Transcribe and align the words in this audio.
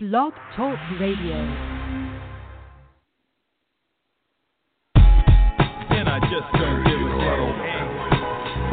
Blog 0.00 0.32
Talk 0.54 0.78
Radio. 1.00 1.34
And 4.94 6.06
I 6.06 6.20
just 6.22 6.46
don't 6.54 6.86
give 6.86 7.02
a 7.02 7.18
damn. 7.18 7.90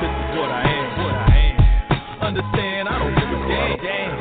This 0.05 0.13
is 0.21 0.37
what 0.37 0.53
I 0.53 0.61
am, 0.69 0.85
what 1.01 1.17
I 1.17 1.33
am. 1.33 1.57
Understand, 2.29 2.85
I 2.87 2.99
don't 3.01 3.15
give 3.17 3.25
a 3.25 3.41
damn. 3.81 4.13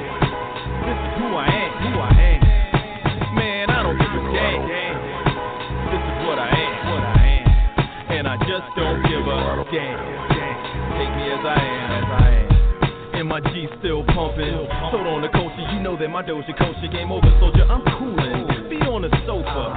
This 0.80 0.96
is 0.96 1.12
who 1.20 1.28
I 1.36 1.44
am, 1.44 1.72
who 1.84 1.92
I 2.00 2.08
am. 2.24 2.40
Man, 3.36 3.68
I 3.68 3.82
don't 3.82 4.00
give 4.00 4.08
a 4.08 4.24
damn. 4.32 4.64
This 5.92 6.00
is 6.08 6.16
what 6.24 6.40
I 6.40 6.48
am, 6.56 6.88
what 6.88 7.04
I 7.04 7.20
am. 7.20 8.16
And 8.16 8.24
I 8.32 8.36
just 8.48 8.64
don't 8.80 9.04
give 9.04 9.28
a 9.28 9.60
damn. 9.68 10.00
Take 10.96 11.12
me 11.20 11.28
as 11.36 11.44
I 11.44 11.60
am, 11.68 11.83
my 13.34 13.42
G 13.50 13.66
still 13.82 14.06
pumping. 14.14 14.62
Sold 14.94 15.10
on 15.10 15.18
the 15.18 15.32
culture, 15.34 15.66
you 15.74 15.82
know 15.82 15.98
that 15.98 16.06
my 16.06 16.22
Doja 16.22 16.54
culture 16.54 16.86
game 16.86 17.10
over, 17.10 17.26
soldier. 17.42 17.66
I'm 17.66 17.82
coolin'. 17.98 18.70
Be 18.70 18.78
on 18.86 19.02
the 19.02 19.10
sofa. 19.26 19.74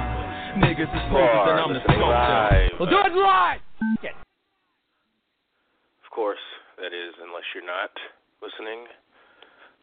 Niggas 0.62 0.86
is 0.86 1.04
posers 1.10 1.46
and 1.50 1.58
I'm 1.58 1.74
the 1.74 1.82
sculptor. 1.82 2.78
Well, 2.78 2.86
do 2.86 3.02
it 3.02 3.18
live. 3.18 3.58
Of 6.06 6.10
course, 6.14 6.42
that 6.78 6.94
is, 6.94 7.18
unless 7.18 7.42
you're 7.50 7.66
not 7.66 7.90
listening 8.38 8.86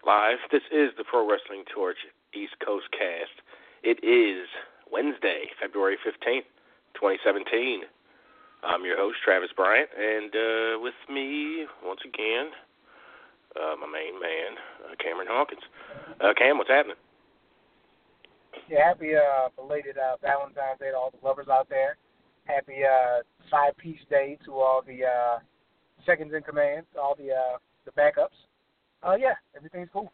live. 0.07 0.39
This 0.55 0.63
is 0.71 0.95
the 0.95 1.03
Pro 1.03 1.27
Wrestling 1.27 1.67
Torch 1.67 1.99
East 2.31 2.55
Coast 2.63 2.87
cast. 2.95 3.43
It 3.83 3.99
is 4.07 4.47
Wednesday, 4.87 5.51
February 5.59 5.99
15th, 5.99 6.47
2017. 6.95 7.83
I'm 8.63 8.87
your 8.87 8.95
host, 8.95 9.19
Travis 9.19 9.51
Bryant, 9.51 9.91
and 9.91 10.31
uh, 10.31 10.79
with 10.79 10.95
me, 11.11 11.67
once 11.83 11.99
again, 12.07 12.55
uh, 13.55 13.75
my 13.79 13.87
main 13.87 14.19
man, 14.19 14.59
uh, 14.85 14.95
Cameron 15.01 15.27
Hawkins. 15.29 15.63
Uh, 16.19 16.33
Cam, 16.37 16.57
what's 16.57 16.69
happening? 16.69 16.97
Yeah, 18.69 18.87
happy 18.87 19.15
uh, 19.15 19.49
belated 19.55 19.97
uh, 19.97 20.17
Valentine's 20.21 20.79
Day 20.79 20.91
to 20.91 20.97
all 20.97 21.11
the 21.11 21.25
lovers 21.25 21.47
out 21.51 21.69
there. 21.69 21.97
Happy 22.45 22.83
uh, 22.85 23.21
five 23.49 23.75
piece 23.77 23.99
day 24.09 24.37
to 24.45 24.53
all 24.53 24.81
the 24.85 25.05
uh, 25.05 25.39
seconds 26.05 26.33
in 26.35 26.41
command, 26.43 26.85
to 26.93 27.01
all 27.01 27.15
the 27.15 27.31
uh, 27.31 27.57
the 27.85 27.91
backups. 27.91 28.37
Uh, 29.03 29.15
yeah, 29.15 29.33
everything's 29.55 29.89
cool. 29.91 30.11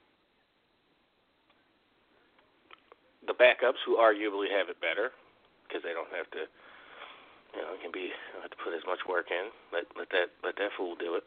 The 3.28 3.34
backups, 3.34 3.80
who 3.86 3.98
arguably 3.98 4.50
have 4.50 4.70
it 4.70 4.82
better, 4.82 5.12
because 5.68 5.84
they 5.84 5.94
don't 5.94 6.10
have 6.16 6.28
to, 6.32 6.50
you 7.56 7.62
know, 7.62 7.76
can 7.82 7.92
be 7.92 8.10
have 8.42 8.52
to 8.52 8.58
put 8.64 8.74
as 8.74 8.82
much 8.88 9.00
work 9.08 9.28
in. 9.30 9.52
Let 9.72 9.86
let 9.98 10.10
that 10.10 10.32
let 10.44 10.56
that 10.56 10.72
fool 10.76 10.96
do 10.96 11.16
it. 11.16 11.24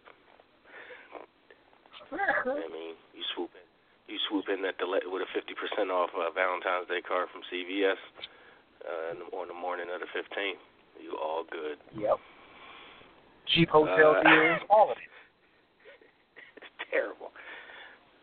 I 2.12 2.68
mean, 2.72 2.94
you 3.14 3.22
swoop 3.34 3.50
in, 3.56 3.66
you 4.12 4.18
swoop 4.28 4.44
in 4.52 4.64
at 4.64 4.76
the 4.78 4.86
le- 4.86 5.06
with 5.08 5.22
a 5.22 5.30
fifty 5.32 5.54
percent 5.54 5.90
off 5.90 6.10
uh, 6.12 6.28
Valentine's 6.34 6.88
Day 6.88 7.00
card 7.00 7.28
from 7.32 7.40
CVS 7.48 8.00
uh, 8.84 9.16
the, 9.16 9.24
on 9.36 9.48
the 9.48 9.56
morning 9.56 9.86
of 9.92 10.00
the 10.00 10.10
fifteenth. 10.12 10.60
You 11.00 11.16
all 11.18 11.44
good. 11.48 11.78
Yep. 11.96 12.18
Cheap 13.54 13.68
hotel 13.70 14.16
Uh, 14.16 14.22
deals, 14.22 14.62
all 14.70 14.90
of 14.92 14.96
it. 14.96 15.10
it's 16.62 16.72
terrible. 16.90 17.32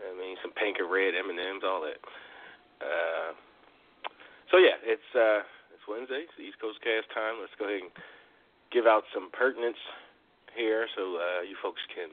I 0.01 0.17
mean, 0.17 0.37
some 0.41 0.51
pink 0.57 0.77
and 0.81 0.89
red 0.89 1.13
M 1.13 1.29
and 1.29 1.37
M's, 1.37 1.61
all 1.61 1.85
that. 1.85 1.99
Uh, 2.81 3.31
so 4.49 4.57
yeah, 4.57 4.77
it's 4.81 5.09
uh, 5.13 5.45
it's 5.75 5.85
Wednesday. 5.87 6.25
It's 6.25 6.37
East 6.41 6.57
Coast 6.59 6.81
Cast 6.81 7.07
time. 7.13 7.37
Let's 7.39 7.53
go 7.59 7.69
ahead 7.69 7.85
and 7.85 7.93
give 8.73 8.87
out 8.89 9.03
some 9.13 9.29
pertinence 9.29 9.77
here, 10.57 10.87
so 10.97 11.19
uh, 11.21 11.41
you 11.45 11.55
folks 11.61 11.81
can 11.93 12.09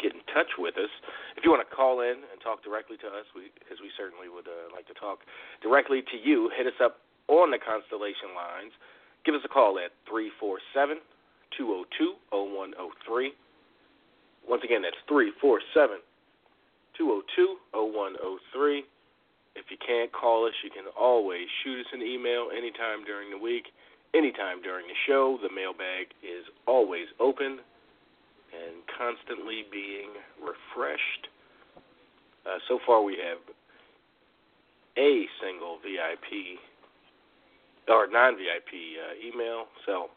get 0.00 0.12
in 0.12 0.22
touch 0.32 0.58
with 0.58 0.76
us. 0.76 0.90
If 1.36 1.44
you 1.44 1.50
want 1.50 1.66
to 1.66 1.70
call 1.70 2.00
in 2.00 2.24
and 2.26 2.36
talk 2.42 2.62
directly 2.62 2.96
to 3.02 3.08
us, 3.08 3.26
we 3.34 3.50
because 3.58 3.78
we 3.80 3.90
certainly 3.96 4.28
would 4.28 4.46
uh, 4.46 4.70
like 4.74 4.86
to 4.88 4.96
talk 4.96 5.26
directly 5.62 6.02
to 6.02 6.16
you. 6.16 6.50
Hit 6.56 6.66
us 6.66 6.78
up 6.82 7.00
on 7.28 7.50
the 7.50 7.58
Constellation 7.58 8.34
lines. 8.34 8.72
Give 9.24 9.34
us 9.34 9.42
a 9.44 9.48
call 9.48 9.78
at 9.78 9.92
three 10.08 10.30
four 10.38 10.58
seven 10.72 10.98
two 11.56 11.66
zero 11.66 11.84
two 11.96 12.14
zero 12.30 12.44
one 12.44 12.72
zero 12.76 12.90
three. 13.06 13.32
Once 14.48 14.62
again, 14.64 14.82
that's 14.82 15.00
three 15.08 15.32
four 15.40 15.60
seven 15.72 15.98
two 16.96 17.06
zero 17.06 17.22
two 17.36 17.56
zero 17.72 17.84
one 17.86 18.14
zero 18.20 18.38
three. 18.52 18.84
If 19.56 19.70
you 19.70 19.78
can't 19.78 20.10
call 20.10 20.46
us, 20.46 20.54
you 20.64 20.70
can 20.70 20.90
always 20.98 21.46
shoot 21.62 21.80
us 21.80 21.86
an 21.94 22.02
email 22.02 22.50
anytime 22.50 23.06
during 23.06 23.30
the 23.30 23.38
week, 23.38 23.70
anytime 24.12 24.60
during 24.62 24.86
the 24.90 24.98
show. 25.06 25.38
The 25.40 25.52
mailbag 25.54 26.10
is 26.26 26.42
always 26.66 27.06
open 27.20 27.62
and 28.54 28.82
constantly 28.86 29.64
being 29.70 30.14
refreshed. 30.38 31.28
Uh, 32.46 32.58
so 32.68 32.78
far, 32.86 33.02
we 33.02 33.16
have 33.16 33.38
a 34.96 35.26
single 35.42 35.78
VIP 35.82 36.60
or 37.88 38.06
non 38.06 38.36
VIP 38.36 39.00
uh, 39.00 39.14
email. 39.18 39.66
So, 39.86 40.08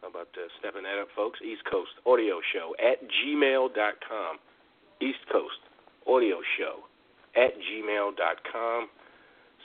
how 0.00 0.08
about 0.08 0.28
uh, 0.34 0.48
stepping 0.60 0.82
that 0.84 1.00
up, 1.00 1.08
folks? 1.16 1.40
East 1.42 1.62
Coast 1.70 1.90
Audio 2.06 2.40
Show 2.52 2.74
at 2.78 3.00
gmail.com. 3.02 4.38
East 5.00 5.24
Coast 5.30 5.60
Audio 6.06 6.38
Show 6.58 6.86
at 7.36 7.52
gmail.com. 7.58 8.88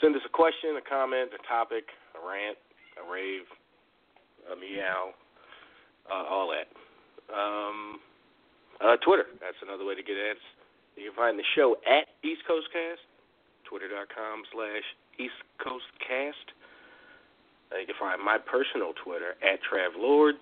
Send 0.01 0.15
us 0.15 0.21
a 0.25 0.29
question, 0.29 0.77
a 0.77 0.81
comment, 0.87 1.31
a 1.33 1.41
topic, 1.47 1.85
a 2.13 2.27
rant, 2.27 2.57
a 3.01 3.11
rave, 3.11 3.45
a 4.51 4.55
meow, 4.55 5.09
uh, 6.09 6.23
all 6.29 6.49
that. 6.49 6.67
Um, 7.33 7.99
uh, 8.79 8.95
Twitter, 9.03 9.25
that's 9.41 9.57
another 9.61 9.85
way 9.85 9.95
to 9.95 10.03
get 10.03 10.15
at 10.17 10.37
us. 10.37 10.47
You 10.95 11.11
can 11.11 11.15
find 11.15 11.37
the 11.37 11.47
show 11.55 11.77
at 11.85 12.07
East 12.23 12.41
Coast 12.47 12.67
Cast, 12.73 13.01
twitter.com 13.65 14.43
slash 14.53 14.85
East 15.19 15.37
Coast 15.61 15.89
Cast. 16.01 16.53
Uh, 17.71 17.77
you 17.79 17.85
can 17.85 17.99
find 17.99 18.23
my 18.23 18.37
personal 18.37 18.93
Twitter 19.03 19.35
at 19.43 19.59
Trav 19.61 19.97
Lord. 19.97 20.35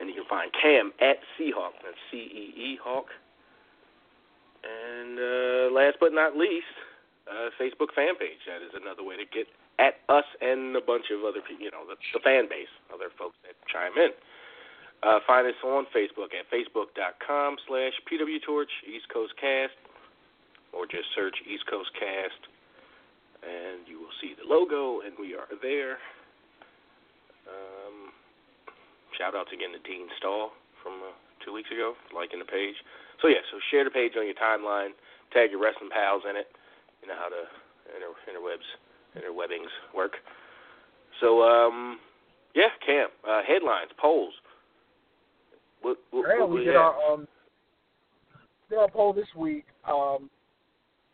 And 0.00 0.08
you 0.08 0.14
can 0.16 0.24
find 0.32 0.48
Cam 0.56 0.96
at 1.04 1.20
Seahawk. 1.36 1.76
That's 1.84 2.00
C 2.10 2.16
E 2.16 2.44
E 2.56 2.78
Hawk. 2.80 3.12
And 4.64 5.20
uh, 5.20 5.68
last 5.76 6.00
but 6.00 6.16
not 6.16 6.36
least, 6.36 6.72
uh, 7.28 7.52
Facebook 7.60 7.92
fan 7.92 8.16
page. 8.16 8.40
That 8.48 8.64
is 8.64 8.72
another 8.72 9.04
way 9.04 9.20
to 9.20 9.28
get 9.28 9.44
at 9.78 10.00
us 10.08 10.24
and 10.40 10.72
a 10.76 10.80
bunch 10.80 11.12
of 11.12 11.24
other 11.24 11.44
people, 11.44 11.64
you 11.64 11.70
know, 11.70 11.84
the, 11.84 11.96
the 12.16 12.20
fan 12.24 12.48
base, 12.48 12.72
other 12.88 13.12
folks 13.12 13.36
that 13.44 13.52
chime 13.68 13.92
in. 14.00 14.08
Uh, 14.08 14.16
find 15.26 15.46
us 15.46 15.56
on 15.64 15.86
Facebook 15.96 16.36
at 16.36 16.44
facebook.com 16.52 17.56
slash 17.66 17.92
pwtorch 18.04 18.72
East 18.84 19.08
Coast 19.12 19.32
Cast, 19.40 19.72
or 20.72 20.86
just 20.86 21.08
search 21.14 21.36
East 21.48 21.64
Coast 21.68 21.90
Cast, 21.98 22.40
and 23.42 23.88
you 23.88 23.98
will 23.98 24.14
see 24.20 24.34
the 24.36 24.46
logo, 24.46 25.00
and 25.00 25.14
we 25.18 25.34
are 25.34 25.48
there. 25.62 25.96
Um, 27.48 28.12
shout 29.16 29.34
out 29.34 29.52
again 29.52 29.72
to 29.72 29.80
Dean 29.88 30.08
Stahl 30.18 30.52
from 30.82 31.00
uh, 31.00 31.16
two 31.44 31.52
weeks 31.52 31.70
ago, 31.72 31.94
liking 32.14 32.38
the 32.38 32.44
page. 32.44 32.76
So 33.22 33.28
yeah, 33.28 33.44
so 33.50 33.58
share 33.70 33.84
the 33.84 33.90
page 33.90 34.12
on 34.16 34.24
your 34.24 34.36
timeline, 34.36 34.92
tag 35.32 35.50
your 35.50 35.60
wrestling 35.60 35.90
pals 35.90 36.22
in 36.28 36.36
it. 36.36 36.48
You 37.02 37.08
know 37.08 37.16
how 37.16 37.28
the 37.28 37.48
inter 37.96 38.12
interwebs, 38.28 38.68
interwebbings 39.16 39.72
work. 39.96 40.20
So 41.20 41.42
um, 41.42 41.98
yeah, 42.54 42.72
Cam, 42.84 43.08
uh, 43.28 43.40
headlines, 43.46 43.90
polls. 43.96 44.34
What, 45.82 45.98
what, 46.10 46.40
what 46.40 46.50
we 46.50 46.60
we 46.60 46.64
did 46.64 46.74
have? 46.74 46.84
our 46.84 47.12
um, 47.12 47.28
did 48.68 48.78
our 48.78 48.88
poll 48.90 49.12
this 49.12 49.26
week, 49.36 49.64
um, 49.88 50.30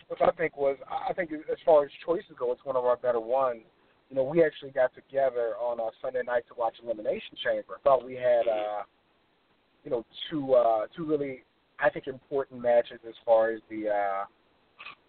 which 0.08 0.20
I 0.20 0.30
think 0.32 0.56
was 0.56 0.76
I 0.88 1.12
think 1.12 1.32
as 1.32 1.58
far 1.64 1.84
as 1.84 1.90
choices 2.04 2.30
go, 2.38 2.52
it's 2.52 2.64
one 2.64 2.76
of 2.76 2.84
our 2.84 2.96
better 2.96 3.20
ones. 3.20 3.62
You 4.10 4.16
know, 4.16 4.24
we 4.24 4.44
actually 4.44 4.70
got 4.70 4.94
together 4.94 5.54
on 5.60 5.80
a 5.80 5.90
Sunday 6.00 6.22
night 6.24 6.44
to 6.48 6.54
watch 6.56 6.74
Elimination 6.82 7.36
Chamber. 7.42 7.74
I 7.78 7.82
thought 7.82 8.04
we 8.04 8.14
had 8.14 8.46
uh, 8.46 8.82
you 9.84 9.90
know 9.90 10.04
two 10.30 10.54
uh, 10.54 10.86
two 10.96 11.06
really 11.06 11.42
I 11.80 11.90
think 11.90 12.06
important 12.06 12.60
matches 12.60 13.00
as 13.06 13.14
far 13.24 13.50
as 13.50 13.60
the 13.68 13.88
uh, 13.88 14.24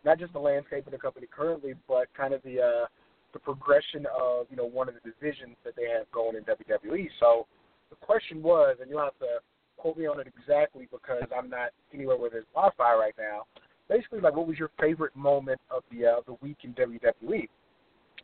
not 0.03 0.19
just 0.19 0.33
the 0.33 0.39
landscape 0.39 0.85
of 0.85 0.91
the 0.91 0.97
company 0.97 1.27
currently, 1.35 1.73
but 1.87 2.07
kind 2.15 2.33
of 2.33 2.41
the 2.43 2.61
uh, 2.61 2.85
the 3.33 3.39
progression 3.39 4.05
of 4.17 4.47
you 4.49 4.57
know 4.57 4.65
one 4.65 4.87
of 4.87 4.95
the 4.95 5.01
divisions 5.01 5.55
that 5.63 5.75
they 5.75 5.83
have 5.83 6.09
going 6.11 6.35
in 6.35 6.43
WWE. 6.43 7.07
So 7.19 7.45
the 7.89 7.95
question 7.97 8.41
was, 8.41 8.77
and 8.81 8.89
you'll 8.89 9.03
have 9.03 9.17
to 9.19 9.39
quote 9.77 9.97
me 9.97 10.07
on 10.07 10.19
it 10.19 10.27
exactly 10.27 10.87
because 10.91 11.23
I'm 11.35 11.49
not 11.49 11.69
anywhere 11.93 12.17
where 12.17 12.29
there's 12.29 12.45
Wi-Fi 12.53 12.95
right 12.95 13.15
now. 13.17 13.43
Basically, 13.89 14.19
like, 14.19 14.35
what 14.35 14.47
was 14.47 14.59
your 14.59 14.71
favorite 14.79 15.15
moment 15.15 15.61
of 15.71 15.83
the 15.91 16.05
uh, 16.05 16.21
the 16.25 16.35
week 16.41 16.57
in 16.63 16.73
WWE? 16.73 17.47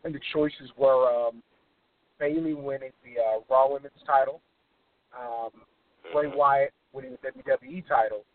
And 0.04 0.14
the 0.14 0.20
choices 0.34 0.70
were 0.78 1.08
um, 1.08 1.42
Bayley 2.20 2.54
winning 2.54 2.92
the 3.04 3.22
uh, 3.22 3.40
Raw 3.50 3.72
Women's 3.72 3.94
title, 4.06 4.42
um, 5.18 5.52
Bray 6.12 6.28
Wyatt 6.28 6.74
winning 6.92 7.12
the 7.12 7.30
WWE 7.30 7.88
title, 7.88 8.26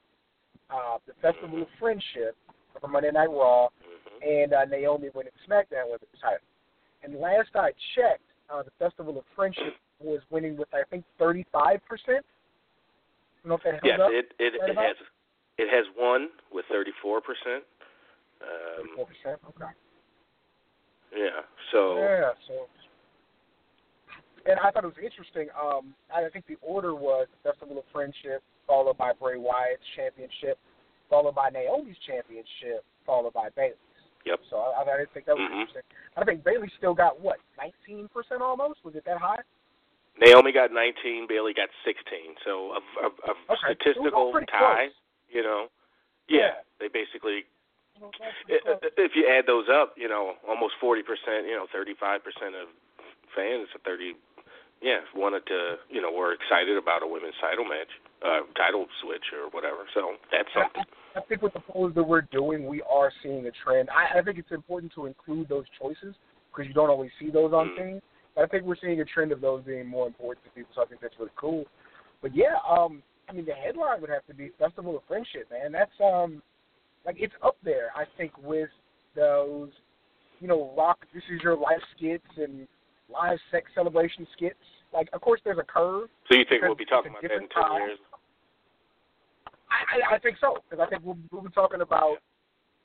uh, 0.70 0.98
the 1.06 1.12
Festival 1.20 1.62
of 1.62 1.68
Friendship 1.78 2.34
for 2.80 2.88
Monday 2.88 3.10
Night 3.10 3.30
Raw, 3.30 3.68
and 4.26 4.54
uh, 4.54 4.64
Naomi 4.64 5.08
winning 5.14 5.32
SmackDown 5.48 5.86
Women's 5.86 6.20
title. 6.20 6.38
And 7.02 7.14
last 7.20 7.50
I 7.54 7.70
checked, 7.94 8.22
uh, 8.52 8.62
the 8.62 8.72
Festival 8.78 9.18
of 9.18 9.24
Friendship 9.36 9.74
was 10.00 10.20
winning 10.30 10.56
with 10.56 10.68
I 10.72 10.82
think 10.90 11.04
35 11.18 11.80
percent. 11.88 12.24
I 13.44 13.48
don't 13.48 13.50
know 13.50 13.54
if 13.56 13.62
that 13.64 13.80
Yes, 13.84 13.98
it 14.10 14.32
it, 14.38 14.60
right 14.60 14.68
it 14.70 14.72
about? 14.72 14.84
has 14.86 14.96
it 15.58 15.68
has 15.74 15.86
one 15.96 16.28
with 16.52 16.64
thirty 16.70 16.92
four 17.02 17.20
percent. 17.20 17.64
Um, 18.40 18.88
Four 18.94 19.06
percent. 19.06 19.40
Okay. 19.48 19.72
yeah. 21.16 21.42
So 21.72 21.98
Yeah. 21.98 22.30
So, 22.46 22.66
and 24.46 24.58
I 24.60 24.70
thought 24.70 24.84
it 24.84 24.94
was 24.94 25.02
interesting. 25.02 25.48
Um, 25.60 25.94
I 26.14 26.28
think 26.30 26.46
the 26.46 26.56
order 26.62 26.94
was 26.94 27.26
Festival 27.42 27.78
of 27.78 27.84
Friendship, 27.92 28.42
followed 28.66 28.96
by 28.96 29.12
Bray 29.12 29.36
Wyatt's 29.38 29.82
championship, 29.96 30.58
followed 31.10 31.34
by 31.34 31.50
Naomi's 31.50 31.98
championship, 32.06 32.84
followed 33.04 33.32
by 33.34 33.48
Bayley's. 33.56 33.74
Yep. 34.26 34.38
So 34.50 34.56
I, 34.56 34.82
I 34.82 34.96
didn't 34.98 35.12
think 35.12 35.26
that 35.26 35.36
was 35.36 35.50
Mhm. 35.50 35.60
interesting. 35.66 35.82
I 36.16 36.24
think 36.24 36.44
Bayley 36.44 36.70
still 36.78 36.94
got 36.94 37.18
what, 37.20 37.38
nineteen 37.58 38.06
percent 38.08 38.42
almost? 38.42 38.84
Was 38.84 38.94
it 38.94 39.04
that 39.06 39.18
high? 39.18 39.42
Naomi 40.20 40.52
got 40.52 40.72
19, 40.72 41.26
Bayley 41.28 41.54
got 41.54 41.68
16. 41.84 42.36
So 42.44 42.74
a, 42.74 42.80
a, 43.02 43.08
a 43.08 43.32
Okay. 43.54 43.78
It 43.90 43.96
was 43.98 44.12
all 44.14 44.30
statistical 44.34 44.40
tie. 44.50 44.90
close. 44.90 44.96
You 45.30 45.42
know. 45.42 45.66
Yeah. 46.28 46.38
Yeah. 46.38 46.52
They 46.80 46.88
basically 46.88 47.44
It 47.96 48.02
was 48.02 48.10
all 48.10 48.10
pretty 48.46 48.58
i- 48.58 48.78
close. 48.78 48.78
i- 48.82 49.02
if 49.02 49.12
you 49.14 49.26
add 49.28 49.46
those 49.46 49.68
up, 49.68 49.94
you 49.96 50.08
know, 50.08 50.34
almost 50.46 50.74
40%, 50.82 51.02
you 51.46 51.54
know, 51.56 51.66
35% 51.74 52.54
of 52.54 52.68
fans, 53.34 53.68
30, 53.84 54.14
yeah, 54.80 55.00
wanted 55.14 55.44
to, 55.46 55.76
you 55.90 56.00
know, 56.00 56.10
were 56.12 56.32
excited 56.32 56.76
about 56.76 57.02
a 57.02 57.06
women's 57.06 57.34
title 57.40 57.64
match, 57.64 57.90
uh, 58.22 58.40
title 58.56 58.86
switch 59.02 59.24
or 59.34 59.50
whatever. 59.50 59.86
So 59.94 60.14
that's 60.30 60.48
something. 60.54 60.84
I 61.16 61.20
think 61.22 61.42
with 61.42 61.52
the 61.52 61.60
polls 61.60 61.94
that 61.94 62.04
we're 62.04 62.22
doing, 62.30 62.66
we 62.66 62.80
are 62.82 63.10
seeing 63.22 63.46
a 63.46 63.50
trend. 63.64 63.88
I, 63.90 64.18
I 64.18 64.22
think 64.22 64.38
it's 64.38 64.52
important 64.52 64.92
to 64.94 65.06
include 65.06 65.48
those 65.48 65.64
choices 65.80 66.14
because 66.50 66.66
you 66.68 66.74
don't 66.74 66.90
always 66.90 67.10
see 67.18 67.30
those 67.30 67.52
on 67.52 67.70
Mm. 67.70 67.76
things. 67.76 68.02
I 68.38 68.46
think 68.46 68.64
we're 68.64 68.76
seeing 68.80 69.00
a 69.00 69.04
trend 69.04 69.32
of 69.32 69.40
those 69.40 69.64
being 69.64 69.86
more 69.86 70.06
important 70.06 70.44
to 70.44 70.50
people, 70.52 70.70
so 70.74 70.82
I 70.82 70.86
think 70.86 71.00
that's 71.00 71.14
really 71.18 71.32
cool. 71.36 71.64
But 72.22 72.34
yeah, 72.34 72.56
um, 72.68 73.02
I 73.28 73.32
mean, 73.32 73.44
the 73.44 73.52
headline 73.52 74.00
would 74.00 74.10
have 74.10 74.26
to 74.26 74.34
be 74.34 74.50
Festival 74.58 74.96
of 74.96 75.02
Friendship, 75.06 75.48
man. 75.50 75.72
That's 75.72 75.90
um, 76.02 76.42
like 77.04 77.16
it's 77.18 77.34
up 77.42 77.56
there. 77.64 77.90
I 77.96 78.04
think 78.16 78.32
with 78.42 78.70
those, 79.16 79.70
you 80.40 80.48
know, 80.48 80.72
rock. 80.76 80.98
This 81.12 81.22
is 81.32 81.42
your 81.42 81.56
life 81.56 81.82
skits 81.96 82.26
and 82.36 82.66
live 83.12 83.38
sex 83.50 83.70
celebration 83.74 84.26
skits. 84.36 84.56
Like, 84.92 85.08
of 85.12 85.20
course, 85.20 85.40
there's 85.44 85.58
a 85.58 85.64
curve. 85.64 86.08
So 86.28 86.36
you 86.36 86.44
think 86.48 86.62
we'll 86.62 86.74
be 86.74 86.84
talking 86.84 87.10
about 87.10 87.22
that 87.22 87.32
in 87.32 87.40
10 87.40 87.48
time. 87.50 87.82
years? 87.82 87.98
I, 89.70 90.12
I, 90.12 90.16
I 90.16 90.18
think 90.18 90.36
so 90.40 90.58
because 90.68 90.84
I 90.84 90.88
think 90.88 91.04
we'll, 91.04 91.18
we'll 91.30 91.42
be 91.42 91.50
talking 91.50 91.82
about 91.82 92.18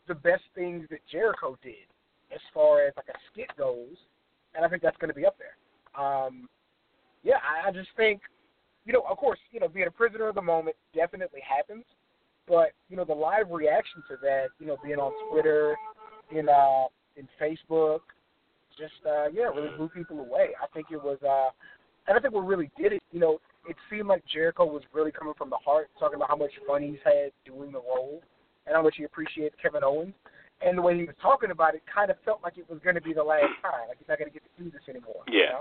the 0.08 0.16
best 0.16 0.44
things 0.54 0.86
that 0.90 1.00
Jericho 1.10 1.58
did 1.64 1.88
as 2.34 2.42
far 2.54 2.82
as 2.86 2.94
like 2.98 3.08
a 3.08 3.18
skit 3.32 3.50
goes, 3.58 3.96
and 4.56 4.66
I 4.66 4.70
think 4.70 4.82
that's 4.82 4.98
going 4.98 5.10
to 5.10 5.16
be 5.16 5.26
up 5.26 5.38
there. 5.38 6.04
Um, 6.04 6.50
yeah, 7.24 7.38
I, 7.44 7.70
I 7.70 7.72
just 7.72 7.90
think, 7.96 8.22
you 8.86 8.94
know, 8.94 9.04
of 9.10 9.18
course, 9.18 9.40
you 9.52 9.60
know, 9.60 9.68
being 9.68 9.88
a 9.88 9.92
prisoner 9.92 10.28
of 10.28 10.36
the 10.36 10.42
moment 10.42 10.76
definitely 10.94 11.42
happens, 11.48 11.86
but 12.48 12.72
you 12.90 12.98
know, 12.98 13.06
the 13.06 13.14
live 13.14 13.50
reaction 13.50 14.04
to 14.10 14.18
that, 14.22 14.48
you 14.60 14.68
know, 14.68 14.78
being 14.84 15.00
on 15.00 15.12
Twitter, 15.32 15.76
in 16.32 16.50
uh, 16.50 16.86
in 17.16 17.28
Facebook, 17.42 18.00
just 18.78 18.94
uh, 19.06 19.28
yeah, 19.34 19.44
really 19.44 19.76
blew 19.78 19.90
people 19.90 20.20
away. 20.20 20.50
I 20.62 20.68
think 20.74 20.88
it 20.92 21.02
was, 21.02 21.18
uh, 21.24 21.50
and 22.08 22.18
I 22.18 22.22
think 22.22 22.34
what 22.34 22.46
really 22.46 22.72
did 22.78 22.94
it, 22.94 23.04
you 23.12 23.20
know, 23.20 23.40
it 23.68 23.76
seemed 23.90 24.08
like 24.08 24.24
Jericho 24.26 24.66
was 24.66 24.84
really 24.94 25.12
coming 25.12 25.34
from 25.38 25.50
the 25.50 25.58
heart, 25.64 25.90
talking 26.00 26.16
about 26.16 26.30
how 26.30 26.36
much 26.36 26.52
fun 26.68 26.82
he's 26.82 27.00
had 27.04 27.32
doing 27.46 27.72
the 27.72 27.80
role 27.80 28.22
and 28.66 28.76
how 28.76 28.82
much 28.82 28.96
he 28.98 29.04
appreciates 29.04 29.56
Kevin 29.62 29.84
Owens. 29.84 30.14
And 30.62 30.78
the 30.78 30.82
way 30.82 30.98
he 30.98 31.04
was 31.04 31.16
talking 31.22 31.52
about 31.52 31.76
it 31.76 31.84
kind 31.94 32.10
of 32.10 32.18
felt 32.24 32.40
like 32.42 32.58
it 32.58 32.70
was 32.70 32.80
going 32.84 32.96
to 32.96 33.02
be 33.02 33.14
the 33.14 33.24
last 33.24 33.52
time. 33.62 33.88
Like 33.90 33.98
he's 34.00 34.08
not 34.08 34.18
going 34.18 34.30
to 34.30 34.34
get 34.34 34.44
to 34.44 34.64
do 34.64 34.72
this 34.72 34.82
anymore. 34.88 35.24
Yeah. 35.28 35.60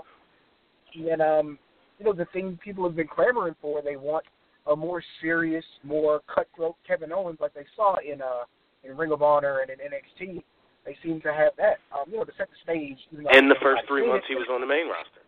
You 0.93 1.05
know? 1.05 1.13
And 1.13 1.21
um, 1.21 1.59
you 1.99 2.05
know 2.05 2.13
the 2.13 2.25
thing 2.33 2.57
people 2.63 2.83
have 2.85 2.95
been 2.95 3.07
clamoring 3.07 3.55
for, 3.61 3.81
they 3.81 3.95
want 3.95 4.25
a 4.67 4.75
more 4.75 5.03
serious, 5.21 5.65
more 5.83 6.21
cutthroat 6.33 6.75
Kevin 6.87 7.11
Owens, 7.11 7.39
like 7.41 7.53
they 7.53 7.65
saw 7.75 7.97
in 7.97 8.21
uh 8.21 8.45
in 8.83 8.97
Ring 8.97 9.11
of 9.11 9.21
Honor 9.21 9.59
and 9.59 9.69
in 9.69 9.77
NXT. 9.77 10.43
They 10.85 10.97
seem 11.01 11.21
to 11.21 11.33
have 11.33 11.53
that. 11.57 11.77
Um, 11.93 12.11
you 12.11 12.17
know, 12.17 12.25
to 12.25 12.31
set 12.37 12.49
the 12.49 12.55
stage. 12.63 12.97
Even 13.11 13.25
And 13.31 13.49
the 13.49 13.55
first 13.61 13.83
three 13.87 14.05
months 14.05 14.25
it. 14.29 14.33
he 14.33 14.35
was 14.35 14.47
on 14.51 14.59
the 14.59 14.67
main 14.67 14.87
roster. 14.87 15.21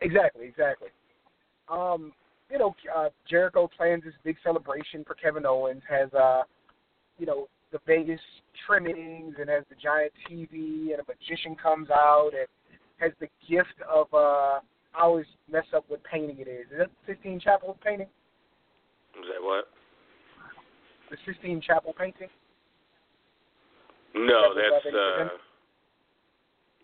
Exactly, 0.00 0.46
exactly. 0.46 0.88
Um, 1.68 2.12
you 2.50 2.58
know, 2.58 2.74
uh, 2.96 3.08
Jericho 3.28 3.68
plans 3.76 4.04
this 4.04 4.14
big 4.24 4.36
celebration 4.42 5.04
for 5.04 5.14
Kevin 5.14 5.44
Owens. 5.44 5.82
Has 5.88 6.12
uh, 6.14 6.42
you 7.18 7.26
know, 7.26 7.48
the 7.72 7.78
Vegas 7.86 8.20
trimmings 8.66 9.34
and 9.38 9.48
has 9.50 9.64
the 9.68 9.76
giant 9.76 10.12
TV 10.30 10.92
and 10.92 11.00
a 11.00 11.04
magician 11.06 11.56
comes 11.56 11.90
out 11.90 12.30
and 12.32 12.46
has 12.98 13.12
the 13.20 13.28
gift 13.48 13.74
of 13.88 14.06
uh, 14.14 14.60
I 14.94 15.02
always 15.02 15.26
mess 15.50 15.66
up 15.74 15.84
what 15.88 16.02
painting 16.04 16.38
it 16.38 16.48
is. 16.48 16.66
Is 16.72 16.78
that 16.78 16.90
the 17.06 17.14
Sistine 17.14 17.40
Chapel 17.40 17.76
painting? 17.84 18.08
Was 19.16 19.28
that 19.32 19.42
what? 19.42 19.68
The 21.10 21.16
Sistine 21.26 21.60
Chapel 21.60 21.94
painting? 21.98 22.28
No, 24.14 24.54
That 24.54 24.80
that's 24.82 24.94
uh. 24.94 25.28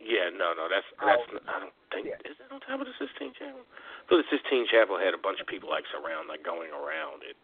Yeah, 0.02 0.34
no, 0.34 0.52
no, 0.52 0.66
that's 0.68 0.84
Oh. 1.00 1.06
that's. 1.06 1.46
I 1.48 1.60
don't 1.60 1.72
think 1.94 2.06
Yeah. 2.06 2.30
is 2.30 2.36
that 2.38 2.52
on 2.52 2.60
top 2.60 2.80
of 2.80 2.86
the 2.86 2.92
Sistine 2.98 3.32
Chapel? 3.32 3.64
So 4.10 4.18
the 4.18 4.24
Sistine 4.28 4.66
Chapel 4.66 4.98
had 4.98 5.14
a 5.14 5.18
bunch 5.18 5.40
of 5.40 5.46
people 5.46 5.70
like 5.70 5.86
surround, 5.88 6.28
like 6.28 6.42
going 6.42 6.70
around 6.72 7.22
it. 7.22 7.36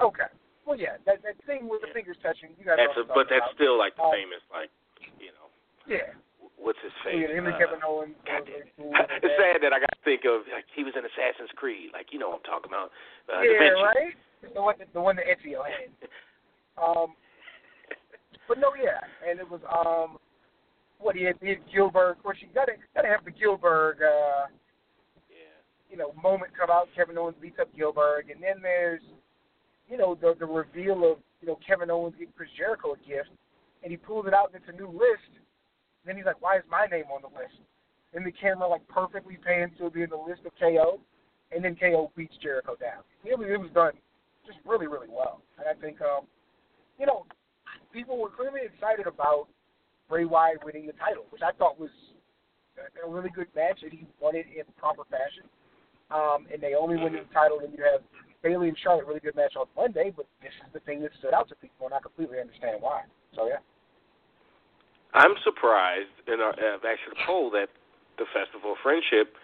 Okay. 0.00 0.30
Well, 0.66 0.78
yeah, 0.78 0.96
that 1.06 1.22
that 1.26 1.36
thing 1.46 1.66
where 1.68 1.80
the 1.82 1.90
fingers 1.92 2.16
touching. 2.22 2.54
You 2.58 2.64
guys 2.64 2.78
That's 2.78 2.94
a, 2.96 3.04
but 3.04 3.26
that's 3.28 3.42
about. 3.50 3.58
still 3.58 3.76
like 3.78 3.96
the 3.98 4.02
Um, 4.06 4.14
famous, 4.14 4.42
like 4.52 4.70
you 5.18 5.34
know, 5.34 5.50
yeah. 5.90 6.14
what's 6.56 6.78
his 6.86 6.94
Oh, 7.02 7.04
face? 7.10 7.18
yeah, 7.18 7.34
him 7.34 7.46
and 7.50 7.54
Uh, 7.54 7.58
Kevin 7.58 7.82
Owens. 7.82 8.14
God 8.24 8.46
damn 8.46 8.62
it. 8.62 8.70
It's 9.26 9.36
sad 9.42 9.58
that 9.62 9.72
I 9.74 9.82
got 9.82 9.90
to 9.90 10.02
think 10.06 10.22
of 10.24 10.46
like 10.54 10.66
he 10.74 10.84
was 10.86 10.94
in 10.94 11.02
Assassin's 11.04 11.50
Creed, 11.58 11.90
like 11.92 12.12
you 12.14 12.18
know 12.22 12.30
what 12.30 12.46
I'm 12.46 12.48
talking 12.48 12.70
about. 12.70 12.94
Uh, 13.26 13.42
yeah, 13.42 13.58
Vinci. 13.58 13.82
right. 13.82 14.14
The 14.54 14.62
one, 14.62 14.74
that, 14.78 14.92
the 14.94 15.00
one 15.00 15.16
that 15.16 15.26
Ezio 15.26 15.62
had. 15.66 15.90
Um, 16.80 17.12
but 18.48 18.56
no, 18.58 18.72
yeah, 18.74 19.04
and 19.28 19.38
it 19.38 19.44
was 19.48 19.60
um, 19.68 20.16
what 20.98 21.14
he 21.14 21.22
had, 21.24 21.36
he 21.42 21.50
had 21.50 21.58
Gilbert. 21.70 22.16
Of 22.16 22.22
course, 22.22 22.38
you 22.40 22.48
gotta 22.54 22.72
gotta 22.94 23.08
have 23.08 23.24
the 23.26 23.30
Gilbert, 23.30 23.98
uh, 24.00 24.46
yeah. 25.28 25.52
you 25.90 25.98
know, 25.98 26.12
moment 26.22 26.50
come 26.58 26.70
out. 26.70 26.88
Kevin 26.96 27.18
Owens 27.18 27.36
beats 27.42 27.58
up 27.60 27.68
Gilbert, 27.76 28.24
and 28.32 28.42
then 28.42 28.62
there's, 28.62 29.02
you 29.92 29.98
know, 29.98 30.16
the 30.16 30.34
the 30.40 30.46
reveal 30.46 31.04
of 31.04 31.18
you 31.42 31.46
know 31.46 31.58
Kevin 31.60 31.90
Owens 31.90 32.16
getting 32.16 32.32
Chris 32.34 32.48
Jericho 32.56 32.96
a 32.96 33.00
gift, 33.06 33.28
and 33.84 33.92
he 33.92 33.98
pulls 33.98 34.26
it 34.26 34.32
out 34.32 34.48
and 34.48 34.56
it's 34.56 34.72
a 34.72 34.80
new 34.80 34.88
list. 34.88 35.28
then 36.06 36.16
he's 36.16 36.24
like, 36.24 36.40
"Why 36.40 36.56
is 36.56 36.64
my 36.64 36.86
name 36.86 37.12
on 37.12 37.20
the 37.20 37.28
list?" 37.28 37.60
And 38.16 38.24
the 38.24 38.32
camera 38.32 38.66
like 38.66 38.80
perfectly 38.88 39.36
pans 39.36 39.76
to 39.76 39.86
it 39.86 39.92
being 39.92 40.08
the 40.08 40.16
list 40.16 40.48
of 40.48 40.52
KO, 40.58 40.98
and 41.52 41.62
then 41.62 41.76
KO 41.76 42.10
beats 42.16 42.32
Jericho 42.42 42.74
down. 42.80 43.04
It 43.22 43.38
was 43.38 43.46
it 43.52 43.60
was 43.60 43.68
done 43.76 43.92
just 44.48 44.58
really 44.64 44.88
really 44.88 45.12
well, 45.12 45.44
and 45.60 45.68
I 45.68 45.76
think 45.76 46.00
um, 46.00 46.24
you 46.98 47.04
know, 47.04 47.28
people 47.92 48.16
were 48.16 48.32
clearly 48.32 48.64
excited 48.64 49.06
about 49.06 49.52
Bray 50.08 50.24
Wyatt 50.24 50.64
winning 50.64 50.86
the 50.86 50.96
title, 50.96 51.28
which 51.28 51.44
I 51.44 51.52
thought 51.52 51.78
was 51.78 51.92
a, 52.80 53.06
a 53.06 53.12
really 53.12 53.28
good 53.28 53.52
match, 53.54 53.84
and 53.84 53.92
he 53.92 54.08
won 54.24 54.36
it 54.36 54.46
in 54.56 54.64
proper 54.80 55.04
fashion. 55.12 55.44
Um, 56.08 56.44
and 56.52 56.60
Naomi 56.60 56.96
winning 56.96 57.24
the 57.28 57.32
title, 57.32 57.60
and 57.60 57.72
you 57.72 57.84
have 57.84 58.00
Bayley 58.42 58.68
and 58.68 58.76
Charlotte 58.82 59.06
really 59.06 59.20
good 59.20 59.36
match 59.36 59.54
on 59.56 59.66
Monday, 59.76 60.12
but 60.14 60.26
this 60.42 60.52
is 60.66 60.72
the 60.72 60.80
thing 60.80 61.00
that 61.02 61.10
stood 61.18 61.32
out 61.32 61.48
to 61.48 61.54
people, 61.56 61.86
and 61.86 61.94
I 61.94 62.00
completely 62.00 62.38
understand 62.40 62.78
why. 62.80 63.02
So 63.34 63.46
yeah. 63.46 63.62
I'm 65.14 65.34
surprised 65.44 66.10
in 66.26 66.40
our 66.40 66.50
uh, 66.50 66.82
actually 66.82 67.14
the 67.14 67.24
poll 67.26 67.50
that 67.50 67.68
the 68.18 68.24
Festival 68.32 68.72
of 68.72 68.78
Friendship 68.82 69.34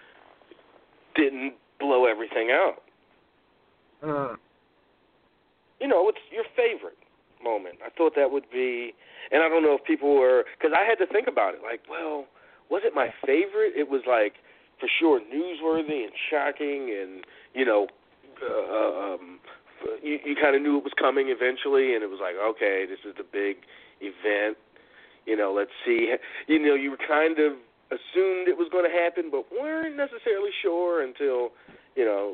didn't 1.14 1.54
blow 1.78 2.06
everything 2.06 2.50
out. 2.50 2.82
Mm. 4.02 4.36
You 5.80 5.88
know, 5.88 6.08
it's 6.08 6.18
your 6.30 6.44
favorite 6.56 6.98
moment. 7.42 7.76
I 7.84 7.90
thought 7.90 8.14
that 8.16 8.30
would 8.30 8.50
be, 8.52 8.94
and 9.30 9.42
I 9.42 9.48
don't 9.48 9.62
know 9.62 9.76
if 9.78 9.84
people 9.84 10.16
were, 10.16 10.44
because 10.58 10.74
I 10.76 10.84
had 10.84 10.98
to 11.04 11.06
think 11.06 11.28
about 11.28 11.54
it. 11.54 11.60
Like, 11.62 11.80
well, 11.88 12.26
was 12.70 12.82
it 12.84 12.94
my 12.94 13.12
favorite? 13.24 13.74
It 13.76 13.88
was 13.88 14.02
like 14.06 14.34
for 14.80 14.88
sure 14.98 15.20
newsworthy 15.20 16.04
and 16.04 16.12
shocking, 16.30 16.94
and 17.00 17.24
you 17.54 17.64
know, 17.64 17.86
uh, 18.42 19.14
um, 19.14 19.38
you 20.02 20.18
you 20.24 20.34
kind 20.36 20.56
of 20.56 20.62
knew 20.62 20.78
it 20.78 20.84
was 20.84 20.92
coming 20.98 21.28
eventually, 21.28 21.94
and 21.94 22.02
it 22.02 22.10
was 22.10 22.20
like, 22.20 22.34
okay, 22.36 22.86
this 22.88 23.00
is 23.04 23.16
the 23.16 23.24
big 23.24 23.58
event. 24.00 24.56
You 25.26 25.36
know, 25.36 25.52
let's 25.52 25.74
see. 25.84 26.14
You 26.46 26.58
know, 26.58 26.74
you 26.74 26.90
were 26.90 27.04
kind 27.06 27.38
of 27.38 27.52
assumed 27.90 28.48
it 28.48 28.56
was 28.56 28.68
going 28.70 28.84
to 28.84 28.94
happen, 28.96 29.30
but 29.30 29.44
weren't 29.52 29.96
necessarily 29.96 30.50
sure 30.62 31.02
until 31.02 31.52
you 31.96 32.04
know 32.04 32.32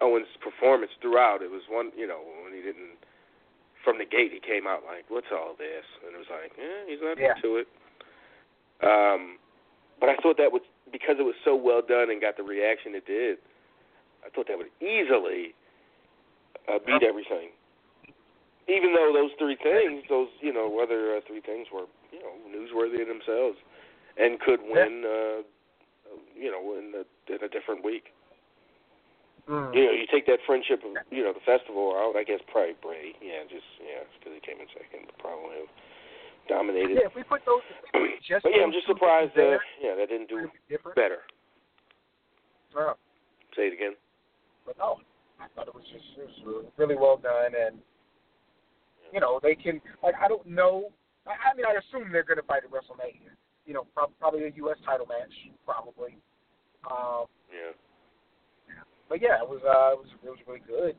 Owens' 0.00 0.26
performance 0.40 0.92
throughout. 1.00 1.42
It 1.42 1.50
was 1.50 1.62
one, 1.68 1.90
you 1.96 2.06
know, 2.06 2.20
when 2.44 2.54
he 2.54 2.60
didn't 2.62 2.96
from 3.84 3.98
the 3.98 4.04
gate, 4.04 4.32
he 4.32 4.40
came 4.40 4.66
out 4.66 4.82
like, 4.84 5.04
"What's 5.08 5.32
all 5.32 5.54
this?" 5.58 5.84
And 6.04 6.14
it 6.14 6.18
was 6.18 6.30
like, 6.30 6.52
"Yeah, 6.58 6.84
he's 6.86 7.00
not 7.02 7.18
Yeah. 7.18 7.34
into 7.36 7.56
it." 7.56 7.68
Um, 8.80 9.38
but 10.00 10.08
I 10.08 10.16
thought 10.16 10.36
that 10.38 10.52
was 10.52 10.62
because 10.92 11.16
it 11.18 11.24
was 11.24 11.34
so 11.44 11.54
well 11.54 11.82
done 11.82 12.10
and 12.10 12.20
got 12.20 12.36
the 12.36 12.42
reaction 12.42 12.94
it 12.94 13.06
did. 13.06 13.38
I 14.24 14.30
thought 14.30 14.46
that 14.48 14.58
would 14.58 14.72
easily 14.80 15.54
uh, 16.68 16.78
beat 16.84 17.02
everything. 17.02 17.54
Even 18.68 18.92
though 18.92 19.12
those 19.16 19.32
three 19.38 19.56
things, 19.56 20.04
those 20.08 20.28
you 20.40 20.52
know, 20.52 20.68
whether 20.68 21.16
uh, 21.16 21.20
three 21.26 21.40
things 21.40 21.68
were 21.72 21.88
you 22.12 22.20
know 22.20 22.34
newsworthy 22.48 23.00
in 23.00 23.08
themselves 23.08 23.56
and 24.18 24.38
could 24.40 24.60
win, 24.66 25.06
uh, 25.06 25.40
you 26.34 26.50
know, 26.50 26.74
in 26.74 26.92
a, 26.92 27.04
in 27.32 27.40
a 27.40 27.48
different 27.48 27.84
week. 27.84 28.10
Mm. 29.48 29.72
You 29.72 29.82
know, 29.86 29.94
you 29.96 30.04
take 30.12 30.26
that 30.26 30.44
friendship, 30.44 30.82
of, 30.84 30.92
you 31.08 31.24
know, 31.24 31.32
the 31.32 31.40
festival 31.46 31.96
out. 31.96 32.20
I 32.20 32.24
guess 32.26 32.42
probably 32.52 32.76
Bray. 32.82 33.16
Yeah, 33.24 33.48
just 33.48 33.64
yeah, 33.80 34.04
because 34.18 34.36
he 34.36 34.42
came 34.44 34.60
in 34.60 34.68
second, 34.76 35.08
but 35.08 35.16
probably 35.16 35.64
dominated. 36.52 37.00
Yeah, 37.00 37.08
if 37.08 37.16
we 37.16 37.24
put 37.24 37.40
those, 37.48 37.64
we 37.94 38.20
just 38.20 38.44
but 38.44 38.52
yeah, 38.52 38.60
I'm 38.60 38.74
just 38.74 38.84
surprised. 38.84 39.32
that 39.40 39.56
Uh, 39.56 39.64
yeah, 39.80 39.96
that 39.96 40.12
didn't 40.12 40.28
do 40.28 40.52
be 40.68 40.76
better. 40.92 41.24
Yeah. 42.76 42.92
Say 43.56 43.72
it 43.72 43.74
again. 43.74 43.96
But 44.68 44.76
no, 44.76 45.00
I 45.40 45.48
thought 45.56 45.66
it 45.66 45.74
was 45.74 45.84
just 45.88 46.04
it 46.20 46.28
was 46.44 46.66
really 46.76 46.94
well 46.94 47.16
done, 47.16 47.56
and 47.56 47.80
you 49.12 49.18
know 49.18 49.40
they 49.42 49.54
can 49.54 49.80
like 50.02 50.14
I 50.20 50.28
don't 50.28 50.46
know. 50.46 50.92
I, 51.26 51.32
I 51.32 51.56
mean, 51.56 51.64
I 51.64 51.72
assume 51.80 52.12
they're 52.12 52.22
going 52.22 52.36
to 52.36 52.44
fight 52.44 52.64
at 52.64 52.70
WrestleMania. 52.70 53.32
You 53.64 53.72
know, 53.72 53.86
prob- 53.94 54.12
probably 54.20 54.44
a 54.44 54.52
U.S. 54.56 54.76
title 54.84 55.06
match, 55.06 55.32
probably. 55.64 56.16
Um, 56.84 57.24
Yeah. 57.48 57.72
but 59.08 59.20
yeah, 59.22 59.40
it 59.40 59.48
was 59.48 59.60
uh, 59.64 59.96
it 59.96 59.98
was 60.04 60.08
it 60.22 60.28
was 60.28 60.38
really 60.46 60.60
good. 60.68 60.94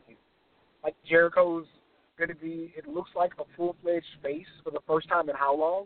Like 0.83 0.95
Jericho's 1.07 1.65
going 2.17 2.29
to 2.29 2.35
be, 2.35 2.73
it 2.75 2.87
looks 2.87 3.11
like 3.15 3.31
a 3.39 3.43
full 3.55 3.75
fledged 3.81 4.05
face 4.23 4.49
for 4.63 4.71
the 4.71 4.81
first 4.87 5.07
time 5.09 5.29
in 5.29 5.35
how 5.35 5.55
long? 5.55 5.85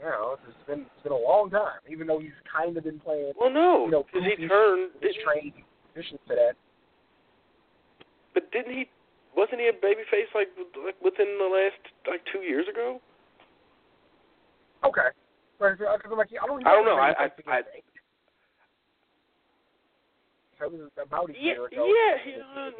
You 0.00 0.06
know, 0.08 0.36
it's 0.48 0.56
been 0.66 0.80
it's 0.88 1.02
been 1.04 1.12
a 1.12 1.16
long 1.20 1.50
time. 1.50 1.76
Even 1.90 2.06
though 2.06 2.18
he's 2.18 2.32
kind 2.48 2.76
of 2.76 2.84
been 2.84 2.98
playing, 3.00 3.32
Well, 3.38 3.50
no, 3.52 3.84
you 3.84 3.90
know, 3.92 4.02
because 4.08 4.24
he 4.24 4.42
his 4.42 4.48
Didn't, 4.48 5.20
trained 5.24 5.52
positions 5.92 6.20
to 6.28 6.34
that. 6.34 6.54
but 8.32 8.50
didn't 8.50 8.72
he? 8.72 8.88
Wasn't 9.36 9.60
he 9.60 9.68
a 9.68 9.72
babyface 9.76 10.32
like 10.34 10.48
like 10.84 10.96
within 11.04 11.36
the 11.38 11.44
last 11.44 11.78
like 12.08 12.22
two 12.32 12.40
years 12.40 12.64
ago? 12.68 13.00
Okay. 14.84 15.12
Right, 15.60 15.76
so, 15.78 15.84
uh, 15.84 15.98
'cause 16.00 16.08
I'm 16.10 16.16
like, 16.16 16.32
I 16.32 16.46
don't. 16.46 16.66
I 16.66 16.72
don't 16.72 16.86
know. 16.86 16.96
I- 16.96 17.28
I- 17.28 17.30
I- 17.46 17.58
Ace. 17.76 17.84
So 20.58 20.64
it 20.66 20.72
was 20.72 20.90
about 20.96 21.28
a 21.28 21.34
Yeah, 21.38 21.52
ago. 21.60 21.84
yeah. 21.84 22.16
He, 22.24 22.32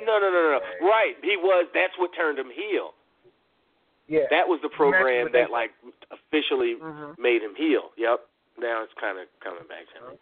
no, 0.05 0.17
no, 0.19 0.31
no, 0.33 0.57
no. 0.57 0.61
Right. 0.81 1.17
He 1.23 1.37
was. 1.37 1.69
That's 1.75 1.93
what 1.99 2.13
turned 2.17 2.39
him 2.39 2.49
heel. 2.51 2.95
Yeah. 4.11 4.27
That 4.35 4.49
was 4.51 4.59
the 4.61 4.69
program 4.75 5.31
that 5.31 5.47
Ace. 5.47 5.51
like 5.55 5.71
officially 6.11 6.75
Mhm. 6.75 7.17
made 7.17 7.43
him 7.47 7.55
heel. 7.55 7.93
Yep. 7.97 8.27
Now 8.59 8.83
it's 8.83 8.93
kind 8.95 9.19
of 9.23 9.29
coming 9.39 9.63
back 9.71 9.87
to 9.95 10.11
me. 10.11 10.19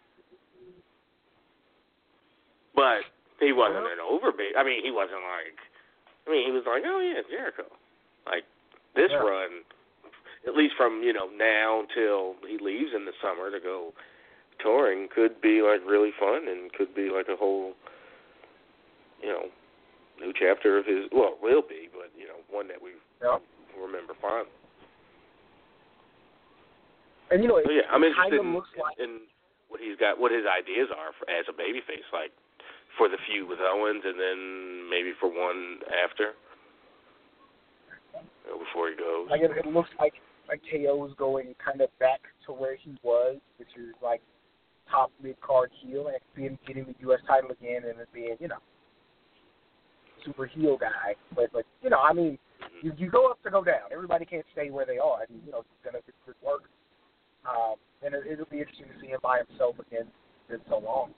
But 2.75 3.01
he 3.39 3.51
wasn't 3.51 3.87
an 3.89 3.99
overbeat. 3.99 4.55
I 4.55 4.63
mean, 4.63 4.83
he 4.83 4.91
wasn't 4.91 5.23
like. 5.23 5.57
I 6.27 6.29
mean, 6.29 6.45
he 6.45 6.51
was 6.51 6.63
like, 6.67 6.83
oh 6.85 6.99
yeah, 6.99 7.21
Jericho. 7.29 7.65
Like 8.27 8.45
this 8.93 9.09
Yeah. 9.11 9.17
run, 9.25 9.65
at 10.45 10.55
least 10.55 10.75
from 10.75 11.01
you 11.01 11.11
know 11.11 11.27
now 11.33 11.79
until 11.81 12.35
he 12.45 12.59
leaves 12.59 12.93
in 12.93 13.05
the 13.05 13.13
summer 13.21 13.49
to 13.49 13.59
go 13.59 13.93
touring, 14.59 15.07
could 15.07 15.41
be 15.41 15.63
like 15.63 15.81
really 15.83 16.11
fun 16.11 16.47
and 16.47 16.71
could 16.73 16.93
be 16.93 17.09
like 17.09 17.27
a 17.27 17.35
whole, 17.35 17.75
you 19.21 19.29
know, 19.29 19.49
new 20.19 20.31
chapter 20.33 20.77
of 20.77 20.85
his. 20.85 21.09
Well, 21.11 21.33
it 21.33 21.41
will 21.41 21.63
be, 21.63 21.89
but 21.91 22.11
you 22.15 22.27
know, 22.27 22.37
one 22.49 22.67
that 22.67 22.79
we 22.81 22.91
Yeah. 23.21 23.39
Remember 23.77 24.13
fondly. 24.21 24.53
And 27.29 27.43
you 27.43 27.49
know, 27.49 27.61
So 27.61 27.69
yeah, 27.69 27.85
I'm 27.93 28.03
interested 28.03 28.41
in, 28.41 28.53
looks 28.53 28.73
like 28.73 28.97
in 28.97 29.29
what 29.69 29.77
he's 29.77 29.97
got, 30.01 30.17
what 30.17 30.33
his 30.33 30.49
ideas 30.49 30.89
are 30.89 31.13
for, 31.13 31.29
as 31.29 31.45
a 31.45 31.53
babyface, 31.53 32.09
like 32.09 32.33
for 32.97 33.05
the 33.07 33.21
feud 33.29 33.47
with 33.47 33.61
Owens, 33.61 34.01
and 34.01 34.17
then 34.17 34.89
maybe 34.89 35.13
for 35.21 35.29
one 35.29 35.85
after, 35.93 36.33
you 38.17 38.49
know, 38.49 38.57
before 38.57 38.89
he 38.89 38.97
goes. 38.97 39.29
like 39.29 39.45
it, 39.45 39.53
it 39.53 39.69
looks 39.69 39.89
like 39.99 40.13
like 40.49 40.61
KO's 40.65 41.13
going 41.17 41.53
kind 41.63 41.81
of 41.81 41.93
back 41.99 42.21
to 42.47 42.51
where 42.51 42.75
he 42.75 42.97
was, 43.03 43.37
which 43.57 43.69
is 43.77 43.93
like 44.01 44.21
top 44.89 45.11
mid 45.21 45.39
card 45.41 45.69
heel, 45.85 46.07
and 46.07 46.17
see 46.35 46.49
him 46.49 46.57
getting 46.65 46.85
the 46.85 46.95
U.S. 47.01 47.19
title 47.27 47.51
again, 47.51 47.85
and 47.85 48.01
it 48.01 48.09
being 48.11 48.35
you 48.39 48.47
know 48.47 48.57
super 50.25 50.47
heel 50.47 50.77
guy. 50.77 51.13
But 51.35 51.53
but 51.53 51.65
you 51.83 51.89
know, 51.89 51.99
I 52.01 52.13
mean, 52.13 52.39
you 52.81 52.93
you 52.97 53.09
go 53.09 53.29
up 53.29 53.41
to 53.43 53.49
go 53.49 53.63
down. 53.63 53.91
Everybody 53.91 54.25
can't 54.25 54.45
stay 54.53 54.69
where 54.69 54.85
they 54.85 54.97
are, 54.97 55.23
and 55.27 55.41
you 55.45 55.51
know, 55.51 55.59
it's 55.59 55.83
gonna 55.83 55.99
good 56.25 56.35
work. 56.41 56.63
Um, 57.47 57.75
and 58.03 58.13
it, 58.13 58.23
it'll 58.27 58.45
be 58.45 58.59
interesting 58.59 58.87
to 58.87 58.99
see 59.01 59.07
him 59.07 59.19
by 59.23 59.39
himself 59.39 59.75
again. 59.79 60.07
It's 60.07 60.49
been 60.49 60.65
so 60.69 60.79
long. 60.79 61.11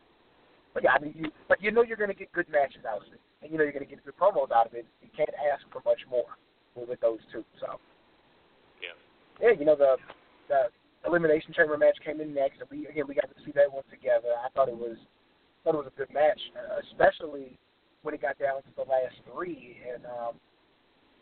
But 0.73 0.83
yeah, 0.83 0.93
I 0.95 0.99
mean, 0.99 1.13
you, 1.17 1.31
but 1.49 1.61
you 1.61 1.71
know 1.71 1.83
you're 1.83 1.97
going 1.99 2.13
to 2.13 2.15
get 2.15 2.31
good 2.31 2.47
matches 2.49 2.87
out 2.87 3.03
of 3.03 3.11
it, 3.11 3.19
and 3.41 3.51
you 3.51 3.57
know 3.57 3.63
you're 3.63 3.75
going 3.75 3.85
to 3.85 3.89
get 3.89 4.03
good 4.05 4.15
promos 4.15 4.51
out 4.51 4.67
of 4.67 4.73
it. 4.73 4.85
You 5.01 5.09
can't 5.15 5.33
ask 5.51 5.65
for 5.71 5.81
much 5.83 5.99
more 6.09 6.37
with, 6.75 6.87
with 6.89 7.01
those 7.01 7.19
two. 7.31 7.43
So 7.59 7.79
Yeah. 8.79 8.95
yeah, 9.41 9.53
you 9.57 9.65
know 9.65 9.75
the 9.75 9.97
the 10.47 10.71
elimination 11.05 11.53
chamber 11.53 11.77
match 11.77 11.97
came 12.05 12.21
in 12.21 12.33
next, 12.33 12.61
and 12.61 12.69
we 12.71 12.87
again 12.87 13.05
we 13.07 13.15
got 13.15 13.27
to 13.27 13.39
see 13.43 13.51
that 13.55 13.71
one 13.71 13.83
together. 13.91 14.31
I 14.39 14.47
thought 14.55 14.69
it 14.69 14.77
was 14.77 14.97
thought 15.63 15.75
it 15.75 15.83
was 15.83 15.91
a 15.91 15.97
good 15.97 16.13
match, 16.13 16.39
uh, 16.55 16.79
especially 16.87 17.59
when 18.03 18.15
it 18.15 18.21
got 18.21 18.39
down 18.39 18.63
to 18.63 18.71
the 18.75 18.87
last 18.87 19.15
three. 19.27 19.77
And 19.91 20.05
um, 20.05 20.39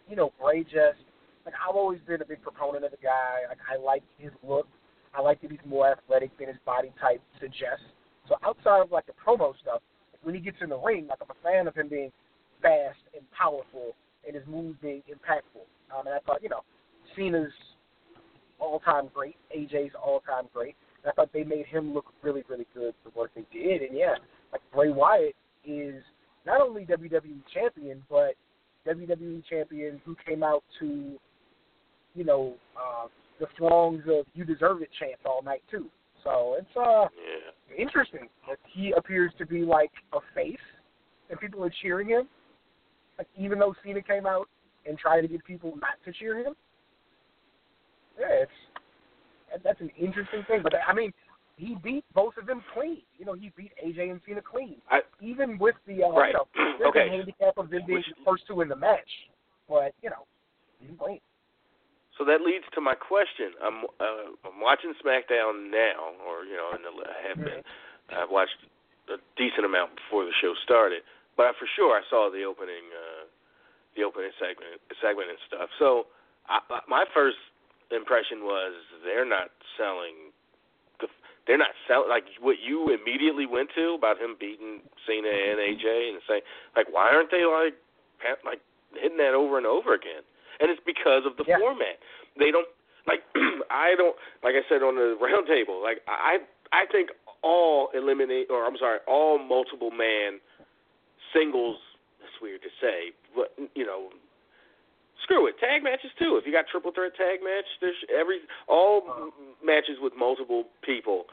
you 0.09 0.15
know 0.15 0.33
Bray 0.41 0.63
just 0.63 0.99
like 1.45 1.53
I've 1.55 1.75
always 1.75 1.99
been 2.07 2.21
a 2.21 2.25
big 2.25 2.41
proponent 2.41 2.83
of 2.85 2.91
the 2.91 2.97
guy. 2.97 3.47
Like 3.47 3.59
I 3.69 3.77
like 3.81 4.03
his 4.17 4.31
look. 4.43 4.67
I 5.13 5.21
like 5.21 5.41
that 5.41 5.51
he's 5.51 5.59
more 5.65 5.91
athletic 5.91 6.37
than 6.37 6.47
his 6.47 6.57
body 6.65 6.91
type 6.99 7.21
suggests. 7.39 7.85
So 8.27 8.35
outside 8.43 8.81
of 8.81 8.91
like 8.91 9.07
the 9.07 9.13
promo 9.13 9.53
stuff, 9.61 9.81
when 10.23 10.35
he 10.35 10.41
gets 10.41 10.57
in 10.61 10.69
the 10.69 10.77
ring, 10.77 11.07
like 11.07 11.19
I'm 11.21 11.29
a 11.29 11.43
fan 11.43 11.67
of 11.67 11.75
him 11.75 11.89
being 11.89 12.11
fast 12.61 12.99
and 13.15 13.23
powerful 13.31 13.95
and 14.27 14.35
his 14.35 14.45
moves 14.47 14.77
being 14.81 15.01
impactful. 15.09 15.65
Um, 15.95 16.05
and 16.05 16.15
I 16.15 16.19
thought, 16.19 16.43
you 16.43 16.49
know, 16.49 16.61
Cena's 17.15 17.51
all-time 18.59 19.09
great, 19.13 19.35
AJ's 19.55 19.93
all-time 20.01 20.45
great. 20.53 20.75
And 21.03 21.11
I 21.11 21.13
thought 21.13 21.31
they 21.33 21.43
made 21.43 21.65
him 21.65 21.93
look 21.93 22.05
really, 22.21 22.43
really 22.47 22.67
good 22.73 22.93
for 23.03 23.09
what 23.13 23.31
they 23.35 23.45
did. 23.51 23.81
And 23.81 23.97
yeah, 23.97 24.15
like 24.51 24.61
Bray 24.73 24.91
Wyatt 24.91 25.35
is 25.65 26.03
not 26.45 26.61
only 26.61 26.85
WWE 26.85 27.41
champion, 27.53 28.03
but 28.09 28.33
WWE 28.87 29.43
champion 29.49 30.01
who 30.05 30.15
came 30.25 30.43
out 30.43 30.63
to, 30.79 31.19
you 32.15 32.23
know, 32.23 32.55
uh, 32.77 33.07
the 33.39 33.47
throngs 33.57 34.03
of 34.09 34.25
"You 34.33 34.45
Deserve 34.45 34.81
It" 34.81 34.89
chants 34.99 35.21
all 35.25 35.41
night 35.41 35.63
too. 35.69 35.89
So 36.23 36.55
it's 36.59 36.75
uh 36.77 37.07
Yeah. 37.15 37.77
interesting 37.77 38.29
that 38.47 38.57
he 38.65 38.91
appears 38.91 39.31
to 39.37 39.45
be 39.45 39.61
like 39.61 39.91
a 40.13 40.19
face, 40.33 40.57
and 41.29 41.39
people 41.39 41.63
are 41.63 41.71
cheering 41.81 42.09
him. 42.09 42.27
Like 43.17 43.27
even 43.37 43.59
though 43.59 43.75
Cena 43.83 44.01
came 44.01 44.25
out 44.25 44.47
and 44.85 44.97
tried 44.97 45.21
to 45.21 45.27
get 45.27 45.43
people 45.45 45.75
not 45.77 46.01
to 46.05 46.11
cheer 46.11 46.39
him. 46.39 46.55
Yeah, 48.19 48.43
it's 48.43 49.63
that's 49.63 49.81
an 49.81 49.91
interesting 49.97 50.43
thing. 50.47 50.61
But 50.63 50.73
I 50.87 50.93
mean, 50.93 51.11
he 51.59 51.75
beat 51.83 52.05
both 52.15 52.37
of 52.39 52.47
them 52.47 52.63
clean. 52.73 53.01
You 53.19 53.25
know, 53.25 53.33
he 53.33 53.51
beat 53.57 53.71
AJ 53.85 54.11
and 54.11 54.21
Cena 54.25 54.41
clean, 54.41 54.77
I, 54.89 55.01
even 55.19 55.57
with 55.59 55.75
the 55.85 56.03
uh, 56.03 56.11
Right. 56.15 56.33
you 56.55 56.79
know 56.79 56.87
Okay. 56.89 57.05
the 57.11 57.17
handicap 57.17 57.57
of 57.59 57.69
them 57.69 57.83
being 57.85 57.99
Which- 57.99 58.07
the 58.15 58.23
first 58.25 58.47
two 58.47 58.61
in 58.61 58.69
the 58.69 58.75
match. 58.79 59.09
But 59.67 59.91
you 60.01 60.09
know, 60.09 60.23
he's 60.79 60.95
clean. 60.97 61.19
So 62.17 62.25
that 62.25 62.41
leads 62.41 62.65
to 62.75 62.81
my 62.81 62.95
question. 62.95 63.51
I'm 63.61 63.83
uh, 63.99 64.33
I'm 64.47 64.59
watching 64.63 64.93
SmackDown 65.03 65.69
now, 65.71 66.15
or 66.27 66.43
you 66.47 66.55
know, 66.55 66.71
I 66.73 67.27
have 67.27 67.37
been. 67.37 67.61
I've 68.09 68.31
watched 68.31 68.57
a 69.11 69.17
decent 69.37 69.65
amount 69.65 69.91
before 69.95 70.25
the 70.25 70.33
show 70.41 70.53
started, 70.63 71.03
but 71.37 71.45
I, 71.45 71.51
for 71.59 71.67
sure 71.75 71.93
I 71.95 72.01
saw 72.09 72.29
the 72.33 72.43
opening, 72.43 72.89
uh, 72.91 73.23
the 73.95 74.03
opening 74.03 74.31
segment, 74.41 74.81
segment 75.01 75.29
and 75.29 75.39
stuff. 75.47 75.69
So 75.77 76.07
I- 76.49 76.81
my 76.89 77.05
first 77.13 77.37
impression 77.91 78.41
was 78.43 78.73
they're 79.05 79.25
not 79.27 79.49
selling. 79.77 80.28
The, 81.39 81.45
they're 81.47 81.57
not 81.57 81.71
selling 81.87 82.09
like 82.09 82.25
what 82.41 82.57
you 82.63 82.89
immediately 82.93 83.45
went 83.45 83.69
to 83.75 83.93
about 83.93 84.19
him 84.19 84.35
beating 84.39 84.81
Cena 85.07 85.29
and 85.29 85.59
AJ, 85.59 86.09
and 86.13 86.21
saying 86.27 86.41
like, 86.75 86.87
why 86.91 87.11
aren't 87.13 87.31
they 87.31 87.45
like 87.45 87.75
like 88.45 88.61
hitting 88.93 89.17
that 89.17 89.33
over 89.33 89.57
and 89.57 89.65
over 89.65 89.93
again? 89.93 90.21
And 90.59 90.69
it's 90.69 90.81
because 90.85 91.23
of 91.25 91.37
the 91.37 91.45
Yeah. 91.47 91.59
format. 91.59 91.99
They 92.37 92.51
don't 92.51 92.67
like. 93.07 93.21
I 93.71 93.95
don't 93.95 94.15
like 94.43 94.55
I 94.55 94.67
said 94.67 94.83
on 94.83 94.95
the 94.95 95.17
round 95.21 95.47
table. 95.47 95.81
Like 95.81 96.01
I, 96.07 96.39
I 96.73 96.85
think 96.91 97.09
all 97.41 97.89
eliminate, 97.93 98.47
or 98.49 98.65
I'm 98.65 98.77
sorry, 98.77 98.99
all 99.07 99.39
multiple 99.39 99.91
man 99.91 100.39
singles. 101.33 101.77
That's 102.19 102.35
weird 102.41 102.61
to 102.63 102.69
say, 102.81 103.11
but 103.35 103.53
you 103.75 103.85
know, 103.85 104.09
screw 105.29 105.45
it. 105.45 105.55
Tag 105.61 105.83
matches 105.85 106.09
too. 106.17 106.41
If 106.41 106.49
you 106.49 106.51
got 106.51 106.65
triple 106.67 106.89
threat 106.91 107.13
tag 107.13 107.45
match, 107.45 107.69
there's 107.81 107.95
every 108.09 108.39
all 108.67 109.29
matches 109.63 110.01
with 110.01 110.13
multiple 110.17 110.65
people 110.81 111.25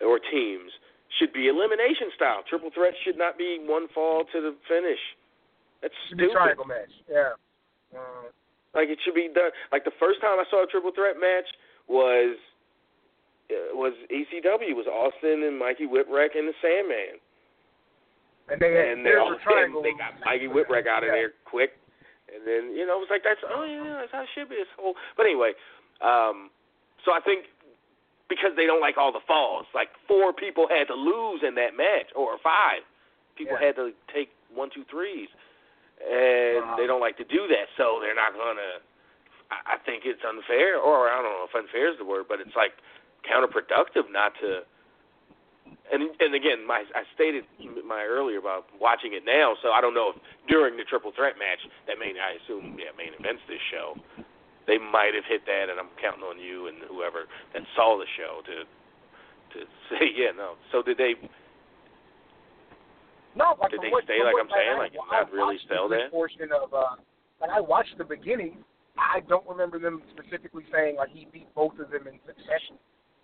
or 0.00 0.16
teams 0.18 0.72
should 1.20 1.32
be 1.32 1.46
elimination 1.52 2.08
style. 2.16 2.40
Triple 2.48 2.70
threat 2.72 2.94
should 3.04 3.18
not 3.20 3.36
be 3.36 3.60
one 3.60 3.86
fall 3.94 4.24
to 4.32 4.40
the 4.40 4.56
finish. 4.66 4.98
That's 5.82 5.94
stupid. 6.08 6.32
triangle 6.32 6.64
match. 6.64 6.90
Yeah. 7.06 7.36
Uh, 7.94 8.32
Like 8.74 8.88
it 8.88 8.98
should 9.04 9.14
be 9.14 9.28
done. 9.32 9.52
Like 9.70 9.84
the 9.84 9.94
first 10.00 10.20
time 10.24 10.40
I 10.40 10.44
saw 10.50 10.64
a 10.64 10.66
triple 10.66 10.90
threat 10.96 11.20
match 11.20 11.46
was 11.86 12.34
uh, 13.52 13.76
was 13.76 13.92
ECW. 14.10 14.72
Was 14.74 14.88
Austin 14.88 15.44
and 15.44 15.58
Mikey 15.58 15.84
Whipwreck 15.86 16.32
and 16.34 16.48
the 16.48 16.56
Sandman. 16.64 17.20
and 18.48 18.58
they 18.58 18.72
had 18.74 18.88
and 18.98 19.06
they, 19.06 19.14
all, 19.14 19.30
a 19.36 19.38
triangle. 19.44 19.82
they 19.82 19.92
got 19.92 20.16
Mikey 20.24 20.48
Whipwreck 20.48 20.88
out 20.88 21.04
of 21.04 21.08
Yeah. 21.12 21.28
there 21.28 21.32
quick. 21.44 21.76
And 22.34 22.42
then 22.42 22.74
you 22.74 22.82
know 22.84 22.98
it 22.98 23.06
was 23.06 23.12
like 23.14 23.22
that's 23.22 23.40
oh 23.46 23.62
yeah 23.62 24.00
that's 24.02 24.10
how 24.12 24.22
it 24.26 24.28
should 24.34 24.48
be. 24.50 24.56
This 24.56 24.66
whole 24.76 24.94
but 25.16 25.24
anyway, 25.26 25.54
um, 26.02 26.50
so 27.06 27.12
I 27.14 27.20
think 27.22 27.46
because 28.28 28.52
they 28.56 28.66
don't 28.66 28.80
like 28.80 28.96
all 28.98 29.12
the 29.12 29.22
falls, 29.26 29.66
like 29.74 29.88
four 30.08 30.32
people 30.32 30.66
had 30.66 30.88
to 30.88 30.94
lose 30.98 31.42
in 31.46 31.54
that 31.54 31.76
match 31.76 32.10
or 32.16 32.38
five, 32.42 32.82
people 33.36 33.54
Yeah. 33.60 33.66
had 33.70 33.76
to 33.76 33.92
take 34.12 34.32
one, 34.50 34.70
two, 34.70 34.82
threes, 34.90 35.28
and 36.02 36.64
Wow. 36.64 36.76
they 36.76 36.86
don't 36.88 37.00
like 37.04 37.16
to 37.18 37.24
do 37.24 37.46
that, 37.48 37.68
so 37.76 38.00
they're 38.00 38.14
not 38.18 38.34
gonna. 38.34 38.80
I 39.50 39.74
I 39.74 39.76
think 39.84 40.04
it's 40.06 40.24
unfair, 40.24 40.78
or 40.80 41.08
I 41.08 41.20
don't 41.22 41.30
know 41.30 41.44
if 41.46 41.54
unfair 41.54 41.86
is 41.92 41.98
the 41.98 42.04
word, 42.04 42.26
but 42.28 42.40
it's 42.40 42.56
like 42.56 42.72
counterproductive 43.22 44.10
not 44.10 44.34
to. 44.40 44.64
And 45.92 46.16
and 46.16 46.32
again, 46.32 46.64
my 46.64 46.80
I 46.96 47.04
stated 47.12 47.44
my 47.84 48.08
earlier 48.08 48.40
about 48.40 48.72
watching 48.80 49.12
it 49.12 49.24
now, 49.28 49.52
so 49.60 49.68
I 49.68 49.84
don't 49.84 49.92
know 49.92 50.16
if 50.16 50.18
during 50.48 50.80
the 50.80 50.84
triple 50.88 51.12
threat 51.12 51.36
match 51.36 51.60
that 51.86 52.00
main 52.00 52.16
I 52.16 52.40
assume 52.40 52.80
yeah 52.80 52.88
main 52.96 53.12
events 53.12 53.44
this 53.44 53.60
show, 53.68 53.92
they 54.64 54.80
might 54.80 55.12
have 55.12 55.28
hit 55.28 55.44
that, 55.44 55.68
and 55.68 55.76
I'm 55.76 55.92
counting 56.00 56.24
on 56.24 56.40
you 56.40 56.72
and 56.72 56.80
whoever 56.88 57.28
that 57.52 57.62
saw 57.76 58.00
the 58.00 58.08
show 58.16 58.40
to 58.48 58.56
to 58.64 59.58
say 59.92 60.08
yeah 60.16 60.32
no. 60.32 60.56
So 60.72 60.80
did 60.80 60.96
they? 60.96 61.20
No, 63.36 63.58
like 63.60 63.74
Did 63.74 63.82
they 63.82 63.90
what, 63.90 64.06
stay 64.06 64.22
like 64.22 64.38
I'm 64.38 64.46
saying, 64.46 64.78
I, 64.78 64.78
like, 64.78 64.94
I, 64.94 65.26
not 65.26 65.32
really 65.34 65.58
watched 65.58 65.66
sell 65.66 65.90
that? 65.90 66.14
portion 66.14 66.48
of 66.54 66.72
uh, 66.72 66.96
like 67.42 67.50
I 67.50 67.60
watched 67.60 67.98
the 67.98 68.06
beginning. 68.06 68.62
I 68.96 69.20
don't 69.26 69.44
remember 69.44 69.82
them 69.82 70.00
specifically 70.14 70.64
saying 70.72 70.96
like 70.96 71.10
he 71.10 71.26
beat 71.28 71.50
both 71.52 71.76
of 71.82 71.90
them 71.90 72.06
in 72.06 72.16
succession. 72.24 72.78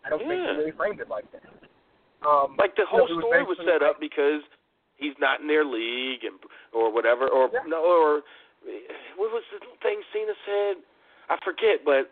I 0.05 0.11
don't 0.11 0.19
think 0.21 0.45
they 0.45 0.61
really 0.61 0.77
framed 0.77 1.01
it 1.01 1.09
like 1.09 1.31
that. 1.33 1.47
Um, 2.27 2.57
Like 2.59 2.77
the 2.77 2.85
whole 2.87 3.07
story 3.09 3.43
was 3.43 3.57
set 3.65 3.83
up 3.83 3.99
because 4.01 4.43
he's 4.97 5.15
not 5.19 5.41
in 5.41 5.47
their 5.49 5.65
league 5.65 6.25
and 6.25 6.39
or 6.73 6.93
whatever 6.93 7.29
or 7.29 7.49
Yeah. 7.53 7.61
no 7.67 7.81
or 7.85 8.23
what 9.17 9.33
was 9.33 9.43
the 9.53 9.59
thing 9.83 10.03
Cena 10.13 10.35
said? 10.45 10.77
I 11.31 11.39
forget, 11.43 11.85
but 11.85 12.11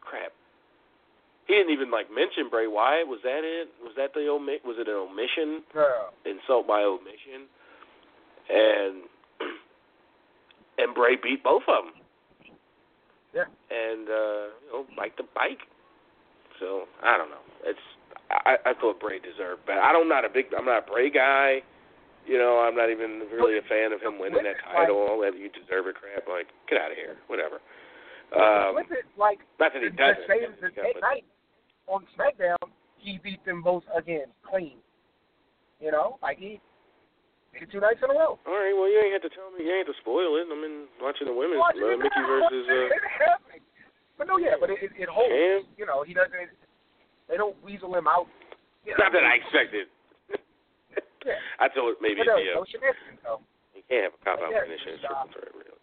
crap. 0.00 0.32
He 1.46 1.52
didn't 1.54 1.72
even 1.72 1.90
like 1.90 2.08
mention 2.10 2.48
Bray 2.48 2.66
Wyatt. 2.66 3.06
Was 3.06 3.20
that 3.22 3.44
it? 3.44 3.68
Was 3.82 3.92
that 3.96 4.14
the 4.14 4.28
omi- 4.28 4.60
Was 4.64 4.78
it 4.78 4.88
an 4.88 4.94
omission? 4.94 5.62
Yeah. 5.74 6.08
Insult 6.24 6.66
by 6.66 6.82
omission. 6.82 7.44
And 8.48 9.02
and 10.78 10.94
Bray 10.94 11.16
beat 11.22 11.44
both 11.44 11.62
of 11.68 11.84
them. 11.84 11.92
Yeah. 13.34 13.44
And 13.70 14.08
uh, 14.08 14.46
you 14.64 14.72
know, 14.72 14.86
bike 14.96 15.16
to 15.18 15.24
bike. 15.34 15.60
So 16.60 16.84
I 17.02 17.18
don't 17.18 17.28
know. 17.28 17.44
It's 17.64 17.78
I 18.34 18.56
I 18.66 18.72
thought 18.74 18.98
Bray 19.00 19.18
deserved, 19.18 19.62
but 19.66 19.78
I 19.78 19.92
don't 19.92 20.08
not 20.08 20.24
a 20.24 20.28
big 20.28 20.46
I'm 20.56 20.66
not 20.66 20.82
a 20.84 20.90
Bray 20.90 21.10
guy. 21.10 21.62
You 22.26 22.38
know, 22.40 22.58
I'm 22.64 22.74
not 22.74 22.88
even 22.88 23.28
really 23.28 23.58
a 23.60 23.64
fan 23.68 23.92
of 23.92 24.00
him 24.00 24.16
winning 24.18 24.44
that 24.48 24.56
title. 24.64 24.96
All 24.96 25.20
that 25.20 25.36
you 25.36 25.52
deserve 25.52 25.86
it 25.92 25.96
crap. 26.00 26.24
Like, 26.24 26.48
get 26.72 26.80
out 26.80 26.88
of 26.90 26.96
here. 26.96 27.20
Whatever. 27.28 27.60
Um, 28.32 28.80
it 28.80 29.04
like 29.20 29.44
not 29.60 29.76
that 29.76 29.84
he 29.84 29.92
the 29.92 29.94
doesn't. 29.94 30.24
same 30.26 30.56
yeah, 30.72 30.88
but- 30.96 31.04
night 31.04 31.24
on 31.86 32.02
SmackDown, 32.16 32.56
he 32.96 33.20
beat 33.22 33.44
them 33.44 33.60
both 33.62 33.84
again 33.92 34.32
clean. 34.40 34.80
You 35.84 35.92
know, 35.92 36.16
like 36.24 36.38
he 36.40 36.58
did 37.60 37.68
two 37.70 37.78
nights 37.84 38.00
in 38.02 38.08
a 38.08 38.16
row. 38.16 38.40
All 38.40 38.56
right. 38.56 38.72
Well, 38.72 38.88
you 38.88 38.98
ain't 39.04 39.12
have 39.12 39.22
to 39.28 39.32
tell 39.36 39.52
me. 39.52 39.62
You 39.68 39.70
ain't 39.76 39.86
to 39.86 39.94
spoil 40.00 40.40
it. 40.40 40.48
I 40.48 40.56
mean, 40.56 40.88
watching 41.04 41.28
the 41.28 41.36
women's 41.36 41.60
Watching 41.60 41.84
uh, 41.84 42.00
Mickie 42.00 42.24
versus. 42.26 42.64
Uh. 42.66 43.60
But 44.16 44.26
no, 44.32 44.38
yeah, 44.38 44.56
but 44.58 44.70
it, 44.70 44.78
it, 44.80 44.90
it 44.96 45.08
holds. 45.12 45.28
Cam? 45.28 45.68
You 45.76 45.84
know, 45.86 46.02
he 46.02 46.14
doesn't. 46.14 46.32
They 47.28 47.36
don't 47.36 47.56
weasel 47.64 47.94
him 47.94 48.06
out. 48.06 48.26
You 48.84 48.92
know, 48.92 49.04
Not 49.04 49.12
that 49.12 49.24
I 49.24 49.40
expected. 49.40 49.88
Yeah. 51.24 51.40
I 51.56 51.72
thought 51.72 51.96
maybe 52.04 52.20
it'd 52.20 52.36
be 52.36 52.52
a, 52.52 52.60
no 52.60 52.68
shenanigans 52.68 53.16
though. 53.24 53.40
you 53.72 53.80
can't 53.88 54.04
have 54.04 54.12
a 54.12 54.20
cop 54.20 54.44
out 54.44 54.52
Yeah, 54.52 54.68
finish 54.68 54.84
in 54.84 54.92
a 54.92 54.96
it's, 55.00 55.08
uh, 55.08 55.24
triple 55.24 55.32
threat, 55.32 55.52
really. 55.56 55.80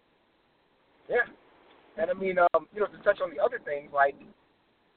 Yeah. 1.10 1.26
And 1.98 2.14
I 2.14 2.16
mean, 2.16 2.38
um, 2.38 2.70
you 2.70 2.78
know, 2.78 2.86
to 2.86 3.02
touch 3.02 3.18
on 3.26 3.34
the 3.34 3.42
other 3.42 3.58
things, 3.66 3.90
like 3.90 4.14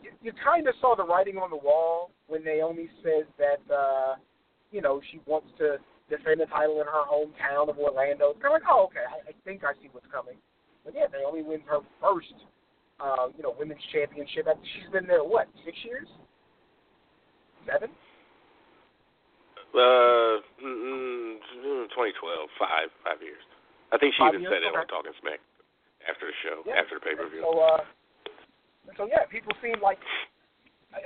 you, 0.05 0.13
you 0.21 0.37
kind 0.37 0.69
of 0.69 0.77
saw 0.85 0.93
the 0.93 1.03
writing 1.03 1.41
on 1.41 1.49
the 1.49 1.57
wall 1.57 2.13
when 2.29 2.45
Naomi 2.45 2.93
says 3.01 3.25
that, 3.41 3.65
uh, 3.73 4.21
you 4.69 4.85
know, 4.85 5.01
she 5.09 5.17
wants 5.25 5.49
to 5.65 5.81
defend 6.13 6.45
the 6.45 6.47
title 6.53 6.85
in 6.85 6.87
her 6.87 7.09
hometown 7.09 7.73
of 7.73 7.81
Orlando. 7.81 8.37
It's 8.37 8.43
kind 8.45 8.53
of 8.53 8.61
like, 8.61 8.69
oh, 8.69 8.93
okay, 8.93 9.09
I, 9.09 9.33
I 9.33 9.35
think 9.49 9.65
I 9.65 9.73
see 9.81 9.89
what's 9.97 10.13
coming. 10.13 10.37
But 10.85 10.93
yeah, 10.93 11.09
Naomi 11.09 11.41
wins 11.41 11.65
her 11.73 11.81
first, 12.05 12.37
uh, 13.01 13.33
you 13.33 13.43
know, 13.43 13.57
women's 13.57 13.81
championship 13.97 14.45
after 14.45 14.61
she's 14.77 14.93
been 14.93 15.09
there 15.09 15.25
what 15.25 15.49
six 15.65 15.77
years, 15.89 16.09
seven. 17.67 17.91
Uh, 19.75 20.39
mm, 20.63 21.35
mm, 21.43 21.91
2012, 21.91 22.15
five, 22.63 22.89
five 23.03 23.19
years. 23.19 23.43
I 23.91 23.99
think 23.99 24.15
she 24.15 24.23
Five 24.23 24.39
even 24.39 24.47
years? 24.47 24.55
said 24.55 24.63
it 24.63 24.71
on 24.71 24.87
Talking 24.87 25.15
Smack 25.21 25.41
after 26.07 26.27
the 26.31 26.37
show, 26.47 26.63
Yeah. 26.67 26.79
after 26.79 26.95
the 26.99 27.03
pay 27.03 27.15
per 27.19 27.27
view. 27.29 27.43
So, 27.43 27.59
uh, 27.59 27.83
so 28.97 29.07
yeah, 29.07 29.27
people 29.27 29.51
seem 29.63 29.81
like 29.83 29.99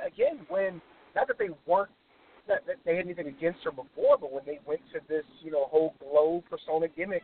again 0.04 0.44
when 0.48 0.80
not 1.16 1.28
that 1.28 1.38
they 1.38 1.48
weren't 1.66 1.90
that, 2.46 2.66
that 2.66 2.76
they 2.84 2.96
had 2.96 3.04
anything 3.04 3.28
against 3.28 3.64
her 3.64 3.70
before, 3.72 4.16
but 4.18 4.32
when 4.32 4.44
they 4.44 4.58
went 4.66 4.80
to 4.92 5.00
this 5.08 5.24
you 5.40 5.50
know 5.50 5.64
whole 5.72 5.94
glow 6.00 6.42
persona 6.50 6.88
gimmick, 6.88 7.22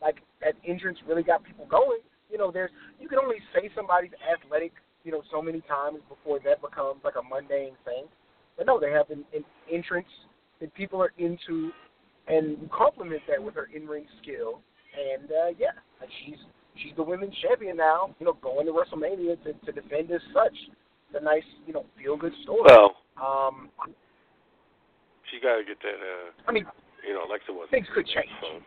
like 0.00 0.16
that 0.40 0.54
entrance 0.64 0.98
really 1.06 1.22
got 1.22 1.44
people 1.44 1.66
going. 1.66 2.00
You 2.30 2.38
know, 2.38 2.50
there's 2.50 2.70
you 3.00 3.08
can 3.08 3.18
only 3.18 3.40
say 3.54 3.68
somebody's 3.74 4.12
athletic 4.32 4.72
you 5.04 5.12
know 5.12 5.22
so 5.30 5.40
many 5.42 5.60
times 5.62 6.00
before 6.08 6.40
that 6.44 6.60
becomes 6.62 7.04
like 7.04 7.16
a 7.16 7.22
mundane 7.22 7.76
thing. 7.84 8.04
But 8.56 8.66
no, 8.66 8.80
they 8.80 8.90
have 8.90 9.10
an, 9.10 9.24
an 9.34 9.44
entrance 9.70 10.08
that 10.60 10.72
people 10.74 11.02
are 11.02 11.12
into, 11.18 11.70
and 12.28 12.70
complement 12.70 13.22
that 13.28 13.42
with 13.42 13.54
her 13.54 13.68
in-ring 13.74 14.06
skill. 14.22 14.60
And 14.96 15.30
uh, 15.30 15.48
yeah, 15.58 15.76
like 16.00 16.08
she's 16.24 16.36
she's 16.82 16.92
the 16.96 17.02
women's 17.02 17.34
champion 17.42 17.76
now. 17.76 18.14
You 18.18 18.26
know, 18.26 18.32
going 18.40 18.66
to 18.66 18.72
WrestleMania 18.72 19.42
to 19.44 19.52
to 19.52 19.72
defend 19.72 20.10
as 20.10 20.22
such. 20.32 20.54
It's 21.10 21.20
a 21.20 21.24
nice, 21.24 21.44
you 21.66 21.72
know, 21.72 21.84
feel 22.02 22.16
good 22.16 22.32
story. 22.42 22.62
Well, 22.66 22.96
Um, 23.22 23.70
she 25.30 25.40
got 25.40 25.56
to 25.56 25.64
get 25.64 25.78
that. 25.82 25.98
uh 26.00 26.30
I 26.48 26.52
mean, 26.52 26.66
You 27.06 27.14
know, 27.14 27.24
Alexa 27.28 27.52
was. 27.52 27.68
things 27.70 27.86
could 27.94 28.06
change. 28.06 28.30
So. 28.40 28.58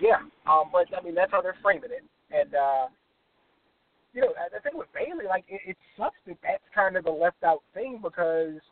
Yeah, 0.00 0.18
um, 0.46 0.64
but 0.72 0.86
I 0.96 1.02
mean 1.04 1.14
that's 1.14 1.30
how 1.30 1.40
they're 1.40 1.56
framing 1.62 1.90
it, 1.90 2.04
and 2.30 2.54
uh, 2.54 2.86
you 4.14 4.22
know 4.22 4.32
the 4.54 4.60
thing 4.60 4.78
with 4.78 4.88
Bayley, 4.94 5.26
like 5.28 5.44
it, 5.48 5.60
it 5.66 5.76
sucks 5.98 6.16
that 6.26 6.38
that's 6.42 6.62
kind 6.74 6.96
of 6.96 7.04
the 7.04 7.10
left 7.10 7.42
out 7.42 7.62
thing 7.74 7.98
because 8.02 8.62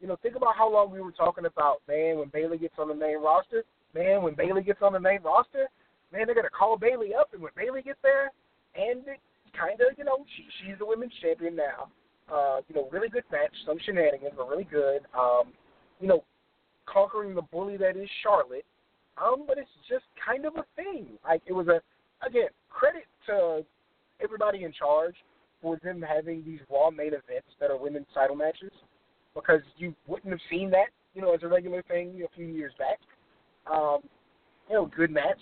you 0.00 0.08
know 0.08 0.16
think 0.22 0.36
about 0.36 0.56
how 0.56 0.72
long 0.72 0.90
we 0.90 1.00
were 1.00 1.12
talking 1.12 1.44
about 1.44 1.82
man 1.86 2.18
when 2.18 2.28
Bayley 2.32 2.58
gets 2.58 2.74
on 2.78 2.88
the 2.88 2.94
main 2.94 3.20
roster, 3.20 3.62
man 3.94 4.22
when 4.22 4.34
Bayley 4.34 4.62
gets 4.62 4.80
on 4.80 4.94
the 4.94 5.00
main 5.00 5.22
roster, 5.22 5.68
man 6.12 6.26
they're 6.26 6.34
gonna 6.34 6.48
call 6.50 6.78
Bayley 6.78 7.14
up, 7.14 7.28
and 7.34 7.42
when 7.42 7.52
Bayley 7.54 7.82
gets 7.82 8.00
there, 8.02 8.32
and 8.74 9.06
it 9.06 9.20
kind 9.52 9.78
of 9.80 9.96
you 9.98 10.04
know 10.04 10.24
she 10.34 10.48
she's 10.58 10.78
the 10.78 10.86
women's 10.86 11.12
champion 11.20 11.54
now, 11.54 11.92
uh, 12.32 12.60
you 12.66 12.74
know 12.74 12.88
really 12.90 13.10
good 13.10 13.24
match, 13.30 13.52
some 13.66 13.78
shenanigans, 13.84 14.32
but 14.34 14.48
really 14.48 14.64
good, 14.64 15.04
um, 15.12 15.52
you 16.00 16.08
know 16.08 16.24
conquering 16.86 17.34
the 17.34 17.42
bully 17.42 17.76
that 17.76 17.96
is 17.96 18.08
Charlotte. 18.22 18.64
Um, 19.18 19.44
but 19.46 19.56
it's 19.56 19.68
just 19.88 20.04
kind 20.24 20.44
of 20.44 20.56
a 20.56 20.64
thing. 20.76 21.06
Like 21.24 21.42
it 21.46 21.52
was 21.52 21.68
a 21.68 21.80
again 22.26 22.48
credit 22.70 23.04
to 23.26 23.64
everybody 24.22 24.64
in 24.64 24.72
charge 24.72 25.14
for 25.62 25.78
them 25.82 26.02
having 26.02 26.44
these 26.44 26.60
Raw 26.70 26.90
main 26.90 27.08
events 27.08 27.48
that 27.60 27.70
are 27.70 27.76
women's 27.76 28.06
title 28.14 28.36
matches 28.36 28.72
because 29.34 29.60
you 29.76 29.94
wouldn't 30.06 30.30
have 30.30 30.40
seen 30.50 30.70
that 30.70 30.88
you 31.14 31.22
know 31.22 31.34
as 31.34 31.42
a 31.42 31.48
regular 31.48 31.82
thing 31.82 32.22
a 32.24 32.36
few 32.36 32.46
years 32.46 32.72
back. 32.78 32.98
Um, 33.72 33.98
you 34.68 34.74
know, 34.74 34.86
good 34.96 35.10
match, 35.10 35.40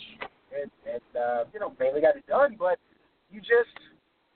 and, 0.52 0.70
and 0.90 1.22
uh, 1.22 1.44
you 1.52 1.60
know 1.60 1.70
Bayley 1.78 2.00
got 2.00 2.16
it 2.16 2.26
done, 2.26 2.56
but 2.58 2.78
you 3.30 3.40
just 3.40 3.74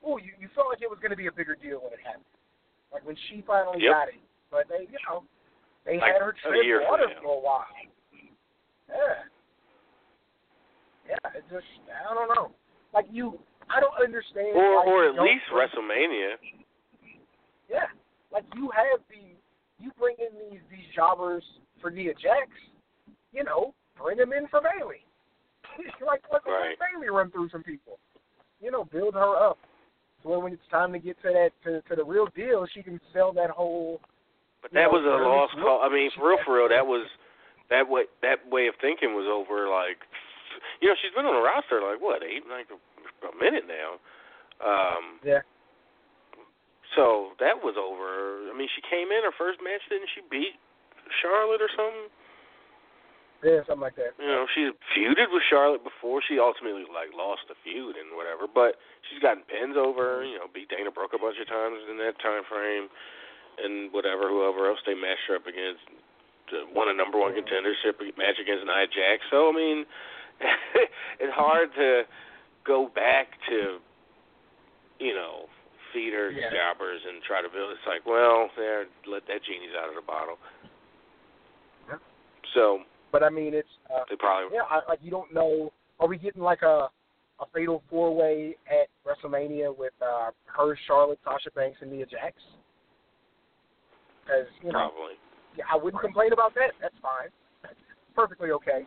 oh 0.04 0.18
you 0.18 0.32
you 0.40 0.48
felt 0.54 0.68
like 0.68 0.82
it 0.82 0.90
was 0.90 0.98
going 1.00 1.10
to 1.10 1.16
be 1.16 1.26
a 1.26 1.32
bigger 1.32 1.54
deal 1.54 1.80
when 1.82 1.92
it 1.92 2.00
happened, 2.04 2.24
like 2.92 3.06
when 3.06 3.16
she 3.28 3.42
finally 3.46 3.82
Yep. 3.82 3.92
got 3.92 4.08
it. 4.08 4.20
But 4.50 4.64
they 4.68 4.84
you 4.90 4.98
know 5.08 5.24
they 5.84 5.98
Like 5.98 6.12
had 6.12 6.22
her 6.22 6.34
tread 6.42 6.64
water 6.88 7.06
for 7.22 7.34
a 7.36 7.40
while. 7.40 7.66
Yeah. 8.88 9.24
Yeah, 11.08 11.30
it 11.34 11.44
just 11.50 11.64
I 11.88 12.14
don't 12.14 12.28
know. 12.28 12.50
Like 12.92 13.06
you 13.10 13.38
I 13.70 13.80
don't 13.80 13.96
understand 14.02 14.56
Or, 14.56 14.84
or 14.86 15.04
at 15.08 15.20
least 15.20 15.44
bring- 15.52 15.68
WrestleMania. 15.68 16.34
Yeah. 17.68 17.86
Like 18.32 18.44
you 18.54 18.70
have 18.74 19.00
the 19.08 19.36
you 19.82 19.90
bring 19.98 20.16
in 20.18 20.32
these 20.50 20.60
these 20.70 20.88
jobbers 20.94 21.44
for 21.80 21.90
Nia 21.90 22.12
Jax, 22.14 22.48
you 23.32 23.44
know, 23.44 23.74
bring 23.96 24.16
them 24.18 24.32
in 24.32 24.48
for 24.48 24.60
Bayley. 24.60 25.04
like 26.04 26.22
let, 26.32 26.42
Right. 26.44 26.76
Bayley 26.80 27.08
run 27.10 27.30
through 27.30 27.48
some 27.50 27.62
people. 27.62 27.98
You 28.60 28.70
know, 28.70 28.84
build 28.84 29.14
her 29.14 29.36
up. 29.36 29.58
So 30.22 30.36
when 30.40 30.52
it's 30.52 30.66
time 30.70 30.92
to 30.92 30.98
get 30.98 31.16
to 31.22 31.30
that 31.30 31.50
to, 31.64 31.80
to 31.88 31.94
the 31.96 32.04
real 32.04 32.26
deal, 32.34 32.66
she 32.74 32.82
can 32.82 33.00
sell 33.14 33.32
that 33.34 33.50
whole 33.50 34.00
But 34.62 34.72
that 34.72 34.90
know, 34.90 34.98
was 34.98 35.04
a 35.06 35.14
lost 35.22 35.54
look, 35.54 35.64
call. 35.64 35.80
I 35.84 35.88
mean, 35.92 36.10
for 36.16 36.28
real, 36.30 36.38
for 36.44 36.58
real, 36.58 36.68
that 36.68 36.84
was 36.84 37.06
that 37.70 37.88
way 37.88 38.04
that 38.22 38.42
way 38.50 38.66
of 38.66 38.74
thinking 38.80 39.14
was 39.14 39.28
over. 39.30 39.68
Like, 39.70 40.02
you 40.82 40.88
know, 40.88 40.96
she's 41.00 41.14
been 41.14 41.24
on 41.24 41.38
the 41.38 41.44
roster 41.46 41.78
like 41.86 42.02
what 42.02 42.24
eight, 42.26 42.42
like 42.50 42.66
a, 43.22 43.32
minute 43.36 43.64
now. 43.66 43.98
Um, 44.62 45.20
Yeah. 45.24 45.42
So 46.96 47.36
that 47.38 47.60
was 47.60 47.76
over. 47.76 48.48
I 48.48 48.54
mean, 48.56 48.66
she 48.72 48.80
came 48.80 49.12
in 49.12 49.20
her 49.22 49.34
first 49.36 49.60
match, 49.60 49.84
didn't 49.92 50.08
she 50.16 50.24
beat 50.24 50.56
Charlotte 51.20 51.60
or 51.60 51.68
something? 51.76 52.08
Yeah, 53.38 53.62
something 53.70 53.86
like 53.86 53.94
that. 54.02 54.18
You 54.18 54.26
know, 54.26 54.50
she 54.50 54.74
feuded 54.98 55.30
with 55.30 55.46
Charlotte 55.46 55.86
before. 55.86 56.18
She 56.26 56.42
ultimately 56.42 56.82
like 56.90 57.14
lost 57.14 57.46
the 57.46 57.54
feud 57.62 57.94
and 57.94 58.18
whatever, 58.18 58.50
but 58.50 58.82
she's 59.06 59.22
gotten 59.22 59.46
pins 59.46 59.78
over. 59.78 60.26
You 60.26 60.42
know, 60.42 60.50
beat 60.50 60.66
Dana 60.74 60.90
Brooke 60.90 61.14
a 61.14 61.22
bunch 61.22 61.38
of 61.38 61.46
times 61.46 61.78
in 61.86 62.02
that 62.02 62.18
time 62.18 62.42
frame, 62.50 62.90
and 63.62 63.94
whatever 63.94 64.26
whoever 64.26 64.66
else 64.66 64.82
they 64.82 64.98
matched 64.98 65.30
her 65.30 65.38
up 65.38 65.46
against. 65.46 65.86
won 66.74 66.90
a 66.90 66.96
number 66.98 67.14
one 67.14 67.30
contendership 67.30 68.02
match 68.18 68.42
against 68.42 68.66
Nia 68.66 68.90
Jax. 68.90 69.22
So 69.30 69.46
I 69.46 69.54
mean, 69.54 69.86
it's 71.22 71.34
hard 71.38 71.70
to 71.78 72.10
go 72.68 72.88
back 72.94 73.28
to, 73.48 73.78
you 75.00 75.14
know, 75.14 75.48
feeders, 75.92 76.36
Yeah. 76.36 76.50
jobbers, 76.52 77.00
and 77.08 77.22
try 77.24 77.40
to 77.40 77.48
build. 77.48 77.72
It's 77.72 77.86
like, 77.88 78.04
well, 78.04 78.50
there, 78.56 78.84
let 79.08 79.24
that 79.26 79.40
genie's 79.42 79.72
out 79.74 79.88
of 79.88 79.94
the 79.96 80.02
bottle. 80.04 80.36
Yeah. 81.88 81.96
So 82.54 82.84
But 83.10 83.22
I 83.24 83.30
mean, 83.30 83.54
it's 83.54 83.68
uh, 83.88 84.04
they 84.08 84.16
probably 84.16 84.54
yeah, 84.54 84.68
I, 84.68 84.80
like 84.86 85.00
you 85.02 85.10
don't 85.10 85.32
know. 85.32 85.72
Are 85.98 86.06
we 86.06 86.18
getting 86.18 86.42
like 86.42 86.60
a 86.62 86.88
a 87.40 87.46
fatal 87.54 87.82
four 87.88 88.14
way 88.14 88.56
at 88.68 88.88
WrestleMania 89.06 89.74
with 89.76 89.94
uh, 90.02 90.30
her, 90.46 90.76
Charlotte, 90.86 91.18
Sasha 91.24 91.50
Banks, 91.54 91.78
and 91.80 91.90
Nia 91.90 92.04
Jax? 92.04 92.34
Because 94.24 94.46
you 94.60 94.72
know, 94.72 94.90
probably. 94.92 95.14
yeah, 95.56 95.64
I 95.72 95.76
wouldn't 95.76 96.02
complain 96.02 96.32
about 96.34 96.52
that. 96.54 96.72
That's 96.82 96.94
fine. 97.00 97.30
That's 97.62 97.80
perfectly 98.14 98.50
okay. 98.50 98.84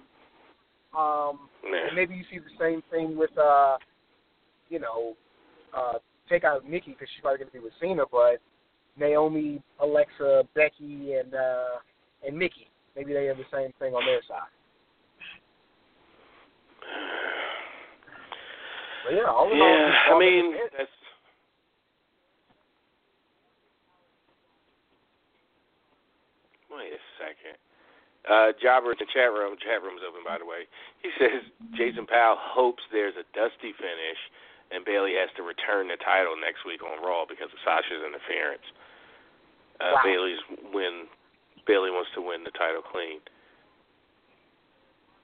Um, 0.98 1.48
and 1.64 1.96
maybe 1.96 2.16
you 2.16 2.24
see 2.30 2.40
the 2.40 2.52
same 2.60 2.84
thing 2.92 3.18
with, 3.18 3.36
uh, 3.38 3.78
you 4.70 4.80
know, 4.80 5.16
uh, 5.76 6.00
take 6.30 6.44
out 6.44 6.68
Nikki 6.68 6.92
because 6.92 7.08
she's 7.14 7.22
probably 7.22 7.40
going 7.40 7.50
to 7.50 7.54
be 7.54 7.60
with 7.60 7.74
Cena, 7.80 8.04
but 8.12 8.40
Naomi, 8.98 9.62
Alexa, 9.80 10.44
Becky, 10.54 11.14
and 11.14 11.34
uh, 11.34 11.80
and 12.28 12.38
Nikki. 12.38 12.68
Maybe 12.96 13.14
they 13.14 13.26
have 13.26 13.38
the 13.38 13.46
same 13.52 13.72
thing 13.80 13.94
on 13.94 14.06
their 14.06 14.22
side. 14.28 14.52
But 19.06 19.16
yeah, 19.16 19.24
all 19.24 19.52
in 19.52 19.62
all, 19.62 19.68
Yeah, 19.68 20.14
I 20.14 20.20
mean 20.20 20.54
that's. 20.78 20.90
Wait 26.70 26.94
a 26.94 27.02
second. 27.20 27.61
Uh, 28.30 28.54
Jobber 28.62 28.94
in 28.94 29.00
the 29.02 29.10
chat 29.10 29.34
room. 29.34 29.58
Chat 29.58 29.82
room's 29.82 30.06
open, 30.06 30.22
by 30.22 30.38
the 30.38 30.46
way. 30.46 30.70
He 31.02 31.10
says 31.18 31.42
Jason 31.74 32.06
Powell 32.06 32.38
hopes 32.38 32.84
there's 32.94 33.18
a 33.18 33.26
dusty 33.34 33.74
finish, 33.74 34.20
and 34.70 34.86
Bayley 34.86 35.18
has 35.18 35.34
to 35.38 35.44
return 35.44 35.90
the 35.90 35.98
title 36.06 36.38
next 36.38 36.62
week 36.64 36.86
on 36.86 37.02
Raw 37.02 37.26
because 37.26 37.50
of 37.50 37.58
Sasha's 37.66 38.06
interference. 38.06 38.66
Uh, 39.82 39.98
Wow. 39.98 40.02
Bayley's 40.06 40.42
win. 40.70 41.10
Bayley 41.66 41.90
wants 41.90 42.14
to 42.14 42.22
win 42.22 42.44
the 42.46 42.54
title 42.54 42.86
clean. 42.86 43.18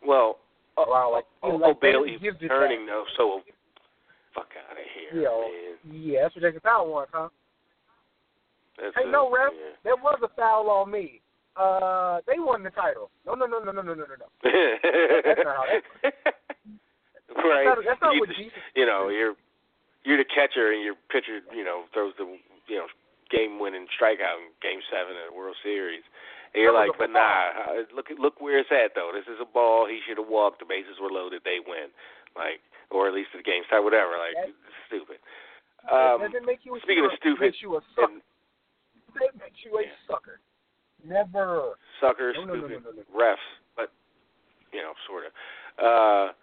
Well, 0.05 0.39
oh, 0.77 0.85
Wow, 0.87 1.11
like, 1.11 1.25
oh, 1.43 1.49
you 1.49 1.53
oh, 1.63 1.67
like, 1.69 1.81
Bayley 1.81 2.17
Bayley's 2.17 2.21
gives 2.21 2.37
it 2.41 2.49
returning 2.49 2.85
though, 2.85 3.05
so 3.17 3.41
fuck 4.33 4.49
out 4.57 4.77
of 4.77 4.85
here, 4.93 5.19
You 5.21 5.25
know, 5.25 5.41
man. 5.45 6.01
yeah, 6.01 6.19
that's 6.23 6.35
what 6.35 6.43
Jason 6.43 6.61
Powell 6.61 6.89
wants, 6.91 7.11
huh? 7.13 7.29
That's 8.81 8.95
Hey, 8.95 9.05
a- 9.07 9.11
no, 9.11 9.29
ref, 9.29 9.53
yeah. 9.53 9.73
there 9.83 9.95
was 9.95 10.19
a 10.23 10.29
foul 10.35 10.69
on 10.69 10.91
me 10.91 11.21
uh, 11.57 12.21
they 12.29 12.37
won 12.37 12.63
the 12.63 12.69
title. 12.69 13.09
No, 13.25 13.33
no, 13.33 13.45
no, 13.45 13.59
no, 13.59 13.71
no, 13.71 13.81
no, 13.81 13.93
no, 13.93 14.05
no. 14.05 14.27
that's 14.45 15.41
not 15.43 15.55
how 15.57 15.65
that. 15.67 16.13
Right. 17.35 17.65
That's 17.65 17.75
not, 17.75 17.85
that's 17.85 18.01
not 18.01 18.13
you, 18.15 18.21
what 18.21 18.29
Jesus. 18.37 18.61
You 18.75 18.85
know, 18.85 19.09
you're 19.09 19.35
you're 20.05 20.17
the 20.17 20.29
catcher, 20.29 20.71
and 20.71 20.81
your 20.81 20.95
pitcher, 21.11 21.43
you 21.51 21.65
know, 21.65 21.89
throws 21.93 22.13
the 22.17 22.25
you 22.69 22.77
know 22.77 22.87
game-winning 23.27 23.91
strikeout 23.91 24.39
in 24.39 24.55
Game 24.63 24.79
Seven 24.87 25.19
of 25.19 25.33
the 25.33 25.35
World 25.35 25.59
Series. 25.59 26.03
And 26.55 26.63
you're 26.63 26.73
like, 26.73 26.95
but 26.95 27.11
nah, 27.11 27.51
uh, 27.51 27.83
look 27.91 28.07
look 28.15 28.39
where 28.39 28.63
it's 28.63 28.71
at 28.71 28.95
though. 28.95 29.11
This 29.11 29.27
is 29.27 29.41
a 29.41 29.45
ball. 29.45 29.85
He 29.85 29.99
should 30.07 30.17
have 30.17 30.31
walked. 30.31 30.63
The 30.63 30.69
bases 30.69 30.95
were 31.01 31.11
loaded. 31.11 31.43
They 31.43 31.59
win, 31.59 31.91
like, 32.39 32.63
or 32.89 33.07
at 33.07 33.13
least 33.13 33.35
the 33.35 33.43
game 33.43 33.67
tied. 33.67 33.83
Whatever. 33.83 34.15
Like, 34.15 34.35
that's, 34.39 34.55
stupid. 34.87 35.19
Um, 35.91 36.23
doesn't 36.23 36.47
make 36.47 36.63
you 36.63 36.75
a 36.75 36.79
speaking 36.79 37.03
jerk, 37.03 37.13
of 37.13 37.19
stupid, 37.19 37.51
makes 37.51 37.61
you 37.61 37.75
a 37.75 37.81
sucker. 37.95 38.07
And, 38.07 38.23
that 39.19 39.35
makes 39.39 39.59
you 39.67 39.75
a 39.75 39.83
yeah. 39.83 39.99
sucker. 40.07 40.39
Never. 41.05 41.73
suckers, 42.01 42.35
No, 42.37 42.45
no, 42.45 42.53
stupid 42.67 42.83
no, 42.83 43.19
refs, 43.19 43.35
but 43.75 43.91
you 44.71 44.81
know, 44.81 44.93
sort 45.07 45.23
of. 45.25 45.31
Uh, 45.77 46.33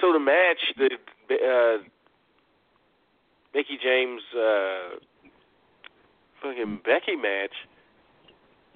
so 0.00 0.12
the 0.12 0.18
match, 0.18 0.58
the 0.76 0.88
uh, 1.34 1.82
Mickie 3.54 3.78
James, 3.82 4.22
uh, 4.34 4.96
fucking 6.42 6.80
Becky 6.84 7.16
match, 7.16 7.52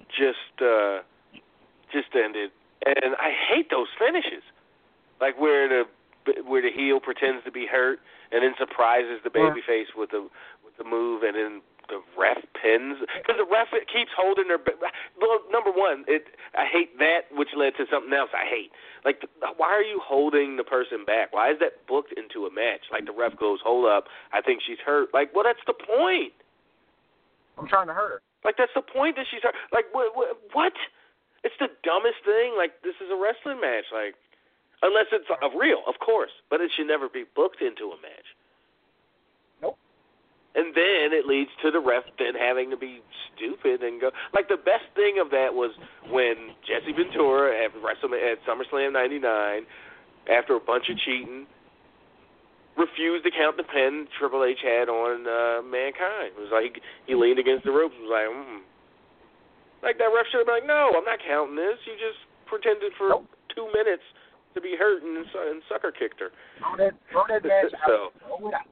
just 0.09 0.61
uh, 0.61 0.99
just 1.91 2.13
ended, 2.15 2.51
and 2.85 3.15
I 3.15 3.31
hate 3.49 3.69
those 3.71 3.87
finishes, 3.97 4.43
like 5.19 5.39
where 5.39 5.67
the 5.67 5.83
where 6.43 6.61
the 6.61 6.71
heel 6.71 6.99
pretends 6.99 7.43
to 7.45 7.51
be 7.51 7.65
hurt 7.65 7.99
and 8.31 8.43
then 8.43 8.53
surprises 8.57 9.21
the 9.23 9.31
Yeah. 9.33 9.49
babyface 9.49 9.95
with 9.95 10.11
the 10.11 10.21
with 10.63 10.77
the 10.77 10.83
move, 10.83 11.23
and 11.23 11.35
then 11.35 11.61
the 11.87 12.01
ref 12.17 12.41
pins 12.57 12.97
because 13.19 13.37
the 13.37 13.47
ref 13.47 13.69
keeps 13.91 14.11
holding 14.15 14.47
their. 14.47 14.59
Well, 15.19 15.39
number 15.51 15.71
one, 15.71 16.05
it 16.07 16.25
I 16.57 16.65
hate 16.65 16.97
that, 16.99 17.31
which 17.31 17.49
led 17.55 17.75
to 17.77 17.85
something 17.91 18.13
else 18.13 18.29
I 18.33 18.45
hate. 18.47 18.71
Like, 19.03 19.23
why 19.57 19.69
are 19.69 19.85
you 19.85 20.01
holding 20.03 20.57
the 20.57 20.63
person 20.63 21.05
back? 21.05 21.33
Why 21.33 21.51
is 21.51 21.59
that 21.59 21.85
booked 21.87 22.13
into 22.17 22.45
a 22.45 22.51
match? 22.51 22.89
Like 22.91 23.05
the 23.05 23.13
ref 23.13 23.37
goes, 23.37 23.59
"Hold 23.63 23.85
up, 23.85 24.05
I 24.33 24.41
think 24.41 24.61
she's 24.65 24.81
hurt." 24.83 25.13
Like, 25.13 25.33
well, 25.33 25.43
that's 25.43 25.63
the 25.65 25.77
point. 25.77 26.33
I'm 27.57 27.67
trying 27.67 27.87
to 27.87 27.93
hurt 27.93 28.19
her. 28.19 28.21
Like 28.43 28.57
that's 28.57 28.73
the 28.75 28.85
point 28.85 29.15
that 29.17 29.25
she's 29.29 29.41
hurt. 29.41 29.55
Like, 29.71 29.85
what? 29.91 30.15
What? 30.15 30.37
what? 30.53 30.73
It's 31.45 31.55
the 31.61 31.69
dumbest 31.85 32.25
thing. 32.25 32.57
Like, 32.57 32.81
this 32.81 32.97
is 32.97 33.13
a 33.13 33.17
wrestling 33.17 33.61
match. 33.61 33.85
Like, 33.93 34.17
unless 34.81 35.05
it's 35.13 35.29
a 35.29 35.49
real, 35.57 35.85
of 35.87 36.01
course, 36.01 36.33
but 36.49 36.59
it 36.59 36.71
should 36.75 36.87
never 36.87 37.07
be 37.07 37.23
booked 37.35 37.61
into 37.61 37.93
a 37.93 37.97
match. 38.01 38.34
And 40.55 40.71
then 40.71 41.11
it 41.11 41.27
leads 41.27 41.51
to 41.63 41.71
the 41.71 41.79
ref 41.83 42.03
then 42.17 42.31
having 42.39 42.71
to 42.71 42.77
be 42.77 43.03
stupid 43.35 43.83
and 43.83 43.99
go. 43.99 44.11
Like 44.33 44.47
the 44.47 44.55
best 44.55 44.87
thing 44.95 45.19
of 45.19 45.29
that 45.31 45.51
was 45.51 45.75
when 46.07 46.55
Jesse 46.63 46.95
Ventura 46.95 47.51
at 47.51 47.75
WrestleMania 47.75 48.33
at 48.33 48.39
SummerSlam 48.47 48.93
'99, 48.93 49.67
after 50.31 50.55
a 50.55 50.63
bunch 50.63 50.87
of 50.87 50.95
cheating, 51.03 51.45
refused 52.79 53.23
to 53.27 53.31
count 53.31 53.57
the 53.57 53.67
pin 53.67 54.07
Triple 54.19 54.43
H 54.43 54.59
had 54.63 54.87
on 54.87 55.27
uh, 55.27 55.59
Mankind. 55.63 56.35
It 56.35 56.39
was 56.39 56.51
like 56.51 56.79
he 57.07 57.15
leaned 57.15 57.39
against 57.39 57.63
the 57.67 57.71
ropes. 57.71 57.95
Was 57.99 58.11
like, 58.11 58.31
mm. 58.31 58.63
like 59.83 59.97
that 59.99 60.11
ref 60.11 60.27
should 60.31 60.43
have 60.43 60.47
been 60.47 60.63
like, 60.63 60.71
no, 60.71 60.95
I'm 60.95 61.07
not 61.07 61.19
counting 61.19 61.55
this. 61.59 61.79
You 61.83 61.99
just 61.99 62.19
pretended 62.47 62.95
for 62.95 63.09
Nope. 63.11 63.27
two 63.51 63.67
minutes 63.75 64.03
to 64.55 64.61
be 64.61 64.75
hurt 64.79 65.03
and, 65.03 65.19
and 65.19 65.59
sucker 65.67 65.91
kicked 65.91 66.19
her. 66.19 66.31
Throw 66.59 66.75
that, 66.83 66.93
throw 67.11 67.27
that 67.27 67.43
match 67.43 67.75
So- 67.87 68.11
out. 68.11 68.13
Throw 68.23 68.47
it 68.49 68.55
out. 68.55 68.71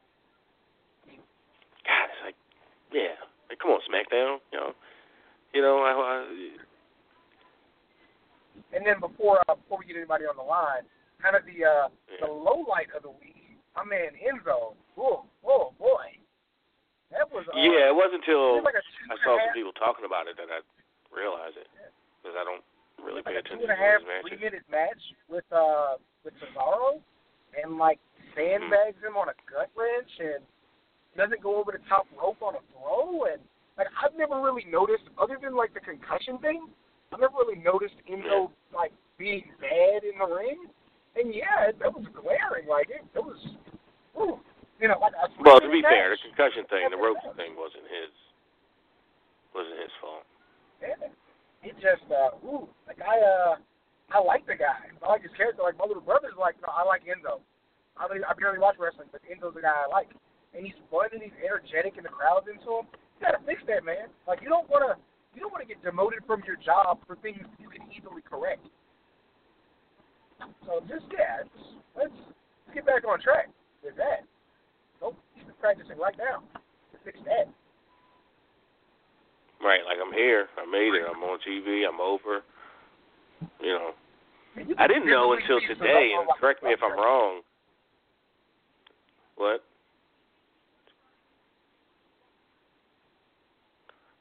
God, 1.84 2.08
it's 2.08 2.24
like, 2.24 2.40
yeah, 2.94 3.18
like, 3.50 3.60
come 3.60 3.72
on, 3.72 3.82
SmackDown, 3.90 4.38
you 4.52 4.60
know, 4.60 4.72
you 5.54 5.62
know, 5.62 5.84
I, 5.84 5.92
I 5.92 6.14
And 8.74 8.86
then 8.86 9.00
before 9.00 9.42
uh, 9.50 9.56
before 9.56 9.80
we 9.80 9.86
get 9.86 9.98
anybody 9.98 10.26
on 10.26 10.38
the 10.38 10.46
line, 10.46 10.86
kind 11.22 11.36
of 11.36 11.44
the 11.46 11.66
uh, 11.66 11.90
Yeah. 12.10 12.26
the 12.26 12.32
low 12.32 12.66
light 12.70 12.90
of 12.96 13.04
the 13.04 13.10
week. 13.10 13.58
My 13.76 13.84
man 13.84 14.14
Enzo. 14.18 14.78
Oh, 14.98 15.26
oh 15.46 15.74
boy, 15.82 16.14
that 17.10 17.26
was 17.34 17.46
uh, 17.50 17.58
yeah, 17.58 17.90
it 17.90 17.96
wasn't 17.96 18.22
until 18.22 18.62
like 18.62 18.78
I 18.78 19.18
saw 19.26 19.38
some 19.42 19.54
people 19.54 19.74
talking 19.74 20.06
about 20.06 20.28
it 20.30 20.38
that 20.38 20.50
I 20.54 20.62
realized 21.10 21.58
it 21.58 21.66
because 22.22 22.38
I 22.38 22.46
don't 22.46 22.62
really 23.02 23.22
pay 23.26 23.38
a 23.38 23.42
two 23.42 23.58
attention 23.58 23.70
and 23.70 23.74
a 23.74 23.82
to 23.82 23.98
these 23.98 24.06
matches. 24.06 24.30
three 24.30 24.38
minute 24.42 24.66
match 24.70 25.02
with 25.30 25.46
uh 25.50 25.98
with 26.22 26.34
Cesaro, 26.38 27.02
and 27.58 27.78
like 27.82 27.98
sandbags 28.38 29.02
him 29.02 29.18
on 29.18 29.30
a 29.30 29.38
gut 29.50 29.70
wrench 29.74 30.10
and 30.22 30.46
doesn't 31.18 31.42
go 31.42 31.56
over 31.60 31.72
the 31.72 31.84
top 31.90 32.08
rope 32.18 32.42
on 32.42 32.56
a 32.56 32.64
throw 32.74 33.26
and 33.32 33.42
like 33.78 33.88
I've 33.98 34.14
never 34.18 34.38
really 34.42 34.66
noticed 34.70 35.10
other 35.18 35.38
than 35.42 35.56
like 35.56 35.74
the 35.74 35.82
concussion 35.82 36.38
thing, 36.40 36.70
I've 37.12 37.22
never 37.22 37.34
really 37.38 37.58
noticed 37.58 37.98
Enzo 38.06 38.54
like 38.74 38.94
being 39.18 39.46
bad 39.62 40.06
in 40.06 40.18
the 40.18 40.30
ring. 40.30 40.70
And 41.16 41.34
yeah, 41.34 41.70
it, 41.70 41.78
that 41.82 41.94
was 41.94 42.06
glaring. 42.14 42.70
Like 42.70 42.90
it, 42.90 43.06
it 43.14 43.24
was, 43.24 43.38
ooh, 44.18 44.38
you 44.82 44.88
know, 44.90 44.98
like 45.02 45.14
Well, 45.42 45.62
to 45.62 45.70
be 45.70 45.82
three-minute 45.82 45.90
fair, 45.90 46.14
the 46.14 46.22
concussion 46.22 46.66
thing, 46.70 46.90
the 46.90 47.02
rope 47.02 47.22
thing 47.38 47.58
wasn't 47.58 47.90
his 47.90 48.14
wasn't 49.54 49.78
his 49.82 49.94
fault. 50.02 50.26
Yeah. 50.82 51.10
It 51.66 51.74
just 51.82 52.06
uh 52.14 52.38
ooh, 52.46 52.70
like 52.86 53.02
I 53.02 53.18
uh 53.22 53.56
I 54.14 54.22
like 54.22 54.46
the 54.46 54.58
guy. 54.58 54.86
I 55.02 55.06
like 55.10 55.26
his 55.26 55.34
character. 55.34 55.66
Like 55.66 55.78
my 55.82 55.86
little 55.90 56.06
brother's 56.06 56.38
like, 56.38 56.62
no, 56.62 56.70
I 56.70 56.86
like 56.86 57.02
Enzo. 57.10 57.42
I 57.98 58.06
mean, 58.10 58.22
I 58.26 58.34
barely 58.38 58.62
watch 58.62 58.78
wrestling, 58.78 59.10
but 59.10 59.22
Enzo's 59.26 59.54
the 59.58 59.66
guy 59.66 59.74
I 59.74 59.90
like. 59.90 60.14
And 60.54 60.66
he's 60.66 60.78
fun 60.90 61.10
and 61.12 61.22
he's 61.22 61.36
energetic 61.42 61.98
and 61.98 62.06
the 62.06 62.14
crowd's 62.14 62.46
into 62.46 62.70
him. 62.70 62.86
You 63.18 63.26
gotta 63.26 63.42
fix 63.46 63.66
that, 63.68 63.84
man. 63.84 64.14
Like 64.28 64.42
you 64.42 64.50
don't 64.50 64.70
wanna 64.70 64.96
you 65.34 65.42
don't 65.42 65.52
wanna 65.52 65.66
get 65.66 65.82
demoted 65.82 66.22
from 66.26 66.46
your 66.46 66.58
job 66.58 67.02
for 67.08 67.18
things 67.18 67.42
you 67.58 67.70
can 67.70 67.82
easily 67.90 68.22
correct. 68.22 68.66
So 70.66 70.82
just 70.86 71.10
yeah, 71.10 71.42
it's, 71.42 71.64
let's 71.98 72.14
let's 72.14 72.74
get 72.74 72.86
back 72.86 73.06
on 73.08 73.20
track 73.22 73.50
with 73.84 73.96
that. 73.98 74.26
Go 75.00 75.16
keep 75.36 75.48
practicing 75.60 75.98
right 75.98 76.16
now 76.18 76.46
to 76.56 76.98
fix 77.04 77.18
that. 77.26 77.50
Right, 79.64 79.80
like 79.88 79.98
I'm 80.04 80.12
here, 80.12 80.48
I 80.60 80.66
made 80.70 80.92
it, 80.92 81.08
I'm 81.08 81.24
on 81.24 81.40
TV, 81.40 81.88
I'm 81.88 82.02
over. 82.02 82.44
You 83.62 83.74
know, 83.80 83.90
you 84.58 84.76
I 84.78 84.88
didn't 84.88 85.08
know 85.08 85.32
until 85.34 85.60
today, 85.62 86.12
and 86.20 86.28
correct 86.40 86.64
me 86.64 86.72
if 86.72 86.80
I'm 86.84 87.00
wrong. 87.00 87.42
What? 89.38 89.64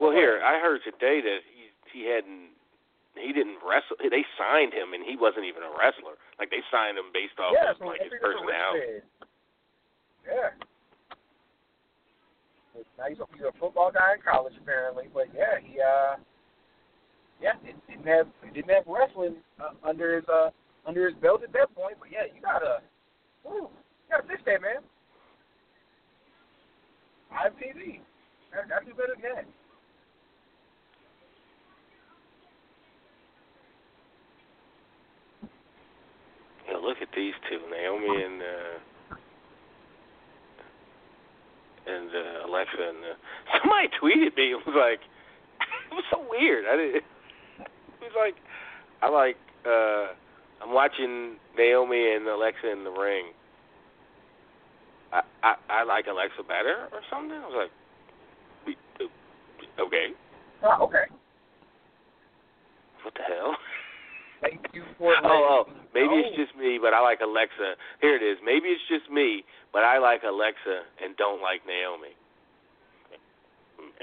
Well, 0.03 0.11
here 0.11 0.43
I 0.43 0.59
heard 0.59 0.83
today 0.83 1.23
that 1.23 1.47
he 1.47 1.71
he 1.95 2.11
hadn't 2.11 2.59
he 3.15 3.31
didn't 3.31 3.63
wrestle. 3.63 3.95
They 4.03 4.27
signed 4.35 4.75
him, 4.75 4.99
and 4.99 5.07
he 5.07 5.15
wasn't 5.15 5.47
even 5.47 5.63
a 5.63 5.71
wrestler. 5.79 6.19
Like 6.43 6.51
they 6.51 6.59
signed 6.75 6.99
him 6.99 7.15
based 7.15 7.39
off 7.39 7.55
yeah, 7.55 7.71
of 7.71 7.79
like 7.79 8.03
his 8.03 8.11
think 8.11 8.19
that's 8.19 8.35
what 8.35 8.43
Rick 8.43 8.99
personality. 8.99 9.07
Yeah. 10.27 10.51
Now 12.99 13.07
he's 13.07 13.23
a, 13.23 13.27
he's 13.31 13.47
a 13.47 13.55
football 13.63 13.95
guy 13.95 14.19
in 14.19 14.27
college 14.27 14.59
apparently, 14.59 15.07
but 15.15 15.31
yeah, 15.31 15.63
he 15.63 15.79
uh, 15.79 16.19
yeah, 17.39 17.55
it 17.63 17.79
didn't 17.87 18.11
have 18.11 18.27
he 18.43 18.51
didn't 18.51 18.75
have 18.75 18.91
wrestling 18.91 19.39
uh, 19.63 19.79
under 19.87 20.19
his 20.19 20.27
uh 20.27 20.51
under 20.83 21.07
his 21.07 21.15
belt 21.23 21.47
at 21.47 21.55
that 21.55 21.71
point. 21.79 21.95
But 22.03 22.11
yeah, 22.11 22.27
you 22.27 22.43
gotta, 22.43 22.83
whew, 23.47 23.71
you 23.71 24.09
gotta 24.11 24.27
fix 24.27 24.43
that, 24.51 24.67
man. 24.67 24.83
Live 27.31 27.55
TV, 27.55 28.03
gotta, 28.51 28.67
gotta 28.67 28.83
do 28.83 28.99
better 28.99 29.15
than 29.15 29.31
that. 29.31 29.47
Know, 36.73 36.81
look 36.81 36.99
at 37.03 37.09
these 37.15 37.35
two, 37.51 37.61
Naomi 37.71 38.23
and 38.25 38.41
uh, 38.43 39.15
and 41.87 42.11
uh, 42.11 42.47
Alexa. 42.49 42.77
And 42.81 42.99
uh, 43.05 43.17
somebody 43.61 43.89
tweeted 44.01 44.37
me. 44.37 44.53
It 44.53 44.61
was 44.67 44.75
like, 44.77 45.01
it 45.91 45.95
was 45.95 46.05
so 46.11 46.25
weird. 46.31 46.65
I 46.67 46.77
didn't. 46.77 47.05
It 48.03 48.11
was 48.11 48.17
like, 48.19 48.35
I 49.03 49.09
like. 49.09 49.37
uh 49.65 50.15
I'm 50.63 50.73
watching 50.75 51.37
Naomi 51.59 52.15
and 52.15 52.27
Alexa 52.27 52.71
in 52.71 52.85
the 52.85 52.91
ring. 52.91 53.27
I 55.13 55.23
I, 55.43 55.55
I 55.69 55.83
like 55.85 56.07
Alexa 56.07 56.43
better 56.43 56.89
or 56.93 57.01
something. 57.11 57.33
I 57.37 57.47
was 57.47 57.69
like, 58.67 59.09
okay, 59.81 60.07
Oh, 60.65 60.85
okay. 60.85 61.05
what 63.03 63.15
the 63.15 63.23
hell? 63.23 63.57
Thank 64.41 64.67
you 64.73 64.83
for 64.99 65.15
Oh, 65.25 65.67
oh, 65.67 65.73
maybe 65.95 66.09
know. 66.09 66.23
it's 66.25 66.37
just 66.37 66.57
me, 66.57 66.79
but 66.81 66.95
I 66.95 67.01
like 67.01 67.21
Alexa. 67.21 67.77
Here 68.01 68.17
it 68.17 68.23
is. 68.23 68.39
Maybe 68.45 68.69
it's 68.69 68.83
just 68.89 69.11
me, 69.13 69.45
but 69.73 69.85
I 69.85 69.99
like 69.99 70.23
Alexa 70.27 70.83
and 71.03 71.17
don't 71.17 71.41
like 71.41 71.63
Naomi. 71.67 72.15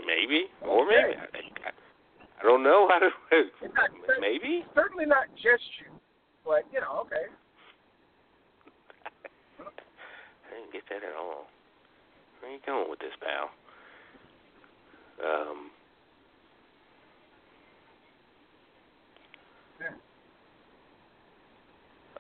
Maybe, 0.05 0.47
or 0.63 0.85
maybe 0.85 1.15
I, 1.15 2.43
don't 2.43 2.63
know 2.63 2.87
how 2.89 2.99
to. 2.99 3.09
Maybe. 4.21 4.65
certainly 4.73 5.05
not 5.05 5.27
just 5.35 5.63
you, 5.79 5.91
but 6.45 6.63
you 6.71 6.79
know, 6.79 7.03
okay. 7.05 7.27
I 9.59 10.55
didn't 10.55 10.71
get 10.71 10.83
that 10.89 11.03
at 11.03 11.15
all. 11.19 11.47
Where 12.39 12.51
you 12.51 12.59
going 12.65 12.89
with 12.89 12.99
this, 12.99 13.11
pal? 13.19 13.51
Um. 15.19 15.71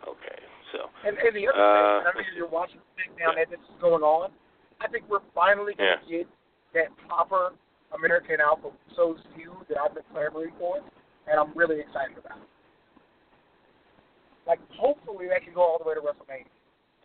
Okay, 0.07 0.39
so 0.71 0.89
And, 1.03 1.17
and 1.17 1.35
the 1.35 1.47
other 1.47 1.59
Uh, 1.59 2.03
thing, 2.03 2.07
I 2.07 2.17
mean, 2.17 2.31
you're 2.35 2.47
watching 2.47 2.79
the 2.79 2.91
thing 3.03 3.11
now 3.19 3.33
that 3.35 3.49
this 3.49 3.59
is 3.59 3.77
going 3.81 4.03
on. 4.03 4.31
I 4.79 4.87
think 4.87 5.03
we're 5.09 5.25
finally 5.35 5.73
going 5.75 5.99
to 5.99 6.07
get 6.07 6.27
that 6.73 6.89
proper 7.07 7.51
American 7.91 8.39
Alpha 8.39 8.71
So's 8.95 9.19
feud 9.35 9.65
that 9.67 9.77
I've 9.77 9.93
been 9.93 10.07
clamoring 10.13 10.53
for, 10.57 10.77
and 11.27 11.35
I'm 11.39 11.51
really 11.57 11.79
excited 11.81 12.15
about 12.17 12.37
it. 12.39 12.47
Like, 14.47 14.59
hopefully 14.73 15.27
that 15.29 15.43
can 15.43 15.53
go 15.53 15.61
all 15.61 15.77
the 15.77 15.85
way 15.87 15.93
to 15.95 16.01
WrestleMania. 16.01 16.47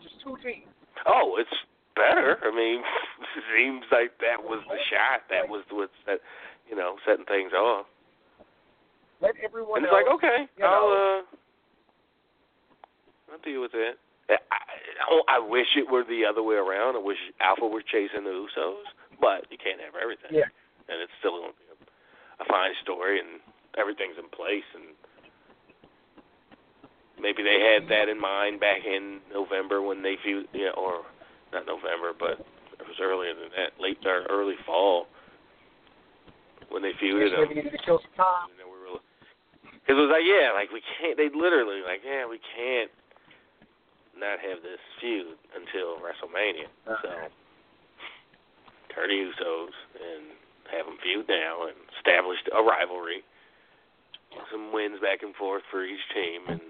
Just 0.03 0.17
two 0.23 0.37
teams. 0.43 0.71
Oh, 1.07 1.37
it's 1.39 1.51
better. 1.97 2.39
I 2.45 2.55
mean, 2.55 2.81
seems 3.57 3.85
like 3.91 4.17
that 4.23 4.39
was 4.41 4.63
the 4.69 4.79
shot. 4.89 5.27
That 5.31 5.49
was 5.49 5.65
what's 5.71 5.93
that, 6.07 6.21
you 6.71 6.77
know, 6.77 6.97
setting 7.05 7.27
things 7.27 7.53
off. 7.53 7.87
Let 9.21 9.35
everyone 9.43 9.79
And 9.79 9.87
it's 9.87 9.93
else, 9.93 10.05
like, 10.05 10.15
okay, 10.15 10.39
you 10.57 10.65
I'll 10.65 11.21
uh, 11.21 11.37
I'll 13.33 13.41
deal 13.45 13.61
with 13.63 13.75
it. 13.75 13.99
I, 14.31 14.37
I, 14.51 15.37
I 15.37 15.39
wish 15.39 15.69
it 15.77 15.91
were 15.91 16.05
the 16.05 16.25
other 16.25 16.43
way 16.43 16.57
around. 16.57 16.97
I 16.97 17.03
wish 17.03 17.19
Alpha 17.41 17.67
were 17.67 17.83
chasing 17.83 18.25
the 18.25 18.33
Usos, 18.33 18.85
but 19.21 19.45
you 19.51 19.59
can't 19.59 19.81
have 19.81 19.95
everything. 20.01 20.33
Yeah. 20.33 20.49
And 20.89 21.01
it's 21.01 21.13
still 21.21 21.41
going 21.41 21.53
to 21.53 21.59
be 21.61 21.69
a, 21.73 21.77
a 22.43 22.47
fine 22.49 22.73
story, 22.83 23.21
and 23.21 23.41
everything's 23.77 24.17
in 24.17 24.29
place, 24.33 24.65
and 24.75 24.97
maybe 27.21 27.43
they 27.43 27.61
had 27.61 27.89
that 27.89 28.09
in 28.09 28.21
mind 28.21 28.61
back 28.61 28.85
in 28.85 29.21
November 29.33 29.81
when 29.83 30.03
they 30.03 30.17
feud, 30.25 30.49
you 30.53 30.67
know, 30.67 30.77
or 30.77 31.05
not 31.53 31.67
November, 31.67 32.13
but 32.13 32.41
it 32.81 32.85
was 32.85 33.01
earlier 33.01 33.33
than 33.35 33.49
that, 33.57 33.73
late 33.81 33.99
or 34.05 34.25
early 34.29 34.57
fall 34.67 35.07
when 36.69 36.83
they 36.83 36.93
feuded 37.01 37.31
them. 37.31 37.49
maybe 37.49 37.71
to 37.71 37.79
kill 37.85 38.01
some 38.01 38.17
time. 38.17 38.51
And 38.61 38.69
we 38.69 38.77
were, 38.77 39.01
because 39.63 39.97
it 39.97 40.05
was 40.05 40.13
like, 40.13 40.27
yeah, 40.27 40.53
like 40.53 40.73
we 40.73 40.83
can't. 40.99 41.17
They 41.17 41.31
literally 41.31 41.81
like, 41.81 42.01
yeah, 42.05 42.27
we 42.27 42.41
can't 42.57 42.91
not 44.19 44.39
have 44.41 44.63
this 44.63 44.81
feud 45.01 45.37
until 45.55 45.99
WrestleMania. 46.03 46.69
So 47.03 47.11
turn 48.95 49.09
the 49.11 49.19
Usos 49.19 49.75
and 49.99 50.35
have 50.71 50.87
them 50.87 50.97
feud 51.03 51.27
now 51.29 51.67
and 51.67 51.77
establish 51.99 52.39
a 52.55 52.63
rivalry. 52.63 53.23
Some 54.51 54.73
wins 54.73 54.99
back 54.99 55.23
and 55.23 55.35
forth 55.37 55.63
for 55.71 55.85
each 55.85 56.03
team, 56.11 56.43
and 56.49 56.61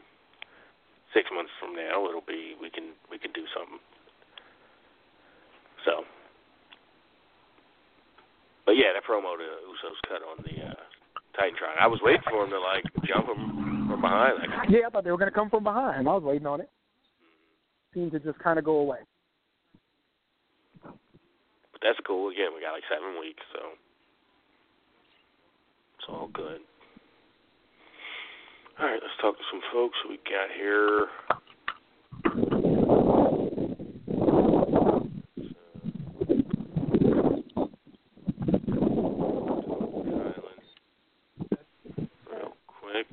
six 1.17 1.31
months 1.33 1.51
from 1.57 1.73
now 1.75 2.05
it'll 2.09 2.27
be 2.27 2.53
we 2.61 2.69
can 2.69 2.93
we 3.11 3.17
can 3.19 3.33
do 3.33 3.45
something. 3.57 3.81
So, 5.89 6.05
but 8.67 8.73
yeah, 8.73 8.93
that 8.93 9.05
promo 9.09 9.37
the 9.41 9.49
Usos 9.65 9.97
cut 10.09 10.21
on 10.21 10.45
the 10.45 10.61
uh, 10.61 10.85
Titantron. 11.41 11.81
I 11.81 11.87
was 11.87 12.01
waiting 12.03 12.21
for 12.29 12.45
him 12.45 12.51
to 12.51 12.61
like 12.61 12.85
jump 13.09 13.33
him 13.33 13.89
from 13.89 14.01
behind. 14.01 14.39
Like, 14.41 14.69
Yeah, 14.69 14.87
I 14.87 14.91
thought 14.91 15.05
they 15.05 15.11
were 15.11 15.19
going 15.19 15.33
to 15.33 15.35
come 15.35 15.49
from 15.49 15.65
behind. 15.65 16.09
I 16.09 16.13
was 16.13 16.23
waiting 16.23 16.47
on 16.47 16.61
it. 16.61 16.69
Seemed 17.95 18.11
to 18.11 18.19
just 18.19 18.39
kind 18.41 18.59
of 18.59 18.65
go 18.65 18.79
away. 18.79 18.99
but 20.83 21.81
that's 21.81 21.99
cool. 22.05 22.29
Again, 22.29 22.49
we 22.53 22.61
got 22.61 22.73
like 22.73 22.83
seven 22.91 23.21
weeks, 23.21 23.43
so 23.53 23.61
it's 25.99 26.09
all 26.09 26.29
good. 26.35 26.59
All 28.81 28.87
right, 28.87 28.99
let's 29.01 29.15
talk 29.21 29.37
to 29.37 29.45
some 29.53 29.61
folks 29.73 29.97
we 30.09 30.19
got 30.25 30.51
here. 30.57 31.07
Real 42.29 42.57
quick. 42.67 43.07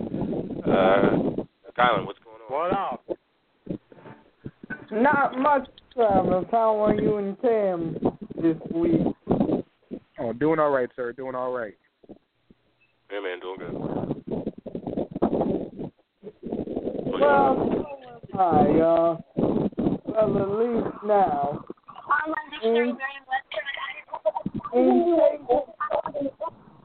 Uh, 0.66 1.44
Kylan, 1.78 2.06
what's 2.08 2.18
going 2.26 2.42
on? 2.42 2.50
What 2.50 2.74
up? 2.74 3.04
Not 5.22 5.38
much, 5.38 5.68
Travis. 5.94 6.46
How 6.50 6.84
are 6.84 6.96
you 6.96 7.18
and 7.18 7.40
Tim 7.42 7.96
this 8.42 8.58
week? 8.74 9.02
Oh, 10.20 10.34
doing 10.34 10.58
all 10.58 10.72
right, 10.72 10.90
sir. 10.96 11.14
Doing 11.14 11.36
all 11.36 11.52
right. 11.52 11.76
Yeah, 13.12 13.20
man, 13.20 13.40
doing 13.40 13.60
good. 13.60 13.74
Well, 17.06 17.86
hi, 18.34 18.80
uh, 18.80 19.18
well, 19.38 20.38
at 20.42 20.50
least 20.58 20.96
now. 21.06 21.66
In, 22.64 22.98
in, 24.74 24.98
case, 25.18 26.32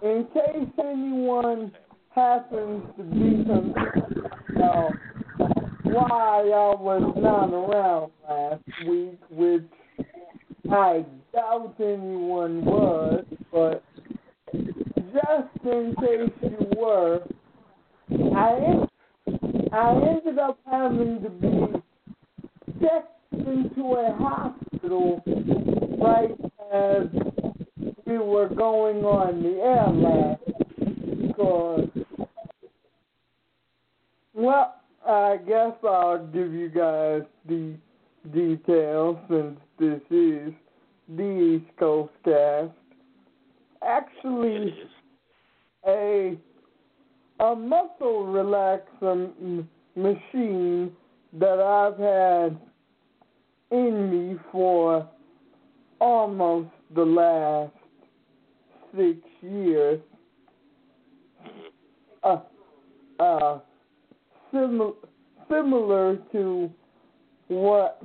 in 0.03 0.27
case 0.35 0.69
anyone 0.79 1.73
happens 2.15 2.83
to 2.99 3.03
be 3.03 3.45
concerned 3.47 4.29
about 4.55 4.93
why 5.85 6.43
I 6.43 6.75
was 6.75 7.15
not 7.17 7.51
around 7.51 8.13
last 8.29 8.63
week, 8.87 9.19
which 9.31 9.63
I 10.71 11.05
doubt 11.33 11.75
anyone 11.79 12.65
was, 12.65 13.25
but 13.53 13.85
just 14.53 15.65
in 15.65 15.95
case 16.01 16.31
you 16.43 16.69
were, 16.77 17.23
I 18.35 18.87
I 19.73 19.93
ended 20.09 20.39
up 20.39 20.59
having 20.71 21.23
to 21.23 21.31
be 21.31 22.81
checked 22.81 23.33
into 23.33 23.95
a 23.95 24.15
hospital 24.19 25.23
right 26.01 26.35
as 26.73 27.07
we 28.07 28.19
were 28.19 28.49
going 28.49 29.05
on 29.05 29.43
the 29.43 29.61
air 29.61 29.89
last 29.89 30.47
because 31.27 31.89
well, 34.35 34.75
I 35.07 35.39
guess 35.47 35.73
I'll 35.83 36.27
give 36.27 36.53
you 36.53 36.69
guys 36.69 37.23
the 37.49 37.75
details 38.33 39.17
since 39.29 39.59
this 39.79 40.01
is 40.11 40.53
the 41.17 41.59
East 41.63 41.77
Coast 41.79 42.13
cast. 42.25 42.73
Actually, 43.83 44.75
a 45.87 46.37
a 47.39 47.55
muscle 47.55 48.25
relaxer 48.27 49.31
m- 49.41 49.69
machine 49.95 50.91
that 51.35 51.61
I've 51.61 51.99
had 51.99 52.59
in 53.71 54.11
me 54.11 54.39
for 54.51 55.09
almost 56.01 56.71
the 56.95 57.05
last 57.05 57.73
six 58.97 59.19
years. 59.43 60.01
Uh, 62.23 62.41
uh, 63.21 63.59
similar 64.51 64.93
similar 65.49 66.17
to 66.33 66.71
what 67.49 68.03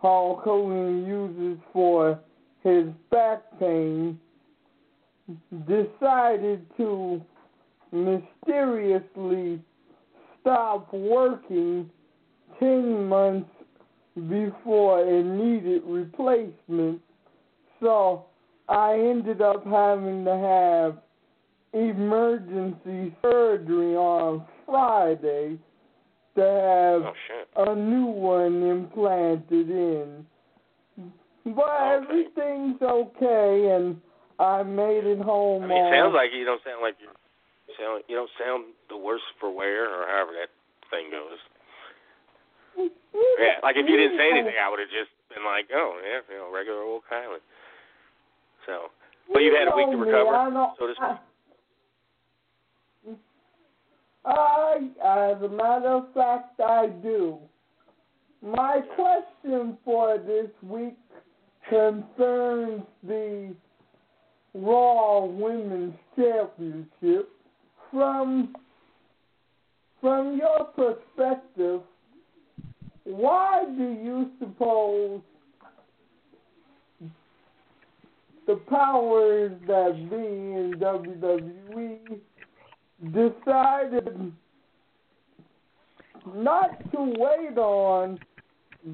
Hulk 0.00 0.40
Hogan 0.42 1.06
uses 1.06 1.62
for 1.72 2.18
his 2.62 2.86
back 3.10 3.42
pain, 3.58 4.18
decided 5.66 6.64
to 6.78 7.22
mysteriously 7.92 9.60
stop 10.40 10.92
working 10.92 11.90
10 12.58 13.08
months 13.08 13.50
before 14.28 15.04
it 15.04 15.24
needed 15.24 15.82
replacement. 15.84 17.00
So 17.80 18.24
I 18.68 18.94
ended 18.94 19.42
up 19.42 19.66
having 19.66 20.24
to 20.24 20.36
have 20.36 20.98
emergency 21.72 23.14
surgery 23.22 23.96
on 23.96 24.46
Friday 24.66 25.58
to 26.36 26.42
have 26.42 27.02
Oh 27.56 27.72
a 27.72 27.74
new 27.74 28.06
one 28.06 28.62
implanted 28.62 29.70
in. 29.70 30.26
But 31.44 31.64
Okay. 31.64 31.94
everything's 31.94 32.80
okay, 32.82 33.70
and 33.74 34.00
I 34.38 34.62
made 34.62 35.04
it 35.04 35.20
home. 35.20 35.64
I 35.64 35.66
mean, 35.66 35.84
it 35.84 35.90
sounds 35.90 36.14
like 36.14 36.32
you 36.32 36.44
don't 36.44 36.62
sound 36.62 36.82
like 36.82 36.96
you 37.00 37.08
sound 37.78 38.04
you 38.08 38.16
don't 38.16 38.30
sound 38.38 38.64
the 38.88 38.96
worst 38.96 39.24
for 39.40 39.50
wear 39.50 39.88
or 39.88 40.06
however 40.06 40.32
that 40.32 40.50
thing 40.90 41.10
goes. 41.10 41.38
Yeah, 43.38 43.58
like 43.62 43.76
if 43.76 43.88
you 43.88 43.96
didn't 43.96 44.18
say 44.18 44.30
anything, 44.30 44.54
I 44.60 44.68
would 44.68 44.80
have 44.80 44.90
just 44.90 45.10
been 45.32 45.44
like, 45.44 45.68
oh 45.74 46.00
yeah, 46.04 46.20
you 46.30 46.38
know, 46.38 46.52
regular 46.52 46.82
old 46.82 47.02
Kylie. 47.10 47.42
So, 48.66 48.90
but 49.32 49.40
you 49.40 49.54
had 49.56 49.68
a 49.68 49.76
week 49.76 49.90
to 49.90 49.96
recover, 49.96 50.36
so 50.78 50.86
to 50.86 50.94
speak. 50.94 51.29
I, 54.24 54.88
as 55.04 55.42
a 55.42 55.48
matter 55.48 55.88
of 55.88 56.12
fact, 56.14 56.60
I 56.60 56.88
do. 57.02 57.38
My 58.42 58.80
question 58.96 59.76
for 59.84 60.18
this 60.18 60.50
week 60.62 60.96
concerns 61.68 62.82
the 63.02 63.54
Raw 64.54 65.24
Women's 65.24 65.94
Championship. 66.16 67.30
From 67.90 68.54
from 70.00 70.38
your 70.38 70.64
perspective, 70.64 71.82
why 73.04 73.64
do 73.76 73.82
you 73.82 74.30
suppose 74.38 75.20
the 78.46 78.56
powers 78.68 79.52
that 79.66 79.94
be 80.08 80.16
in 80.16 80.74
WWE 80.80 82.18
decided 83.04 84.32
not 86.34 86.78
to 86.92 87.14
wait 87.18 87.56
on 87.58 88.18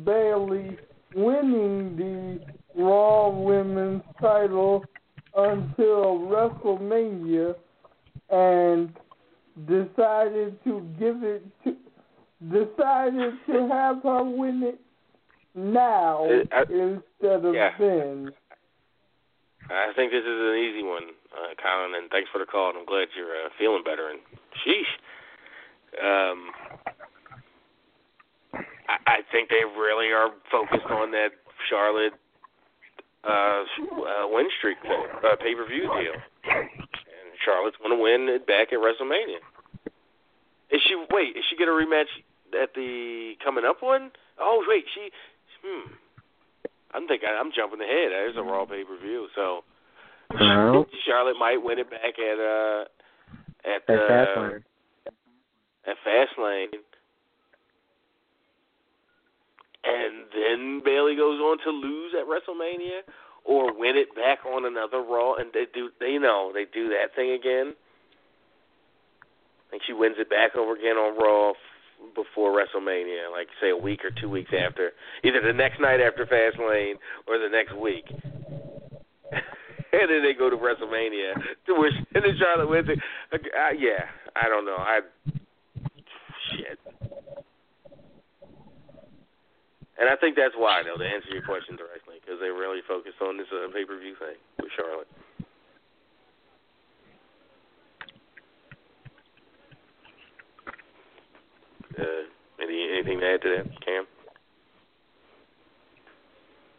Bayley 0.04 0.78
winning 1.14 1.96
the 1.96 2.82
Raw 2.82 3.30
Women's 3.30 4.02
title 4.20 4.84
until 5.36 6.18
WrestleMania 6.30 7.54
and 8.30 8.92
decided 9.66 10.62
to 10.64 10.80
give 10.98 11.22
it 11.22 11.42
to 11.64 11.76
decided 12.50 13.32
to 13.46 13.66
have 13.68 14.02
her 14.02 14.22
win 14.22 14.62
it 14.62 14.78
now 15.54 16.26
Uh, 16.26 16.44
I- 16.52 16.62
instead 16.70 17.44
of 17.46 17.54
yeah. 17.54 17.70
then. 17.78 18.30
I 19.70 19.92
think 19.96 20.12
this 20.12 20.22
is 20.22 20.26
an 20.28 20.54
easy 20.58 20.82
one, 20.82 21.04
uh, 21.36 21.52
Colin, 21.60 21.94
and 21.94 22.10
thanks 22.10 22.30
for 22.32 22.38
the 22.38 22.48
call. 22.48 22.70
And 22.70 22.78
I'm 22.78 22.88
glad 22.88 23.08
you're 23.16 23.36
uh, 23.36 23.52
feeling 23.58 23.84
better. 23.84 24.08
And 24.08 24.20
sheesh, 24.64 24.92
um, 26.00 26.38
I, 28.88 28.96
I 29.06 29.18
think 29.30 29.50
they 29.50 29.64
really 29.76 30.12
are 30.12 30.30
focused 30.50 30.88
on 30.90 31.12
that 31.12 31.36
Charlotte 31.68 32.14
uh, 33.24 33.62
uh, 33.62 34.26
win 34.28 34.48
streak 34.58 34.78
uh, 34.84 35.36
pay 35.36 35.54
per 35.54 35.66
view 35.66 35.82
deal, 35.82 36.16
and 36.44 37.32
Charlotte's 37.44 37.76
going 37.78 37.96
to 37.96 38.00
win 38.02 38.28
it 38.32 38.46
back 38.46 38.72
at 38.72 38.78
WrestleMania. 38.78 39.42
Is 40.70 40.80
she? 40.86 40.96
Wait, 41.10 41.36
is 41.36 41.44
she 41.50 41.56
get 41.56 41.68
a 41.68 41.74
rematch 41.74 42.10
at 42.60 42.74
the 42.74 43.34
coming 43.44 43.64
up 43.64 43.82
one? 43.82 44.10
Oh 44.38 44.64
wait, 44.68 44.84
she. 44.94 45.10
Hmm. 45.64 45.92
I'm 46.94 47.06
thinking 47.08 47.28
I'm 47.28 47.50
jumping 47.54 47.80
ahead. 47.80 48.10
There's 48.10 48.36
a 48.36 48.42
Raw 48.42 48.64
pay 48.64 48.84
per 48.84 48.98
view, 48.98 49.28
so 49.34 49.62
No. 50.34 50.86
Charlotte 51.06 51.36
might 51.38 51.58
win 51.62 51.78
it 51.78 51.90
back 51.90 52.18
at 52.18 52.38
uh 52.38 52.84
at 53.64 53.82
At 53.88 53.98
uh, 53.98 54.08
Fastlane. 54.08 54.62
at 55.86 55.96
Fastlane, 56.06 56.74
and 59.84 60.24
then 60.34 60.80
Bayley 60.84 61.16
goes 61.16 61.40
on 61.40 61.58
to 61.64 61.70
lose 61.70 62.12
at 62.18 62.26
WrestleMania 62.26 63.00
or 63.44 63.72
win 63.76 63.96
it 63.96 64.14
back 64.14 64.40
on 64.46 64.64
another 64.66 65.00
Raw, 65.02 65.34
and 65.34 65.50
they 65.54 65.66
do 65.72 65.90
they 66.00 66.18
know 66.18 66.50
they 66.52 66.64
do 66.72 66.88
that 66.88 67.14
thing 67.14 67.30
again. 67.32 67.74
I 69.68 69.70
think 69.70 69.82
she 69.86 69.92
wins 69.92 70.16
it 70.18 70.30
back 70.30 70.54
over 70.56 70.74
again 70.74 70.96
on 70.96 71.16
Raw 71.18 71.50
f- 71.50 72.14
before 72.14 72.52
WrestleMania, 72.56 73.30
like 73.32 73.48
say 73.60 73.70
a 73.70 73.76
week 73.76 74.04
or 74.04 74.10
two 74.10 74.28
weeks 74.28 74.50
after, 74.56 74.92
either 75.24 75.40
the 75.40 75.52
next 75.52 75.80
night 75.80 76.00
after 76.00 76.24
Fastlane 76.26 76.94
or 77.26 77.38
the 77.38 77.48
next 77.48 77.76
week. 77.76 78.04
and 79.96 80.10
then 80.10 80.22
they 80.22 80.34
go 80.36 80.50
to 80.50 80.56
WrestleMania 80.56 81.34
to 81.66 81.72
and 82.14 82.24
then 82.24 82.36
Charlotte 82.38 82.68
wins 82.68 82.88
it. 82.88 82.98
Uh, 83.32 83.72
yeah, 83.78 84.04
I 84.36 84.48
don't 84.48 84.64
know. 84.64 84.76
I 84.76 85.00
shit. 86.52 86.78
And 89.98 90.10
I 90.10 90.16
think 90.16 90.36
that's 90.36 90.54
why, 90.56 90.82
though, 90.84 90.98
to 90.98 91.08
answer 91.08 91.30
your 91.32 91.42
question 91.42 91.76
directly, 91.76 92.16
because 92.20 92.38
they 92.38 92.48
really 92.48 92.80
focused 92.86 93.16
on 93.22 93.38
this 93.38 93.46
uh, 93.50 93.72
pay-per-view 93.72 94.14
thing 94.20 94.36
with 94.60 94.70
Charlotte. 94.76 95.08
Uh, 101.98 102.62
any 102.62 102.88
anything 102.92 103.20
to 103.20 103.26
add 103.26 103.40
to 103.40 103.48
that, 103.56 103.84
Cam? 103.84 104.04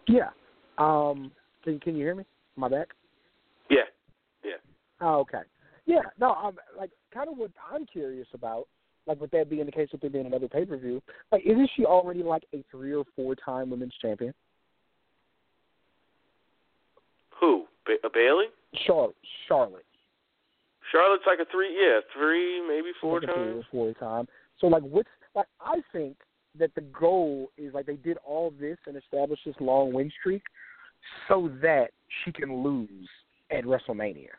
Yeah. 0.08 0.30
Um. 0.78 1.32
Can 1.64 1.80
Can 1.80 1.96
you 1.96 2.06
hear 2.06 2.16
me? 2.16 2.24
Am 2.56 2.64
I 2.64 2.70
back? 2.70 2.90
Oh, 5.02 5.20
okay. 5.20 5.42
Yeah. 5.86 6.02
No. 6.20 6.34
I'm 6.34 6.56
like 6.78 6.92
kind 7.14 7.30
of 7.30 7.38
what 7.38 7.52
I'm 7.72 7.86
curious 7.86 8.28
about. 8.34 8.68
Like 9.06 9.22
with 9.22 9.32
that 9.32 9.50
being 9.50 9.66
the 9.66 9.72
case 9.72 9.88
with 9.92 10.02
there 10.02 10.10
being 10.10 10.26
another 10.26 10.50
pay 10.50 10.66
per 10.66 10.76
view, 10.78 11.02
like 11.32 11.44
isn't 11.46 11.70
she 11.76 11.86
already 11.86 12.24
like 12.24 12.44
a 12.54 12.64
three 12.70 12.94
or 12.94 13.06
four 13.16 13.36
time 13.36 13.70
women's 13.70 13.96
champion? 14.02 14.34
Who? 17.40 17.66
Ba- 17.86 17.96
uh, 18.04 18.10
Bayley? 18.14 18.46
Charlotte. 18.86 19.16
Charlotte. 19.48 19.86
Charlotte's 20.92 21.24
like 21.26 21.40
a 21.40 21.50
three, 21.52 21.76
yeah, 21.80 22.00
three, 22.18 22.62
maybe 22.68 22.90
four 23.00 23.20
like 23.20 23.30
times. 23.34 23.56
or 23.58 23.64
four 23.72 23.94
time. 23.94 24.28
So 24.60 24.68
like 24.68 24.84
what's 24.84 25.10
like 25.36 25.48
I 25.62 25.82
think 25.94 26.18
that 26.60 26.74
the 26.76 26.82
goal 26.82 27.52
is 27.58 27.74
like 27.74 27.86
they 27.86 27.96
did 27.96 28.18
all 28.26 28.54
this 28.60 28.78
and 28.88 28.98
established 28.98 29.44
this 29.46 29.56
long 29.60 29.94
win 29.94 30.12
streak 30.20 30.42
so 31.28 31.50
that 31.62 31.92
she 32.24 32.32
can 32.32 32.64
lose 32.64 33.08
at 33.52 33.64
WrestleMania. 33.64 34.30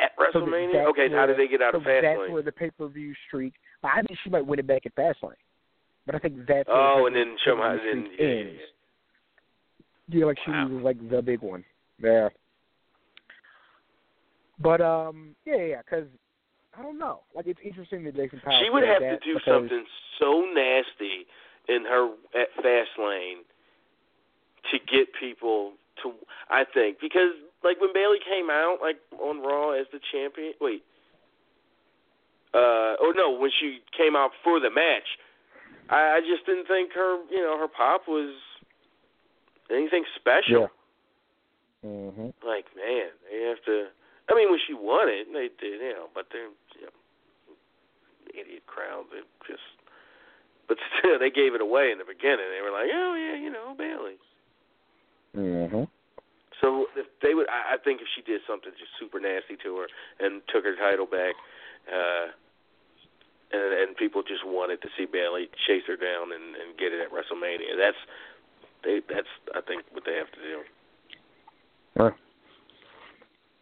At 0.00 0.16
WrestleMania? 0.18 0.72
that's 0.72 0.88
okay, 0.90 1.08
how 1.10 1.26
did 1.26 1.38
they 1.38 1.48
get 1.48 1.60
out 1.62 1.72
so 1.72 1.78
of 1.78 1.84
That's 1.84 2.04
Fastlane? 2.06 2.30
where 2.30 2.42
the 2.42 2.52
pay 2.52 2.70
per 2.70 2.88
view 2.88 3.14
streak. 3.26 3.54
I 3.82 4.02
think 4.02 4.18
she 4.22 4.30
might 4.30 4.46
win 4.46 4.58
it 4.58 4.66
back 4.66 4.86
at 4.86 4.94
Fastlane, 4.94 5.34
but 6.06 6.14
I 6.14 6.18
think 6.18 6.46
that's 6.46 6.68
Oh, 6.72 7.06
and 7.06 7.14
then 7.16 7.36
pay-per-view 7.36 7.52
somehow 7.52 7.76
then 7.76 8.06
yeah, 8.18 8.24
yeah, 8.26 8.32
ends. 8.32 8.60
yeah. 10.08 10.18
Yeah, 10.18 10.24
like 10.26 10.38
she 10.44 10.50
Wow. 10.50 10.68
was 10.68 10.82
like 10.82 11.10
the 11.10 11.22
big 11.22 11.40
one. 11.40 11.64
Yeah. 12.02 12.28
But 14.58 14.80
um, 14.80 15.34
yeah, 15.44 15.56
yeah, 15.56 15.78
because 15.84 16.06
I 16.78 16.82
don't 16.82 16.98
know. 16.98 17.20
Like 17.34 17.46
it's 17.46 17.60
interesting 17.64 18.04
that 18.04 18.16
Jason 18.16 18.40
Powell. 18.44 18.60
She 18.62 18.70
would 18.70 18.84
have 18.84 19.00
to 19.00 19.18
do 19.24 19.38
something 19.46 19.84
so 20.18 20.44
nasty 20.54 21.26
in 21.68 21.84
her 21.84 22.10
at 22.34 22.48
Fastlane 22.64 23.42
to 24.70 24.78
get 24.90 25.08
people 25.18 25.72
to. 26.02 26.12
I 26.50 26.64
think 26.72 26.98
because 27.00 27.32
like 27.64 27.80
when 27.80 27.92
Bayley 27.92 28.18
came 28.18 28.50
out 28.50 28.78
like 28.80 28.96
on 29.20 29.40
Raw 29.40 29.72
as 29.72 29.86
the 29.92 30.00
champion. 30.12 30.54
Wait. 30.60 30.82
Uh 32.54 33.00
oh 33.00 33.12
no, 33.16 33.30
when 33.32 33.50
she 33.60 33.80
came 33.96 34.14
out 34.14 34.30
for 34.44 34.60
the 34.60 34.70
match, 34.70 35.08
I, 35.88 36.16
I 36.16 36.20
just 36.20 36.44
didn't 36.44 36.66
think 36.68 36.92
her 36.92 37.18
you 37.30 37.40
know 37.40 37.56
her 37.58 37.68
pop 37.68 38.02
was 38.06 38.34
anything 39.70 40.04
special. 40.16 40.68
hmm 41.82 42.30
Like 42.44 42.66
man, 42.76 43.08
they 43.30 43.48
have 43.48 43.62
to. 43.66 43.86
I 44.28 44.34
mean, 44.34 44.50
when 44.50 44.60
she 44.66 44.74
won 44.74 45.08
it, 45.08 45.26
they 45.32 45.50
did, 45.60 45.80
you 45.80 45.92
know, 45.94 46.06
but 46.14 46.26
they're 46.30 46.52
you 46.78 46.86
know, 46.86 46.96
idiot 48.30 48.62
crowd. 48.66 49.04
They 49.10 49.20
just, 49.46 49.64
but 50.68 50.76
still, 50.98 51.18
they 51.18 51.30
gave 51.30 51.54
it 51.54 51.60
away 51.60 51.90
in 51.90 51.98
the 51.98 52.04
beginning. 52.04 52.46
They 52.52 52.62
were 52.62 52.70
like, 52.70 52.88
oh 52.92 53.14
yeah, 53.16 53.36
you 53.40 53.50
know, 53.50 53.74
Bayley. 53.76 54.18
hmm 55.34 55.84
So 56.62 56.86
if 56.94 57.10
they 57.20 57.34
would, 57.34 57.50
I, 57.50 57.74
I 57.74 57.76
think 57.82 58.00
if 58.00 58.06
she 58.14 58.22
did 58.22 58.40
something 58.46 58.70
just 58.78 58.94
super 58.98 59.18
nasty 59.18 59.58
to 59.66 59.82
her 59.82 59.86
and 60.22 60.40
took 60.54 60.62
her 60.62 60.78
title 60.78 61.06
back, 61.06 61.34
uh, 61.90 62.30
and 63.50 63.90
and 63.90 63.96
people 63.98 64.22
just 64.22 64.46
wanted 64.46 64.80
to 64.80 64.88
see 64.96 65.04
Bayley 65.04 65.50
chase 65.66 65.82
her 65.90 65.98
down 65.98 66.32
and 66.32 66.54
and 66.54 66.78
get 66.78 66.94
it 66.94 67.02
at 67.02 67.10
WrestleMania. 67.10 67.74
That's 67.76 67.98
they 68.86 69.02
that's 69.12 69.28
I 69.54 69.60
think 69.60 69.82
what 69.90 70.04
they 70.06 70.14
have 70.14 70.30
to 70.30 70.40
do. 70.40 70.56
Right. 71.98 72.14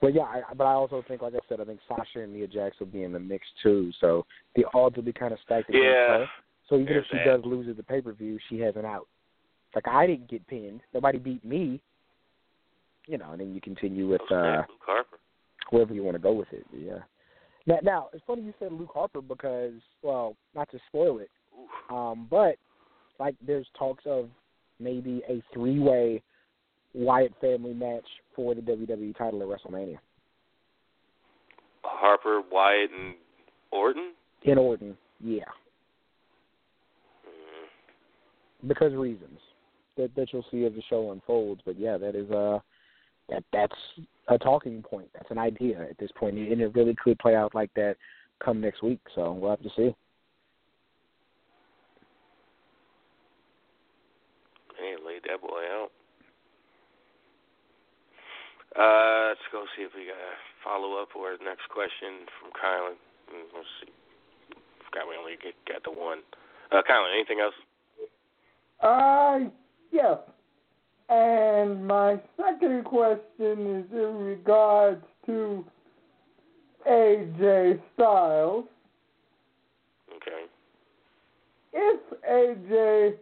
Well, 0.01 0.13
yeah, 0.13 0.23
I, 0.23 0.55
but 0.55 0.65
I 0.65 0.73
also 0.73 1.05
think, 1.07 1.21
like 1.21 1.35
I 1.35 1.41
said, 1.47 1.61
I 1.61 1.65
think 1.65 1.81
Sasha 1.87 2.21
and 2.21 2.33
Nia 2.33 2.47
Jax 2.47 2.79
will 2.81 2.87
be 2.87 3.03
in 3.03 3.13
the 3.13 3.21
mix 3.21 3.47
too. 3.63 3.91
So 4.01 4.25
the 4.57 4.65
odds 4.73 4.97
will 4.97 5.03
be 5.03 5.13
kind 5.13 5.33
of 5.33 5.39
stacked 5.45 5.69
against 5.69 5.85
Yeah. 5.85 6.07
her. 6.09 6.27
So 6.69 6.77
even 6.77 6.97
if 6.97 7.05
she 7.11 7.19
that. 7.19 7.27
does 7.27 7.41
lose 7.45 7.69
at 7.69 7.77
the 7.77 7.83
pay 7.83 8.01
per 8.01 8.13
view, 8.13 8.39
she 8.49 8.59
has 8.61 8.77
an 8.77 8.85
out. 8.85 9.09
Like 9.75 9.89
I 9.89 10.07
didn't 10.07 10.29
get 10.29 10.47
pinned. 10.47 10.81
Nobody 10.95 11.19
beat 11.19 11.45
me. 11.45 11.81
You 13.11 13.19
know, 13.19 13.33
and 13.33 13.41
then 13.41 13.53
you 13.55 13.61
continue 13.61 14.09
with 14.09 14.21
uh 14.31 14.63
Luke 14.69 14.81
Harper. 14.87 15.19
wherever 15.71 15.93
you 15.93 16.05
want 16.05 16.15
to 16.15 16.23
go 16.23 16.33
with 16.33 16.47
it. 16.53 16.65
Yeah. 16.73 16.99
Now, 17.67 17.79
now 17.83 18.09
it's 18.13 18.23
funny 18.27 18.43
you 18.43 18.55
said 18.61 18.73
Luke 18.73 18.91
Harper 18.95 19.21
because, 19.21 19.73
well, 20.03 20.37
not 20.55 20.71
to 20.71 20.79
spoil 20.89 21.19
it, 21.19 21.29
Oof. 21.61 21.69
um, 21.97 22.29
but 22.31 22.55
like 23.19 23.35
there's 23.45 23.67
talks 23.77 24.05
of 24.07 24.29
maybe 24.79 25.23
a 25.29 25.43
three-way 25.53 26.23
Wyatt 26.95 27.33
family 27.41 27.75
match 27.75 28.07
for 28.37 28.55
the 28.55 28.61
WWE 28.61 29.17
title 29.19 29.43
at 29.43 29.49
WrestleMania 29.49 29.99
Harper, 31.83 32.43
Wyatt, 32.51 32.91
and 32.93 33.15
Orton. 33.73 34.13
in 34.45 34.57
Orton. 34.59 34.97
Yeah, 35.23 35.45
Mm. 37.27 38.69
because 38.69 38.93
reasons 38.95 39.39
that 39.97 40.15
that 40.15 40.33
you'll 40.33 40.45
see 40.51 40.65
as 40.65 40.73
the 40.73 40.83
show 40.89 41.11
unfolds. 41.13 41.61
But 41.65 41.79
yeah, 41.79 41.99
that 41.99 42.15
is 42.15 42.31
uh 42.31 42.59
that 43.31 43.45
that's 43.53 43.77
a 44.29 44.39
talking 44.39 44.83
point. 44.83 45.09
That's 45.15 45.31
an 45.31 45.39
idea 45.39 45.81
at 45.89 45.99
this 45.99 46.11
point. 46.17 46.37
point, 46.37 46.53
and 46.53 46.61
it 46.61 46.75
really 46.75 46.95
could 47.03 47.19
play 47.19 47.35
out 47.35 47.55
like 47.55 47.73
that 47.75 47.97
come 48.45 48.61
next 48.61 48.83
week. 48.83 49.01
So 49.15 49.33
we'll 49.33 49.51
have 49.51 49.63
to 49.63 49.71
see. 49.77 49.95
Hey, 54.79 54.95
laid 55.05 55.23
that 55.29 55.41
boy 55.41 55.63
out. 55.71 55.91
Uh, 58.79 59.29
let's 59.29 59.41
go 59.51 59.65
see 59.77 59.83
if 59.83 59.91
we 59.95 60.07
got 60.07 60.15
a 60.15 60.35
follow 60.63 61.03
up 61.03 61.09
or 61.17 61.33
next 61.45 61.69
question 61.75 62.25
from 62.39 62.53
Kylan. 62.55 62.95
Mm, 63.29 63.51
Let's 63.55 63.67
see. 63.83 63.93
Forgot 64.87 65.09
we 65.09 65.17
only 65.19 65.35
get, 65.43 65.55
got 65.67 65.83
the 65.83 65.91
one. 65.91 66.19
Uh, 66.71 66.83
Kylan, 66.89 67.13
anything 67.13 67.41
else? 67.41 67.55
Uh, 68.81 69.51
yes. 69.91 70.19
And 71.11 71.85
my 71.89 72.21
second 72.37 72.85
question 72.85 73.85
is 73.85 73.93
in 73.93 74.15
regards 74.25 75.05
to 75.27 75.65
AJ 76.89 77.81
Styles. 77.95 78.65
Okay. 80.17 80.45
If 81.73 82.01
AJ 82.23 83.17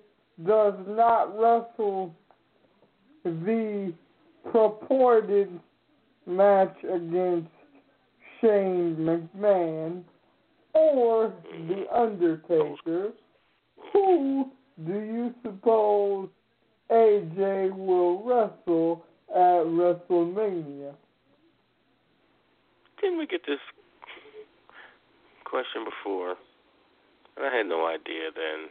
does 0.47 0.75
not 0.87 1.39
wrestle 1.39 2.15
the 3.25 3.95
purported 4.53 5.59
match 6.27 6.77
against 6.85 7.49
Shane 8.41 8.97
McMahon 8.99 10.03
or 10.75 11.29
hmm. 11.31 11.69
The 11.69 11.85
Undertaker, 11.97 13.13
who 13.93 14.51
do 14.87 14.93
you 14.93 15.35
suppose 15.43 16.29
AJ 16.91 17.77
will 17.77 18.23
wrestle 18.25 19.05
at 19.31 19.65
WrestleMania? 19.67 20.95
Didn't 23.01 23.19
we 23.19 23.27
get 23.27 23.43
this 23.47 23.59
question 25.45 25.85
before? 25.85 26.35
And 27.37 27.47
I 27.47 27.57
had 27.57 27.67
no 27.67 27.87
idea 27.87 28.31
then. 28.35 28.69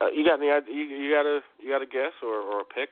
Uh, 0.00 0.10
you 0.10 0.24
got 0.24 0.38
any? 0.40 0.48
id- 0.48 0.68
You, 0.68 0.82
you 0.84 1.14
got 1.14 1.26
a 1.26 1.40
you 1.58 1.70
got 1.70 1.82
a 1.82 1.86
guess 1.86 2.12
or 2.22 2.40
or 2.40 2.60
a 2.60 2.64
pick? 2.64 2.90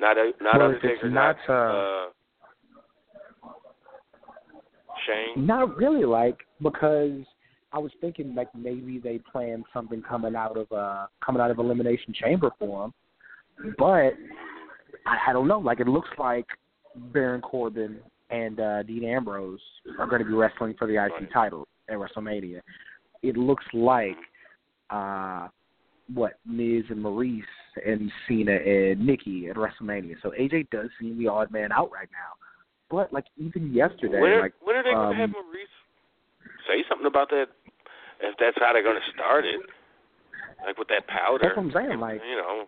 Not 0.00 0.16
a 0.18 0.32
not 0.40 0.58
Well, 0.58 0.70
if 0.70 0.76
it's 0.84 1.02
Undertaker, 1.02 1.10
not, 1.10 1.36
uh, 1.48 1.52
uh, 1.52 2.06
Shane. 5.06 5.46
Not 5.46 5.76
really, 5.76 6.04
like 6.04 6.38
because 6.62 7.24
I 7.72 7.78
was 7.78 7.90
thinking 8.00 8.34
like 8.34 8.48
maybe 8.54 8.98
they 8.98 9.18
planned 9.18 9.64
something 9.72 10.02
coming 10.02 10.36
out 10.36 10.56
of 10.56 10.70
uh 10.72 11.06
coming 11.24 11.40
out 11.40 11.50
of 11.50 11.58
Elimination 11.58 12.14
Chamber 12.14 12.50
for 12.58 12.86
him, 12.86 12.92
but 13.78 14.12
I, 15.06 15.18
I 15.28 15.32
don't 15.32 15.48
know. 15.48 15.58
Like 15.58 15.80
it 15.80 15.88
looks 15.88 16.10
like 16.18 16.46
Baron 17.12 17.40
Corbin 17.40 17.98
and 18.30 18.60
uh 18.60 18.82
Dean 18.82 19.04
Ambrose 19.04 19.60
are 19.98 20.06
going 20.06 20.20
to 20.20 20.28
be 20.28 20.34
wrestling 20.34 20.74
for 20.78 20.86
the 20.86 21.02
IC 21.02 21.32
title 21.32 21.66
at 21.88 21.96
WrestleMania. 21.96 22.60
It 23.22 23.36
looks 23.36 23.64
like 23.72 24.16
uh 24.90 25.48
what 26.12 26.34
Miz 26.44 26.84
and 26.90 27.02
Maryse 27.02 27.42
and 27.86 28.10
Cena 28.28 28.52
and 28.52 29.06
Nikki 29.06 29.48
at 29.48 29.56
WrestleMania. 29.56 30.16
So 30.22 30.32
AJ 30.38 30.68
does 30.70 30.90
seem 31.00 31.16
the 31.18 31.28
odd 31.28 31.50
man 31.50 31.72
out 31.72 31.90
right 31.90 32.08
now. 32.12 32.34
But 32.90 33.12
like 33.12 33.24
even 33.38 33.72
yesterday, 33.72 34.20
when 34.20 34.32
are, 34.32 34.40
like 34.42 34.52
when 34.62 34.76
are 34.76 34.82
they 34.82 34.90
going 34.90 35.06
um, 35.06 35.12
to 35.12 35.18
have 35.18 35.30
Maryse 35.30 36.68
say 36.68 36.84
something 36.88 37.06
about 37.06 37.30
that? 37.30 37.46
If 38.22 38.36
that's 38.38 38.56
how 38.60 38.72
they're 38.72 38.82
going 38.82 38.96
to 39.02 39.12
start 39.12 39.44
it, 39.44 39.60
like 40.64 40.78
with 40.78 40.88
that 40.88 41.06
powder. 41.08 41.42
That's 41.42 41.56
what 41.56 41.66
I'm 41.66 41.72
saying, 41.74 42.00
like- 42.00 42.20
you 42.28 42.36
know, 42.36 42.64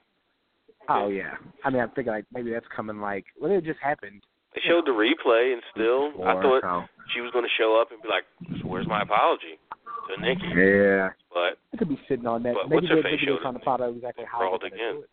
Oh 0.89 1.09
yeah. 1.09 1.35
I 1.65 1.71
mean, 1.71 1.81
I'm 1.81 1.91
thinking 1.91 2.13
like 2.13 2.27
maybe 2.33 2.51
that's 2.51 2.67
coming 2.75 3.01
like 3.01 3.25
well, 3.41 3.51
it 3.51 3.65
just 3.65 3.81
happened. 3.81 4.21
they 4.55 4.61
showed 4.69 4.85
the 4.85 4.91
replay, 4.93 5.55
and 5.55 5.63
still, 5.73 6.13
I 6.27 6.35
thought 6.43 6.61
so. 6.63 6.83
she 7.15 7.21
was 7.23 7.31
going 7.33 7.45
to 7.45 7.51
show 7.57 7.81
up 7.81 7.89
and 7.91 8.03
be 8.03 8.09
like, 8.09 8.25
so 8.61 8.69
"Where's 8.69 8.87
my 8.87 9.01
apology 9.01 9.57
to 10.15 10.21
Nikki?" 10.21 10.45
Yeah, 10.55 11.09
But 11.33 11.57
it 11.73 11.79
could 11.79 11.89
be 11.89 11.99
sitting 12.07 12.27
on 12.27 12.43
that. 12.43 12.53
But 12.55 12.69
maybe 12.69 12.87
what's 12.87 12.89
her 12.89 13.03
face 13.03 13.21
showed 13.21 13.39
to 13.41 13.57
it. 13.57 13.65
find 13.65 13.81
out 13.81 13.95
exactly 13.95 14.25
how 14.31 14.41
gonna 14.41 14.67
again. 14.67 14.79
do 14.93 14.99
it. 15.01 15.11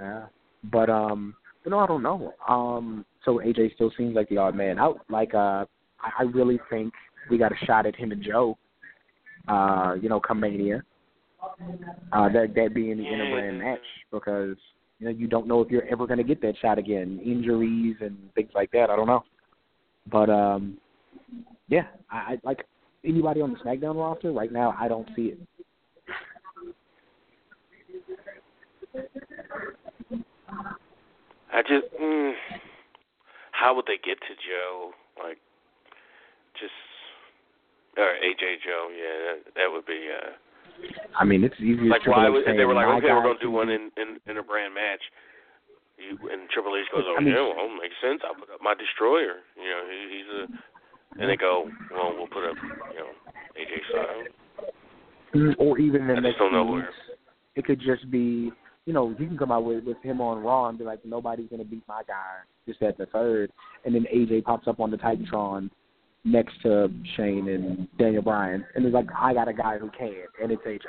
Yeah, 0.00 0.26
but 0.70 0.88
um, 0.88 1.34
but 1.64 1.70
no, 1.70 1.80
I 1.80 1.86
don't 1.88 2.04
know. 2.04 2.32
Um, 2.48 3.04
so 3.24 3.40
AJ 3.44 3.74
still 3.74 3.90
seems 3.98 4.14
like 4.14 4.28
the 4.28 4.36
odd 4.36 4.54
man 4.54 4.78
out. 4.78 5.00
Like 5.10 5.34
uh, 5.34 5.66
I, 5.98 6.10
I 6.20 6.22
really 6.32 6.60
think 6.70 6.92
we 7.28 7.38
got 7.38 7.50
a 7.50 7.66
shot 7.66 7.86
at 7.86 7.96
him 7.96 8.12
and 8.12 8.22
Joe. 8.22 8.56
Uh, 9.48 9.94
you 10.00 10.08
know, 10.08 10.20
come 10.20 10.40
Mania. 10.40 10.82
Uh, 12.12 12.28
that 12.28 12.52
that 12.54 12.74
being 12.74 12.98
the 12.98 13.04
interbrand 13.04 13.58
match 13.58 13.80
because 14.12 14.56
you 14.98 15.06
know 15.06 15.10
you 15.10 15.26
don't 15.26 15.46
know 15.46 15.62
if 15.62 15.70
you're 15.70 15.86
ever 15.90 16.06
going 16.06 16.18
to 16.18 16.24
get 16.24 16.40
that 16.42 16.54
shot 16.60 16.78
again. 16.78 17.20
Injuries 17.24 17.96
and 18.00 18.16
things 18.34 18.50
like 18.54 18.70
that. 18.72 18.90
I 18.90 18.96
don't 18.96 19.06
know. 19.06 19.24
But 20.10 20.28
um, 20.28 20.76
yeah, 21.68 21.86
I, 22.10 22.16
I 22.16 22.38
like 22.42 22.64
anybody 23.04 23.40
on 23.40 23.52
the 23.52 23.58
SmackDown 23.58 23.96
roster 23.96 24.32
right 24.32 24.52
now. 24.52 24.74
I 24.78 24.88
don't 24.88 25.08
see 25.16 25.32
it. 25.32 25.38
I 31.52 31.62
just, 31.62 31.92
mm, 32.00 32.32
how 33.52 33.74
would 33.74 33.86
they 33.86 33.98
get 34.02 34.18
to 34.20 34.34
Joe? 34.34 34.92
Like, 35.22 35.38
just 36.60 36.72
or 37.96 38.10
AJ 38.20 38.62
Joe? 38.64 38.88
Yeah, 38.92 39.16
that, 39.26 39.54
that 39.54 39.68
would 39.72 39.86
be. 39.86 40.08
uh 40.10 40.30
I 41.18 41.24
mean, 41.24 41.44
it's 41.44 41.56
easy. 41.60 41.88
Like, 41.88 42.06
why 42.06 42.28
would 42.28 42.44
they 42.46 42.64
were 42.64 42.74
like, 42.74 42.86
okay, 42.86 43.12
we're 43.12 43.22
gonna 43.22 43.38
do 43.40 43.50
one 43.50 43.68
in 43.68 43.90
in, 43.96 44.18
in 44.30 44.38
a 44.38 44.42
brand 44.42 44.74
match. 44.74 45.02
You, 45.98 46.16
and 46.30 46.48
Triple 46.48 46.76
H 46.76 46.86
goes, 46.92 47.04
oh 47.06 47.16
I 47.18 47.20
mean- 47.20 47.34
yeah, 47.34 47.42
well, 47.54 47.68
makes 47.76 47.94
sense. 48.00 48.22
I'll 48.24 48.34
put 48.34 48.48
up 48.48 48.62
my 48.62 48.72
destroyer. 48.74 49.44
You 49.56 49.68
know, 49.68 49.82
he, 49.90 49.98
he's 50.16 50.28
a. 50.32 50.42
And 51.20 51.28
they 51.28 51.36
go, 51.36 51.68
well, 51.92 52.14
we'll 52.16 52.28
put 52.28 52.48
up, 52.48 52.54
you 52.62 53.00
know, 53.00 53.10
AJ 53.58 53.72
Styles. 53.90 54.72
Mm, 55.34 55.54
or 55.58 55.78
even 55.78 56.06
the 56.06 56.14
I 56.14 56.20
next 56.20 56.38
don't 56.38 56.52
know 56.52 56.64
where. 56.64 56.88
it 57.56 57.64
could 57.64 57.80
just 57.80 58.08
be, 58.10 58.50
you 58.86 58.92
know, 58.92 59.10
you 59.18 59.26
can 59.26 59.36
come 59.36 59.50
out 59.52 59.64
with 59.64 59.84
with 59.84 60.00
him 60.02 60.20
on 60.20 60.38
Raw 60.42 60.68
and 60.68 60.78
be 60.78 60.84
like, 60.84 61.04
nobody's 61.04 61.48
gonna 61.50 61.64
beat 61.64 61.82
my 61.88 62.02
guy, 62.06 62.38
just 62.66 62.80
at 62.80 62.96
the 62.96 63.06
third, 63.06 63.50
and 63.84 63.94
then 63.94 64.06
AJ 64.14 64.44
pops 64.44 64.68
up 64.68 64.78
on 64.80 64.90
the 64.92 64.96
Titantron 64.96 65.68
next 66.24 66.60
to 66.62 66.88
Shane 67.16 67.48
and 67.48 67.88
Daniel 67.98 68.22
Bryan, 68.22 68.64
and 68.74 68.84
it's 68.84 68.94
like, 68.94 69.06
I 69.18 69.32
got 69.34 69.48
a 69.48 69.52
guy 69.52 69.78
who 69.78 69.90
can, 69.90 70.12
and 70.42 70.52
it's 70.52 70.62
AJ. 70.62 70.84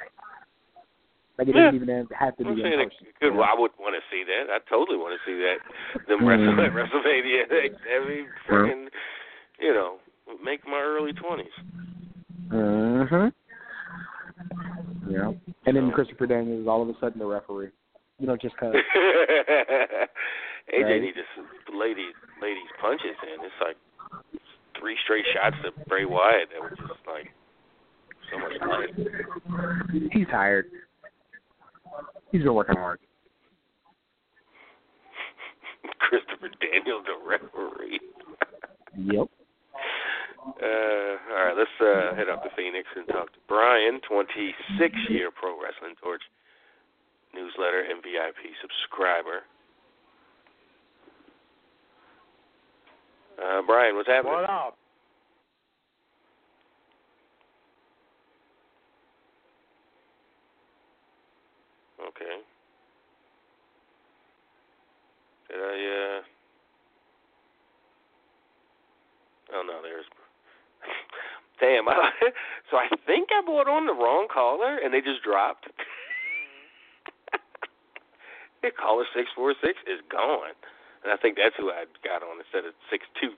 Like 1.37 1.47
it 1.47 1.55
Yeah. 1.55 1.71
doesn't 1.71 1.81
even 1.81 2.07
have 2.17 2.35
to 2.37 2.43
I'm 2.45 2.55
be 2.55 2.61
in 2.61 2.67
saying 2.67 2.79
it 2.81 2.89
could. 2.97 3.07
you 3.27 3.31
Well, 3.33 3.47
know? 3.47 3.53
I 3.55 3.59
would 3.59 3.71
want 3.79 3.95
to 3.95 4.01
see 4.11 4.23
that. 4.25 4.51
I 4.53 4.59
totally 4.69 4.97
want 4.97 5.17
to 5.17 5.21
see 5.25 5.35
that. 5.41 5.59
Them 6.07 6.19
Mm. 6.21 6.27
wrestle 6.27 6.59
at 6.61 6.71
WrestleMania. 6.73 7.49
Every 7.89 8.27
freaking, 8.47 8.89
you 9.59 9.73
know, 9.73 9.97
make 10.43 10.65
my 10.67 10.79
early 10.81 11.13
twenties. 11.13 11.53
Mhm. 12.49 13.33
Yeah. 15.09 15.31
And 15.65 15.75
then 15.75 15.91
Christopher 15.91 16.27
Daniels 16.27 16.61
is 16.61 16.67
all 16.67 16.81
of 16.83 16.89
a 16.89 16.93
sudden 16.99 17.17
the 17.19 17.25
referee. 17.25 17.69
You 18.19 18.27
know, 18.27 18.35
just 18.37 18.55
cause. 18.57 18.75
AJ 20.71 20.83
Right. 20.83 21.01
need 21.01 21.15
to 21.15 21.21
s- 21.21 21.45
lay 21.73 21.93
these 21.93 22.13
lay 22.41 22.53
these 22.53 22.71
punches 22.79 23.15
in. 23.23 23.43
It's 23.43 23.61
like 23.61 23.77
three 24.81 24.97
straight 25.05 25.25
shots 25.33 25.55
to 25.63 25.71
Bray 25.87 26.03
Wyatt 26.05 26.49
that 26.51 26.59
were 26.61 26.71
just 26.71 26.99
like 27.07 27.29
so 28.33 28.39
much 28.39 28.53
light. 28.59 28.89
He's 30.11 30.27
tired. 30.27 30.65
He's 32.31 32.41
been 32.43 32.53
working 32.53 32.75
hard. 32.75 32.99
Christopher 35.99 36.49
Daniels, 36.59 37.05
the 37.05 37.15
referee. 37.23 37.99
Yep. 38.97 39.27
Uh, 40.41 41.21
all 41.29 41.37
right, 41.37 41.53
let's 41.53 41.69
uh, 41.77 42.17
head 42.17 42.25
up 42.25 42.41
to 42.41 42.49
Phoenix. 42.57 42.89
and 42.97 43.05
talk 43.13 43.29
to 43.29 43.37
Brian, 43.47 44.01
26 44.09 44.57
year 45.13 45.29
Pro 45.29 45.53
Wrestling 45.53 45.93
Torch 46.01 46.25
newsletter 47.29 47.85
and 47.85 48.01
VIP 48.01 48.49
subscriber. 48.57 49.45
Uh, 53.37 53.61
Brian, 53.65 53.95
what's 53.95 54.07
happening? 54.07 54.33
What 54.33 54.49
up? 54.49 54.77
Okay. 62.01 62.41
Did 65.49 65.59
I, 65.59 66.19
uh. 66.19 66.21
Oh, 69.53 69.63
no, 69.67 69.81
there's. 69.83 70.05
Damn. 71.59 71.87
I, 71.87 72.11
so 72.71 72.77
I 72.77 72.87
think 73.05 73.29
I 73.31 73.45
brought 73.45 73.67
on 73.67 73.85
the 73.85 73.93
wrong 73.93 74.27
caller 74.33 74.77
and 74.83 74.93
they 74.93 75.01
just 75.01 75.23
dropped. 75.23 75.67
the 78.61 78.71
caller 78.81 79.05
646 79.13 79.79
is 79.87 80.01
gone. 80.11 80.55
And 81.03 81.09
I 81.09 81.17
think 81.17 81.37
that's 81.37 81.55
who 81.57 81.73
I 81.73 81.89
got 82.05 82.21
on 82.21 82.37
instead 82.37 82.65
of 82.65 82.77
623, 82.93 83.33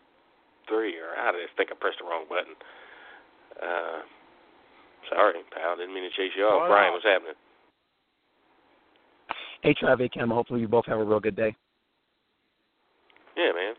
or 1.00 1.16
I 1.16 1.32
just 1.32 1.56
think 1.56 1.72
I 1.72 1.76
pressed 1.80 2.04
the 2.04 2.08
wrong 2.08 2.28
button. 2.28 2.56
Uh, 3.56 4.04
sorry, 5.08 5.40
pal. 5.56 5.80
Didn't 5.80 5.96
mean 5.96 6.04
to 6.04 6.14
chase 6.16 6.36
you 6.36 6.44
off. 6.44 6.68
What 6.68 6.76
Brian, 6.76 6.92
up? 6.92 7.00
what's 7.00 7.08
happening? 7.08 7.40
Hey, 9.64 9.76
HIV 9.80 10.12
Cam, 10.12 10.30
hopefully 10.30 10.60
you 10.60 10.68
both 10.68 10.86
have 10.88 11.00
a 11.00 11.04
real 11.04 11.22
good 11.22 11.38
day. 11.38 11.56
Yeah, 13.38 13.52
man. 13.56 13.76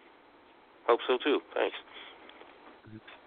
Hope 0.87 1.01
so 1.07 1.19
too. 1.23 1.41
Thanks. 1.53 1.77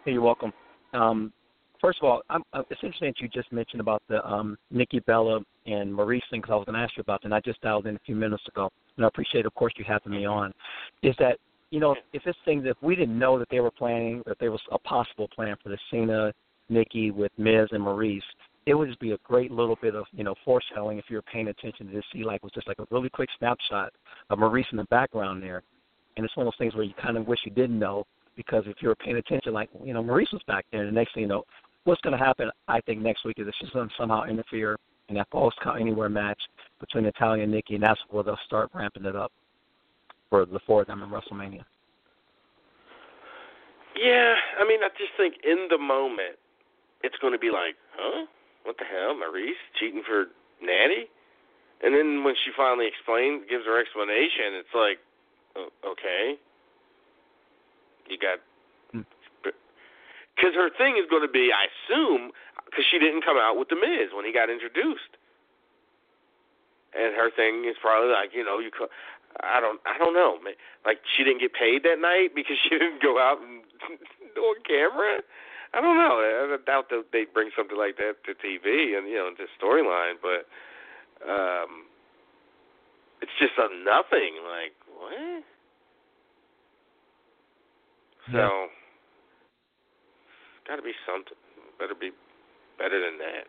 Hey, 0.06 0.14
you're 0.14 0.22
welcome. 0.22 0.52
Um, 0.94 1.32
first 1.80 2.00
of 2.02 2.10
all, 2.10 2.22
I'm, 2.30 2.42
uh, 2.54 2.64
it's 2.70 2.82
interesting 2.82 3.10
that 3.10 3.22
you 3.22 3.28
just 3.30 3.52
mentioned 3.52 3.82
about 3.82 4.02
the 4.10 4.26
um, 4.28 4.58
Nikki 4.72 5.00
Bella 5.02 5.42
and 5.66 5.94
Maryse 5.94 6.22
thing 6.32 6.42
because 6.42 6.52
I 6.52 6.56
was 6.56 6.66
going 6.66 6.76
to 6.76 6.82
ask 6.82 6.98
you 6.98 7.02
about 7.02 7.22
that, 7.22 7.28
and 7.28 7.36
I 7.36 7.42
just 7.42 7.62
dialed 7.62 7.86
in 7.86 7.96
a 7.96 8.00
few 8.06 8.16
minutes 8.16 8.44
ago. 8.48 8.72
And 8.98 9.06
I 9.06 9.08
appreciate, 9.08 9.46
of 9.46 9.56
course, 9.56 9.74
you 9.78 9.86
having 9.88 10.12
me 10.12 10.26
on. 10.26 10.54
Is 11.04 11.16
that, 11.20 11.38
you 11.70 11.80
know, 11.80 11.96
if 12.14 12.24
this 12.24 12.36
thing, 12.46 12.66
if 12.66 12.78
we 12.82 12.96
didn't 12.96 13.18
know 13.18 13.38
that 13.40 13.48
they 13.50 13.60
were 13.60 13.72
planning, 13.72 14.24
that 14.26 14.38
there 14.40 14.52
was 14.52 14.62
a 14.72 14.80
possible 14.80 15.28
plan 15.28 15.56
for 15.62 15.70
the 15.70 15.78
Cena, 15.92 16.34
Nikki 16.70 17.12
with 17.12 17.32
Miz 17.38 17.70
and 17.72 17.84
Maryse, 17.84 18.22
it 18.66 18.74
would 18.74 18.90
just 18.90 19.00
be 19.00 19.12
a 19.12 19.18
great 19.24 19.52
little 19.52 19.78
bit 19.82 19.96
of, 19.96 20.06
you 20.12 20.26
know, 20.26 20.36
foreshadowing 20.44 20.98
if 20.98 21.06
you 21.08 21.16
were 21.16 21.22
paying 21.22 21.48
attention 21.48 21.88
to 21.88 21.94
this. 21.94 22.04
See, 22.12 22.24
like, 22.24 22.44
was 22.44 22.52
just 22.52 22.68
like 22.68 22.80
a 22.80 22.88
really 22.92 23.10
quick 23.10 23.30
snapshot 23.38 23.94
of 24.30 24.40
Maryse 24.40 24.70
in 24.72 24.78
the 24.78 24.84
background 24.86 25.42
there. 25.42 25.64
And 26.18 26.26
it's 26.26 26.36
one 26.36 26.46
of 26.46 26.52
those 26.52 26.58
things 26.58 26.76
where 26.76 26.84
you 26.84 26.94
kind 27.02 27.16
of 27.16 27.28
wish 27.28 27.40
you 27.46 27.52
didn't 27.52 27.80
know 27.80 28.06
because 28.36 28.64
if 28.68 28.78
you 28.82 28.90
were 28.90 28.96
paying 28.96 29.18
attention, 29.18 29.54
like 29.54 29.70
you 29.84 29.94
know, 29.94 30.04
Maryse 30.04 30.34
was 30.34 30.42
back 30.48 30.66
there, 30.72 30.82
and 30.82 30.90
the 30.90 31.00
next 31.00 31.14
thing 31.14 31.24
you 31.24 31.30
know, 31.30 31.44
what's 31.86 32.02
going 32.02 32.18
to 32.18 32.24
happen? 32.24 32.52
I 32.68 32.82
think 32.82 33.02
next 33.02 33.24
week 33.24 33.40
is 33.40 33.48
it's 33.48 33.60
just 33.60 33.74
going 33.74 33.88
to 33.88 33.94
somehow 33.98 34.26
interfere 34.26 34.78
in 35.10 35.16
that 35.16 35.28
Falls 35.32 35.54
Count 35.64 35.80
Anywhere 35.80 36.10
match 36.10 36.40
between 36.80 37.04
Natalya 37.04 37.44
and 37.44 37.52
Nikki, 37.52 37.76
and 37.76 37.84
that's 37.84 38.00
where 38.10 38.24
they'll 38.24 38.40
start 38.46 38.70
ramping 38.74 39.06
it 39.06 39.16
up 39.16 39.32
for 40.30 40.46
the 40.46 40.60
four 40.66 40.82
of 40.82 40.88
them 40.88 41.02
in 41.02 41.10
WrestleMania. 41.10 41.64
Yeah, 43.96 44.36
I 44.60 44.68
mean, 44.68 44.84
I 44.84 44.90
just 44.98 45.18
think 45.18 45.36
in 45.44 45.68
the 45.70 45.78
moment, 45.78 46.38
it's 47.04 47.18
going 47.18 47.34
to 47.34 47.40
be 47.40 47.50
like, 47.50 47.76
huh? 47.98 48.26
What 48.64 48.78
the 48.78 48.86
hell, 48.86 49.16
Maryse 49.16 49.58
cheating 49.80 50.04
for 50.06 50.26
Natty? 50.62 51.10
And 51.82 51.94
then 51.94 52.24
when 52.24 52.36
she 52.46 52.52
finally 52.56 52.86
explains, 52.86 53.50
gives 53.50 53.66
her 53.66 53.80
explanation, 53.80 54.54
it's 54.54 54.74
like, 54.76 55.00
okay, 55.86 56.38
you 58.10 58.18
got. 58.18 58.38
Hmm. 58.94 59.06
Because 59.42 60.54
her 60.54 60.70
thing 60.78 61.02
is 61.02 61.10
going 61.10 61.26
to 61.26 61.32
be, 61.32 61.50
I 61.50 61.66
assume, 61.66 62.30
because 62.66 62.86
she 62.86 63.00
didn't 63.00 63.26
come 63.26 63.38
out 63.38 63.58
with 63.58 63.70
the 63.70 63.76
Miz 63.76 64.14
when 64.14 64.26
he 64.26 64.34
got 64.34 64.50
introduced, 64.50 65.17
and 66.98 67.14
her 67.16 67.30
thing 67.30 67.66
is 67.66 67.76
probably 67.82 68.10
like, 68.12 68.32
you 68.34 68.44
know, 68.44 68.60
you. 68.60 68.72
Co- 68.72 68.90
I 69.44 69.60
don't, 69.62 69.80
I 69.86 69.98
don't 70.00 70.14
know. 70.16 70.40
Like 70.86 70.98
she 71.16 71.24
didn't 71.24 71.42
get 71.42 71.54
paid 71.54 71.84
that 71.84 72.00
night 72.02 72.34
because 72.34 72.58
she 72.64 72.70
didn't 72.70 73.02
go 73.02 73.20
out 73.20 73.38
and 73.42 73.62
on 74.38 74.56
camera. 74.68 75.22
I 75.74 75.82
don't 75.82 75.98
know. 75.98 76.18
I 76.24 76.58
doubt 76.66 76.90
that 76.90 77.06
they 77.12 77.26
bring 77.32 77.52
something 77.56 77.78
like 77.78 77.98
that 77.98 78.24
to 78.26 78.34
TV 78.34 78.98
and 78.98 79.08
you 79.08 79.16
know 79.16 79.30
to 79.36 79.46
storyline, 79.62 80.16
but 80.22 80.48
um, 81.28 81.86
it's 83.22 83.32
just 83.40 83.54
a 83.58 83.68
nothing. 83.84 84.42
Like 84.48 84.74
what? 84.98 85.44
So, 88.32 88.38
Yeah. 88.38 88.68
got 90.68 90.76
to 90.78 90.82
be 90.82 90.94
something. 91.06 91.38
Better 91.80 91.96
be 91.96 92.12
better 92.80 93.00
than 93.00 93.18
that. 93.20 93.46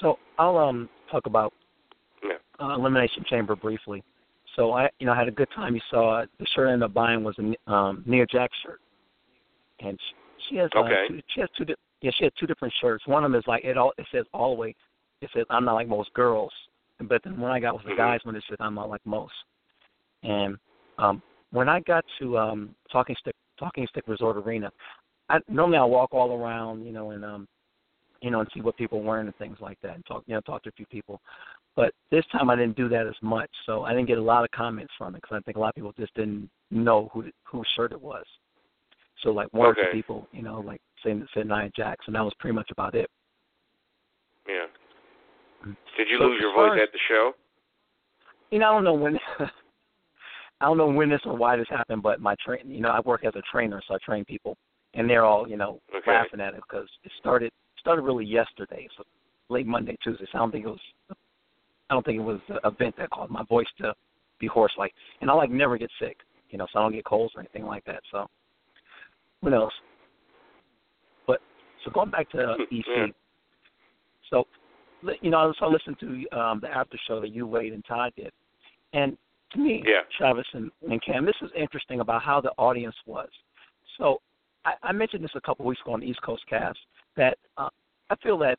So 0.00 0.18
I'll 0.38 0.56
um 0.56 0.88
talk 1.10 1.26
about 1.26 1.52
Yeah. 2.22 2.36
uh, 2.60 2.74
Elimination 2.74 3.24
Chamber 3.24 3.56
briefly. 3.56 4.02
So 4.56 4.72
I, 4.72 4.88
you 4.98 5.06
know, 5.06 5.12
I 5.12 5.16
had 5.18 5.28
a 5.28 5.32
good 5.32 5.48
time. 5.54 5.74
You 5.74 5.80
saw 5.90 6.24
the 6.38 6.46
shirt 6.54 6.68
I 6.68 6.72
ended 6.72 6.86
up 6.86 6.94
buying 6.94 7.24
was 7.24 7.36
a 7.38 7.72
um, 7.72 8.04
Nia 8.06 8.26
Jax 8.26 8.56
shirt, 8.62 8.80
and 9.80 9.98
she, 9.98 10.14
she 10.48 10.56
has 10.56 10.70
uh, 10.76 10.80
Okay. 10.80 11.08
two, 11.08 11.20
she 11.28 11.40
has 11.40 11.50
two. 11.56 11.64
Di- 11.64 11.74
yeah, 12.02 12.10
she 12.16 12.24
has 12.24 12.32
two 12.38 12.46
different 12.46 12.72
shirts. 12.80 13.06
One 13.06 13.24
of 13.24 13.32
them 13.32 13.38
is 13.38 13.46
like 13.46 13.64
it 13.64 13.76
all. 13.76 13.92
It 13.98 14.06
says 14.12 14.26
all 14.32 14.54
the 14.54 14.60
way. 14.60 14.74
It 15.22 15.30
says 15.34 15.44
I'm 15.50 15.64
not 15.64 15.74
like 15.74 15.88
most 15.88 16.12
girls, 16.14 16.52
but 17.00 17.22
then 17.24 17.40
when 17.40 17.50
I 17.50 17.58
got 17.58 17.74
with 17.74 17.84
the 17.84 17.92
Mhm. 17.92 17.96
guys, 17.96 18.20
when 18.24 18.36
it 18.36 18.44
says 18.48 18.58
I'm 18.60 18.74
not 18.74 18.88
like 18.90 19.04
most. 19.04 19.34
And 20.22 20.56
um 20.98 21.22
when 21.50 21.68
I 21.68 21.80
got 21.80 22.04
to 22.18 22.38
um 22.38 22.74
Talking 22.90 23.16
Stick 23.18 23.34
Talking 23.58 23.86
Stick 23.88 24.04
Resort 24.06 24.36
Arena, 24.36 24.70
I 25.28 25.40
normally 25.48 25.78
I 25.78 25.84
walk 25.84 26.12
all 26.12 26.32
around, 26.32 26.84
you 26.84 26.92
know, 26.92 27.10
and 27.10 27.24
um 27.24 27.48
you 28.24 28.30
know, 28.30 28.40
and 28.40 28.48
see 28.54 28.60
what 28.62 28.76
people 28.76 28.98
are 29.00 29.02
wearing 29.02 29.26
and 29.26 29.36
things 29.36 29.58
like 29.60 29.78
that, 29.82 29.94
and 29.94 30.06
talk, 30.06 30.22
you 30.26 30.34
know, 30.34 30.40
talk 30.40 30.62
to 30.62 30.70
a 30.70 30.72
few 30.72 30.86
people. 30.86 31.20
But 31.76 31.92
this 32.10 32.24
time 32.32 32.48
I 32.48 32.56
didn't 32.56 32.76
do 32.76 32.88
that 32.88 33.06
as 33.06 33.14
much, 33.20 33.50
so 33.66 33.82
I 33.84 33.90
didn't 33.92 34.06
get 34.06 34.18
a 34.18 34.22
lot 34.22 34.44
of 34.44 34.50
comments 34.52 34.92
from 34.96 35.14
it 35.14 35.20
because 35.22 35.36
I 35.36 35.40
think 35.40 35.56
a 35.56 35.60
lot 35.60 35.68
of 35.68 35.74
people 35.74 35.92
just 35.98 36.14
didn't 36.14 36.48
know 36.70 37.10
who 37.12 37.24
whose 37.44 37.66
shirt 37.76 37.92
it 37.92 38.00
was. 38.00 38.24
So 39.22 39.30
like 39.30 39.48
one 39.52 39.66
or 39.68 39.74
two 39.74 39.90
people, 39.92 40.26
you 40.32 40.42
know, 40.42 40.60
like 40.60 40.80
saying 41.04 41.26
said 41.34 41.46
Nia 41.48 41.70
Jax, 41.76 42.06
and 42.06 42.16
that 42.16 42.24
was 42.24 42.32
pretty 42.38 42.54
much 42.54 42.70
about 42.70 42.94
it. 42.94 43.10
Yeah. 44.48 44.66
Mm. 45.66 45.76
Did 45.96 46.08
you 46.08 46.18
So 46.18 46.24
lose 46.24 46.40
your 46.40 46.54
voice 46.54 46.78
as- 46.80 46.88
at 46.88 46.92
the 46.92 46.98
show? 47.08 47.32
You 48.50 48.58
know, 48.60 48.70
I 48.70 48.72
don't 48.74 48.84
know 48.84 48.94
when. 48.94 49.18
I 50.60 50.66
don't 50.66 50.78
know 50.78 50.86
when 50.86 51.10
this 51.10 51.20
or 51.26 51.36
why 51.36 51.56
this 51.56 51.66
happened, 51.68 52.02
but 52.02 52.20
my 52.20 52.36
train, 52.36 52.60
you 52.70 52.80
know, 52.80 52.88
I 52.88 53.00
work 53.00 53.24
as 53.24 53.34
a 53.34 53.42
trainer, 53.50 53.82
so 53.86 53.94
I 53.94 53.98
train 53.98 54.24
people, 54.24 54.56
and 54.94 55.10
they're 55.10 55.24
all, 55.24 55.48
you 55.48 55.56
know, 55.56 55.80
Okay. 55.94 56.12
laughing 56.12 56.40
at 56.40 56.54
it 56.54 56.62
because 56.68 56.88
it 57.02 57.10
started 57.18 57.50
started 57.84 58.02
really 58.02 58.24
yesterday, 58.24 58.88
so 58.96 59.04
late 59.50 59.66
Monday, 59.66 59.96
Tuesday. 60.02 60.24
So 60.32 60.38
I 60.38 60.40
don't 60.40 60.50
think 60.50 60.64
it 60.64 60.68
was, 60.68 60.80
I 61.90 61.94
don't 61.94 62.04
think 62.04 62.18
it 62.18 62.24
was 62.24 62.40
the 62.48 62.58
event 62.66 62.94
that 62.96 63.10
caused 63.10 63.30
my 63.30 63.44
voice 63.44 63.66
to 63.82 63.92
be 64.40 64.46
hoarse. 64.46 64.72
Like, 64.78 64.94
and 65.20 65.30
I 65.30 65.34
like 65.34 65.50
never 65.50 65.76
get 65.76 65.90
sick, 66.00 66.16
you 66.48 66.56
know, 66.56 66.66
so 66.72 66.78
I 66.78 66.82
don't 66.82 66.92
get 66.92 67.04
colds 67.04 67.34
or 67.36 67.40
anything 67.40 67.66
like 67.66 67.84
that. 67.84 68.00
So, 68.10 68.26
who 69.42 69.50
knows? 69.50 69.70
But 71.26 71.40
so 71.84 71.90
going 71.90 72.10
back 72.10 72.30
to 72.30 72.42
uh, 72.42 72.54
EC, 72.72 73.14
so 74.30 74.44
you 75.20 75.30
know, 75.30 75.52
so 75.60 75.66
I 75.66 75.68
listened 75.68 76.00
to 76.00 76.38
um, 76.38 76.60
the 76.62 76.68
after 76.68 76.98
show 77.06 77.20
that 77.20 77.34
you, 77.34 77.46
Wade, 77.46 77.74
and 77.74 77.84
Todd 77.84 78.14
did, 78.16 78.32
and 78.94 79.18
to 79.52 79.58
me, 79.58 79.84
Yeah. 79.86 80.00
Travis 80.16 80.46
and, 80.54 80.70
and 80.90 81.02
Cam, 81.04 81.26
this 81.26 81.34
is 81.42 81.50
interesting 81.54 82.00
about 82.00 82.22
how 82.22 82.40
the 82.40 82.50
audience 82.56 82.96
was. 83.04 83.28
So 83.98 84.22
I, 84.64 84.72
I 84.82 84.92
mentioned 84.92 85.22
this 85.22 85.30
a 85.34 85.40
couple 85.42 85.66
of 85.66 85.68
weeks 85.68 85.82
ago 85.82 85.92
on 85.92 86.00
the 86.00 86.06
East 86.06 86.22
Coast 86.22 86.42
Cast 86.48 86.78
that 87.16 87.38
uh, 87.56 87.68
I 88.10 88.16
feel 88.22 88.38
that 88.38 88.58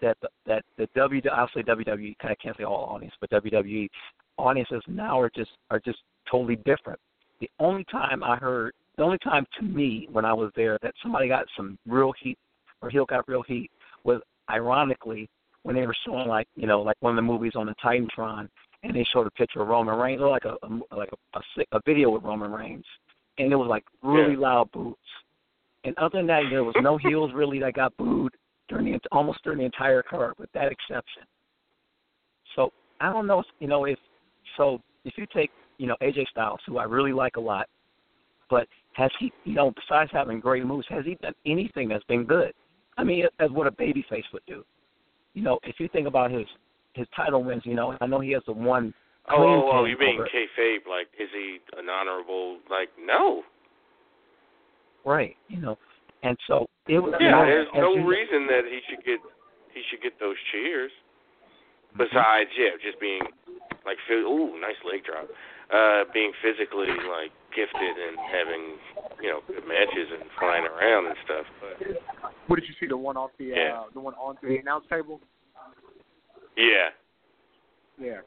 that 0.00 0.16
the, 0.20 0.28
that 0.46 0.64
the 0.76 0.88
W 0.96 1.20
I'll 1.32 1.48
say 1.54 1.62
WWE 1.62 2.16
I 2.22 2.34
can't 2.34 2.56
say 2.56 2.64
all 2.64 2.84
audience, 2.94 3.14
but 3.20 3.30
WWE 3.30 3.88
audiences 4.38 4.82
now 4.88 5.20
are 5.20 5.30
just 5.34 5.50
are 5.70 5.80
just 5.80 5.98
totally 6.30 6.56
different. 6.56 6.98
The 7.40 7.50
only 7.58 7.84
time 7.84 8.22
I 8.22 8.36
heard, 8.36 8.72
the 8.96 9.02
only 9.02 9.18
time 9.18 9.46
to 9.58 9.64
me 9.64 10.08
when 10.12 10.24
I 10.24 10.32
was 10.32 10.50
there 10.56 10.78
that 10.82 10.94
somebody 11.02 11.28
got 11.28 11.46
some 11.56 11.78
real 11.86 12.12
heat 12.20 12.38
or 12.80 12.90
heel 12.90 13.04
got 13.04 13.28
real 13.28 13.42
heat 13.42 13.70
was 14.04 14.20
ironically 14.50 15.28
when 15.62 15.74
they 15.76 15.86
were 15.86 15.96
showing 16.04 16.28
like 16.28 16.48
you 16.56 16.66
know 16.66 16.82
like 16.82 16.96
one 17.00 17.12
of 17.12 17.16
the 17.16 17.22
movies 17.22 17.52
on 17.54 17.66
the 17.66 17.74
Titantron 17.84 18.48
and 18.82 18.96
they 18.96 19.04
showed 19.12 19.26
a 19.26 19.30
picture 19.30 19.62
of 19.62 19.68
Roman 19.68 19.96
Reigns 19.96 20.20
like 20.20 20.44
a, 20.44 20.56
a 20.66 20.96
like 20.96 21.10
a, 21.12 21.38
a 21.38 21.76
a 21.76 21.80
video 21.86 22.10
with 22.10 22.22
Roman 22.24 22.50
Reigns 22.50 22.84
and 23.38 23.52
it 23.52 23.56
was 23.56 23.68
like 23.68 23.84
really 24.02 24.32
Yeah. 24.32 24.38
loud 24.40 24.72
boots. 24.72 25.00
And 25.84 25.96
other 25.98 26.18
than 26.18 26.26
that, 26.28 26.42
there 26.50 26.64
was 26.64 26.74
no 26.80 26.96
heels 26.96 27.32
really 27.34 27.58
that 27.60 27.74
got 27.74 27.96
booed 27.96 28.32
during 28.68 28.92
the 28.92 29.00
almost 29.10 29.42
during 29.42 29.58
the 29.58 29.64
entire 29.64 30.02
card, 30.02 30.34
with 30.38 30.50
that 30.52 30.70
exception. 30.70 31.22
So 32.54 32.72
I 33.00 33.12
don't 33.12 33.26
know, 33.26 33.42
you 33.58 33.66
know, 33.66 33.84
if 33.84 33.98
so 34.56 34.80
if 35.04 35.14
you 35.16 35.26
take 35.34 35.50
you 35.78 35.86
know 35.86 35.96
AJ 36.02 36.28
Styles, 36.28 36.60
who 36.66 36.78
I 36.78 36.84
really 36.84 37.12
like 37.12 37.36
a 37.36 37.40
lot, 37.40 37.68
but 38.48 38.68
has 38.92 39.10
he, 39.18 39.32
you 39.44 39.54
know, 39.54 39.72
besides 39.72 40.10
having 40.12 40.38
great 40.38 40.64
moves, 40.64 40.86
has 40.88 41.04
he 41.04 41.14
done 41.16 41.34
anything 41.46 41.88
that's 41.88 42.04
been 42.04 42.24
good? 42.24 42.52
I 42.98 43.04
mean, 43.04 43.24
as 43.40 43.50
what 43.50 43.66
a 43.66 43.70
babyface 43.70 44.24
would 44.32 44.44
do. 44.46 44.64
You 45.34 45.42
know, 45.42 45.58
if 45.64 45.76
you 45.80 45.88
think 45.88 46.06
about 46.06 46.30
his 46.30 46.46
his 46.94 47.06
title 47.16 47.42
wins, 47.42 47.62
you 47.64 47.74
know, 47.74 47.96
I 48.00 48.06
know 48.06 48.20
he 48.20 48.32
has 48.32 48.42
the 48.46 48.52
one. 48.52 48.92
Oh, 49.30 49.36
oh, 49.38 49.70
oh, 49.72 49.82
pin 49.82 49.90
you 49.90 49.98
being 49.98 50.18
over- 50.18 50.28
kayfabe? 50.28 50.86
Like, 50.88 51.08
is 51.18 51.28
he 51.32 51.58
an 51.78 51.88
honorable? 51.88 52.58
Like, 52.68 52.90
no. 53.02 53.42
Right? 55.04 55.36
You 55.48 55.60
know, 55.60 55.78
and 56.22 56.36
so 56.46 56.66
it 56.88 56.98
was. 56.98 57.14
Yeah, 57.20 57.26
you 57.26 57.30
know, 57.32 57.44
there's 57.46 57.68
no 57.74 57.94
you- 57.94 58.06
reason 58.08 58.46
that 58.46 58.62
he 58.68 58.80
should 58.88 59.04
get 59.04 59.20
he 59.74 59.82
should 59.90 60.02
get 60.02 60.18
those 60.20 60.36
cheers. 60.52 60.90
Mm-hmm. 60.92 61.98
Besides, 62.08 62.50
yeah, 62.56 62.72
just 62.82 62.98
being 63.00 63.20
like, 63.84 63.98
phys- 64.08 64.24
ooh, 64.24 64.58
nice 64.60 64.78
leg 64.90 65.04
drop. 65.04 65.28
Uh, 65.72 66.04
being 66.12 66.32
physically 66.44 66.88
like 67.08 67.32
gifted 67.56 67.96
and 67.96 68.16
having 68.28 68.76
you 69.22 69.28
know 69.28 69.40
good 69.48 69.64
matches 69.66 70.08
and 70.12 70.22
flying 70.38 70.64
around 70.68 71.06
and 71.06 71.16
stuff. 71.24 71.46
But 71.60 71.96
What 72.46 72.60
did 72.60 72.68
you 72.68 72.74
see? 72.80 72.86
The 72.86 72.96
one 72.96 73.16
off 73.16 73.30
the 73.38 73.56
Yeah. 73.56 73.80
uh, 73.80 73.84
the 73.94 74.00
one 74.00 74.12
onto 74.14 74.46
the 74.48 74.58
announce 74.58 74.84
table? 74.90 75.20
yeah, 76.56 76.92
Yeah. 77.98 78.20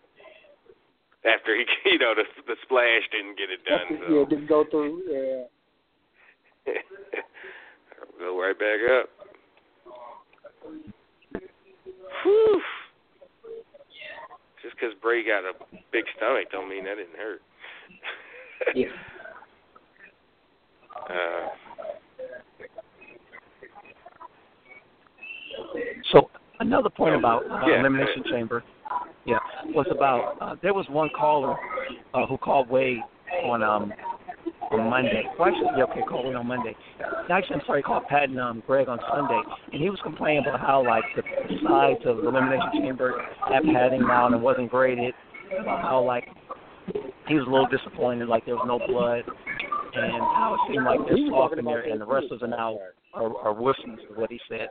after 1.26 1.56
he 1.56 1.66
you 1.92 2.00
know 2.00 2.14
the 2.16 2.24
the 2.48 2.56
splash 2.64 3.04
didn't 3.12 3.38
get 3.38 3.50
it 3.52 3.64
done. 3.66 3.86
yeah, 4.02 4.08
So 4.10 4.22
it 4.24 4.30
didn't 4.30 4.48
go 4.50 4.64
through. 4.70 5.04
Yeah. 5.06 5.44
go 8.20 8.42
right 8.42 8.58
back 8.58 8.80
up. 9.00 9.10
Whew. 12.24 12.62
Just 14.62 14.76
because 14.76 14.94
Bray 15.02 15.24
got 15.24 15.44
a 15.44 15.54
big 15.92 16.06
stomach 16.18 16.48
don't 16.52 16.70
mean 16.70 16.86
that 16.86 16.96
didn't 16.96 17.18
hurt. 17.18 17.42
Yeah. 18.74 18.88
Uh, 21.10 21.50
So 26.12 26.30
another 26.60 26.90
point 26.90 27.16
about 27.16 27.44
uh, 27.50 27.68
Yeah. 27.68 27.80
elimination 27.80 28.24
chamber, 28.30 28.64
yeah, 29.26 29.40
was 29.74 29.86
about 29.92 30.38
uh, 30.42 30.56
there 30.62 30.74
was 30.74 30.88
one 30.90 31.10
caller 31.10 31.58
uh, 32.14 32.26
who 32.26 32.38
called 32.38 32.70
Wade 32.70 33.02
on 33.44 33.62
um 33.64 33.94
on 34.72 34.90
Monday. 34.90 35.24
Well, 35.38 35.50
actually, 35.50 35.70
yeah, 35.78 35.84
okay, 35.86 36.02
called 36.08 36.26
Wade 36.26 36.36
on 36.36 36.48
Monday. 36.48 36.76
Actually, 37.30 37.56
I'm 37.56 37.62
sorry, 37.66 37.84
called 37.84 38.06
Pat 38.08 38.30
and 38.30 38.40
um, 38.40 38.64
Greg 38.66 38.88
on 38.88 39.00
Sunday, 39.12 39.42
and 39.72 39.82
he 39.82 39.90
was 39.90 40.00
complaining 40.04 40.44
about 40.46 40.60
how 40.60 40.84
like 40.86 41.04
the 41.16 41.24
sides 41.68 42.00
of 42.06 42.18
the 42.18 42.28
elimination 42.28 42.72
chamber 42.74 43.22
had 43.48 43.64
padding 43.64 44.02
now 44.02 44.28
and 44.28 44.42
wasn't 44.42 44.70
graded. 44.70 45.14
How 45.66 46.04
like 46.06 46.28
he 47.28 47.36
was 47.36 47.46
a 47.48 47.50
little 47.50 47.68
disappointed, 47.68 48.28
like 48.28 48.46
there 48.46 48.56
was 48.56 48.66
no 48.68 48.80
blood, 48.80 49.24
and 49.96 50.22
how 50.22 50.56
it 50.56 50.72
seemed 50.72 50.86
like 50.86 51.00
He 51.10 51.24
they're 51.24 51.30
talking 51.30 51.60
in 51.60 51.66
there, 51.66 51.82
and 51.82 52.02
the 52.02 52.06
wrestlers 52.06 52.42
are 52.42 52.48
now 52.48 52.78
are, 53.14 53.36
are 53.38 53.72
is 53.72 54.00
what 54.16 54.32
he 54.32 54.40
said. 54.50 54.68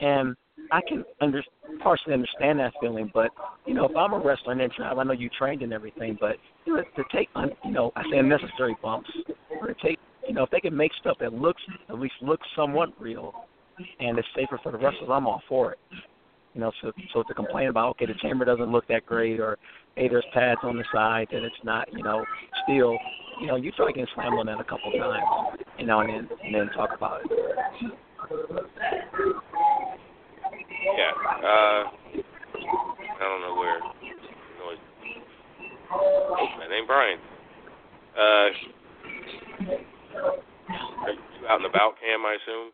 And 0.00 0.36
I 0.70 0.80
can 0.86 1.04
under, 1.20 1.42
partially 1.82 2.12
understand 2.12 2.60
that 2.60 2.72
feeling, 2.80 3.10
but 3.14 3.30
you 3.66 3.74
know, 3.74 3.86
if 3.86 3.96
I'm 3.96 4.12
a 4.12 4.18
wrestler 4.18 4.52
and 4.52 4.60
then 4.60 4.70
travel, 4.76 5.00
I 5.00 5.04
know 5.04 5.12
you 5.12 5.30
trained 5.38 5.62
and 5.62 5.72
everything, 5.72 6.16
but 6.20 6.36
you 6.66 6.76
know, 6.76 6.82
to 6.82 7.04
take, 7.12 7.28
un, 7.34 7.50
you 7.64 7.72
know, 7.72 7.92
I 7.96 8.02
say 8.10 8.18
unnecessary 8.18 8.76
bumps, 8.82 9.10
or 9.60 9.68
to 9.68 9.74
take, 9.82 9.98
you 10.26 10.34
know, 10.34 10.44
if 10.44 10.50
they 10.50 10.60
can 10.60 10.76
make 10.76 10.92
stuff 11.00 11.16
that 11.20 11.32
looks 11.32 11.62
at 11.88 11.98
least 11.98 12.14
looks 12.20 12.46
somewhat 12.54 12.90
real, 13.00 13.32
and 14.00 14.18
it's 14.18 14.28
safer 14.34 14.58
for 14.62 14.72
the 14.72 14.78
wrestlers, 14.78 15.08
I'm 15.10 15.26
all 15.26 15.42
for 15.48 15.72
it. 15.72 15.78
You 16.54 16.62
know, 16.62 16.72
so 16.82 16.92
so 17.12 17.22
to 17.22 17.34
complain 17.34 17.68
about 17.68 17.90
okay, 17.90 18.06
the 18.06 18.14
chamber 18.20 18.44
doesn't 18.44 18.70
look 18.70 18.86
that 18.88 19.06
great, 19.06 19.40
or 19.40 19.58
hey, 19.96 20.08
there's 20.08 20.26
pads 20.34 20.60
on 20.64 20.76
the 20.76 20.84
side 20.92 21.28
that 21.30 21.42
it's 21.42 21.54
not, 21.64 21.92
you 21.92 22.02
know, 22.02 22.24
still, 22.64 22.98
you 23.40 23.46
know, 23.46 23.56
you 23.56 23.70
try 23.72 23.86
to 23.86 23.92
get 23.92 24.08
slammed 24.14 24.38
on 24.38 24.46
that 24.46 24.60
a 24.60 24.64
couple 24.64 24.90
times, 24.92 25.60
you 25.78 25.86
know, 25.86 26.00
and 26.00 26.10
then 26.10 26.28
and 26.44 26.54
then 26.54 26.68
talk 26.74 26.90
about 26.94 27.20
it. 27.24 27.30
Yeah. 30.98 31.14
Uh, 31.14 31.82
I 32.18 33.22
don't 33.22 33.40
know 33.40 33.54
where. 33.54 33.78
Noise. 34.58 34.82
My 36.58 36.66
name 36.68 36.86
Brian. 36.86 37.18
Uh, 38.18 38.50
are 41.06 41.10
you 41.12 41.46
out 41.48 41.60
and 41.60 41.66
about, 41.66 41.94
Cam? 42.00 42.26
I 42.26 42.36
assume. 42.42 42.72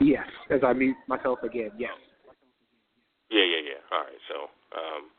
Yes. 0.00 0.26
As 0.50 0.60
I 0.64 0.72
mute 0.72 0.96
myself 1.08 1.40
again. 1.42 1.70
Yes. 1.76 1.90
Yeah, 3.30 3.42
yeah, 3.42 3.62
yeah. 3.66 3.80
All 3.90 4.04
right. 4.04 4.20
So, 4.28 4.34
um, 4.78 5.10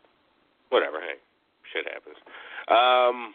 whatever. 0.69 1.01
Hey, 1.01 1.19
shit 1.73 1.85
happens. 1.91 2.15
Um, 2.69 3.33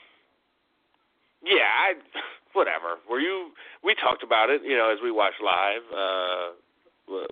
yeah, 1.44 1.68
I, 1.68 1.94
whatever. 2.54 2.96
Were 3.10 3.20
you? 3.20 3.50
We 3.84 3.94
talked 3.94 4.22
about 4.22 4.48
it, 4.48 4.62
you 4.64 4.76
know, 4.76 4.90
as 4.90 4.98
we 5.02 5.10
watched 5.10 5.42
live, 5.44 5.82
uh, 5.92 6.52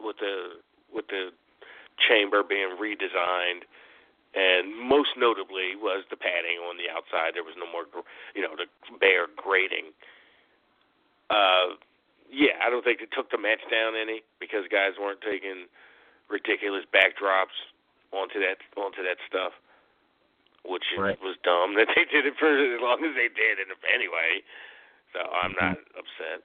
with 0.02 0.18
the 0.18 0.60
with 0.92 1.06
the 1.08 1.30
chamber 1.98 2.42
being 2.42 2.76
redesigned, 2.80 3.64
and 4.34 4.74
most 4.76 5.10
notably 5.16 5.74
was 5.76 6.04
the 6.10 6.16
padding 6.16 6.58
on 6.62 6.76
the 6.76 6.90
outside. 6.90 7.34
There 7.34 7.44
was 7.44 7.56
no 7.58 7.66
more, 7.70 7.86
you 8.34 8.42
know, 8.42 8.54
the 8.56 8.66
bare 8.98 9.26
grating. 9.36 9.92
Uh, 11.30 11.76
yeah, 12.30 12.60
I 12.64 12.70
don't 12.70 12.84
think 12.84 13.00
it 13.00 13.10
took 13.12 13.30
the 13.30 13.38
match 13.38 13.60
down 13.70 13.96
any 13.96 14.22
because 14.40 14.64
guys 14.70 14.92
weren't 15.00 15.20
taking 15.20 15.66
ridiculous 16.28 16.84
backdrops 16.92 17.56
onto 18.12 18.40
that 18.40 18.60
onto 18.76 19.02
that 19.02 19.16
stuff, 19.26 19.52
which 20.64 20.84
Right. 20.96 21.20
was 21.20 21.36
dumb 21.42 21.74
that 21.74 21.88
they 21.96 22.04
did 22.04 22.26
it 22.26 22.36
for 22.38 22.48
as 22.48 22.80
long 22.80 23.04
as 23.04 23.14
they 23.14 23.28
did. 23.28 23.58
And 23.60 23.72
anyway, 23.92 24.42
so 25.12 25.20
I'm 25.20 25.52
not 25.60 25.78
upset. 25.96 26.44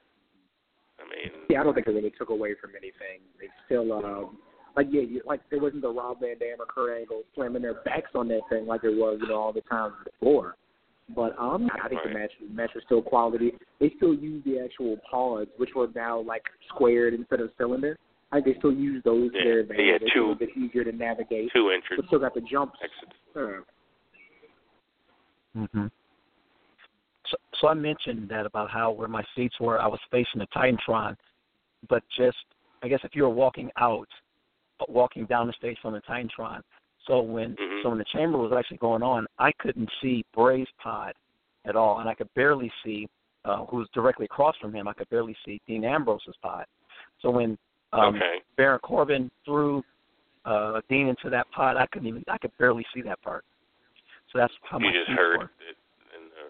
I 1.04 1.10
mean, 1.10 1.42
Yeah, 1.50 1.60
I 1.60 1.64
don't 1.64 1.74
think 1.74 1.86
it 1.86 1.90
really 1.90 2.12
took 2.18 2.30
away 2.30 2.54
from 2.60 2.70
anything. 2.76 3.20
They 3.40 3.48
still, 3.66 3.92
um, 3.92 4.38
like, 4.76 4.86
yeah, 4.90 5.02
you, 5.02 5.20
like 5.26 5.40
there 5.50 5.60
wasn't 5.60 5.82
the 5.82 5.88
Rob 5.92 6.20
Van 6.20 6.38
Dam 6.38 6.56
or 6.60 6.66
Kurt 6.66 6.98
Angle 6.98 7.22
slamming 7.34 7.62
their 7.62 7.74
backs 7.84 8.10
on 8.14 8.28
that 8.28 8.40
thing 8.50 8.66
like 8.66 8.82
there 8.82 8.90
was, 8.92 9.18
you 9.20 9.28
know, 9.28 9.36
all 9.36 9.52
the 9.52 9.60
times 9.62 9.94
before. 10.04 10.56
But 11.14 11.38
um, 11.38 11.68
I 11.84 11.88
think 11.88 12.00
the 12.02 12.14
match 12.14 12.30
the 12.40 12.54
match 12.54 12.70
was 12.74 12.82
still 12.86 13.02
quality. 13.02 13.52
They 13.78 13.92
still 13.98 14.14
use 14.14 14.42
the 14.46 14.58
actual 14.60 14.96
pods, 15.08 15.50
which 15.58 15.70
were 15.76 15.88
now 15.94 16.20
like 16.22 16.42
squared 16.70 17.12
instead 17.12 17.40
of 17.40 17.50
cylinder. 17.58 17.98
I 18.32 18.40
think 18.40 18.46
they 18.46 18.58
still 18.58 18.72
use 18.72 19.02
those 19.04 19.30
to 19.32 19.38
Yeah, 19.38 19.44
their 19.44 19.62
they 19.64 19.86
had 19.88 20.02
two- 20.14 20.30
a 20.30 20.34
bit 20.34 20.48
easier 20.56 20.82
to 20.82 20.92
navigate, 20.92 21.50
two 21.54 21.68
entries. 21.68 21.98
but 22.00 22.06
still 22.06 22.18
got 22.20 22.32
the 22.34 22.40
jumps. 22.40 22.78
Exits. 22.82 23.16
Uh, 23.36 23.60
hmm 25.72 25.86
So, 27.60 27.68
I 27.68 27.74
mentioned 27.74 28.28
that 28.28 28.46
about 28.46 28.70
how 28.70 28.90
where 28.90 29.08
my 29.08 29.24
seats 29.36 29.54
were, 29.60 29.80
I 29.80 29.86
was 29.86 30.00
facing 30.10 30.40
the 30.40 30.46
Titantron, 30.48 31.16
but 31.88 32.02
just 32.16 32.36
I 32.82 32.88
guess 32.88 33.00
if 33.04 33.14
you 33.14 33.22
were 33.22 33.30
walking 33.30 33.70
out, 33.78 34.08
walking 34.88 35.24
down 35.26 35.46
the 35.46 35.52
stage 35.54 35.78
from 35.80 35.94
the 35.94 36.00
Titantron. 36.02 36.60
So 37.06 37.20
when 37.20 37.56
Mhm. 37.56 37.82
so 37.82 37.90
when 37.90 37.98
the 37.98 38.04
chamber 38.06 38.38
was 38.38 38.52
actually 38.52 38.78
going 38.78 39.02
on, 39.02 39.26
I 39.38 39.52
couldn't 39.52 39.90
see 40.00 40.24
Bray's 40.34 40.70
pod 40.78 41.14
at 41.64 41.76
all, 41.76 42.00
and 42.00 42.08
I 42.08 42.14
could 42.14 42.32
barely 42.34 42.72
see 42.82 43.08
uh, 43.44 43.66
who 43.66 43.76
was 43.76 43.88
directly 43.92 44.24
across 44.24 44.56
from 44.56 44.72
him. 44.72 44.88
I 44.88 44.94
could 44.94 45.08
barely 45.10 45.36
see 45.44 45.60
Dean 45.66 45.84
Ambrose's 45.84 46.36
pod. 46.42 46.64
So 47.20 47.30
when 47.30 47.58
um, 47.92 48.16
okay. 48.16 48.42
Baron 48.56 48.80
Corbin 48.80 49.30
threw 49.44 49.84
uh, 50.44 50.80
Dean 50.88 51.08
into 51.08 51.30
that 51.30 51.50
pod, 51.50 51.76
I 51.76 51.86
couldn't 51.86 52.08
even 52.08 52.24
I 52.28 52.38
could 52.38 52.56
barely 52.58 52.84
see 52.94 53.02
that 53.02 53.20
part. 53.22 53.44
So 54.32 54.38
that's 54.38 54.52
how 54.62 54.78
You 54.78 54.86
my 54.86 54.92
just 54.92 55.10
heard 55.10 55.38
were. 55.38 55.44
it. 55.44 55.76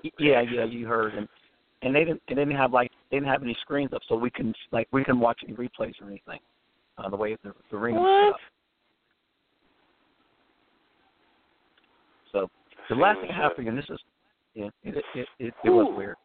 In 0.04 0.10
the 0.18 0.24
Y- 0.24 0.26
Yeah, 0.26 0.40
yeah, 0.42 0.64
you 0.64 0.86
heard, 0.86 1.14
and 1.14 1.28
and 1.82 1.94
they 1.94 2.04
didn't 2.04 2.22
they 2.28 2.34
didn't 2.34 2.54
have 2.56 2.72
like 2.72 2.90
they 3.10 3.16
didn't 3.16 3.28
have 3.28 3.42
any 3.42 3.56
screens 3.60 3.92
up, 3.92 4.02
so 4.08 4.16
we 4.16 4.30
couldn't 4.30 4.56
like 4.70 4.88
we 4.92 5.02
couldn't 5.04 5.20
watch 5.20 5.40
any 5.46 5.56
replays 5.56 6.00
or 6.00 6.06
anything. 6.06 6.40
Uh, 6.98 7.08
the 7.08 7.16
way 7.16 7.36
the 7.42 7.52
the 7.70 7.76
ring 7.76 7.96
was 7.96 8.32
set 8.32 8.34
up. 8.34 8.40
So 12.32 12.50
the 12.88 13.00
last 13.00 13.20
thing 13.20 13.30
I 13.30 13.36
have 13.36 13.52
for 13.54 13.62
you, 13.62 13.68
and 13.68 13.78
this 13.78 13.88
is 13.88 14.00
yeah, 14.54 14.68
it 14.82 14.96
it 14.96 15.04
it, 15.14 15.28
it, 15.38 15.54
it 15.64 15.70
was 15.70 15.92
weird. 15.96 16.16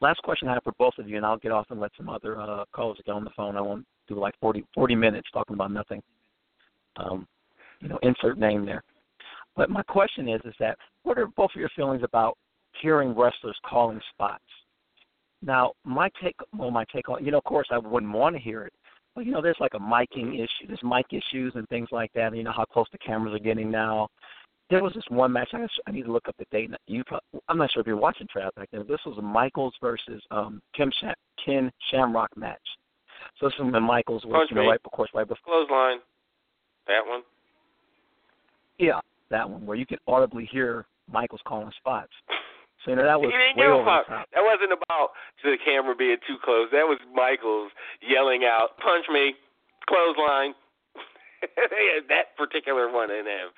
Last 0.00 0.22
question 0.22 0.48
I 0.48 0.54
have 0.54 0.62
for 0.62 0.72
both 0.78 0.94
of 0.98 1.08
you, 1.08 1.16
and 1.16 1.26
I'll 1.26 1.38
get 1.38 1.50
off 1.50 1.66
and 1.70 1.80
let 1.80 1.90
some 1.96 2.08
other 2.08 2.40
uh, 2.40 2.64
callers 2.72 2.98
get 3.04 3.12
on 3.12 3.24
the 3.24 3.30
phone. 3.36 3.56
I 3.56 3.60
won't 3.60 3.84
do 4.06 4.14
like 4.14 4.34
40, 4.40 4.64
40 4.74 4.94
minutes 4.94 5.28
talking 5.32 5.54
about 5.54 5.72
nothing. 5.72 6.00
Um, 6.96 7.26
you 7.80 7.88
know, 7.88 7.98
insert 8.02 8.38
name 8.38 8.64
there. 8.64 8.84
But 9.56 9.70
my 9.70 9.82
question 9.82 10.28
is, 10.28 10.40
is 10.44 10.54
that 10.60 10.78
what 11.02 11.18
are 11.18 11.26
both 11.26 11.50
of 11.54 11.60
your 11.60 11.70
feelings 11.76 12.02
about 12.02 12.36
hearing 12.80 13.16
wrestlers 13.16 13.58
calling 13.68 14.00
spots? 14.14 14.44
Now, 15.42 15.72
my 15.84 16.08
take, 16.22 16.36
well, 16.56 16.70
my 16.70 16.84
take 16.92 17.08
on, 17.08 17.24
you 17.24 17.32
know, 17.32 17.38
of 17.38 17.44
course, 17.44 17.66
I 17.70 17.78
wouldn't 17.78 18.12
want 18.12 18.36
to 18.36 18.40
hear 18.40 18.62
it, 18.62 18.72
but 19.14 19.26
you 19.26 19.32
know, 19.32 19.42
there's 19.42 19.56
like 19.60 19.74
a 19.74 19.78
miking 19.78 20.36
issue, 20.36 20.68
there's 20.68 20.82
mic 20.82 21.06
issues 21.10 21.52
and 21.56 21.68
things 21.68 21.88
like 21.90 22.12
that. 22.14 22.28
And 22.28 22.36
You 22.36 22.44
know 22.44 22.52
how 22.52 22.64
close 22.64 22.86
the 22.92 22.98
cameras 22.98 23.34
are 23.34 23.42
getting 23.42 23.70
now. 23.70 24.08
There 24.70 24.82
was 24.82 24.94
this 24.94 25.04
one 25.08 25.32
match. 25.32 25.50
I, 25.52 25.66
I 25.86 25.90
need 25.90 26.04
to 26.04 26.12
look 26.12 26.28
up 26.28 26.36
the 26.38 26.46
date. 26.50 26.70
You, 26.86 27.04
pro- 27.04 27.18
I'm 27.48 27.58
not 27.58 27.70
sure 27.72 27.80
if 27.82 27.86
you're 27.86 27.96
watching 27.96 28.26
Trav 28.34 28.54
back 28.54 28.70
then. 28.72 28.86
This 28.88 29.00
was 29.04 29.18
a 29.18 29.22
Michaels 29.22 29.74
versus 29.82 30.22
um, 30.30 30.62
Kim 30.74 30.90
Sha- 31.00 31.12
Ken 31.44 31.70
Shamrock 31.90 32.34
match. 32.36 32.58
So 33.38 33.48
this 33.48 33.54
was 33.58 33.70
when 33.70 33.82
Michaels 33.82 34.24
was, 34.24 34.46
you 34.48 34.56
know, 34.56 34.62
me. 34.62 34.68
right, 34.68 34.80
of 34.82 34.92
course, 34.92 35.10
right 35.12 35.28
before. 35.28 35.66
Clothesline. 35.66 35.98
That 36.86 37.02
one. 37.06 37.20
Yeah, 38.78 39.00
that 39.32 39.48
one 39.48 39.66
where 39.66 39.76
you 39.76 39.84
could 39.86 39.98
audibly 40.06 40.46
hear 40.46 40.86
Michaels 41.10 41.40
calling 41.44 41.72
spots. 41.76 42.12
So 42.84 42.90
you 42.90 42.96
know 42.96 43.04
that 43.04 43.20
was 43.20 43.30
he 43.30 43.60
way 43.60 43.66
over 43.66 43.84
the 43.84 43.90
top. 44.08 44.26
That 44.34 44.42
wasn't 44.42 44.72
about 44.72 45.10
the 45.42 45.56
camera 45.64 45.94
being 45.94 46.18
too 46.26 46.36
close. 46.42 46.68
That 46.72 46.86
was 46.86 46.98
Michaels 47.14 47.70
yelling 48.00 48.44
out, 48.44 48.78
"Punch 48.78 49.06
me, 49.12 49.34
clothesline." 49.88 50.54
that 52.08 52.36
particular 52.36 52.90
one 52.90 53.08
didn't 53.08 53.26
have 53.26 53.50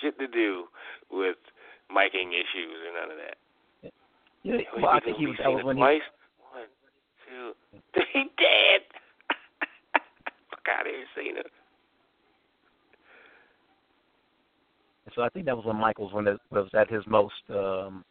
shit 0.00 0.18
to 0.18 0.26
do 0.26 0.64
with 1.10 1.36
miking 1.90 2.30
issues 2.34 2.78
or 2.82 3.00
none 3.00 3.10
of 3.10 3.18
that. 3.18 3.36
Yeah, 4.42 4.60
Oh, 4.76 4.82
well, 4.82 4.90
I 4.90 5.00
think 5.00 5.16
he 5.16 5.26
was. 5.26 5.36
That 5.38 5.50
was 5.52 5.64
when 5.64 5.76
he. 5.76 5.80
twice. 5.80 6.02
One, 6.52 6.68
two, 7.26 7.52
three, 7.94 8.30
dead. 8.38 8.82
Fuck 10.50 10.66
out 10.68 10.86
of 10.86 10.92
here, 10.92 11.06
Cena. 11.16 11.42
So 15.14 15.22
I 15.22 15.28
think 15.28 15.46
that 15.46 15.56
was 15.56 15.64
when 15.64 15.76
Michaels 15.76 16.12
when 16.12 16.26
it 16.26 16.38
was 16.50 16.68
at 16.74 16.90
his 16.90 17.02
most. 17.06 17.34
um 17.50 18.04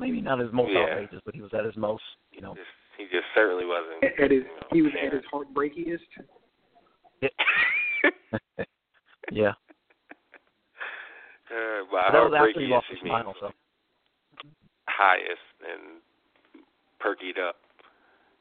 Maybe 0.00 0.20
not 0.20 0.40
his 0.40 0.52
most 0.52 0.72
Yeah. 0.72 0.80
outrageous, 0.90 1.20
but 1.24 1.34
he 1.34 1.40
was 1.40 1.54
at 1.54 1.64
his 1.64 1.76
most. 1.76 2.02
You 2.32 2.40
know. 2.40 2.54
Just, 2.54 2.66
he 2.98 3.04
just 3.04 3.26
certainly 3.34 3.64
wasn't. 3.64 4.02
At 4.20 4.30
his, 4.30 4.42
you 4.42 4.44
know, 4.44 4.68
he 4.72 4.82
was 4.82 4.92
at 5.00 5.12
his 5.12 5.22
heartbreakiest. 5.32 6.00
yeah. 9.30 9.52
Uh, 11.50 11.84
by 11.92 12.10
That 12.10 12.24
was 12.24 12.34
after 12.36 12.60
he 12.60 12.66
lost 12.66 12.86
his 12.90 13.00
means 13.02 13.12
final. 13.14 13.34
So 13.38 13.50
highest 14.88 15.40
and 15.60 16.00
perkied 17.00 17.38
up. 17.38 17.56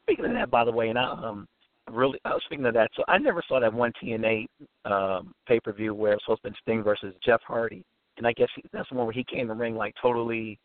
speaking 0.04 0.26
of 0.26 0.32
that, 0.34 0.50
by 0.50 0.64
the 0.66 0.72
way, 0.72 0.90
and 0.90 0.98
I 0.98 1.04
um 1.12 1.48
really 1.92 2.20
I 2.26 2.30
was 2.34 2.42
speaking 2.46 2.66
of 2.66 2.74
that. 2.74 2.90
So 2.96 3.04
I 3.08 3.18
never 3.18 3.44
saw 3.48 3.60
that 3.60 3.74
one 3.74 3.92
TNA 4.02 4.48
um 4.86 5.34
pay 5.48 5.60
per 5.60 5.74
view 5.74 5.94
where 5.94 6.14
it 6.14 6.16
was 6.16 6.22
supposed 6.24 6.44
to 6.44 6.52
be 6.52 6.58
Sting 6.62 6.82
versus 6.82 7.14
Jeff 7.24 7.42
Hardy, 7.46 7.84
and 8.18 8.28
I 8.28 8.34
guess 8.34 8.50
he, 8.56 8.64
that's 8.72 8.90
the 8.90 8.96
one 8.96 9.06
where 9.06 9.14
he 9.14 9.24
came 9.24 9.42
in 9.42 9.48
the 9.48 9.54
ring 9.56 9.76
like 9.76 9.96
totally, 10.02 10.60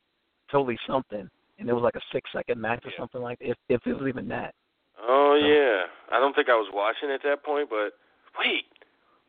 totally 0.51 0.79
something, 0.87 1.29
and 1.59 1.69
it 1.69 1.73
was 1.73 1.83
like 1.83 1.97
a 1.97 2.01
six 2.13 2.31
second 2.33 2.61
match 2.61 2.85
or 2.85 2.91
Yeah. 2.91 2.99
something 2.99 3.23
like 3.23 3.39
that. 3.41 3.51
If 3.51 3.57
if 3.69 3.87
it 3.87 3.95
was 3.99 4.09
even 4.09 4.29
that. 4.29 4.55
Oh 5.01 5.39
So- 5.41 5.47
yeah, 5.47 5.87
I 6.11 6.19
don't 6.21 6.35
think 6.35 6.49
I 6.49 6.55
was 6.57 6.69
watching 6.73 7.11
at 7.11 7.23
that 7.23 7.43
point, 7.43 7.71
but 7.71 7.95
wait, 8.39 8.67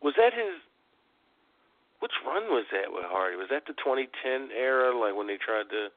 was 0.01 0.13
that 0.17 0.33
his? 0.33 0.55
Which 1.99 2.13
run 2.25 2.43
was 2.49 2.63
that 2.71 2.91
with 2.91 3.03
Hardy? 3.05 3.35
Was 3.35 3.49
that 3.49 3.65
the 3.67 3.73
2010 3.73 4.51
era, 4.55 4.97
like 4.97 5.15
when 5.15 5.27
they 5.27 5.35
tried 5.37 5.69
to? 5.69 5.89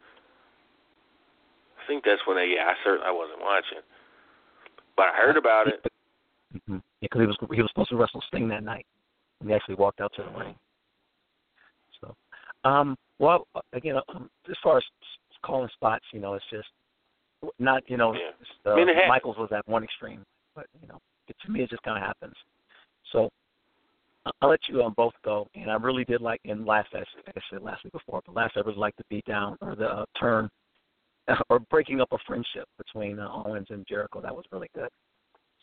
I 1.79 1.87
think 1.87 2.05
that's 2.05 2.23
when 2.27 2.37
they. 2.37 2.55
Yeah, 2.55 2.67
I 2.69 2.75
certainly 2.85 3.07
I 3.07 3.11
wasn't 3.13 3.41
watching, 3.41 3.79
but 4.97 5.07
I 5.09 5.13
heard 5.17 5.37
about 5.37 5.69
it. 5.69 5.85
Mm-hmm. 6.53 6.75
Yeah, 7.01 7.09
because 7.09 7.21
he 7.23 7.27
was 7.27 7.37
he 7.55 7.63
was 7.63 7.71
supposed 7.71 7.89
to 7.89 7.97
wrestle 7.97 8.23
Sting 8.29 8.47
that 8.49 8.63
night, 8.63 8.85
and 9.41 9.49
he 9.49 9.55
actually 9.57 9.77
walked 9.77 10.03
out 10.03 10.13
to 10.17 10.23
the 10.23 10.39
ring. 10.39 10.55
Um, 12.65 12.97
well, 13.19 13.47
again, 13.73 13.97
um, 14.09 14.31
as 14.51 14.57
far 14.63 14.79
as 14.79 14.85
calling 15.45 15.69
spots, 15.75 16.05
you 16.13 16.21
know, 16.21 16.35
it's 16.35 16.45
just 16.51 16.69
not, 17.59 17.89
you 17.89 17.97
know, 17.97 18.15
Yeah. 18.15 18.31
uh, 18.67 18.77
I. 18.77 19.09
Michaels 19.09 19.37
was 19.37 19.51
at 19.53 19.67
one 19.69 19.85
extreme, 19.85 20.25
but 20.55 20.67
you 20.81 20.89
know, 20.89 20.99
it, 21.29 21.37
to 21.45 21.51
me, 21.51 21.63
it 21.63 21.71
just 21.71 21.83
kind 21.83 21.97
of 21.97 22.05
happens. 22.05 22.35
So, 23.11 23.31
I'll 24.41 24.51
let 24.51 24.69
you 24.69 24.83
um, 24.83 24.95
both 24.97 25.15
go, 25.25 25.49
and 25.57 25.69
I 25.69 25.75
really 25.75 26.05
did 26.05 26.21
like, 26.21 26.41
and 26.45 26.65
last 26.65 26.89
I 26.95 27.01
I 27.01 27.41
said 27.51 27.63
last 27.63 27.83
week 27.83 27.93
before, 27.93 28.23
but 28.25 28.35
last 28.37 28.57
I 28.57 28.61
really 28.61 28.77
liked 28.79 28.99
the 28.99 29.05
beat 29.09 29.25
down 29.25 29.57
or 29.61 29.75
the 29.75 29.89
uh, 29.89 30.05
turn 30.19 30.49
or 31.49 31.59
breaking 31.59 32.01
up 32.01 32.13
a 32.13 32.19
friendship 32.27 32.69
between 32.79 33.19
uh, 33.19 33.29
Owens 33.45 33.69
and 33.71 33.87
Jericho. 33.87 34.21
That 34.21 34.35
was 34.35 34.45
really 34.53 34.71
good. 34.75 34.89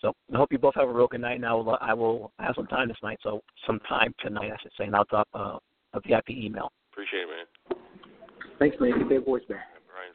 So 0.02 0.14
I 0.34 0.38
hope 0.38 0.52
you 0.52 0.58
both 0.58 0.76
have 0.76 0.88
a 0.88 0.93
real 0.93 1.08
good 1.08 1.22
night. 1.22 1.36
And 1.36 1.45
I 1.45 1.54
will, 1.54 1.78
I 1.82 1.93
will 1.93 2.32
have 2.39 2.56
some 2.56 2.68
time 2.68 2.88
this 2.88 2.97
night. 3.04 3.20
So 3.22 3.41
some 3.68 3.80
time 3.88 4.14
tonight, 4.20 4.52
I 4.52 4.62
should 4.62 4.72
say, 4.78 4.86
and 4.86 4.95
I'll 4.95 5.06
drop 5.06 5.28
uh, 5.34 5.58
a 5.93 6.00
VIP 6.06 6.32
email. 6.32 6.72
Thanks, 8.60 8.76
man. 8.82 8.99
Get 8.99 9.07
that 9.07 9.26
voice 9.26 9.43
back. 9.47 9.68
Brian, 9.88 10.14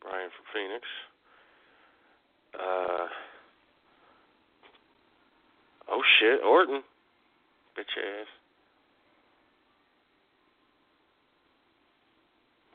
Brian 0.00 0.30
from 0.30 0.46
Phoenix. 0.54 0.86
Uh. 2.54 3.08
Oh 5.90 6.02
shit, 6.20 6.40
Orton. 6.44 6.82
Bitch 7.76 7.98
ass. 7.98 8.26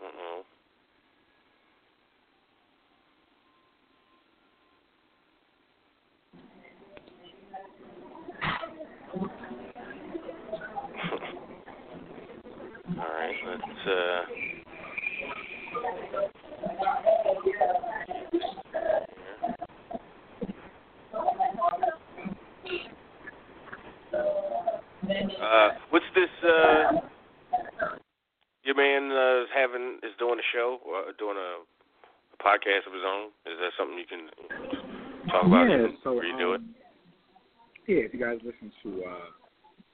Uh 0.04 0.12
oh. 0.20 0.44
All 13.00 13.14
right, 13.14 13.36
let's 13.48 13.88
uh. 13.88 14.48
Uh, 25.42 25.70
what's 25.90 26.06
this? 26.16 26.30
Uh, 26.44 27.00
your 28.64 28.76
man 28.76 29.12
uh, 29.12 29.44
is 29.44 29.50
having 29.56 30.00
is 30.04 30.12
doing 30.20 30.40
a 30.40 30.48
show 30.54 30.80
or 30.86 31.14
doing 31.18 31.38
a, 31.38 31.64
a 32.34 32.38
podcast 32.68 32.88
of 32.88 32.94
his 32.94 33.04
own. 33.06 33.28
Is 33.46 33.60
that 33.60 33.72
something 33.78 33.98
you 33.98 34.06
can 34.06 34.28
talk 35.30 35.46
about? 35.46 35.70
yeah, 35.70 35.88
so 36.04 36.14
where 36.14 36.26
you 36.26 36.38
do 36.38 36.54
it? 36.54 36.58
um, 36.58 36.76
yeah, 37.88 37.98
if 37.98 38.14
you 38.14 38.20
guys 38.20 38.38
listen 38.44 38.72
to 38.84 39.04
uh, 39.06 39.30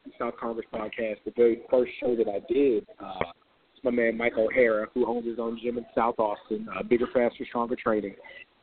the 0.06 0.12
South 0.18 0.34
Kongress 0.42 0.64
podcast, 0.74 1.18
the 1.26 1.34
very 1.36 1.62
first 1.70 1.92
show 2.00 2.16
that 2.16 2.28
I 2.28 2.40
did, 2.52 2.86
uh, 3.00 3.32
it's 3.76 3.84
my 3.84 3.92
man 3.92 4.18
Mike 4.18 4.34
O'Hara, 4.38 4.88
who 4.94 5.06
owns 5.06 5.28
his 5.28 5.38
own 5.40 5.60
gym 5.62 5.78
in 5.78 5.86
South 5.94 6.16
Austin, 6.18 6.68
uh, 6.76 6.84
Bigger, 6.84 7.06
Faster, 7.14 7.46
Stronger 7.48 7.76
Training. 7.76 8.16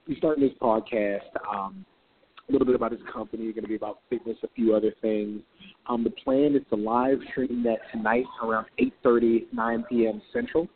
He's 0.07 0.19
starting 0.19 0.43
his 0.43 0.53
podcast. 0.61 1.21
Um, 1.53 1.85
a 2.49 2.53
little 2.53 2.67
bit 2.67 2.75
about 2.75 2.91
his 2.91 3.01
company, 3.13 3.53
going 3.53 3.63
to 3.63 3.69
be 3.69 3.77
about 3.77 4.01
fitness, 4.11 4.37
a 4.43 4.49
few 4.57 4.75
other 4.75 4.93
things. 5.01 5.41
Um, 5.89 6.03
the 6.03 6.11
plan 6.11 6.57
is 6.57 6.63
to 6.71 6.77
live 6.77 7.19
stream 7.31 7.63
that 7.63 7.79
tonight 7.93 8.25
around 8.43 8.67
8:30, 8.81 9.53
9 9.53 9.85
p.m. 9.89 10.21
Central. 10.33 10.67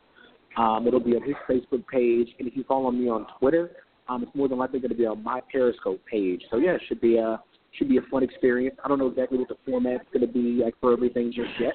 Um, 0.56 0.86
it'll 0.86 1.00
be 1.00 1.16
on 1.16 1.22
his 1.22 1.34
Facebook 1.48 1.86
page, 1.88 2.28
and 2.38 2.46
if 2.46 2.56
you 2.56 2.64
follow 2.64 2.90
me 2.90 3.08
on 3.08 3.26
Twitter, 3.38 3.70
um, 4.08 4.22
it's 4.22 4.34
more 4.34 4.48
than 4.48 4.58
likely 4.58 4.80
going 4.80 4.90
to 4.90 4.96
be 4.96 5.06
on 5.06 5.22
my 5.22 5.40
Periscope 5.50 6.00
page. 6.10 6.42
So 6.50 6.58
yeah, 6.58 6.72
it 6.72 6.82
should 6.88 7.00
be 7.00 7.16
a 7.16 7.40
should 7.72 7.88
be 7.88 7.96
a 7.96 8.02
fun 8.10 8.22
experience. 8.22 8.76
I 8.84 8.88
don't 8.88 8.98
know 8.98 9.08
exactly 9.08 9.38
what 9.38 9.48
the 9.48 9.56
format's 9.66 10.04
going 10.12 10.26
to 10.26 10.32
be 10.32 10.62
like 10.62 10.74
for 10.80 10.92
everything 10.92 11.32
just 11.34 11.50
yet, 11.58 11.74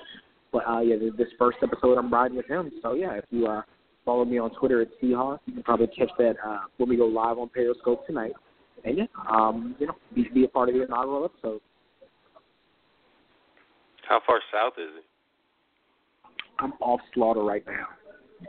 but 0.51 0.65
uh, 0.67 0.79
yeah, 0.79 0.95
this 1.17 1.27
first 1.37 1.57
episode 1.61 1.97
I'm 1.97 2.13
riding 2.13 2.37
with 2.37 2.47
him. 2.47 2.71
So 2.81 2.93
yeah, 2.93 3.15
if 3.15 3.25
you 3.31 3.47
uh, 3.47 3.63
follow 4.05 4.23
me 4.23 4.37
on 4.37 4.51
Twitter 4.51 4.81
at 4.81 4.87
Seahawks, 5.01 5.39
you 5.45 5.53
can 5.53 5.63
probably 5.63 5.87
catch 5.87 6.09
that 6.17 6.35
uh, 6.45 6.61
when 6.77 6.89
we 6.89 6.95
go 6.95 7.05
live 7.05 7.37
on 7.37 7.49
Periscope 7.49 8.07
tonight. 8.07 8.31
And 8.85 8.97
yeah, 8.97 9.05
um, 9.29 9.75
you 9.77 9.87
know, 9.87 9.95
be, 10.15 10.29
be 10.33 10.45
a 10.45 10.47
part 10.47 10.69
of 10.69 10.75
the 10.75 10.83
inaugural 10.83 11.25
episode. 11.25 11.59
How 14.07 14.21
far 14.25 14.39
south 14.53 14.73
is 14.77 14.89
it? 14.97 15.05
I'm 16.59 16.73
off 16.81 16.99
Slaughter 17.13 17.43
right 17.43 17.63
now, 17.65 17.87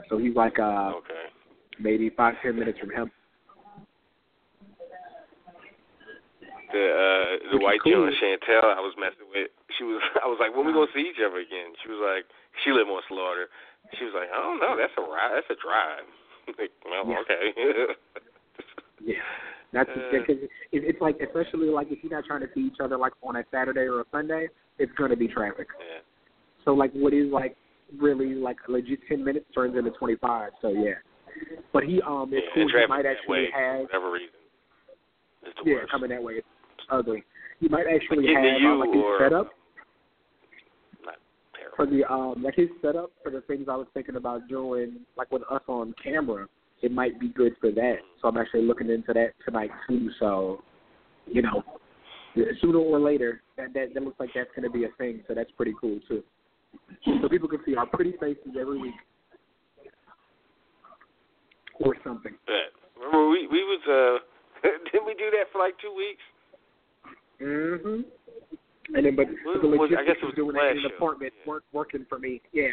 so 0.09 0.19
he's 0.19 0.35
like 0.35 0.59
uh, 0.59 0.93
Okay. 0.99 1.25
maybe 1.79 2.11
five 2.11 2.35
ten 2.43 2.59
minutes 2.59 2.79
from 2.79 2.91
him. 2.91 3.11
The 6.73 6.85
uh 6.87 7.51
the 7.51 7.57
Which 7.59 7.65
white 7.65 7.81
cool. 7.83 7.93
Joan 8.07 8.13
Chantel 8.15 8.63
I 8.63 8.79
was 8.81 8.95
messing 8.99 9.27
with. 9.35 9.51
She 9.77 9.85
was 9.85 10.01
I 10.25 10.27
was 10.27 10.39
like, 10.39 10.55
when 10.55 10.67
we 10.67 10.73
gonna 10.73 10.91
see 10.95 11.01
each 11.11 11.19
other 11.19 11.39
again? 11.39 11.75
She 11.83 11.91
was 11.91 11.99
like, 11.99 12.25
she 12.65 12.71
lived 12.71 12.89
on 12.91 13.03
Slaughter. 13.09 13.47
She 13.99 14.05
was 14.05 14.15
like, 14.15 14.31
I 14.31 14.39
don't 14.39 14.61
know, 14.61 14.77
that's 14.79 14.95
a 14.99 15.03
ride, 15.03 15.35
that's 15.35 15.51
a 15.51 15.59
drive. 15.59 16.07
like, 16.59 16.71
well, 16.87 17.07
Yeah. 17.07 17.23
okay. 17.27 17.43
Yeah, 19.03 19.17
that's 19.73 19.89
Uh. 19.89 20.13
because 20.13 20.37
it, 20.45 20.51
it's 20.85 21.01
like 21.01 21.17
especially 21.21 21.69
like 21.71 21.91
if 21.91 22.05
you're 22.05 22.13
not 22.13 22.25
trying 22.27 22.43
to 22.43 22.49
see 22.55 22.61
each 22.61 22.81
other 22.85 22.99
like 22.99 23.15
on 23.23 23.37
a 23.37 23.45
Saturday 23.51 23.89
or 23.89 24.01
a 24.01 24.05
Sunday, 24.13 24.49
it's 24.79 24.93
going 24.93 25.11
to 25.11 25.17
be 25.17 25.27
traffic. 25.27 25.69
yeah. 25.81 26.01
So 26.67 26.75
like 26.75 26.93
what 26.93 27.15
is 27.15 27.33
like 27.33 27.57
really 27.99 28.35
like 28.35 28.57
a 28.69 28.73
legit 28.73 29.01
ten 29.09 29.25
minutes 29.25 29.47
turns 29.55 29.77
into 29.77 29.91
twenty 29.93 30.17
five. 30.17 30.51
So 30.63 30.69
yeah, 30.69 30.95
but 31.73 31.85
he 31.85 32.01
um 32.03 32.31
it's 32.33 32.47
yeah, 32.57 32.65
cool. 32.65 32.81
He 32.81 32.87
might 32.87 33.07
actually 33.07 33.29
way, 33.29 33.49
have 33.55 33.81
whatever 33.83 34.13
reason. 34.13 34.29
It's 35.45 35.57
the 35.65 35.71
yeah 35.71 35.77
worst. 35.77 35.91
coming 35.91 36.11
that 36.11 36.23
way. 36.23 36.35
It's 36.35 36.47
ugly. 36.91 37.23
He 37.61 37.69
might 37.69 37.87
actually 37.93 38.27
Like, 38.27 38.37
have 38.37 38.61
you 38.61 38.69
uh, 38.71 38.77
like 38.77 38.91
his 38.91 39.03
or 39.03 39.19
setup 39.21 39.49
not 41.05 41.15
terrible. 41.55 41.77
for 41.77 41.87
the 41.87 42.13
um 42.13 42.43
like 42.43 42.55
his 42.57 42.69
setup 42.83 43.11
for 43.23 43.31
the 43.31 43.41
things 43.43 43.67
I 43.69 43.77
was 43.77 43.87
thinking 43.95 44.17
about 44.17 44.49
doing 44.49 45.01
like 45.17 45.31
with 45.31 45.43
us 45.51 45.63
on 45.69 45.95
camera. 46.03 46.47
It 46.83 46.93
might 46.93 47.21
be 47.21 47.29
good 47.29 47.55
for 47.61 47.71
that. 47.73 47.97
So 48.23 48.29
I'm 48.29 48.37
actually 48.39 48.63
looking 48.63 48.89
into 48.89 49.13
that 49.13 49.33
tonight 49.45 49.71
too. 49.89 50.11
So 50.19 50.63
you 51.27 51.43
know, 51.43 51.63
sooner 52.61 52.79
or 52.79 52.99
later, 52.99 53.43
that 53.57 53.75
that, 53.75 53.95
that 53.95 54.03
looks 54.03 54.19
like 54.19 54.31
that's 54.35 54.49
going 54.57 54.65
to 54.65 54.71
be 54.71 54.85
a 54.85 54.89
thing. 54.99 55.23
So 55.29 55.35
that's 55.35 55.51
pretty 55.57 55.75
cool 55.81 56.01
too. 56.09 56.23
So 57.23 57.29
people 57.29 57.49
can 57.49 57.61
see 57.65 57.77
our 57.77 57.87
pretty 57.87 58.13
faces 58.21 58.55
every 58.59 58.79
week 58.79 58.95
or 61.81 61.97
something. 62.05 62.33
Bet. 62.47 62.73
Remember 62.97 63.29
we 63.29 63.47
we 63.51 63.65
was 63.65 63.81
uh 63.89 64.69
didn't 64.93 65.07
we 65.07 65.15
do 65.15 65.31
that 65.33 65.51
for 65.53 65.59
like 65.59 65.75
two 65.81 65.95
weeks? 65.97 66.23
Mhm. 67.41 68.05
And 68.93 69.07
then, 69.07 69.15
but 69.15 69.27
the 69.29 69.69
well, 69.69 69.75
I 69.75 69.83
logistics 69.83 70.07
guess 70.07 70.17
it 70.21 70.25
was 70.27 70.35
doing 70.35 70.55
that 70.57 70.73
in 70.73 70.79
an 70.79 70.87
apartment 70.97 71.33
Yeah. 71.39 71.51
weren't 71.51 71.65
working 71.73 72.05
for 72.09 72.19
me. 72.19 72.43
Yeah. 72.53 72.71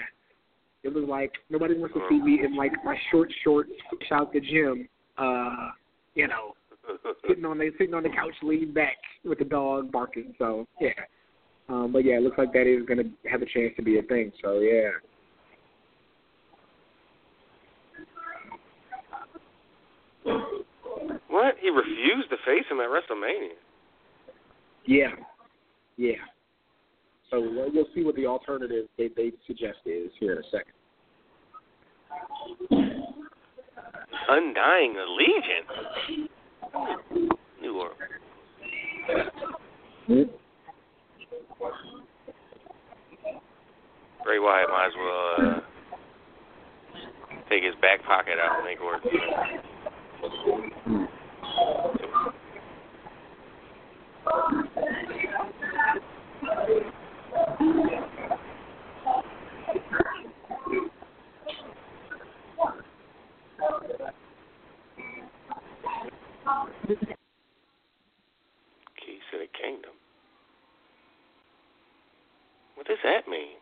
It 0.83 0.93
was 0.93 1.05
like 1.07 1.31
nobody 1.49 1.77
wants 1.77 1.93
to 1.95 2.01
see 2.09 2.19
me 2.19 2.43
in 2.43 2.55
like 2.55 2.71
my 2.83 2.97
short 3.11 3.31
shorts, 3.43 3.71
out 4.11 4.33
the 4.33 4.39
gym. 4.39 4.89
Uh, 5.17 5.69
you 6.15 6.27
know, 6.27 6.53
sitting 7.27 7.45
on 7.45 7.57
the 7.57 7.71
sitting 7.77 7.93
on 7.93 8.03
the 8.03 8.09
couch, 8.09 8.33
leaning 8.41 8.73
back 8.73 8.97
with 9.23 9.39
the 9.39 9.45
dog 9.45 9.91
barking. 9.91 10.33
So 10.37 10.67
yeah. 10.81 10.89
Um, 11.69 11.91
but 11.91 12.05
yeah, 12.05 12.15
it 12.15 12.23
looks 12.23 12.37
like 12.37 12.53
that 12.53 12.65
is 12.65 12.85
going 12.85 12.99
to 12.99 13.29
have 13.29 13.41
a 13.41 13.45
chance 13.45 13.73
to 13.75 13.81
be 13.81 13.99
a 13.99 14.01
thing. 14.03 14.31
So 14.43 14.59
yeah. 14.59 14.91
What? 21.27 21.55
He 21.61 21.69
refused 21.69 22.29
to 22.29 22.37
face 22.45 22.65
him 22.69 22.79
at 22.79 22.87
WrestleMania. 22.89 23.49
Yeah, 24.85 25.11
yeah. 25.97 26.13
So 27.29 27.41
we'll 27.41 27.71
we'll 27.73 27.87
see 27.93 28.03
what 28.03 28.15
the 28.15 28.25
alternative 28.25 28.87
they 28.97 29.09
they 29.15 29.33
suggest 29.45 29.79
is 29.85 30.09
here 30.19 30.31
in 30.31 30.37
a 30.39 30.43
second. 30.49 30.73
Undying 34.29 34.95
Allegiance. 34.97 36.29
New 37.61 37.81
Orleans. 40.09 40.29
Bray 44.27 44.39
Wyatt 44.39 44.67
might 44.69 44.87
as 44.87 44.93
well 44.99 45.35
uh, 45.39 45.61
take 47.49 47.63
his 47.63 47.75
back 47.81 48.03
pocket 48.03 48.33
out 48.43 48.57
and 48.57 48.65
make 48.65 48.81
work. 48.83 49.01
Keys 68.97 69.23
to 69.31 69.37
the 69.37 69.47
kingdom. 69.57 69.91
What 72.75 72.87
does 72.87 72.97
that 73.05 73.29
mean? 73.31 73.55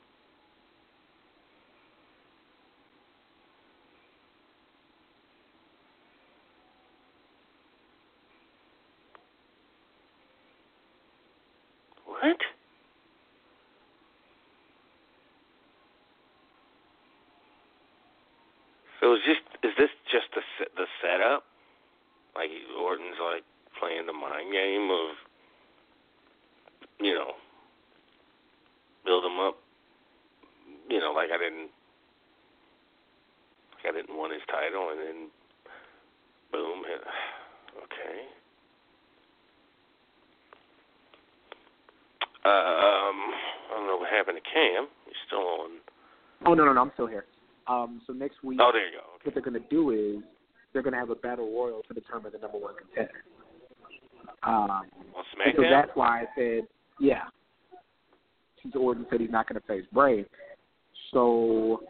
What? 12.25 12.41
So 18.99 19.13
is 19.13 19.19
just 19.27 19.45
is 19.61 19.73
this 19.77 19.93
just 20.09 20.25
the 20.33 20.41
the 20.75 20.85
setup? 21.03 21.43
Like 22.35 22.49
Orton's 22.81 23.21
like 23.21 23.43
playing 23.79 24.07
the 24.07 24.13
mind 24.13 24.51
game 24.51 24.89
of, 24.89 25.13
you 26.99 27.13
know, 27.13 27.33
build 29.05 29.23
him 29.23 29.39
up. 29.39 29.57
You 30.89 30.99
know, 30.99 31.13
like 31.13 31.29
I 31.29 31.37
didn't, 31.37 31.69
like 33.77 33.93
I 33.93 33.95
didn't 33.95 34.17
want 34.17 34.33
his 34.33 34.41
title, 34.49 34.89
and 34.89 34.99
then 34.99 35.17
boom, 36.51 36.81
hit, 36.89 37.01
okay. 37.85 38.25
Um, 42.45 43.33
I 43.73 43.73
don't 43.73 43.87
know 43.87 43.97
what 43.97 44.13
happened 44.13 44.37
to 44.37 44.45
Cam. 44.45 44.85
He's 45.07 45.17
still 45.25 45.39
on. 45.65 45.81
Oh 46.44 46.44
no 46.55 46.65
no 46.65 46.73
no, 46.73 46.81
I'm 46.81 46.91
still 46.93 47.07
here. 47.07 47.25
Um, 47.67 48.01
so 48.05 48.13
next 48.13 48.43
week, 48.43 48.59
Oh, 48.61 48.71
there 48.73 48.85
you 48.87 48.93
go. 48.93 48.99
Okay. 49.15 49.21
what 49.23 49.33
they're 49.33 49.43
going 49.43 49.61
to 49.61 49.69
do 49.69 49.91
is 49.91 50.23
they're 50.73 50.83
going 50.83 50.93
to 50.93 50.99
have 50.99 51.09
a 51.09 51.15
battle 51.15 51.51
royal 51.51 51.81
to 51.87 51.93
determine 51.93 52.31
the 52.31 52.37
number 52.39 52.57
one 52.57 52.73
contender. 52.75 53.23
Um, 54.43 54.83
and 55.45 55.55
so 55.55 55.63
that's 55.63 55.89
why 55.95 56.21
I 56.21 56.25
said, 56.37 56.67
yeah, 56.99 57.23
since 58.61 58.75
Orton 58.75 59.05
said 59.09 59.21
he's 59.21 59.31
not 59.31 59.47
going 59.49 59.59
to 59.59 59.67
face 59.67 59.85
Bray, 59.91 60.25
so 61.11 61.81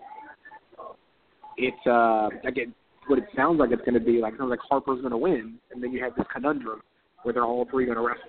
it's 1.58 1.88
uh 1.88 2.30
again 2.46 2.74
what 3.08 3.20
it 3.20 3.26
sounds 3.36 3.60
like 3.60 3.72
it's 3.72 3.82
going 3.82 3.94
to 3.94 4.00
be 4.00 4.20
like. 4.20 4.34
It 4.34 4.40
sounds 4.40 4.50
like 4.50 4.60
Harper's 4.68 5.00
going 5.02 5.12
to 5.12 5.18
win, 5.18 5.56
and 5.72 5.84
then 5.84 5.92
you 5.92 6.04
have 6.04 6.16
this 6.16 6.26
conundrum 6.34 6.82
where 7.24 7.34
they're 7.34 7.44
all 7.44 7.68
three 7.70 7.86
going 7.86 7.98
to 7.98 8.04
wrestle. 8.04 8.24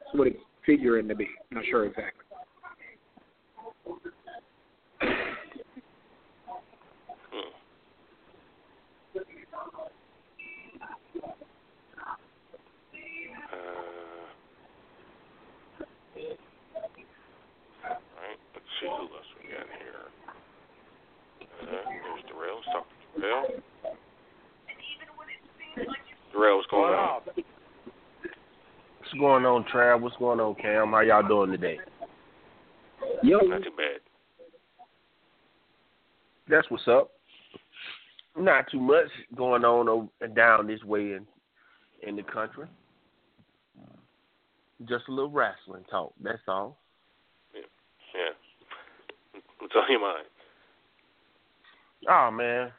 That's 0.00 0.14
what 0.18 0.28
it's 0.28 0.38
figuring 0.64 1.08
to 1.08 1.14
be. 1.14 1.28
I'm 1.50 1.56
not 1.56 1.64
sure 1.70 1.84
exactly. 1.86 2.24
Hmm. 7.30 7.52
Uh, 13.48 14.28
alright, 17.84 18.38
let's 18.54 18.66
see 18.80 18.86
who 18.86 18.92
else 18.92 19.30
we 19.40 19.50
got 19.50 19.66
here. 19.78 20.04
Uh, 21.42 21.84
there's 21.88 22.24
Darrell. 22.28 22.60
Let's 23.18 23.26
Darrell. 23.26 23.46
Darrell, 26.32 26.56
what's 26.56 26.70
going 26.70 26.94
on? 26.94 27.20
What's 28.98 29.12
going 29.18 29.44
on, 29.44 29.64
Trav? 29.64 30.00
What's 30.00 30.16
going 30.16 30.38
on, 30.38 30.54
Cam? 30.54 30.92
How 30.92 31.00
y'all 31.00 31.26
doing 31.26 31.50
today? 31.50 31.78
Yo, 33.22 33.38
Not 33.38 33.64
too 33.64 33.70
bad. 33.76 34.00
That's 36.48 36.70
what's 36.70 36.86
up. 36.86 37.10
Not 38.36 38.66
too 38.70 38.80
much 38.80 39.08
going 39.36 39.64
on 39.64 39.88
over 39.88 40.08
down 40.34 40.68
this 40.68 40.82
way 40.84 41.14
in 41.14 41.26
in 42.06 42.14
the 42.14 42.22
country. 42.22 42.66
Just 44.88 45.08
a 45.08 45.12
little 45.12 45.30
wrestling 45.30 45.84
talk. 45.90 46.14
That's 46.22 46.38
all. 46.46 46.78
Yeah. 47.52 49.40
What's 49.58 49.74
on 49.74 49.90
your 49.90 50.00
mind? 50.00 50.26
Oh 52.08 52.30
man, 52.30 52.70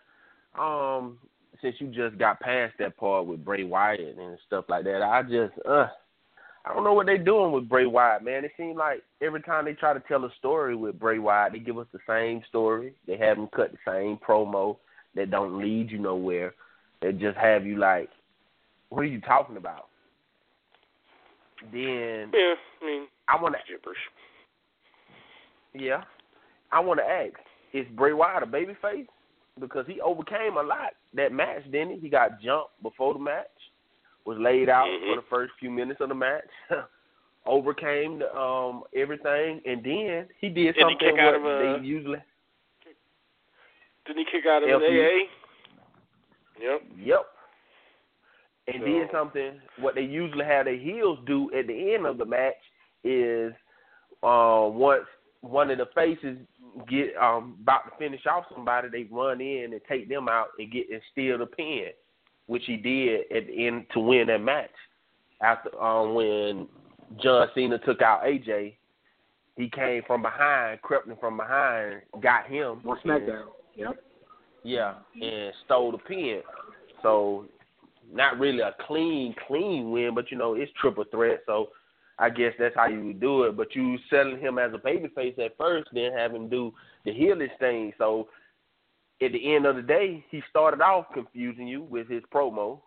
um, 0.57 1.17
since 1.61 1.75
you 1.79 1.87
just 1.87 2.17
got 2.17 2.39
past 2.39 2.73
that 2.79 2.97
part 2.97 3.25
with 3.25 3.43
Bray 3.43 3.63
Wyatt 3.63 4.17
and 4.17 4.37
stuff 4.47 4.65
like 4.69 4.85
that, 4.85 5.01
I 5.01 5.21
just 5.23 5.53
uh, 5.67 5.87
I 6.65 6.73
don't 6.73 6.83
know 6.83 6.93
what 6.93 7.05
they're 7.05 7.17
doing 7.17 7.51
with 7.51 7.69
Bray 7.69 7.85
Wyatt, 7.85 8.23
man. 8.23 8.45
It 8.45 8.51
seems 8.57 8.77
like 8.77 9.01
every 9.21 9.41
time 9.41 9.65
they 9.65 9.73
try 9.73 9.93
to 9.93 10.01
tell 10.07 10.23
a 10.25 10.31
story 10.37 10.75
with 10.75 10.99
Bray 10.99 11.19
Wyatt, 11.19 11.53
they 11.53 11.59
give 11.59 11.77
us 11.77 11.87
the 11.91 11.99
same 12.07 12.41
story. 12.49 12.93
They 13.07 13.17
have 13.17 13.37
him 13.37 13.47
cut 13.55 13.71
the 13.71 13.77
same 13.85 14.17
promo 14.17 14.77
that 15.15 15.31
don't 15.31 15.59
lead 15.59 15.89
you 15.91 15.99
nowhere. 15.99 16.53
They 17.01 17.13
just 17.13 17.37
have 17.37 17.65
you 17.65 17.77
like, 17.77 18.09
what 18.89 19.01
are 19.01 19.05
you 19.05 19.21
talking 19.21 19.57
about? 19.57 19.87
Then 21.71 22.31
Yeah, 22.33 22.53
I 22.81 22.85
mean, 22.85 23.07
I 23.27 23.41
want 23.41 23.55
to 23.55 23.73
gibberish. 23.73 23.97
yeah. 25.73 26.03
I 26.71 26.79
want 26.79 26.99
to 26.99 27.05
ask: 27.05 27.33
Is 27.73 27.85
Bray 27.95 28.13
Wyatt 28.13 28.43
a 28.43 28.45
babyface? 28.45 29.07
Because 29.59 29.85
he 29.87 29.99
overcame 30.01 30.57
a 30.57 30.63
lot 30.63 30.91
that 31.13 31.31
match, 31.31 31.63
didn't 31.71 31.91
he? 31.95 31.99
He 31.99 32.09
got 32.09 32.39
jumped 32.41 32.81
before 32.83 33.13
the 33.13 33.19
match, 33.19 33.47
was 34.25 34.37
laid 34.37 34.69
out 34.69 34.87
Mhm. 34.87 35.07
for 35.09 35.15
the 35.15 35.27
first 35.29 35.53
few 35.59 35.69
minutes 35.71 35.99
of 36.01 36.09
the 36.09 36.15
match, 36.15 36.47
overcame 37.45 38.19
the, 38.19 38.35
um 38.37 38.83
everything, 38.95 39.61
and 39.65 39.83
then 39.83 40.27
he 40.39 40.49
did 40.49 40.75
he 40.75 40.81
something 40.81 40.97
kick 40.99 41.17
out 41.19 41.33
what 41.33 41.35
of, 41.35 41.45
uh, 41.45 41.77
they 41.79 41.85
usually. 41.85 42.21
Didn't 44.05 44.19
he 44.19 44.31
kick 44.31 44.45
out 44.45 44.63
of 44.63 44.69
LP? 44.69 44.85
an 44.85 45.05
AA? 45.05 45.29
Yep. 46.61 46.81
Yep. 46.97 47.25
And 48.67 48.85
did 48.85 49.07
So- 49.07 49.17
something 49.17 49.61
what 49.77 49.95
they 49.95 50.01
usually 50.03 50.45
have 50.45 50.65
the 50.65 50.77
heels 50.77 51.19
do 51.25 51.51
at 51.53 51.67
the 51.67 51.93
end 51.93 52.05
of 52.05 52.17
the 52.17 52.25
match 52.25 52.57
is 53.03 53.53
uh 54.23 54.67
once 54.71 55.05
one 55.41 55.71
of 55.71 55.77
the 55.77 55.85
faces 55.87 56.37
get 56.89 57.15
um 57.21 57.57
about 57.61 57.85
to 57.85 57.91
finish 57.97 58.25
off 58.25 58.45
somebody, 58.53 58.89
they 58.89 59.07
run 59.11 59.41
in 59.41 59.73
and 59.73 59.81
take 59.87 60.09
them 60.09 60.27
out 60.27 60.47
and 60.57 60.71
get 60.71 60.89
and 60.91 61.01
steal 61.11 61.37
the 61.37 61.45
pin, 61.45 61.87
which 62.47 62.63
he 62.65 62.77
did 62.77 63.21
at 63.35 63.47
the 63.47 63.67
end 63.67 63.85
to 63.93 63.99
win 63.99 64.27
that 64.27 64.41
match. 64.41 64.69
After 65.41 65.81
um 65.81 66.13
when 66.13 66.67
John 67.21 67.47
Cena 67.55 67.79
took 67.79 68.01
out 68.01 68.23
AJ, 68.23 68.75
he 69.55 69.69
came 69.69 70.01
from 70.07 70.21
behind, 70.21 70.81
crept 70.81 71.07
in 71.07 71.15
from 71.17 71.37
behind, 71.37 72.01
got 72.21 72.47
him 72.47 72.81
on 72.85 72.97
SmackDown. 73.05 73.45
Yep. 73.75 74.03
yeah, 74.63 74.95
and 75.21 75.53
stole 75.65 75.91
the 75.91 75.97
pin. 75.97 76.41
So 77.01 77.45
not 78.11 78.39
really 78.39 78.61
a 78.61 78.75
clean, 78.87 79.35
clean 79.47 79.91
win, 79.91 80.15
but 80.15 80.31
you 80.31 80.37
know, 80.37 80.53
it's 80.53 80.71
triple 80.79 81.05
threat, 81.11 81.41
so 81.45 81.69
I 82.19 82.29
guess 82.29 82.53
that's 82.59 82.75
how 82.75 82.87
you 82.87 83.05
would 83.05 83.21
do 83.21 83.43
it. 83.43 83.55
But 83.55 83.73
you 83.73 83.97
selling 84.09 84.39
him 84.39 84.59
as 84.59 84.71
a 84.73 84.77
babyface 84.77 85.39
at 85.39 85.57
first, 85.57 85.89
then 85.93 86.11
have 86.13 86.33
him 86.33 86.49
do 86.49 86.73
the 87.05 87.11
heelish 87.11 87.57
thing. 87.59 87.93
So 87.97 88.27
at 89.21 89.31
the 89.31 89.55
end 89.55 89.65
of 89.65 89.77
the 89.77 89.81
day, 89.81 90.23
he 90.29 90.41
started 90.49 90.81
off 90.81 91.05
confusing 91.13 91.67
you 91.67 91.83
with 91.83 92.09
his 92.09 92.23
promo, 92.33 92.81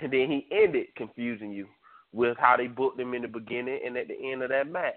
and 0.00 0.12
then 0.12 0.30
he 0.30 0.46
ended 0.52 0.86
confusing 0.96 1.50
you 1.50 1.66
with 2.12 2.36
how 2.38 2.56
they 2.56 2.68
booked 2.68 3.00
him 3.00 3.14
in 3.14 3.22
the 3.22 3.28
beginning 3.28 3.80
and 3.84 3.96
at 3.96 4.08
the 4.08 4.32
end 4.32 4.42
of 4.42 4.48
that 4.50 4.70
match. 4.70 4.94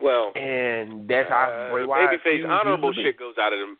Well, 0.00 0.32
And 0.36 1.08
that's 1.08 1.28
how 1.28 1.50
uh, 1.50 1.72
Bray 1.72 1.84
Wyatt 1.84 2.20
babyface 2.24 2.48
honorable 2.48 2.92
shit 2.92 3.18
goes 3.18 3.34
out 3.40 3.52
of 3.52 3.58
them. 3.58 3.76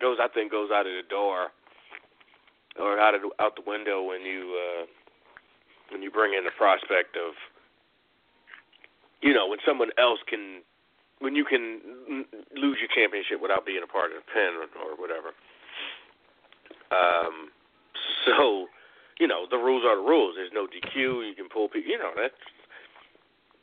Goes, 0.00 0.18
I 0.20 0.26
think, 0.28 0.50
goes 0.50 0.70
out 0.74 0.86
of 0.86 0.92
the 0.92 1.08
door, 1.08 1.46
or 2.80 2.98
out 2.98 3.14
of 3.14 3.22
the, 3.22 3.30
out 3.42 3.54
the 3.54 3.62
window 3.64 4.02
when 4.02 4.22
you 4.22 4.58
uh 4.58 4.86
when 5.92 6.02
you 6.02 6.10
bring 6.10 6.34
in 6.34 6.44
the 6.44 6.50
prospect 6.56 7.16
of, 7.16 7.34
you 9.20 9.32
know, 9.32 9.46
when 9.46 9.58
someone 9.64 9.90
else 9.98 10.20
can, 10.26 10.62
when 11.20 11.36
you 11.36 11.44
can 11.44 12.26
lose 12.56 12.78
your 12.80 12.90
championship 12.90 13.40
without 13.40 13.64
being 13.64 13.82
a 13.84 13.86
part 13.86 14.10
of 14.10 14.18
the 14.18 14.26
pin 14.32 14.58
or, 14.58 14.66
or 14.82 14.96
whatever. 14.98 15.30
Um, 16.90 17.52
so, 18.26 18.66
you 19.20 19.28
know, 19.28 19.46
the 19.50 19.58
rules 19.58 19.84
are 19.84 19.96
the 19.96 20.02
rules. 20.08 20.34
There's 20.36 20.52
no 20.52 20.66
DQ. 20.66 21.28
You 21.28 21.34
can 21.36 21.48
pull 21.48 21.68
people. 21.68 21.90
You 21.90 21.98
know, 21.98 22.10
that's. 22.16 22.34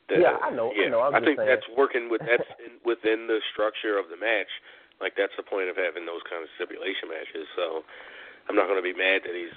That, 0.08 0.18
Yeah, 0.18 0.36
I 0.42 0.50
know, 0.50 0.72
I 0.72 0.74
Yeah, 0.74 0.88
know, 0.90 1.02
I'm 1.02 1.14
I 1.14 1.20
think 1.20 1.38
saying. 1.38 1.48
that's 1.48 1.66
working 1.76 2.10
with 2.10 2.22
that's 2.26 2.48
in, 2.64 2.80
within 2.84 3.26
the 3.26 3.38
structure 3.52 3.98
of 3.98 4.08
the 4.10 4.16
match. 4.16 4.50
Like 5.00 5.14
that's 5.16 5.32
the 5.36 5.44
point 5.46 5.68
of 5.70 5.76
having 5.76 6.04
those 6.06 6.22
kind 6.28 6.42
of 6.42 6.48
stipulation 6.56 7.08
matches. 7.08 7.46
So, 7.54 7.84
I'm 8.48 8.56
not 8.56 8.66
going 8.66 8.82
to 8.82 8.82
be 8.82 8.96
mad 8.96 9.22
that 9.22 9.34
he's 9.34 9.54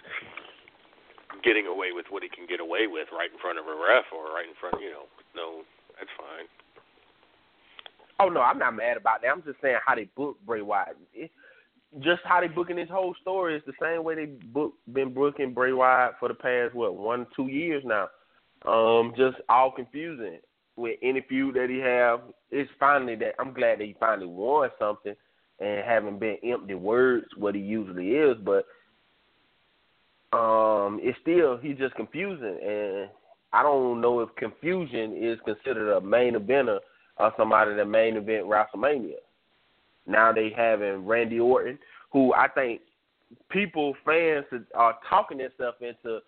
getting 1.44 1.68
away 1.68 1.92
with 1.94 2.06
what 2.10 2.24
he 2.24 2.30
can 2.30 2.48
get 2.48 2.60
away 2.60 2.88
with 2.88 3.08
right 3.12 3.32
in 3.32 3.40
front 3.40 3.60
of 3.60 3.66
a 3.66 3.76
ref 3.76 4.06
or 4.16 4.34
right 4.34 4.48
in 4.48 4.56
front. 4.60 4.82
You 4.82 4.92
know, 4.92 5.06
no, 5.36 5.62
that's 6.00 6.12
fine. 6.18 6.48
Oh 8.20 8.30
no, 8.30 8.42
I'm 8.42 8.60
not 8.60 8.76
mad 8.76 8.98
about 8.98 9.22
that. 9.22 9.30
I'm 9.30 9.44
just 9.44 9.62
saying 9.62 9.78
how 9.86 9.96
they 9.96 10.08
book 10.16 10.38
Bray 10.46 10.62
Wyatt. 10.62 10.98
It, 11.14 11.32
just 12.00 12.22
how 12.24 12.42
they 12.42 12.48
booking 12.48 12.78
this 12.78 12.90
whole 12.90 13.14
story 13.22 13.56
is 13.56 13.62
the 13.68 13.74
same 13.82 14.04
way 14.04 14.16
they 14.16 14.26
book 14.26 14.74
been 14.94 15.14
booking 15.14 15.54
Bray 15.54 15.74
Wyatt 15.74 16.16
for 16.20 16.28
the 16.28 16.34
past 16.34 16.74
what 16.74 16.96
one 16.96 17.28
two 17.36 17.48
years 17.48 17.84
now. 17.86 18.08
Um, 18.66 19.14
just 19.18 19.38
all 19.50 19.72
confusing 19.72 20.40
with 20.76 20.98
any 21.04 21.22
feud 21.28 21.56
that 21.56 21.70
he 21.70 21.80
have. 21.80 22.22
It's 22.50 22.72
finally 22.80 23.16
that 23.18 23.36
I'm 23.40 23.54
glad 23.54 23.80
that 23.80 23.86
he 23.86 23.96
finally 24.00 24.28
won 24.28 24.70
something 24.80 25.14
and 25.60 25.86
haven't 25.86 26.20
been 26.20 26.38
empty 26.44 26.74
words 26.74 27.26
what 27.38 27.56
he 27.56 27.62
usually 27.62 28.12
is, 28.12 28.38
but 28.44 28.66
um, 30.34 31.00
it's 31.02 31.18
still 31.22 31.58
he's 31.58 31.78
just 31.78 31.96
confusing 31.96 32.60
and 32.64 33.10
I 33.54 33.62
don't 33.62 34.02
know 34.02 34.20
if 34.22 34.36
confusion 34.36 35.16
is 35.16 35.38
considered 35.46 35.96
a 35.96 36.02
main 36.02 36.34
eventer 36.34 36.80
or 37.18 37.32
somebody 37.38 37.76
that 37.76 37.86
main 37.86 38.18
event 38.18 38.48
WrestleMania. 38.48 39.18
Now 40.08 40.34
they 40.34 40.52
having 40.56 41.06
Randy 41.06 41.40
Orton, 41.40 41.78
who 42.12 42.34
I 42.34 42.48
think 42.48 42.82
people 43.50 43.94
fans 44.04 44.46
are 44.74 44.98
talking 45.08 45.38
themselves 45.38 45.78
into 45.82 46.20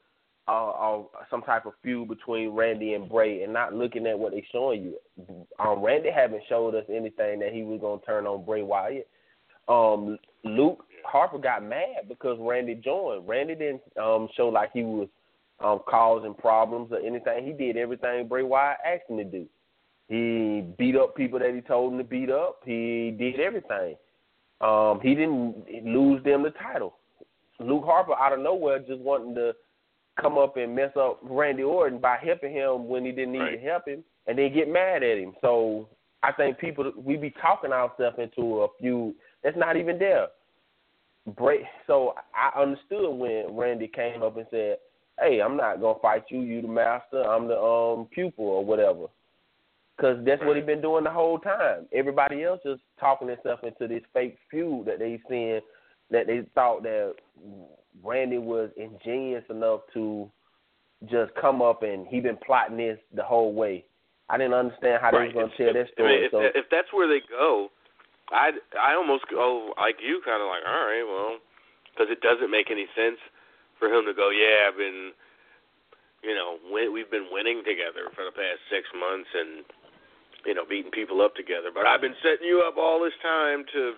uh, 0.47 0.69
uh, 0.69 1.03
some 1.31 1.41
type 1.41 1.65
of 1.65 1.73
feud 1.81 2.07
between 2.07 2.49
Randy 2.51 2.93
and 2.93 3.09
Bray, 3.09 3.41
and 3.41 3.51
not 3.51 3.73
looking 3.73 4.05
at 4.05 4.17
what 4.17 4.31
they're 4.31 4.41
showing 4.51 4.83
you. 4.83 5.45
Um, 5.59 5.81
Randy 5.83 6.11
haven't 6.11 6.43
showed 6.47 6.75
us 6.75 6.85
anything 6.87 7.39
that 7.39 7.51
he 7.51 7.63
was 7.63 7.81
gonna 7.81 8.01
turn 8.01 8.27
on 8.27 8.45
Bray 8.45 8.61
Wyatt. 8.61 9.07
Um, 9.67 10.19
Luke 10.43 10.84
Harper 11.05 11.37
got 11.37 11.63
mad 11.63 12.07
because 12.07 12.37
Randy 12.39 12.75
joined. 12.75 13.27
Randy 13.27 13.55
didn't 13.55 13.81
um, 14.01 14.27
show 14.35 14.49
like 14.49 14.71
he 14.73 14.83
was 14.83 15.07
um, 15.63 15.79
causing 15.87 16.33
problems 16.33 16.91
or 16.91 16.99
anything. 16.99 17.45
He 17.45 17.53
did 17.53 17.77
everything 17.77 18.27
Bray 18.27 18.43
Wyatt 18.43 18.77
asked 18.85 19.09
him 19.09 19.17
to 19.17 19.23
do. 19.23 19.45
He 20.07 20.63
beat 20.77 20.95
up 20.95 21.15
people 21.15 21.39
that 21.39 21.53
he 21.53 21.61
told 21.61 21.93
him 21.93 21.97
to 21.97 22.03
beat 22.03 22.29
up. 22.29 22.59
He 22.65 23.15
did 23.17 23.39
everything. 23.39 23.95
Um, 24.61 24.99
he 25.01 25.15
didn't 25.15 25.65
lose 25.85 26.23
them 26.23 26.43
the 26.43 26.51
title. 26.51 26.95
Luke 27.59 27.83
Harper 27.85 28.13
out 28.13 28.33
of 28.33 28.39
nowhere 28.39 28.79
just 28.79 28.99
wanting 28.99 29.35
to 29.35 29.53
come 30.19 30.37
up 30.37 30.57
and 30.57 30.75
mess 30.75 30.91
up 30.95 31.19
Randy 31.23 31.63
Orton 31.63 31.99
by 31.99 32.17
helping 32.17 32.53
him 32.53 32.87
when 32.87 33.05
he 33.05 33.11
didn't 33.11 33.33
need 33.33 33.39
Right. 33.39 33.61
to 33.61 33.67
help 33.67 33.87
him, 33.87 34.03
and 34.27 34.37
then 34.37 34.53
get 34.53 34.67
mad 34.69 35.03
at 35.03 35.17
him. 35.17 35.35
So 35.41 35.89
I 36.23 36.31
think 36.31 36.57
people 36.57 36.91
we 36.95 37.17
be 37.17 37.31
talking 37.31 37.71
ourselves 37.71 38.17
into 38.19 38.63
a 38.63 38.67
feud 38.79 39.15
that's 39.43 39.57
not 39.57 39.77
even 39.77 39.99
there. 39.99 40.27
Bray, 41.27 41.67
so 41.87 42.13
I 42.35 42.59
understood 42.59 43.15
when 43.17 43.55
Randy 43.55 43.87
came 43.87 44.21
up 44.21 44.37
and 44.37 44.45
said, 44.51 44.77
"Hey, 45.19 45.39
I'm 45.41 45.57
not 45.57 45.81
gonna 45.81 45.99
fight 45.99 46.25
you. 46.29 46.41
You 46.41 46.61
the 46.61 46.67
master. 46.67 47.21
I'm 47.23 47.47
the 47.47 47.59
um 47.59 48.07
pupil 48.11 48.45
or 48.45 48.63
whatever." 48.63 49.07
Because 49.97 50.23
that's 50.25 50.43
what 50.43 50.55
he 50.57 50.61
been 50.61 50.81
doing 50.81 51.05
the 51.05 51.09
whole 51.09 51.39
time. 51.39 51.87
Everybody 51.93 52.43
else 52.43 52.59
just 52.63 52.81
talking 52.99 53.27
themselves 53.27 53.63
into 53.63 53.87
this 53.87 54.03
fake 54.13 54.37
feud 54.51 54.85
that 54.87 54.99
they 54.99 55.19
seeing 55.29 55.61
that 56.11 56.27
they 56.27 56.41
thought 56.53 56.83
that 56.83 57.15
Randy 58.03 58.37
was 58.37 58.69
ingenious 58.77 59.43
enough 59.49 59.81
to 59.93 60.29
just 61.05 61.33
come 61.35 61.61
up 61.61 61.81
and 61.83 62.05
he 62.07 62.19
been 62.19 62.37
plotting 62.45 62.77
this 62.77 62.99
the 63.13 63.23
whole 63.23 63.53
way. 63.53 63.85
I 64.29 64.37
didn't 64.37 64.53
understand 64.53 65.01
how 65.01 65.11
right. 65.11 65.33
they 65.33 65.33
was 65.33 65.33
gonna 65.33 65.45
If- 65.45 65.57
tell 65.57 65.73
that 65.73 65.79
if- 65.79 65.87
I 65.87 65.91
story. 65.93 66.15
mean, 66.15 66.23
if, 66.25 66.31
so 66.31 66.39
if 66.41 66.69
that's 66.69 66.91
where 66.93 67.07
they 67.07 67.21
go, 67.29 67.71
I 68.31 68.51
I 68.79 68.95
almost 68.95 69.25
go 69.29 69.73
like 69.77 69.97
you, 70.01 70.21
kind 70.25 70.41
of 70.41 70.47
like, 70.49 70.63
all 70.65 70.85
right, 70.85 71.05
well, 71.05 71.37
because 71.93 72.09
it 72.09 72.21
doesn't 72.21 72.49
make 72.49 72.71
any 72.71 72.87
sense 72.95 73.19
for 73.77 73.87
him 73.87 74.05
to 74.05 74.13
go, 74.13 74.29
yeah, 74.31 74.67
I've 74.71 74.77
been, 74.79 75.11
you 76.23 76.33
know, 76.33 76.57
win, 76.71 76.91
we've 76.93 77.11
been 77.11 77.27
winning 77.31 77.61
together 77.67 78.09
for 78.15 78.23
the 78.25 78.31
past 78.33 78.63
six 78.71 78.87
months 78.97 79.29
and 79.35 79.65
you 80.45 80.53
know 80.53 80.65
beating 80.67 80.91
people 80.91 81.21
up 81.21 81.35
together, 81.35 81.69
but 81.73 81.85
I've 81.85 82.01
been 82.01 82.17
setting 82.23 82.47
you 82.47 82.63
up 82.65 82.77
all 82.77 83.01
this 83.03 83.15
time 83.21 83.65
to 83.73 83.93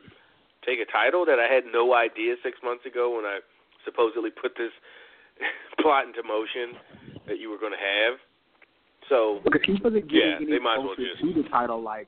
take 0.66 0.80
a 0.80 0.90
title 0.92 1.24
that 1.26 1.40
I 1.40 1.48
had 1.48 1.64
no 1.72 1.94
idea 1.94 2.36
six 2.44 2.58
months 2.64 2.86
ago 2.86 3.16
when 3.16 3.24
I 3.26 3.40
supposedly 3.86 4.32
put 4.32 4.58
this 4.58 4.72
plot 5.80 6.08
into 6.08 6.24
motion 6.24 6.76
that 7.28 7.40
you 7.40 7.50
were 7.50 7.58
going 7.60 7.72
to 7.74 7.80
have. 7.80 8.20
So 9.08 9.40
Because 9.44 9.62
he 9.64 9.80
wasn't 9.80 10.10
getting 10.12 10.20
Yeah, 10.20 10.36
any 10.38 10.46
they 10.48 10.60
might 10.60 10.80
well 10.80 10.96
just- 11.00 11.22
to 11.22 11.32
the 11.44 11.48
title 11.48 11.82
like 11.82 12.08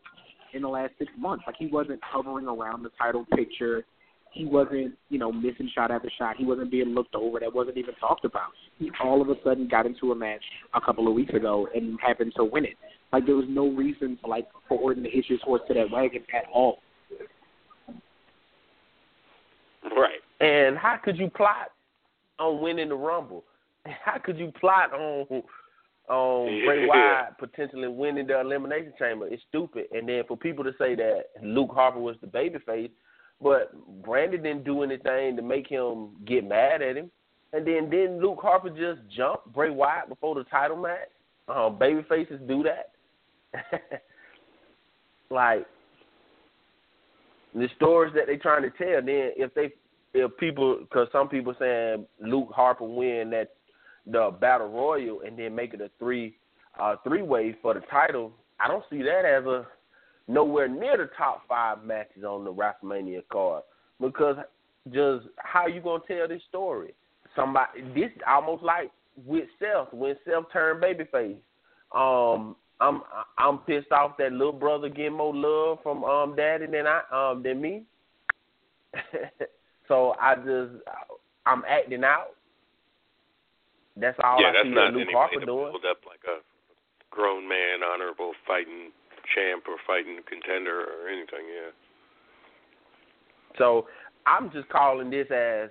in 0.53 0.61
the 0.61 0.69
last 0.69 0.93
six 0.97 1.11
months. 1.17 1.43
Like 1.47 1.55
he 1.57 1.67
wasn't 1.67 1.99
hovering 2.03 2.47
around 2.47 2.83
the 2.83 2.91
title 2.97 3.25
picture. 3.35 3.85
He 4.31 4.45
wasn't, 4.45 4.93
you 5.09 5.17
know, 5.17 5.31
missing 5.31 5.69
shot 5.73 5.89
after 5.89 6.09
shot. 6.17 6.35
He 6.37 6.45
wasn't 6.45 6.69
being 6.69 6.89
looked 6.89 7.15
over. 7.15 7.39
That 7.39 7.53
wasn't 7.53 7.77
even 7.77 7.95
talked 7.95 8.25
about. 8.25 8.49
He 8.77 8.91
all 9.03 9.21
of 9.21 9.29
a 9.29 9.35
sudden 9.43 9.67
got 9.67 9.87
into 9.87 10.11
a 10.11 10.15
match 10.15 10.43
a 10.75 10.81
couple 10.81 11.07
of 11.07 11.13
weeks 11.13 11.33
ago 11.33 11.67
and 11.73 11.99
happened 11.99 12.33
to 12.37 12.43
win 12.43 12.65
it. 12.65 12.75
Like 13.11 13.25
there 13.25 13.35
was 13.35 13.47
no 13.49 13.69
reason 13.69 14.19
for 14.21 14.27
like 14.27 14.47
for 14.67 14.77
Orton 14.77 15.03
to 15.03 15.09
hitch 15.09 15.25
his 15.27 15.41
horse 15.41 15.61
to 15.67 15.73
that 15.73 15.89
wagon 15.89 16.23
at 16.33 16.45
all. 16.53 16.79
right. 19.95 20.19
And 20.41 20.77
how 20.77 20.97
could 21.03 21.17
you 21.17 21.29
plot 21.29 21.71
on 22.37 22.61
winning 22.61 22.89
the 22.89 22.95
Rumble? 22.95 23.43
How 24.05 24.17
could 24.23 24.37
you 24.37 24.51
plot 24.59 24.93
on 24.93 25.43
on 26.09 26.65
Bray. 26.65 26.85
Wyatt 26.87 27.37
potentially 27.37 27.87
winning 27.87 28.27
the 28.27 28.39
Elimination 28.39 28.93
Chamber? 28.97 29.27
It's 29.27 29.43
stupid. 29.49 29.85
And 29.91 30.07
then 30.07 30.23
for 30.27 30.37
people 30.37 30.63
to 30.63 30.71
say 30.77 30.95
that 30.95 31.25
Luke 31.41 31.71
Harper 31.73 31.99
was 31.99 32.15
the 32.21 32.27
babyface, 32.27 32.91
but 33.41 33.73
Brandon 34.03 34.43
didn't 34.43 34.65
do 34.65 34.83
anything 34.83 35.35
to 35.35 35.41
make 35.41 35.67
him 35.67 36.09
get 36.25 36.47
mad 36.47 36.81
at 36.81 36.97
him. 36.97 37.09
And 37.53 37.65
then 37.65 37.89
then 37.89 38.21
Luke 38.21 38.39
Harper 38.41 38.69
just 38.69 39.01
jumped 39.15 39.51
Bray 39.53 39.69
Wyatt 39.69 40.09
before 40.09 40.35
the 40.35 40.43
title 40.45 40.77
match. 40.77 41.09
Um, 41.47 41.79
babyfaces 41.79 42.47
do 42.47 42.63
that. 42.63 42.91
like 45.31 45.65
the 47.55 47.67
stories 47.75 48.13
that 48.15 48.25
they're 48.27 48.37
trying 48.37 48.63
to 48.63 48.69
tell. 48.69 49.01
Then 49.01 49.31
if 49.35 49.53
they 49.55 49.71
if 50.13 50.35
people 50.37 50.79
because 50.81 51.07
some 51.11 51.29
people 51.29 51.55
saying 51.59 52.05
Luke 52.19 52.49
Harper 52.53 52.85
win 52.85 53.31
that 53.31 53.55
the 54.11 54.31
battle 54.39 54.69
royal 54.69 55.21
and 55.21 55.37
then 55.37 55.55
make 55.55 55.73
it 55.73 55.81
a 55.81 55.89
three 55.99 56.35
uh 56.79 56.95
three 57.03 57.21
way 57.21 57.55
for 57.61 57.73
the 57.73 57.81
title. 57.81 58.31
I 58.59 58.67
don't 58.67 58.83
see 58.89 59.01
that 59.03 59.25
as 59.25 59.45
a 59.45 59.65
nowhere 60.27 60.67
near 60.67 60.97
the 60.97 61.09
top 61.17 61.43
five 61.47 61.83
matches 61.83 62.23
on 62.23 62.43
the 62.43 62.53
WrestleMania 62.53 63.23
card 63.31 63.63
because 63.99 64.37
just 64.91 65.25
how 65.37 65.67
you 65.67 65.81
gonna 65.81 66.03
tell 66.07 66.27
this 66.27 66.41
story? 66.47 66.93
Somebody 67.35 67.81
this 67.93 68.11
almost 68.27 68.63
like 68.63 68.91
with 69.25 69.45
Seth 69.59 69.93
when 69.93 70.15
Seth 70.25 70.51
turned 70.51 70.83
babyface. 70.83 71.37
Um, 71.93 72.55
I'm 72.79 73.01
I'm 73.37 73.59
pissed 73.59 73.91
off 73.91 74.17
that 74.17 74.31
little 74.31 74.53
brother 74.53 74.89
getting 74.89 75.13
more 75.13 75.35
love 75.35 75.79
from 75.83 76.03
um 76.03 76.35
daddy 76.35 76.65
than 76.65 76.85
I 76.87 77.01
um 77.11 77.43
than 77.43 77.61
me. 77.61 77.83
so 79.87 80.15
I 80.19 80.35
just 80.35 80.83
I'm 81.45 81.63
acting 81.67 82.03
out. 82.03 82.35
That's 83.99 84.17
all 84.23 84.41
yeah, 84.41 84.49
I 84.49 84.51
that's 84.53 84.65
see 84.65 84.69
not 84.73 84.93
Luke 84.93 85.07
Harper 85.11 85.39
to 85.39 85.45
doing. 85.45 85.71
build 85.71 85.85
up 85.85 85.99
like 86.07 86.23
a 86.25 86.41
grown 87.11 87.47
man, 87.47 87.83
honorable 87.83 88.31
fighting 88.47 88.91
champ 89.35 89.63
or 89.67 89.77
fighting 89.85 90.19
contender 90.27 90.81
or 90.81 91.09
anything. 91.09 91.45
Yeah. 91.47 91.71
So 93.57 93.87
I'm 94.25 94.51
just 94.51 94.69
calling 94.69 95.09
this 95.09 95.27
as 95.31 95.69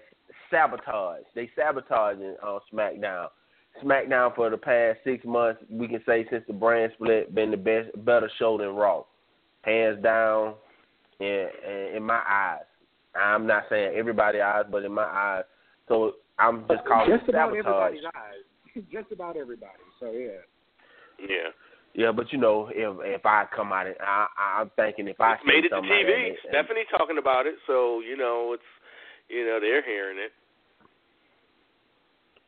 sabotage. 0.50 1.24
They 1.34 1.50
sabotaging 1.56 2.36
on 2.42 2.60
SmackDown. 2.72 3.28
SmackDown 3.82 4.34
for 4.34 4.50
the 4.50 4.56
past 4.56 4.98
six 5.04 5.24
months, 5.24 5.62
we 5.70 5.86
can 5.86 6.02
say 6.04 6.26
since 6.30 6.44
the 6.46 6.52
brand 6.52 6.92
split, 6.94 7.34
been 7.34 7.50
the 7.50 7.56
best, 7.56 7.90
better 8.04 8.30
show 8.38 8.58
than 8.58 8.70
Raw, 8.70 9.04
hands 9.62 10.02
down. 10.02 10.54
In, 11.20 11.48
in, 11.68 11.96
in 11.96 12.02
my 12.04 12.22
eyes, 12.28 12.62
I'm 13.20 13.44
not 13.44 13.64
saying 13.68 13.94
everybody's 13.96 14.40
eyes, 14.40 14.64
but 14.70 14.84
in 14.84 14.92
my 14.92 15.02
eyes. 15.02 15.42
So 15.88 16.12
I'm 16.38 16.64
just 16.68 16.84
calling 16.86 17.10
Just 17.10 17.24
it 17.24 17.30
about 17.30 17.50
sabotage. 17.52 17.94
everybody's 17.94 18.04
eyes. 18.14 18.84
Just 18.92 19.10
about 19.12 19.36
everybody. 19.36 19.82
So 20.00 20.12
yeah. 20.12 20.38
Yeah. 21.18 21.50
Yeah, 21.94 22.12
but 22.12 22.32
you 22.32 22.38
know, 22.38 22.70
if 22.72 22.96
if 23.20 23.26
I 23.26 23.44
come 23.54 23.72
out, 23.72 23.86
and 23.86 23.96
I, 24.00 24.26
I'm 24.60 24.70
thinking 24.76 25.08
if 25.08 25.20
I 25.20 25.34
It's 25.34 25.42
made 25.44 25.64
it 25.64 25.70
to 25.70 25.76
TV. 25.80 26.06
that, 26.06 26.26
and- 26.28 26.36
Stephanie 26.50 26.84
talking 26.96 27.18
about 27.18 27.46
it, 27.46 27.54
so 27.66 28.00
you 28.00 28.16
know 28.16 28.52
it's 28.54 28.62
you 29.28 29.44
know 29.44 29.58
they're 29.60 29.82
hearing 29.82 30.18
it. 30.18 30.30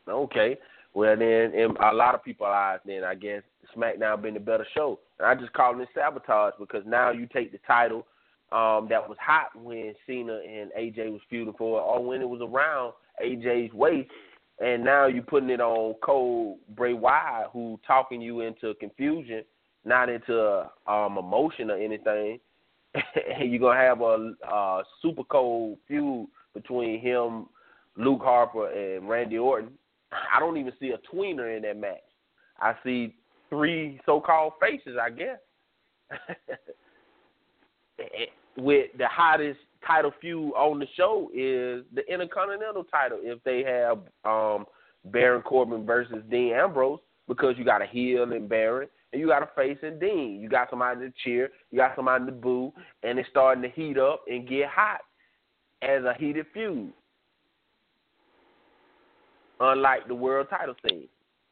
Okay. 0.08 0.56
Well, 0.94 1.16
then, 1.16 1.52
in 1.54 1.74
a 1.82 1.94
lot 1.94 2.14
of 2.14 2.24
people's 2.24 2.48
eyes, 2.52 2.80
then 2.84 3.04
I 3.04 3.14
guess 3.14 3.42
SmackDown 3.76 4.22
been 4.22 4.34
the 4.34 4.40
better 4.40 4.66
show. 4.74 4.98
And 5.18 5.26
I 5.26 5.34
just 5.34 5.52
call 5.52 5.80
it 5.80 5.88
sabotage 5.94 6.54
because 6.58 6.82
now 6.86 7.10
you 7.12 7.26
take 7.32 7.52
the 7.52 7.58
title 7.66 8.06
um, 8.52 8.88
that 8.90 9.08
was 9.08 9.16
hot 9.20 9.50
when 9.54 9.94
Cena 10.06 10.40
and 10.40 10.70
AJ 10.78 11.12
was 11.12 11.20
feuding 11.30 11.54
for 11.56 11.78
it, 11.78 11.82
or 11.82 12.04
when 12.04 12.20
it 12.20 12.28
was 12.28 12.40
around 12.42 12.92
AJ's 13.20 13.72
way, 13.72 14.06
and 14.60 14.84
now 14.84 15.06
you're 15.06 15.22
putting 15.22 15.50
it 15.50 15.60
on 15.60 15.94
Cole 16.02 16.58
Bray 16.76 16.92
Wyatt, 16.92 17.50
who 17.52 17.80
talking 17.86 18.20
you 18.20 18.40
into 18.40 18.74
confusion, 18.74 19.42
not 19.84 20.08
into 20.08 20.68
um 20.86 21.18
emotion 21.18 21.70
or 21.70 21.76
anything. 21.76 22.38
and 22.94 23.50
you're 23.50 23.60
gonna 23.60 23.80
have 23.80 24.00
a, 24.00 24.32
a 24.50 24.82
super 25.00 25.24
cold 25.24 25.78
feud 25.86 26.26
between 26.54 27.00
him, 27.00 27.46
Luke 27.96 28.22
Harper, 28.22 28.70
and 28.70 29.08
Randy 29.08 29.38
Orton. 29.38 29.70
I 30.12 30.40
don't 30.40 30.56
even 30.56 30.72
see 30.80 30.90
a 30.90 31.14
tweener 31.14 31.56
in 31.56 31.62
that 31.62 31.78
match. 31.78 31.98
I 32.58 32.74
see 32.84 33.14
three 33.48 34.00
so-called 34.06 34.54
faces, 34.60 34.96
I 35.00 35.10
guess. 35.10 35.38
With 38.56 38.90
the 38.98 39.06
hottest 39.06 39.60
title 39.86 40.12
feud 40.20 40.52
on 40.54 40.78
the 40.78 40.86
show 40.96 41.30
is 41.34 41.84
the 41.94 42.02
Intercontinental 42.12 42.84
title. 42.84 43.18
If 43.22 43.42
they 43.44 43.62
have 43.62 43.98
um 44.24 44.66
Baron 45.06 45.42
Corbin 45.42 45.86
versus 45.86 46.22
Dean 46.30 46.52
Ambrose, 46.52 47.00
because 47.30 47.54
you 47.56 47.64
got 47.64 47.80
a 47.80 47.86
heel 47.86 48.32
in 48.32 48.48
Baron 48.48 48.88
and 49.12 49.20
you 49.20 49.28
got 49.28 49.42
a 49.42 49.48
face 49.56 49.78
in 49.82 49.98
Dean. 49.98 50.40
You 50.40 50.48
got 50.48 50.68
somebody 50.68 51.00
to 51.00 51.12
cheer, 51.24 51.50
you 51.70 51.78
got 51.78 51.96
somebody 51.96 52.26
to 52.26 52.32
boo, 52.32 52.72
and 53.02 53.18
it's 53.18 53.28
starting 53.30 53.62
to 53.62 53.68
heat 53.70 53.98
up 53.98 54.24
and 54.28 54.48
get 54.48 54.68
hot 54.68 55.00
as 55.82 56.04
a 56.04 56.14
heated 56.18 56.46
feud. 56.52 56.92
Unlike 59.60 60.08
the 60.08 60.14
world 60.14 60.48
title 60.50 60.74
scene. 60.86 61.08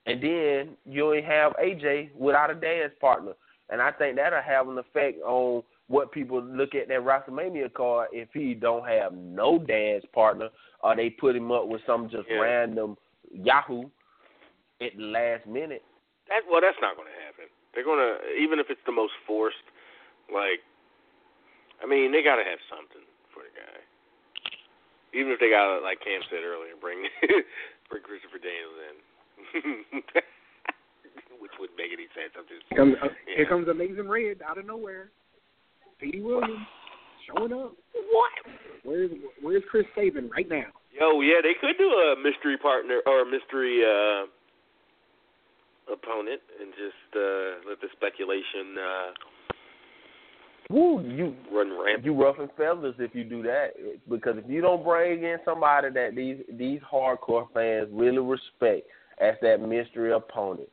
And 0.06 0.22
then 0.22 0.76
you 0.86 1.04
only 1.04 1.22
have 1.22 1.52
AJ 1.62 2.14
without 2.16 2.50
a 2.50 2.54
dance 2.54 2.92
partner. 3.00 3.32
And 3.70 3.82
I 3.82 3.92
think 3.92 4.16
that'll 4.16 4.40
have 4.40 4.68
an 4.68 4.78
effect 4.78 5.20
on 5.22 5.62
what 5.88 6.12
people 6.12 6.42
look 6.42 6.74
at 6.74 6.88
that 6.88 7.00
WrestleMania 7.00 7.72
card 7.72 8.08
if 8.12 8.28
he 8.32 8.54
don't 8.54 8.86
have 8.86 9.12
no 9.14 9.58
dance 9.58 10.04
partner 10.14 10.48
or 10.82 10.94
they 10.94 11.10
put 11.10 11.34
him 11.34 11.50
up 11.50 11.66
with 11.66 11.80
some 11.86 12.08
just 12.08 12.28
Yeah. 12.28 12.38
random 12.38 12.96
Yahoo 13.32 13.88
at 14.80 14.94
the 14.96 15.02
last 15.02 15.46
minute. 15.46 15.82
That 16.28 16.42
well, 16.50 16.60
that's 16.60 16.78
not 16.80 16.94
going 16.96 17.08
to 17.08 17.20
happen. 17.24 17.48
They're 17.74 17.84
going 17.84 17.98
to 17.98 18.32
even 18.36 18.58
if 18.58 18.68
it's 18.70 18.84
the 18.86 18.92
most 18.92 19.12
forced. 19.26 19.56
Like, 20.32 20.60
I 21.82 21.86
mean, 21.86 22.12
they 22.12 22.22
got 22.22 22.36
to 22.36 22.44
have 22.44 22.60
something 22.68 23.00
for 23.32 23.42
the 23.42 23.52
guy. 23.56 23.80
Even 25.16 25.32
if 25.32 25.40
they 25.40 25.48
got 25.48 25.72
to, 25.72 25.80
like 25.80 26.00
Cam 26.04 26.20
said 26.28 26.44
earlier, 26.44 26.76
bring 26.78 27.00
bring 27.88 28.02
Christopher 28.04 28.36
Daniels 28.36 28.76
in, 28.92 28.96
which 31.40 31.52
wouldn't 31.58 31.78
make 31.80 31.92
any 31.96 32.12
sense. 32.12 32.36
I'm 32.36 32.44
just 32.44 32.68
Comes, 32.76 32.96
uh, 33.00 33.08
Yeah. 33.24 33.36
Here 33.40 33.48
comes 33.48 33.68
Amazing 33.68 34.08
Red 34.08 34.44
out 34.44 34.58
of 34.58 34.66
nowhere. 34.66 35.08
Petey 36.00 36.20
Williams 36.20 36.66
showing 37.26 37.52
up. 37.52 37.72
what? 38.12 38.32
Where's 38.84 39.10
Where's 39.42 39.62
Chris 39.70 39.86
Sabin 39.94 40.30
right 40.30 40.48
now? 40.48 40.64
Yo, 40.98 41.20
yeah, 41.20 41.40
they 41.42 41.52
could 41.60 41.76
do 41.78 41.88
a 41.88 42.16
mystery 42.22 42.56
partner 42.58 43.00
or 43.06 43.22
a 43.22 43.26
mystery 43.26 43.82
uh 43.84 44.26
opponent 45.92 46.40
and 46.60 46.70
just 46.72 47.16
uh 47.16 47.68
let 47.68 47.80
the 47.80 47.88
speculation 47.96 48.76
uh 48.78 49.10
Woo, 50.70 51.00
you 51.02 51.34
run 51.50 51.70
rampant. 51.70 52.04
you 52.04 52.12
ruffling 52.14 52.50
feathers 52.56 52.94
if 52.98 53.14
you 53.14 53.24
do 53.24 53.42
that 53.42 53.68
because 54.10 54.36
if 54.36 54.44
you 54.50 54.60
don't 54.60 54.84
bring 54.84 55.22
in 55.22 55.38
somebody 55.44 55.88
that 55.90 56.14
these 56.14 56.36
these 56.58 56.80
hardcore 56.80 57.46
fans 57.54 57.88
really 57.90 58.18
respect 58.18 58.86
as 59.20 59.34
that 59.40 59.60
mystery 59.62 60.12
opponent, 60.12 60.68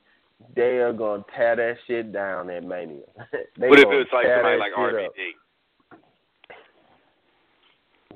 they 0.56 0.78
are 0.80 0.94
gonna 0.94 1.24
tear 1.36 1.56
that 1.56 1.76
shit 1.88 2.12
down 2.12 2.50
at 2.50 2.64
Mania. 2.64 3.02
they 3.58 3.68
What 3.70 3.80
if 3.80 3.86
gonna 3.86 3.98
like 4.14 4.26
tear 4.26 4.38
somebody 4.38 4.58
that 4.58 4.60
like 4.60 4.72
shit 4.72 5.06
up. 5.06 5.12
RVD? 5.16 5.32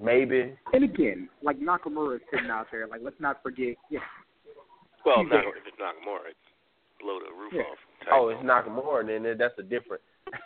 Maybe 0.02 0.56
And 0.74 0.84
again, 0.84 1.30
like 1.44 1.60
Nakamura 1.60 2.16
is 2.16 2.22
sitting 2.32 2.50
out 2.50 2.68
there. 2.72 2.88
Like, 2.88 3.02
let's 3.04 3.20
not 3.20 3.44
forget. 3.44 3.76
Yeah, 3.90 4.00
Well, 5.06 5.24
He's 5.24 5.30
not, 5.32 5.44
if 5.46 5.68
it's 5.68 5.76
Nakamura, 5.76 6.32
it's 6.32 6.40
blow 7.02 7.20
the 7.20 7.34
roof 7.36 7.52
Yeah. 7.54 7.64
off. 7.64 7.78
oh 8.12 8.30
it's 8.30 8.42
Nakamura, 8.44 9.06
then 9.08 9.38
that's 9.38 9.58
a 9.60 9.64
different 9.64 10.02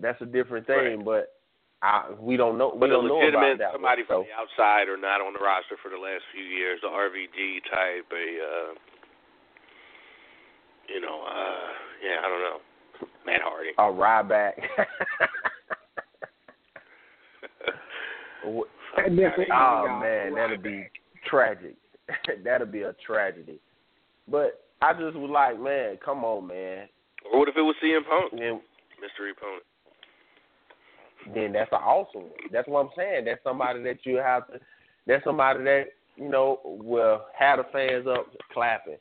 that's 0.00 0.20
a 0.22 0.26
different 0.26 0.66
thing. 0.66 1.02
But 1.04 1.34
I, 1.82 2.12
we 2.18 2.36
don't 2.36 2.56
know 2.56 2.72
we 2.72 2.80
But 2.80 2.90
a 2.90 2.92
don't 2.92 3.08
know 3.08 3.16
legitimate 3.20 3.56
about 3.56 3.58
that 3.58 3.72
somebody 3.72 4.02
one, 4.02 4.06
from 4.06 4.24
so. 4.24 4.26
the 4.28 4.36
outside 4.40 4.88
or 4.88 4.96
not 4.96 5.20
on 5.20 5.32
the 5.34 5.40
roster 5.40 5.76
for 5.82 5.90
the 5.90 6.00
last 6.00 6.24
few 6.32 6.44
years, 6.44 6.80
the 6.80 6.88
RVD 6.88 7.60
type, 7.68 8.08
a 8.12 8.24
uh, 8.40 8.72
you 10.92 11.00
know, 11.00 11.22
uh, 11.22 11.68
yeah, 12.02 12.18
I 12.24 12.28
don't 12.28 12.42
know, 12.42 12.58
Matt 13.26 13.40
Hardy. 13.42 13.70
a 13.78 13.82
Ryback. 13.82 14.54
Wh- 18.44 18.98
And 18.98 19.18
then- 19.18 19.32
Oh 19.52 19.84
Yeah, 19.86 19.98
man, 20.00 20.34
that'll 20.34 20.58
be 20.58 20.86
tragic. 21.26 21.76
that'll 22.44 22.66
be 22.66 22.82
a 22.82 22.94
tragedy. 23.06 23.60
But 24.28 24.64
I 24.82 24.92
just 24.94 25.16
was 25.16 25.30
like, 25.30 25.60
man, 25.60 25.98
come 26.04 26.24
on, 26.24 26.46
man. 26.46 26.88
Or 27.30 27.40
what 27.40 27.48
if 27.48 27.56
it 27.56 27.60
was 27.62 27.76
CM 27.82 28.04
Punk, 28.08 28.32
And 28.32 28.60
mystery 29.00 29.32
opponent? 29.32 29.62
then 31.34 31.52
that's 31.52 31.70
an 31.72 31.78
awesome 31.78 32.22
one. 32.22 32.32
That's 32.50 32.66
what 32.66 32.80
I'm 32.80 32.90
saying. 32.96 33.26
That's 33.26 33.42
somebody 33.44 33.82
that 33.82 33.98
you 34.06 34.16
have 34.16 34.46
to. 34.48 34.58
That's 35.06 35.22
somebody 35.22 35.62
that 35.64 35.84
you 36.16 36.28
know 36.30 36.60
will 36.64 37.26
have 37.38 37.58
the 37.58 37.64
fans 37.72 38.06
up 38.06 38.26
clapping. 38.54 38.96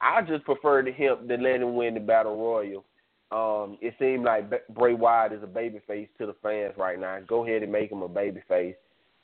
I 0.00 0.22
just 0.22 0.44
prefer 0.44 0.82
to 0.82 0.92
him 0.92 1.28
to 1.28 1.36
let 1.36 1.60
him 1.60 1.74
win 1.74 1.94
the 1.94 2.00
battle 2.00 2.36
royal. 2.36 2.84
Um, 3.32 3.78
it 3.80 3.94
seemed 3.98 4.24
like 4.24 4.50
Bray 4.74 4.94
Wyatt 4.94 5.32
is 5.32 5.42
a 5.42 5.46
baby 5.46 5.80
face 5.86 6.08
to 6.18 6.26
the 6.26 6.34
fans 6.42 6.74
right 6.76 6.98
now. 6.98 7.20
Go 7.28 7.44
ahead 7.44 7.62
and 7.62 7.70
make 7.70 7.92
him 7.92 8.02
a 8.02 8.08
baby 8.08 8.42
face. 8.48 8.74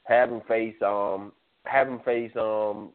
Have 0.04 0.30
him 0.30 0.42
face 0.46 0.76
um 0.84 1.32
have 1.64 1.88
him 1.88 2.00
face 2.04 2.30
um 2.36 2.90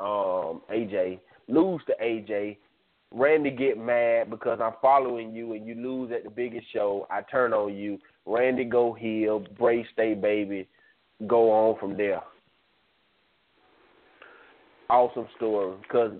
um 0.00 0.62
AJ. 0.72 1.20
Lose 1.48 1.82
to 1.86 1.94
AJ. 2.02 2.56
Randy 3.12 3.50
get 3.50 3.78
mad 3.78 4.30
because 4.30 4.58
I'm 4.62 4.74
following 4.80 5.34
you 5.34 5.52
and 5.52 5.66
you 5.66 5.74
lose 5.74 6.10
at 6.12 6.24
the 6.24 6.30
biggest 6.30 6.66
show. 6.72 7.06
I 7.10 7.20
turn 7.22 7.52
on 7.52 7.74
you. 7.74 7.98
Randy 8.24 8.64
go 8.64 8.94
heel. 8.94 9.44
Bray 9.58 9.86
stay 9.92 10.14
baby. 10.14 10.66
Go 11.26 11.50
on 11.50 11.78
from 11.78 11.96
there. 11.96 12.22
Awesome 14.88 15.26
story 15.36 15.76
because 15.82 16.12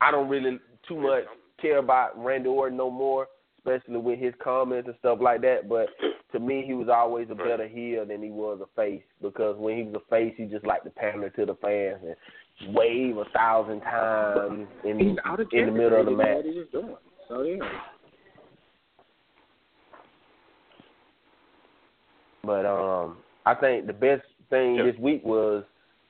I 0.00 0.10
don't 0.10 0.28
really 0.28 0.58
too 0.86 1.00
much 1.00 1.24
care 1.60 1.78
about 1.78 2.22
Randy 2.22 2.48
Orton 2.48 2.76
no 2.76 2.90
more, 2.90 3.26
especially 3.58 3.98
with 3.98 4.18
his 4.18 4.34
comments 4.42 4.88
and 4.88 4.96
stuff 4.98 5.18
like 5.20 5.40
that. 5.42 5.68
But 5.68 5.88
to 6.32 6.40
me, 6.40 6.62
he 6.66 6.74
was 6.74 6.88
always 6.88 7.28
a 7.30 7.34
better 7.34 7.66
heel 7.66 8.06
than 8.06 8.22
he 8.22 8.30
was 8.30 8.60
a 8.62 8.80
face 8.80 9.02
because 9.20 9.56
when 9.58 9.76
he 9.76 9.82
was 9.84 9.94
a 9.96 10.10
face, 10.10 10.34
he 10.36 10.44
just 10.44 10.66
liked 10.66 10.84
to 10.84 10.90
pander 10.90 11.30
to 11.30 11.46
the 11.46 11.54
fans 11.56 11.98
and 12.02 12.74
wave 12.74 13.16
a 13.16 13.24
thousand 13.36 13.80
times 13.80 14.66
in 14.84 14.98
he's 14.98 15.16
in 15.52 15.66
the 15.66 15.72
middle 15.72 16.00
of 16.00 16.06
the 16.06 16.12
match. 16.12 16.44
He 16.44 16.52
didn't 16.52 16.74
know 16.74 16.80
what 16.80 17.02
he 17.28 17.28
doing. 17.28 17.28
So 17.28 17.42
yeah. 17.42 17.80
But 22.44 22.64
um, 22.64 23.18
I 23.44 23.54
think 23.54 23.86
the 23.86 23.92
best 23.92 24.22
thing 24.48 24.76
Yeah. 24.76 24.84
this 24.84 24.98
week 24.98 25.22
was 25.24 25.64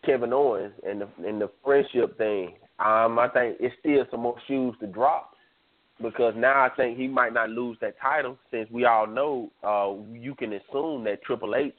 Kevin 0.05 0.32
Owens 0.32 0.73
and 0.86 1.01
the 1.01 1.09
and 1.27 1.40
the 1.40 1.51
friendship 1.65 2.16
thing. 2.16 2.55
Um, 2.78 3.18
I 3.18 3.28
think 3.28 3.56
it's 3.60 3.74
still 3.80 4.05
some 4.10 4.20
more 4.20 4.36
shoes 4.46 4.74
to 4.80 4.86
drop 4.86 5.32
because 6.00 6.34
now 6.36 6.64
I 6.64 6.68
think 6.76 6.96
he 6.96 7.09
might 7.09 7.32
not 7.32 7.50
lose 7.50 7.76
that 7.80 8.00
title 8.00 8.38
since 8.50 8.70
we 8.70 8.84
all 8.84 9.06
know 9.06 9.50
uh, 9.64 9.94
you 10.12 10.34
can 10.34 10.52
assume 10.52 11.05
that 11.05 11.22
Triple 11.22 11.56
H 11.56 11.74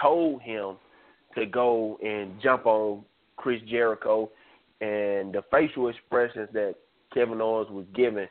told 0.00 0.40
him 0.40 0.76
to 1.34 1.46
go 1.46 1.98
and 2.02 2.40
jump 2.42 2.64
on 2.64 3.04
Chris 3.36 3.60
Jericho 3.68 4.30
and 4.80 5.32
the 5.34 5.42
facial 5.50 5.88
expressions 5.88 6.48
that 6.54 6.74
Kevin 7.12 7.40
Owens 7.40 7.70
was 7.70 7.84
giving 7.94 8.28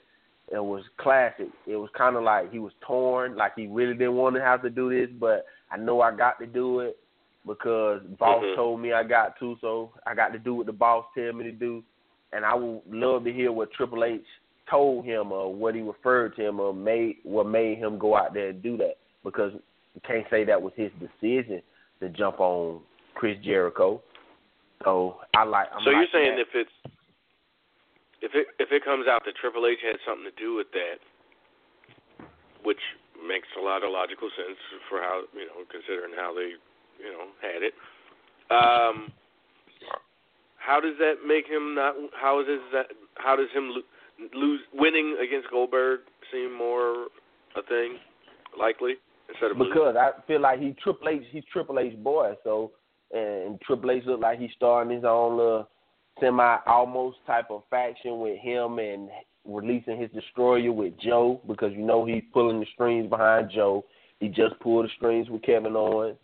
it 0.52 0.64
was 0.64 0.84
classic. 0.98 1.48
It 1.68 1.76
was 1.76 1.90
kind 1.96 2.16
of 2.16 2.24
like 2.24 2.52
he 2.52 2.60
was 2.60 2.74
torn, 2.82 3.36
like 3.36 3.54
he 3.56 3.68
really 3.68 3.94
didn't 3.94 4.16
want 4.16 4.36
to 4.36 4.42
have 4.42 4.62
to 4.64 4.70
do 4.70 4.90
this, 4.90 5.10
but 5.20 5.46
I 5.72 5.78
know 5.78 6.02
I 6.02 6.16
got 6.16 6.40
to 6.40 6.48
do 6.48 6.80
it 6.80 6.98
because 7.46 8.02
boss 8.18 8.44
Mhm. 8.44 8.56
told 8.56 8.80
me 8.80 8.92
I 8.92 9.04
got 9.04 9.38
to, 9.40 9.58
so 9.62 9.94
I 10.06 10.16
got 10.16 10.34
to 10.34 10.40
do 10.40 10.56
what 10.56 10.66
the 10.66 10.74
boss 10.74 11.06
tell 11.14 11.34
me 11.34 11.44
to 11.44 11.52
do. 11.52 11.84
And 12.32 12.46
I 12.46 12.54
would 12.54 12.82
love 12.90 13.24
to 13.24 13.34
hear 13.34 13.52
what 13.52 13.72
Triple 13.74 14.04
H 14.04 14.22
told 14.70 15.06
him 15.06 15.32
or 15.32 15.54
what 15.54 15.76
he 15.76 15.82
referred 15.82 16.36
to 16.36 16.48
him 16.48 16.60
or 16.60 16.74
made 16.74 17.18
what 17.24 17.48
made 17.48 17.80
him 17.80 17.98
go 17.98 18.16
out 18.16 18.34
there 18.34 18.50
and 18.50 18.62
do 18.62 18.78
that 18.78 18.98
because 19.24 19.52
you 19.96 20.02
can't 20.06 20.26
say 20.30 20.44
that 20.46 20.62
was 20.62 20.74
his 20.76 20.92
decision 21.00 21.62
to 22.00 22.10
jump 22.10 22.40
on 22.40 22.82
Chris 23.16 23.38
Jericho. 23.44 24.02
So 24.84 25.18
I 25.36 25.44
like. 25.44 25.68
I'm 25.74 25.84
so 25.84 25.92
you're 25.92 26.06
saying 26.14 26.38
that. 26.38 26.42
if 26.42 26.48
it's 26.54 26.78
if 28.22 28.32
it 28.36 28.48
if 28.60 28.72
it 28.72 28.86
comes 28.86 29.08
out 29.08 29.24
that 29.26 29.36
Triple 29.42 29.66
H 29.66 29.80
had 29.84 29.98
something 30.08 30.30
to 30.30 30.36
do 30.40 30.56
with 30.56 30.68
that, 30.72 31.00
which 32.64 32.80
makes 33.20 33.48
a 33.60 33.64
lot 33.64 33.84
of 33.84 33.92
logical 33.92 34.30
sense 34.38 34.60
for 34.88 35.00
how 35.00 35.24
you 35.34 35.48
know 35.48 35.68
considering 35.68 36.16
how 36.16 36.34
they 36.34 36.56
you 37.04 37.12
know 37.12 37.28
had 37.44 37.64
it. 37.64 37.74
Um, 38.50 39.12
how 40.60 40.80
does 40.80 40.96
that 41.00 41.16
make 41.28 41.48
him 41.48 41.76
not? 41.76 41.96
How 42.14 42.42
is 42.42 42.48
that? 42.74 42.88
How 43.16 43.36
does 43.36 43.50
him 43.54 43.72
lo- 43.72 44.28
lose 44.34 44.62
winning 44.74 45.18
against 45.22 45.50
Goldberg 45.50 46.02
seem 46.32 46.56
more 46.56 47.08
a 47.56 47.64
thing 47.68 47.98
likely 48.58 48.96
instead 49.30 49.52
of 49.52 49.58
losing? 49.58 49.74
because 49.74 49.96
I 49.96 50.12
feel 50.28 50.42
like 50.42 50.60
he 50.60 50.76
Triple 50.84 51.10
H 51.10 51.24
he's 51.32 51.44
Triple 51.52 51.80
H 51.80 51.98
boy, 51.98 52.34
so 52.44 52.72
and 53.12 53.60
Triple 53.62 53.92
H 53.92 54.04
looked 54.06 54.22
like 54.22 54.40
he's 54.40 54.52
starting 54.56 54.94
his 54.94 55.06
own 55.06 55.38
little 55.38 55.70
semi 56.20 56.58
almost 56.68 57.18
type 57.26 57.50
of 57.50 57.64
faction 57.70 58.20
with 58.20 58.38
him 58.40 58.80
and 58.80 59.10
releasing 59.46 60.00
his 60.00 60.12
destroyer 60.12 60.72
with 60.72 60.94
Joe 61.00 61.42
because 61.48 61.72
you 61.74 61.82
know 61.82 62.06
he's 62.06 62.24
pulling 62.34 62.60
the 62.60 62.66
strings 62.74 63.10
behind 63.10 63.50
Joe. 63.54 63.86
He 64.20 64.28
just 64.28 64.60
pulled 64.60 64.86
the 64.86 64.90
strings 64.98 65.30
with 65.30 65.42
Kevin 65.42 65.76
Owens. 65.76 66.18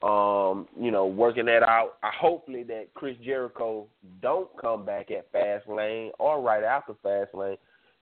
Um, 0.00 0.68
you 0.80 0.92
know, 0.92 1.06
working 1.06 1.46
that 1.46 1.64
out. 1.64 1.94
I 2.04 2.10
hopefully 2.16 2.62
that 2.64 2.94
Chris 2.94 3.16
Jericho 3.24 3.86
don't 4.22 4.48
come 4.60 4.84
back 4.84 5.10
at 5.10 5.32
Fastlane 5.32 6.10
or 6.20 6.40
right 6.40 6.62
after 6.62 6.94
Fastlane, 7.04 7.58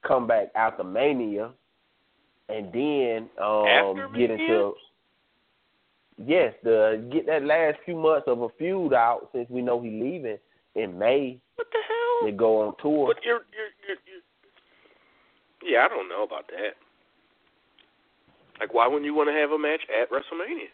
come 0.06 0.27
back 0.27 0.48
after 0.55 0.85
Mania, 0.85 1.52
and 2.51 2.70
then 2.70 3.31
um 3.43 4.12
get 4.14 4.31
into 4.31 4.74
yes, 6.23 6.52
the 6.62 7.02
get 7.10 7.27
that 7.27 7.44
last 7.44 7.78
few 7.86 7.97
months 7.97 8.24
of 8.27 8.43
a 8.43 8.48
feud 8.59 8.93
out 8.93 9.31
since 9.32 9.48
we 9.48 9.62
know 9.62 9.81
he's 9.81 9.93
leaving 9.93 10.39
in 10.74 10.98
May. 10.98 11.40
What 11.55 11.68
the 11.73 11.78
hell? 11.89 12.31
They 12.31 12.36
go 12.36 12.68
on 12.68 12.74
tour. 12.82 13.06
But 13.14 13.24
you're, 13.24 13.47
you're, 13.56 13.73
you're, 13.89 13.97
you're, 15.62 15.73
yeah, 15.73 15.86
I 15.86 15.89
don't 15.89 16.09
know 16.09 16.24
about 16.24 16.47
that. 16.48 16.77
Like, 18.60 18.73
why 18.73 18.86
wouldn't 18.86 19.05
you 19.05 19.14
want 19.14 19.28
to 19.28 19.35
have 19.35 19.51
a 19.51 19.59
match 19.59 19.81
at 19.90 20.10
WrestleMania? 20.10 20.68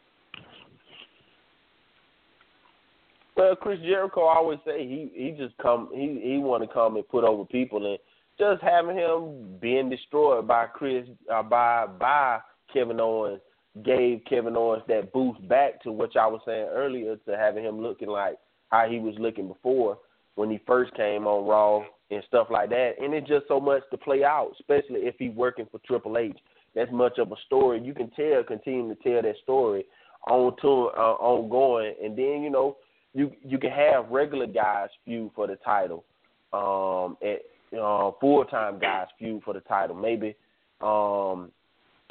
Well, 3.36 3.56
Chris 3.56 3.80
Jericho 3.80 4.22
always 4.22 4.58
say 4.66 4.86
he 4.86 5.10
he 5.14 5.30
just 5.30 5.56
come 5.58 5.88
he 5.92 6.20
he 6.22 6.38
want 6.38 6.62
to 6.62 6.72
come 6.72 6.96
and 6.96 7.08
put 7.08 7.24
over 7.24 7.44
people 7.44 7.86
and 7.86 7.98
just 8.38 8.62
having 8.62 8.96
him 8.96 9.58
being 9.60 9.88
destroyed 9.88 10.46
by 10.46 10.66
Chris 10.66 11.06
uh, 11.32 11.42
by 11.42 11.86
by 11.86 12.40
Kevin 12.72 13.00
Owens 13.00 13.40
gave 13.84 14.20
Kevin 14.28 14.56
Owens 14.56 14.82
that 14.88 15.12
boost 15.12 15.46
back 15.48 15.82
to 15.82 15.92
what 15.92 16.16
I 16.16 16.26
was 16.26 16.42
saying 16.44 16.68
earlier 16.70 17.16
to 17.16 17.36
having 17.36 17.64
him 17.64 17.80
looking 17.80 18.08
like 18.08 18.36
how 18.70 18.88
he 18.88 18.98
was 18.98 19.14
looking 19.18 19.48
before 19.48 19.98
when 20.34 20.50
he 20.50 20.60
first 20.66 20.94
came 20.94 21.26
on 21.26 21.46
Raw 21.46 21.84
and 22.10 22.22
stuff 22.28 22.48
like 22.50 22.68
that. 22.70 22.92
And 23.00 23.14
it's 23.14 23.28
just 23.28 23.48
so 23.48 23.60
much 23.60 23.82
to 23.90 23.96
play 23.96 24.24
out, 24.24 24.52
especially 24.60 25.00
if 25.00 25.14
he's 25.18 25.34
working 25.34 25.66
for 25.70 25.80
Triple 25.86 26.18
H. 26.18 26.36
That's 26.74 26.92
much 26.92 27.18
of 27.18 27.32
a 27.32 27.36
story. 27.46 27.80
You 27.82 27.94
can 27.94 28.10
tell, 28.10 28.42
continue 28.42 28.94
to 28.94 29.02
tell 29.02 29.22
that 29.22 29.36
story 29.42 29.84
on 30.28 30.54
tour, 30.60 30.92
uh, 30.96 31.14
ongoing, 31.14 31.94
and 32.02 32.16
then 32.16 32.42
you 32.42 32.50
know 32.50 32.76
you 33.14 33.32
you 33.44 33.58
can 33.58 33.70
have 33.70 34.08
regular 34.10 34.46
guys 34.46 34.88
feud 35.04 35.30
for 35.34 35.46
the 35.46 35.56
title, 35.56 36.04
um, 36.52 37.16
at 37.22 37.42
uh, 37.78 38.10
full 38.20 38.44
time 38.44 38.78
guys 38.78 39.06
feud 39.18 39.42
for 39.44 39.54
the 39.54 39.60
title. 39.60 39.96
Maybe 39.96 40.34
um, 40.80 41.50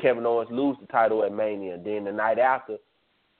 Kevin 0.01 0.25
Owens 0.25 0.49
lose 0.51 0.77
the 0.79 0.87
title 0.87 1.23
at 1.23 1.33
Mania, 1.33 1.77
then 1.83 2.05
the 2.05 2.11
night 2.11 2.39
after 2.39 2.77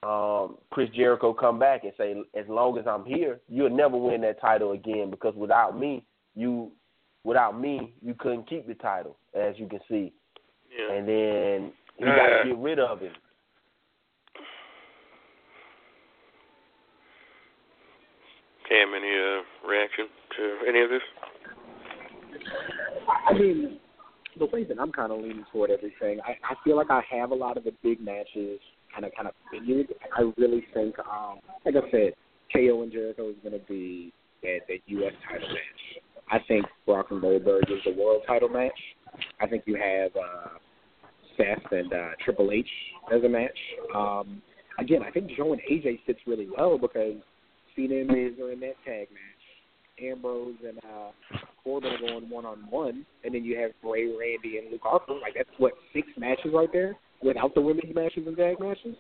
um, 0.04 0.58
Chris 0.72 0.90
Jericho 0.96 1.34
come 1.34 1.60
back 1.60 1.84
and 1.84 1.94
say, 1.98 2.16
as 2.34 2.46
long 2.48 2.78
as 2.78 2.86
I'm 2.88 3.06
here, 3.06 3.40
you'll 3.48 3.70
never 3.70 3.98
win 3.98 4.22
that 4.22 4.42
title 4.42 4.72
again 4.72 5.12
because 5.12 5.36
without 5.36 5.80
me, 5.80 6.04
you 6.36 6.72
without 7.24 7.60
me, 7.60 7.94
you 8.02 8.16
couldn't 8.16 8.50
keep 8.50 8.68
the 8.68 8.74
title, 8.76 9.16
as 9.36 9.54
you 9.58 9.68
can 9.68 9.80
see. 9.88 10.12
Yeah. 10.76 10.96
And 10.96 11.08
then 11.08 11.74
you 12.00 12.08
Uh, 12.08 12.16
got 12.16 12.44
to 12.44 12.50
get 12.50 12.58
rid 12.58 12.80
of 12.80 13.00
him. 13.00 13.14
Cam, 18.72 18.94
any 18.96 19.12
uh, 19.12 19.68
reaction 19.68 20.06
to 20.38 20.58
any 20.66 20.80
of 20.80 20.90
this? 20.90 21.02
I 23.30 23.34
mean, 23.34 23.80
the 24.40 24.46
way 24.46 24.64
that 24.64 24.80
I'm 24.80 24.94
kind 24.94 25.12
of 25.12 25.20
leaning 25.20 25.44
toward 25.52 25.72
everything, 25.72 26.22
I, 26.26 26.38
I 26.50 26.56
feel 26.64 26.78
like 26.78 26.90
I 26.90 27.02
have 27.12 27.32
a 27.32 27.36
lot 27.36 27.58
of 27.58 27.66
the 27.66 27.74
big 27.84 28.00
matches 28.00 28.62
kind 28.94 29.04
of 29.04 29.12
kind 29.14 29.28
of 29.28 29.34
figured. 29.52 29.88
I 30.18 30.32
really 30.38 30.64
think, 30.74 30.96
um, 31.00 31.40
like 31.66 31.76
I 31.76 31.92
said, 31.92 32.14
KO 32.54 32.84
and 32.84 32.92
Jericho 32.94 33.30
is 33.30 33.36
going 33.44 33.60
to 33.60 33.66
be 33.68 34.14
that 34.42 34.60
that 34.70 34.80
U.S. 34.86 35.14
title 35.30 35.50
match. 35.50 36.04
I 36.32 36.40
think 36.48 36.66
Brock 36.86 37.08
and 37.12 37.20
Goldberg 37.20 37.64
is 37.70 37.80
the 37.84 38.02
world 38.02 38.22
title 38.26 38.48
match. 38.48 38.80
I 39.42 39.48
think 39.48 39.64
you 39.66 39.76
have 39.76 40.12
uh, 40.16 40.50
Seth 41.36 41.72
and 41.72 41.92
uh, 41.92 42.10
Triple 42.24 42.52
H 42.52 42.70
as 43.14 43.22
a 43.24 43.30
match. 43.30 43.58
Um, 43.94 44.42
again, 44.80 45.02
I 45.04 45.12
think 45.12 45.30
Joe 45.36 45.52
and 45.52 45.62
AJ 45.70 46.00
fits 46.06 46.20
really 46.26 46.48
well 46.58 46.78
because 46.78 47.16
Cena 47.76 47.96
and 47.96 48.08
Miz 48.08 48.40
are 48.40 48.52
in 48.52 48.60
that 48.62 48.76
tag 48.86 49.08
match. 49.12 49.42
Ambrose 50.04 50.56
and 50.68 50.80
uh, 50.80 51.12
Corbin 51.64 51.92
are 51.94 52.00
going 52.00 52.30
one 52.30 52.46
on 52.46 52.60
one, 52.70 53.06
and 53.24 53.36
then 53.36 53.44
you 53.44 53.58
have 53.60 53.72
Bray, 53.84 54.06
Randy, 54.08 54.58
and 54.58 54.72
Luke 54.72 54.82
Harper. 54.84 55.14
Like 55.14 55.34
that's 55.36 55.50
what 55.58 55.74
six 55.94 56.08
matches 56.18 56.52
right 56.54 56.70
there 56.74 56.96
without 57.22 57.54
the 57.54 57.62
women's 57.62 57.94
matches 57.94 58.24
and 58.26 58.36
tag 58.36 58.60
matches. 58.60 58.96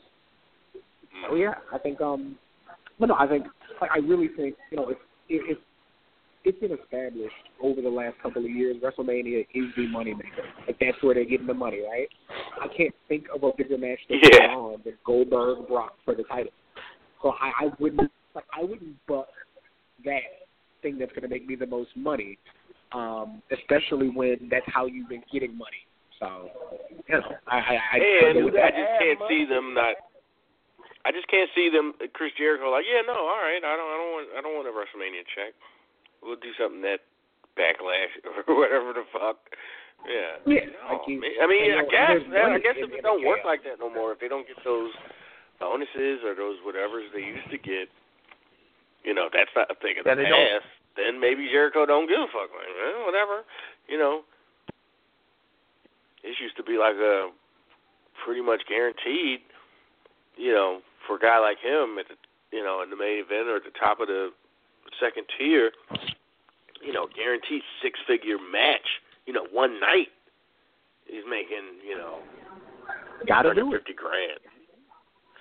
Oh 1.29 1.35
yeah, 1.35 1.55
I 1.73 1.77
think. 1.77 2.01
um 2.01 2.37
But 2.99 3.07
no, 3.07 3.15
I 3.15 3.27
think 3.27 3.45
like 3.79 3.91
I 3.93 3.99
really 3.99 4.27
think 4.35 4.55
you 4.69 4.77
know 4.77 4.89
if 4.89 4.97
if 5.29 5.57
it's 6.43 6.59
been 6.59 6.71
established 6.71 7.33
over 7.61 7.81
the 7.81 7.89
last 7.89 8.15
couple 8.21 8.43
of 8.43 8.49
years, 8.49 8.77
WrestleMania 8.81 9.41
is 9.53 9.65
the 9.75 9.87
money 9.87 10.13
maker. 10.13 10.43
Like 10.67 10.77
that's 10.79 11.01
where 11.01 11.13
they're 11.15 11.25
getting 11.25 11.47
the 11.47 11.53
money, 11.53 11.81
right? 11.81 12.07
I 12.59 12.67
can't 12.75 12.93
think 13.07 13.25
of 13.33 13.43
a 13.43 13.51
bigger 13.55 13.77
match 13.77 13.99
that's 14.09 14.27
Yeah. 14.39 14.47
on 14.55 14.81
than 14.83 14.93
Goldberg 15.05 15.67
Brock 15.67 15.93
for 16.03 16.15
the 16.15 16.23
title. 16.23 16.51
So 17.21 17.33
I, 17.39 17.65
I 17.65 17.71
wouldn't 17.79 18.11
like 18.35 18.45
I 18.55 18.61
wouldn't 18.63 18.95
buck 19.07 19.27
that 20.05 20.21
thing 20.81 20.97
that's 20.97 21.11
going 21.11 21.23
to 21.23 21.29
make 21.29 21.45
me 21.47 21.55
the 21.55 21.67
most 21.67 21.89
money, 21.95 22.37
um, 22.91 23.41
especially 23.51 24.09
when 24.09 24.47
that's 24.49 24.65
how 24.67 24.85
you've 24.85 25.09
been 25.09 25.23
getting 25.31 25.57
money. 25.57 25.85
So 26.19 26.49
you 27.07 27.15
know, 27.17 27.23
I 27.47 27.57
I, 27.57 27.75
I, 27.93 27.97
and 28.29 28.45
would 28.45 28.55
I 28.57 28.69
just 28.69 28.93
can't 28.99 29.19
money? 29.19 29.29
see 29.29 29.43
them 29.49 29.73
not. 29.73 29.95
I 31.01 31.09
just 31.09 31.25
can't 31.33 31.49
see 31.57 31.69
them. 31.73 31.97
Chris 32.13 32.29
Jericho, 32.37 32.69
like, 32.69 32.85
yeah, 32.85 33.01
no, 33.01 33.17
all 33.25 33.41
right, 33.41 33.57
I 33.57 33.73
don't, 33.73 33.89
I 33.89 33.97
don't 33.97 34.11
want, 34.13 34.27
I 34.37 34.39
don't 34.45 34.53
want 34.53 34.69
a 34.69 34.73
WrestleMania 34.77 35.25
check. 35.33 35.57
We'll 36.21 36.37
do 36.37 36.53
something 36.61 36.85
that 36.85 37.01
backlash 37.57 38.13
or 38.45 38.53
whatever 38.53 38.93
the 38.93 39.01
fuck. 39.09 39.41
Yeah. 40.05 40.37
Yeah, 40.45 40.69
No, 40.77 40.93
like 40.93 41.05
you- 41.09 41.21
I 41.41 41.45
mean, 41.49 41.73
I 41.73 41.85
guess, 41.89 42.21
I 42.29 42.61
guess 42.61 42.77
if 42.77 42.93
it 42.93 43.01
don't 43.01 43.25
work 43.25 43.41
like 43.41 43.65
that 43.65 43.81
no 43.81 43.89
more, 43.89 44.13
if 44.13 44.21
they 44.21 44.29
don't 44.29 44.45
get 44.45 44.61
those 44.61 44.93
bonuses 45.57 46.21
or 46.21 46.37
those 46.37 46.61
whatevers 46.61 47.09
they 47.17 47.25
used 47.25 47.49
to 47.49 47.57
get, 47.57 47.89
you 49.03 49.13
know, 49.13 49.29
that's 49.31 49.51
not 49.55 49.69
a 49.71 49.75
thing 49.75 49.97
of 49.99 50.05
the 50.05 50.15
they 50.15 50.29
don't. 50.29 50.61
past. 50.61 50.69
Then 50.97 51.19
maybe 51.19 51.47
Jericho 51.47 51.85
don't 51.85 52.07
give 52.07 52.19
a 52.19 52.27
fuck. 52.27 52.51
Like, 52.51 52.67
well, 52.75 53.05
whatever, 53.05 53.43
you 53.87 53.97
know. 53.97 54.21
This 56.23 56.35
used 56.39 56.55
to 56.57 56.63
be 56.63 56.77
like 56.77 56.95
a 56.95 57.29
pretty 58.23 58.41
much 58.41 58.61
guaranteed, 58.69 59.41
you 60.37 60.53
know, 60.53 60.81
for 61.07 61.15
a 61.15 61.19
guy 61.19 61.39
like 61.39 61.57
him 61.57 61.97
at 61.97 62.05
the, 62.07 62.17
you 62.55 62.63
know, 62.63 62.83
in 62.83 62.91
the 62.91 62.95
main 62.95 63.17
event 63.25 63.49
or 63.49 63.55
at 63.57 63.63
the 63.65 63.73
top 63.73 63.99
of 63.99 64.07
the 64.07 64.29
second 64.99 65.25
tier, 65.37 65.71
you 66.85 66.93
know, 66.93 67.07
guaranteed 67.15 67.63
six 67.81 67.99
figure 68.05 68.37
match, 68.37 69.01
you 69.25 69.33
know, 69.33 69.47
one 69.51 69.79
night. 69.79 70.09
He's 71.07 71.25
making, 71.27 71.81
you 71.87 71.97
know, 71.97 72.19
Gotta 73.27 73.53
do 73.53 73.73
it. 73.73 73.81
150 73.85 73.93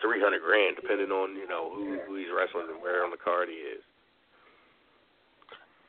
grand, 0.02 0.20
300 0.20 0.40
grand, 0.42 0.76
depending 0.80 1.10
on, 1.10 1.36
you 1.36 1.48
know, 1.48 1.70
who, 1.72 1.98
who 2.06 2.16
he's 2.16 2.32
wrestling 2.34 2.72
and 2.72 2.82
where 2.82 3.04
on 3.04 3.10
the 3.10 3.16
card 3.16 3.48
he 3.48 3.56
is. 3.56 3.82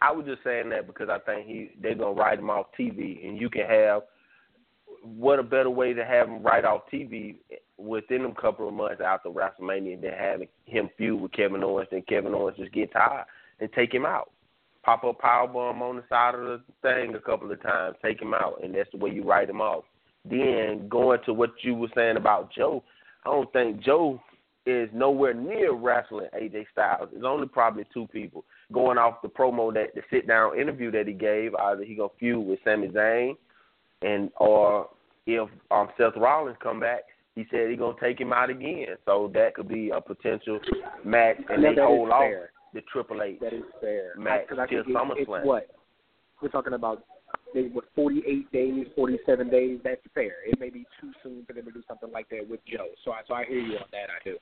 I 0.01 0.11
was 0.11 0.25
just 0.25 0.43
saying 0.43 0.69
that 0.69 0.87
because 0.87 1.09
I 1.09 1.19
think 1.19 1.45
he 1.45 1.71
they're 1.79 1.95
gonna 1.95 2.13
write 2.13 2.39
him 2.39 2.49
off 2.49 2.67
TV, 2.77 3.25
and 3.27 3.39
you 3.39 3.49
can 3.49 3.67
have 3.67 4.01
what 5.03 5.39
a 5.39 5.43
better 5.43 5.69
way 5.69 5.93
to 5.93 6.03
have 6.03 6.27
him 6.27 6.41
right 6.41 6.65
off 6.65 6.81
TV 6.91 7.35
within 7.77 8.25
a 8.25 8.41
couple 8.41 8.67
of 8.67 8.73
months 8.73 9.01
after 9.05 9.29
WrestleMania 9.29 10.01
than 10.01 10.13
having 10.13 10.47
him 10.65 10.89
feud 10.97 11.21
with 11.21 11.31
Kevin 11.31 11.63
Owens 11.63 11.87
and 11.91 12.05
Kevin 12.07 12.33
Owens 12.33 12.57
just 12.57 12.73
get 12.73 12.91
tired 12.91 13.25
and 13.59 13.71
take 13.73 13.93
him 13.93 14.05
out. 14.05 14.31
Pop 14.83 15.03
up 15.03 15.19
power 15.19 15.47
bomb 15.47 15.81
on 15.83 15.97
the 15.97 16.03
side 16.09 16.33
of 16.33 16.41
the 16.41 16.61
thing 16.81 17.13
a 17.13 17.19
couple 17.19 17.51
of 17.51 17.61
times, 17.61 17.95
take 18.03 18.19
him 18.19 18.33
out, 18.33 18.63
and 18.63 18.73
that's 18.73 18.89
the 18.91 18.97
way 18.97 19.11
you 19.11 19.23
write 19.23 19.49
him 19.49 19.61
off. 19.61 19.83
Then 20.25 20.87
going 20.89 21.19
to 21.25 21.33
what 21.33 21.51
you 21.61 21.75
were 21.75 21.89
saying 21.95 22.17
about 22.17 22.51
Joe, 22.51 22.83
I 23.25 23.29
don't 23.29 23.51
think 23.53 23.81
Joe 23.81 24.19
is 24.65 24.89
nowhere 24.93 25.33
near 25.33 25.73
wrestling 25.73 26.27
AJ 26.35 26.65
Styles. 26.71 27.09
There's 27.11 27.25
only 27.25 27.47
probably 27.47 27.85
two 27.93 28.07
people 28.07 28.43
going 28.71 28.97
off 28.97 29.21
the 29.21 29.27
promo 29.27 29.73
that 29.73 29.95
the 29.95 30.01
sit 30.09 30.27
down 30.27 30.59
interview 30.59 30.91
that 30.91 31.07
he 31.07 31.13
gave. 31.13 31.55
Either 31.55 31.83
he 31.83 31.95
gonna 31.95 32.09
feud 32.19 32.45
with 32.45 32.59
Sami 32.63 32.89
Zayn, 32.89 33.35
and 34.01 34.29
or 34.39 34.89
if 35.25 35.49
um, 35.71 35.89
Seth 35.97 36.13
Rollins 36.15 36.57
come 36.61 36.79
back, 36.79 37.01
he 37.35 37.45
said 37.51 37.69
he 37.69 37.75
gonna 37.75 37.97
take 37.99 38.19
him 38.19 38.33
out 38.33 38.49
again. 38.49 38.87
So 39.05 39.31
that 39.33 39.55
could 39.55 39.67
be 39.67 39.89
a 39.89 40.01
potential 40.01 40.59
match, 41.03 41.37
and 41.49 41.63
No, 41.63 41.75
they 41.75 41.81
hold 41.81 42.09
off 42.09 42.31
the 42.73 42.81
Triple 42.91 43.21
H. 43.21 43.39
That 43.41 43.53
is 43.53 43.63
fair. 43.79 44.13
Match 44.17 44.47
Because 44.47 44.63
I 44.63 44.73
till 44.73 44.83
SummerSlam. 44.85 45.45
what 45.45 45.67
we're 46.41 46.49
talking 46.49 46.73
about. 46.73 47.03
Maybe 47.53 47.69
what 47.69 47.85
48 47.95 48.51
days, 48.51 48.87
47 48.95 49.49
days. 49.49 49.79
That's 49.83 50.01
fair. 50.13 50.33
It 50.45 50.59
may 50.59 50.69
be 50.69 50.85
too 50.99 51.11
soon 51.23 51.43
for 51.45 51.53
them 51.53 51.65
to 51.65 51.71
do 51.71 51.83
something 51.87 52.11
like 52.11 52.29
that 52.29 52.47
with 52.49 52.59
Joe. 52.65 52.87
So 53.03 53.11
I 53.11 53.21
so 53.27 53.33
I 53.33 53.45
hear 53.45 53.59
you 53.59 53.75
on 53.77 53.85
that. 53.91 54.09
I 54.09 54.23
do. 54.23 54.37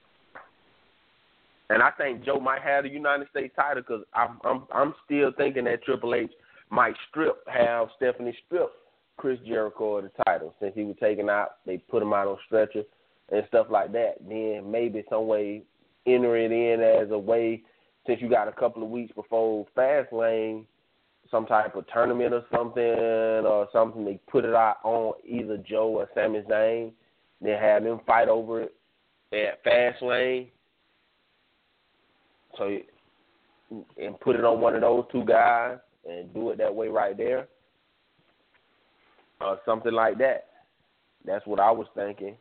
And 1.71 1.83
I 1.83 1.91
think 1.91 2.25
Joe 2.25 2.39
might 2.39 2.61
have 2.61 2.83
the 2.83 2.89
United 2.89 3.27
States 3.29 3.53
title 3.55 3.83
because 3.83 4.03
I'm 4.13 4.39
I'm 4.43 4.63
I'm 4.73 4.93
still 5.05 5.31
thinking 5.37 5.65
that 5.65 5.83
Triple 5.83 6.15
H 6.15 6.31
might 6.69 6.95
strip 7.09 7.37
have 7.47 7.87
Stephanie 7.97 8.37
strip 8.45 8.69
Chris 9.17 9.39
Jericho 9.45 9.97
of 9.97 10.05
the 10.05 10.23
title 10.25 10.53
since 10.59 10.73
he 10.75 10.83
was 10.83 10.95
taken 10.99 11.29
out. 11.29 11.57
They 11.65 11.77
put 11.77 12.01
him 12.01 12.13
out 12.13 12.27
on 12.27 12.37
stretcher 12.45 12.83
and 13.31 13.43
stuff 13.49 13.67
like 13.69 13.91
that. 13.91 14.13
Then 14.27 14.71
maybe 14.71 15.03
some 15.09 15.27
way 15.27 15.63
enter 16.07 16.37
it 16.37 16.51
in 16.51 16.81
as 16.81 17.11
a 17.11 17.17
way 17.17 17.61
since 18.07 18.21
you 18.21 18.29
got 18.29 18.47
a 18.47 18.53
couple 18.53 18.81
of 18.81 18.89
weeks 18.89 19.13
before 19.13 19.65
Fastlane, 19.77 20.65
some 21.31 21.45
type 21.45 21.75
of 21.75 21.85
tournament 21.87 22.33
or 22.33 22.45
something 22.53 22.83
or 22.83 23.67
something. 23.71 24.05
They 24.05 24.19
put 24.29 24.45
it 24.45 24.55
out 24.55 24.77
on 24.83 25.13
either 25.27 25.57
Joe 25.57 25.89
or 25.89 26.09
Sami 26.15 26.41
Zayn. 26.41 26.91
Then 27.41 27.59
have 27.59 27.83
them 27.83 28.01
fight 28.05 28.27
over 28.27 28.61
it 28.61 28.73
at 29.31 29.63
Fastlane. 29.63 30.47
So 32.57 32.79
and 33.97 34.19
put 34.19 34.35
it 34.35 34.43
on 34.43 34.61
one 34.61 34.75
of 34.75 34.81
those 34.81 35.05
two 35.11 35.23
guys 35.25 35.77
and 36.07 36.33
do 36.33 36.49
it 36.49 36.57
that 36.57 36.73
way 36.73 36.87
right 36.87 37.15
there, 37.15 37.47
or 39.41 39.59
something 39.65 39.93
like 39.93 40.17
that. 40.17 40.47
That's 41.25 41.45
what 41.45 41.59
I 41.59 41.71
was 41.71 41.87
thinking. 41.95 42.35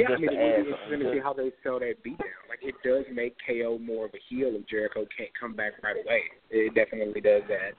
Yeah, 0.00 0.08
Just 0.08 0.18
I 0.18 0.20
mean, 0.20 0.30
to 0.30 0.36
it 0.36 0.40
would 0.40 0.52
add 0.52 0.64
be 0.64 0.70
interesting 0.70 1.00
to 1.00 1.06
see 1.12 1.20
how 1.20 1.32
they 1.32 1.52
sell 1.62 1.78
that 1.80 2.00
beatdown. 2.04 2.40
Like, 2.48 2.60
it 2.62 2.74
does 2.82 3.04
make 3.12 3.36
KO 3.46 3.78
more 3.78 4.06
of 4.06 4.12
a 4.14 4.22
heel 4.28 4.50
if 4.56 4.66
Jericho 4.66 5.06
can't 5.16 5.30
come 5.38 5.52
back 5.54 5.76
right 5.82 5.96
away. 5.96 6.24
It 6.50 6.74
definitely 6.74 7.20
does 7.20 7.42
that. 7.48 7.76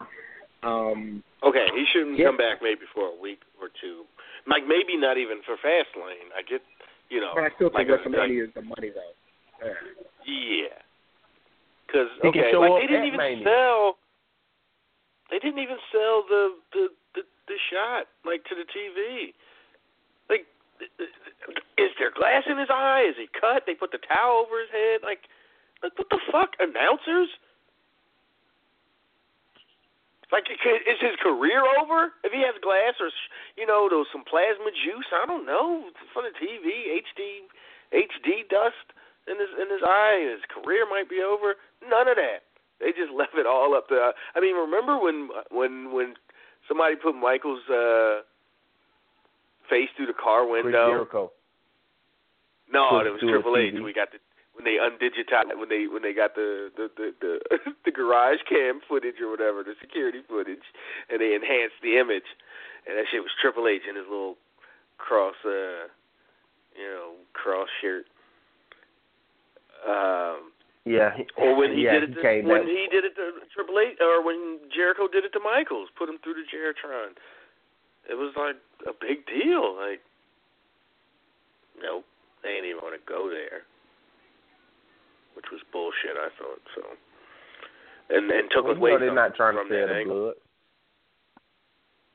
Um, 0.67 1.23
Okay, 1.43 1.65
he 1.73 1.85
shouldn't 1.91 2.17
Yeah. 2.19 2.27
come 2.27 2.37
back 2.37 2.61
maybe 2.61 2.85
for 2.93 3.09
a 3.09 3.15
week 3.19 3.41
or 3.59 3.69
two. 3.81 4.05
Like 4.45 4.65
maybe 4.67 4.95
not 4.97 5.17
even 5.17 5.41
for 5.41 5.57
Fastlane. 5.57 6.29
I 6.37 6.41
get, 6.45 6.61
you 7.09 7.19
know. 7.19 7.31
but 7.33 7.43
I 7.45 7.49
still 7.57 7.69
think 7.73 7.89
like 7.89 7.89
a- 7.89 7.97
WrestleMania 7.97 8.47
is 8.47 8.53
the 8.53 8.61
money, 8.61 8.89
though. 8.93 9.13
Yeah. 9.65 9.73
Yeah. 10.25 10.77
Because 11.87 12.09
okay, 12.23 12.51
show 12.51 12.61
like 12.61 12.81
they 12.83 12.87
didn't 12.87 13.05
even 13.07 13.17
Mania. 13.17 13.43
sell. 13.43 13.97
They 15.29 15.39
didn't 15.39 15.59
even 15.59 15.77
sell 15.91 16.23
the 16.29 16.55
the 16.73 16.83
the, 17.15 17.21
the 17.47 17.57
shot 17.69 18.07
like 18.25 18.43
to 18.45 18.55
the 18.55 18.63
TV. 18.69 19.33
Is 21.77 21.91
there 21.97 22.11
glass 22.11 22.43
in 22.49 22.57
his 22.57 22.69
eye? 22.69 23.05
Is 23.09 23.15
he 23.17 23.27
cut? 23.29 23.63
They 23.65 23.75
put 23.75 23.91
the 23.91 24.01
towel 24.01 24.45
over 24.45 24.59
his 24.61 24.71
head. 24.71 25.01
Like, 25.03 25.29
like 25.83 25.97
what 25.97 26.09
the 26.09 26.19
fuck? 26.31 26.57
Announcers? 26.59 27.29
Like, 30.31 30.47
is 30.47 30.99
his 31.03 31.19
career 31.19 31.59
over 31.81 32.15
if 32.23 32.31
he 32.31 32.39
has 32.47 32.55
glass 32.63 32.95
or 33.03 33.11
you 33.59 33.67
know, 33.67 33.91
those 33.91 34.07
some 34.15 34.23
plasma 34.23 34.71
juice? 34.71 35.11
I 35.11 35.27
don't 35.27 35.45
know 35.45 35.91
from 36.13 36.23
the 36.23 36.31
TV, 36.39 37.03
HD, 37.03 37.43
HD 37.91 38.47
dust 38.47 38.95
in 39.27 39.35
his 39.35 39.51
in 39.59 39.67
his 39.67 39.83
eye. 39.83 40.31
His 40.31 40.41
career 40.47 40.87
might 40.87 41.09
be 41.09 41.19
over. 41.19 41.59
None 41.83 42.07
of 42.07 42.15
that. 42.15 42.47
They 42.79 42.95
just 42.95 43.11
left 43.19 43.35
it 43.35 43.45
all 43.45 43.75
up 43.75 43.89
to. 43.89 44.15
I 44.33 44.39
mean, 44.39 44.55
remember 44.55 44.97
when 44.97 45.29
when 45.51 45.91
when 45.91 46.15
somebody 46.67 46.95
put 46.95 47.15
Michael's 47.15 47.67
uh 47.67 48.23
face 49.71 49.87
through 49.95 50.11
the 50.11 50.19
car 50.19 50.43
Chris 50.43 50.67
window? 50.67 50.91
Jericho. 50.91 51.31
No, 52.71 52.99
Put 52.99 53.07
it 53.07 53.11
was 53.15 53.23
Triple 53.23 53.55
H. 53.57 53.73
TV. 53.73 53.83
We 53.83 53.93
got 53.95 54.11
the 54.11 54.19
when 54.51 54.67
they 54.67 54.75
undigitized 54.83 55.55
when 55.55 55.69
they 55.71 55.87
when 55.87 56.03
they 56.03 56.11
got 56.13 56.35
the 56.35 56.67
the 56.75 56.91
the 56.99 57.07
the, 57.23 57.33
the 57.87 57.91
garage 57.91 58.43
cam 58.47 58.81
footage 58.87 59.19
or 59.23 59.31
whatever, 59.31 59.63
the 59.63 59.75
security 59.79 60.19
footage, 60.27 60.63
and 61.09 61.19
they 61.23 61.33
enhanced 61.35 61.79
the 61.81 61.95
image, 61.97 62.27
and 62.87 62.99
that 62.99 63.07
shit 63.11 63.23
was 63.23 63.31
Triple 63.41 63.67
H 63.67 63.83
in 63.89 63.95
his 63.95 64.05
little 64.11 64.35
cross, 64.99 65.35
uh, 65.47 65.87
you 66.75 66.83
know, 66.87 67.15
cross 67.33 67.67
shirt. 67.81 68.05
Um, 69.87 70.51
Yeah, 70.85 71.15
he, 71.17 71.25
or 71.37 71.55
when 71.57 71.73
he 71.73 71.83
yeah, 71.85 71.99
did 71.99 72.11
it 72.11 72.13
to, 72.15 72.21
came 72.21 72.45
when 72.45 72.61
back. 72.65 72.69
he 72.69 72.87
did 72.91 73.03
it 73.05 73.15
to 73.15 73.41
Triple 73.53 73.79
H, 73.79 73.97
or 73.99 74.23
when 74.23 74.59
Jericho 74.73 75.07
did 75.07 75.25
it 75.25 75.33
to 75.33 75.39
Michaels, 75.41 75.89
put 75.97 76.07
him 76.09 76.17
through 76.23 76.35
the 76.35 76.45
Jeritron. 76.49 77.17
It 78.11 78.19
was 78.19 78.35
like 78.35 78.59
a 78.83 78.91
big 78.99 79.23
deal. 79.25 79.71
Like, 79.79 80.03
nope, 81.79 82.03
they 82.43 82.59
ain't 82.59 82.67
even 82.67 82.83
want 82.83 82.99
to 82.99 83.03
go 83.07 83.31
there, 83.31 83.63
which 85.39 85.47
was 85.51 85.61
bullshit. 85.71 86.19
I 86.19 86.27
thought 86.35 86.59
so, 86.75 86.83
and 88.11 88.27
and 88.29 88.51
took 88.51 88.65
Well, 88.67 88.75
you 88.75 88.79
away 88.83 88.91
know 88.91 88.99
they're 88.99 89.15
not 89.15 89.33
trying 89.39 89.55
to 89.55 89.63
from 89.63 89.69
sell 89.71 89.87
that 89.87 89.93
the 89.93 89.99
angle. 89.99 90.19
blood. 90.35 90.39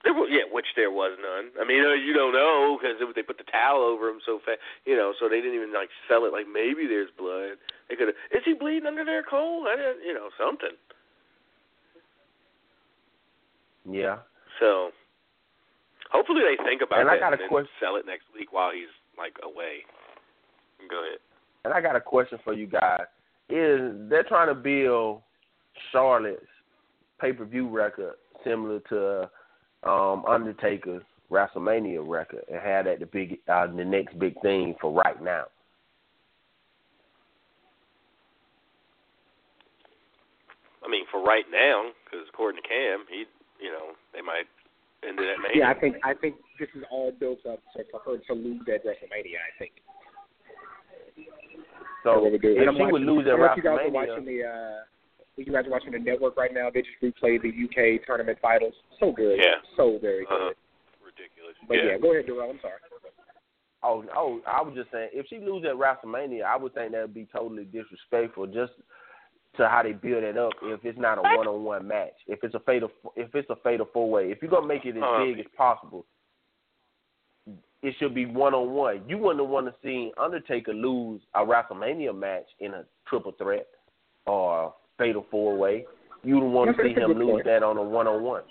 There 0.04 0.14
was, 0.14 0.28
yeah, 0.30 0.46
which 0.52 0.70
there 0.76 0.92
was 0.92 1.18
none. 1.18 1.50
I 1.58 1.66
mean, 1.66 1.82
you 1.82 2.14
don't 2.14 2.30
know 2.30 2.78
because 2.78 2.94
they 3.16 3.22
put 3.26 3.38
the 3.38 3.50
towel 3.50 3.82
over 3.82 4.06
him 4.06 4.20
so 4.24 4.38
fast, 4.44 4.60
you 4.84 4.94
know. 4.94 5.14
So 5.18 5.28
they 5.28 5.40
didn't 5.40 5.56
even 5.56 5.72
like 5.72 5.88
sell 6.06 6.26
it 6.26 6.32
like 6.32 6.46
maybe 6.46 6.86
there's 6.86 7.10
blood. 7.18 7.58
They 7.88 7.96
could. 7.96 8.10
Is 8.30 8.44
he 8.44 8.54
bleeding 8.54 8.86
under 8.86 9.04
there, 9.04 9.24
Cole? 9.24 9.66
I 9.66 9.74
didn't, 9.74 10.04
you 10.06 10.14
know, 10.14 10.28
something. 10.38 10.76
Yeah. 13.90 14.18
So 14.60 14.90
hopefully 16.16 16.40
they 16.42 16.56
think 16.64 16.80
about 16.82 17.00
And 17.00 17.08
I 17.08 17.14
that 17.14 17.20
got 17.20 17.32
a 17.32 17.32
and 17.36 17.40
then 17.42 17.48
question- 17.48 17.76
sell 17.80 17.96
it 17.96 18.06
next 18.06 18.24
week 18.34 18.52
while 18.52 18.72
he's 18.72 18.88
like 19.18 19.36
away. 19.42 19.84
Go 20.88 21.04
ahead. 21.04 21.18
And 21.64 21.74
I 21.74 21.80
got 21.80 21.96
a 21.96 22.00
question 22.00 22.38
for 22.44 22.52
you 22.54 22.66
guys. 22.66 23.04
Is 23.48 23.92
they're 24.08 24.24
trying 24.24 24.48
to 24.48 24.54
build 24.54 25.22
Charlotte's 25.92 26.46
pay 27.20 27.32
per 27.32 27.44
view 27.44 27.68
record 27.68 28.14
similar 28.44 28.80
to 28.88 29.30
um 29.88 30.24
Undertaker's 30.26 31.02
WrestleMania 31.30 32.06
record 32.06 32.44
and 32.50 32.60
have 32.60 32.84
that 32.86 33.00
the 33.00 33.06
big 33.06 33.38
uh, 33.48 33.66
the 33.66 33.84
next 33.84 34.18
big 34.18 34.40
thing 34.42 34.74
for 34.80 34.92
right 34.92 35.20
now. 35.22 35.44
I 40.84 40.88
mean, 40.88 41.04
for 41.10 41.22
right 41.22 41.44
now, 41.50 41.90
because 42.04 42.26
according 42.32 42.62
to 42.62 42.68
Cam, 42.68 43.06
he, 43.10 43.26
you 43.58 43.72
know, 43.72 43.98
they 44.14 44.22
might 44.22 44.46
end 45.06 45.18
it 45.20 45.28
at 45.30 45.38
Mania. 45.38 45.62
Yeah, 45.62 45.70
I 45.70 45.74
think 45.78 45.96
I 46.04 46.14
think 46.14 46.36
this 46.58 46.68
is 46.74 46.82
all 46.90 47.12
built 47.12 47.44
up 47.46 47.60
so 47.74 47.82
for 47.90 48.00
her 48.04 48.18
to 48.18 48.32
lose 48.34 48.62
at 48.68 48.84
WrestleMania. 48.84 49.38
I 49.40 49.52
think. 49.58 49.72
So 52.02 52.20
what 52.20 52.32
we 52.32 52.38
if 52.38 52.58
And 52.58 52.68
I'm 52.70 52.76
she 52.76 52.82
would 52.82 52.92
watching- 52.92 53.06
lose 53.06 53.26
at 53.26 53.34
I 53.34 53.36
don't 53.36 53.50
if 53.50 53.56
you 53.56 53.62
guys 53.62 53.78
are 53.82 53.90
watching 53.90 54.24
WrestleMania, 54.24 54.42
the. 54.42 54.46
Uh, 54.46 54.82
you 55.36 55.52
guys 55.52 55.66
are 55.66 55.70
watching 55.70 55.92
the 55.92 55.98
network 55.98 56.36
right 56.36 56.52
now. 56.52 56.70
They 56.72 56.80
just 56.80 56.96
replayed 57.02 57.42
the 57.42 57.52
UK 57.52 58.06
tournament 58.06 58.38
finals. 58.40 58.72
So 58.98 59.12
good. 59.12 59.38
Yeah. 59.38 59.60
So 59.76 59.98
very 60.00 60.24
good. 60.24 60.32
Uh-huh. 60.32 60.54
Ridiculous. 61.04 61.56
But 61.68 61.74
yeah. 61.74 61.92
yeah. 61.92 61.98
go 61.98 62.12
ahead, 62.12 62.26
Darrell. 62.26 62.50
I'm 62.50 62.60
sorry. 62.60 62.80
oh 63.82 64.04
oh, 64.16 64.40
I 64.46 64.62
was 64.62 64.74
just 64.74 64.90
saying 64.90 65.10
if 65.12 65.26
she 65.28 65.38
loses 65.38 65.68
at 65.68 65.76
WrestleMania, 65.76 66.44
I 66.44 66.56
would 66.56 66.74
think 66.74 66.92
that 66.92 67.02
would 67.02 67.14
be 67.14 67.28
totally 67.32 67.64
disrespectful 67.64 68.46
just 68.46 68.72
to 69.56 69.68
how 69.68 69.82
they 69.82 69.92
build 69.92 70.22
it 70.24 70.36
up. 70.36 70.52
If 70.62 70.84
it's 70.84 70.98
not 70.98 71.18
a 71.18 71.22
one 71.22 71.46
on 71.46 71.64
one 71.64 71.86
match, 71.88 72.14
if 72.26 72.42
it's 72.42 72.54
a 72.54 72.60
fatal 72.60 72.90
if 73.16 73.34
it's 73.34 73.48
a 73.50 73.56
fatal 73.56 73.88
four 73.92 74.10
way, 74.10 74.30
if 74.30 74.38
you're 74.42 74.50
gonna 74.50 74.66
make 74.66 74.84
it 74.84 74.96
as 74.96 75.02
Uh, 75.02 75.24
big 75.24 75.38
as 75.40 75.46
possible, 75.56 76.04
it 77.82 77.94
should 77.98 78.14
be 78.14 78.26
one 78.26 78.54
on 78.54 78.72
one. 78.72 79.02
You 79.08 79.18
wouldn't 79.18 79.46
want 79.46 79.66
to 79.66 79.74
see 79.82 80.12
Undertaker 80.18 80.72
lose 80.72 81.20
a 81.34 81.40
WrestleMania 81.44 82.16
match 82.16 82.46
in 82.60 82.74
a 82.74 82.84
triple 83.06 83.32
threat 83.32 83.66
or 84.26 84.74
fatal 84.98 85.26
four 85.30 85.56
way. 85.56 85.86
You 86.24 86.40
would 86.40 86.48
want 86.50 86.76
to 86.76 86.82
see 86.82 86.92
him 86.94 87.12
lose 87.12 87.42
that 87.44 87.62
on 87.62 87.76
a 87.76 87.82
one 87.82 88.06
on 88.08 88.22
one. 88.22 88.42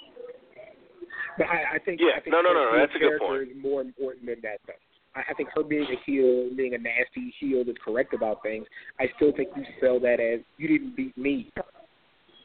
But 1.37 1.47
I, 1.47 1.75
I 1.75 1.79
think 1.79 1.99
Yeah, 1.99 2.15
I 2.15 2.19
think 2.21 2.31
no, 2.31 2.41
no, 2.41 2.53
her 2.53 2.71
no, 2.71 2.79
that's 2.79 2.95
a 2.95 2.99
good 2.99 3.19
point. 3.19 3.57
more 3.57 3.81
important 3.81 4.25
than 4.25 4.39
that 4.43 4.59
though. 4.65 4.73
I, 5.15 5.31
I 5.31 5.33
think 5.33 5.49
her 5.55 5.63
being 5.63 5.83
a 5.83 5.97
heel, 6.05 6.49
being 6.55 6.73
a 6.73 6.77
nasty 6.77 7.33
heel 7.39 7.63
that's 7.65 7.77
correct 7.83 8.13
about 8.13 8.41
things, 8.43 8.65
I 8.99 9.05
still 9.15 9.31
think 9.35 9.49
you 9.55 9.63
sell 9.81 9.99
that 10.01 10.19
as 10.19 10.41
you 10.57 10.67
didn't 10.67 10.95
beat 10.95 11.17
me. 11.17 11.51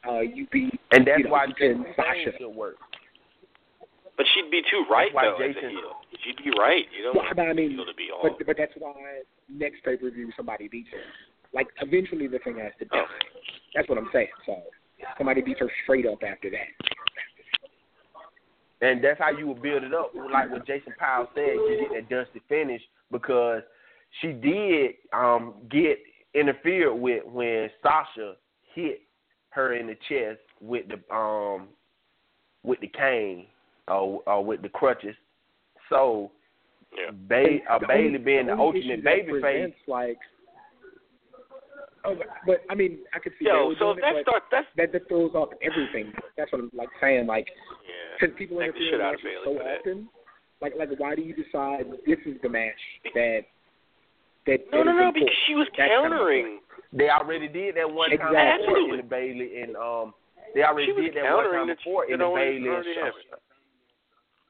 Uh, 0.07 0.19
you 0.21 0.47
beat 0.51 0.73
And 0.91 1.05
that's 1.05 1.19
you 1.19 1.25
know, 1.25 1.31
why 1.31 1.45
you 1.45 1.53
Jason 1.53 1.83
can 1.83 1.93
Sasha 1.95 2.31
still 2.35 2.49
should 2.49 2.55
work. 2.57 2.75
But 4.17 4.25
she'd 4.33 4.51
be 4.51 4.61
too 4.69 4.85
right 4.89 5.09
why 5.13 5.25
though 5.25 5.43
as 5.43 5.55
a 5.55 5.69
heel. 5.69 5.97
She'd 6.23 6.37
be 6.43 6.51
right. 6.57 6.85
You 6.95 7.03
don't 7.03 7.15
Well, 7.15 7.25
want 7.25 7.37
but 7.37 7.55
mean, 7.55 7.71
heel 7.71 7.85
to 7.85 7.93
be 7.93 8.09
all. 8.13 8.21
but 8.23 8.45
but 8.45 8.55
that's 8.57 8.73
why 8.77 8.93
next 9.49 9.83
pay 9.83 9.97
per 9.97 10.09
view 10.09 10.31
somebody 10.35 10.67
beats 10.67 10.89
her. 10.91 11.01
Like 11.53 11.67
eventually 11.81 12.27
the 12.27 12.39
thing 12.39 12.57
has 12.59 12.71
to 12.79 12.85
die. 12.85 12.97
Oh. 12.97 13.05
That's 13.75 13.87
what 13.89 13.97
I'm 13.97 14.09
saying. 14.13 14.27
So 14.45 14.57
somebody 15.17 15.41
beats 15.41 15.59
her 15.59 15.71
straight 15.83 16.05
up 16.05 16.19
after 16.23 16.49
that. 16.51 16.69
And 18.81 19.03
that's 19.03 19.19
how 19.19 19.29
you 19.29 19.47
would 19.47 19.61
build 19.61 19.83
it 19.83 19.93
up. 19.93 20.11
Like 20.31 20.51
what 20.51 20.65
Jason 20.65 20.93
Powell 20.97 21.27
said, 21.35 21.53
you 21.53 21.87
get 21.89 22.09
that 22.09 22.09
dusty 22.09 22.41
finish 22.49 22.81
because 23.11 23.61
she 24.19 24.31
did 24.31 24.91
um 25.13 25.53
get 25.69 25.99
interfered 26.33 26.99
with 26.99 27.23
when 27.25 27.69
Sasha 27.83 28.33
hit 28.73 29.01
her 29.49 29.75
in 29.75 29.87
the 29.87 29.95
chest 30.09 30.39
with 30.59 30.85
the 30.87 31.15
um 31.15 31.67
with 32.63 32.79
the 32.79 32.87
cane 32.87 33.45
or, 33.87 34.21
or 34.25 34.43
with 34.43 34.61
the 34.61 34.69
crutches. 34.69 35.15
So 35.89 36.31
yeah. 36.97 37.11
Bay, 37.11 37.63
uh, 37.69 37.79
Bayley 37.87 38.17
being 38.17 38.47
the 38.47 38.53
only 38.53 38.65
ultimate 38.65 38.85
issue 38.85 39.01
that 39.03 39.03
baby 39.03 39.41
face. 39.41 39.73
like. 39.87 40.17
Oh, 42.03 42.15
but, 42.15 42.27
but 42.47 42.57
I 42.69 42.75
mean, 42.75 42.99
I 43.13 43.19
could 43.19 43.33
see 43.37 43.45
Yo, 43.45 43.69
Bayley 43.69 43.75
so 43.79 43.85
doing 43.93 43.97
if 43.97 44.01
that 44.01 44.15
it, 44.17 44.23
starts, 44.25 44.45
that's 44.51 44.67
that, 44.77 44.91
that 44.91 45.07
throws 45.07 45.33
off 45.35 45.49
everything. 45.61 46.11
That's 46.37 46.51
what 46.51 46.61
I'm 46.61 46.71
like 46.73 46.89
saying. 46.99 47.27
Like, 47.27 47.47
yeah. 47.47 48.17
because 48.19 48.35
people 48.37 48.57
Thank 48.57 48.73
the 48.73 48.81
interfere 48.81 48.97
shit 48.97 49.01
out 49.01 49.13
of 49.15 49.19
matches 49.23 49.41
so 49.45 49.53
for 49.53 49.63
that. 49.63 49.79
often. 49.85 50.09
Like, 50.61 50.73
like, 50.77 50.89
why 50.99 51.15
do 51.15 51.21
you 51.21 51.33
decide 51.33 51.85
this 52.05 52.17
is 52.25 52.37
the 52.41 52.49
match 52.49 52.81
that 53.13 53.41
that? 54.47 54.59
No, 54.71 54.81
that 54.81 54.85
no, 54.85 54.91
is 54.91 54.97
no, 54.97 55.07
important? 55.09 55.13
because 55.15 55.35
she 55.45 55.53
was 55.55 55.67
That's 55.77 55.89
kind 55.89 56.05
of 56.05 56.11
countering. 56.11 56.59
They 56.93 57.09
already 57.09 57.47
did 57.47 57.75
that 57.77 57.89
one 57.89 58.09
time 58.17 58.33
Exactly. 58.33 58.67
before 58.67 58.93
in 58.93 58.97
the 58.97 59.07
Bayley 59.09 59.61
and 59.61 59.75
um 59.77 60.13
they 60.53 60.63
already 60.63 60.91
She 60.91 61.01
did 61.01 61.15
that 61.15 61.23
one 61.33 61.45
countering 61.45 61.59
time 61.61 61.67
the 61.69 61.75
before 61.77 62.05
shit 62.05 62.13
in 62.13 62.19
the 62.19 62.25
that 62.25 62.29
already- 62.29 62.57
Bayley 62.59 62.67
and 62.67 62.75
already 62.75 62.93
Sasha, 62.97 63.05
happened. 63.05 63.41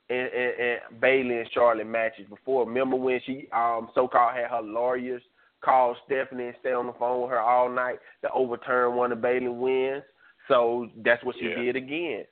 and, 0.09 0.27
and, 0.33 0.53
and 0.59 1.01
Bayley 1.01 1.35
and 1.39 1.49
Charlotte 1.53 1.87
matches 1.87 2.25
before. 2.29 2.65
Remember 2.65 2.95
when 2.95 3.19
she 3.25 3.47
um 3.51 3.89
so 3.93 4.07
called 4.07 4.33
had 4.35 4.49
her 4.51 4.61
lawyers 4.63 5.21
call 5.61 5.95
Stephanie 6.05 6.47
and 6.47 6.55
stay 6.59 6.73
on 6.73 6.87
the 6.87 6.93
phone 6.93 7.21
with 7.21 7.31
her 7.31 7.39
all 7.39 7.69
night 7.69 7.99
to 8.21 8.31
overturn 8.31 8.95
one 8.95 9.11
of 9.11 9.21
Bayley 9.21 9.47
wins. 9.47 10.03
So 10.47 10.89
that's 10.97 11.23
what 11.23 11.35
she 11.37 11.49
Yeah. 11.49 11.55
did 11.55 11.75
again. 11.75 12.25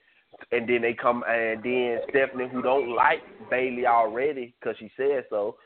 And 0.52 0.68
then 0.68 0.82
they 0.82 0.94
come 0.94 1.24
and 1.24 1.62
then 1.64 2.02
Stephanie, 2.10 2.48
who 2.48 2.62
don't 2.62 2.90
like 2.90 3.22
Bayley 3.50 3.86
already 3.86 4.54
because 4.60 4.78
she 4.78 4.90
said 4.96 5.26
so, 5.30 5.58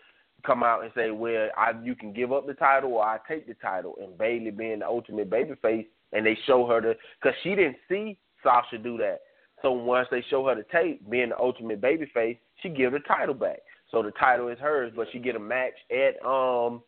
come 0.43 0.63
out 0.63 0.83
and 0.83 0.93
say, 0.93 1.11
"Well, 1.11 1.49
I, 1.57 1.71
you 1.83 1.95
can 1.95 2.13
give 2.13 2.31
up 2.31 2.45
the 2.47 2.53
title 2.53 2.93
or 2.93 3.03
I 3.03 3.19
take 3.27 3.45
the 3.45 3.53
title." 3.55 3.97
And 4.01 4.17
Bayley 4.17 4.51
being 4.51 4.79
the 4.79 4.87
ultimate 4.87 5.29
babyface, 5.29 5.87
and 6.11 6.25
they 6.25 6.35
show 6.45 6.65
her 6.67 6.81
the 6.81 6.97
because 7.21 7.37
she 7.43 7.55
didn't 7.55 7.77
see 7.89 8.17
Sasha 8.41 8.77
do 8.77 8.97
that. 8.97 9.21
So 9.61 9.71
once 9.71 10.07
they 10.11 10.21
show 10.29 10.45
her 10.47 10.55
the 10.55 10.63
tape, 10.63 11.09
being 11.09 11.29
the 11.29 11.39
ultimate 11.39 11.81
babyface, 11.81 12.37
she 12.61 12.69
give 12.69 12.91
the 12.91 12.99
title 12.99 13.33
back. 13.33 13.59
So 13.91 14.01
the 14.01 14.11
title 14.11 14.49
is 14.49 14.59
hers, 14.59 14.91
but 14.95 15.07
she 15.11 15.19
get 15.19 15.35
a 15.35 15.39
match 15.39 15.73
at 15.91 16.23
um 16.25 16.83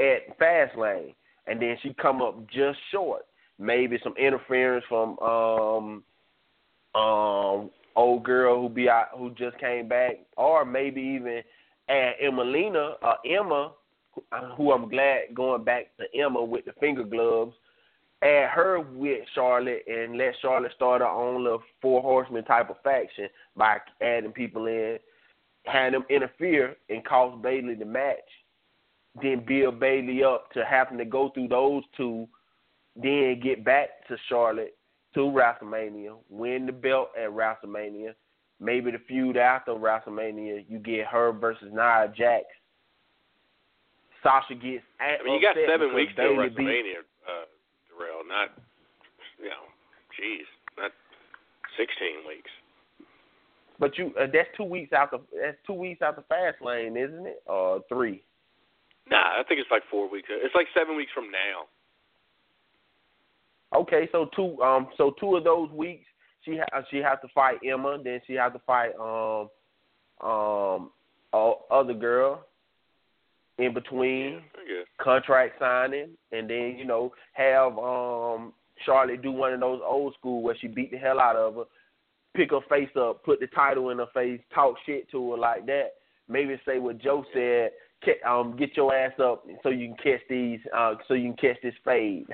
at 0.00 0.38
Fastlane, 0.38 1.14
and 1.46 1.60
then 1.60 1.76
she 1.82 1.94
come 1.94 2.22
up 2.22 2.48
just 2.50 2.78
short. 2.90 3.22
Maybe 3.58 3.98
some 4.02 4.14
interference 4.16 4.84
from 4.88 5.18
um 5.20 6.02
um 7.00 7.70
old 7.96 8.24
girl 8.24 8.60
who 8.60 8.68
be 8.68 8.88
out 8.88 9.08
who 9.16 9.30
just 9.30 9.58
came 9.58 9.88
back, 9.88 10.18
or 10.36 10.64
maybe 10.64 11.00
even 11.00 11.42
add 11.88 12.14
Emmalina 12.22 12.94
uh, 13.02 13.14
Emma, 13.24 13.72
who 14.56 14.72
I'm 14.72 14.88
glad 14.88 15.34
going 15.34 15.64
back 15.64 15.96
to 15.98 16.18
Emma 16.18 16.42
with 16.42 16.64
the 16.64 16.72
finger 16.80 17.04
gloves. 17.04 17.54
Add 18.22 18.48
her 18.50 18.80
with 18.80 19.20
Charlotte 19.34 19.82
and 19.86 20.16
let 20.16 20.34
Charlotte 20.40 20.72
start 20.74 21.02
her 21.02 21.06
own 21.06 21.44
little 21.44 21.62
four 21.82 22.00
horsemen 22.00 22.44
type 22.44 22.70
of 22.70 22.76
faction 22.82 23.28
by 23.54 23.76
adding 24.00 24.32
people 24.32 24.66
in, 24.66 24.98
had 25.66 25.92
them 25.92 26.04
interfere 26.08 26.74
and 26.88 27.04
cause 27.04 27.38
Bayley 27.42 27.74
the 27.74 27.84
match. 27.84 28.16
Then 29.22 29.44
build 29.46 29.78
Bayley 29.78 30.24
up 30.24 30.50
to 30.52 30.64
having 30.64 30.98
to 30.98 31.04
go 31.04 31.30
through 31.30 31.48
those 31.48 31.84
two, 31.96 32.26
then 32.96 33.40
get 33.42 33.64
back 33.64 34.06
to 34.08 34.16
Charlotte 34.28 34.76
to 35.14 35.20
WrestleMania, 35.20 36.16
win 36.28 36.66
the 36.66 36.72
belt 36.72 37.10
at 37.16 37.30
WrestleMania. 37.30 38.14
Maybe 38.60 38.90
the 38.90 38.98
feud 39.06 39.36
after 39.36 39.72
WrestleMania, 39.72 40.64
you 40.68 40.78
get 40.78 41.06
her 41.06 41.32
versus 41.32 41.68
Nia 41.72 42.12
Jax. 42.16 42.44
Sasha 44.22 44.54
gets. 44.54 44.82
I 45.00 45.22
mean, 45.24 45.34
you 45.34 45.40
got 45.40 45.54
seven 45.68 45.94
weeks 45.94 46.12
till 46.16 46.34
Bayley 46.34 46.48
beat- 46.48 46.58
WrestleMania, 46.58 46.98
uh, 47.28 47.44
Darrell. 47.98 48.22
Not, 48.26 48.50
you 49.38 49.46
know, 49.46 49.68
jeez, 50.18 50.46
not 50.76 50.92
sixteen 51.76 52.26
weeks. 52.26 52.50
But 53.78 53.98
you, 53.98 54.14
uh, 54.18 54.26
that's 54.32 54.48
two 54.56 54.64
weeks 54.64 54.92
after. 54.92 55.18
That's 55.40 55.58
two 55.66 55.74
weeks 55.74 56.00
after 56.00 56.22
Fastlane, 56.22 56.96
isn't 56.96 57.26
it? 57.26 57.42
Or 57.46 57.82
three? 57.88 58.22
Nah, 59.10 59.40
I 59.40 59.42
think 59.46 59.60
it's 59.60 59.70
like 59.70 59.82
four 59.90 60.08
weeks. 60.10 60.28
It's 60.30 60.54
like 60.54 60.66
seven 60.76 60.96
weeks 60.96 61.12
from 61.14 61.30
now. 61.30 61.66
Okay, 63.80 64.08
so 64.12 64.28
two. 64.34 64.60
Um, 64.62 64.88
so 64.96 65.14
two 65.20 65.36
of 65.36 65.44
those 65.44 65.70
weeks, 65.70 66.06
she 66.44 66.58
ha- 66.58 66.82
she 66.90 66.98
has 66.98 67.18
to 67.22 67.28
fight 67.34 67.58
Emma. 67.64 67.98
Then 68.02 68.20
she 68.26 68.34
has 68.34 68.52
to 68.52 68.60
fight 68.60 68.92
um, 69.00 69.50
um, 70.26 70.90
other 71.70 71.94
girl. 71.94 72.46
In 73.56 73.72
between, 73.72 74.42
guess. 74.66 74.86
contract 75.00 75.60
signing, 75.60 76.10
and 76.32 76.50
then 76.50 76.74
you 76.76 76.84
know 76.84 77.12
have 77.34 77.78
um 77.78 78.52
Charlotte 78.84 79.22
do 79.22 79.30
one 79.30 79.52
of 79.52 79.60
those 79.60 79.80
old 79.84 80.14
school 80.14 80.42
where 80.42 80.56
she 80.60 80.66
beat 80.66 80.90
the 80.90 80.96
hell 80.96 81.20
out 81.20 81.36
of 81.36 81.54
her, 81.54 81.64
pick 82.34 82.50
her 82.50 82.60
face 82.68 82.90
up, 82.98 83.22
put 83.24 83.38
the 83.38 83.46
title 83.48 83.90
in 83.90 83.98
her 83.98 84.08
face, 84.12 84.40
talk 84.52 84.74
shit 84.84 85.08
to 85.12 85.30
her 85.32 85.38
like 85.38 85.66
that. 85.66 85.90
Maybe 86.28 86.60
say 86.66 86.78
what 86.80 86.98
Joe 86.98 87.24
said. 87.32 87.70
"Ca- 88.04 88.22
Um, 88.28 88.56
get 88.56 88.76
your 88.76 88.94
ass 88.94 89.18
up 89.18 89.44
so 89.62 89.68
you 89.68 89.88
can 89.88 89.96
catch 89.96 90.26
these. 90.28 90.60
Uh, 90.72 90.94
so 91.08 91.14
you 91.14 91.32
can 91.32 91.36
catch 91.36 91.62
this 91.62 91.74
fade. 91.84 92.26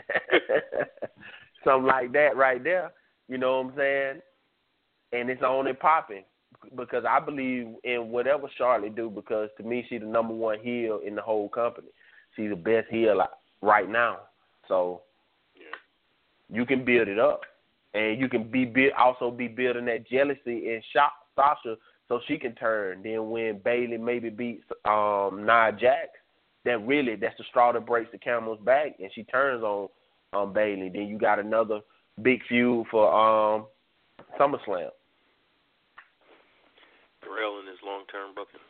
Something 1.65 1.87
like 1.87 2.13
that 2.13 2.37
right 2.37 2.63
there. 2.63 2.93
You 3.29 3.39
know 3.39 3.61
what 3.61 3.73
I'm 3.73 3.77
saying? 3.77 4.23
And 5.13 5.31
it's 5.31 5.43
only 5.45 5.73
popping 5.73 6.25
because 6.77 7.05
I 7.09 7.21
believe 7.21 7.69
in 7.85 8.09
whatever 8.11 8.49
Charlotte 8.57 8.97
do 8.97 9.11
because 9.11 9.51
to 9.57 9.63
me 9.63 9.85
she's 9.89 10.01
the 10.01 10.07
number 10.07 10.35
one 10.35 10.59
heel 10.61 11.01
in 11.07 11.15
the 11.15 11.23
whole 11.23 11.49
company. 11.49 11.89
She's 12.37 12.51
the 12.51 12.57
best 12.57 12.89
heel 12.91 13.23
right 13.63 13.89
now. 13.89 14.21
So 14.69 15.03
you 16.53 16.65
can 16.67 16.85
build 16.85 17.09
it 17.09 17.19
up, 17.19 17.41
and 17.95 18.21
you 18.21 18.29
can 18.29 18.51
be 18.51 18.65
build, 18.65 18.93
also 18.93 19.31
be 19.31 19.49
building 19.49 19.85
that 19.87 20.09
jealousy 20.09 20.69
in 20.75 20.83
Sha- 20.93 21.09
Sasha 21.37 21.77
so 22.11 22.21
she 22.27 22.37
can 22.37 22.55
turn. 22.57 23.03
Then 23.05 23.31
when 23.31 23.61
Bayley 23.65 23.97
maybe 23.97 24.31
beats 24.31 24.65
um, 24.85 25.47
Nia 25.47 25.71
Jax, 25.81 26.09
that 26.65 26.85
really 26.85 27.15
that's 27.15 27.39
the 27.39 27.45
straw 27.49 27.73
that 27.73 27.87
breaks 27.87 28.11
the 28.11 28.19
camel's 28.19 28.59
back, 28.65 28.97
and 28.99 29.11
she 29.15 29.23
turns 29.23 29.63
on 29.63 29.89
um, 30.33 30.53
Bayley. 30.53 30.91
Then 30.93 31.07
you 31.07 31.17
got 31.19 31.39
another 31.39 31.81
big 32.21 32.41
feud 32.49 32.87
for 32.91 33.07
um, 33.09 33.67
SummerSlam. 34.39 34.91
Darrell 37.23 37.61
and 37.61 37.69
his 37.69 37.79
long 37.87 38.03
term 38.11 38.35
booking. 38.35 38.61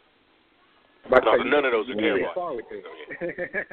But 1.09 1.25
No, 1.25 1.37
none 1.37 1.65
of 1.65 1.73
those 1.73 1.89
are 1.89 1.93
you 1.93 2.01
terrible. 2.01 2.27
look 2.27 2.35
forward 2.35 2.65
to 2.69 3.27
it. 3.27 3.67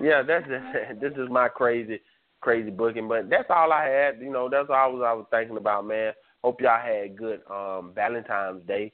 Yeah, 0.00 0.22
that's 0.22 0.46
this 1.00 1.12
is 1.12 1.28
my 1.30 1.48
crazy, 1.48 2.00
crazy 2.40 2.70
booking. 2.70 3.08
But 3.08 3.28
that's 3.28 3.48
all 3.50 3.72
I 3.72 3.84
had. 3.84 4.20
You 4.20 4.32
know, 4.32 4.48
that's 4.50 4.70
all 4.70 4.74
I 4.74 4.86
was 4.86 5.02
I 5.06 5.12
was 5.12 5.26
thinking 5.30 5.58
about, 5.58 5.86
man. 5.86 6.14
Hope 6.44 6.60
y'all 6.60 6.78
had 6.78 7.16
good 7.16 7.40
um 7.50 7.92
Valentine's 7.94 8.60
Day. 8.68 8.92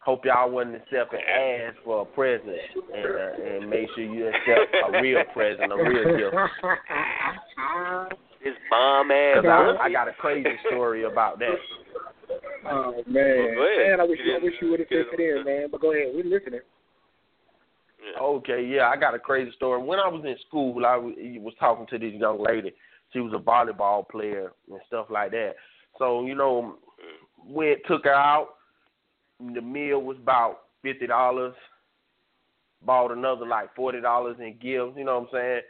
Hope 0.00 0.26
y'all 0.26 0.50
wasn't 0.50 0.76
accepting 0.76 1.18
ass 1.18 1.72
for 1.82 2.02
a 2.02 2.04
present, 2.04 2.58
and 2.94 3.06
uh, 3.06 3.42
and 3.42 3.70
make 3.70 3.88
sure 3.94 4.04
you 4.04 4.28
accept 4.28 4.76
a 4.86 5.00
real 5.00 5.22
present, 5.32 5.72
a 5.72 5.76
real 5.76 6.18
gift. 6.18 6.36
His 8.44 8.52
bomb 8.68 9.10
ass. 9.10 9.44
I, 9.46 9.76
I 9.80 9.90
got 9.90 10.08
a 10.08 10.12
crazy 10.12 10.50
story 10.68 11.04
about 11.04 11.38
that. 11.38 11.56
oh 12.70 13.02
man, 13.06 13.54
Well, 13.56 13.78
man, 13.78 14.00
I 14.00 14.04
wish 14.04 14.18
Get 14.18 14.42
I 14.42 14.44
wish 14.44 14.54
you 14.60 14.70
would 14.72 14.80
have 14.80 14.90
get 14.90 15.06
fit 15.10 15.20
it 15.20 15.22
it 15.22 15.38
in, 15.38 15.44
man. 15.46 15.68
But 15.72 15.80
go 15.80 15.94
ahead, 15.94 16.12
we're 16.14 16.24
listening. 16.24 16.60
Yeah. 18.12 18.20
Okay, 18.22 18.62
yeah, 18.70 18.90
I 18.90 18.96
got 18.98 19.14
a 19.14 19.18
crazy 19.18 19.52
story. 19.56 19.82
When 19.82 19.98
I 19.98 20.08
was 20.08 20.22
in 20.26 20.36
school, 20.46 20.84
I 20.84 20.96
was 20.96 21.14
was 21.16 21.54
talking 21.58 21.86
to 21.86 21.98
this 21.98 22.12
young 22.12 22.44
lady. 22.44 22.74
She 23.10 23.20
was 23.20 23.32
a 23.34 23.38
volleyball 23.38 24.06
player 24.06 24.52
and 24.70 24.80
stuff 24.86 25.06
like 25.08 25.30
that. 25.30 25.54
So 26.00 26.24
you 26.24 26.34
know, 26.34 26.78
we 27.46 27.76
took 27.86 28.04
her 28.04 28.14
out. 28.14 28.54
The 29.38 29.60
meal 29.60 30.00
was 30.00 30.16
about 30.16 30.62
fifty 30.82 31.06
dollars. 31.06 31.54
Bought 32.84 33.12
another 33.12 33.46
like 33.46 33.74
forty 33.76 34.00
dollars 34.00 34.38
in 34.40 34.54
gifts. 34.54 34.96
You 34.96 35.04
know 35.04 35.20
what 35.20 35.28
I'm 35.28 35.28
saying? 35.32 35.60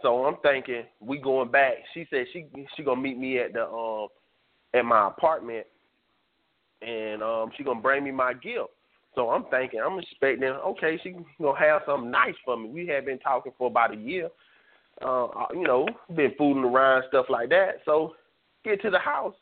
So 0.00 0.24
I'm 0.24 0.36
thinking 0.42 0.84
we 1.00 1.18
going 1.18 1.50
back. 1.50 1.74
She 1.92 2.06
said 2.08 2.26
she 2.32 2.46
she 2.76 2.84
gonna 2.84 3.00
meet 3.00 3.18
me 3.18 3.38
at 3.40 3.52
the 3.52 3.66
um 3.66 4.08
at 4.72 4.84
my 4.84 5.08
apartment, 5.08 5.66
and 6.80 7.22
um 7.22 7.50
she 7.56 7.64
gonna 7.64 7.80
bring 7.80 8.04
me 8.04 8.12
my 8.12 8.32
gift. 8.32 8.70
So 9.16 9.30
I'm 9.30 9.44
thinking, 9.50 9.80
I'm 9.84 9.98
expecting, 9.98 10.44
okay, 10.44 10.98
she 11.02 11.16
gonna 11.42 11.58
have 11.58 11.82
something 11.84 12.12
nice 12.12 12.36
for 12.44 12.56
me. 12.56 12.68
We 12.68 12.86
had 12.86 13.04
been 13.04 13.18
talking 13.18 13.52
for 13.58 13.66
about 13.66 13.92
a 13.92 13.96
year, 13.96 14.28
uh, 15.04 15.26
you 15.52 15.64
know, 15.64 15.88
been 16.14 16.32
fooling 16.38 16.62
around 16.62 17.02
stuff 17.08 17.26
like 17.28 17.48
that. 17.48 17.80
So 17.84 18.14
get 18.64 18.80
to 18.82 18.90
the 18.90 19.00
house. 19.00 19.34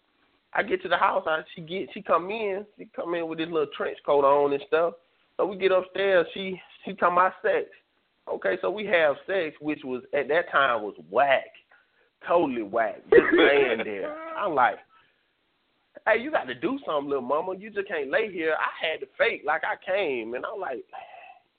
I 0.55 0.63
get 0.63 0.83
to 0.83 0.89
the 0.89 0.97
house. 0.97 1.25
I, 1.27 1.41
she 1.55 1.61
get, 1.61 1.89
she 1.93 2.03
come 2.03 2.31
in. 2.31 2.65
She 2.79 2.89
come 2.97 3.15
in 3.15 3.29
with 3.29 3.39
this 3.39 3.49
little 3.49 3.69
trench 3.77 3.99
coat 4.05 4.25
on 4.25 4.53
and 4.53 4.63
stuff. 4.67 4.95
So 5.37 5.47
we 5.47 5.57
get 5.57 5.73
upstairs. 5.73 6.27
She 6.35 6.61
she 6.85 6.95
talking 6.95 7.17
about 7.19 7.33
sex. 7.43 7.67
Okay, 8.29 8.59
so 8.61 8.71
we 8.71 8.85
have 8.87 9.17
sex, 9.27 9.57
which 9.61 9.81
was 9.85 10.03
at 10.13 10.29
that 10.29 10.51
time 10.51 10.83
was 10.83 10.95
whack, 11.11 11.47
totally 12.27 12.63
whack. 12.63 13.03
Just 13.11 13.23
laying 13.33 13.79
there. 13.85 14.15
I'm 14.37 14.55
like, 14.55 14.77
hey, 16.07 16.21
you 16.21 16.31
got 16.31 16.45
to 16.45 16.55
do 16.55 16.79
something, 16.85 17.09
little 17.09 17.23
mama. 17.23 17.55
You 17.57 17.71
just 17.71 17.89
can't 17.89 18.11
lay 18.11 18.31
here. 18.33 18.55
I 18.59 18.87
had 18.87 19.01
to 19.01 19.07
fake 19.17 19.43
like 19.47 19.63
I 19.65 19.77
came, 19.85 20.35
and 20.35 20.45
I'm 20.45 20.61
like, 20.61 20.85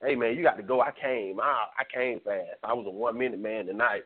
hey 0.04 0.16
man, 0.16 0.36
you 0.36 0.44
got 0.44 0.58
to 0.58 0.64
go. 0.64 0.82
I 0.82 0.92
came. 0.92 1.40
I 1.40 1.66
I 1.80 1.84
came 1.94 2.20
fast. 2.20 2.60
I 2.64 2.74
was 2.74 2.86
a 2.88 2.92
one 2.92 3.18
minute 3.18 3.40
man 3.40 3.66
tonight. 3.66 4.04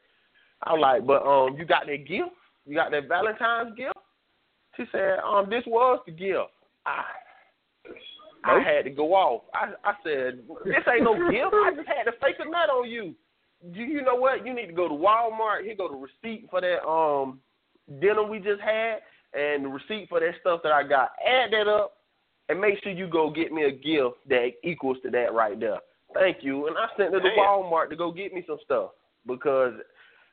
I'm 0.64 0.80
like, 0.80 1.06
but 1.06 1.26
um, 1.26 1.58
you 1.58 1.66
got 1.66 1.88
that 1.88 2.08
gift? 2.08 2.30
You 2.66 2.76
got 2.76 2.92
that 2.92 3.08
Valentine's 3.10 3.76
gift? 3.76 3.98
She 4.78 4.84
said, 4.92 5.20
um, 5.20 5.50
this 5.50 5.64
was 5.68 6.00
the 6.06 6.12
gift. 6.12 6.50
I 6.86 7.04
I 8.46 8.60
had 8.60 8.84
to 8.86 8.90
go 8.90 9.14
off. 9.14 9.44
I 9.54 9.74
I 9.84 9.94
said, 10.04 10.40
this 10.66 10.84
ain't 10.92 11.04
no 11.04 11.14
gift. 11.32 11.54
I 11.54 11.72
just 11.76 11.88
had 11.88 12.04
to 12.04 12.12
fake 12.22 12.36
a 12.40 12.46
nut 12.46 12.70
on 12.70 12.90
you. 12.90 13.16
Do 13.74 13.82
you 13.82 14.02
know 14.02 14.16
what? 14.16 14.46
You 14.46 14.54
need 14.54 14.68
to 14.68 14.74
go 14.74 14.90
to 14.90 14.94
Walmart. 14.94 15.64
Here 15.64 15.76
go 15.76 15.88
the 15.88 15.96
receipt 15.96 16.48
for 16.50 16.60
that 16.62 16.86
um 16.86 17.40
dinner 18.02 18.24
we 18.24 18.40
just 18.40 18.62
had 18.62 19.00
and 19.34 19.66
the 19.66 19.70
receipt 19.70 20.10
for 20.10 20.20
that 20.20 20.34
stuff 20.42 20.62
that 20.64 20.72
I 20.72 20.84
got. 20.84 21.12
Add 21.26 21.52
that 21.54 21.68
up 21.68 21.98
and 22.50 22.60
make 22.60 22.82
sure 22.84 22.92
you 22.92 23.08
go 23.08 23.30
get 23.30 23.52
me 23.52 23.64
a 23.64 23.72
gift 23.72 24.18
that 24.30 24.52
equals 24.64 24.98
to 25.04 25.10
that 25.12 25.34
right 25.34 25.60
there. 25.60 25.80
Thank 26.14 26.38
you. 26.42 26.68
And 26.68 26.78
I 26.78 26.88
sent 26.98 27.14
her 27.14 27.20
to. 27.20 27.30
Walmart 27.38 27.90
to 27.90 27.96
go 27.96 28.12
get 28.12 28.34
me 28.34 28.44
some 28.46 28.60
stuff 28.64 28.92
because 29.26 29.74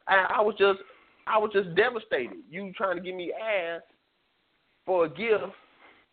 I, 0.08 0.38
I 0.38 0.40
was 0.40 0.54
just 0.58 0.80
I 1.26 1.38
was 1.38 1.50
just 1.52 1.74
devastated. 1.76 2.38
You 2.50 2.72
trying 2.76 2.96
to 2.96 3.02
give 3.02 3.14
me 3.14 3.32
ass 3.32 3.82
for 4.90 5.04
a 5.04 5.08
gift 5.08 5.44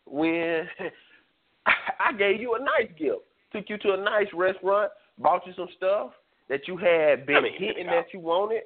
when 0.06 0.68
I 1.66 2.12
gave 2.16 2.40
you 2.40 2.54
a 2.54 2.60
nice 2.60 2.88
gift. 2.96 3.22
Took 3.52 3.64
you 3.68 3.76
to 3.78 3.94
a 3.94 3.96
nice 3.96 4.28
restaurant, 4.32 4.92
bought 5.18 5.44
you 5.48 5.52
some 5.56 5.66
stuff 5.76 6.12
that 6.48 6.68
you 6.68 6.76
had 6.76 7.26
been 7.26 7.36
I 7.36 7.40
mean, 7.40 7.54
hitting 7.58 7.86
that 7.86 8.06
you 8.14 8.20
wanted. 8.20 8.62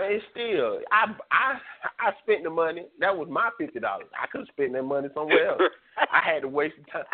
And 0.00 0.22
still, 0.30 0.78
I 0.90 1.12
I 1.30 1.58
I 2.00 2.12
spent 2.22 2.44
the 2.44 2.50
money. 2.50 2.86
That 2.98 3.14
was 3.14 3.28
my 3.30 3.50
fifty 3.58 3.78
dollars. 3.78 4.06
I 4.18 4.26
could 4.28 4.40
have 4.42 4.48
spent 4.48 4.72
that 4.72 4.84
money 4.84 5.08
somewhere 5.12 5.48
else. 5.50 5.60
I 6.10 6.20
had 6.24 6.42
to 6.42 6.48
waste 6.48 6.76
the 6.82 6.90
time. 6.90 7.04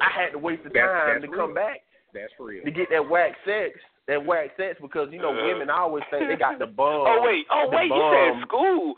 I 0.00 0.08
had 0.22 0.30
to 0.32 0.38
waste 0.38 0.62
the 0.64 0.70
time 0.70 1.20
that's 1.20 1.30
to 1.30 1.36
come 1.36 1.52
back 1.52 1.80
That's 2.14 2.32
real. 2.38 2.64
to 2.64 2.70
get 2.70 2.88
that 2.90 3.06
wax 3.10 3.36
sex. 3.44 3.78
That 4.08 4.24
wax 4.24 4.50
sex 4.56 4.78
because 4.80 5.08
you 5.12 5.18
know 5.20 5.32
Uh-huh. 5.32 5.48
women 5.52 5.68
always 5.68 6.04
think 6.10 6.28
they 6.28 6.36
got 6.36 6.58
the 6.58 6.66
bum. 6.80 7.02
oh 7.06 7.20
wait, 7.26 7.44
oh 7.50 7.68
wait, 7.72 7.90
you 7.90 8.10
said 8.40 8.46
school. 8.48 8.94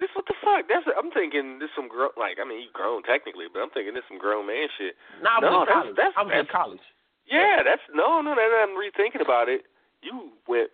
This 0.00 0.10
what 0.14 0.26
the 0.26 0.34
fuck? 0.42 0.66
That's 0.68 0.84
I'm 0.98 1.10
thinking 1.14 1.58
this 1.62 1.70
some 1.76 1.86
grown 1.88 2.10
like 2.18 2.36
I 2.42 2.44
mean 2.44 2.60
you 2.66 2.70
grown 2.74 3.02
technically, 3.06 3.46
but 3.52 3.60
I'm 3.62 3.70
thinking 3.70 3.94
this 3.94 4.04
some 4.08 4.18
grown 4.18 4.46
man 4.46 4.66
shit. 4.76 4.96
No, 5.22 5.30
I 5.30 5.38
was 5.38 5.42
No, 5.42 5.48
in 5.48 5.66
that's- 5.66 5.74
college. 5.74 5.96
that's- 5.96 6.16
I 6.18 6.22
was 6.22 6.34
in 6.34 6.46
college. 6.50 6.84
Yeah, 7.26 7.62
that's 7.64 7.82
no, 7.94 8.20
no. 8.20 8.34
Now 8.34 8.44
that 8.48 8.66
I'm 8.68 8.76
rethinking 8.76 9.22
about 9.22 9.48
it, 9.48 9.64
you 10.02 10.32
went 10.46 10.70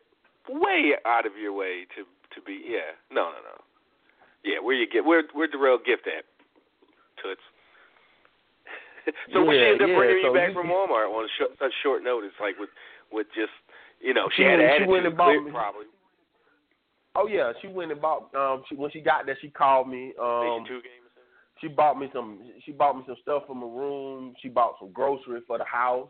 way 0.49 0.97
out 1.05 1.27
of 1.27 1.37
your 1.37 1.53
way 1.53 1.87
to 1.95 2.03
to 2.35 2.39
be. 2.43 2.65
Yeah, 2.67 2.97
no, 3.11 3.31
no, 3.31 3.39
no. 3.45 3.57
Yeah, 4.43 4.59
where 4.61 4.75
you 4.75 4.89
get 4.89 5.05
where 5.05 5.23
where'd 5.35 5.53
the 5.53 5.59
real 5.59 5.79
gift 5.79 6.09
at? 6.09 6.25
Toots. 7.23 7.43
so 9.33 9.45
when 9.45 9.57
she 9.57 9.63
ended 9.65 9.83
up 9.83 9.89
yeah, 9.91 9.97
bringing 9.97 10.25
you 10.25 10.33
back 10.35 10.49
you- 10.49 10.55
from 10.55 10.69
Walmart 10.69 11.09
on 11.13 11.29
sh- 11.39 11.53
such 11.59 11.73
short 11.83 12.03
notice, 12.03 12.33
like 12.41 12.59
with 12.59 12.71
with 13.13 13.27
just 13.35 13.53
you 14.01 14.15
know 14.15 14.29
she, 14.33 14.43
She 14.43 14.49
had 14.49 14.61
an 14.61 14.67
attitude, 14.67 15.17
bought 15.17 15.37
probably. 15.53 15.87
Oh 17.17 17.27
yeah, 17.27 17.53
she 17.61 17.69
went 17.69 17.93
and 17.93 18.01
bought. 18.01 18.33
Um, 18.35 18.63
she 18.69 18.77
when 18.77 18.91
she 18.91 19.01
got 19.01 19.27
there, 19.27 19.37
she 19.41 19.49
called 19.49 19.89
me. 19.89 20.13
Um, 20.21 20.65
she 21.61 21.69
bought 21.69 21.99
me 21.99 22.09
some. 22.13 22.41
She 22.65 22.73
bought 22.73 22.97
me 22.97 23.03
some 23.07 23.17
stuff 23.23 23.43
from 23.47 23.59
my 23.59 23.67
room. 23.67 24.35
She 24.41 24.49
bought 24.49 24.77
some 24.79 24.93
groceries 24.93 25.43
for 25.47 25.59
the 25.59 25.65
house, 25.65 26.09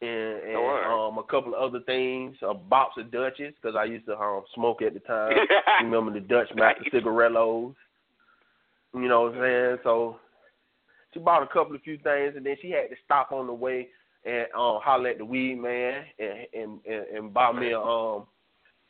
and, 0.00 0.10
and 0.10 0.56
Oh, 0.56 0.66
right. 0.66 1.08
um 1.08 1.18
a 1.18 1.22
couple 1.22 1.54
of 1.54 1.62
other 1.62 1.80
things. 1.84 2.36
A 2.42 2.54
box 2.54 2.94
of 2.98 3.10
Dutches 3.10 3.54
because 3.60 3.76
I 3.78 3.84
used 3.84 4.06
to 4.06 4.16
um 4.18 4.42
smoke 4.54 4.82
at 4.82 4.94
the 4.94 5.00
time. 5.00 5.36
Remember 5.82 6.12
the 6.12 6.20
Dutch 6.20 6.48
Master 6.54 6.82
Nice. 6.82 6.92
cigarillos? 6.92 7.74
You 8.94 9.08
know 9.08 9.22
what 9.22 9.34
I'm 9.34 9.40
saying? 9.40 9.78
So 9.84 10.18
she 11.12 11.20
bought 11.20 11.42
a 11.42 11.46
couple 11.46 11.74
of 11.76 11.82
few 11.82 11.98
things, 11.98 12.34
and 12.36 12.44
then 12.46 12.56
she 12.62 12.70
had 12.70 12.88
to 12.88 12.96
stop 13.04 13.32
on 13.32 13.46
the 13.46 13.52
way 13.52 13.88
and 14.24 14.46
um 14.56 14.80
holler 14.82 15.10
at 15.10 15.18
the 15.18 15.24
weed 15.24 15.56
man 15.56 16.04
and 16.18 16.46
and 16.54 16.80
and, 16.86 17.06
and 17.16 17.34
buy 17.34 17.52
me 17.52 17.72
a 17.72 17.80
um 17.80 18.24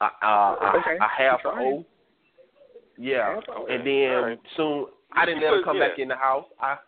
a, 0.00 0.04
a, 0.26 0.72
Okay. 0.78 0.96
a 0.98 1.08
half 1.08 1.40
That's 1.44 1.56
a. 1.56 1.60
O. 1.60 1.84
Yeah, 2.98 3.40
Okay. 3.48 3.74
and 3.74 3.86
then 3.86 4.22
right. 4.22 4.40
soon 4.56 4.86
I 5.12 5.26
didn't 5.26 5.42
let 5.42 5.52
her 5.52 5.62
come 5.62 5.76
Yeah. 5.76 5.88
back 5.88 5.98
in 5.98 6.08
the 6.08 6.16
house. 6.16 6.46
I 6.60 6.78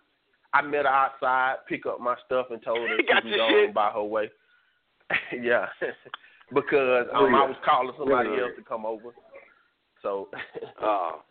I 0.55 0.63
met 0.63 0.87
her 0.87 0.91
outside, 0.91 1.57
pick 1.69 1.85
up 1.85 2.01
my 2.01 2.17
stuff, 2.25 2.47
and 2.51 2.63
told 2.63 2.89
her 2.89 2.97
she 3.01 3.07
can 3.07 3.37
go 3.37 3.71
by 3.73 3.91
her 3.91 4.03
way. 4.03 4.31
yeah, 5.41 5.67
because 6.55 7.09
um, 7.15 7.35
I 7.35 7.45
was 7.45 7.57
calling 7.65 7.95
somebody 7.99 8.31
Really? 8.31 8.43
else 8.43 8.53
to 8.57 8.63
come 8.63 8.87
over. 8.87 9.11
So 10.03 10.29
Oh, 10.81 11.23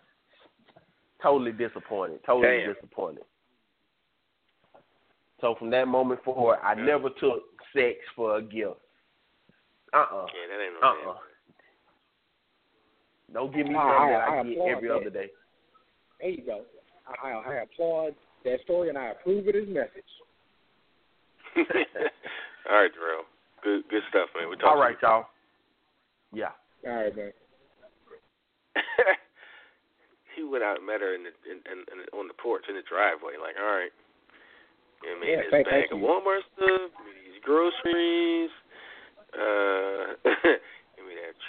totally 1.22 1.52
disappointed. 1.52 2.20
Totally 2.26 2.60
Damn. 2.62 2.74
disappointed. 2.74 3.24
So 5.42 5.56
from 5.56 5.70
that 5.72 5.88
moment 5.88 6.24
forward, 6.24 6.60
I 6.64 6.74
Yeah. 6.74 6.86
never 6.86 7.10
took 7.10 7.44
sex 7.74 7.98
for 8.16 8.38
a 8.38 8.42
gift. 8.42 8.78
Uh 9.94 9.98
uh 9.98 10.28
yeah, 10.34 10.56
that 10.56 10.64
ain't 10.64 10.74
no 10.82 10.88
Uh 10.88 11.12
uh 11.12 11.18
Don't 13.34 13.54
give 13.54 13.68
me 13.68 13.76
I- 13.76 13.84
something 13.84 14.14
that 14.14 14.22
I- 14.22 14.36
I, 14.36 14.40
I 14.40 14.44
get 14.44 14.58
every 14.78 14.88
that. 14.90 14.96
other 14.96 15.10
day. 15.10 15.30
There 16.22 16.30
you 16.30 16.44
go. 16.46 16.62
I, 17.08 17.28
I, 17.30 17.32
I 17.32 17.54
applaud 17.64 18.16
that 18.46 18.60
story 18.64 18.90
and 18.90 18.98
I 18.98 19.12
approve 19.12 19.48
of 19.48 19.56
his 19.56 19.68
message. 19.68 20.12
All 21.58 22.76
right, 22.76 22.92
Darrell. 22.94 23.26
Good, 23.64 23.84
good 23.90 24.04
stuff, 24.10 24.30
man. 24.38 24.50
We 24.50 24.56
talk. 24.58 24.76
All 24.76 24.80
right, 24.80 24.96
y'all. 25.02 25.26
Yeah. 26.34 26.52
All 26.86 26.94
right, 26.96 27.16
man. 27.16 27.32
he 30.36 30.44
went 30.44 30.64
out 30.64 30.78
and 30.78 30.86
met 30.86 31.02
her 31.02 31.16
in 31.16 31.24
the 31.24 31.34
in, 31.50 31.58
in, 31.66 31.80
in 31.90 31.98
on 32.20 32.28
the 32.28 32.34
porch 32.38 32.64
in 32.70 32.76
the 32.76 32.84
driveway. 32.88 33.34
Like, 33.42 33.56
all 33.58 33.66
right, 33.74 33.90
you 35.02 35.10
know 35.10 35.18
what 35.18 35.24
I 35.24 35.26
mean, 35.26 35.32
Yeah, 35.34 35.42
his 35.44 35.52
thank- 35.52 35.66
bag 35.66 35.74
thank 35.90 35.92
of 35.94 36.00
you. 36.00 36.06
Walmart 36.06 36.46
stuff, 36.54 36.92
these 37.26 37.42
groceries, 37.42 38.52
uh, 39.34 40.06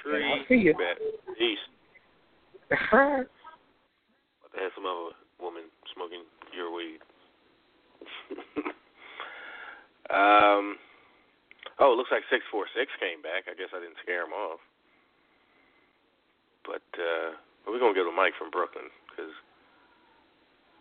give 0.04 0.12
me 0.12 0.18
that 0.18 0.24
tree. 0.24 0.32
I 0.32 0.48
see 0.48 0.60
you. 0.66 0.72
Back 0.74 0.98
east. 1.40 1.66
About 2.70 3.26
to 4.52 4.58
have 4.60 4.72
some 4.74 4.84
other 4.86 5.14
woman 5.40 5.64
smoking 5.94 6.24
your 6.54 6.74
weed. 6.74 7.00
um. 10.10 10.76
Oh, 11.78 11.94
it 11.94 11.96
looks 11.96 12.10
like 12.10 12.26
six 12.26 12.42
four 12.50 12.66
six 12.74 12.90
came 12.98 13.22
back. 13.22 13.46
I 13.46 13.54
guess 13.54 13.70
I 13.70 13.78
didn't 13.78 14.02
scare 14.02 14.26
him 14.26 14.34
off. 14.34 14.58
But 16.66 16.82
uh, 16.98 17.38
we're 17.66 17.78
gonna 17.78 17.94
get 17.94 18.06
a 18.06 18.12
Mike 18.12 18.34
from 18.36 18.50
Brooklyn 18.50 18.90
because 19.08 19.30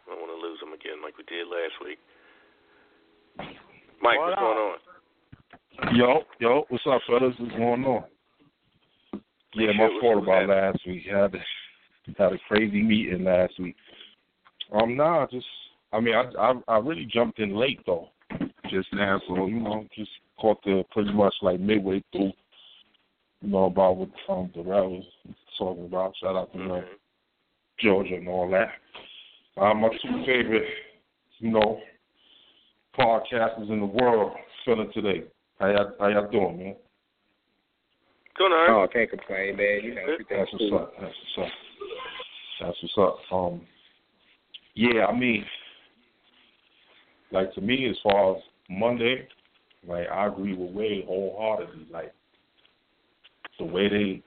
I 0.08 0.12
don't 0.16 0.22
want 0.26 0.34
to 0.34 0.42
lose 0.42 0.58
him 0.60 0.74
again 0.74 1.00
like 1.06 1.18
we 1.18 1.24
did 1.30 1.48
last 1.48 1.78
week. 1.86 2.00
Mike, 4.02 4.18
What 4.20 4.34
what's 4.34 4.42
up? 4.42 4.44
going 4.44 4.58
on? 4.58 4.78
Yo, 5.96 6.24
yo, 6.40 6.66
what's 6.70 6.84
up, 6.90 7.02
fellas? 7.06 7.36
What's 7.38 7.56
going 7.56 7.86
on? 7.86 8.04
Yeah, 9.58 9.72
my 9.74 9.90
fault 10.00 10.24
about 10.24 10.50
last 10.50 10.80
week. 10.86 11.04
Had 11.12 11.36
had 12.18 12.34
a 12.34 12.38
crazy 12.48 12.82
meeting 12.82 13.24
last 13.24 13.60
week. 13.60 13.76
Um, 14.72 14.96
nah, 14.96 15.26
just 15.28 15.46
I 15.92 16.00
mean, 16.00 16.16
I 16.16 16.30
I, 16.40 16.54
I 16.68 16.78
really 16.78 17.06
jumped 17.06 17.40
in 17.40 17.56
late 17.56 17.80
though, 17.86 18.10
just 18.70 18.88
now, 18.94 19.20
so 19.28 19.48
you 19.48 19.60
know, 19.60 19.86
just 19.96 20.12
caught 20.40 20.64
the 20.64 20.84
pretty 20.92 21.12
much 21.12 21.34
like 21.42 21.60
midway 21.60 22.04
through. 22.12 22.32
You 23.42 23.50
know 23.50 23.66
about 23.66 23.98
what 23.98 24.10
um 24.30 24.52
Darrell 24.54 24.98
was 24.98 25.06
talking 25.58 25.86
about. 25.86 26.14
Shout 26.22 26.36
out 26.36 26.52
to 26.54 26.60
you 26.60 26.66
know, 26.66 26.74
Mhm. 26.82 26.86
Georgia 27.80 28.16
and 28.16 28.28
all 28.28 28.50
that. 28.50 28.74
Um, 29.58 29.82
my 29.82 29.90
two 30.02 30.24
favorite, 30.26 30.68
you 31.40 31.52
know, 31.52 31.82
podcasters 32.98 33.70
in 33.70 33.80
the 33.80 33.86
world 33.86 34.34
feeling 34.66 34.92
today. 34.94 35.24
How 35.60 35.68
y'all, 35.68 35.94
how 36.00 36.08
y'all 36.08 36.32
doing, 36.32 36.58
man? 36.60 36.76
Right. 38.40 38.68
Oh, 38.70 38.84
I 38.84 38.94
can't 38.94 39.10
complain, 39.10 39.58
man. 39.58 39.80
You 39.84 39.96
know, 39.96 40.18
That's 40.30 40.52
what's 40.54 40.70
cool. 40.70 40.80
up. 40.80 40.94
That's 41.00 41.14
what's 41.38 41.48
up. 41.48 41.54
That's 42.62 42.78
what's 42.96 42.98
up. 43.32 43.36
Um, 43.36 43.62
yeah, 44.76 45.06
I 45.06 45.18
mean, 45.18 45.44
like 47.32 47.54
to 47.56 47.62
me, 47.62 47.90
as 47.90 47.98
far 48.04 48.36
as 48.36 48.44
Monday, 48.70 49.28
like 49.88 50.08
I 50.12 50.28
agree 50.28 50.56
with 50.56 50.72
Wade 50.72 51.06
wholeheartedly. 51.08 51.88
Like 51.92 52.14
the 53.58 53.66
way 53.66 53.90
they 53.90 54.24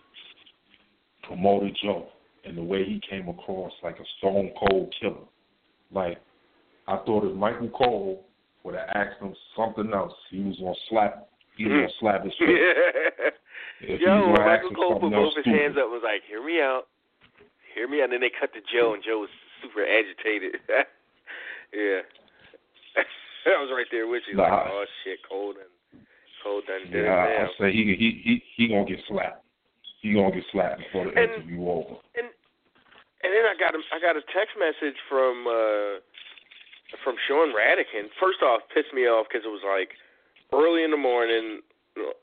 promoted 1.22 1.76
Joe 1.82 2.08
and 2.44 2.56
the 2.58 2.62
way 2.62 2.84
he 2.84 3.00
came 3.08 3.28
across 3.28 3.72
like 3.82 3.98
a 3.98 4.04
stone 4.18 4.50
cold 4.58 4.94
killer. 5.00 5.26
Like 5.92 6.18
I 6.88 6.96
thought 7.06 7.24
if 7.24 7.36
Michael 7.36 7.70
Cole 7.70 8.24
would 8.64 8.74
have 8.74 8.88
asked 8.94 9.20
him 9.20 9.34
something 9.56 9.92
else, 9.94 10.12
he 10.30 10.40
was 10.40 10.56
gonna 10.58 10.74
slap. 10.88 11.28
He 11.28 11.29
was 11.58 11.68
gonna 11.68 11.88
slap 12.00 12.24
his 12.24 12.34
face. 12.38 12.48
If 13.80 13.96
Yo, 14.00 14.12
was 14.12 14.26
when 14.28 14.36
gonna 14.36 14.50
ask 14.52 14.62
Michael 14.68 14.76
Cole 14.76 15.00
put 15.00 15.10
both 15.12 15.32
his 15.40 15.44
hands 15.48 15.76
up 15.80 15.88
and 15.88 15.96
was 15.96 16.04
like, 16.04 16.20
"Hear 16.28 16.44
me 16.44 16.60
out, 16.60 16.88
hear 17.72 17.88
me 17.88 18.00
out," 18.04 18.12
and 18.12 18.12
then 18.12 18.20
they 18.20 18.28
cut 18.28 18.52
to 18.52 18.60
Joe, 18.68 18.92
and 18.92 19.00
Joe 19.02 19.24
was 19.24 19.32
super 19.64 19.88
agitated. 19.88 20.60
yeah, 21.72 22.04
I 23.48 23.56
was 23.56 23.72
right 23.72 23.88
there 23.90 24.04
with 24.06 24.20
you. 24.28 24.36
Like, 24.36 24.52
oh 24.52 24.84
shit, 25.02 25.20
Cole 25.24 25.54
done, 25.56 26.04
Cole 26.44 26.60
done 26.68 26.92
did 26.92 27.04
Yeah, 27.08 27.24
it 27.24 27.40
I, 27.40 27.40
I 27.40 27.42
now. 27.48 27.50
say 27.58 27.72
he 27.72 27.96
he 27.96 28.08
he 28.20 28.32
he 28.56 28.68
gonna 28.68 28.84
get 28.84 29.00
slapped. 29.08 29.44
He 30.04 30.12
gonna 30.12 30.32
get 30.34 30.44
slapped 30.52 30.84
before 30.84 31.08
the 31.08 31.16
And- 31.16 31.40
interview 31.40 31.64
over. 31.64 31.96
And 32.20 32.28
and 33.24 33.30
then 33.32 33.44
I 33.48 33.56
got 33.56 33.72
a 33.72 33.80
I 33.96 34.00
got 34.00 34.12
a 34.16 34.24
text 34.36 34.60
message 34.60 34.96
from 35.08 35.48
uh 35.48 36.04
from 37.00 37.16
Sean 37.24 37.56
Radican. 37.56 38.12
First 38.20 38.42
off, 38.44 38.60
pissed 38.76 38.92
me 38.92 39.08
off 39.08 39.24
because 39.32 39.48
it 39.48 39.52
was 39.52 39.64
like 39.64 39.96
early 40.52 40.84
in 40.84 40.90
the 40.90 40.96
morning. 41.00 41.60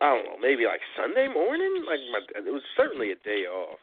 I 0.01 0.09
don't 0.15 0.25
know, 0.25 0.37
maybe 0.41 0.65
like 0.65 0.81
Sunday 0.95 1.27
morning. 1.27 1.83
Like 1.85 1.99
my, 2.11 2.21
it 2.47 2.51
was 2.53 2.63
certainly 2.75 3.11
a 3.11 3.19
day 3.23 3.43
off. 3.45 3.79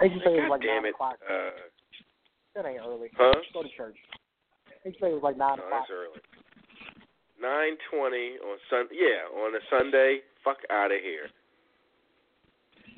They 0.00 0.08
just 0.08 0.24
say 0.24 0.32
it 0.34 0.48
was 0.48 0.50
like 0.50 0.62
damn 0.62 0.82
nine 0.82 0.86
it. 0.86 0.94
o'clock. 0.96 1.16
Uh, 1.22 1.50
That 2.56 2.66
ain't 2.66 2.80
early. 2.80 3.08
huh? 3.16 3.34
Go 3.52 3.62
to 3.62 3.68
church. 3.76 3.96
They 4.84 4.90
say 4.98 5.12
it 5.12 5.14
was 5.14 5.22
like 5.22 5.36
nine 5.36 5.58
No, 5.58 5.64
o'clock. 5.66 5.86
that's 5.86 5.92
early. 5.92 6.20
Nine 7.40 7.76
twenty 7.90 8.38
on 8.40 8.56
Sun. 8.70 8.88
Yeah, 8.90 9.26
on 9.30 9.54
a 9.54 9.60
Sunday. 9.68 10.20
Fuck 10.42 10.58
out 10.70 10.90
of 10.90 10.98
here. 11.02 11.28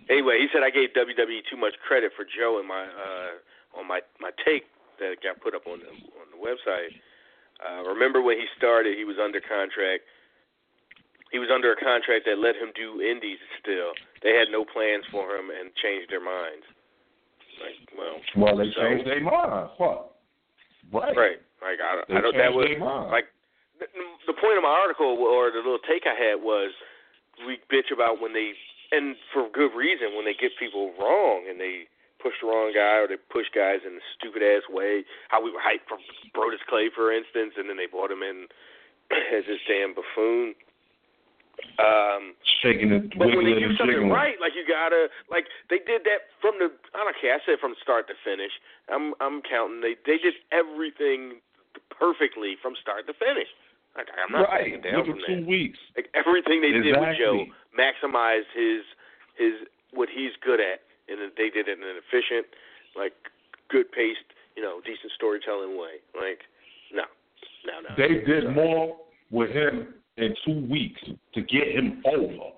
Anyway, 0.08 0.36
he 0.38 0.48
said 0.52 0.62
I 0.62 0.70
gave 0.70 0.90
WWE 0.92 1.40
too 1.50 1.56
much 1.56 1.72
credit 1.86 2.12
for 2.16 2.24
Joe 2.28 2.60
in 2.60 2.68
my 2.68 2.84
uh, 2.84 3.80
on 3.80 3.88
my 3.88 4.00
my 4.20 4.30
take 4.44 4.64
that 5.00 5.16
got 5.22 5.40
put 5.40 5.54
up 5.54 5.66
on 5.66 5.80
the 5.80 5.88
on 6.20 6.26
the 6.30 6.38
website. 6.40 6.92
Uh, 7.64 7.82
remember 7.88 8.20
when 8.20 8.36
he 8.38 8.44
started? 8.56 8.96
He 8.98 9.04
was 9.04 9.16
under 9.22 9.40
contract. 9.40 10.04
He 11.34 11.42
was 11.42 11.50
under 11.50 11.74
a 11.74 11.78
contract 11.82 12.30
that 12.30 12.38
let 12.38 12.54
him 12.54 12.70
do 12.78 13.02
indies. 13.02 13.42
Still, 13.58 13.90
they 14.22 14.38
had 14.38 14.54
no 14.54 14.62
plans 14.62 15.02
for 15.10 15.34
him 15.34 15.50
and 15.50 15.74
changed 15.82 16.06
their 16.06 16.22
minds. 16.22 16.62
Like, 17.58 17.74
well, 17.98 18.22
Well, 18.38 18.54
they 18.54 18.70
so- 18.70 18.78
changed 18.86 19.02
their 19.02 19.18
mind. 19.18 19.66
Fuck. 19.74 20.14
Right. 20.94 21.10
Right. 21.18 21.40
Like 21.58 21.82
I, 21.82 22.06
They 22.06 22.14
I 22.14 22.20
don't. 22.22 22.36
That 22.38 22.54
was 22.54 22.70
like 23.10 23.26
the, 23.82 23.90
the 24.30 24.36
point 24.38 24.54
of 24.54 24.62
my 24.62 24.70
article 24.78 25.10
or 25.18 25.50
the 25.50 25.58
little 25.58 25.82
take 25.90 26.06
I 26.06 26.14
had 26.14 26.38
was 26.38 26.70
we 27.42 27.58
bitch 27.66 27.90
about 27.90 28.22
when 28.22 28.30
they 28.30 28.54
and 28.94 29.16
for 29.34 29.50
good 29.50 29.74
reason 29.74 30.14
when 30.14 30.22
they 30.28 30.38
get 30.38 30.54
people 30.54 30.94
wrong 31.00 31.50
and 31.50 31.58
they 31.58 31.90
push 32.22 32.34
the 32.38 32.46
wrong 32.46 32.70
guy 32.70 33.02
or 33.02 33.08
they 33.10 33.18
push 33.32 33.50
guys 33.50 33.82
in 33.82 33.96
a 33.98 34.04
stupid 34.14 34.44
ass 34.44 34.62
way. 34.70 35.02
How 35.34 35.42
we 35.42 35.50
were 35.50 35.58
hyped 35.58 35.88
for 35.90 35.98
Brodus 36.30 36.62
Clay, 36.70 36.94
for 36.94 37.10
instance, 37.10 37.58
and 37.58 37.66
then 37.66 37.74
they 37.80 37.90
brought 37.90 38.12
him 38.14 38.22
in 38.22 38.46
as 39.34 39.48
this 39.50 39.58
damn 39.66 39.98
buffoon. 39.98 40.54
Um, 41.78 42.34
Shaking 42.62 42.92
it, 42.92 43.18
but 43.18 43.28
when 43.34 43.44
they 43.44 43.58
do 43.58 43.76
something 43.76 44.08
right, 44.08 44.38
like 44.40 44.54
you 44.54 44.64
gotta, 44.66 45.08
like 45.30 45.46
they 45.68 45.78
did 45.78 46.02
that 46.06 46.30
from 46.40 46.54
the. 46.58 46.70
I 46.94 47.04
don't 47.04 47.16
care. 47.20 47.34
I 47.34 47.40
said 47.44 47.58
from 47.60 47.74
start 47.82 48.06
to 48.08 48.14
finish. 48.24 48.52
I'm 48.88 49.14
I'm 49.20 49.42
counting. 49.42 49.82
They 49.82 49.94
they 50.06 50.18
did 50.18 50.34
everything 50.54 51.42
perfectly 51.90 52.56
from 52.62 52.74
start 52.80 53.06
to 53.06 53.14
finish. 53.14 53.50
Like, 53.96 54.06
I'm 54.18 54.32
not 54.32 54.50
right. 54.50 54.64
taking 54.64 54.82
down 54.82 55.06
Look 55.06 55.06
from 55.06 55.20
two 55.26 55.40
that. 55.42 55.46
weeks. 55.46 55.78
Like 55.94 56.10
everything 56.14 56.62
they 56.62 56.72
did 56.74 56.94
with 56.94 57.18
Joe 57.18 57.46
Exactly. 57.46 57.52
maximized 57.74 58.50
his 58.54 58.82
his 59.38 59.54
what 59.92 60.08
he's 60.08 60.34
good 60.42 60.58
at, 60.58 60.82
and 61.10 61.18
they 61.36 61.50
did 61.50 61.68
it 61.68 61.78
in 61.78 61.84
an 61.84 61.98
efficient, 62.02 62.46
like 62.96 63.14
good 63.70 63.90
paced, 63.92 64.26
you 64.56 64.62
know, 64.62 64.80
decent 64.84 65.12
storytelling 65.14 65.78
way. 65.78 66.02
Like 66.14 66.46
no, 66.94 67.04
no, 67.66 67.82
no. 67.82 67.90
They 67.98 68.22
did 68.24 68.50
more 68.54 68.96
with 69.30 69.50
him 69.50 69.94
in 70.16 70.34
two 70.44 70.66
weeks 70.70 71.00
to 71.34 71.42
get 71.42 71.68
him 71.68 72.02
over 72.06 72.50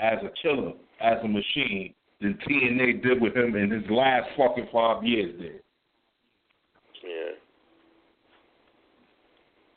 as 0.00 0.18
a 0.22 0.30
killer, 0.42 0.72
as 1.00 1.18
a 1.22 1.28
machine, 1.28 1.94
than 2.20 2.38
TNA 2.48 3.02
did 3.02 3.20
with 3.20 3.36
him 3.36 3.54
in 3.56 3.70
his 3.70 3.84
last 3.90 4.28
fucking 4.36 4.68
five 4.72 5.04
years 5.04 5.38
did. 5.40 5.60
Yeah. 7.02 7.34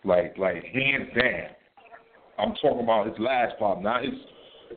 Like, 0.05 0.37
like 0.37 0.63
hands 0.63 1.09
down. 1.19 1.49
I'm 2.39 2.53
talking 2.61 2.83
about 2.83 3.07
his 3.07 3.17
last 3.19 3.55
five, 3.59 3.81
not 3.81 4.03
his. 4.03 4.13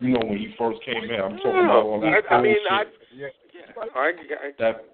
You 0.00 0.10
know 0.10 0.20
when 0.24 0.38
he 0.38 0.54
first 0.56 0.78
came 0.84 1.04
in. 1.04 1.20
I'm 1.20 1.36
talking 1.38 1.64
about 1.64 1.84
all 1.84 2.00
that 2.00 2.22
I, 2.30 2.34
I 2.36 2.40
mean, 2.40 2.54
bullshit. 2.54 2.70
I 2.70 2.82
Yeah. 3.14 3.26
yeah, 3.52 3.82
I, 3.94 3.98
I 3.98 4.12
that 4.58 4.84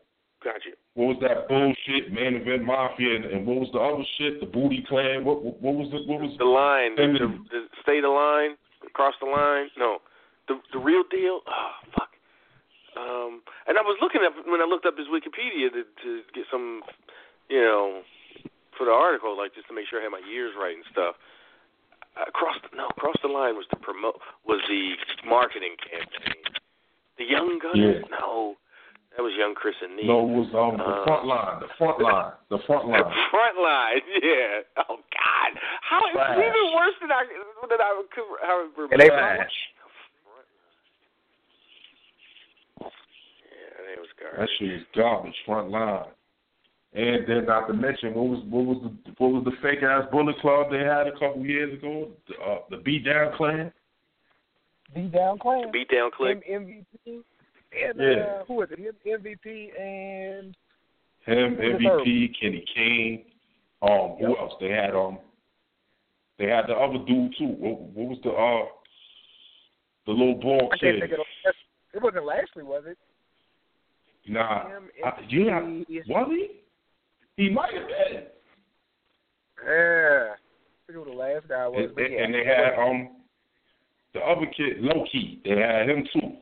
got 0.46 0.62
you. 0.62 0.78
what 0.94 1.18
was 1.18 1.20
that 1.26 1.48
bullshit? 1.50 2.14
Main 2.14 2.38
Event 2.38 2.62
Mafia, 2.62 3.16
and, 3.18 3.24
and 3.26 3.42
what 3.46 3.58
was 3.66 3.70
the 3.74 3.82
other 3.82 4.06
shit? 4.16 4.38
The 4.38 4.46
booty 4.46 4.86
clan. 4.86 5.26
What 5.26 5.42
what, 5.42 5.58
what 5.60 5.74
was 5.74 5.90
the 5.90 6.06
what 6.06 6.22
was 6.22 6.30
The 6.38 6.46
line, 6.46 6.94
the, 6.94 7.10
the, 7.18 7.28
the 7.50 7.60
stay 7.82 7.98
the 8.00 8.08
line, 8.14 8.54
across 8.86 9.14
the 9.18 9.26
line. 9.26 9.66
No, 9.76 9.98
the 10.46 10.62
the 10.72 10.78
real 10.78 11.02
deal. 11.10 11.42
Oh 11.50 11.74
fuck. 11.98 12.14
Um, 12.96 13.42
and 13.68 13.76
I 13.76 13.82
was 13.84 13.98
looking 14.00 14.22
up 14.24 14.32
when 14.46 14.62
I 14.62 14.68
looked 14.70 14.86
up 14.86 14.96
his 14.96 15.10
Wikipedia 15.10 15.68
to 15.74 15.82
to 15.84 16.10
get 16.32 16.46
some, 16.50 16.80
you 17.50 17.60
know, 17.60 18.00
for 18.78 18.86
the 18.86 18.92
article, 18.94 19.36
like 19.36 19.52
just 19.54 19.68
to 19.68 19.74
make 19.74 19.84
sure 19.90 20.00
I 20.00 20.04
had 20.06 20.14
my 20.14 20.22
years 20.24 20.54
right 20.56 20.74
and 20.74 20.86
stuff. 20.92 21.16
Across 22.16 22.64
the, 22.64 22.72
no, 22.74 22.88
across 22.96 23.16
the 23.20 23.28
line 23.28 23.56
was 23.60 23.66
the 23.68 23.76
promote 23.76 24.16
was 24.48 24.64
the 24.72 24.96
marketing 25.28 25.76
campaign. 25.76 26.40
The 27.20 27.24
Young 27.28 27.58
Gunners, 27.60 28.00
Yeah. 28.00 28.08
no, 28.08 28.56
that 29.16 29.22
was 29.22 29.32
Young 29.38 29.54
Chris 29.56 29.74
and 29.82 29.96
Neil. 29.96 30.06
no? 30.06 30.18
It 30.28 30.32
was 30.44 30.48
um 30.54 30.76
the 30.76 30.84
Uh, 30.84 31.04
front 31.08 31.24
line, 31.26 31.60
the 31.60 31.68
front 31.78 31.98
line, 32.00 32.32
the 32.50 32.58
front 32.68 32.86
line. 32.92 33.00
the 33.02 33.24
Front 33.32 33.56
line, 33.58 34.02
yeah. 34.22 34.84
Oh 34.88 35.00
God, 35.00 35.50
how 35.80 36.00
it's 36.06 36.14
Trash. 36.14 36.38
even 36.38 36.64
worse 36.76 36.96
than 37.00 37.10
I 37.12 37.22
than 37.68 37.80
I 37.80 38.02
could 38.12 38.24
how 38.44 38.60
I 38.60 38.68
remember. 38.76 38.92
And 38.92 39.00
they- 39.00 39.08
Trash. 39.08 39.56
Yeah, 42.80 42.88
that 43.88 44.00
was 44.00 44.08
garbage. 44.20 44.36
That 44.36 44.36
garbage. 44.36 44.50
shit 44.58 44.72
was 44.72 44.86
garbage. 44.94 45.34
Front 45.46 45.70
line. 45.70 46.04
And 46.94 47.26
then 47.28 47.44
not 47.46 47.66
to 47.68 47.74
mention 47.74 48.14
what 48.14 48.28
was 48.28 48.42
what 48.48 48.64
was 48.64 48.78
the 48.84 49.12
what 49.18 49.32
was 49.32 49.44
the 49.44 49.52
fake 49.62 49.82
ass 49.82 50.04
Bullet 50.10 50.38
Club 50.40 50.70
they 50.70 50.78
had 50.78 51.06
a 51.06 51.12
couple 51.12 51.44
years 51.44 51.72
ago? 51.78 52.08
The, 52.28 52.34
uh, 52.42 52.58
the 52.70 52.78
Beat 52.78 53.04
Down 53.04 53.32
Clan. 53.36 53.72
D 54.94 55.02
down 55.08 55.36
clan. 55.38 55.70
Beat 55.72 55.90
down 55.90 56.10
click. 56.16 56.40
M- 56.48 56.84
MVP. 57.04 57.18
And 57.76 58.00
Yeah. 58.00 58.24
uh, 58.24 58.44
who 58.44 58.54
was 58.54 58.68
it? 58.70 58.78
M- 58.78 58.94
MVP 59.04 59.72
and 59.78 60.56
Him, 61.24 61.56
MVP, 61.56 62.28
Kenny 62.40 62.64
King. 62.74 63.24
Um, 63.82 64.16
who 64.18 64.28
Yep. 64.30 64.38
else? 64.38 64.54
They 64.60 64.70
had 64.70 64.94
um, 64.94 65.18
they 66.38 66.46
had 66.46 66.66
the 66.66 66.74
other 66.74 66.98
dude 67.06 67.34
too. 67.36 67.46
What, 67.58 67.80
what 67.80 68.08
was 68.08 68.18
the 68.22 68.30
uh, 68.30 68.66
the 70.06 70.12
little 70.12 70.34
ball 70.40 70.70
I 70.72 70.78
can't 70.78 71.00
think 71.00 71.12
of 71.12 71.20
it 71.94 72.02
wasn't 72.02 72.26
Lashley, 72.26 72.62
was 72.62 72.84
it? 72.86 72.98
Nah, 74.28 74.68
Him, 74.68 74.90
I, 75.04 75.20
yeah, 75.30 75.60
was 76.08 76.30
he? 76.30 76.60
He 77.36 77.48
might 77.50 77.72
have 77.72 77.86
been. 77.86 78.22
Yeah. 79.64 80.32
I 80.32 80.86
forget 80.86 81.04
who 81.04 81.04
the 81.10 81.16
last 81.16 81.48
guy 81.48 81.68
was. 81.68 81.90
And, 81.96 82.12
yeah. 82.12 82.22
and 82.22 82.34
they 82.34 82.44
had 82.44 82.74
um, 82.78 83.16
the 84.14 84.20
other 84.20 84.46
kid, 84.46 84.80
Low 84.80 85.04
Ki. 85.10 85.40
They 85.44 85.58
had 85.58 85.88
him 85.88 86.06
too. 86.12 86.36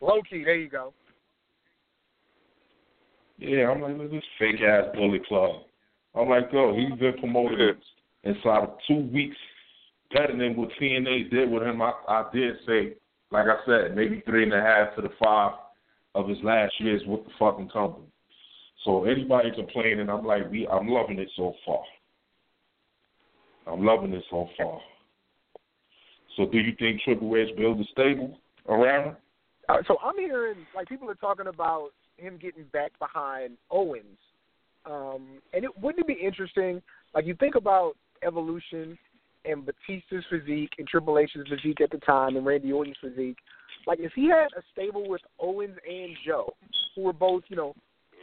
Low 0.00 0.20
Ki, 0.28 0.44
there 0.44 0.56
you 0.56 0.68
go. 0.68 0.92
Yeah, 3.38 3.70
I'm 3.70 3.80
like, 3.80 3.96
look 3.96 4.06
at 4.06 4.10
this 4.10 4.22
fake 4.38 4.60
ass 4.60 4.86
bully 4.94 5.20
club. 5.28 5.62
I'm 6.14 6.28
like, 6.28 6.48
oh, 6.52 6.74
he's 6.74 6.98
been 6.98 7.18
promoted 7.18 7.76
inside 8.24 8.64
of 8.64 8.76
two 8.86 9.08
weeks 9.12 9.36
better 10.12 10.36
than 10.36 10.56
what 10.56 10.70
TNA 10.80 11.30
did 11.30 11.50
with 11.50 11.62
him. 11.62 11.80
I, 11.82 11.92
I 12.08 12.24
did 12.32 12.56
say, 12.66 12.94
like 13.30 13.46
I 13.46 13.64
said, 13.66 13.96
maybe 13.96 14.22
three 14.26 14.42
and 14.42 14.52
a 14.52 14.60
half 14.60 14.96
to 14.96 15.02
the 15.02 15.10
five 15.22 15.52
of 16.14 16.28
his 16.28 16.38
last 16.42 16.72
years 16.80 17.02
with 17.06 17.24
the 17.24 17.30
fucking 17.38 17.68
company. 17.68 18.06
So 18.84 19.04
anybody 19.04 19.50
complaining, 19.54 20.08
I'm 20.08 20.24
like, 20.24 20.50
we, 20.50 20.66
I'm 20.66 20.88
loving 20.88 21.18
it 21.18 21.28
so 21.36 21.54
far. 21.64 21.82
I'm 23.66 23.84
loving 23.84 24.12
it 24.14 24.24
so 24.30 24.48
far. 24.56 24.80
So 26.36 26.46
do 26.46 26.58
you 26.58 26.72
think 26.78 27.02
Triple 27.02 27.36
H 27.36 27.56
builds 27.56 27.80
a 27.80 27.84
stable 27.92 28.38
around 28.68 29.08
him? 29.08 29.16
Uh, 29.68 29.78
so 29.86 29.96
I'm 30.02 30.16
hearing 30.16 30.66
like 30.74 30.88
people 30.88 31.10
are 31.10 31.14
talking 31.14 31.46
about 31.46 31.90
him 32.16 32.38
getting 32.40 32.64
back 32.72 32.92
behind 32.98 33.56
Owens, 33.70 34.18
um, 34.86 35.40
and 35.52 35.64
it 35.64 35.70
wouldn't 35.80 36.00
it 36.00 36.06
be 36.06 36.24
interesting? 36.24 36.82
Like 37.14 37.26
you 37.26 37.34
think 37.34 37.54
about 37.54 37.94
Evolution 38.26 38.98
and 39.44 39.64
Batista's 39.64 40.24
physique 40.30 40.72
and 40.78 40.88
Triple 40.88 41.18
H's 41.18 41.46
physique 41.48 41.80
at 41.80 41.90
the 41.90 41.98
time 41.98 42.36
and 42.36 42.46
Randy 42.46 42.72
Orton's 42.72 42.96
physique. 43.00 43.38
Like 43.86 44.00
if 44.00 44.12
he 44.14 44.28
had 44.28 44.48
a 44.56 44.62
stable 44.72 45.08
with 45.08 45.22
Owens 45.38 45.76
and 45.88 46.16
Joe, 46.26 46.52
who 46.94 47.02
were 47.02 47.12
both 47.12 47.42
you 47.48 47.56
know 47.56 47.74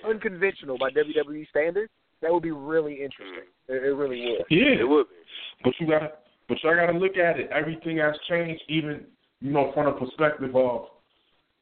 unconventional 0.07 0.77
by 0.77 0.89
WWE 0.89 1.47
standards, 1.49 1.91
that 2.21 2.31
would 2.31 2.43
be 2.43 2.51
really 2.51 2.93
interesting. 2.93 3.49
It, 3.67 3.83
it 3.83 3.95
really 3.95 4.21
would. 4.21 4.45
Yeah. 4.49 4.81
It 4.81 4.87
would 4.87 5.07
be. 5.09 5.15
But 5.63 5.73
you 5.79 5.87
gotta, 5.87 6.11
but 6.47 6.57
y'all 6.63 6.75
gotta 6.75 6.97
look 6.97 7.17
at 7.17 7.39
it. 7.39 7.49
Everything 7.51 7.97
has 7.97 8.15
changed, 8.27 8.63
even 8.67 9.05
you 9.41 9.51
know, 9.51 9.71
from 9.73 9.85
the 9.85 9.91
perspective 9.91 10.55
of, 10.55 10.87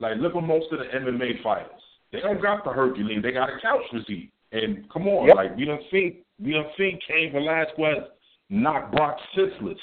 like, 0.03 0.17
look 0.17 0.35
at 0.35 0.43
most 0.43 0.71
of 0.71 0.79
the 0.79 0.85
MMA 0.85 1.41
fighters. 1.41 1.81
They 2.11 2.19
don't 2.19 2.41
got 2.41 2.63
the 2.63 2.71
Hercules. 2.71 3.23
They 3.23 3.31
got 3.31 3.49
a 3.49 3.59
couch 3.61 3.81
physique. 3.91 4.31
And 4.51 4.87
come 4.91 5.07
on, 5.07 5.27
Yep. 5.27 5.35
like 5.35 5.55
we 5.57 5.65
don't 5.65 5.81
think 5.89 6.17
we 6.39 6.51
don't 6.51 6.67
think 6.77 7.01
Cain 7.07 7.31
Velasquez 7.31 8.03
knock 8.49 8.91
Brock 8.91 9.17
senseless, 9.33 9.79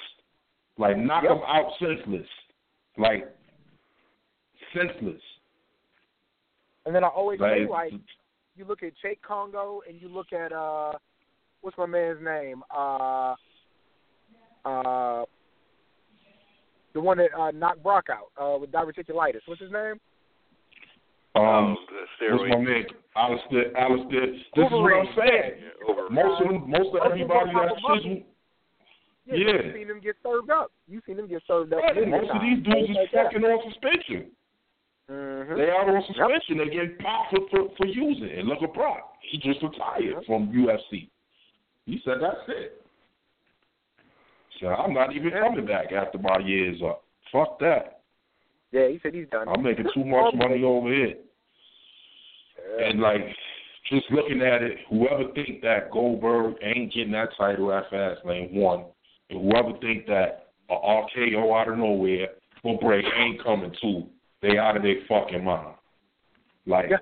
like 0.78 0.96
knock 0.96 1.24
Yep. 1.24 1.32
him 1.32 1.42
out 1.44 1.72
senseless, 1.80 2.28
like 2.96 3.34
senseless. 4.72 5.20
And 6.86 6.94
then 6.94 7.02
I 7.02 7.08
always 7.08 7.40
say 7.40 7.66
Like, 7.66 7.92
like 7.92 8.00
you 8.56 8.64
look 8.64 8.82
at 8.84 8.92
Jake 9.02 9.20
Congo 9.22 9.80
and 9.88 10.00
you 10.00 10.08
look 10.08 10.32
at 10.32 10.52
uh 10.52 10.92
what's 11.62 11.76
my 11.78 11.86
man's 11.86 12.22
name? 12.22 12.62
Uh 12.70 13.34
uh 14.64 15.24
the 16.92 17.00
one 17.00 17.18
that 17.18 17.30
uh 17.36 17.50
knocked 17.50 17.82
Brock 17.82 18.06
out, 18.08 18.30
uh 18.40 18.56
with 18.58 18.70
diverticulitis. 18.70 19.40
What's 19.46 19.60
his 19.60 19.72
name? 19.72 19.98
Um, 21.34 21.76
the 22.20 22.36
what's 22.36 22.50
my 22.50 22.56
steroid. 22.56 22.64
man, 22.64 22.84
Alistair? 23.16 23.76
Alistair. 23.76 24.26
This 24.32 24.66
is 24.66 24.72
what 24.72 24.92
I'm 24.92 25.06
saying. 25.16 25.50
Yeah. 25.60 25.94
Most 26.10 26.42
of 26.42 26.48
them, 26.48 26.70
most 26.70 26.90
of 26.94 27.00
everybody 27.06 27.50
that's 27.54 27.80
chiseled. 27.82 28.22
Yeah, 29.26 29.36
Yeah. 29.36 29.62
you've 29.62 29.74
seen 29.74 29.88
them 29.88 30.00
get 30.00 30.16
served 30.22 30.50
up. 30.50 30.72
You've 30.88 31.04
seen 31.06 31.16
them 31.16 31.28
get 31.28 31.42
served 31.46 31.72
up. 31.72 31.80
Right, 31.82 31.94
many 31.94 32.10
most 32.10 32.30
of 32.30 32.40
these 32.42 32.62
dudes 32.64 32.90
is 32.90 32.96
Like 32.96 33.10
that. 33.12 33.24
fucking 33.32 33.44
on 33.44 33.62
suspension. 33.70 34.30
Mhm. 35.10 35.56
They 35.56 35.70
out 35.70 35.88
on 35.88 36.02
suspension. 36.06 36.58
They 36.58 36.66
getting 36.70 36.96
popped 36.98 37.30
for, 37.30 37.40
for, 37.50 37.68
for 37.76 37.86
using 37.86 38.24
it. 38.26 38.38
And 38.38 38.48
look 38.48 38.62
at 38.62 38.72
Brock. 38.74 39.14
He 39.22 39.38
just 39.38 39.62
retired 39.62 40.24
from 40.26 40.48
UFC. 40.52 41.08
He 41.86 42.00
said 42.04 42.18
that's 42.20 42.42
it. 42.48 42.82
So 44.60 44.68
I'm 44.68 44.92
not 44.92 45.14
even 45.14 45.30
coming 45.30 45.66
back 45.66 45.92
after 45.92 46.18
my 46.18 46.38
years 46.38 46.80
up. 46.82 47.02
Fuck 47.32 47.58
that. 47.60 47.99
Yeah, 48.72 48.88
he 48.88 49.00
said 49.02 49.14
he's 49.14 49.28
done. 49.30 49.48
I'm 49.48 49.62
making 49.62 49.86
too 49.94 50.04
much 50.04 50.34
money 50.34 50.62
over 50.62 50.88
here. 50.92 51.14
And 52.80 53.00
like 53.00 53.22
just 53.90 54.06
looking 54.10 54.42
at 54.42 54.62
it, 54.62 54.78
whoever 54.88 55.32
think 55.34 55.62
that 55.62 55.90
Goldberg 55.90 56.54
ain't 56.62 56.92
getting 56.92 57.12
that 57.12 57.30
title 57.36 57.72
at 57.72 57.90
Fastlane 57.90 58.52
one, 58.52 58.84
and 59.28 59.40
whoever 59.42 59.76
think 59.80 60.06
that 60.06 60.50
a 60.70 60.74
RKO 60.74 61.60
out 61.60 61.68
of 61.68 61.78
nowhere 61.78 62.28
for 62.62 62.78
Bray 62.78 63.02
ain't 63.16 63.42
coming 63.42 63.74
two, 63.80 64.04
they 64.42 64.58
out 64.58 64.76
of 64.76 64.82
their 64.82 64.96
fucking 65.08 65.44
mind. 65.44 65.74
Like 66.66 66.90
Yeah. 66.90 66.98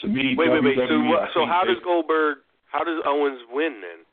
To 0.00 0.08
me, 0.08 0.34
Wait, 0.36 0.50
wait, 0.50 0.64
wait. 0.64 0.76
So, 0.76 1.00
what, 1.04 1.28
so 1.32 1.46
how 1.46 1.62
they- 1.64 1.74
does 1.74 1.82
Goldberg? 1.84 2.38
How 2.66 2.82
does 2.82 3.02
Owens 3.06 3.40
win 3.52 3.80
then? 3.80 4.04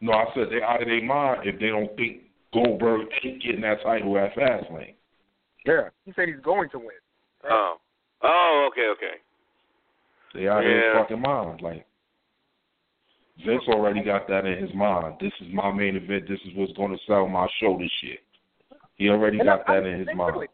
No, 0.00 0.12
I 0.12 0.24
said 0.34 0.48
they 0.50 0.62
out 0.62 0.80
of 0.80 0.88
their 0.88 1.02
mind 1.02 1.42
if 1.44 1.58
they 1.60 1.68
don't 1.68 1.94
think 1.96 2.22
Goldberg 2.52 3.08
ain't 3.22 3.42
getting 3.42 3.60
that 3.62 3.82
title 3.82 4.16
at 4.16 4.34
Fastlane. 4.34 4.94
Yeah, 5.64 5.88
he 6.04 6.12
said 6.14 6.28
he's 6.28 6.42
going 6.42 6.68
to 6.70 6.78
win. 6.78 6.88
Oh, 7.48 7.76
oh, 8.22 8.68
okay, 8.70 8.88
okay. 8.92 9.16
They 10.34 10.48
out 10.48 10.58
of 10.58 10.64
their 10.64 10.94
fucking 10.94 11.20
mind. 11.20 11.60
Like 11.62 11.86
Vince 13.44 13.62
already 13.68 14.02
got 14.02 14.28
that 14.28 14.46
in 14.46 14.62
his 14.64 14.74
mind. 14.74 15.16
This 15.20 15.32
is 15.40 15.48
my 15.52 15.72
main 15.72 15.96
event. 15.96 16.28
This 16.28 16.40
is 16.44 16.52
what's 16.54 16.72
going 16.72 16.92
to 16.92 16.98
sell 17.06 17.26
my 17.28 17.46
show. 17.60 17.78
This 17.78 17.90
shit. 18.00 18.20
He 18.96 19.08
already 19.08 19.38
And 19.38 19.46
got 19.46 19.68
I- 19.68 19.76
I 19.76 19.80
that 19.80 19.86
in 19.86 19.98
his 20.00 20.08
mind. 20.14 20.48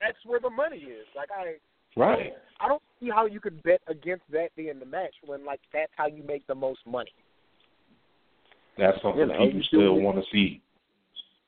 That's 0.00 0.18
where 0.24 0.40
the 0.40 0.50
money 0.50 0.78
is. 0.78 1.06
Like 1.14 1.30
I, 1.30 1.54
Right. 1.96 2.34
I 2.60 2.68
don't 2.68 2.82
see 3.00 3.08
how 3.08 3.24
you 3.24 3.40
could 3.40 3.62
bet 3.62 3.80
against 3.86 4.24
that 4.30 4.54
being 4.54 4.78
the 4.78 4.84
match 4.84 5.14
when 5.24 5.44
like 5.46 5.60
that's 5.72 5.92
how 5.96 6.06
you 6.06 6.22
make 6.22 6.46
the 6.46 6.54
most 6.54 6.80
money. 6.86 7.12
That's 8.76 9.00
something 9.00 9.20
You 9.20 9.26
know, 9.28 9.38
people 9.38 9.60
you 9.60 9.62
still 9.62 9.94
want 9.94 10.22
to 10.22 10.30
see. 10.30 10.60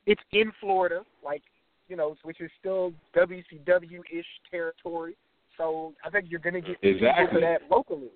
It's 0.06 0.22
in 0.32 0.50
Florida, 0.58 1.04
like 1.22 1.42
you 1.88 1.96
know, 1.96 2.16
which 2.22 2.40
is 2.40 2.50
still 2.60 2.92
WCW 3.16 4.00
ish 4.12 4.26
territory. 4.50 5.16
So 5.56 5.92
I 6.04 6.10
think 6.10 6.26
you're 6.28 6.40
gonna 6.40 6.60
get 6.60 6.80
people 6.80 6.96
Exactly. 6.96 7.26
for 7.34 7.40
that 7.40 7.62
locally. 7.70 8.10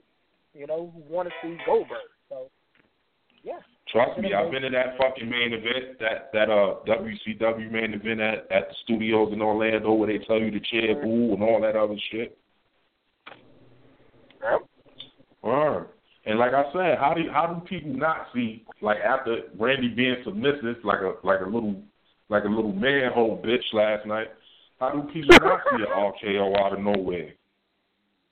You 0.54 0.66
know, 0.66 0.92
who 0.94 1.12
want 1.12 1.28
to 1.28 1.34
see 1.42 1.56
Goldberg. 1.66 1.98
So 2.28 2.50
yeah, 3.42 3.58
Trust 3.92 4.18
me, 4.20 4.32
I've 4.32 4.50
been 4.50 4.62
to 4.62 4.70
that 4.70 4.96
fucking 4.96 5.28
main 5.28 5.52
event, 5.52 5.98
that 6.00 6.30
that 6.32 6.48
uh 6.48 6.76
WCW 6.86 7.70
main 7.70 7.92
event 7.92 8.20
at 8.20 8.50
at 8.50 8.68
the 8.68 8.74
studios 8.84 9.32
in 9.32 9.42
Orlando 9.42 9.92
where 9.92 10.06
they 10.06 10.24
tell 10.24 10.38
you 10.38 10.50
to 10.50 10.60
cheer 10.60 10.94
boo 10.94 11.34
and 11.34 11.42
all 11.42 11.60
that 11.60 11.76
other 11.76 11.96
shit. 12.10 12.38
Yep. 14.42 14.60
Word. 15.42 15.88
And 16.24 16.38
like 16.38 16.52
I 16.54 16.64
said, 16.72 16.98
how 16.98 17.12
do 17.14 17.22
how 17.30 17.46
do 17.46 17.66
people 17.66 17.92
not 17.92 18.28
see 18.34 18.64
like 18.80 18.98
after 18.98 19.40
Randy 19.58 19.88
being 19.88 20.16
submissive 20.24 20.76
like 20.84 21.00
a 21.00 21.14
like 21.26 21.40
a 21.40 21.44
little 21.48 21.82
like 22.32 22.44
a 22.44 22.48
little 22.48 22.72
manhole 22.72 23.40
bitch 23.44 23.62
last 23.74 24.06
night? 24.06 24.28
How 24.80 24.90
do 24.90 25.02
people 25.12 25.36
not 25.40 25.60
see 25.70 25.84
an 25.84 26.34
RKO 26.34 26.58
out 26.58 26.72
of 26.72 26.80
nowhere? 26.80 27.34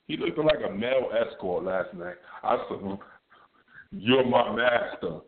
He 0.07 0.17
looked 0.17 0.37
like 0.39 0.59
a 0.67 0.73
male 0.73 1.09
escort 1.13 1.63
last 1.63 1.93
night. 1.93 2.15
I 2.43 2.57
said, 2.67 2.79
mm, 2.79 2.99
"You're 3.91 4.25
my 4.25 4.53
master." 4.53 5.21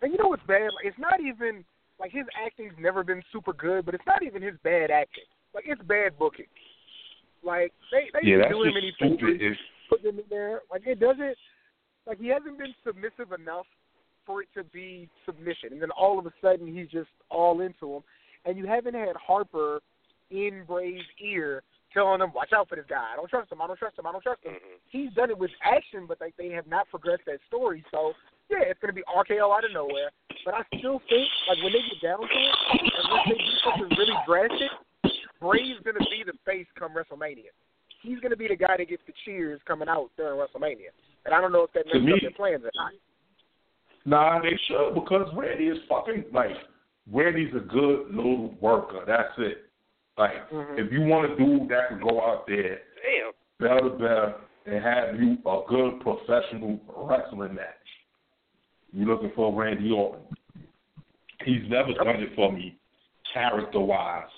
And 0.00 0.12
you 0.12 0.18
know 0.18 0.28
what's 0.28 0.46
bad? 0.46 0.70
Like, 0.72 0.86
it's 0.86 0.98
not 0.98 1.20
even 1.20 1.64
like 1.98 2.12
his 2.12 2.24
acting's 2.42 2.72
never 2.78 3.02
been 3.02 3.22
super 3.32 3.52
good, 3.52 3.84
but 3.84 3.94
it's 3.94 4.06
not 4.06 4.22
even 4.22 4.40
his 4.40 4.54
bad 4.62 4.90
acting. 4.90 5.24
Like 5.52 5.64
it's 5.66 5.82
bad 5.82 6.16
booking. 6.16 6.46
Like 7.42 7.72
they 7.90 8.08
they 8.14 8.28
Yeah, 8.28 8.48
do 8.48 8.62
him 8.62 8.74
any 8.76 8.94
favors 8.98 9.58
putting 9.90 10.10
him 10.10 10.18
in 10.20 10.24
there. 10.30 10.60
Like 10.70 10.86
it 10.86 11.00
doesn't. 11.00 11.36
Like 12.06 12.20
he 12.20 12.28
hasn't 12.28 12.56
been 12.56 12.74
submissive 12.86 13.32
enough 13.32 13.66
for 14.28 14.42
it 14.42 14.48
to 14.54 14.62
be 14.62 15.08
submission, 15.24 15.72
and 15.72 15.80
then 15.80 15.90
all 15.90 16.18
of 16.18 16.26
a 16.26 16.32
sudden 16.42 16.68
he's 16.68 16.88
just 16.88 17.08
all 17.30 17.62
into 17.62 17.96
him. 17.96 18.02
And 18.44 18.58
you 18.58 18.66
haven't 18.66 18.94
had 18.94 19.16
Harper 19.16 19.80
in 20.30 20.64
Bray's 20.68 21.02
ear 21.18 21.62
telling 21.94 22.20
him, 22.20 22.32
"Watch 22.34 22.52
out 22.52 22.68
for 22.68 22.76
this 22.76 22.84
guy. 22.86 23.12
I 23.12 23.16
don't 23.16 23.30
trust 23.30 23.50
him. 23.50 23.62
I 23.62 23.66
don't 23.66 23.78
trust 23.78 23.98
him. 23.98 24.06
I 24.06 24.12
don't 24.12 24.22
trust 24.22 24.44
him." 24.44 24.54
Mhm. 24.54 24.78
He's 24.90 25.12
done 25.14 25.30
it 25.30 25.38
with 25.38 25.50
action, 25.62 26.04
but 26.06 26.20
like 26.20 26.36
they 26.36 26.50
have 26.50 26.66
not 26.66 26.88
progressed 26.90 27.24
that 27.24 27.40
story. 27.46 27.82
So 27.90 28.14
yeah, 28.50 28.60
it's 28.60 28.78
gonna 28.80 28.92
be 28.92 29.02
RKO 29.08 29.50
out 29.50 29.64
of 29.64 29.72
nowhere. 29.72 30.10
But 30.44 30.54
I 30.54 30.62
still 30.78 31.00
think 31.08 31.28
like 31.48 31.58
when 31.62 31.72
they 31.72 31.80
get 31.80 32.00
down 32.02 32.20
to 32.20 32.26
it, 32.26 32.56
unless 33.04 33.24
they 33.26 33.38
do 33.38 33.50
something 33.64 33.88
really 33.96 34.16
drastic, 34.26 34.70
Bray's 35.40 35.80
gonna 35.80 36.04
be 36.10 36.22
the 36.22 36.34
face 36.44 36.66
come 36.74 36.92
WrestleMania. 36.92 37.50
He's 38.02 38.20
gonna 38.20 38.36
be 38.36 38.48
the 38.48 38.56
guy 38.56 38.76
that 38.76 38.88
gets 38.88 39.02
the 39.06 39.14
cheers 39.24 39.62
coming 39.64 39.88
out 39.88 40.10
during 40.16 40.38
WrestleMania. 40.38 40.90
And 41.24 41.34
I 41.34 41.40
don't 41.40 41.52
know 41.52 41.64
if 41.64 41.72
that 41.72 41.88
To 41.88 41.98
messes 41.98 42.14
up 42.14 42.20
their 42.20 42.30
plans 42.30 42.64
or 42.64 42.70
not. 42.74 42.92
Nah, 44.08 44.40
they 44.40 44.58
should 44.66 44.94
because 44.94 45.28
Randy 45.36 45.66
is 45.66 45.78
fucking 45.86 46.24
like 46.32 46.56
Randy's 47.12 47.54
a 47.54 47.60
good 47.60 48.06
little 48.14 48.54
worker. 48.60 49.04
That's 49.06 49.34
it. 49.36 49.66
Like 50.16 50.48
Mhm. 50.50 50.78
if 50.78 50.90
you 50.90 51.02
want 51.02 51.30
a 51.30 51.36
dude 51.36 51.68
that 51.68 51.88
can 51.88 52.00
go 52.00 52.18
out 52.22 52.46
there 52.46 52.80
Damn. 53.60 53.82
to 53.82 53.90
bell 53.90 54.40
and 54.64 54.82
have 54.82 55.20
you 55.20 55.36
a 55.44 55.62
good 55.68 56.00
professional 56.00 56.80
wrestling 56.96 57.54
match, 57.54 57.66
you're 58.94 59.06
looking 59.06 59.30
for 59.32 59.52
Randy 59.52 59.90
Orton. 59.92 60.22
He's 61.44 61.68
never 61.68 61.92
done 61.92 62.22
it 62.22 62.34
for 62.34 62.50
me, 62.50 62.78
character 63.32 63.80
wise, 63.80 64.28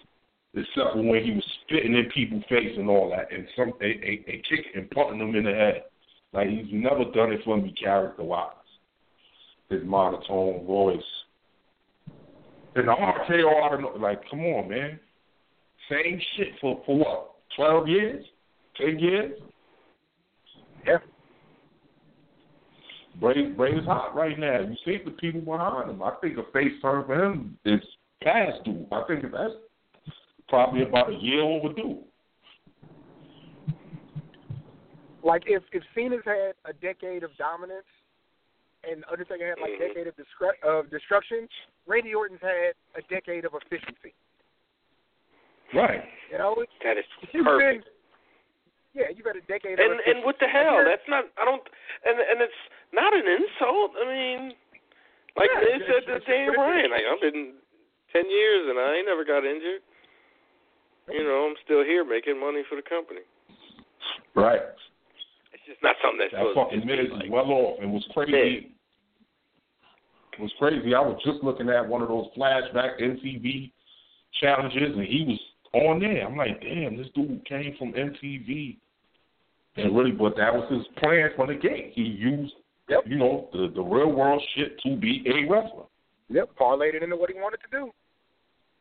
except 0.55 0.95
for 0.95 1.03
when 1.03 1.23
he 1.23 1.31
was 1.31 1.45
spitting 1.63 1.95
in 1.95 2.11
people's 2.11 2.45
face 2.47 2.77
and 2.77 2.91
all 2.91 3.09
that, 3.11 3.31
and 3.31 3.49
some 3.55 3.73
a, 3.81 3.87
a, 3.87 4.25
a 4.27 4.43
kick 4.49 4.67
and 4.75 4.91
punting 4.91 5.19
them 5.21 5.37
in 5.37 5.45
the 5.45 5.55
head. 5.55 5.85
Like 6.33 6.49
he's 6.49 6.73
never 6.73 7.05
done 7.05 7.33
it 7.33 7.45
for 7.45 7.57
me 7.57 7.73
character 7.73 8.25
wise. 8.25 8.55
His 9.71 9.81
monotone 9.85 10.67
voice. 10.67 10.99
And 12.75 12.89
the 12.89 12.93
RKO 12.93 13.65
out 13.65 13.75
of 13.75 13.81
no- 13.81 13.95
like, 13.97 14.21
come 14.29 14.41
on, 14.41 14.69
man. 14.69 14.99
Same 15.89 16.21
shit 16.37 16.49
for 16.61 16.83
for 16.85 16.99
what? 16.99 17.31
Twelve 17.57 17.89
years? 17.89 18.25
Ten 18.77 18.99
years? 18.99 19.39
Yeah. 20.87 20.99
Bray 23.21 23.73
is 23.73 23.85
hot 23.85 24.15
right 24.15 24.39
now. 24.39 24.61
You 24.61 24.77
see 24.85 24.99
the 25.05 25.11
people 25.11 25.41
behind 25.41 25.91
him. 25.91 26.03
I 26.03 26.13
think 26.21 26.39
a 26.39 26.45
face 26.53 26.73
turn 26.81 27.05
for 27.07 27.25
him 27.25 27.59
is 27.65 27.81
past 28.23 28.65
due. 28.65 28.87
I 28.93 29.03
think 29.07 29.23
that's 29.23 29.55
probably 30.49 30.83
about 30.83 31.11
a 31.11 31.17
year 31.17 31.43
overdue. 31.43 31.99
Like 35.23 35.43
if 35.47 35.63
if 35.73 35.83
Cena's 35.95 36.23
had 36.25 36.55
a 36.65 36.73
decade 36.73 37.25
of 37.25 37.37
dominance 37.37 37.85
and 38.85 39.05
Undertaker 39.11 39.47
had 39.47 39.59
like 39.61 39.73
a 39.73 39.77
Mhm. 39.77 39.89
decade 39.89 40.07
of 40.07 40.17
discre- 40.17 40.61
of 40.63 40.89
destruction, 40.91 41.49
Randy 41.87 42.15
Orton's 42.15 42.41
had 42.41 42.75
a 42.95 43.03
decade 43.03 43.45
of 43.45 43.55
efficiency. 43.55 44.15
Right. 45.75 46.03
You 46.31 46.39
know, 46.39 46.55
it's, 46.59 46.73
That 46.83 46.99
is 46.99 47.05
you've 47.33 47.45
perfect. 47.45 47.85
been 47.85 47.93
yeah, 48.93 49.07
you've 49.15 49.27
had 49.27 49.37
a 49.37 49.41
decade 49.47 49.79
And 49.79 49.95
efficiency. 49.95 50.11
and 50.11 50.25
what 50.25 50.37
the 50.41 50.49
hell? 50.49 50.83
That's 50.85 51.07
not. 51.09 51.27
I 51.39 51.45
don't. 51.45 51.63
And 52.05 52.19
and 52.19 52.41
it's 52.43 52.61
not 52.93 53.15
an 53.15 53.27
insult. 53.29 53.93
I 54.01 54.05
mean, 54.05 54.55
like 55.37 55.51
Yeah, 55.55 55.61
they 55.61 55.75
it's- 55.79 55.87
said 55.87 56.07
to 56.07 56.17
it's- 56.17 56.25
Daniel 56.27 56.55
Bryan, 56.55 56.91
like 56.91 57.05
I've 57.07 57.21
been 57.21 57.55
ten 58.13 58.29
years 58.29 58.69
and 58.69 58.79
I 58.81 58.95
ain't 58.97 59.07
never 59.07 59.25
got 59.25 59.45
injured. 59.45 59.83
You 61.09 61.23
know, 61.25 61.47
I'm 61.47 61.57
still 61.65 61.85
here 61.85 62.05
making 62.05 62.39
money 62.39 62.63
for 62.65 62.75
the 62.77 62.83
company. 62.83 63.23
Right. 64.35 64.63
It's 65.71 65.79
just 65.79 65.83
not 65.85 65.95
something 66.03 66.19
that's 66.19 66.33
That 66.33 66.53
fucking 66.55 66.83
just 66.83 66.89
be 66.89 67.15
like. 67.15 67.31
well 67.31 67.51
off. 67.53 67.79
It 67.81 67.87
was 67.87 68.05
crazy. 68.13 68.75
It 70.35 70.41
was 70.43 70.53
crazy. 70.59 70.95
I 70.95 71.01
was 71.01 71.21
just 71.25 71.45
looking 71.45 71.69
at 71.69 71.87
one 71.87 72.03
of 72.03 72.09
those 72.09 72.27
flashback 72.37 73.01
MTV 73.01 73.71
challenges, 74.41 74.97
and 74.97 75.07
he 75.07 75.25
was 75.29 75.39
on 75.73 76.01
there. 76.01 76.27
I'm 76.27 76.37
like, 76.37 76.61
damn, 76.61 76.97
this 76.97 77.07
dude 77.15 77.45
came 77.47 77.77
from 77.79 77.93
MTV, 77.93 78.79
and 79.77 79.97
really, 79.97 80.11
but 80.11 80.35
that 80.37 80.53
was 80.53 80.69
his 80.73 80.87
plan 80.99 81.31
from 81.37 81.49
the 81.49 81.55
gate. 81.55 81.93
He 81.95 82.03
used, 82.03 82.53
Yep. 82.89 83.03
you 83.07 83.17
know, 83.17 83.49
the 83.53 83.71
the 83.73 83.83
real 83.83 84.11
world 84.11 84.43
shit 84.57 84.77
to 84.81 84.97
be 84.97 85.23
a 85.29 85.49
wrestler. 85.49 85.85
Yep, 86.31 86.51
parlayed 86.59 86.95
it 86.95 87.05
into 87.05 87.15
what 87.17 87.31
he 87.31 87.39
wanted 87.39 87.59
to 87.61 87.79
do. 87.79 87.91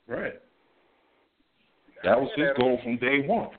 Right. 0.07 0.41
That 2.03 2.19
was 2.19 2.31
his 2.35 2.47
goal 2.57 2.79
from 2.83 2.97
day 2.97 3.27
one. 3.27 3.49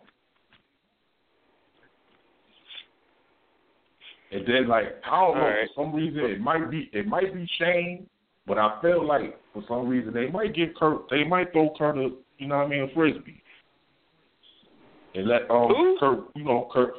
And 4.33 4.47
then 4.47 4.69
like 4.69 4.85
I 5.05 5.21
don't 5.21 5.35
know, 5.37 5.41
All 5.43 5.49
right. 5.49 5.69
for 5.75 5.85
some 5.85 5.95
reason 5.95 6.21
it 6.25 6.41
might 6.41 6.71
be 6.71 6.89
it 6.93 7.07
might 7.07 7.35
be 7.35 7.49
Shane, 7.59 8.07
but 8.47 8.59
I 8.59 8.79
feel 8.81 9.05
like 9.07 9.39
for 9.53 9.63
some 9.69 9.89
reason 9.89 10.13
they 10.13 10.29
might 10.29 10.55
get 10.55 10.77
Kurt 10.77 11.09
they 11.11 11.25
might 11.25 11.53
throw 11.53 11.71
Kurt 11.77 11.99
a 11.99 12.11
you 12.39 12.47
know 12.47 12.59
what 12.59 12.67
I 12.67 12.69
mean, 12.69 12.83
a 12.83 12.95
frisbee. 12.95 13.43
And 15.15 15.27
let 15.27 15.51
um 15.51 15.69
Who? 15.69 15.97
Kurt 15.99 16.19
you 16.37 16.45
know, 16.45 16.69
Kurt 16.73 16.95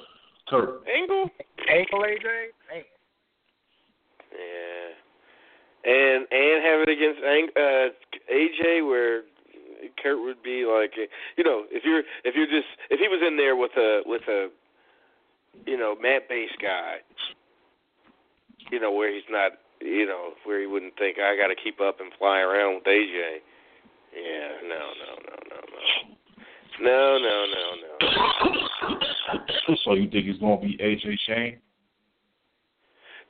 Kurt 0.49 0.82
Angle. 0.88 1.30
Ankle 1.70 1.99
AJ, 1.99 2.24
man. 2.70 2.84
Yeah. 4.34 5.91
And 5.91 6.28
and 6.30 6.66
have 6.66 6.82
it 6.82 6.90
against 6.90 7.22
Ang- 7.24 7.56
uh, 7.56 7.90
AJ 8.32 8.86
where 8.88 9.22
Kurt 10.03 10.20
would 10.22 10.44
be 10.44 10.66
like, 10.66 10.94
you 11.38 11.44
know, 11.44 11.64
if 11.72 11.84
you're 11.86 12.03
if 12.24 12.36
you're 12.36 12.45
just 12.45 12.68
if 12.90 12.99
he 12.99 13.08
was 13.08 13.22
in 13.26 13.38
there 13.38 13.56
with 13.56 13.72
a 13.78 14.02
with 14.06 14.22
a 14.28 14.49
you 15.65 15.78
know, 15.78 15.95
mad 16.02 16.23
based 16.30 16.57
guy. 16.61 16.98
You 18.72 18.80
know, 18.80 18.91
where 18.91 19.14
he's 19.14 19.23
not 19.30 19.53
you 19.82 20.06
know, 20.06 20.34
where 20.45 20.60
he 20.61 20.68
wouldn't 20.68 20.98
think 20.98 21.18
I 21.18 21.36
gotta 21.36 21.56
keep 21.56 21.82
up 21.82 21.99
and 21.99 22.11
fly 22.18 22.40
around 22.40 22.76
with 22.76 22.84
AJ. 22.86 23.41
Yeah, 24.14 24.68
no, 24.68 24.80
no, 24.99 25.15
no, 25.26 25.36
no, 25.49 25.57
no. 25.72 25.82
No, 26.82 27.18
no, 27.18 27.45
no, 27.53 27.64
no. 27.82 27.98
So 29.84 29.94
you 29.94 30.10
think 30.10 30.26
he's 30.26 30.38
gonna 30.40 30.60
be 30.61 30.78
AJ 30.78 31.18
Shane? 31.28 31.57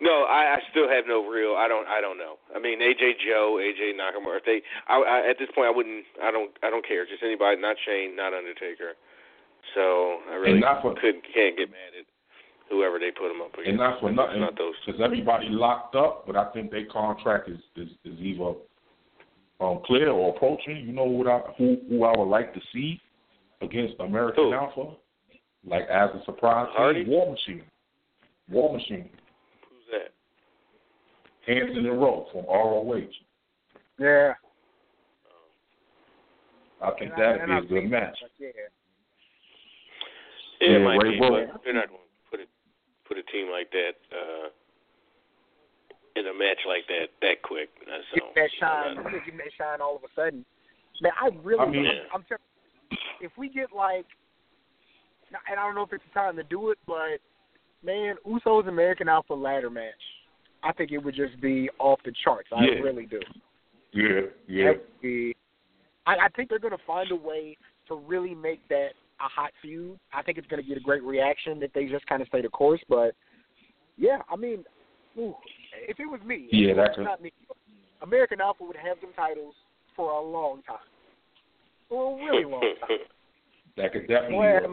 No, 0.02 0.26
I, 0.26 0.57
I 0.57 0.60
still 0.72 0.89
have 0.89 1.06
no 1.07 1.27
real. 1.27 1.53
I 1.56 1.68
don't. 1.68 1.88
I 1.88 2.02
don't 2.02 2.18
know. 2.18 2.38
I 2.56 2.60
mean, 2.60 2.81
AJ 2.81 3.22
Joe, 3.22 3.61
AJ 3.61 3.93
Nakamura. 3.93 4.41
If 4.41 4.45
they, 4.45 4.61
I, 4.89 4.98
I, 4.98 5.30
at 5.30 5.38
this 5.38 5.49
point, 5.53 5.68
I 5.68 5.76
wouldn't. 5.76 6.06
I 6.23 6.31
don't. 6.31 6.52
I 6.64 6.72
don't 6.72 6.85
care. 6.85 7.06
Just 7.06 7.22
anybody, 7.22 7.61
not 7.61 7.77
Shane, 7.85 8.15
not 8.15 8.34
Undertaker. 8.34 8.98
So 9.76 10.18
I 10.31 10.35
really 10.35 10.60
not 10.60 10.81
for, 10.81 10.95
could 10.95 11.22
can't 11.34 11.56
get 11.56 11.69
mad 11.69 11.93
at 11.93 12.10
whoever 12.72 12.98
they 12.98 13.11
put 13.11 13.30
him 13.30 13.41
up 13.41 13.53
against. 13.53 13.69
And 13.69 13.77
not 13.77 13.99
for 13.99 14.11
nothing, 14.11 14.39
Not 14.41 14.57
those. 14.57 14.73
because 14.85 14.99
everybody 15.03 15.48
locked 15.49 15.95
up, 15.95 16.26
but 16.26 16.35
I 16.35 16.52
think 16.53 16.72
their 16.72 16.85
contract 16.85 17.49
is 17.49 17.60
is, 17.76 17.89
is 18.06 18.18
either 18.19 18.53
um, 19.60 19.81
clear 19.85 20.10
or 20.10 20.34
approaching. 20.35 20.77
You 20.77 20.93
know 20.93 21.03
what 21.03 21.27
I 21.27 21.39
who 21.57 21.77
who 21.89 22.03
I 22.06 22.18
would 22.18 22.30
like 22.30 22.53
to 22.53 22.61
see 22.73 22.99
against 23.61 23.99
American 23.99 24.45
Who? 24.45 24.53
Alpha, 24.53 24.95
like 25.68 25.84
as 25.89 26.10
a 26.19 26.23
surprise 26.26 26.68
Hardy? 26.72 27.03
team, 27.03 27.11
War 27.14 27.30
Machine, 27.31 27.64
War 28.49 28.73
Machine, 28.73 29.10
Who's 29.69 29.85
that? 29.91 31.52
Anthony 31.53 31.89
Rowe 31.89 32.27
from 32.31 32.45
ROH. 32.45 33.07
Yeah. 33.99 34.34
I 36.84 36.89
think 36.98 37.11
And 37.11 37.22
that'd 37.22 37.41
and 37.41 37.48
be 37.49 37.53
a 37.53 37.57
I've 37.57 37.69
good 37.69 37.91
match. 37.91 38.18
that, 38.22 38.30
Yeah. 38.39 38.49
Yeah, 40.60 40.69
Yeah, 40.69 40.76
it 40.77 40.84
might 40.84 40.98
Ray 41.03 41.11
be, 41.11 41.19
Rowe. 41.22 41.48
but 41.53 41.61
they're 41.64 41.73
not 41.73 41.89
going 41.89 41.99
to 42.01 42.01
put 43.12 43.18
a 43.20 43.24
team 43.32 43.52
like 43.52 43.70
that 43.72 44.00
uh, 44.16 44.48
in 46.16 46.28
a 46.28 46.34
match 46.34 46.60
like 46.66 46.88
that 46.88 47.12
that 47.22 47.42
quick. 47.44 47.68
That's 47.86 48.08
Give 48.16 48.24
all. 48.24 48.32
that 48.36 48.48
You 48.54 48.62
know, 48.62 48.68
shine. 48.68 48.96
that- 48.96 48.98
I'm 48.98 49.04
gonna 49.04 49.26
give 49.26 49.36
that 49.38 49.52
shine 49.58 49.82
all 49.82 49.98
of 49.98 50.04
a 50.04 50.12
sudden. 50.16 50.46
Man, 51.02 51.12
I 51.20 51.28
really. 51.44 51.60
I 51.60 51.66
mean- 51.68 51.84
Yeah. 51.84 52.08
I'm 52.14 52.24
telling. 52.24 52.40
If 53.20 53.32
we 53.38 53.50
get 53.50 53.72
like, 53.74 54.06
and 55.30 55.60
I 55.60 55.64
don't 55.64 55.76
know 55.76 55.84
if 55.84 55.92
it's 55.94 56.04
the 56.06 56.14
time 56.14 56.36
to 56.38 56.44
do 56.44 56.72
it, 56.72 56.78
but 56.88 57.20
man, 57.84 58.16
Usos 58.26 58.68
American 58.68 59.10
Alpha 59.10 59.34
ladder 59.34 59.70
match. 59.70 59.94
I 60.64 60.72
think 60.74 60.92
it 60.92 61.00
would 61.00 61.16
just 61.16 61.40
be 61.42 61.70
off 61.80 62.00
the 62.04 62.12
charts. 62.24 62.50
I 62.52 62.64
Yeah. 62.66 62.80
really 62.82 63.06
do. 63.08 63.20
Yeah, 63.94 64.22
yeah. 64.48 64.74
Be- 65.02 65.36
I, 66.06 66.16
I 66.26 66.28
think 66.36 66.50
they're 66.50 66.60
going 66.60 66.78
to 66.78 66.84
find 66.86 67.10
a 67.12 67.16
way 67.16 67.58
to 67.88 67.96
really 67.96 68.36
make 68.36 68.66
that 68.70 68.92
a 69.23 69.30
hot 69.30 69.52
feud. 69.61 69.99
I 70.14 70.22
think 70.22 70.38
it's 70.38 70.48
going 70.48 70.61
to 70.61 70.68
get 70.68 70.77
a 70.77 70.81
great 70.81 71.03
reaction 71.03 71.61
if 71.64 71.72
they 71.73 71.85
just 71.85 72.06
kind 72.07 72.22
of 72.22 72.27
stay 72.27 72.41
the 72.41 72.49
course. 72.49 72.81
But 72.89 73.14
yeah, 73.98 74.19
I 74.31 74.35
mean, 74.35 74.64
ooh, 75.18 75.35
if 75.88 75.99
it 75.99 76.06
was 76.06 76.22
me, 76.26 76.48
Yeah, 76.52 76.72
if 76.72 76.77
it 76.77 76.95
that 76.98 77.03
not 77.03 77.22
me. 77.22 77.31
American 78.02 78.41
Alpha 78.41 78.64
would 78.64 78.76
have 78.76 78.99
them 78.99 79.11
titles 79.15 79.53
for 79.95 80.11
a 80.11 80.22
long 80.22 80.61
time, 80.64 80.77
for 81.88 82.14
a 82.14 82.26
really 82.26 82.45
long 82.45 82.61
time. 82.80 82.98
That 83.77 83.93
could 83.93 84.06
definitely 84.06 84.35
work. 84.35 84.64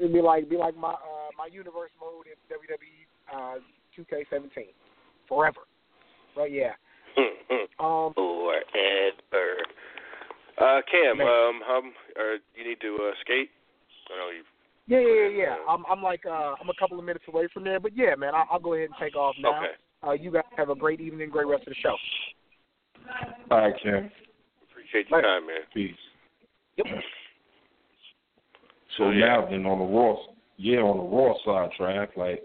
It'd 0.00 0.12
be 0.12 0.20
like 0.20 0.50
be 0.50 0.56
like 0.56 0.76
my 0.76 0.90
uh, 0.90 1.30
my 1.38 1.46
universe 1.50 1.90
mode 2.00 2.26
in 2.26 2.34
WWE 2.50 2.96
uh, 3.32 3.58
2K17 3.96 4.66
forever. 5.28 5.60
But 6.34 6.50
yeah, 6.50 6.72
um, 7.80 8.12
Forever. 8.14 9.62
Uh, 10.58 10.80
Cam, 10.90 11.18
Man. 11.18 11.26
um, 11.26 11.60
um, 11.68 11.92
or 12.16 12.38
you 12.56 12.66
need 12.68 12.80
to 12.80 12.96
uh, 12.96 13.12
skate? 13.20 13.50
I 14.08 14.16
know 14.16 14.30
you. 14.30 14.44
yeah, 14.86 15.00
yeah, 15.00 15.28
yeah, 15.28 15.42
yeah. 15.44 15.56
I'm 15.68 15.84
I'm 15.90 16.02
like 16.02 16.24
uh, 16.26 16.54
I'm 16.60 16.68
a 16.70 16.74
couple 16.78 16.98
of 16.98 17.04
minutes 17.04 17.24
away 17.28 17.48
from 17.52 17.64
there, 17.64 17.78
but 17.80 17.96
yeah, 17.96 18.14
man, 18.14 18.34
I'll, 18.34 18.46
I'll 18.52 18.60
go 18.60 18.74
ahead 18.74 18.86
and 18.88 18.94
take 19.00 19.16
off 19.16 19.34
now. 19.40 19.58
Okay. 19.58 19.72
Uh, 20.06 20.12
you 20.12 20.30
guys 20.30 20.44
have 20.56 20.70
a 20.70 20.74
great 20.74 21.00
evening, 21.00 21.28
great 21.30 21.46
rest 21.46 21.62
of 21.66 21.74
the 21.74 21.74
show. 21.82 21.96
All 23.50 23.58
right, 23.58 23.74
Ken. 23.82 24.10
Appreciate 24.70 25.08
your 25.10 25.18
Later. 25.18 25.28
time, 25.28 25.46
man. 25.46 25.60
Peace. 25.74 25.94
Yep. 26.76 26.86
So 28.96 29.04
Oh, 29.04 29.10
yeah. 29.10 29.26
now 29.26 29.46
then 29.50 29.66
on 29.66 29.78
the 29.78 29.84
raw, 29.84 30.16
yeah, 30.56 30.78
on 30.78 30.96
the 30.98 31.16
raw 31.16 31.34
side 31.44 31.70
track, 31.76 32.10
like 32.16 32.42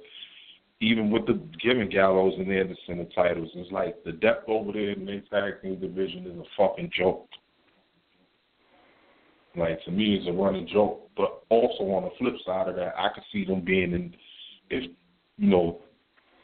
even 0.81 1.11
with 1.11 1.25
the 1.27 1.39
giving 1.63 1.89
Gallows 1.89 2.33
and 2.37 2.51
Anderson 2.51 2.97
the 2.97 3.07
titles, 3.15 3.49
it's 3.55 3.71
like 3.71 4.03
the 4.03 4.11
depth 4.13 4.49
over 4.49 4.71
there 4.71 4.89
in 4.91 5.05
the 5.05 5.21
tag 5.29 5.61
team 5.61 5.79
division 5.79 6.25
is 6.27 6.37
a 6.39 6.43
fucking 6.57 6.89
joke. 6.97 7.27
Like 9.55 9.83
to 9.83 9.91
me, 9.91 10.15
it's 10.15 10.27
a 10.27 10.31
running 10.31 10.67
joke. 10.67 11.09
But 11.17 11.43
also 11.49 11.83
on 11.83 12.03
the 12.03 12.11
flip 12.17 12.35
side 12.45 12.69
of 12.69 12.75
that, 12.75 12.93
I 12.97 13.09
could 13.13 13.23
see 13.31 13.45
them 13.45 13.61
being 13.61 13.91
in, 13.93 14.15
if 14.69 14.89
you 15.37 15.49
know, 15.49 15.79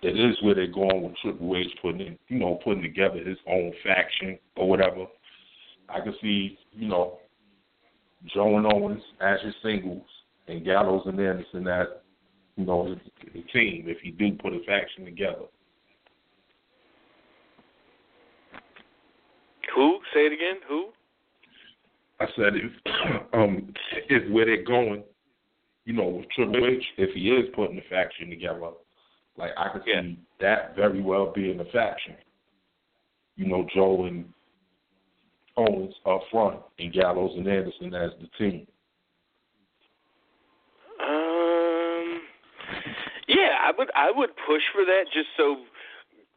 that 0.03 0.11
is 0.11 0.35
where 0.41 0.55
they're 0.55 0.67
going 0.67 1.03
with 1.03 1.15
Triple 1.21 1.55
H 1.55 1.67
putting 1.81 2.01
in, 2.01 2.19
you 2.27 2.39
know, 2.39 2.59
putting 2.63 2.83
together 2.83 3.17
his 3.17 3.37
own 3.47 3.73
faction 3.83 4.37
or 4.55 4.69
whatever. 4.69 5.05
I 5.89 6.01
could 6.01 6.15
see, 6.21 6.57
you 6.73 6.87
know, 6.87 7.19
Joe 8.33 8.57
and 8.57 8.71
Owens 8.71 9.01
as 9.21 9.39
your 9.43 9.53
singles 9.63 10.05
and 10.47 10.65
Gallows 10.65 11.03
and 11.05 11.19
Anderson 11.19 11.67
as, 11.67 11.87
you 12.57 12.65
know, 12.65 12.95
the 13.33 13.41
team 13.53 13.85
if 13.87 14.03
you 14.03 14.11
do 14.11 14.37
put 14.41 14.53
a 14.53 14.59
faction 14.65 15.05
together. 15.05 15.45
Who? 19.75 19.99
Say 20.13 20.21
it 20.21 20.33
again. 20.33 20.61
Who? 20.67 20.89
I 22.19 22.25
said 22.35 22.53
if 22.55 22.71
um 23.33 23.73
if 24.09 24.29
where 24.31 24.45
they're 24.45 24.63
going, 24.63 25.03
you 25.85 25.93
know, 25.93 26.07
with 26.07 26.29
Triple 26.31 26.65
H, 26.65 26.83
if 26.97 27.13
he 27.13 27.29
is 27.29 27.49
putting 27.55 27.77
a 27.77 27.89
faction 27.89 28.29
together, 28.29 28.71
like 29.37 29.51
I 29.57 29.69
could 29.69 29.83
Yeah. 29.85 30.01
see 30.01 30.19
that 30.41 30.75
very 30.75 31.01
well 31.01 31.31
being 31.33 31.59
a 31.59 31.65
faction. 31.65 32.15
You 33.35 33.47
know, 33.47 33.67
Joe 33.73 34.05
and 34.05 34.25
Owens 35.55 35.93
up 36.05 36.21
front 36.31 36.59
and 36.79 36.91
Gallows 36.93 37.33
and 37.37 37.47
Anderson 37.47 37.93
as 37.93 38.11
the 38.19 38.27
team. 38.37 38.67
Um. 40.99 42.21
Yeah, 43.27 43.57
I 43.61 43.71
would. 43.77 43.89
I 43.95 44.11
would 44.11 44.31
push 44.47 44.63
for 44.73 44.85
that 44.85 45.03
just 45.13 45.27
so 45.37 45.57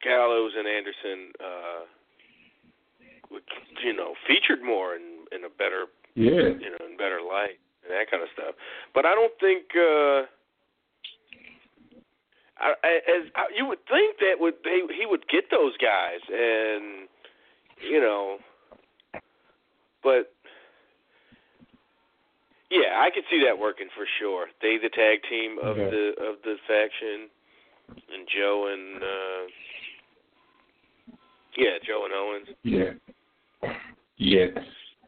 Gallows 0.02 0.52
and 0.56 0.66
Anderson, 0.66 1.32
uh, 1.40 1.80
would 3.30 3.42
you 3.84 3.94
know, 3.94 4.14
featured 4.26 4.62
more 4.62 4.94
in 4.96 5.09
in 5.32 5.44
a 5.44 5.48
better 5.48 5.86
Yeah. 6.14 6.54
you 6.58 6.70
know, 6.70 6.82
in 6.86 6.96
better 6.96 7.20
light 7.22 7.58
and 7.84 7.90
that 7.92 8.10
kind 8.10 8.22
of 8.22 8.28
stuff. 8.34 8.54
But 8.94 9.06
I 9.06 9.14
don't 9.14 9.32
think 9.40 9.64
uh 9.76 10.26
I, 12.60 12.74
as 13.08 13.24
I, 13.34 13.48
you 13.56 13.64
would 13.66 13.80
think 13.88 14.18
that 14.18 14.34
would 14.38 14.54
they 14.64 14.80
he 14.94 15.06
would 15.06 15.26
get 15.28 15.50
those 15.50 15.76
guys 15.78 16.20
and 16.28 17.08
you 17.90 18.00
know 18.00 18.38
but 20.02 20.32
yeah, 22.70 23.00
I 23.00 23.10
could 23.10 23.24
see 23.28 23.42
that 23.44 23.58
working 23.58 23.88
for 23.96 24.06
sure. 24.20 24.46
They 24.62 24.78
the 24.78 24.90
tag 24.90 25.18
team 25.28 25.58
of 25.58 25.76
Okay. 25.76 25.90
the 25.90 26.06
of 26.22 26.36
the 26.44 26.56
faction 26.68 27.28
and 28.12 28.28
Joe 28.28 28.68
and 28.72 29.02
uh 29.02 29.42
yeah, 31.56 31.78
Joe 31.86 32.04
and 32.04 32.14
Owens. 32.14 32.48
Yeah. 32.62 32.92
Yeah. 34.16 34.46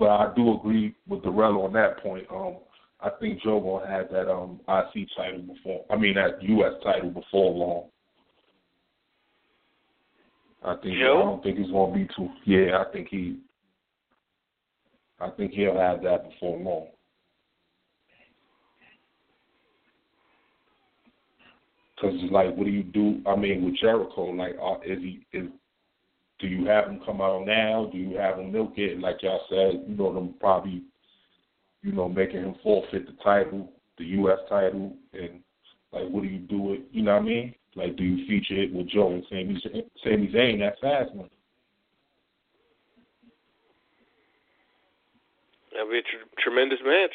But 0.02 0.10
I 0.10 0.34
do 0.34 0.54
agree 0.54 0.96
with 1.06 1.22
Darrell 1.22 1.62
on 1.62 1.72
that 1.74 2.02
point. 2.02 2.26
Um 2.28 2.56
I 3.00 3.10
think 3.20 3.40
Joe 3.40 3.60
gonna 3.60 3.88
have 3.88 4.10
that 4.10 4.28
um 4.28 4.58
IC 4.66 5.06
title 5.16 5.42
before 5.42 5.84
I 5.90 5.96
mean 5.96 6.14
that 6.14 6.42
US 6.42 6.72
title 6.82 7.10
before 7.10 7.52
long. 7.52 7.84
I 10.64 10.74
think 10.82 10.98
Joe? 10.98 11.20
I 11.20 11.24
don't 11.24 11.42
think 11.44 11.58
he's 11.58 11.70
gonna 11.70 11.94
be 11.94 12.08
too 12.16 12.28
yeah, 12.44 12.82
I 12.84 12.90
think 12.92 13.10
he 13.10 13.36
I 15.20 15.30
think 15.30 15.52
he'll 15.52 15.78
have 15.78 16.02
that 16.02 16.28
before 16.30 16.58
long. 16.58 16.88
Because 21.94 22.16
it's 22.20 22.32
like, 22.32 22.56
what 22.56 22.64
do 22.64 22.72
you 22.72 22.82
do? 22.82 23.22
I 23.24 23.36
mean, 23.36 23.64
with 23.64 23.76
Jericho, 23.76 24.24
like, 24.24 24.56
uh, 24.60 24.78
is 24.84 24.98
he 24.98 25.24
is 25.32 25.46
do 26.42 26.48
you 26.48 26.66
have 26.66 26.86
him 26.86 27.00
come 27.06 27.20
out 27.20 27.46
now? 27.46 27.88
Do 27.90 27.96
you 27.96 28.18
have 28.18 28.38
him 28.38 28.52
milk 28.52 28.72
it? 28.76 28.98
Like 28.98 29.22
y'all 29.22 29.40
said, 29.48 29.84
you 29.88 29.94
know, 29.96 30.12
them 30.12 30.34
probably, 30.40 30.82
you 31.82 31.92
know, 31.92 32.08
making 32.08 32.40
him 32.42 32.56
forfeit 32.62 33.06
the 33.06 33.16
title, 33.22 33.72
the 33.96 34.04
U.S. 34.04 34.38
title, 34.48 34.92
and 35.14 35.40
like, 35.92 36.08
what 36.08 36.24
do 36.24 36.28
you 36.28 36.40
do 36.40 36.60
with, 36.60 36.80
you 36.90 37.02
know 37.02 37.14
what 37.14 37.22
I 37.22 37.26
mean? 37.26 37.54
Like, 37.76 37.96
do 37.96 38.02
you 38.02 38.26
feature 38.26 38.60
it 38.60 38.74
with 38.74 38.88
Joe 38.88 39.12
and 39.12 39.24
Sami, 39.30 39.62
Sami 40.04 40.28
Zayn? 40.28 40.58
That 40.58 40.80
fast 40.80 41.14
one. 41.14 41.30
That'd 45.72 45.90
be 45.90 45.98
a 45.98 46.02
tr- 46.02 46.42
tremendous 46.42 46.80
match. 46.84 47.14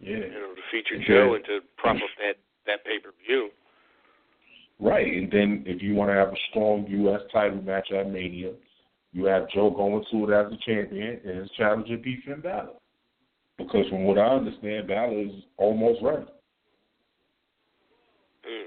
Yeah. 0.00 0.16
You 0.16 0.20
know, 0.20 0.54
to 0.54 0.62
feature. 0.70 1.02
Joe 1.06 1.34
and 1.34 1.44
to 1.46 1.60
prop 1.76 1.96
up 1.96 2.02
that 2.18 2.36
that 2.66 2.84
pay 2.84 2.98
per 3.02 3.10
view. 3.26 3.50
Right, 4.80 5.12
and 5.12 5.30
then 5.30 5.64
if 5.66 5.82
you 5.82 5.94
want 5.94 6.10
to 6.10 6.14
have 6.14 6.28
a 6.28 6.36
strong 6.50 6.86
U.S. 6.88 7.20
title 7.32 7.60
match 7.62 7.90
at 7.90 8.10
Mania, 8.10 8.52
you 9.12 9.24
have 9.24 9.50
Joe 9.50 9.70
going 9.70 10.04
to 10.10 10.30
it 10.30 10.34
as 10.34 10.52
a 10.52 10.56
champion 10.64 11.20
and 11.24 11.38
his 11.38 11.50
challenger 11.56 11.96
be 11.96 12.22
Finn 12.24 12.40
Balor. 12.40 12.68
Because 13.56 13.88
from 13.88 14.04
what 14.04 14.18
I 14.18 14.26
understand, 14.26 14.86
Balor 14.86 15.20
is 15.20 15.32
almost 15.56 16.00
ready. 16.00 16.26
Mm. 18.46 18.66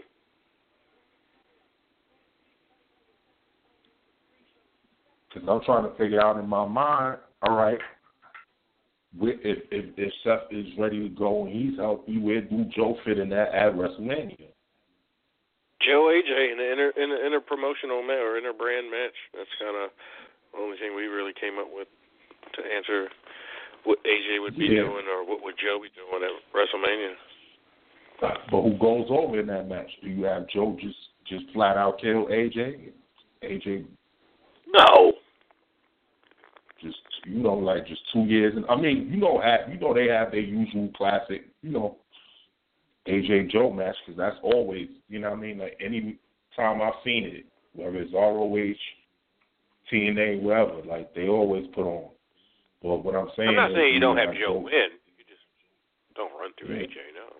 Because 5.33 5.47
I'm 5.49 5.61
trying 5.63 5.89
to 5.89 5.97
figure 5.97 6.21
out 6.21 6.37
in 6.37 6.49
my 6.49 6.67
mind, 6.67 7.19
all 7.43 7.55
right, 7.55 7.79
if, 9.21 9.59
if 9.71 9.85
if 9.97 10.13
Seth 10.23 10.51
is 10.51 10.65
ready 10.77 11.07
to 11.07 11.15
go 11.15 11.45
and 11.45 11.53
he's 11.53 11.77
healthy, 11.77 12.17
where 12.17 12.41
do 12.41 12.65
Joe 12.75 12.97
fit 13.05 13.17
in 13.17 13.29
that 13.29 13.53
at 13.53 13.73
WrestleMania? 13.73 14.47
Joe 15.85 16.09
AJ 16.13 16.53
in 16.53 16.59
an 16.59 16.69
inter 16.71 16.91
in 16.95 17.11
an 17.11 17.21
interpromotional 17.25 18.05
match 18.05 18.21
or 18.21 18.37
inter 18.37 18.53
brand 18.53 18.89
match. 18.91 19.15
That's 19.33 19.49
kind 19.59 19.75
of 19.75 19.89
the 20.53 20.59
only 20.59 20.77
thing 20.77 20.95
we 20.95 21.07
really 21.07 21.33
came 21.33 21.57
up 21.59 21.67
with 21.73 21.87
to 22.53 22.61
answer 22.75 23.09
what 23.83 23.97
AJ 24.05 24.41
would 24.41 24.57
be 24.57 24.65
Yeah. 24.65 24.83
doing 24.83 25.07
or 25.07 25.23
what 25.25 25.41
would 25.43 25.57
Joe 25.57 25.79
be 25.81 25.89
doing 25.95 26.23
at 26.23 26.31
WrestleMania. 26.53 27.15
Uh, 28.21 28.37
but 28.51 28.61
who 28.61 28.77
goes 28.77 29.07
over 29.09 29.39
in 29.39 29.47
that 29.47 29.67
match? 29.67 29.89
Do 30.03 30.09
you 30.09 30.23
have 30.25 30.47
Joe 30.47 30.77
just 30.79 30.97
just 31.25 31.45
flat 31.53 31.77
out 31.77 31.99
kill 31.99 32.27
AJ? 32.27 32.91
AJ 33.41 33.85
No. 34.67 35.13
just 36.79 36.97
you 37.25 37.39
know 37.39 37.53
like 37.53 37.87
just 37.87 38.01
two 38.11 38.23
years 38.25 38.55
and 38.55 38.65
I 38.67 38.75
mean 38.75 39.09
you 39.11 39.17
know 39.17 39.39
have 39.39 39.71
you 39.71 39.79
know 39.79 39.93
they 39.93 40.07
have 40.07 40.31
their 40.31 40.41
usual 40.41 40.89
classic 40.95 41.45
you 41.61 41.71
know 41.71 41.97
AJ 43.07 43.49
Joe 43.51 43.71
match 43.71 43.95
because 44.05 44.17
that's 44.17 44.37
always 44.43 44.87
you 45.09 45.19
know 45.19 45.29
what 45.31 45.39
I 45.39 45.41
mean 45.41 45.57
like 45.57 45.77
any 45.83 46.17
time 46.55 46.81
I've 46.81 46.93
seen 47.03 47.23
it 47.25 47.45
whether 47.73 47.97
it's 47.97 48.13
ROH 48.13 48.75
TNA 49.91 50.41
wherever 50.41 50.81
like 50.87 51.13
they 51.15 51.27
always 51.27 51.65
put 51.73 51.83
on 51.85 52.09
but 52.83 52.97
what 53.03 53.15
I'm 53.15 53.29
saying 53.35 53.49
I'm 53.49 53.55
not 53.55 53.71
is 53.71 53.77
saying 53.77 53.93
you 53.93 53.99
don't 53.99 54.17
have 54.17 54.33
Joe 54.35 54.59
win. 54.59 54.71
You 55.17 55.25
just 55.27 55.41
don't 56.15 56.31
run 56.39 56.51
through 56.59 56.75
Yeah. 56.75 56.83
AJ. 56.83 56.95
No. 57.15 57.35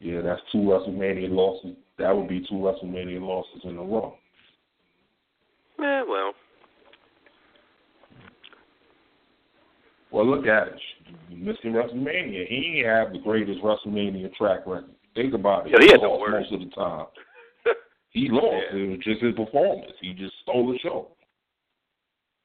yeah 0.00 0.20
that's 0.22 0.40
two 0.50 0.58
WrestleMania 0.58 1.30
losses 1.30 1.76
that 1.98 2.10
would 2.16 2.28
be 2.28 2.40
two 2.40 2.54
WrestleMania 2.56 3.20
losses 3.20 3.60
in 3.64 3.76
a 3.76 3.82
row 3.82 4.16
Eh, 5.78 6.02
well. 6.08 6.32
Well, 10.12 10.26
look 10.26 10.46
at 10.46 10.68
it. 10.68 10.80
Missing 11.42 11.72
WrestleMania, 11.72 12.46
he 12.46 12.78
ain't 12.78 12.86
have 12.86 13.12
the 13.12 13.18
greatest 13.18 13.60
WrestleMania 13.62 14.32
track 14.34 14.60
record. 14.66 14.94
Think 15.14 15.34
about 15.34 15.66
it. 15.66 15.72
Yeah, 15.72 15.78
he 15.84 15.90
had 15.90 16.00
the 16.00 16.06
lost 16.08 16.20
worst. 16.20 16.50
most 16.50 16.62
of 16.62 16.68
the 16.68 16.74
time. 16.74 17.06
He 18.14 18.28
lost. 18.30 18.66
Yeah. 18.72 18.78
It 18.78 18.88
was 18.90 18.98
just 19.02 19.22
his 19.22 19.34
performance. 19.34 19.92
He 20.00 20.12
just 20.12 20.34
stole 20.42 20.70
the 20.70 20.78
show. 20.84 21.08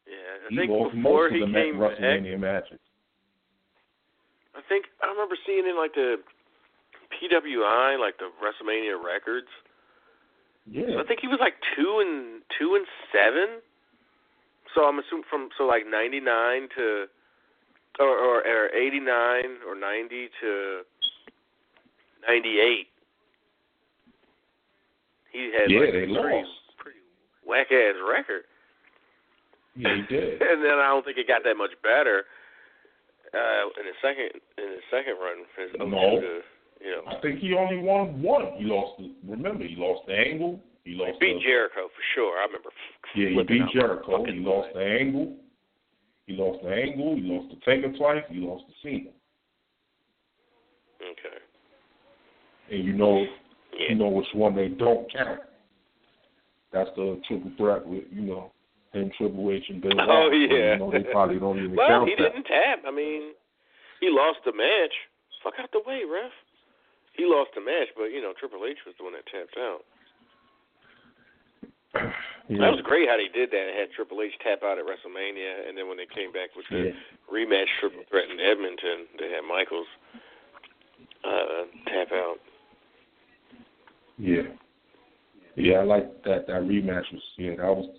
Yeah, 0.07 0.15
I 0.15 0.49
He 0.49 0.55
think 0.55 0.71
lost 0.71 0.95
before 0.95 1.27
most 1.29 1.35
he 1.35 1.41
of 1.43 1.49
the 1.49 1.53
came 1.53 1.75
WrestleMania 1.75 2.39
matches. 2.39 2.79
I 4.55 4.61
think 4.69 4.85
I 5.03 5.07
remember 5.11 5.35
seeing 5.45 5.67
in 5.67 5.75
like 5.75 5.93
the 5.93 6.23
PWI, 7.11 7.99
like 7.99 8.17
the 8.17 8.31
WrestleMania 8.39 8.95
records. 9.03 9.51
Yeah. 10.65 10.99
I 10.99 11.03
think 11.05 11.19
he 11.21 11.27
was 11.27 11.39
like 11.39 11.55
two 11.75 11.99
and 11.99 12.41
two 12.57 12.75
and 12.75 12.87
seven. 13.11 13.59
So 14.73 14.83
I'm 14.87 14.99
assuming 14.99 15.25
from 15.29 15.49
so 15.57 15.65
like 15.65 15.83
ninety 15.87 16.19
nine 16.19 16.67
to 16.77 17.05
or, 17.99 18.07
or 18.17 18.37
or 18.47 18.69
eighty 18.75 18.99
nine 18.99 19.57
or 19.67 19.75
ninety 19.79 20.29
to 20.41 20.81
ninety 22.27 22.59
eight. 22.59 22.87
He 25.31 25.51
had 25.57 25.69
Yeah, 25.69 25.79
like 25.81 25.91
they 25.91 26.03
a 26.03 26.07
pretty, 26.07 26.13
lost. 26.13 26.49
pretty 26.77 26.99
whack 27.45 27.67
ass 27.71 27.95
record. 28.07 28.43
Yeah, 29.75 29.95
he 29.95 30.01
did. 30.15 30.41
and 30.49 30.63
then 30.63 30.79
I 30.79 30.87
don't 30.89 31.05
think 31.05 31.17
it 31.17 31.27
got 31.27 31.43
that 31.43 31.57
much 31.57 31.71
better 31.83 32.25
uh 33.33 33.67
in 33.79 33.85
the 33.85 33.97
second 34.01 34.39
in 34.57 34.79
the 34.79 34.83
second 34.89 35.15
run 35.19 35.43
his 35.59 35.69
No. 35.77 36.21
to, 36.21 36.39
you 36.79 36.91
know 36.95 37.03
I 37.11 37.19
think 37.21 37.39
he 37.39 37.53
only 37.53 37.77
won 37.77 38.21
one. 38.21 38.53
He 38.57 38.63
lost. 38.63 38.99
The, 38.99 39.11
remember, 39.27 39.65
he 39.65 39.75
lost 39.75 40.07
the 40.07 40.13
angle. 40.15 40.59
He 40.85 40.93
lost. 40.95 41.17
he 41.19 41.33
beat 41.33 41.33
the, 41.35 41.41
Jericho 41.43 41.89
for 41.91 42.03
sure. 42.15 42.37
I 42.39 42.45
remember 42.45 42.69
Yeah, 43.15 43.29
he 43.29 43.43
beat 43.43 43.67
Jericho. 43.73 44.23
He 44.25 44.39
lost 44.39 44.69
the 44.73 44.79
angle. 44.81 45.35
He 46.27 46.33
lost 46.35 46.61
the 46.63 46.69
angle. 46.69 47.15
He 47.15 47.21
lost 47.23 47.49
the 47.49 47.55
Taker 47.65 47.91
twice. 47.97 48.23
He 48.29 48.39
lost 48.39 48.65
the 48.67 48.73
Cena. 48.83 49.09
Okay. 51.01 51.37
And 52.75 52.83
you 52.85 52.93
know, 52.93 53.25
Yeah. 53.73 53.89
you 53.89 53.95
know 53.95 54.09
which 54.09 54.27
one 54.33 54.53
they 54.55 54.67
don't 54.67 55.11
count. 55.11 55.39
That's 56.73 56.89
the 56.95 57.19
triple 57.27 57.51
threat 57.57 57.85
with 57.87 58.03
you 58.11 58.21
know 58.21 58.51
him, 58.91 59.09
Triple 59.17 59.51
H, 59.51 59.63
and 59.69 59.81
Bill. 59.81 59.91
Oh, 59.99 60.05
Rock. 60.05 60.33
Yeah. 60.33 60.73
You 60.73 60.79
know, 60.79 60.91
they 60.91 61.03
probably 61.11 61.39
don't 61.39 61.57
even 61.59 61.75
Well, 61.79 61.87
count 61.87 62.09
he 62.09 62.15
that. 62.15 62.33
didn't 62.33 62.43
tap. 62.45 62.83
I 62.85 62.91
mean, 62.91 63.31
he 64.01 64.09
lost 64.09 64.39
the 64.45 64.51
match. 64.53 64.93
Fuck 65.43 65.53
out 65.59 65.71
the 65.71 65.79
way, 65.87 66.01
ref. 66.03 66.31
He 67.13 67.23
lost 67.25 67.51
the 67.55 67.61
match, 67.61 67.87
but 67.95 68.05
you 68.11 68.21
know 68.21 68.33
Triple 68.37 68.65
H 68.67 68.77
was 68.85 68.95
the 68.97 69.03
one 69.05 69.13
that 69.13 69.25
tapped 69.31 69.57
out. 69.57 69.85
Yeah. 72.49 72.59
That 72.63 72.71
was 72.71 72.81
great 72.87 73.09
how 73.09 73.17
they 73.17 73.27
did 73.27 73.51
that. 73.51 73.65
They 73.67 73.75
had 73.77 73.91
Triple 73.91 74.21
H 74.21 74.31
tap 74.41 74.63
out 74.63 74.79
at 74.79 74.85
WrestleMania, 74.87 75.67
and 75.67 75.77
then 75.77 75.87
when 75.87 75.97
they 75.97 76.07
came 76.07 76.31
back 76.31 76.55
with 76.55 76.65
the 76.71 76.95
Yeah. 76.95 76.99
rematch 77.31 77.67
triple 77.79 78.03
threat 78.09 78.29
in 78.31 78.39
Edmonton, 78.39 79.07
they 79.19 79.29
had 79.31 79.41
Michaels 79.43 79.87
uh, 81.23 81.63
tap 81.91 82.11
out. 82.13 82.37
Yeah. 84.17 84.43
Yeah, 85.55 85.79
I 85.79 85.83
like 85.83 86.23
that. 86.23 86.47
That 86.47 86.61
rematch 86.63 87.11
was 87.11 87.21
yeah, 87.37 87.55
that 87.57 87.65
was 87.73 87.89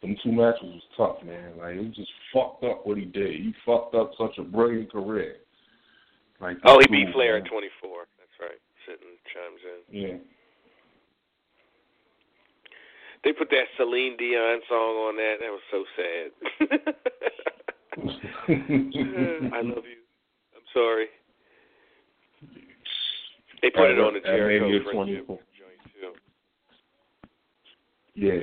them 0.00 0.16
two 0.24 0.32
matches 0.32 0.62
was 0.64 0.82
tough, 0.96 1.22
man. 1.24 1.56
Like 1.58 1.76
it 1.76 1.84
was 1.84 1.94
just 1.94 2.10
fucked 2.32 2.64
up 2.64 2.86
what 2.86 2.96
he 2.98 3.04
did. 3.04 3.30
He 3.38 3.54
fucked 3.64 3.94
up 3.94 4.12
such 4.18 4.38
a 4.38 4.42
brilliant 4.42 4.90
career. 4.90 5.36
Like 6.40 6.56
Oh, 6.64 6.80
he 6.80 6.86
beat 6.88 7.12
Flair 7.12 7.34
man. 7.38 7.46
at 7.46 7.50
24. 7.52 8.06
That's 8.18 8.36
right. 8.40 8.58
Sitting 8.86 9.14
chimes 9.30 9.60
in. 9.62 10.00
Yeah. 10.00 10.16
They 13.24 13.32
put 13.32 13.50
that 13.50 13.66
Celine 13.76 14.16
Dion 14.16 14.60
song 14.68 14.96
on 14.96 15.16
that. 15.16 15.36
That 15.40 15.50
was 15.50 15.62
so 15.70 15.84
sad. 15.96 16.30
I 19.52 19.60
love 19.62 19.84
you. 19.84 20.02
I'm 20.54 20.66
sorry. 20.72 21.06
They 23.62 23.70
put 23.70 23.90
it 23.90 23.98
on 23.98 24.14
the 24.14 24.20
Jericho 24.20 24.90
friendship 24.90 25.26
joint 25.28 25.38
too. 26.00 26.12
Yeah. 28.14 28.32
Yeah. 28.32 28.40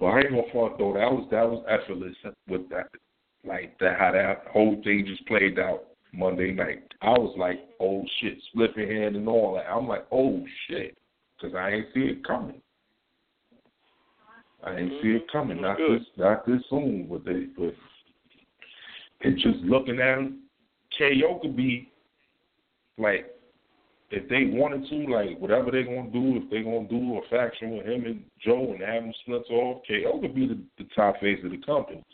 But 0.00 0.06
I 0.06 0.18
ain't 0.20 0.30
gonna 0.30 0.42
front 0.50 0.78
though. 0.78 0.94
That 0.94 1.12
was 1.12 1.28
that 1.30 1.48
was 1.48 1.64
effortless 1.68 2.16
with 2.48 2.68
that, 2.70 2.88
like 3.46 3.78
that 3.80 3.98
how 3.98 4.12
that 4.12 4.46
whole 4.50 4.80
thing 4.82 5.04
just 5.06 5.26
played 5.26 5.58
out 5.58 5.84
Monday 6.12 6.52
night. 6.52 6.82
I 7.02 7.10
was 7.10 7.34
like, 7.38 7.60
oh 7.80 8.04
shit, 8.20 8.38
slipping 8.52 8.88
hand 8.88 9.14
and 9.16 9.28
all 9.28 9.54
that. 9.54 9.70
I'm 9.70 9.86
like, 9.86 10.06
oh 10.10 10.42
shit, 10.66 10.96
because 11.36 11.54
I 11.54 11.70
ain't 11.70 11.86
see 11.92 12.00
it 12.00 12.26
coming. 12.26 12.60
I 14.64 14.76
ain't 14.76 15.02
see 15.02 15.08
it 15.08 15.30
coming. 15.30 15.60
Not 15.60 15.76
Good. 15.76 16.00
this, 16.00 16.08
not 16.16 16.46
this 16.46 16.62
soon. 16.70 17.08
But 17.10 17.24
they, 17.24 17.46
but 17.56 17.74
it's 19.20 19.42
just 19.42 19.58
looking 19.58 20.00
at 20.00 20.18
him. 20.18 20.40
KO 20.98 21.38
could 21.40 21.56
be 21.56 21.90
like 22.98 23.26
if 24.12 24.28
they 24.28 24.44
wanted 24.56 24.88
to, 24.90 25.10
like 25.10 25.38
whatever 25.40 25.70
they're 25.70 25.84
gonna 25.84 26.10
do, 26.12 26.36
if 26.36 26.50
they're 26.50 26.62
gonna 26.62 26.86
do 26.86 27.18
a 27.18 27.28
faction 27.30 27.76
with 27.78 27.86
him 27.86 28.04
and 28.04 28.22
Joe 28.44 28.72
and 28.72 28.80
have 28.80 29.04
him 29.04 29.12
off, 29.32 29.82
KO 29.88 30.20
could 30.20 30.34
be 30.34 30.46
the, 30.46 30.60
the 30.78 30.88
top 30.94 31.18
face 31.20 31.40
of 31.42 31.50
the 31.50 31.56
company. 31.64 32.04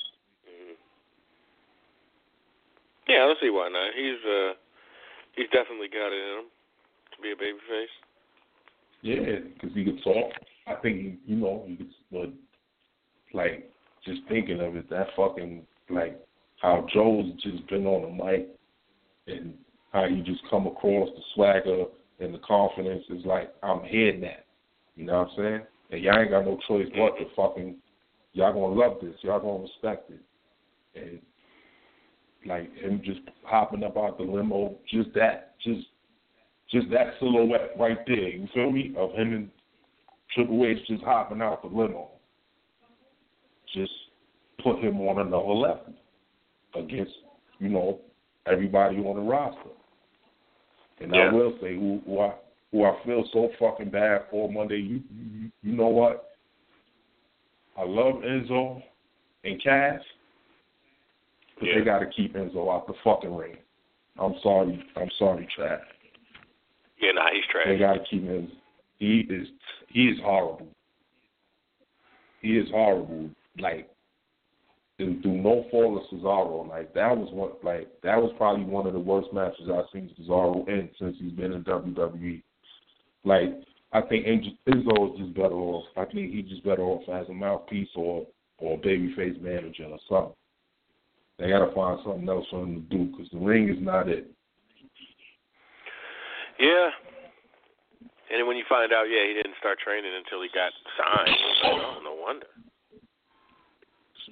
Mhm. 0.46 0.76
Yeah, 3.08 3.16
I 3.16 3.26
don't 3.26 3.38
see 3.40 3.50
why 3.50 3.68
not. 3.68 3.92
He's 3.94 4.24
uh 4.24 4.52
he's 5.34 5.50
definitely 5.50 5.88
got 5.88 6.14
it 6.14 6.22
in 6.22 6.38
him 6.38 6.46
to 7.16 7.22
be 7.22 7.32
a 7.32 7.36
babyface. 7.36 7.94
Yeah, 9.02 9.40
because 9.54 9.74
he 9.74 9.84
could 9.84 10.02
talk. 10.02 10.32
I 10.66 10.74
think 10.74 10.96
he, 10.98 11.18
you 11.26 11.36
know, 11.36 11.64
he 11.66 11.76
could, 11.76 11.90
but 12.10 12.30
like 13.34 13.70
just 14.04 14.20
thinking 14.28 14.60
of 14.60 14.76
it, 14.76 14.88
that 14.90 15.08
fucking 15.16 15.66
like 15.90 16.20
how 16.60 16.86
Joe's 16.92 17.32
just 17.42 17.66
been 17.68 17.86
on 17.86 18.02
the 18.02 18.24
mic 18.24 18.48
and 19.26 19.54
how 19.92 20.04
you 20.04 20.22
just 20.22 20.40
come 20.50 20.66
across 20.66 21.08
the 21.14 21.22
swagger 21.34 21.84
and 22.20 22.34
the 22.34 22.38
confidence 22.38 23.04
is 23.10 23.24
like 23.24 23.52
I'm 23.62 23.82
hearing 23.84 24.20
that. 24.22 24.46
You 24.96 25.06
know 25.06 25.18
what 25.20 25.28
I'm 25.30 25.36
saying? 25.36 25.60
And 25.90 26.02
y'all 26.02 26.18
ain't 26.18 26.30
got 26.30 26.44
no 26.44 26.58
choice 26.66 26.86
but 26.94 27.18
to 27.18 27.24
fucking 27.36 27.76
y'all 28.32 28.52
gonna 28.52 28.74
love 28.74 28.98
this, 29.00 29.14
y'all 29.22 29.40
gonna 29.40 29.62
respect 29.62 30.10
it. 30.10 30.20
And 30.94 31.20
like 32.46 32.74
him 32.76 33.02
just 33.04 33.20
hopping 33.44 33.84
up 33.84 33.96
out 33.96 34.18
the 34.18 34.24
limo, 34.24 34.76
just 34.90 35.10
that, 35.14 35.54
just 35.62 35.86
just 36.70 36.90
that 36.90 37.14
silhouette 37.18 37.70
right 37.78 37.98
there, 38.06 38.28
you 38.28 38.46
feel 38.52 38.70
me? 38.70 38.94
Of 38.96 39.12
him 39.12 39.32
and 39.32 39.50
Triple 40.34 40.66
H 40.66 40.78
just 40.86 41.02
hopping 41.02 41.42
out 41.42 41.62
the 41.62 41.68
limo. 41.68 42.10
Just 43.74 43.92
put 44.62 44.78
him 44.80 45.00
on 45.00 45.20
another 45.26 45.52
level 45.52 45.94
against, 46.74 47.12
you 47.58 47.68
know, 47.68 48.00
everybody 48.46 48.98
on 48.98 49.16
the 49.16 49.22
roster. 49.22 49.70
And 51.00 51.14
Yeah. 51.14 51.28
I 51.28 51.32
will 51.32 51.56
say 51.60 51.74
who, 51.74 52.00
who 52.06 52.20
I 52.20 52.34
who 52.70 52.84
I 52.84 53.02
feel 53.04 53.24
so 53.32 53.50
fucking 53.58 53.90
bad 53.90 54.26
for 54.30 54.50
Monday. 54.50 54.76
You 54.78 55.02
you, 55.10 55.50
you 55.62 55.72
know 55.72 55.88
what? 55.88 56.36
I 57.76 57.84
love 57.84 58.16
Enzo 58.16 58.82
and 59.44 59.62
Cass, 59.62 60.02
but 61.58 61.68
Yeah. 61.68 61.78
they 61.78 61.84
got 61.84 62.00
to 62.00 62.06
keep 62.06 62.34
Enzo 62.34 62.74
out 62.74 62.86
the 62.86 62.94
fucking 63.04 63.34
ring. 63.34 63.56
I'm 64.18 64.34
sorry. 64.42 64.84
I'm 64.96 65.10
sorry, 65.18 65.46
Chad. 65.56 65.80
Yeah, 67.00 67.12
nah, 67.12 67.30
he's 67.32 67.44
trash. 67.46 67.68
They 67.68 67.78
got 67.78 67.94
to 67.94 68.04
keep 68.10 68.24
him. 68.24 68.50
He 68.98 69.20
is 69.30 69.48
he 69.88 70.04
is 70.04 70.18
horrible. 70.22 70.68
He 72.40 72.56
is 72.56 72.68
horrible. 72.70 73.30
Like 73.58 73.90
through 74.98 75.20
no 75.24 75.64
fault 75.70 76.02
of 76.02 76.18
Cesaro. 76.18 76.68
Like 76.68 76.92
that 76.94 77.16
was 77.16 77.28
one. 77.32 77.50
Like 77.62 77.88
that 78.02 78.16
was 78.16 78.32
probably 78.36 78.64
one 78.64 78.86
of 78.86 78.92
the 78.92 78.98
worst 78.98 79.28
matches 79.32 79.68
I've 79.72 79.84
seen 79.92 80.10
Cesaro 80.18 80.68
in 80.68 80.88
since 80.98 81.16
he's 81.20 81.32
been 81.32 81.52
in 81.52 81.64
WWE. 81.64 82.42
Like 83.24 83.54
I 83.92 84.00
think 84.02 84.26
Angel, 84.26 84.52
Enzo 84.68 85.14
is 85.14 85.20
just 85.20 85.34
better 85.34 85.54
off. 85.54 85.84
I 85.96 86.04
think 86.04 86.32
he's 86.34 86.48
just 86.48 86.64
better 86.64 86.82
off 86.82 87.08
as 87.08 87.28
a 87.28 87.32
mouthpiece 87.32 87.88
or 87.96 88.26
or 88.58 88.78
babyface 88.78 89.40
manager 89.40 89.84
or 89.84 89.98
something. 90.08 90.34
They 91.38 91.50
got 91.50 91.64
to 91.64 91.74
find 91.74 92.00
something 92.04 92.28
else 92.28 92.46
for 92.50 92.64
him 92.64 92.74
to 92.74 92.96
do 92.96 93.04
because 93.04 93.28
the 93.30 93.38
ring 93.38 93.68
is 93.68 93.80
not 93.80 94.08
it. 94.08 94.28
Yeah. 96.58 96.88
And 98.30 98.38
then 98.38 98.46
when 98.46 98.56
you 98.56 98.64
find 98.68 98.92
out, 98.92 99.04
yeah, 99.04 99.26
he 99.26 99.34
didn't 99.34 99.56
start 99.58 99.78
training 99.78 100.12
until 100.12 100.42
he 100.42 100.48
got 100.52 100.72
signed. 100.96 101.32
It's 101.32 101.64
like, 101.64 101.72
oh, 101.72 102.00
no 102.04 102.14
wonder. 102.14 102.46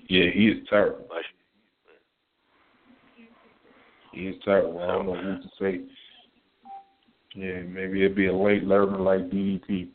Yeah, 0.09 0.31
he 0.33 0.49
is 0.49 0.67
terrible. 0.69 1.07
Like, 1.11 1.25
He 4.13 4.29
is 4.29 4.37
terrible. 4.45 4.81
I 4.81 4.87
don't 4.87 5.07
know 5.07 5.15
who 5.15 5.37
to 5.37 5.49
say. 5.61 5.81
Yeah, 7.35 7.63
maybe 7.63 8.03
it'd 8.03 8.17
be 8.17 8.27
a 8.27 8.37
late 8.37 8.65
learner 8.65 8.99
like 8.99 9.31
DDP. 9.31 9.89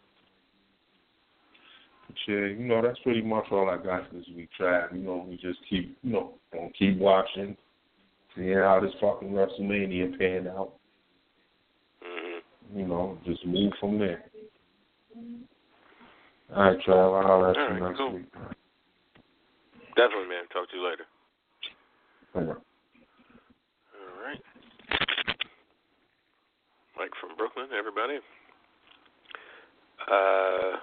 But 2.07 2.15
yeah, 2.27 2.45
you 2.47 2.65
know, 2.67 2.81
that's 2.83 2.99
pretty 2.99 3.21
much 3.21 3.45
all 3.51 3.69
I 3.69 3.77
got 3.77 4.11
this 4.13 4.25
week, 4.35 4.49
Trav. 4.59 4.93
You 4.93 4.99
know, 4.99 5.25
we 5.27 5.37
just 5.37 5.59
keep, 5.67 5.97
you 6.03 6.13
know, 6.13 6.33
gonna 6.53 6.69
keep 6.77 6.97
watching, 6.99 7.57
seeing 8.35 8.53
how 8.57 8.79
this 8.79 8.93
fucking 9.01 9.29
WrestleMania 9.31 10.19
pan 10.19 10.47
out. 10.47 10.73
You 12.73 12.87
know, 12.87 13.17
just 13.25 13.45
move 13.45 13.73
from 13.79 13.99
there. 13.99 14.23
All 16.55 16.63
right, 16.63 16.77
Trav. 16.87 17.25
I'll 17.25 17.41
let 17.47 17.57
All 17.57 17.67
you 17.67 17.83
right, 17.83 17.89
next 17.89 17.97
cool. 17.97 18.13
week. 18.15 18.31
Definitely, 19.95 20.29
man. 20.29 20.47
Talk 20.53 20.69
to 20.71 20.77
you 20.77 20.83
later. 20.87 21.03
All 22.35 22.41
right. 22.43 22.63
All 23.95 24.23
right. 24.23 24.41
Mike 26.97 27.11
from 27.19 27.35
Brooklyn, 27.35 27.67
everybody. 27.77 28.19
Uh, 30.07 30.79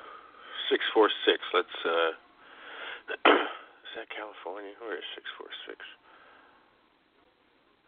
six 0.71 0.85
four 0.93 1.09
six. 1.25 1.41
Let's. 1.55 1.69
uh 1.85 2.13
Is 3.89 3.97
that 3.97 4.09
California? 4.13 4.77
Where 4.85 5.01
is 5.01 5.09
six 5.17 5.25
four 5.41 5.49
six? 5.65 5.81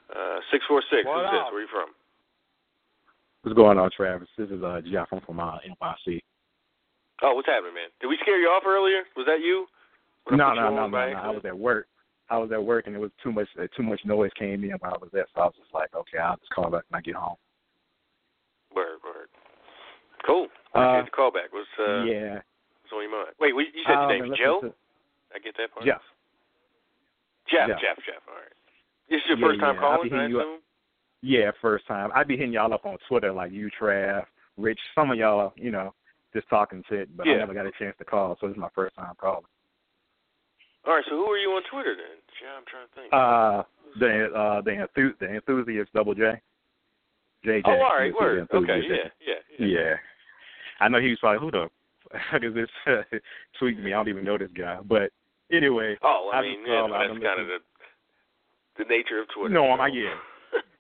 Uh, 0.09 0.41
six 0.49 0.65
four 0.65 0.81
six. 0.89 1.05
What 1.05 1.29
Who's 1.29 1.37
this? 1.37 1.45
up? 1.45 1.53
Where 1.53 1.61
you 1.61 1.69
from? 1.69 1.93
What's 3.43 3.57
going 3.57 3.79
on, 3.79 3.91
Travis? 3.97 4.29
This 4.37 4.51
is 4.51 4.63
uh, 4.63 4.81
Jeff. 4.91 5.09
I'm 5.13 5.21
from 5.23 5.41
uh, 5.41 5.57
NYC. 5.65 6.21
Oh, 7.23 7.35
what's 7.35 7.49
happening, 7.49 7.75
man? 7.75 7.89
Did 8.01 8.09
we 8.09 8.19
scare 8.21 8.39
you 8.41 8.49
off 8.49 8.65
earlier? 8.67 9.03
Was 9.17 9.27
that 9.27 9.41
you? 9.41 9.67
No, 10.31 10.53
you 10.53 10.61
no, 10.61 10.69
no, 10.71 10.87
no, 10.87 10.89
no. 10.89 10.99
I 10.99 11.29
was 11.31 11.43
at 11.47 11.57
work. 11.59 11.87
I 12.29 12.37
was 12.39 12.53
at 12.53 12.63
work, 12.63 12.87
and 12.87 12.95
it 12.95 12.99
was 12.99 13.11
too 13.23 13.33
much. 13.33 13.49
Uh, 13.59 13.67
too 13.77 13.83
much 13.83 14.01
noise 14.05 14.31
came 14.39 14.63
in 14.65 14.71
while 14.81 14.95
I 14.95 14.99
was 15.01 15.11
there, 15.13 15.27
so 15.35 15.41
I 15.41 15.45
was 15.47 15.55
just 15.59 15.73
like, 15.75 15.89
okay, 15.95 16.19
I'll 16.19 16.37
just 16.37 16.53
call 16.53 16.71
back 16.71 16.85
when 16.89 16.99
I 16.99 17.01
get 17.01 17.17
home. 17.17 17.37
Word, 18.77 19.01
word. 19.05 19.29
Cool. 20.27 20.47
Uh, 20.75 21.03
the 21.03 21.11
call 21.11 21.33
back. 21.33 21.49
What's 21.51 21.67
uh, 21.81 22.05
yeah. 22.05 22.45
what's 22.85 22.93
on 22.93 23.03
your 23.03 23.11
mind? 23.11 23.35
Wait, 23.41 23.55
what- 23.57 23.67
you 23.73 23.83
said 23.89 23.97
Um, 23.97 24.11
your 24.11 24.27
name 24.29 24.35
Joe? 24.37 24.61
to- 24.61 24.75
I 25.35 25.39
get 25.41 25.57
that 25.57 25.73
part. 25.73 25.87
Jeff. 25.87 26.03
Jeff, 27.51 27.69
Jeff. 27.69 27.81
Jeff, 27.81 27.97
Jeff. 28.07 28.23
All 28.29 28.35
right. 28.35 28.55
This 29.09 29.19
is 29.25 29.27
your 29.33 29.39
Yeah, 29.39 29.47
first 29.49 29.61
time 29.61 29.75
yeah, 29.75 29.81
calling, 29.81 30.13
I 30.13 30.17
hitting 30.17 30.31
you 30.31 30.41
up. 30.41 30.47
assume. 30.47 30.61
Yeah, 31.23 31.51
first 31.61 31.87
time. 31.87 32.11
I'd 32.15 32.29
be 32.29 32.37
hitting 32.37 32.53
y'all 32.53 32.73
up 32.73 32.87
on 32.87 32.97
Twitter, 33.09 33.33
like 33.33 33.53
you, 33.53 33.71
Trav, 33.79 34.25
Rich. 34.57 34.79
Some 34.95 35.11
of 35.11 35.19
y'all, 35.19 35.53
you 35.57 35.71
know, 35.71 35.93
just 36.33 36.49
talking 36.49 36.83
shit, 36.89 37.15
but 37.17 37.27
I 37.29 37.33
never 37.39 37.55
got 37.55 37.67
a 37.67 37.73
chance 37.79 37.95
to 37.99 38.05
call, 38.05 38.37
so 38.41 38.47
this 38.47 38.55
is 38.55 38.61
my 38.61 38.69
first 38.75 38.95
time 38.97 39.13
calling. 39.21 39.45
All 40.87 40.95
right. 40.95 41.05
So 41.09 41.17
who 41.17 41.25
are 41.31 41.37
you 41.37 41.51
on 41.51 41.63
Twitter 41.71 41.95
then? 41.95 42.17
Yeah, 42.43 42.57
I'm 42.57 42.65
trying 42.67 42.87
to 42.89 42.95
think. 42.95 43.13
Uh, 43.13 43.63
the 43.99 44.35
uh, 44.35 44.61
the 44.63 44.71
enthu- 44.71 45.19
the 45.19 45.35
enthusiast, 45.35 45.93
Double 45.93 46.15
J. 46.15 46.41
JJ. 47.45 47.63
oh, 47.67 47.71
all 47.73 47.97
right. 47.99 48.13
Word. 48.15 48.47
Okay. 48.53 48.81
Yeah. 48.89 48.97
Yeah. 49.21 49.35
Yeah. 49.59 49.67
Yeah. 49.67 49.95
I 50.81 50.89
know 50.89 51.01
he 51.01 51.11
was 51.11 51.19
like, 51.23 51.39
who 51.39 51.51
the 51.51 51.69
fuck 52.31 52.43
is 52.43 52.55
this 52.55 52.69
tweeting 53.61 53.83
me? 53.83 53.93
I 53.93 53.97
don't 53.97 54.09
even 54.09 54.25
know 54.25 54.39
this 54.39 54.49
guy. 54.57 54.79
But 54.83 55.11
anyway, 55.53 55.97
Oh, 56.03 56.31
I, 56.33 56.39
I 56.39 56.43
mean, 56.43 56.61
yeah, 56.67 56.81
called, 56.81 56.91
no, 56.93 56.97
I 56.97 57.09
that's 57.09 57.21
kind 57.23 57.41
of 57.41 57.47
the 57.49 57.59
the 58.79 58.85
nature 58.89 59.21
of 59.21 59.29
Twitter. 59.37 59.53
No, 59.53 59.67
I'm- 59.71 59.81
I 59.81 59.89
know? 59.91 60.15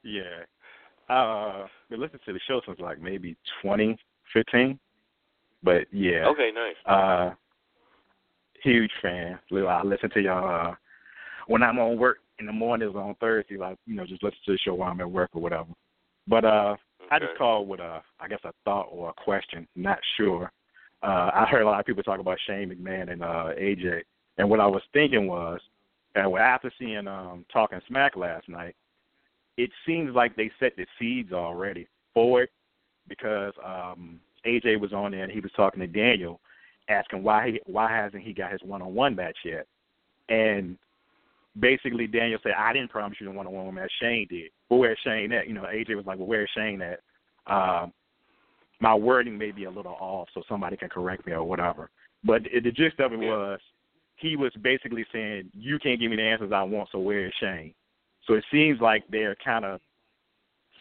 Yeah. 0.02 0.44
Uh, 1.08 1.66
been 1.88 2.00
listening 2.00 2.20
to 2.24 2.32
the 2.32 2.40
show 2.46 2.60
since 2.66 2.78
like 2.78 3.00
maybe 3.00 3.32
2015. 3.62 4.78
But 5.62 5.86
yeah, 5.92 6.26
okay. 6.26 6.50
Nice. 6.54 6.76
uh, 6.86 7.34
huge 8.62 8.90
fan. 9.02 9.38
I 9.52 9.82
listen 9.82 10.10
to 10.10 10.20
y'all 10.20 10.70
uh, 10.70 10.74
when 11.48 11.62
I'm 11.62 11.78
on 11.78 11.98
work 11.98 12.18
in 12.38 12.46
the 12.46 12.52
mornings 12.52 12.94
on 12.94 13.14
Thursday. 13.20 13.56
Like 13.56 13.76
you 13.86 13.94
know, 13.94 14.06
just 14.06 14.22
listen 14.22 14.38
to 14.46 14.52
the 14.52 14.58
show 14.58 14.74
while 14.74 14.90
I'm 14.90 15.00
at 15.00 15.10
work 15.10 15.30
or 15.34 15.42
whatever. 15.42 15.68
But 16.26 16.44
uh, 16.44 16.76
I 17.10 17.18
just 17.18 17.36
called 17.36 17.68
with 17.68 17.80
a, 17.80 18.02
I 18.20 18.28
guess 18.28 18.40
a 18.44 18.52
thought 18.64 18.88
or 18.90 19.10
a 19.10 19.24
question. 19.24 19.66
Not 19.74 19.98
sure. 20.16 20.50
Uh, 21.02 21.30
I 21.34 21.46
heard 21.50 21.62
a 21.62 21.66
lot 21.66 21.80
of 21.80 21.86
people 21.86 22.02
talk 22.02 22.20
about 22.20 22.38
Shane 22.46 22.70
McMahon 22.70 23.10
and 23.10 23.22
uh, 23.22 23.48
AJ, 23.58 24.02
and 24.38 24.48
what 24.48 24.60
I 24.60 24.66
was 24.66 24.82
thinking 24.92 25.26
was, 25.26 25.58
and 26.14 26.32
after 26.36 26.70
seeing 26.78 27.08
um, 27.08 27.44
Talking 27.52 27.80
Smack 27.88 28.16
last 28.16 28.48
night, 28.48 28.76
it 29.56 29.70
seems 29.86 30.14
like 30.14 30.36
they 30.36 30.50
set 30.58 30.76
the 30.76 30.86
seeds 30.98 31.32
already 31.32 31.86
for 32.14 32.42
it 32.42 32.50
because 33.08 33.52
um, 33.64 34.20
AJ 34.46 34.80
was 34.80 34.92
on 34.92 35.12
there 35.12 35.24
and 35.24 35.32
he 35.32 35.40
was 35.40 35.52
talking 35.56 35.80
to 35.80 35.86
Daniel, 35.86 36.40
asking 36.88 37.22
why 37.22 37.52
he, 37.52 37.60
why 37.66 37.90
hasn't 37.90 38.22
he 38.22 38.32
got 38.32 38.52
his 38.52 38.62
one 38.62 38.82
on 38.82 38.94
one 38.94 39.14
match 39.14 39.36
yet, 39.44 39.66
and 40.28 40.76
basically 41.58 42.06
Daniel 42.06 42.38
said 42.42 42.52
I 42.56 42.72
didn't 42.72 42.90
promise 42.90 43.18
you 43.20 43.26
the 43.26 43.32
one 43.32 43.46
on 43.46 43.52
one 43.52 43.74
match, 43.74 43.92
Shane 44.00 44.26
did. 44.28 44.50
Well, 44.68 44.80
where's 44.80 44.98
Shane 45.04 45.32
at? 45.32 45.48
You 45.48 45.54
know, 45.54 45.62
AJ 45.62 45.96
was 45.96 46.06
like, 46.06 46.18
well, 46.18 46.28
where's 46.28 46.50
Shane 46.56 46.82
at? 46.82 47.00
Um, 47.46 47.92
my 48.80 48.94
wording 48.94 49.36
may 49.36 49.50
be 49.50 49.64
a 49.64 49.70
little 49.70 49.96
off, 50.00 50.28
so 50.32 50.42
somebody 50.48 50.76
can 50.76 50.88
correct 50.88 51.26
me 51.26 51.32
or 51.32 51.44
whatever. 51.44 51.90
But 52.24 52.44
the 52.44 52.60
the 52.60 52.70
gist 52.70 53.00
of 53.00 53.12
it 53.12 53.18
was 53.18 53.60
he 54.16 54.36
was 54.36 54.52
basically 54.62 55.04
saying 55.12 55.50
you 55.54 55.78
can't 55.78 56.00
give 56.00 56.10
me 56.10 56.16
the 56.16 56.22
answers 56.22 56.52
I 56.52 56.62
want, 56.62 56.88
so 56.92 56.98
where 56.98 57.26
is 57.26 57.32
Shane? 57.40 57.74
So 58.30 58.36
it 58.36 58.44
seems 58.52 58.80
like 58.80 59.02
they're 59.10 59.36
kind 59.44 59.64
of 59.64 59.80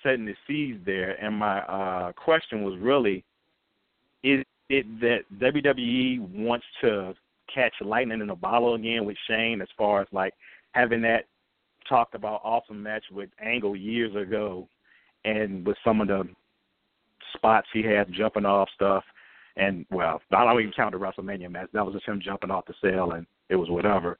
setting 0.03 0.25
the 0.25 0.35
seeds 0.45 0.79
there. 0.85 1.13
And 1.13 1.35
my 1.35 1.61
uh, 1.61 2.11
question 2.11 2.61
was 2.61 2.77
really, 2.79 3.25
is 4.23 4.43
it 4.69 4.85
that 4.99 5.21
WWE 5.41 6.19
wants 6.31 6.65
to 6.81 7.15
catch 7.53 7.73
lightning 7.81 8.21
in 8.21 8.29
a 8.29 8.35
bottle 8.35 8.75
again 8.75 9.03
with 9.03 9.17
Shane 9.27 9.61
as 9.63 9.67
far 9.75 9.99
as 9.99 10.07
like 10.11 10.35
having 10.73 11.01
that 11.01 11.25
talked 11.87 12.13
about 12.13 12.41
awesome 12.43 12.83
match 12.83 13.05
with 13.11 13.31
Angle 13.43 13.75
years 13.75 14.15
ago 14.15 14.67
and 15.25 15.65
with 15.65 15.77
some 15.83 16.01
of 16.01 16.07
the 16.07 16.29
spots 17.33 17.67
he 17.73 17.81
had 17.81 18.13
jumping 18.13 18.45
off 18.45 18.69
stuff 18.75 19.03
and 19.57 19.87
well, 19.89 20.21
I 20.31 20.45
don't 20.45 20.59
even 20.59 20.71
count 20.71 20.93
the 20.93 20.99
WrestleMania 20.99 21.49
match. 21.49 21.69
That 21.73 21.83
was 21.83 21.95
just 21.95 22.07
him 22.07 22.21
jumping 22.23 22.51
off 22.51 22.67
the 22.67 22.75
cell 22.79 23.13
and 23.13 23.25
it 23.49 23.55
was 23.55 23.71
whatever. 23.71 24.19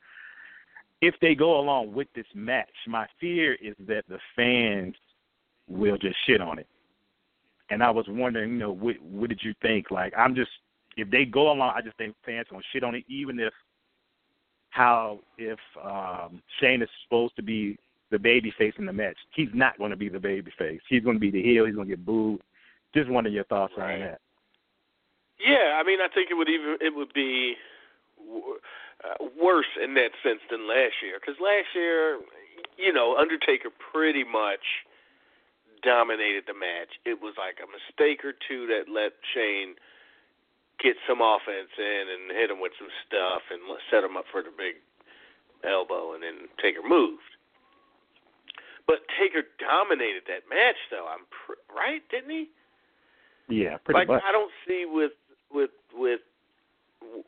If 1.01 1.15
they 1.21 1.33
go 1.35 1.59
along 1.59 1.93
with 1.93 2.07
this 2.13 2.25
match, 2.33 2.69
my 2.87 3.07
fear 3.19 3.53
is 3.55 3.75
that 3.87 4.03
the 4.09 4.19
fans 4.35 4.95
will 5.67 5.97
just 5.97 6.17
shit 6.25 6.41
on 6.41 6.59
it. 6.59 6.67
And 7.69 7.83
I 7.83 7.89
was 7.89 8.05
wondering, 8.09 8.51
you 8.53 8.57
know, 8.57 8.71
what 8.71 8.99
what 9.01 9.29
did 9.29 9.41
you 9.43 9.53
think? 9.61 9.91
Like 9.91 10.13
I'm 10.17 10.35
just 10.35 10.51
if 10.97 11.09
they 11.09 11.25
go 11.25 11.51
along, 11.51 11.73
I 11.75 11.81
just 11.81 11.97
think 11.97 12.15
fans 12.25 12.47
gonna 12.49 12.63
shit 12.73 12.83
on 12.83 12.95
it, 12.95 13.05
even 13.07 13.39
if 13.39 13.53
how 14.71 15.19
if 15.37 15.59
um 15.83 16.41
Shane 16.59 16.81
is 16.81 16.89
supposed 17.05 17.35
to 17.37 17.43
be 17.43 17.77
the 18.11 18.19
baby 18.19 18.51
face 18.57 18.73
in 18.77 18.85
the 18.85 18.93
match. 18.93 19.17
He's 19.35 19.49
not 19.53 19.77
going 19.77 19.91
to 19.91 19.97
be 19.97 20.09
the 20.09 20.19
baby 20.19 20.51
face. 20.57 20.81
He's 20.89 21.03
going 21.03 21.15
to 21.15 21.19
be 21.19 21.31
the 21.31 21.43
heel. 21.43 21.65
He's 21.65 21.75
going 21.75 21.87
to 21.87 21.95
get 21.95 22.05
booed. 22.05 22.41
Just 22.93 23.09
wondering 23.09 23.35
your 23.35 23.43
thoughts 23.45 23.73
Right. 23.77 23.93
on 23.93 23.99
that. 23.99 24.21
Yeah, 25.39 25.79
I 25.79 25.83
mean, 25.83 25.99
I 26.01 26.07
think 26.13 26.31
it 26.31 26.33
would 26.33 26.49
even 26.49 26.77
it 26.81 26.93
would 26.93 27.13
be 27.13 27.55
uh, 29.03 29.23
worse 29.39 29.69
in 29.81 29.93
that 29.95 30.11
sense 30.23 30.41
than 30.51 30.67
last 30.67 30.99
year 31.01 31.19
because 31.19 31.39
last 31.39 31.71
year, 31.73 32.19
you 32.77 32.91
know, 32.91 33.15
Undertaker 33.15 33.69
pretty 33.71 34.23
much 34.23 34.83
dominated 35.83 36.43
the 36.47 36.53
match. 36.53 36.99
It 37.05 37.21
was 37.21 37.35
like 37.39 37.63
a 37.63 37.67
mistake 37.67 38.25
or 38.25 38.33
two 38.35 38.67
that 38.67 38.91
let 38.91 39.15
Shane 39.33 39.75
get 40.79 40.95
some 41.07 41.19
offense 41.19 41.71
in 41.77 42.03
and 42.07 42.31
hit 42.31 42.51
him 42.51 42.59
with 42.59 42.71
some 42.79 42.91
stuff 43.07 43.43
and 43.51 43.59
set 43.91 44.03
him 44.03 44.15
up 44.15 44.25
for 44.31 44.43
the 44.43 44.51
big 44.51 44.79
elbow, 45.63 46.13
and 46.15 46.23
then 46.23 46.47
Taker 46.61 46.83
moved. 46.83 47.35
But 48.87 49.05
Taker 49.19 49.43
dominated 49.59 50.23
that 50.27 50.47
match, 50.49 50.79
though. 50.89 51.05
I'm 51.07 51.27
pr- 51.29 51.61
right, 51.71 52.01
didn't 52.09 52.31
he? 52.31 52.49
Yeah, 53.47 53.77
pretty 53.77 53.99
much. 53.99 54.07
like 54.07 54.19
much. 54.19 54.23
I 54.25 54.31
don't 54.31 54.51
see 54.67 54.85
with 54.87 55.13
with 55.51 55.71
with 55.93 56.21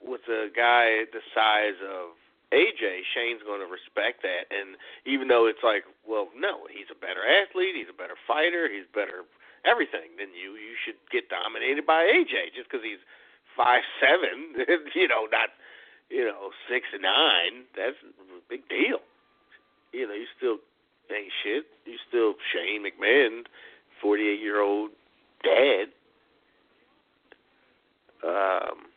with 0.01 0.21
a 0.29 0.49
guy 0.53 1.05
the 1.11 1.23
size 1.33 1.79
of 1.81 2.17
AJ, 2.51 3.07
Shane's 3.15 3.41
going 3.47 3.63
to 3.63 3.69
respect 3.71 4.21
that. 4.27 4.51
And 4.51 4.75
even 5.07 5.27
though 5.27 5.47
it's 5.47 5.63
like, 5.63 5.87
well, 6.03 6.27
no, 6.35 6.67
he's 6.67 6.91
a 6.91 6.99
better 6.99 7.23
athlete, 7.23 7.79
he's 7.79 7.89
a 7.89 7.95
better 7.95 8.19
fighter, 8.27 8.67
he's 8.67 8.87
better 8.91 9.23
everything 9.63 10.19
than 10.19 10.35
you. 10.35 10.59
You 10.59 10.75
should 10.83 10.99
get 11.11 11.29
dominated 11.29 11.85
by 11.87 12.03
AJ 12.11 12.51
just 12.55 12.67
because 12.67 12.83
he's 12.83 13.01
five 13.55 13.83
seven. 14.03 14.67
you 14.95 15.07
know, 15.07 15.27
not 15.31 15.55
you 16.09 16.25
know 16.25 16.51
six 16.67 16.87
nine. 16.99 17.65
That's 17.75 17.97
a 18.03 18.43
big 18.49 18.67
deal. 18.67 18.99
You 19.93 20.07
know, 20.07 20.13
you 20.13 20.27
still 20.35 20.59
ain't 21.07 21.31
shit. 21.43 21.65
You 21.85 21.97
still 22.07 22.35
Shane 22.51 22.83
McMahon, 22.83 23.47
forty 24.01 24.27
eight 24.27 24.41
year 24.41 24.61
old 24.61 24.91
dad. 25.43 25.87
Um, 28.23 28.90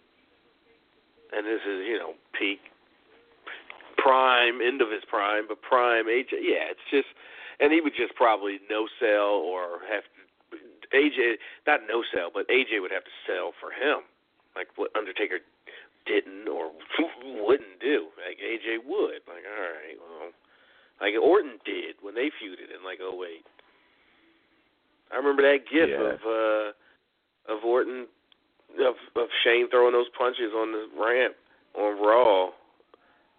and 1.36 1.46
this 1.46 1.60
is, 1.66 1.86
you 1.86 1.98
know, 1.98 2.14
peak 2.38 2.60
prime, 3.98 4.60
end 4.60 4.82
of 4.82 4.90
his 4.90 5.02
prime, 5.08 5.44
but 5.48 5.62
prime 5.62 6.06
AJ. 6.06 6.32
Yeah, 6.44 6.68
it's 6.70 6.86
just, 6.90 7.08
and 7.60 7.72
he 7.72 7.80
would 7.80 7.94
just 7.96 8.14
probably 8.14 8.60
no 8.70 8.86
sell 9.00 9.40
or 9.40 9.80
have 9.88 10.04
to, 10.04 10.56
AJ 10.94 11.40
not 11.66 11.80
no 11.88 12.04
sell, 12.14 12.30
but 12.32 12.46
AJ 12.48 12.80
would 12.80 12.92
have 12.92 13.04
to 13.04 13.16
sell 13.26 13.52
for 13.58 13.72
him, 13.72 14.04
like 14.54 14.68
what 14.76 14.94
Undertaker 14.94 15.40
didn't 16.06 16.46
or 16.48 16.70
wouldn't 17.24 17.80
do. 17.80 18.08
Like 18.20 18.38
AJ 18.38 18.84
would. 18.84 19.24
Like 19.26 19.44
all 19.48 19.64
right, 19.64 19.98
well, 19.98 20.30
like 21.00 21.14
Orton 21.20 21.58
did 21.64 21.96
when 22.02 22.14
they 22.14 22.28
feuded 22.38 22.70
in 22.70 22.84
like 22.84 22.98
oh 23.02 23.16
wait. 23.16 23.44
I 25.12 25.16
remember 25.16 25.42
that 25.42 25.64
gif 25.70 25.88
Yeah. 25.88 26.14
of 26.14 26.20
uh 26.26 26.72
of 27.52 27.64
Orton 27.64 28.06
of 28.80 28.96
of 29.16 29.28
Shane 29.44 29.68
throwing 29.70 29.92
those 29.92 30.10
punches 30.16 30.52
on 30.54 30.72
the 30.72 30.86
ramp 30.98 31.34
on 31.74 31.98
Raw, 32.00 32.50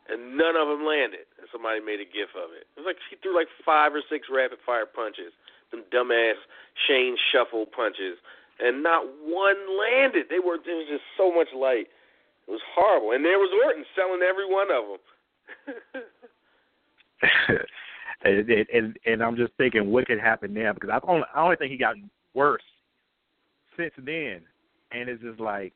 and 0.09 0.37
none 0.37 0.55
of 0.55 0.67
them 0.67 0.85
landed. 0.85 1.27
And 1.39 1.47
somebody 1.51 1.79
made 1.79 1.99
a 1.99 2.05
gif 2.07 2.29
of 2.35 2.51
it. 2.55 2.67
It 2.75 2.79
was 2.79 2.85
like 2.87 2.97
he 3.09 3.15
threw 3.21 3.35
like 3.35 3.47
five 3.65 3.93
or 3.93 4.01
six 4.09 4.27
rapid 4.31 4.59
fire 4.65 4.85
punches, 4.85 5.31
them 5.71 5.83
dumbass 5.93 6.39
Shane 6.87 7.15
shuffle 7.31 7.65
punches, 7.65 8.17
and 8.59 8.83
not 8.83 9.03
one 9.23 9.57
landed. 9.77 10.27
They 10.29 10.39
were 10.39 10.57
there 10.63 10.77
was 10.77 10.87
just 10.89 11.05
so 11.17 11.31
much 11.33 11.49
light. 11.55 11.87
It 12.47 12.51
was 12.51 12.61
horrible, 12.75 13.11
and 13.11 13.25
there 13.25 13.39
was 13.39 13.49
Orton 13.65 13.85
selling 13.95 14.21
every 14.21 14.45
one 14.45 14.69
of 14.69 14.83
them. 14.85 15.01
and, 18.23 18.49
and- 18.49 18.97
and 19.05 19.23
I'm 19.23 19.35
just 19.35 19.53
thinking 19.57 19.89
what 19.91 20.07
could 20.07 20.19
happen 20.19 20.53
now 20.53 20.73
because 20.73 20.89
I 20.89 20.99
only 21.07 21.25
I 21.33 21.41
only 21.41 21.55
think 21.55 21.71
he 21.71 21.77
got 21.77 21.95
worse 22.33 22.61
since 23.77 23.93
then, 23.97 24.41
and 24.91 25.09
it's 25.09 25.21
just 25.21 25.39
like 25.39 25.73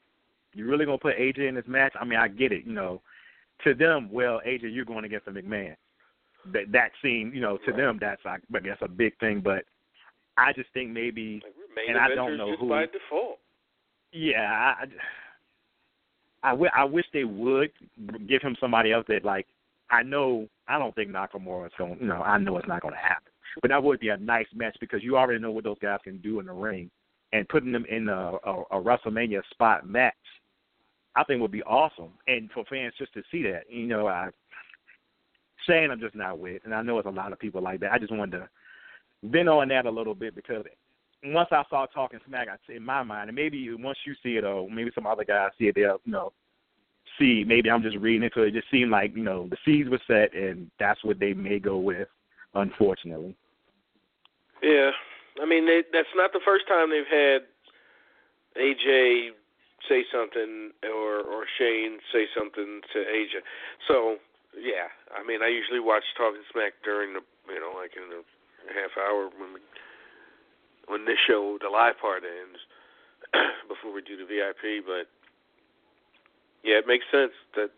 you 0.54 0.66
really 0.66 0.86
gonna 0.86 0.98
put 0.98 1.18
AJ 1.18 1.48
in 1.48 1.56
this 1.56 1.68
match? 1.68 1.94
I 2.00 2.06
mean, 2.06 2.20
I 2.20 2.28
get 2.28 2.52
it, 2.52 2.66
you 2.66 2.74
know. 2.74 3.02
To 3.66 3.74
them, 3.74 4.10
well, 4.12 4.42
AJ, 4.48 4.74
you're 4.74 4.86
going 4.86 5.06
against 5.06 5.28
a 5.28 5.32
McMahon. 5.32 5.76
That 6.54 6.72
that 6.72 6.92
scene, 7.02 7.32
you 7.34 7.42
know, 7.42 7.58
to 7.66 7.72
them 7.74 7.98
that's 8.00 8.22
I 8.26 8.38
I 8.56 8.60
guess 8.60 8.78
a 8.82 8.88
big 8.88 9.18
thing, 9.20 9.42
but 9.44 9.66
I 10.38 10.54
just 10.54 10.70
think 10.74 10.92
maybe 10.92 11.42
Like 11.44 11.90
And 11.90 11.98
I 11.98 12.16
don't 12.16 12.38
know 12.38 12.56
who- 12.56 12.70
by 12.70 12.86
default. 12.86 13.40
yeah, 14.12 14.76
I, 16.44 16.56
I, 16.74 16.84
wish 16.86 17.06
they 17.12 17.26
would 17.26 17.72
give 18.28 18.42
him 18.42 18.56
somebody 18.60 18.92
else 18.94 19.06
that 19.10 19.26
like 19.26 19.48
I 19.92 20.04
know 20.04 20.48
I 20.68 20.80
don't 20.80 20.96
think 20.96 21.12
Nakamura 21.12 21.68
is 21.68 21.74
going. 21.78 21.98
You 22.00 22.08
know, 22.08 22.22
I 22.22 22.38
know 22.38 22.58
it's 22.58 22.68
not 22.68 22.82
going 22.82 22.94
to 22.94 23.00
happen, 23.00 23.32
but 23.62 23.70
that 23.70 23.84
would 23.84 24.00
be 24.00 24.10
a 24.10 24.18
nice 24.18 24.48
match 24.54 24.78
because 24.80 25.04
you 25.04 25.18
already 25.18 25.40
know 25.40 25.52
what 25.52 25.64
those 25.64 25.80
guys 25.82 26.00
can 26.04 26.20
do 26.20 26.40
in 26.40 26.46
the 26.46 26.54
ring, 26.54 26.90
and 27.34 27.48
putting 27.50 27.72
them 27.72 27.86
in 27.90 28.10
a, 28.10 28.32
a, 28.44 28.64
a 28.72 28.82
WrestleMania 28.82 29.42
spot 29.52 29.88
match, 29.88 30.14
I 31.16 31.24
think 31.24 31.42
would 31.42 31.52
be 31.52 31.64
awesome, 31.64 32.12
and 32.28 32.50
for 32.52 32.64
fans 32.70 32.94
just 32.98 33.14
to 33.14 33.24
see 33.32 33.44
that. 33.44 33.64
You 33.70 33.88
know, 33.88 34.08
I 34.08 34.30
saying 35.68 35.92
I'm 35.92 36.00
just 36.00 36.16
not 36.16 36.40
with, 36.40 36.62
and 36.66 36.74
I 36.74 36.82
know 36.82 36.98
it's 37.00 37.08
a 37.08 37.12
lot 37.12 37.34
of 37.34 37.40
people 37.40 37.62
like 37.62 37.80
that. 37.82 37.92
I 37.92 38.00
just 38.00 38.14
wanted 38.14 38.38
to 38.38 38.50
vent 39.24 39.50
on 39.50 39.68
that 39.70 39.86
a 39.86 39.92
little 39.92 40.16
bit 40.16 40.36
because 40.36 40.66
once 41.24 41.50
I 41.52 41.64
saw 41.70 41.86
talking 41.88 42.20
smack, 42.28 42.48
I 42.48 42.74
in 42.74 42.84
my 42.84 43.04
mind, 43.04 43.30
and 43.30 43.36
maybe 43.36 43.74
once 43.74 43.98
you 44.06 44.14
see 44.24 44.38
it, 44.38 44.44
or 44.44 44.70
maybe 44.70 44.92
some 44.96 45.08
other 45.08 45.26
guys 45.26 45.50
see 45.58 45.66
it, 45.66 45.76
they'll 45.76 46.00
you 46.06 46.12
know 46.12 46.32
see. 47.18 47.44
Maybe 47.46 47.70
I'm 47.70 47.84
just 47.84 47.98
reading 47.98 48.24
it, 48.24 48.34
it. 48.36 48.48
It 48.48 48.54
just 48.54 48.72
seemed 48.72 48.92
like 48.92 49.16
you 49.16 49.24
know 49.24 49.48
the 49.50 49.58
seeds 49.66 49.90
were 49.90 50.02
set, 50.08 50.34
and 50.34 50.70
that's 50.80 51.04
what 51.04 51.20
they 51.20 51.34
may 51.34 51.60
go 51.60 51.78
with. 51.78 52.08
Unfortunately, 52.56 53.36
Yeah, 54.64 54.92
I 55.42 55.46
mean 55.46 55.66
they, 55.66 55.84
that's 55.92 56.12
not 56.16 56.34
the 56.34 56.44
first 56.44 56.68
time 56.68 56.90
they've 56.92 57.08
had 57.08 57.48
AJ 58.60 59.32
say 59.88 60.04
something 60.12 60.72
or 60.84 61.24
or 61.24 61.46
Shane 61.58 62.00
say 62.12 62.28
something 62.36 62.82
to 62.94 63.00
AJ. 63.00 63.42
So 63.88 64.18
yeah, 64.58 64.92
I 65.16 65.26
mean 65.26 65.42
I 65.42 65.48
usually 65.48 65.80
watch 65.80 66.04
Talking 66.18 66.44
Smack 66.52 66.74
during 66.84 67.14
the 67.14 67.22
you 67.48 67.60
know 67.60 67.72
like 67.76 67.96
in 67.96 68.10
the 68.10 68.24
half 68.74 68.92
hour 69.00 69.30
when 69.40 69.54
we, 69.56 69.62
when 70.88 71.06
this 71.06 71.20
show 71.28 71.58
the 71.62 71.70
live 71.70 71.98
part 72.00 72.24
ends 72.24 72.60
before 73.70 73.94
we 73.94 74.02
do 74.02 74.18
the 74.18 74.28
VIP. 74.28 74.84
But 74.86 75.08
yeah, 76.64 76.78
it 76.78 76.88
makes 76.88 77.06
sense 77.12 77.34
that 77.56 77.72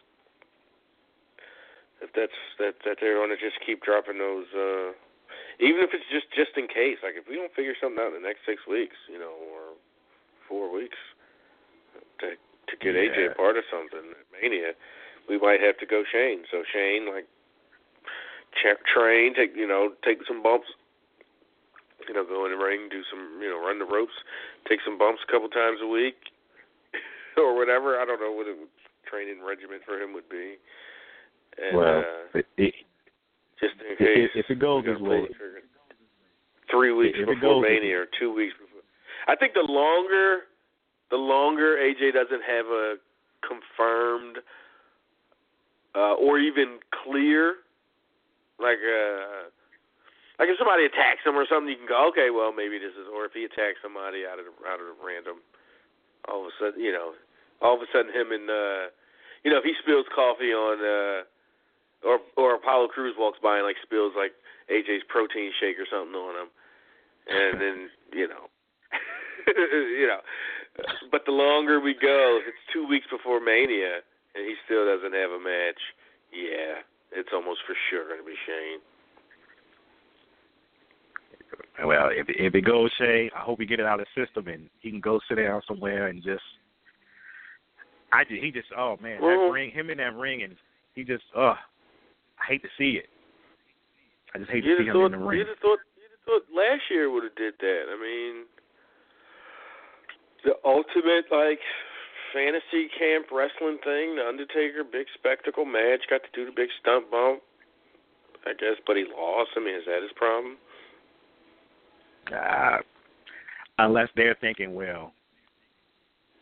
that 2.02 2.10
that's 2.16 2.40
that 2.58 2.76
that 2.86 2.98
they're 3.00 3.22
to 3.28 3.38
just 3.38 3.62
keep 3.66 3.84
dropping 3.84 4.18
those. 4.18 4.50
uh 4.58 4.92
even 5.62 5.86
if 5.86 5.94
it's 5.94 6.10
just 6.10 6.28
just 6.34 6.58
in 6.58 6.66
case, 6.68 6.98
like 7.06 7.14
if 7.14 7.30
we 7.30 7.38
don't 7.38 7.54
figure 7.54 7.78
something 7.78 8.02
out 8.02 8.12
in 8.12 8.18
the 8.18 8.28
next 8.28 8.42
six 8.50 8.66
weeks, 8.66 8.98
you 9.06 9.22
know, 9.22 9.32
or 9.54 9.78
four 10.50 10.74
weeks, 10.74 10.98
to 12.20 12.34
to 12.34 12.74
get 12.82 12.98
Yeah. 12.98 13.30
AJ 13.30 13.38
part 13.38 13.56
of 13.58 13.64
something 13.70 14.12
at 14.12 14.26
Mania, 14.34 14.74
we 15.30 15.38
might 15.38 15.62
have 15.62 15.78
to 15.78 15.86
go 15.86 16.04
Shane. 16.04 16.46
So 16.50 16.64
Shane, 16.66 17.08
like, 17.08 17.28
cha- 18.58 18.82
train, 18.90 19.36
take 19.36 19.56
you 19.56 19.68
know, 19.68 19.94
take 20.04 20.26
some 20.26 20.42
bumps, 20.42 20.68
you 22.08 22.14
know, 22.14 22.26
go 22.26 22.46
in 22.46 22.52
the 22.52 22.58
ring, 22.58 22.90
do 22.90 23.04
some, 23.06 23.40
you 23.42 23.50
know, 23.50 23.62
run 23.62 23.78
the 23.78 23.86
ropes, 23.86 24.18
take 24.68 24.82
some 24.82 24.98
bumps 24.98 25.22
a 25.28 25.32
couple 25.32 25.48
times 25.48 25.80
a 25.82 25.88
week, 25.88 26.18
or 27.38 27.56
whatever. 27.56 28.00
I 28.00 28.06
don't 28.06 28.20
know 28.20 28.32
what 28.34 28.48
a 28.48 28.58
training 29.06 29.44
regimen 29.46 29.80
for 29.86 30.02
him 30.02 30.14
would 30.14 30.30
be. 30.30 30.58
And, 31.62 31.78
well, 31.78 32.04
uh, 32.34 32.42
it, 32.58 32.74
just 33.62 33.78
in 33.80 33.94
if, 33.94 33.98
case. 33.98 34.30
if 34.36 34.50
it 34.50 34.60
goes 34.60 34.84
this 34.84 35.00
way. 35.00 35.30
Three 36.70 36.92
weeks 36.92 37.18
if 37.20 37.28
before 37.28 37.62
Mania 37.62 38.02
or 38.02 38.08
two 38.20 38.34
weeks 38.34 38.56
before. 38.58 38.82
I 39.28 39.36
think 39.36 39.54
the 39.54 39.66
longer, 39.68 40.50
the 41.12 41.18
longer 41.18 41.78
AJ 41.78 42.14
doesn't 42.14 42.42
have 42.42 42.66
a 42.66 42.96
confirmed 43.46 44.40
uh, 45.94 46.16
or 46.16 46.40
even 46.40 46.80
clear, 47.04 47.62
like 48.58 48.80
uh, 48.80 49.52
like 50.40 50.48
if 50.48 50.58
somebody 50.58 50.88
attacks 50.88 51.22
him 51.28 51.36
or 51.36 51.46
something, 51.46 51.70
you 51.70 51.78
can 51.78 51.92
go, 51.92 52.08
okay, 52.10 52.32
well 52.32 52.56
maybe 52.56 52.80
this 52.80 52.96
is, 52.96 53.06
or 53.12 53.28
if 53.28 53.36
he 53.36 53.44
attacks 53.44 53.84
somebody 53.84 54.24
out 54.24 54.40
of 54.40 54.48
the, 54.48 54.54
out 54.66 54.80
of 54.80 54.88
the 54.88 54.98
random, 55.04 55.44
all 56.32 56.48
of 56.48 56.50
a 56.50 56.54
sudden, 56.58 56.80
you 56.80 56.96
know, 56.96 57.14
all 57.62 57.76
of 57.76 57.84
a 57.84 57.90
sudden 57.92 58.16
him 58.16 58.32
and 58.32 58.48
uh, 58.48 58.88
you 59.44 59.52
know, 59.52 59.60
if 59.60 59.68
he 59.68 59.76
spills 59.84 60.08
coffee 60.16 60.56
on. 60.56 60.80
uh 60.80 61.28
or 62.04 62.20
or 62.38 62.56
Apollo 62.56 62.90
Crews 62.90 63.16
walks 63.18 63.40
by 63.42 63.58
and 63.58 63.66
like 63.66 63.78
spills 63.84 64.14
like 64.16 64.32
AJ's 64.72 65.04
protein 65.08 65.52
shake 65.60 65.78
or 65.80 65.86
something 65.90 66.16
on 66.16 66.36
him, 66.36 66.50
and 67.28 67.62
then 67.62 67.78
you 68.14 68.28
know, 68.28 68.50
you 69.48 70.08
know. 70.08 70.22
But 71.12 71.26
the 71.26 71.32
longer 71.32 71.80
we 71.80 71.94
go, 71.94 72.40
if 72.42 72.48
it's 72.48 72.66
two 72.74 72.88
weeks 72.88 73.06
before 73.12 73.40
Mania 73.42 74.00
and 74.36 74.46
he 74.48 74.56
still 74.66 74.86
doesn't 74.86 75.14
have 75.14 75.32
a 75.32 75.40
match, 75.40 75.82
yeah, 76.32 76.80
it's 77.12 77.30
almost 77.34 77.60
for 77.68 77.76
sure 77.90 78.08
going 78.08 78.22
to 78.22 78.26
be 78.26 78.40
Shane. 78.48 78.80
well, 81.86 82.10
if 82.12 82.28
if 82.30 82.56
it 82.56 82.62
goes 82.66 82.90
Shay, 82.98 83.30
I 83.36 83.40
hope 83.40 83.60
he 83.60 83.66
get 83.66 83.80
it 83.80 83.86
out 83.86 84.00
of 84.00 84.08
the 84.16 84.26
system 84.26 84.48
and 84.48 84.70
he 84.80 84.90
can 84.90 85.02
go 85.02 85.20
sit 85.28 85.36
down 85.36 85.62
somewhere 85.68 86.08
and 86.08 86.24
just. 86.24 86.44
I 88.14 88.26
just, 88.26 88.44
he 88.44 88.52
just 88.52 88.68
oh 88.78 88.98
man 89.02 89.22
Well- 89.22 89.48
that 89.48 89.52
ring 89.54 89.72
him 89.72 89.90
in 89.90 89.98
that 90.00 90.16
ring 90.16 90.44
and 90.44 90.56
he 90.96 91.04
just 91.04 91.24
uh 91.36 91.54
I 92.42 92.46
hate 92.48 92.64
to 92.64 92.70
see 92.78 92.98
it. 92.98 93.08
I 94.34 94.40
just 94.40 94.50
hate 94.50 94.64
You 94.64 94.78
to 94.78 94.84
see 94.84 94.86
just 94.86 94.96
him 94.96 95.02
thought 95.02 95.14
in 95.14 95.20
the 95.20 95.26
ring. 95.26 95.40
you 95.40 95.46
just 95.46 95.62
thought 95.62 95.80
you 95.96 96.08
just 96.10 96.24
thought 96.26 96.44
last 96.50 96.82
year 96.90 97.12
would 97.12 97.24
have 97.24 97.36
did 97.36 97.54
that. 97.60 97.84
I 97.90 97.98
mean, 98.02 98.46
the 100.44 100.56
ultimate 100.66 101.30
like 101.30 101.60
fantasy 102.34 102.90
camp 102.98 103.28
wrestling 103.32 103.78
thing, 103.84 104.16
the 104.16 104.26
Undertaker 104.28 104.84
big 104.84 105.06
spectacle 105.14 105.66
match, 105.66 106.02
got 106.10 106.24
to 106.24 106.32
do 106.34 106.46
the 106.46 106.56
big 106.56 106.70
stunt 106.82 107.12
bump. 107.12 107.42
I 108.46 108.54
guess, 108.54 108.82
but 108.88 108.96
he 108.96 109.06
lost. 109.06 109.52
I 109.56 109.60
mean, 109.60 109.76
is 109.76 109.84
that 109.86 110.02
his 110.02 110.12
problem? 110.16 110.58
Uh, 112.34 112.78
unless 113.78 114.10
they're 114.16 114.38
thinking, 114.42 114.74
well, 114.74 115.14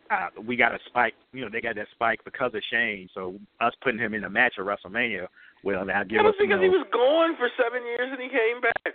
uh, 0.09 0.27
we 0.47 0.55
got 0.55 0.73
a 0.73 0.80
spike. 0.88 1.13
You 1.34 1.41
know, 1.41 1.49
they 1.51 1.59
got 1.61 1.76
that 1.76 1.88
spike 1.91 2.21
because 2.23 2.53
of 2.53 2.61
Shane. 2.71 3.09
So 3.13 3.35
us 3.59 3.73
putting 3.84 3.99
him 3.99 4.13
in 4.13 4.23
a 4.23 4.30
match 4.30 4.53
at 4.57 4.65
WrestleMania, 4.65 5.27
well, 5.64 5.86
that 5.86 6.07
give 6.07 6.23
That 6.23 6.30
us 6.30 6.36
was 6.40 6.48
because 6.48 6.61
you 6.61 6.72
he 6.72 6.77
was 6.77 6.88
gone 6.91 7.36
for 7.38 7.49
seven 7.61 7.86
years 7.86 8.10
and 8.11 8.22
he 8.22 8.30
came 8.30 8.61
back. 8.61 8.94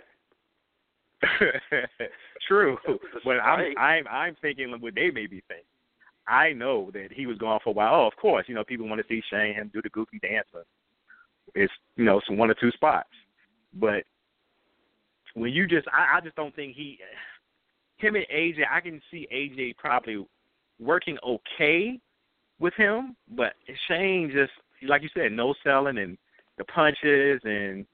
True, 2.47 2.77
was 2.87 2.99
but 3.23 3.39
I'm. 3.39 3.77
I'm 3.77 4.07
I'm 4.07 4.35
thinking 4.41 4.71
what 4.79 4.95
they 4.95 5.09
may 5.09 5.27
be 5.27 5.41
thinking. 5.47 5.65
I 6.27 6.53
know 6.53 6.89
that 6.93 7.09
he 7.11 7.25
was 7.25 7.37
gone 7.37 7.59
for 7.63 7.69
a 7.69 7.73
while. 7.73 7.93
Oh, 7.93 8.07
of 8.07 8.15
course, 8.15 8.45
you 8.47 8.55
know 8.55 8.63
people 8.63 8.87
want 8.87 9.01
to 9.01 9.07
see 9.07 9.21
Shane 9.29 9.69
do 9.73 9.81
the 9.81 9.89
goofy 9.89 10.19
dancer. 10.19 10.65
It's 11.53 11.71
you 11.95 12.03
know 12.03 12.21
some 12.27 12.37
one 12.37 12.51
or 12.51 12.55
two 12.55 12.71
spots, 12.71 13.09
but 13.73 14.03
when 15.35 15.51
you 15.51 15.67
just 15.67 15.87
I, 15.93 16.17
I 16.17 16.21
just 16.21 16.35
don't 16.35 16.55
think 16.55 16.75
he 16.75 16.99
him 17.97 18.15
and 18.15 18.25
AJ 18.33 18.63
I 18.69 18.81
can 18.81 19.01
see 19.11 19.27
AJ 19.33 19.77
probably 19.77 20.25
working 20.79 21.17
okay 21.25 21.99
with 22.59 22.73
him, 22.75 23.15
but 23.35 23.53
Shane 23.87 24.31
just 24.33 24.51
like 24.87 25.01
you 25.01 25.09
said, 25.15 25.31
no 25.31 25.53
selling 25.63 25.97
and 25.97 26.17
the 26.57 26.63
punches 26.65 27.41
and 27.43 27.85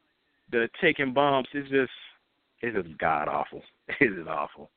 the 0.51 0.69
taking 0.81 1.13
bumps 1.13 1.49
is 1.53 1.67
just 1.69 1.91
it's 2.61 2.75
just 2.75 2.97
god 2.97 3.27
awful. 3.27 3.61
It 3.99 4.11
is 4.17 4.27
awful. 4.27 4.69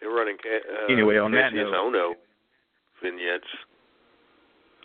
They're 0.00 0.10
running 0.10 0.36
ca- 0.42 0.64
uh, 0.66 0.92
Anyway, 0.92 1.18
on 1.18 1.32
that 1.32 1.52
note- 1.52 1.74
Ono 1.74 2.14
vignettes 3.02 3.44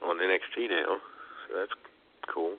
on 0.04 0.18
NXT 0.20 0.70
now, 0.70 0.98
so 1.48 1.58
that's 1.60 1.72
Cool. 2.34 2.58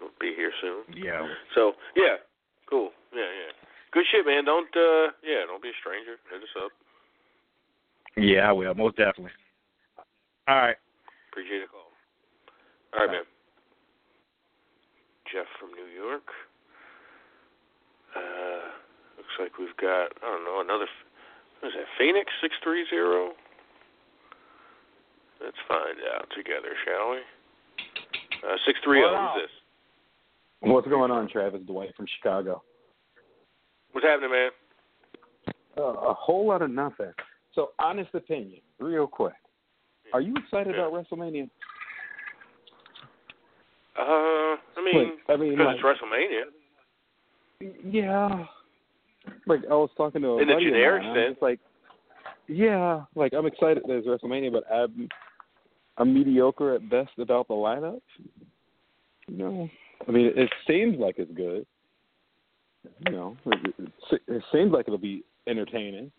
We'll 0.00 0.10
be 0.20 0.32
here 0.36 0.52
soon. 0.62 0.84
Yeah. 0.96 1.26
So 1.54 1.72
yeah, 1.96 2.16
cool. 2.70 2.90
Yeah, 3.12 3.22
yeah. 3.26 3.52
Good 3.92 4.04
shit, 4.10 4.24
man. 4.24 4.44
Don't 4.44 4.70
uh 4.76 5.10
yeah, 5.22 5.44
don't 5.46 5.62
be 5.62 5.68
a 5.70 5.78
stranger. 5.80 6.16
Hit 6.30 6.42
us 6.42 6.48
up. 6.64 6.70
Yeah, 8.16 8.48
I 8.48 8.52
will 8.52 8.74
most 8.74 8.96
definitely. 8.96 9.32
All 10.46 10.56
right. 10.56 10.76
Appreciate 11.32 11.60
the 11.60 11.66
call. 11.66 11.90
All 12.94 13.06
right, 13.06 13.12
man. 13.12 13.24
Jeff 15.34 15.50
from 15.58 15.74
New 15.74 15.90
York. 15.90 16.22
Uh, 18.14 18.70
looks 19.18 19.34
like 19.40 19.58
we've 19.58 19.76
got 19.82 20.14
I 20.22 20.30
don't 20.30 20.44
know 20.46 20.60
another. 20.62 20.86
What 21.58 21.68
is 21.70 21.74
that? 21.74 21.90
Phoenix 21.98 22.30
six 22.40 22.54
three 22.62 22.86
zero. 22.88 23.32
Let's 25.42 25.58
find 25.66 25.98
out 26.14 26.28
together, 26.36 26.70
shall 26.86 27.10
we? 27.10 27.18
Uh, 28.46 28.56
six 28.64 28.78
three 28.84 29.00
zero. 29.00 29.10
Who's 29.34 29.42
this? 29.42 30.70
What's 30.70 30.86
going 30.86 31.10
on, 31.10 31.28
Travis? 31.28 31.62
Dwight 31.66 31.90
from 31.96 32.06
Chicago. 32.16 32.62
What's 33.90 34.06
happening, 34.06 34.30
man? 34.30 34.50
Uh, 35.76 35.82
a 35.82 36.14
whole 36.14 36.46
lot 36.46 36.62
of 36.62 36.70
nothing. 36.70 37.12
So, 37.54 37.70
honest 37.80 38.14
opinion, 38.14 38.60
real 38.78 39.06
quick. 39.08 39.34
Are 40.12 40.20
you 40.20 40.34
excited 40.36 40.74
Yeah. 40.76 40.86
about 40.86 40.92
WrestleMania? 40.92 41.50
Uh, 43.98 44.02
I 44.02 44.82
mean, 44.84 44.94
Like, 45.04 45.12
I 45.28 45.36
mean, 45.36 45.50
because 45.56 45.66
like, 45.66 45.76
it's 45.76 46.02
WrestleMania. 46.02 47.82
yeah. 47.90 48.44
Like 49.46 49.60
I 49.70 49.74
was 49.74 49.90
talking 49.96 50.20
to 50.22 50.28
a 50.28 50.38
In 50.42 50.48
the 50.48 50.54
generic 50.56 51.02
mine, 51.02 51.10
I 51.12 51.14
was 51.18 51.28
sense. 51.28 51.38
like, 51.40 51.60
yeah, 52.46 53.04
like 53.14 53.32
I'm 53.32 53.46
excited 53.46 53.82
there's 53.86 54.04
WrestleMania, 54.04 54.52
but 54.52 54.64
I'm 54.70 55.08
I'm 55.96 56.12
mediocre 56.12 56.74
at 56.74 56.90
best 56.90 57.12
about 57.18 57.48
the 57.48 57.54
lineup. 57.54 58.02
You 59.28 59.38
know, 59.38 59.70
I 60.06 60.10
mean, 60.10 60.32
it 60.36 60.50
seems 60.66 60.98
like 60.98 61.14
it's 61.18 61.32
good. 61.32 61.64
You 63.06 63.12
know, 63.12 63.36
it, 63.46 63.74
it, 64.10 64.20
it 64.28 64.42
seems 64.52 64.72
like 64.72 64.86
it'll 64.88 64.98
be 64.98 65.24
entertaining 65.46 66.12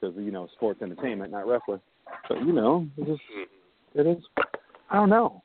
because 0.00 0.14
you 0.16 0.30
know 0.30 0.46
sports 0.54 0.82
entertainment, 0.82 1.32
not 1.32 1.48
wrestling. 1.48 1.80
But 2.28 2.38
you 2.46 2.52
know, 2.52 2.86
it 2.96 3.06
just 3.06 3.22
it 3.96 4.06
is. 4.06 4.22
I 4.90 4.96
don't 4.96 5.10
know. 5.10 5.42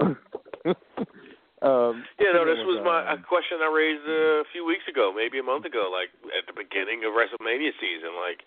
um, 1.62 2.04
Yeah, 2.18 2.32
no, 2.34 2.44
this 2.44 2.62
was 2.66 2.80
my 2.84 3.14
a 3.14 3.18
question 3.22 3.58
I 3.62 3.70
raised 3.70 4.06
a 4.06 4.44
few 4.52 4.64
weeks 4.64 4.84
ago, 4.88 5.12
maybe 5.14 5.38
a 5.38 5.42
month 5.42 5.64
ago, 5.64 5.90
like 5.92 6.10
at 6.34 6.46
the 6.46 6.56
beginning 6.56 7.04
of 7.04 7.12
WrestleMania 7.14 7.72
season, 7.78 8.16
like 8.18 8.42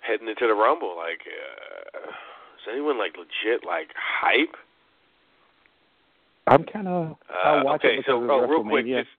heading 0.00 0.28
into 0.28 0.46
the 0.46 0.54
Rumble. 0.54 0.96
Like, 0.96 1.22
uh, 1.26 2.08
is 2.08 2.66
anyone 2.72 2.98
like 2.98 3.16
legit 3.16 3.66
like 3.66 3.88
hype? 3.96 4.56
I'm 6.46 6.64
kind 6.64 6.88
of. 6.88 7.16
Uh, 7.28 7.48
I'll 7.48 7.64
watch 7.64 7.84
okay, 7.84 7.98
it 7.98 8.04
so 8.06 8.22
oh, 8.22 8.46
real 8.46 8.62
quick, 8.62 8.86
just 8.86 9.10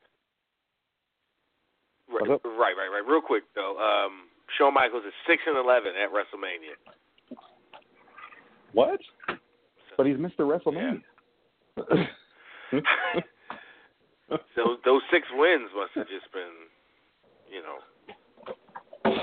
right, 2.10 2.40
right, 2.44 2.76
right, 2.76 2.91
right, 2.91 3.06
real 3.06 3.22
quick 3.22 3.44
though. 3.56 3.76
Um, 3.78 4.32
Shawn 4.58 4.74
Michaels 4.74 5.04
is 5.06 5.14
six 5.28 5.44
and 5.45 5.58
eleven 5.58 5.91
at 6.02 6.10
WrestleMania. 6.10 6.80
What? 8.74 8.99
But 9.98 10.06
he's 10.06 10.18
Mr. 10.18 10.40
WrestleMania. 10.41 11.02
So 14.56 14.76
those 14.84 15.02
six 15.12 15.26
wins 15.32 15.70
must 15.76 15.94
have 15.95 16.08
just 16.10 16.32
been, 16.34 16.68
you 17.48 17.62
know, 17.64 17.80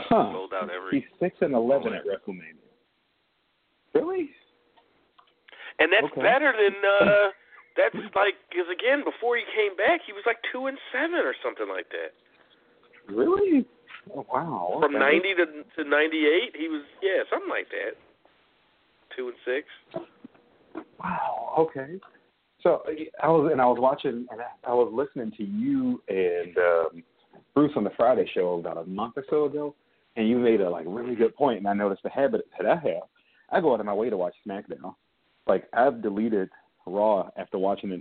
huh. 0.09 0.33
sold 0.33 0.53
out 0.55 0.71
every. 0.71 1.01
He's 1.01 1.11
six 1.21 1.37
and 1.41 1.55
eleven 1.55 1.93
at 1.93 2.07
WrestleMania. 2.07 2.65
Really? 3.95 4.31
And 5.79 5.93
that's 5.93 6.07
Okay. 6.13 6.23
better 6.23 6.53
than 6.57 6.75
uh 6.85 7.31
that's 7.77 7.95
like 8.15 8.35
because 8.49 8.67
again 8.73 9.05
before 9.05 9.37
he 9.37 9.45
came 9.55 9.77
back 9.77 10.01
he 10.07 10.13
was 10.13 10.23
like 10.27 10.39
two 10.53 10.67
and 10.67 10.79
seven 10.93 11.21
or 11.21 11.35
something 11.43 11.69
like 11.69 11.89
that. 11.91 12.15
Really? 13.13 13.67
Oh, 14.15 14.25
wow. 14.33 14.79
From 14.81 14.95
okay. 14.97 15.05
ninety 15.05 15.35
to 15.35 15.47
to 15.77 15.89
ninety 15.89 16.27
eight 16.27 16.55
he 16.57 16.69
was 16.69 16.83
yeah 17.03 17.23
something 17.29 17.51
like 17.51 17.69
that. 17.71 17.99
Two 19.17 19.29
and 19.29 19.37
six. 19.45 19.67
Wow. 20.99 21.55
Okay. 21.59 22.01
So 22.65 22.83
I 23.23 23.29
was 23.29 23.53
and 23.53 23.61
I 23.61 23.67
was 23.67 23.77
watching 23.79 24.27
and 24.31 24.41
I, 24.67 24.73
was 24.73 24.91
listening 24.93 25.31
to 25.37 25.45
you 25.45 26.03
and 26.09 26.57
um, 26.57 27.03
Bruce 27.55 27.73
on 27.77 27.85
the 27.85 27.91
Friday 27.95 28.29
show 28.35 28.59
about 28.59 28.79
a 28.79 28.85
month 28.89 29.15
or 29.19 29.25
so 29.29 29.45
ago, 29.45 29.75
and 30.17 30.27
you 30.27 30.39
made 30.39 30.63
a 30.63 30.69
like 30.69 30.87
really 30.89 31.15
good 31.15 31.37
point, 31.37 31.59
and 31.59 31.69
I 31.69 31.75
noticed 31.75 32.03
the 32.03 32.09
habit 32.09 32.47
that 32.59 32.67
I 32.67 32.77
have. 32.77 33.03
I 33.53 33.61
go 33.61 33.75
out 33.75 33.81
of 33.81 33.87
my 33.87 33.93
way 33.93 34.09
to 34.09 34.17
watch 34.17 34.35
SmackDown. 34.49 34.95
Like 35.47 35.69
I've 35.75 36.03
deleted 36.03 36.49
Raw 36.87 37.29
after 37.37 37.59
watching 37.59 37.93
it 37.93 38.01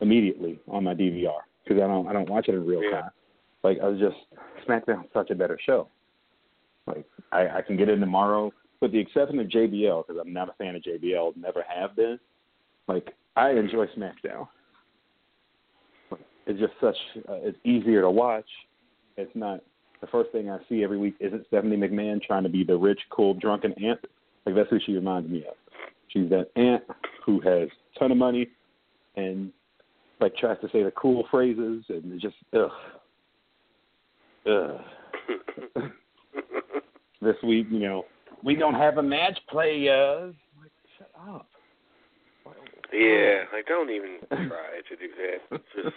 immediately 0.00 0.58
on 0.66 0.84
my 0.84 0.94
DVR 0.94 1.40
because 1.62 1.82
I 1.82 1.86
don't 1.86 2.08
I 2.08 2.14
don't 2.14 2.30
watch 2.30 2.48
it 2.48 2.54
in 2.54 2.66
real 2.66 2.82
Yeah. 2.82 3.02
time. 3.02 3.10
Like 3.62 3.78
I 3.82 3.88
was 3.88 4.00
just 4.00 4.16
SmackDown's 4.66 5.08
such 5.12 5.28
a 5.28 5.34
better 5.34 5.58
show. 5.66 5.88
Like 6.86 7.04
I, 7.32 7.48
I 7.58 7.62
can 7.62 7.76
get 7.76 7.90
in 7.90 8.00
tomorrow, 8.00 8.50
with 8.80 8.92
the 8.92 8.98
exception 8.98 9.38
of 9.40 9.48
JBL 9.48 10.06
because 10.06 10.20
I'm 10.24 10.32
not 10.32 10.48
a 10.48 10.52
fan 10.54 10.74
of 10.74 10.82
JBL, 10.82 11.36
never 11.36 11.62
have 11.68 11.94
been. 11.94 12.18
Like 12.88 13.12
I 13.36 13.50
enjoy 13.50 13.86
SmackDown. 13.96 14.48
It's 16.46 16.60
just 16.60 16.72
such 16.80 16.96
uh, 17.28 17.34
it's 17.42 17.58
easier 17.64 18.00
to 18.02 18.10
watch. 18.10 18.46
It's 19.16 19.30
not 19.34 19.60
the 20.00 20.06
first 20.06 20.30
thing 20.30 20.50
I 20.50 20.58
see 20.68 20.84
every 20.84 20.98
week 20.98 21.16
isn't 21.20 21.46
Stephanie 21.48 21.76
McMahon 21.76 22.22
trying 22.22 22.44
to 22.44 22.48
be 22.48 22.64
the 22.64 22.76
rich, 22.76 23.00
cool, 23.10 23.34
drunken 23.34 23.72
aunt. 23.82 24.00
Like 24.44 24.54
that's 24.54 24.70
who 24.70 24.78
she 24.84 24.92
reminds 24.92 25.28
me 25.28 25.38
of. 25.38 25.54
She's 26.08 26.30
that 26.30 26.50
aunt 26.56 26.82
who 27.24 27.40
has 27.40 27.68
a 27.68 27.98
ton 27.98 28.12
of 28.12 28.16
money 28.16 28.48
and 29.16 29.52
like 30.20 30.36
tries 30.36 30.60
to 30.60 30.68
say 30.68 30.82
the 30.82 30.92
cool 30.92 31.26
phrases 31.30 31.84
and 31.88 32.20
just 32.20 32.36
ugh. 32.54 32.70
Ugh. 34.48 34.80
this 37.20 37.36
week, 37.42 37.66
you 37.70 37.80
know, 37.80 38.04
we 38.44 38.54
don't 38.54 38.74
have 38.74 38.98
a 38.98 39.02
match 39.02 39.38
players. 39.48 40.34
Like, 40.60 40.70
shut 40.96 41.10
up. 41.28 41.48
Yeah, 42.92 43.44
like 43.52 43.66
don't 43.66 43.90
even 43.90 44.18
try 44.28 44.80
to 44.88 44.96
do 44.96 45.08
that. 45.50 45.60
Just 45.74 45.96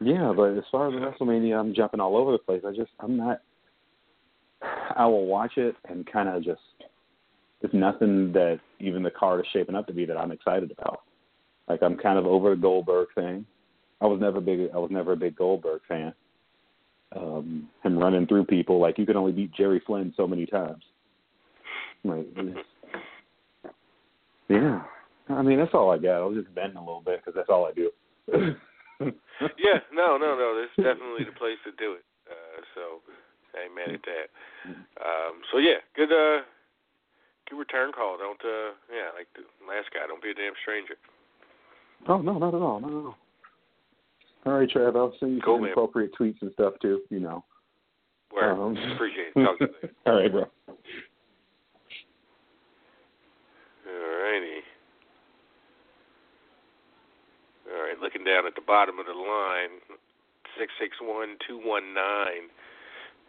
Yeah, 0.00 0.32
but 0.34 0.56
as 0.56 0.64
far 0.72 0.88
as 0.88 0.94
WrestleMania, 0.94 1.58
I'm 1.58 1.74
jumping 1.74 2.00
all 2.00 2.16
over 2.16 2.32
the 2.32 2.38
place. 2.38 2.62
I 2.66 2.72
just, 2.72 2.90
I'm 3.00 3.16
not. 3.16 3.42
I 4.96 5.06
will 5.06 5.26
watch 5.26 5.52
it 5.56 5.76
and 5.88 6.10
kind 6.10 6.28
of 6.28 6.42
just. 6.42 6.60
It's 7.62 7.74
nothing 7.74 8.32
that 8.32 8.58
even 8.78 9.02
the 9.02 9.10
card 9.10 9.40
is 9.40 9.46
shaping 9.52 9.74
up 9.74 9.86
to 9.86 9.92
be 9.92 10.06
that 10.06 10.16
I'm 10.16 10.32
excited 10.32 10.70
about. 10.70 11.02
Like 11.68 11.82
I'm 11.82 11.98
kind 11.98 12.18
of 12.18 12.24
over 12.24 12.50
the 12.50 12.60
Goldberg 12.60 13.08
thing. 13.14 13.44
I 14.00 14.06
was 14.06 14.18
never 14.20 14.40
big. 14.40 14.70
I 14.74 14.78
was 14.78 14.90
never 14.90 15.12
a 15.12 15.16
big 15.16 15.36
Goldberg 15.36 15.82
fan. 15.86 16.14
Um, 17.14 17.68
him 17.82 17.98
running 17.98 18.26
through 18.26 18.46
people 18.46 18.80
like 18.80 18.96
you 18.96 19.04
can 19.04 19.16
only 19.16 19.32
beat 19.32 19.52
Jerry 19.52 19.82
Flynn 19.86 20.14
so 20.16 20.26
many 20.26 20.46
times. 20.46 20.82
Like, 22.04 22.26
yeah. 24.48 24.82
I 25.28 25.42
mean 25.42 25.58
that's 25.58 25.74
all 25.74 25.90
I 25.90 25.98
got. 25.98 26.22
I 26.22 26.24
was 26.24 26.38
just 26.42 26.54
venting 26.54 26.76
a 26.76 26.80
little 26.80 27.02
bit 27.04 27.20
because 27.20 27.34
that's 27.36 27.48
all 27.50 27.66
I 27.66 27.72
do. 27.72 27.90
yeah, 29.58 29.78
no, 29.92 30.16
no, 30.16 30.34
no. 30.36 30.56
This 30.60 30.70
is 30.76 30.84
definitely 30.84 31.24
the 31.24 31.32
place 31.38 31.58
to 31.64 31.72
do 31.72 31.92
it. 31.94 32.04
Uh, 32.28 32.60
so 32.74 32.80
I 33.56 33.64
ain't 33.64 33.74
mad 33.74 33.94
at 33.94 34.02
that. 34.02 34.26
Um, 35.00 35.42
so 35.52 35.58
yeah, 35.58 35.78
good 35.94 36.12
uh 36.12 36.42
good 37.48 37.58
return 37.58 37.92
call. 37.92 38.18
Don't 38.18 38.40
uh 38.44 38.74
yeah, 38.92 39.10
like 39.16 39.28
the 39.34 39.42
last 39.68 39.88
guy, 39.94 40.06
don't 40.06 40.22
be 40.22 40.30
a 40.30 40.34
damn 40.34 40.54
stranger. 40.62 40.94
Oh 42.08 42.20
no, 42.20 42.38
not 42.38 42.54
at 42.54 42.62
all, 42.62 42.80
not 42.80 42.90
at 42.90 42.94
all. 42.94 43.16
All 44.46 44.54
right, 44.54 44.68
Trav, 44.68 44.96
I'll 44.96 45.12
send 45.20 45.34
you 45.36 45.42
Cool, 45.42 45.56
some 45.56 45.62
man. 45.64 45.72
appropriate 45.72 46.12
tweets 46.18 46.40
and 46.40 46.50
stuff 46.54 46.74
too. 46.80 47.02
You 47.10 47.20
know. 47.20 47.44
Word. 48.34 48.52
Um, 48.52 48.76
Appreciate 48.94 49.32
it. 49.34 49.44
Talk 49.44 49.58
to 49.58 49.64
you 49.66 49.72
later. 49.82 49.94
all 50.06 50.14
right, 50.14 50.32
bro. 50.32 50.44
Alrighty. 53.86 54.58
All 57.72 57.82
right, 57.82 57.99
looking 58.10 58.26
down 58.26 58.42
at 58.42 58.58
the 58.58 58.66
bottom 58.66 58.98
of 58.98 59.06
the 59.06 59.14
line, 59.14 59.78
six 60.58 60.74
six 60.82 60.98
one 60.98 61.38
two 61.46 61.62
one 61.62 61.94
nine. 61.94 62.50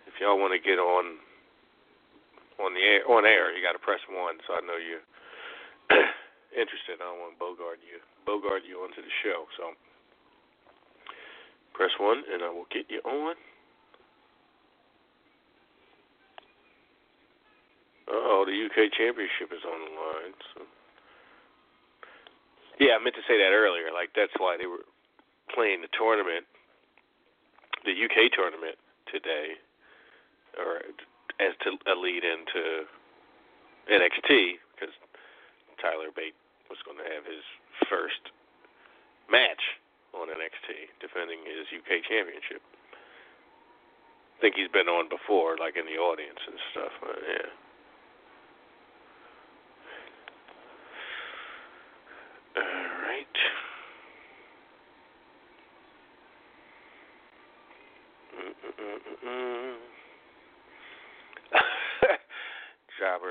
If 0.09 0.17
y'all 0.17 0.41
want 0.41 0.57
to 0.57 0.59
get 0.59 0.81
on 0.81 1.21
on 2.57 2.73
the 2.73 2.81
air, 2.81 3.05
on 3.05 3.21
air, 3.21 3.53
you 3.53 3.61
got 3.61 3.77
to 3.77 3.83
press 3.85 4.01
one. 4.09 4.41
So 4.49 4.57
I 4.57 4.65
know 4.65 4.81
you're 4.81 5.05
interested. 6.57 6.97
I 6.97 7.13
don't 7.13 7.21
want 7.21 7.37
bogart 7.37 7.77
you, 7.85 8.01
bogart 8.25 8.65
you 8.65 8.81
onto 8.81 9.05
the 9.05 9.13
show. 9.21 9.45
So 9.53 9.77
press 11.77 11.93
one, 12.01 12.25
and 12.25 12.41
I 12.41 12.49
will 12.49 12.65
get 12.73 12.89
you 12.89 13.05
on. 13.05 13.37
Oh, 18.09 18.49
the 18.49 18.57
UK 18.57 18.89
Championship 18.97 19.53
is 19.53 19.61
on 19.61 19.77
the 19.77 19.93
line. 19.93 20.33
So. 20.57 20.80
Yeah, 22.81 22.97
I 22.97 23.03
meant 23.03 23.13
to 23.15 23.25
say 23.29 23.37
that 23.37 23.53
earlier. 23.53 23.93
Like 23.93 24.09
that's 24.17 24.33
why 24.41 24.57
they 24.57 24.65
were 24.65 24.89
playing 25.53 25.81
the 25.85 25.91
tournament, 25.93 26.45
the 27.85 27.93
UK 27.93 28.33
tournament 28.33 28.75
today, 29.13 29.53
or 30.57 30.81
as 31.39 31.53
to 31.65 31.77
a 31.91 31.95
lead 31.95 32.23
into 32.25 32.85
NXT 33.91 34.57
because 34.75 34.93
Tyler 35.81 36.09
Bate 36.15 36.35
was 36.69 36.79
going 36.85 36.97
to 36.97 37.07
have 37.09 37.25
his 37.25 37.43
first 37.89 38.21
match 39.31 39.61
on 40.13 40.29
NXT, 40.29 40.89
defending 41.01 41.39
his 41.45 41.67
UK 41.71 42.03
championship. 42.09 42.61
I 44.37 44.41
think 44.41 44.55
he's 44.55 44.71
been 44.73 44.89
on 44.89 45.09
before, 45.09 45.57
like 45.57 45.77
in 45.77 45.85
the 45.85 45.99
audience 46.01 46.39
and 46.47 46.57
stuff. 46.71 46.93
But 47.01 47.19
yeah. 47.29 47.49
All 52.57 52.63
right. 53.05 53.37
Mm-mm-mm-mm. 58.35 59.75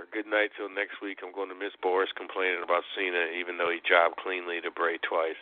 Good 0.09 0.27
night 0.27 0.51
till 0.57 0.73
next 0.73 1.05
week. 1.05 1.21
I'm 1.21 1.35
going 1.35 1.53
to 1.53 1.59
miss 1.59 1.77
Boris 1.83 2.11
complaining 2.17 2.65
about 2.65 2.85
Cena, 2.97 3.29
even 3.37 3.59
though 3.61 3.69
he 3.69 3.85
jobbed 3.85 4.17
cleanly 4.17 4.61
to 4.65 4.71
Bray 4.71 4.97
twice. 5.05 5.39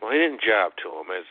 Well, 0.00 0.12
he 0.12 0.18
didn't 0.18 0.40
job 0.40 0.72
to 0.80 0.88
him, 0.88 1.12
as 1.12 1.28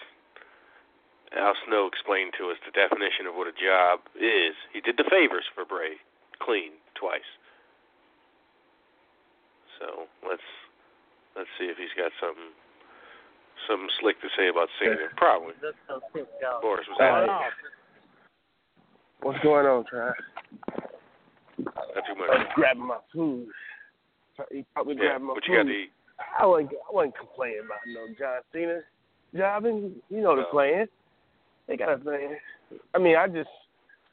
Al 1.33 1.57
Snow 1.65 1.89
explained 1.89 2.37
to 2.37 2.53
us 2.53 2.61
the 2.61 2.73
definition 2.73 3.25
of 3.25 3.33
what 3.33 3.49
a 3.49 3.55
job 3.57 4.05
is. 4.13 4.53
He 4.73 4.81
did 4.81 4.97
the 4.97 5.09
favors 5.09 5.45
for 5.53 5.65
Bray, 5.65 5.97
clean 6.37 6.77
twice. 6.93 7.25
So 9.81 10.05
let's 10.27 10.45
let's 11.35 11.49
see 11.57 11.65
if 11.65 11.77
he's 11.77 11.93
got 11.97 12.11
something 12.19 12.53
something 13.67 13.89
slick 14.01 14.21
to 14.21 14.29
say 14.37 14.49
about 14.49 14.69
Cena. 14.77 15.09
Probably. 15.17 15.53
Boris 16.61 16.85
was 16.89 16.99
out. 17.01 17.51
What's 19.21 19.39
going 19.43 19.65
on, 19.65 19.85
Trav? 19.91 20.13
Not 21.95 22.03
too 22.05 22.15
much. 22.15 22.29
I 22.31 22.37
was 22.37 22.47
grabbing 22.55 22.87
my 22.87 22.97
food. 23.13 23.47
He 24.51 24.65
probably 24.73 24.95
Yeah, 24.95 25.01
grabbing 25.09 25.27
my 25.27 25.33
what 25.33 25.43
food. 25.45 25.51
you 25.51 25.57
got 25.57 25.63
to 25.63 25.69
eat? 25.71 25.89
I 26.39 26.45
wasn't, 26.45 26.71
I 26.73 26.93
wasn't 26.93 27.17
complaining 27.17 27.61
about 27.65 27.79
no 27.87 28.07
John 28.17 28.41
Cena 28.53 28.79
jobbing. 29.35 29.95
You 30.09 30.21
know 30.21 30.35
the 30.35 30.41
No. 30.43 30.47
plan. 30.49 30.87
They 31.67 31.77
got 31.77 31.93
a 31.93 31.97
plan. 31.97 32.37
I 32.93 32.97
mean, 32.99 33.15
I 33.15 33.27
just, 33.27 33.49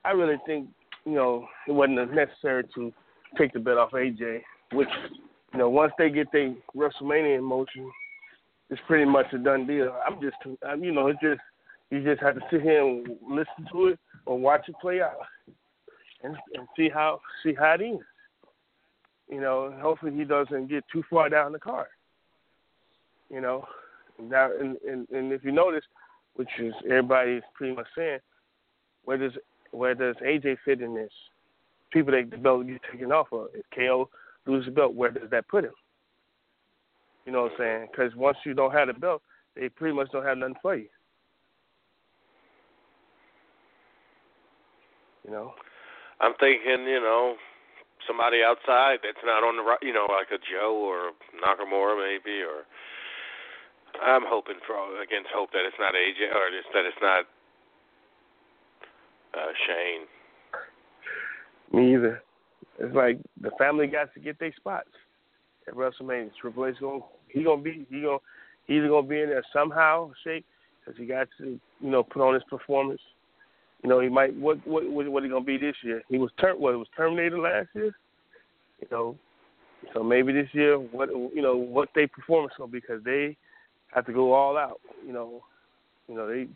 I 0.04 0.10
really 0.12 0.36
think, 0.46 0.68
you 1.04 1.12
know, 1.12 1.48
it 1.66 1.72
wasn't 1.72 2.12
necessary 2.14 2.64
to 2.74 2.92
take 3.38 3.52
the 3.52 3.60
bet 3.60 3.76
off 3.78 3.92
AJ, 3.92 4.42
which, 4.72 4.88
you 5.52 5.58
know, 5.58 5.68
once 5.70 5.92
they 5.98 6.10
get 6.10 6.30
their 6.32 6.54
WrestleMania 6.76 7.38
in 7.38 7.44
motion, 7.44 7.90
it's 8.70 8.80
pretty 8.86 9.04
much 9.04 9.26
a 9.32 9.38
done 9.38 9.66
deal. 9.66 9.94
I'm 10.06 10.20
just, 10.20 10.36
I'm, 10.68 10.82
you 10.84 10.92
know, 10.92 11.06
it's 11.08 11.20
just, 11.20 11.40
you 11.90 12.02
just 12.02 12.20
have 12.20 12.34
to 12.34 12.40
sit 12.50 12.62
here 12.62 12.84
and 12.86 13.06
listen 13.28 13.66
to 13.72 13.86
it 13.88 13.98
or 14.26 14.38
watch 14.38 14.68
it 14.68 14.74
play 14.80 15.00
out, 15.00 15.16
and 16.26 16.36
and 16.54 16.68
see 16.76 16.88
how 16.88 17.20
see 17.42 17.54
how 17.54 17.74
it 17.74 17.80
ends. 17.80 18.02
You 19.28 19.40
know, 19.40 19.74
hopefully 19.80 20.12
he 20.14 20.24
doesn't 20.24 20.68
get 20.68 20.84
too 20.92 21.02
far 21.10 21.28
down 21.28 21.52
the 21.52 21.58
card. 21.58 21.88
You 23.30 23.40
know, 23.40 23.64
now 24.22 24.50
and 24.58 24.76
and, 24.88 25.08
and 25.10 25.32
if 25.32 25.44
you 25.44 25.52
notice, 25.52 25.84
which 26.34 26.48
is 26.58 26.74
everybody's 26.84 27.42
pretty 27.54 27.74
much 27.74 27.86
saying, 27.96 28.18
where 29.04 29.16
does 29.16 29.32
where 29.72 29.94
does 29.94 30.16
AJ 30.16 30.58
fit 30.64 30.80
in 30.80 30.94
this? 30.94 31.12
People 31.92 32.12
that 32.12 32.30
the 32.30 32.36
belt 32.36 32.66
get 32.66 32.80
taken 32.90 33.12
off 33.12 33.28
of. 33.32 33.48
If 33.54 33.64
KO 33.74 34.08
loses 34.46 34.66
the 34.66 34.72
belt, 34.72 34.94
where 34.94 35.10
does 35.10 35.30
that 35.30 35.48
put 35.48 35.64
him? 35.64 35.72
You 37.24 37.32
know 37.32 37.42
what 37.42 37.52
I'm 37.52 37.58
saying? 37.58 37.88
Because 37.90 38.14
once 38.14 38.36
you 38.44 38.54
don't 38.54 38.72
have 38.72 38.88
the 38.88 38.94
belt, 38.94 39.22
they 39.56 39.68
pretty 39.68 39.94
much 39.94 40.10
don't 40.12 40.24
have 40.24 40.38
nothing 40.38 40.54
for 40.62 40.76
you. 40.76 40.88
You 45.24 45.32
know. 45.32 45.54
I'm 46.20 46.34
thinking, 46.40 46.86
you 46.88 47.01
know, 47.01 47.36
somebody 48.06 48.43
outside 48.43 49.01
that's 49.02 49.24
not 49.24 49.44
on 49.44 49.56
the 49.56 49.86
you 49.86 49.93
know, 49.93 50.06
like 50.09 50.28
a 50.32 50.40
Joe 50.40 50.76
or 50.76 51.12
Nakamura 51.36 51.97
maybe, 51.98 52.40
or 52.43 52.64
I'm 54.02 54.24
hoping 54.26 54.60
for 54.66 54.76
against 55.02 55.28
hope 55.34 55.52
that 55.52 55.66
it's 55.66 55.76
not 55.78 55.94
AJ 55.94 56.32
or 56.34 56.51
just 56.51 56.72
that 56.72 56.84
it's 56.84 57.02
not 57.02 57.24
uh 59.34 59.52
Shane. 59.66 60.06
Me 61.72 61.94
either. 61.94 62.22
It's 62.78 62.94
like 62.94 63.18
the 63.40 63.51
family 63.59 63.86
got 63.86 64.12
to 64.14 64.20
get 64.20 64.38
their 64.38 64.55
spots 64.56 64.90
at 65.66 65.74
WrestleMania. 65.74 66.30
Triple 66.40 66.66
H 66.66 66.76
going 66.80 67.02
he 67.28 67.43
gonna 67.43 67.62
be 67.62 67.86
he 67.90 68.02
gonna 68.02 68.18
he's 68.66 68.82
gonna 68.88 69.06
be 69.06 69.20
in 69.20 69.30
there 69.30 69.44
somehow, 69.52 70.10
shape, 70.24 70.44
because 70.80 70.98
he 70.98 71.06
got 71.06 71.28
to 71.38 71.59
you 71.80 71.90
know 71.90 72.02
put 72.02 72.22
on 72.22 72.34
his 72.34 72.44
performance. 72.48 73.01
You 73.82 73.90
know 73.90 74.00
he 74.00 74.08
might 74.08 74.34
what 74.36 74.64
what 74.66 74.88
what, 74.90 75.08
what 75.08 75.22
he 75.22 75.28
gonna 75.28 75.44
be 75.44 75.58
this 75.58 75.76
year? 75.82 76.02
He 76.08 76.18
was 76.18 76.30
ter- 76.40 76.56
what 76.56 76.76
was 76.78 76.88
terminated 76.96 77.38
last 77.38 77.68
year. 77.74 77.92
You 78.80 78.88
know, 78.90 79.16
so 79.94 80.02
maybe 80.02 80.32
this 80.32 80.48
year 80.52 80.78
what 80.78 81.08
you 81.10 81.42
know 81.42 81.56
what 81.56 81.88
their 81.94 82.08
performance 82.08 82.54
gonna 82.58 82.70
be 82.70 82.80
because 82.80 83.02
they 83.04 83.36
have 83.94 84.06
to 84.06 84.12
go 84.12 84.32
all 84.32 84.56
out. 84.56 84.80
You 85.06 85.12
know, 85.12 85.42
you 86.08 86.14
know 86.14 86.28
they 86.28 86.46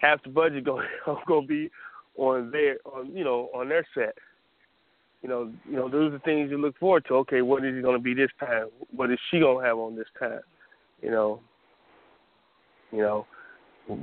half 0.00 0.22
the 0.22 0.30
budget 0.30 0.64
going 0.64 0.86
gonna 1.26 1.46
be 1.46 1.70
on 2.16 2.50
their 2.50 2.76
on 2.84 3.14
you 3.14 3.24
know 3.24 3.48
on 3.54 3.68
their 3.68 3.86
set 3.94 4.14
you 5.22 5.28
know, 5.28 5.52
you 5.68 5.76
know, 5.76 5.88
those 5.88 6.12
are 6.12 6.18
things 6.20 6.50
you 6.50 6.58
look 6.58 6.76
forward 6.78 7.04
to. 7.06 7.14
Okay, 7.14 7.42
what 7.42 7.64
is 7.64 7.80
going 7.80 7.96
to 7.96 8.02
be 8.02 8.12
this 8.12 8.30
time? 8.40 8.66
What 8.94 9.10
is 9.10 9.18
she 9.30 9.38
to 9.38 9.58
have 9.60 9.78
on 9.78 9.94
this 9.94 10.08
time? 10.18 10.40
You 11.00 11.10
know, 11.10 11.40
you 12.90 12.98
know, 12.98 13.26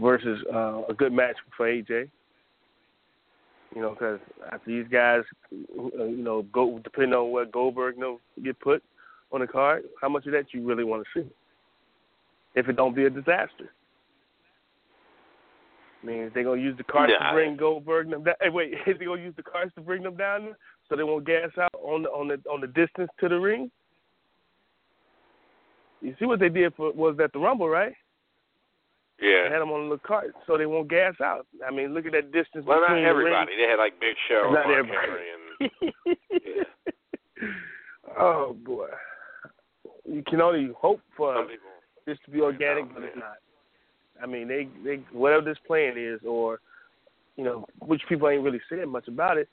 versus 0.02 0.40
uh, 0.54 0.84
a 0.88 0.94
good 0.94 1.12
match 1.12 1.36
for 1.56 1.68
AJ. 1.68 2.10
You 3.76 3.82
know, 3.82 3.92
because 3.92 4.20
after 4.52 4.72
these 4.72 4.88
guys, 4.92 5.22
uh, 5.54 6.06
you 6.06 6.24
know, 6.24 6.44
go 6.52 6.80
depending 6.84 7.14
on 7.14 7.32
what 7.32 7.52
Goldberg 7.52 7.96
you 7.96 8.02
know 8.02 8.20
get 8.44 8.60
put 8.60 8.84
on 9.32 9.42
the 9.42 9.48
card, 9.48 9.84
how 10.02 10.10
much 10.10 10.26
of 10.26 10.32
that 10.32 10.54
you 10.54 10.64
really 10.68 10.84
want 10.84 11.06
to 11.14 11.22
see? 11.22 11.30
If 12.56 12.68
it 12.68 12.76
don't 12.76 12.96
be 12.96 13.06
a 13.06 13.10
disaster. 13.10 13.72
I 16.02 16.06
mean, 16.06 16.24
is 16.24 16.34
they 16.34 16.44
gonna 16.44 16.62
use 16.62 16.78
the 16.78 16.84
cards 16.84 17.14
Nah. 17.20 17.30
to 17.30 17.36
bring 17.36 17.58
Goldberg 17.58 18.10
them 18.10 18.24
down? 18.24 18.36
Hey, 18.42 18.50
wait, 18.50 18.74
is 18.88 18.98
they 18.98 19.06
gonna 19.06 19.22
use 19.22 19.36
the 19.36 19.44
cards 19.44 19.74
to 19.76 19.82
bring 19.82 20.02
them 20.02 20.16
down 20.16 20.56
so 20.88 20.96
they 20.96 21.04
won't 21.04 21.26
gas 21.26 21.50
out 21.60 21.74
on 21.76 22.04
the 22.04 22.10
on 22.10 22.28
the 22.28 22.42
on 22.50 22.62
the 22.62 22.68
distance 22.68 23.12
to 23.20 23.30
the 23.30 23.38
ring? 23.38 23.70
You 26.02 26.16
see 26.18 26.26
what 26.26 26.40
they 26.40 26.50
did 26.50 26.74
for 26.76 26.92
was 26.94 27.18
that 27.18 27.34
the 27.34 27.40
Rumble, 27.40 27.70
right? 27.70 27.94
They 29.20 29.28
Yeah. 29.28 29.50
had 29.50 29.60
them 29.60 29.72
on 29.72 29.82
the 29.82 29.90
little 29.96 29.98
cart 30.00 30.34
so 30.48 30.58
they 30.58 30.66
won't 30.66 30.88
gas 30.90 31.16
out. 31.22 31.46
I 31.66 31.72
mean, 31.72 31.94
look 31.94 32.06
at 32.06 32.12
that 32.14 32.32
distance 32.32 32.66
Well, 32.66 32.82
not 32.82 32.98
everybody. 32.98 33.56
They 33.58 33.64
had 33.70 33.78
like 33.78 34.00
Big 34.00 34.16
Show, 34.28 34.52
Not 34.54 34.70
everybody. 34.72 35.24
And 35.60 35.72
the 36.30 36.38
ring. 36.46 36.66
oh 38.18 38.54
boy, 38.66 38.88
you 40.06 40.24
can 40.28 40.42
only 40.42 40.72
hope 40.78 41.02
for 41.16 41.48
this 42.06 42.18
to 42.26 42.32
be 42.32 42.42
organic, 42.42 42.94
but 42.94 43.04
it's 43.04 43.16
not. 43.18 43.38
I 44.22 44.26
mean, 44.26 44.48
they 44.48 44.68
they 44.84 44.98
whatever 45.12 45.42
this 45.44 45.58
plan 45.68 45.94
is, 45.98 46.20
or 46.26 46.60
you 47.36 47.44
know, 47.44 47.66
which 47.80 48.02
people 48.10 48.28
ain't 48.30 48.44
really 48.44 48.62
saying 48.70 48.90
much 48.90 49.08
about 49.08 49.38
it. 49.38 49.48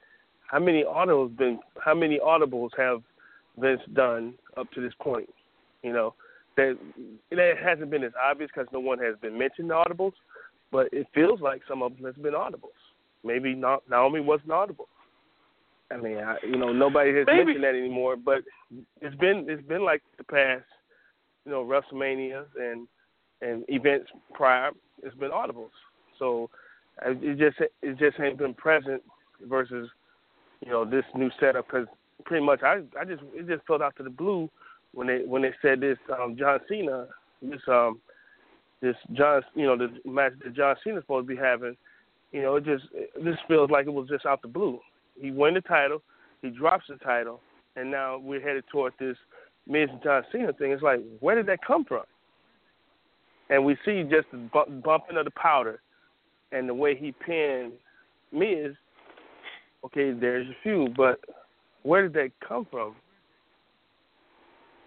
How 0.48 0.58
many 0.58 0.84
audibles 0.84 1.36
been? 1.36 1.58
How 1.80 1.94
many 1.94 2.18
audibles 2.18 2.70
have 2.76 3.02
Vince 3.58 3.80
done 3.94 4.34
up 4.56 4.70
to 4.72 4.80
this 4.80 4.94
point? 5.00 5.28
You 5.82 5.92
know, 5.92 6.14
that 6.56 6.76
that 7.30 7.54
hasn't 7.62 7.90
been 7.90 8.04
as 8.04 8.12
obvious 8.22 8.50
because 8.54 8.68
no 8.72 8.80
one 8.80 8.98
has 8.98 9.16
been 9.20 9.38
mentioning 9.38 9.68
the 9.68 9.74
audibles, 9.74 10.12
but 10.72 10.88
it 10.92 11.06
feels 11.14 11.40
like 11.40 11.62
some 11.68 11.82
of 11.82 11.96
them 11.96 12.06
has 12.06 12.14
been 12.16 12.34
audibles. 12.34 12.76
Maybe 13.24 13.54
not, 13.54 13.82
Naomi 13.88 14.20
wasn't 14.20 14.52
audible. 14.52 14.88
I 15.90 15.96
mean, 15.96 16.18
I, 16.18 16.36
you 16.44 16.56
know, 16.56 16.72
nobody 16.72 17.14
has 17.14 17.26
Maybe. 17.26 17.44
mentioned 17.44 17.64
that 17.64 17.74
anymore. 17.74 18.16
But 18.16 18.38
it's 19.00 19.16
been 19.16 19.46
it's 19.48 19.66
been 19.66 19.84
like 19.84 20.02
the 20.18 20.24
past, 20.24 20.64
you 21.44 21.52
know, 21.52 21.64
WrestleManias 21.64 22.46
and 22.58 22.88
and 23.42 23.64
events 23.68 24.10
prior. 24.34 24.70
It's 25.02 25.14
been 25.16 25.30
audibles. 25.30 25.70
So 26.18 26.50
it 27.04 27.38
just 27.38 27.58
it 27.82 27.98
just 27.98 28.18
ain't 28.20 28.38
been 28.38 28.54
present 28.54 29.02
versus 29.48 29.88
you 30.64 30.70
know 30.70 30.84
this 30.84 31.04
new 31.14 31.30
setup 31.38 31.66
because 31.66 31.86
pretty 32.24 32.44
much 32.44 32.62
I 32.62 32.80
I 32.98 33.04
just 33.04 33.22
it 33.34 33.46
just 33.46 33.66
felt 33.66 33.82
out 33.82 33.96
to 33.96 34.02
the 34.02 34.10
blue 34.10 34.50
when 34.96 35.06
they 35.06 35.18
when 35.26 35.42
they 35.42 35.52
said 35.60 35.80
this 35.80 35.98
um 36.18 36.36
John 36.38 36.58
Cena 36.68 37.06
this 37.42 37.60
um 37.68 38.00
this 38.80 38.96
John 39.12 39.42
you 39.54 39.66
know 39.66 39.76
the 39.76 40.10
match 40.10 40.32
that 40.42 40.56
John 40.56 40.74
Cena's 40.82 41.02
supposed 41.02 41.28
to 41.28 41.34
be 41.34 41.40
having 41.40 41.76
you 42.32 42.42
know 42.42 42.56
it 42.56 42.64
just 42.64 42.84
this 43.22 43.36
feels 43.46 43.70
like 43.70 43.86
it 43.86 43.92
was 43.92 44.08
just 44.08 44.24
out 44.24 44.40
the 44.40 44.48
blue. 44.48 44.80
He 45.20 45.30
won 45.30 45.54
the 45.54 45.60
title 45.60 46.02
he 46.40 46.48
drops 46.48 46.86
the 46.88 46.96
title 46.96 47.40
and 47.76 47.90
now 47.90 48.16
we're 48.16 48.40
headed 48.40 48.64
toward 48.72 48.94
this 48.98 49.16
Miz 49.68 49.88
and 49.92 50.02
John 50.02 50.22
Cena 50.32 50.52
thing. 50.54 50.72
It's 50.72 50.82
like 50.82 51.00
where 51.20 51.36
did 51.36 51.46
that 51.46 51.58
come 51.64 51.84
from? 51.84 52.04
And 53.50 53.64
we 53.64 53.76
see 53.84 54.02
just 54.02 54.28
the 54.32 54.38
bu- 54.38 54.80
bumping 54.82 55.18
of 55.18 55.26
the 55.26 55.30
powder 55.32 55.80
and 56.52 56.66
the 56.66 56.74
way 56.74 56.96
he 56.96 57.12
pinned 57.12 57.72
Miz. 58.32 58.72
Okay 59.84 60.12
there's 60.12 60.48
a 60.48 60.56
few 60.62 60.88
but 60.96 61.20
where 61.82 62.08
did 62.08 62.14
that 62.14 62.30
come 62.48 62.66
from 62.70 62.96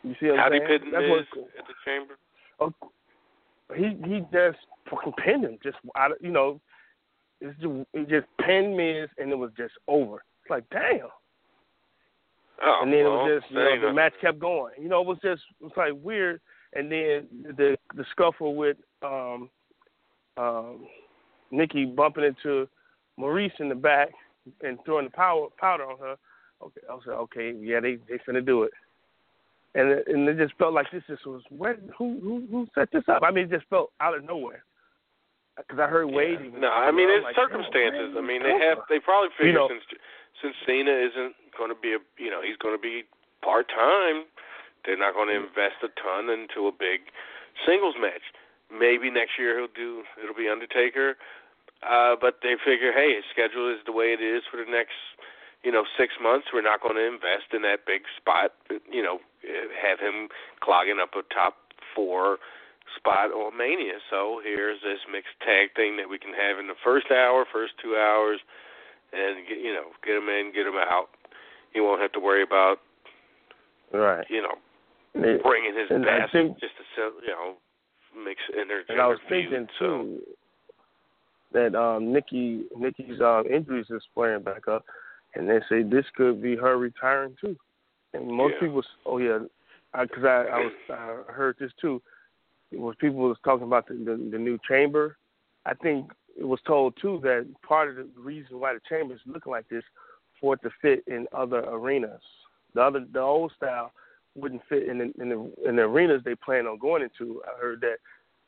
you 0.03 0.15
see 0.19 0.27
what 0.27 0.39
How 0.39 0.45
I'm 0.45 0.51
saying? 0.51 0.91
That's 0.91 1.05
at 1.57 1.65
the 1.67 1.73
chamber? 1.85 2.17
Oh, 2.59 2.73
he 3.75 3.97
he 4.07 4.21
just 4.31 4.57
fucking 4.89 5.13
pinned 5.23 5.45
him. 5.45 5.57
Just 5.63 5.77
out 5.95 6.11
of, 6.11 6.17
you 6.21 6.31
know, 6.31 6.59
it's 7.41 7.59
just, 7.59 7.73
he 7.93 8.03
just 8.03 8.27
pinned 8.45 8.75
Miz 8.75 9.09
and 9.17 9.31
it 9.31 9.37
was 9.37 9.51
just 9.57 9.73
over. 9.87 10.23
It's 10.43 10.49
like 10.49 10.63
damn. 10.71 11.07
Oh, 12.61 12.79
and 12.83 12.91
then 12.91 13.05
well, 13.05 13.25
it 13.25 13.33
was 13.33 13.41
just 13.41 13.51
you 13.51 13.57
know 13.57 13.87
the 13.87 13.93
match 13.93 14.13
kept 14.21 14.39
going. 14.39 14.73
You 14.79 14.89
know, 14.89 15.01
it 15.01 15.07
was 15.07 15.19
just 15.23 15.41
it 15.59 15.63
was 15.63 15.73
like 15.77 15.93
weird. 16.01 16.41
And 16.73 16.91
then 16.91 17.27
the 17.57 17.77
the 17.95 18.05
scuffle 18.11 18.55
with 18.55 18.77
um 19.03 19.49
um 20.37 20.85
Nikki 21.51 21.85
bumping 21.85 22.25
into 22.25 22.67
Maryse 23.19 23.59
in 23.59 23.69
the 23.69 23.75
back 23.75 24.09
and 24.61 24.77
throwing 24.85 25.05
the 25.05 25.11
power 25.11 25.47
powder 25.57 25.83
on 25.83 25.97
her. 25.99 26.15
Okay, 26.61 26.81
I 26.89 26.93
was 26.93 27.03
like, 27.07 27.17
okay, 27.17 27.53
yeah, 27.59 27.79
they 27.79 27.97
they 28.07 28.19
finna 28.27 28.45
do 28.45 28.63
it. 28.63 28.71
And 29.75 29.91
it, 29.91 30.07
and 30.07 30.27
it 30.27 30.37
just 30.37 30.57
felt 30.57 30.73
like 30.73 30.87
this 30.91 31.03
just 31.07 31.25
was 31.27 31.43
where 31.49 31.77
who 31.97 32.17
who 32.21 32.43
who 32.49 32.67
set 32.73 32.89
this 32.91 33.03
up? 33.07 33.21
I 33.21 33.29
mean, 33.29 33.45
it 33.45 33.51
just 33.51 33.69
felt 33.69 33.91
out 34.01 34.17
of 34.17 34.23
nowhere. 34.25 34.63
Because 35.57 35.77
I 35.79 35.87
heard 35.87 36.07
Wade. 36.07 36.39
even- 36.41 36.61
No, 36.61 36.71
I 36.71 36.89
mean 36.91 37.09
it's 37.09 37.23
like, 37.23 37.35
circumstances. 37.35 38.15
"Damn, 38.15 38.23
I 38.23 38.27
mean 38.27 38.41
they 38.41 38.57
have 38.65 38.79
they 38.89 38.99
probably 38.99 39.29
You 39.29 39.53
figure 39.53 39.53
know- 39.59 39.67
since 39.69 39.83
since 40.41 40.55
Cena 40.65 40.91
isn't 40.91 41.35
going 41.57 41.69
to 41.69 41.75
be 41.79 41.93
a 41.93 41.99
you 42.17 42.31
know 42.31 42.41
he's 42.41 42.57
going 42.57 42.73
to 42.75 42.81
be 42.81 43.03
part 43.43 43.67
time, 43.69 44.23
they're 44.85 44.97
not 44.97 45.13
going 45.13 45.27
to 45.29 45.35
invest 45.35 45.83
a 45.83 45.89
ton 46.01 46.29
into 46.29 46.67
a 46.67 46.71
big 46.71 47.01
singles 47.65 47.95
match. 47.99 48.23
Maybe 48.71 49.11
next 49.11 49.37
year 49.37 49.57
he'll 49.59 49.67
do 49.75 50.03
it'll 50.23 50.33
be 50.35 50.47
Undertaker, 50.49 51.17
uh, 51.83 52.15
but 52.19 52.39
they 52.41 52.55
figure 52.63 52.91
hey 52.91 53.13
his 53.15 53.25
schedule 53.29 53.69
is 53.69 53.83
the 53.85 53.91
way 53.91 54.13
it 54.13 54.21
is 54.21 54.41
for 54.49 54.57
the 54.57 54.65
next 54.71 54.95
you 55.63 55.71
know 55.71 55.83
six 55.97 56.13
months. 56.21 56.47
We're 56.53 56.61
not 56.61 56.81
going 56.81 56.95
to 56.95 57.05
invest 57.05 57.53
in 57.53 57.61
that 57.63 57.85
big 57.85 58.01
spot. 58.17 58.51
You 58.91 59.03
know 59.03 59.19
have 59.81 59.99
him 59.99 60.27
clogging 60.61 60.99
up 61.01 61.11
a 61.15 61.23
top 61.33 61.55
four 61.95 62.37
spot 62.95 63.31
on 63.31 63.57
Mania. 63.57 63.99
So 64.09 64.41
here's 64.43 64.81
this 64.81 64.99
mixed 65.11 65.37
tag 65.45 65.73
thing 65.75 65.97
that 65.97 66.09
we 66.09 66.17
can 66.19 66.33
have 66.33 66.59
in 66.59 66.67
the 66.67 66.79
first 66.83 67.07
hour, 67.11 67.45
first 67.51 67.73
two 67.81 67.95
hours, 67.95 68.39
and 69.13 69.47
get, 69.47 69.59
you 69.59 69.73
know 69.73 69.91
get 70.05 70.15
him 70.15 70.27
in, 70.29 70.51
get 70.53 70.65
him 70.67 70.77
out. 70.77 71.09
He 71.73 71.79
won't 71.81 72.01
have 72.01 72.11
to 72.13 72.19
worry 72.19 72.43
about 72.43 72.77
Right. 73.93 74.25
you 74.29 74.41
know 74.41 74.55
bringing 75.41 75.73
his 75.75 75.89
and 75.89 76.05
best 76.05 76.31
think- 76.31 76.59
just 76.59 76.73
to 76.95 77.11
you 77.23 77.29
know 77.29 77.53
mix 78.23 78.41
energy. 78.53 78.85
And 78.89 79.01
I 79.01 79.07
was 79.07 79.19
thinking 79.29 79.67
So 79.79 79.85
too 79.85 80.21
that 81.53 81.75
um 81.75 82.11
Nikki 82.13 82.63
Nikki's 82.77 83.21
um 83.21 83.45
injuries 83.49 83.87
is 83.89 84.03
flaring 84.13 84.43
back 84.43 84.67
up, 84.67 84.85
and 85.35 85.49
they 85.49 85.59
say 85.69 85.83
this 85.83 86.05
could 86.15 86.41
be 86.41 86.55
her 86.55 86.77
retiring 86.77 87.35
too. 87.39 87.55
And 88.13 88.27
most 88.27 88.53
Yeah. 88.55 88.59
people, 88.61 88.83
oh 89.05 89.17
yeah, 89.17 89.39
because 89.99 90.23
I, 90.23 90.45
I 90.51 90.59
was 90.59 90.73
I 90.89 91.31
heard 91.31 91.57
this 91.59 91.71
too. 91.79 92.01
Was 92.71 92.95
people 92.99 93.19
was 93.19 93.37
talking 93.43 93.65
about 93.67 93.87
the, 93.87 93.95
the 93.95 94.29
the 94.31 94.37
new 94.37 94.59
chamber. 94.67 95.17
I 95.65 95.73
think 95.73 96.11
it 96.37 96.43
was 96.43 96.59
told 96.65 96.95
too 97.01 97.19
that 97.23 97.47
part 97.61 97.89
of 97.89 97.95
the 97.95 98.07
reason 98.21 98.59
why 98.59 98.73
the 98.73 98.79
chamber 98.87 99.13
is 99.13 99.21
looking 99.25 99.51
like 99.51 99.67
this 99.69 99.83
for 100.39 100.53
it 100.53 100.61
to 100.63 100.69
fit 100.81 101.03
in 101.07 101.27
other 101.33 101.59
arenas. 101.59 102.21
The 102.73 102.81
other 102.81 103.05
the 103.11 103.19
old 103.19 103.51
style 103.57 103.91
wouldn't 104.35 104.61
fit 104.69 104.87
in 104.87 104.99
the, 104.99 105.13
in 105.21 105.29
the 105.29 105.51
in 105.67 105.75
the 105.75 105.83
arenas 105.83 106.21
they 106.23 106.35
plan 106.35 106.67
on 106.67 106.77
going 106.77 107.03
into. 107.03 107.41
I 107.45 107.59
heard 107.59 107.81
that 107.81 107.97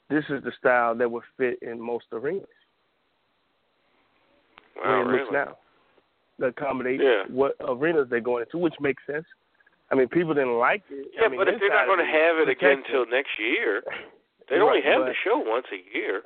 this 0.09 0.23
is 0.29 0.43
the 0.43 0.51
style 0.59 0.95
that 0.95 1.09
would 1.09 1.23
fit 1.37 1.59
in 1.61 1.79
most 1.79 2.05
arenas 2.11 2.47
wow, 4.77 4.83
where 4.83 5.01
it 5.01 5.05
really? 5.05 5.21
looks 5.21 5.33
now. 5.33 5.57
To 6.41 6.47
accommodate 6.47 6.99
Yeah. 6.99 7.23
what 7.30 7.55
arenas 7.61 8.07
they're 8.09 8.19
going 8.19 8.43
into, 8.43 8.57
which 8.57 8.73
makes 8.80 9.05
sense. 9.05 9.26
I 9.91 9.95
mean, 9.95 10.07
people 10.07 10.34
didn't 10.34 10.57
like 10.57 10.81
it. 10.89 11.07
Yeah, 11.13 11.26
I 11.26 11.27
mean, 11.27 11.39
but 11.39 11.47
if 11.47 11.59
they're 11.59 11.69
not 11.69 11.85
going 11.85 11.99
to 11.99 12.05
have 12.05 12.38
it 12.39 12.49
again 12.49 12.81
until 12.84 13.05
next 13.05 13.38
year, 13.38 13.84
they 14.49 14.55
Right, 14.57 14.61
only 14.61 14.81
have 14.81 15.01
but- 15.01 15.09
the 15.09 15.13
show 15.23 15.38
once 15.38 15.68
a 15.72 15.95
year. 15.95 16.23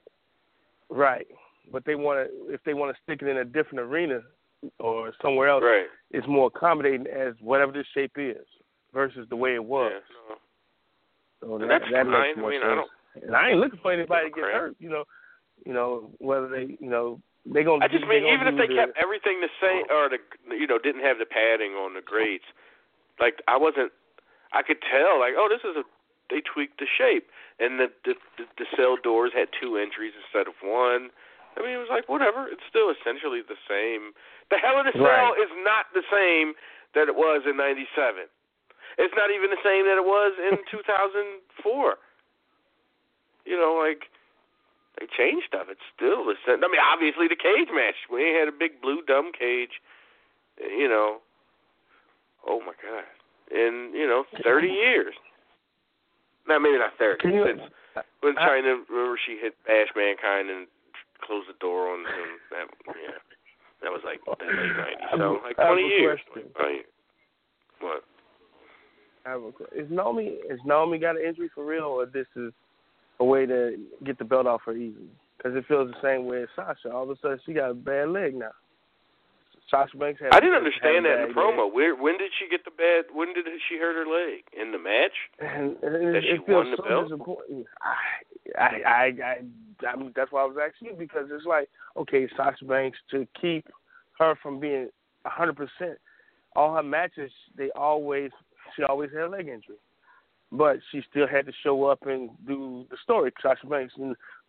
Right, 0.90 1.28
but 1.72 1.84
they 1.84 1.96
want 1.96 2.30
to 2.30 2.54
if 2.54 2.64
they 2.64 2.74
want 2.74 2.96
to 2.96 3.02
stick 3.04 3.22
it 3.24 3.28
in 3.28 3.38
a 3.38 3.44
different 3.44 3.80
arena 3.80 4.22
or 4.80 5.12
somewhere 5.22 5.50
else, 5.50 5.64
Right. 5.64 5.88
it's 6.12 6.28
more 6.28 6.48
accommodating 6.48 7.08
as 7.08 7.34
whatever 7.42 7.72
the 7.74 7.84
shape 7.94 8.14
is 8.18 8.46
versus 8.94 9.28
the 9.30 9.36
way 9.36 9.56
it 9.56 9.64
was. 9.66 9.92
Yeah, 9.92 10.00
no. 10.30 10.38
So 11.42 11.56
And 11.56 11.64
that, 11.70 11.82
that's 11.82 11.92
that 11.92 12.06
fine. 12.06 12.12
makes 12.12 12.38
I 12.38 12.40
more 12.42 12.50
mean, 12.52 12.62
I 12.64 12.76
sense. 12.76 12.90
And 13.24 13.36
I 13.36 13.50
ain't 13.50 13.60
looking 13.60 13.80
for 13.82 13.92
anybody 13.92 14.30
to 14.30 14.36
get 14.36 14.44
crap. 14.44 14.54
hurt. 14.62 14.76
You 14.80 14.90
know, 14.90 15.04
you 15.66 15.74
know 15.74 16.12
whether 16.20 16.48
they, 16.48 16.78
you 16.80 16.90
know, 16.90 17.20
they 17.46 17.64
gonna. 17.64 17.86
I 17.86 17.88
just 17.88 18.06
mean 18.08 18.26
even 18.26 18.48
if 18.48 18.58
they 18.58 18.68
the- 18.68 18.76
kept 18.76 18.98
everything 18.98 19.42
the 19.42 19.54
same 19.62 19.86
or 19.90 20.10
the 20.10 20.20
you 20.56 20.68
know 20.68 20.80
didn't 20.80 21.02
have 21.06 21.18
the 21.20 21.26
padding 21.30 21.74
on 21.74 21.94
the 21.94 22.02
grates, 22.02 22.46
like 23.20 23.42
I 23.48 23.58
wasn't, 23.58 23.92
I 24.54 24.62
could 24.64 24.82
tell 24.82 25.20
like 25.20 25.34
oh 25.38 25.48
this 25.50 25.62
is 25.64 25.76
a 25.78 25.84
they 26.34 26.42
tweaked 26.42 26.80
the 26.82 26.88
shape 26.90 27.30
and 27.60 27.80
the 27.80 27.88
the 28.04 28.16
the, 28.38 28.46
the 28.58 28.66
cell 28.76 28.98
doors 28.98 29.32
had 29.34 29.50
two 29.54 29.78
entries 29.78 30.14
instead 30.18 30.48
of 30.50 30.56
one. 30.66 31.10
I 31.56 31.62
mean 31.62 31.78
it 31.78 31.82
was 31.82 31.90
like 31.94 32.10
whatever. 32.10 32.48
It's 32.50 32.66
still 32.68 32.90
essentially 32.90 33.42
the 33.46 33.60
same. 33.70 34.12
The 34.52 34.58
Hell 34.58 34.78
in 34.82 34.88
a 34.88 34.94
Cell 34.94 35.06
Right. 35.06 35.38
is 35.42 35.50
not 35.64 35.90
the 35.94 36.04
same 36.12 36.54
that 36.94 37.08
it 37.08 37.16
was 37.16 37.44
in 37.46 37.58
'97. 37.58 38.26
It's 38.98 39.14
not 39.18 39.30
even 39.30 39.50
the 39.52 39.62
same 39.64 39.86
that 39.86 39.98
it 40.02 40.06
was 40.08 40.34
in 40.40 40.58
2004. 40.72 41.98
You 43.46 43.58
know, 43.58 43.78
like 43.78 44.10
they 45.00 45.08
changed 45.18 45.48
stuff. 45.48 45.68
It's 45.70 45.84
still 45.96 46.24
the 46.26 46.36
same. 46.46 46.64
I 46.64 46.68
mean, 46.68 46.82
obviously 46.82 47.28
the 47.28 47.36
cage 47.36 47.70
match. 47.74 47.96
We 48.12 48.34
had 48.38 48.48
a 48.48 48.56
big 48.56 48.82
blue 48.82 49.02
dumb 49.08 49.32
cage. 49.38 49.82
Eh, 50.62 50.68
you 50.80 50.88
know. 50.88 51.20
Oh 52.48 52.60
my 52.62 52.74
god. 52.82 53.04
In 53.52 53.92
you 53.94 54.08
know 54.08 54.24
thirty 54.44 54.68
years. 54.86 55.14
No, 56.48 56.60
maybe 56.60 56.78
not 56.78 56.94
thirty. 56.98 57.28
You- 57.30 57.46
Since 57.46 57.72
when 58.22 58.38
I- 58.38 58.48
Chyna 58.62 58.84
remember 58.90 59.20
she 59.26 59.38
hit 59.42 59.56
Bash 59.66 59.90
Mankind 59.96 60.50
and 60.50 60.68
closed 61.26 61.48
the 61.50 61.58
door 61.60 61.90
on 61.94 62.00
him. 62.02 62.30
That 62.52 62.68
yeah. 63.02 63.18
That 63.84 63.92
was 63.92 64.02
like 64.06 64.20
the 64.26 64.32
late 64.46 64.78
nineties. 64.78 65.10
So 65.18 65.40
like 65.44 65.56
twenty 65.58 65.88
years. 65.88 66.20
question. 66.32 66.50
Right. 66.58 66.86
What? 67.82 68.04
I 69.26 69.32
have 69.32 69.42
a 69.42 69.50
Is 69.76 69.88
Naomi 69.90 70.38
is 70.50 70.60
Naomi 70.66 70.98
got 71.00 71.18
an 71.18 71.24
injury 71.26 71.50
for 71.54 71.66
real, 71.66 71.86
or 71.86 72.06
this 72.06 72.28
is 72.36 72.54
a 73.20 73.26
way 73.26 73.46
to 73.46 73.78
get 74.04 74.18
the 74.18 74.26
belt 74.26 74.48
off 74.48 74.62
her 74.66 74.74
easily? 74.74 75.10
Because 75.38 75.56
it 75.56 75.66
feels 75.68 75.92
the 75.92 76.02
same 76.02 76.26
way 76.26 76.44
as 76.44 76.50
Sasha. 76.56 76.92
All 76.94 77.04
of 77.04 77.10
a 77.10 77.16
sudden, 77.22 77.40
she 77.46 77.54
got 77.54 77.70
a 77.72 77.74
bad 77.74 78.10
leg 78.10 78.36
now. 78.36 78.52
Sasha 79.70 79.98
Banks 79.98 80.22
had. 80.22 80.30
I 80.34 80.40
didn't 80.40 80.56
understand 80.56 81.06
that 81.06 81.22
in 81.24 81.30
the 81.30 81.34
bad 81.34 81.42
leg. 81.42 81.56
promo. 81.58 81.74
Where 81.74 81.96
when 81.96 82.18
did 82.18 82.32
she 82.40 82.48
get 82.50 82.64
the 82.66 82.72
bad? 82.72 83.06
When 83.14 83.34
did 83.34 83.46
she 83.68 83.78
hurt 83.78 83.96
her 83.96 84.06
leg 84.12 84.44
in 84.60 84.72
the 84.72 84.78
match? 84.78 85.12
And, 85.42 85.76
and 85.82 86.16
That 86.16 86.18
it, 86.18 86.24
she 86.24 86.30
it 86.36 86.46
feels 86.46 86.66
won 86.66 86.72
the 86.72 86.78
so 86.78 86.84
belt? 86.88 87.04
disappointing. 87.10 87.66
I, 87.82 88.60
I, 88.60 88.90
I, 88.90 89.04
I, 89.04 89.88
I 89.88 89.96
mean, 89.96 90.14
that's 90.16 90.32
why 90.32 90.42
I 90.42 90.46
was 90.46 90.58
asking 90.64 90.90
you 90.90 90.96
because 90.96 91.28
it's 91.32 91.46
like, 91.46 91.68
okay, 91.98 92.28
Sasha 92.38 92.64
Banks 92.66 92.98
to 93.12 93.28
keep 93.42 93.66
her 94.20 94.36
from 94.42 94.60
being 94.60 94.90
hundred 95.26 95.56
percent. 95.58 95.98
All 96.56 96.76
her 96.76 96.84
matches, 96.84 97.32
they 97.58 97.70
always, 97.76 98.30
she 98.76 98.84
always 98.84 99.10
had 99.12 99.24
a 99.24 99.28
leg 99.30 99.48
injury, 99.48 99.76
but 100.57 100.77
she 100.91 101.02
still 101.10 101.27
had 101.27 101.45
to 101.45 101.52
show 101.64 101.86
up 101.86 102.06
and 102.06 102.30
do 102.48 102.86
the 102.90 102.98
story. 103.03 103.32
Sasha 103.41 103.68
Banks 103.68 103.94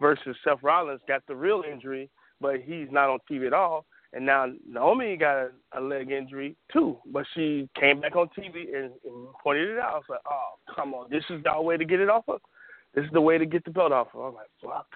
versus 0.00 0.36
Seth 0.44 0.62
Rollins 0.62 1.00
got 1.08 1.26
the 1.26 1.36
real 1.36 1.62
injury, 1.70 2.10
but 2.40 2.60
he's 2.60 2.88
not 2.90 3.10
on 3.10 3.18
TV 3.30 3.46
at 3.46 3.52
all. 3.52 3.84
And 4.12 4.24
now 4.24 4.46
Naomi 4.68 5.16
got 5.16 5.36
a, 5.36 5.50
a 5.72 5.80
leg 5.80 6.10
injury 6.10 6.56
too, 6.72 6.98
but 7.06 7.26
she 7.34 7.68
came 7.78 8.00
back 8.00 8.16
on 8.16 8.28
TV 8.28 8.74
and, 8.74 8.92
and 9.04 9.26
pointed 9.42 9.68
it 9.68 9.78
out. 9.78 9.92
I 9.92 9.96
was 9.96 10.04
like, 10.08 10.20
"Oh, 10.30 10.74
come 10.74 10.94
on, 10.94 11.10
this 11.10 11.24
is 11.28 11.42
the 11.42 11.60
way 11.60 11.76
to 11.76 11.84
get 11.84 12.00
it 12.00 12.08
off 12.08 12.24
of. 12.28 12.40
This 12.94 13.04
is 13.04 13.10
the 13.12 13.20
way 13.20 13.36
to 13.36 13.44
get 13.44 13.64
the 13.64 13.72
belt 13.72 13.92
off 13.92 14.08
of." 14.14 14.20
I'm 14.20 14.34
like, 14.34 14.48
"Fuck." 14.62 14.86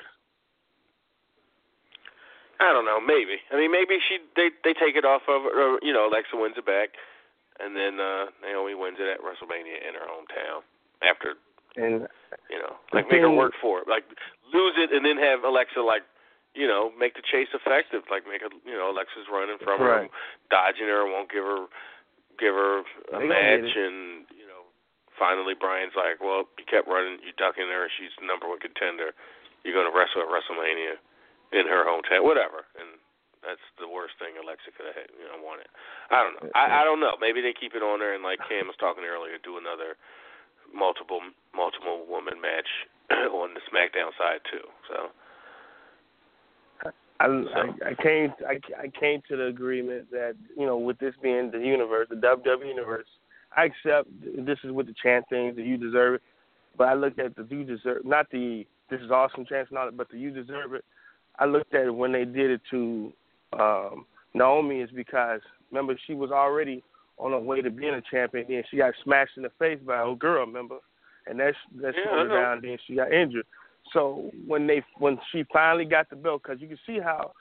I 2.60 2.72
don't 2.72 2.84
know. 2.84 3.00
Maybe. 3.00 3.36
I 3.50 3.56
mean, 3.56 3.72
maybe 3.72 3.98
she 4.08 4.18
they 4.36 4.50
they 4.64 4.72
take 4.72 4.96
it 4.96 5.04
off 5.04 5.22
of 5.28 5.42
or, 5.44 5.78
you 5.82 5.92
know 5.92 6.08
Alexa 6.08 6.36
wins 6.36 6.54
it 6.56 6.64
back, 6.64 6.90
and 7.58 7.74
then 7.76 7.98
uh 8.00 8.26
Naomi 8.40 8.74
wins 8.74 8.98
it 9.00 9.08
at 9.10 9.20
WrestleMania 9.20 9.84
in 9.86 9.94
her 9.94 10.06
hometown 10.06 10.62
after 11.02 11.34
And 11.76 12.06
you 12.50 12.58
know 12.58 12.76
like 12.92 13.08
make 13.10 13.20
her 13.20 13.30
work 13.30 13.52
for 13.60 13.80
it, 13.80 13.88
like 13.88 14.04
lose 14.52 14.74
it 14.76 14.92
and 14.92 15.04
then 15.04 15.16
have 15.18 15.44
Alexa 15.44 15.80
like 15.80 16.02
you 16.54 16.66
know 16.66 16.90
make 16.98 17.14
the 17.14 17.22
chase 17.22 17.50
effective, 17.54 18.02
like 18.10 18.26
make 18.26 18.42
her 18.42 18.52
you 18.66 18.74
know 18.74 18.90
Alexa's 18.90 19.30
running 19.30 19.58
from 19.62 19.80
her, 19.80 20.08
dodging 20.50 20.90
her, 20.90 21.06
won't 21.06 21.30
give 21.30 21.44
her 21.44 21.66
give 22.38 22.54
her 22.54 22.82
a 23.14 23.18
They 23.20 23.28
match, 23.28 23.70
and 23.76 24.26
you 24.34 24.48
know 24.48 24.66
finally 25.18 25.54
Bryan's 25.54 25.94
like, 25.94 26.18
well 26.18 26.50
you 26.58 26.66
kept 26.66 26.88
running, 26.88 27.22
you 27.22 27.32
ducking 27.38 27.70
her, 27.70 27.86
she's 27.94 28.14
the 28.18 28.26
number 28.26 28.48
one 28.48 28.58
contender, 28.58 29.14
you're 29.62 29.76
gonna 29.76 29.94
wrestle 29.94 30.26
at 30.26 30.30
WrestleMania 30.32 30.98
in 31.52 31.66
her 31.66 31.86
hometown, 31.86 32.22
whatever, 32.22 32.66
and 32.78 32.98
that's 33.42 33.64
the 33.80 33.88
worst 33.88 34.14
thing 34.20 34.36
Alexa 34.36 34.70
could 34.76 34.84
have 34.84 34.94
had, 34.94 35.08
you 35.16 35.24
know, 35.24 35.40
wanted. 35.40 35.66
I 36.12 36.20
don't 36.20 36.36
know. 36.36 36.52
I, 36.52 36.80
I 36.80 36.82
don't 36.84 37.00
know. 37.00 37.16
Maybe 37.16 37.40
they 37.40 37.56
keep 37.56 37.72
it 37.72 37.80
on 37.80 38.00
her, 38.04 38.12
and 38.12 38.22
like 38.22 38.38
Cam 38.44 38.68
was 38.68 38.76
talking 38.76 39.04
earlier, 39.04 39.40
do 39.40 39.56
another 39.56 39.96
multiple 40.74 41.20
multiple 41.54 42.06
woman 42.08 42.40
match 42.40 42.68
on 43.10 43.54
the 43.54 43.60
SmackDown 43.70 44.10
side 44.18 44.40
too. 44.50 44.66
So 44.88 45.10
I, 47.20 47.26
I, 47.26 47.90
I 47.90 48.02
came, 48.02 48.32
I, 48.48 48.58
I 48.80 48.88
came 48.98 49.20
to 49.28 49.36
the 49.36 49.46
agreement 49.46 50.10
that 50.10 50.34
you 50.56 50.64
know, 50.64 50.78
with 50.78 50.98
this 50.98 51.14
being 51.22 51.50
the 51.50 51.58
universe, 51.58 52.08
the 52.08 52.16
WWE 52.16 52.66
universe, 52.66 53.06
I 53.56 53.66
accept 53.66 54.08
this 54.22 54.58
is 54.64 54.72
with 54.72 54.86
the 54.86 54.94
chant 55.02 55.26
things 55.28 55.56
that 55.56 55.66
you 55.66 55.76
deserve 55.76 56.14
it. 56.14 56.22
But 56.78 56.88
I 56.88 56.94
looked 56.94 57.18
at 57.18 57.36
the 57.36 57.46
you 57.50 57.64
deserve, 57.64 58.04
not 58.04 58.30
the 58.30 58.64
this 58.90 59.00
is 59.00 59.10
awesome 59.10 59.44
chance, 59.44 59.68
not 59.70 59.96
but 59.96 60.08
the 60.10 60.18
you 60.18 60.30
deserve 60.30 60.72
it. 60.72 60.84
I 61.38 61.44
looked 61.44 61.74
at 61.74 61.86
it 61.86 61.94
when 61.94 62.12
they 62.12 62.24
did 62.24 62.50
it 62.50 62.60
to 62.70 63.12
um, 63.58 64.06
Naomi 64.34 64.80
is 64.80 64.90
because 64.94 65.40
remember 65.70 65.98
she 66.06 66.14
was 66.14 66.30
already 66.30 66.82
on 67.20 67.32
her 67.32 67.38
way 67.38 67.60
to 67.60 67.70
being 67.70 67.94
a 67.94 68.02
champion. 68.10 68.46
Then 68.48 68.62
she 68.70 68.78
got 68.78 68.94
smashed 69.04 69.36
in 69.36 69.42
the 69.42 69.50
face 69.58 69.78
by 69.86 70.02
a 70.02 70.14
girl, 70.14 70.46
remember? 70.46 70.78
And 71.26 71.38
that's 71.38 71.56
that 71.80 71.94
Yeah, 71.94 72.24
down. 72.24 72.60
Then 72.62 72.78
she 72.86 72.96
got 72.96 73.12
injured. 73.12 73.46
So 73.92 74.30
when 74.46 74.66
they 74.66 74.82
when 74.98 75.18
she 75.30 75.44
finally 75.52 75.84
got 75.84 76.08
the 76.10 76.16
belt, 76.16 76.42
because 76.42 76.60
you 76.60 76.68
can 76.68 76.78
see 76.86 76.98
how 76.98 77.32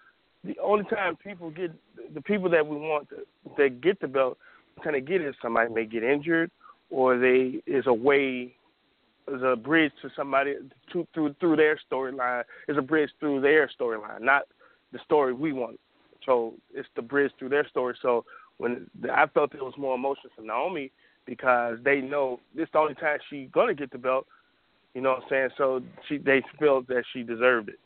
the 0.43 0.57
only 0.61 0.85
time 0.85 1.15
people 1.15 1.49
get 1.49 1.71
the 2.13 2.21
people 2.21 2.49
that 2.49 2.65
we 2.65 2.77
want 2.77 3.09
to, 3.09 3.17
that 3.57 3.81
get 3.81 3.99
the 3.99 4.07
belt, 4.07 4.37
kind 4.83 4.95
of 4.95 5.05
get 5.05 5.21
it. 5.21 5.35
Somebody 5.41 5.73
may 5.73 5.85
get 5.85 6.03
injured, 6.03 6.51
or 6.89 7.17
they 7.17 7.61
is 7.65 7.85
a 7.87 7.93
way 7.93 8.55
is 9.27 9.41
a 9.43 9.55
bridge 9.55 9.91
to 10.01 10.09
somebody 10.15 10.55
to, 10.91 11.07
through 11.13 11.35
through 11.39 11.55
their 11.55 11.79
storyline. 11.91 12.43
Is 12.67 12.77
a 12.77 12.81
bridge 12.81 13.11
through 13.19 13.41
their 13.41 13.69
storyline, 13.79 14.21
not 14.21 14.43
the 14.91 14.99
story 15.05 15.33
we 15.33 15.53
want. 15.53 15.79
So 16.25 16.53
it's 16.73 16.89
the 16.95 17.01
bridge 17.01 17.31
through 17.39 17.49
their 17.49 17.67
story. 17.69 17.95
So 18.01 18.25
when 18.59 18.87
I 19.11 19.25
felt 19.27 19.55
it 19.55 19.63
was 19.63 19.73
more 19.77 19.95
emotional 19.95 20.29
for 20.35 20.43
Naomi 20.43 20.91
because 21.25 21.77
they 21.83 22.01
know 22.01 22.39
this 22.55 22.63
is 22.63 22.69
the 22.73 22.79
only 22.79 22.95
time 22.95 23.17
she 23.29 23.49
gonna 23.51 23.73
get 23.73 23.91
the 23.91 23.97
belt. 23.97 24.27
You 24.93 25.01
know 25.01 25.11
what 25.11 25.23
I'm 25.23 25.29
saying? 25.29 25.49
So 25.57 25.81
she 26.07 26.17
they 26.17 26.43
felt 26.59 26.87
that 26.87 27.03
she 27.13 27.23
deserved 27.23 27.69
it, 27.69 27.79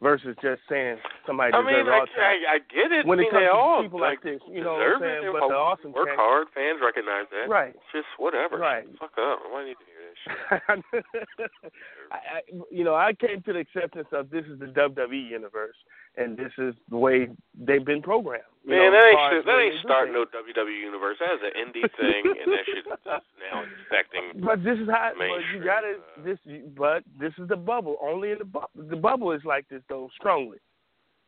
versus 0.00 0.36
just 0.42 0.60
saying 0.68 0.98
somebody 1.26 1.52
I 1.54 1.62
mean, 1.64 1.74
it 1.74 1.88
I, 1.88 1.94
all 1.94 2.06
the 2.06 2.12
time. 2.14 2.38
I, 2.46 2.54
I 2.54 2.58
get 2.70 2.92
it. 2.92 3.06
When 3.06 3.18
I 3.18 3.22
it 3.22 3.30
comes 3.30 3.40
they 3.40 3.46
to 3.46 3.52
all 3.52 3.82
people 3.82 4.00
like 4.00 4.22
this, 4.22 4.40
you 4.50 4.62
know 4.62 4.74
what 4.74 4.82
I'm 4.82 5.00
saying? 5.00 5.24
it. 5.24 5.32
But 5.32 5.48
the 5.48 5.54
awesome 5.54 5.92
work 5.92 6.08
cat- 6.08 6.18
hard. 6.18 6.46
Fans 6.54 6.78
recognize 6.82 7.26
that. 7.30 7.48
Right. 7.48 7.74
It's 7.74 7.92
just 7.92 8.06
whatever. 8.18 8.58
Right. 8.58 8.86
Fuck 8.98 9.18
up. 9.18 9.40
Why 9.50 9.62
do 9.62 9.68
you 9.68 9.74
need 9.74 9.80
to 9.80 9.88
hear 9.88 10.02
this 10.06 10.20
shit? 10.22 11.62
I, 12.12 12.16
I, 12.16 12.40
you 12.70 12.84
know, 12.84 12.94
I 12.94 13.12
came 13.12 13.42
to 13.42 13.52
the 13.52 13.60
acceptance 13.60 14.08
of 14.12 14.30
this 14.30 14.44
is 14.46 14.58
the 14.58 14.66
WWE 14.66 15.30
universe, 15.30 15.76
and 16.18 16.36
this 16.36 16.52
is 16.58 16.74
the 16.90 16.96
way 16.96 17.28
they've 17.54 17.84
been 17.84 18.02
programmed. 18.02 18.44
You 18.64 18.70
Man, 18.74 18.92
know, 18.92 18.98
that 18.98 19.06
ain't 19.06 19.16
far 19.16 19.30
shit, 19.30 19.38
as 19.38 19.44
that 19.46 19.58
ain't 19.58 19.80
starting 19.80 20.12
no 20.12 20.24
WWE 20.26 20.80
universe. 20.80 21.16
That 21.20 21.34
is 21.34 21.40
an 21.40 21.54
indie 21.56 21.88
thing, 22.00 22.22
and 22.26 22.52
that 22.52 22.64
shit 22.66 22.84
is 22.84 22.98
now 23.06 23.62
infecting. 23.62 24.44
But 24.44 24.62
this 24.64 24.78
is 24.78 24.88
how. 24.90 25.12
But 25.16 25.40
you 25.54 25.64
gotta 25.64 25.94
uh, 25.96 26.24
this. 26.24 26.38
But 26.76 27.04
this 27.18 27.32
is 27.38 27.48
the 27.48 27.56
bubble. 27.56 27.96
Only 28.02 28.32
in 28.32 28.38
the 28.38 28.44
bubble. 28.44 28.70
The 28.76 28.96
bubble 28.96 29.32
is 29.32 29.42
like 29.44 29.68
this 29.68 29.82
though, 29.88 30.10
strongly, 30.18 30.58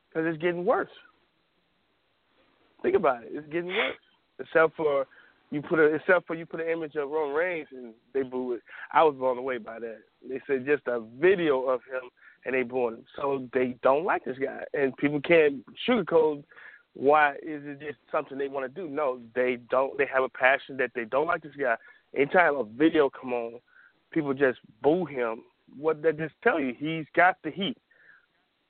because 0.09 0.27
it's 0.27 0.43
getting 0.43 0.65
worse. 0.65 0.91
Think 2.83 2.97
about 2.97 3.23
it. 3.23 3.31
It's 3.33 3.47
getting 3.49 3.69
worse. 3.69 3.97
Except 4.39 4.77
for 4.77 5.07
you 5.51 5.63
put 5.63 5.79
a 5.79 5.95
except 5.95 6.27
for 6.27 6.35
you 6.35 6.47
put 6.47 6.61
an 6.61 6.69
image 6.69 6.97
of 6.97 7.09
Roman 7.11 7.35
Reigns 7.35 7.69
and 7.73 7.95
they 8.13 8.23
boo 8.23 8.53
it. 8.53 8.63
I 8.93 9.03
was 9.05 9.15
blown 9.17 9.39
away 9.39 9.59
by 9.59 9.79
that. 9.79 9.99
They 10.29 10.41
said 10.47 10.67
just 10.67 10.87
a 10.87 11.01
video 11.19 11.63
of 11.63 11.81
him 11.91 12.11
and 12.45 12.55
they 12.55 12.63
booed 12.63 12.95
him. 12.95 13.05
So 13.17 13.49
they 13.53 13.77
don't 13.83 14.05
like 14.05 14.25
this 14.25 14.39
guy, 14.39 14.65
and 14.75 14.97
people 14.97 15.21
can't 15.21 15.65
sugarcoat. 15.89 16.45
Why 16.95 17.35
is 17.35 17.63
it 17.65 17.81
just 17.81 17.99
something 18.11 18.37
they 18.37 18.49
want 18.49 18.73
to 18.73 18.81
do? 18.81 18.89
No, 18.89 19.21
they 19.35 19.59
don't. 19.71 19.97
They 19.97 20.07
have 20.13 20.25
a 20.25 20.29
passion 20.29 20.77
that 20.79 20.91
they 20.95 21.05
don't 21.05 21.27
like 21.27 21.43
this 21.43 21.55
guy. 21.59 21.77
Anytime 22.17 22.57
a 22.57 22.65
video 22.65 23.09
come 23.09 23.33
on, 23.33 23.61
people 24.11 24.35
just 24.35 24.59
boo 24.83 25.05
him. 25.05 25.43
What 25.79 26.03
that 26.03 26.19
just 26.19 26.35
tell 26.43 26.59
you? 26.59 26.75
He's 26.77 27.07
got 27.15 27.37
the 27.45 27.51
heat. 27.51 27.77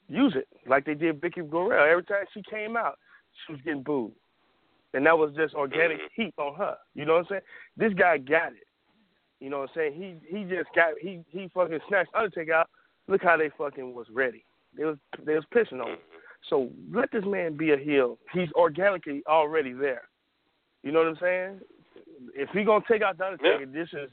Use 0.09 0.35
it 0.37 0.49
like 0.69 0.85
they 0.85 0.95
did 0.95 1.21
Vickie 1.21 1.49
Guerrero. 1.49 1.91
Every 1.91 2.05
time 2.05 2.25
she 2.35 2.43
came 2.43 2.77
out, 2.77 2.99
she 3.47 3.53
was 3.53 3.63
getting 3.63 3.83
booed, 3.83 4.13
and 4.93 5.07
that 5.07 5.17
was 5.17 5.33
just 5.37 5.55
organic 5.55 5.99
mm-hmm. 5.99 6.23
heat 6.23 6.35
on 6.37 6.57
her. 6.57 6.77
You 6.95 7.07
know 7.07 7.15
what 7.15 7.21
I'm 7.21 7.27
saying? 7.31 7.43
This 7.77 7.95
guy 7.95 8.19
got 8.19 8.53
it. 8.53 8.67
You 9.39 9.49
know 9.49 9.61
what 9.61 9.71
I'm 9.71 9.75
saying? 9.77 10.21
He 10.29 10.37
he 10.37 10.45
just 10.45 10.69
got 10.75 10.95
he 11.01 11.21
he 11.31 11.49
fucking 11.55 11.79
snatched 11.89 12.11
Undertaker 12.15 12.53
out. 12.53 12.71
Look 13.11 13.23
how 13.23 13.37
they 13.37 13.51
fucking 13.59 13.95
was 13.95 14.07
ready. 14.13 14.45
They 14.77 14.85
was 14.85 14.97
they 15.27 15.35
was 15.35 15.45
pissing 15.55 15.83
on 15.83 15.91
him. 15.91 15.99
So 16.49 16.71
let 16.93 17.11
this 17.13 17.25
man 17.27 17.57
be 17.57 17.73
a 17.73 17.77
heel. 17.77 18.19
He's 18.33 18.49
organically 18.55 19.23
already 19.29 19.73
there. 19.73 20.03
You 20.83 20.93
know 20.93 21.01
what 21.01 21.09
I'm 21.09 21.19
saying? 21.21 21.61
If 22.35 22.49
he 22.51 22.63
gonna 22.65 22.85
take 22.89 23.03
out 23.03 23.19
the 23.19 23.27
Undertaker, 23.27 23.67
this 23.67 23.89
is 23.93 24.11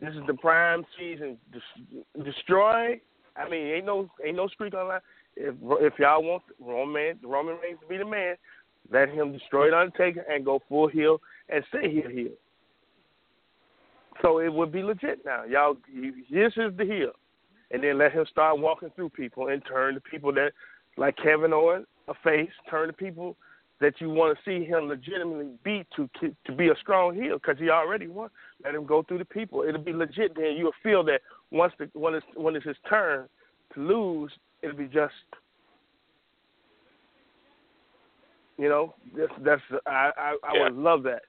this 0.00 0.14
is 0.14 0.22
the 0.26 0.34
prime 0.34 0.84
season. 0.98 1.38
Des- 1.52 2.22
destroy. 2.22 3.00
I 3.36 3.48
mean, 3.48 3.66
ain't 3.66 3.86
no 3.86 4.10
ain't 4.24 4.36
no 4.36 4.46
streak 4.48 4.74
on 4.74 4.88
that. 4.88 5.02
If 5.36 5.54
if 5.80 5.98
y'all 5.98 6.22
want 6.22 6.42
Roman 6.60 7.18
Roman 7.24 7.56
Reigns 7.62 7.80
to 7.80 7.86
be 7.86 7.96
the 7.96 8.04
man, 8.04 8.36
let 8.92 9.08
him 9.08 9.32
destroy 9.32 9.70
the 9.70 9.78
Undertaker 9.78 10.24
and 10.30 10.44
go 10.44 10.60
full 10.68 10.88
heel 10.88 11.18
and 11.48 11.64
say 11.72 11.90
heel 11.90 12.10
heel. 12.10 12.32
So 14.22 14.38
it 14.38 14.52
would 14.52 14.70
be 14.70 14.82
legit 14.82 15.24
now. 15.24 15.44
Y'all, 15.44 15.76
this 16.30 16.52
is 16.56 16.76
the 16.76 16.84
heel, 16.84 17.12
and 17.70 17.82
then 17.82 17.98
let 17.98 18.12
him 18.12 18.24
start 18.30 18.58
walking 18.58 18.90
through 18.94 19.10
people 19.10 19.48
and 19.48 19.62
turn 19.66 19.94
the 19.94 20.00
people 20.00 20.32
that, 20.34 20.52
like 20.96 21.16
Kevin 21.16 21.52
Owens, 21.52 21.86
a 22.08 22.14
face, 22.22 22.50
turn 22.70 22.88
the 22.88 22.92
people 22.92 23.36
that 23.80 24.00
you 24.00 24.08
want 24.08 24.36
to 24.36 24.44
see 24.44 24.64
him 24.64 24.84
legitimately 24.84 25.48
beat 25.64 25.86
to 25.96 26.08
to 26.20 26.52
be 26.52 26.68
a 26.68 26.74
strong 26.80 27.14
heel 27.14 27.38
because 27.38 27.58
he 27.58 27.70
already 27.70 28.06
won. 28.06 28.30
Let 28.64 28.74
him 28.74 28.86
go 28.86 29.02
through 29.02 29.18
the 29.18 29.24
people. 29.24 29.62
It'll 29.62 29.80
be 29.80 29.92
legit. 29.92 30.34
Then 30.36 30.54
you'll 30.56 30.72
feel 30.82 31.02
that 31.04 31.20
once 31.50 31.72
the 31.78 31.88
when 31.92 32.14
it's 32.14 32.26
when 32.34 32.54
it's 32.56 32.64
his 32.64 32.76
turn 32.88 33.28
to 33.74 33.80
lose, 33.80 34.32
it'll 34.62 34.76
be 34.76 34.86
just. 34.86 35.14
You 38.56 38.68
know, 38.68 38.94
that's 39.16 39.32
that's 39.44 39.62
I 39.86 40.10
I, 40.16 40.36
I 40.44 40.62
would 40.62 40.76
love 40.76 41.02
that. 41.04 41.22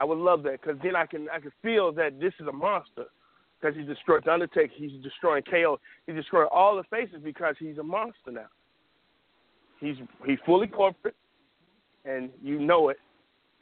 I 0.00 0.04
would 0.04 0.18
love 0.18 0.42
that 0.42 0.60
because 0.60 0.76
then 0.82 0.96
I 0.96 1.06
can 1.06 1.28
I 1.32 1.38
can 1.38 1.52
feel 1.62 1.92
that 1.92 2.18
this 2.18 2.32
is 2.40 2.48
a 2.48 2.52
monster 2.52 3.04
because 3.60 3.76
he 3.76 3.82
destroyed 3.82 4.22
the 4.24 4.32
Undertaker. 4.32 4.72
He's 4.74 4.92
destroying 5.02 5.42
KO. 5.42 5.78
He's 6.06 6.16
destroying 6.16 6.48
all 6.52 6.76
the 6.76 6.84
faces 6.84 7.20
because 7.22 7.56
he's 7.58 7.78
a 7.78 7.82
monster 7.82 8.30
now. 8.32 8.46
He's 9.80 9.96
he's 10.26 10.38
fully 10.44 10.66
corporate, 10.66 11.16
and 12.04 12.30
you 12.42 12.58
know 12.58 12.90
it. 12.90 12.98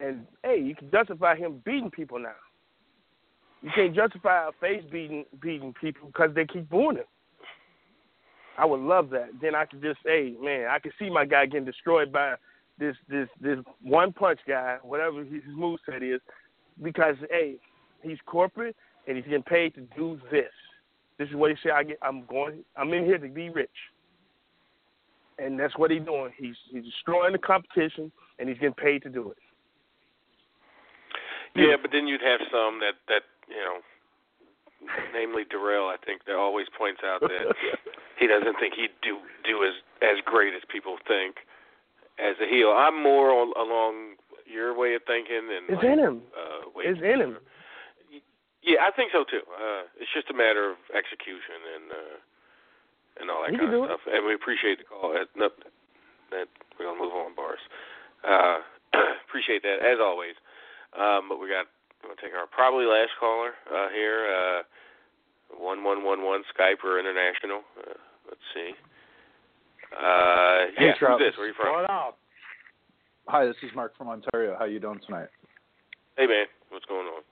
And 0.00 0.26
hey, 0.42 0.60
you 0.60 0.74
can 0.74 0.90
justify 0.90 1.36
him 1.36 1.60
beating 1.64 1.90
people 1.90 2.18
now. 2.18 2.34
You 3.62 3.70
can't 3.74 3.94
justify 3.94 4.48
a 4.48 4.52
face 4.60 4.82
beating 4.90 5.24
beating 5.40 5.74
people 5.80 6.08
because 6.08 6.30
they 6.34 6.44
keep 6.44 6.68
booing 6.68 6.96
him. 6.96 7.04
I 8.56 8.64
would 8.64 8.80
love 8.80 9.10
that. 9.10 9.30
Then 9.40 9.54
I 9.54 9.64
could 9.64 9.80
just 9.80 10.00
say, 10.04 10.34
man, 10.40 10.66
I 10.68 10.80
could 10.80 10.92
see 10.98 11.08
my 11.08 11.24
guy 11.24 11.46
getting 11.46 11.64
destroyed 11.64 12.12
by 12.12 12.34
this 12.78 12.96
this 13.08 13.28
this 13.40 13.58
one 13.82 14.12
punch 14.12 14.40
guy, 14.46 14.78
whatever 14.82 15.24
his 15.24 15.42
moveset 15.56 16.02
is, 16.02 16.20
because 16.82 17.16
hey, 17.30 17.56
he's 18.02 18.18
corporate 18.26 18.76
and 19.08 19.16
he's 19.16 19.24
getting 19.24 19.42
paid 19.42 19.74
to 19.74 19.80
do 19.96 20.20
this. 20.30 20.52
This 21.18 21.28
is 21.30 21.34
what 21.34 21.50
he 21.50 21.56
said. 21.62 21.72
I 21.72 21.82
get. 21.82 21.98
I'm 22.02 22.24
going. 22.26 22.62
I'm 22.76 22.92
in 22.92 23.04
here 23.04 23.18
to 23.18 23.28
be 23.28 23.50
rich, 23.50 23.70
and 25.38 25.58
that's 25.58 25.76
what 25.76 25.90
he's 25.90 26.02
doing. 26.02 26.30
He's 26.38 26.54
he's 26.70 26.84
destroying 26.84 27.32
the 27.32 27.38
competition 27.38 28.12
and 28.38 28.48
he's 28.48 28.58
getting 28.58 28.74
paid 28.74 29.02
to 29.02 29.08
do 29.08 29.30
it. 29.32 29.38
Yeah, 31.56 31.76
but 31.80 31.90
then 31.90 32.06
you'd 32.06 32.22
have 32.22 32.40
some 32.52 32.78
that 32.80 32.94
that 33.08 33.22
you 33.48 33.56
know, 33.56 33.78
namely 35.12 35.42
Darrell. 35.50 35.88
I 35.88 35.96
think 36.04 36.24
that 36.26 36.36
always 36.36 36.66
points 36.76 37.00
out 37.04 37.20
that 37.22 37.56
he 38.20 38.28
doesn't 38.28 38.56
think 38.60 38.74
he'd 38.74 38.94
do 39.02 39.18
do 39.44 39.64
as 39.64 39.74
as 40.02 40.22
great 40.24 40.54
as 40.54 40.62
people 40.70 40.98
think 41.08 41.36
as 42.18 42.36
a 42.40 42.48
heel. 42.48 42.70
I'm 42.70 43.02
more 43.02 43.32
on, 43.32 43.52
along 43.56 44.14
your 44.46 44.76
way 44.78 44.94
of 44.94 45.02
thinking 45.06 45.36
and 45.36 45.68
It's 45.68 45.82
like, 45.82 45.92
in 45.92 45.98
him. 45.98 46.22
Uh, 46.36 46.68
It's 46.76 47.00
in 47.00 47.20
him. 47.20 47.38
Yeah, 48.62 48.82
I 48.84 48.90
think 48.90 49.12
so 49.12 49.24
too. 49.24 49.42
Uh, 49.48 49.86
it's 50.00 50.10
just 50.12 50.28
a 50.30 50.36
matter 50.36 50.70
of 50.70 50.76
execution 50.94 51.58
and 51.78 51.86
uh, 51.92 52.16
and 53.22 53.30
all 53.30 53.42
that 53.46 53.50
He 53.54 53.58
kind 53.58 53.70
of 53.72 53.78
do 53.78 53.84
it. 53.84 53.88
stuff. 53.88 54.04
And 54.10 54.26
we 54.26 54.34
appreciate 54.34 54.78
the 54.78 54.84
call. 54.86 55.14
Uh, 55.14 55.24
no, 55.36 55.48
that 56.30 56.48
we're 56.78 56.86
gonna 56.86 56.98
move 57.00 57.14
on, 57.14 57.34
bars. 57.34 57.62
Uh, 58.26 58.60
appreciate 59.28 59.62
that 59.62 59.78
as 59.80 59.98
always. 60.02 60.34
Um, 60.98 61.28
but 61.30 61.38
we 61.38 61.48
got 61.48 61.66
we're 62.02 62.10
gonna 62.14 62.20
take 62.22 62.34
our 62.34 62.46
probably 62.50 62.84
last 62.86 63.14
caller 63.18 63.54
uh, 63.70 63.88
here. 63.94 64.26
Uh, 64.26 64.60
one 65.56 65.82
one 65.84 66.04
one 66.04 66.22
one 66.26 66.42
Skype 66.52 66.82
or 66.84 66.98
international. 66.98 67.62
Uh, 67.78 67.94
let's 68.28 68.46
see. 68.54 68.74
Uh, 69.94 70.68
Hey, 70.76 70.92
yeah, 70.92 70.92
who's 71.00 71.18
this? 71.18 71.34
Where 71.38 71.46
are 71.46 71.48
you 71.48 71.54
from? 71.54 72.12
Hi, 73.28 73.46
this 73.46 73.56
is 73.62 73.70
Mark 73.74 73.96
from 73.96 74.08
Ontario. 74.08 74.56
How 74.58 74.64
you 74.66 74.80
doing 74.80 75.00
tonight? 75.06 75.28
Hey 76.16 76.26
man, 76.26 76.46
what's 76.70 76.84
going 76.86 77.06
on? 77.06 77.22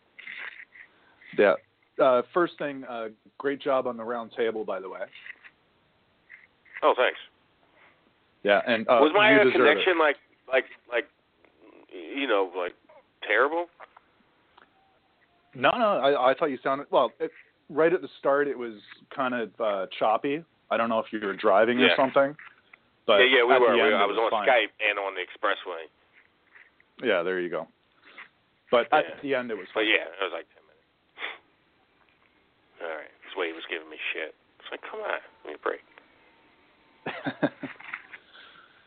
Yeah. 1.38 1.54
Uh, 2.02 2.22
first 2.34 2.58
thing, 2.58 2.84
uh, 2.84 3.08
great 3.38 3.60
job 3.60 3.86
on 3.86 3.96
the 3.96 4.04
round 4.04 4.32
table, 4.36 4.64
by 4.64 4.80
the 4.80 4.88
way. 4.88 5.00
Oh, 6.82 6.94
thanks. 6.96 7.18
Yeah, 8.42 8.60
and 8.66 8.86
uh, 8.88 8.98
was 9.00 9.12
my 9.14 9.32
connection 9.50 9.94
it. 9.96 9.98
like 9.98 10.16
like 10.46 10.64
like 10.90 11.08
you 11.90 12.28
know 12.28 12.50
like 12.56 12.74
terrible? 13.26 13.66
No, 15.54 15.70
no, 15.70 15.98
I, 15.98 16.30
I 16.30 16.34
thought 16.34 16.50
you 16.50 16.58
sounded 16.62 16.86
well. 16.90 17.10
It, 17.18 17.30
right 17.70 17.92
at 17.92 18.02
the 18.02 18.08
start, 18.20 18.46
it 18.46 18.58
was 18.58 18.74
kind 19.14 19.34
of 19.34 19.50
uh, 19.58 19.86
choppy. 19.98 20.44
I 20.70 20.76
don't 20.76 20.88
know 20.90 20.98
if 20.98 21.06
you 21.12 21.20
were 21.20 21.34
driving 21.34 21.78
Yeah. 21.78 21.86
or 21.86 21.96
something. 21.96 22.36
But 23.06 23.18
yeah, 23.18 23.38
yeah, 23.38 23.44
we 23.46 23.58
were. 23.58 23.70
the 23.70 23.82
We, 23.82 23.94
I 23.94 24.04
it 24.04 24.06
was 24.06 24.18
on 24.18 24.30
fine. 24.30 24.48
Skype 24.48 24.74
and 24.90 24.98
on 24.98 25.14
the 25.14 25.22
expressway. 25.22 25.88
Yeah, 27.02 27.22
there 27.22 27.40
you 27.40 27.48
go. 27.48 27.66
But 28.70 28.88
Yeah. 28.92 28.98
at 28.98 29.04
the 29.22 29.34
end, 29.34 29.50
it 29.50 29.54
was 29.54 29.66
Fine. 29.72 29.86
But 29.86 29.88
yeah, 29.88 30.04
it 30.04 30.22
was 30.22 30.32
like 30.34 30.46
ten 33.36 33.44
minutes. 33.44 33.44
All 33.44 33.44
right, 33.44 33.44
this 33.44 33.44
way 33.44 33.46
he 33.48 33.54
was 33.54 33.66
giving 33.68 33.90
me 33.90 34.00
shit. 34.12 34.32
It's 34.58 34.70
like, 34.72 34.82
come 34.82 35.00
on, 35.04 35.20
give 35.44 35.52
me 35.52 35.54
a 35.54 35.62
break. 35.62 35.84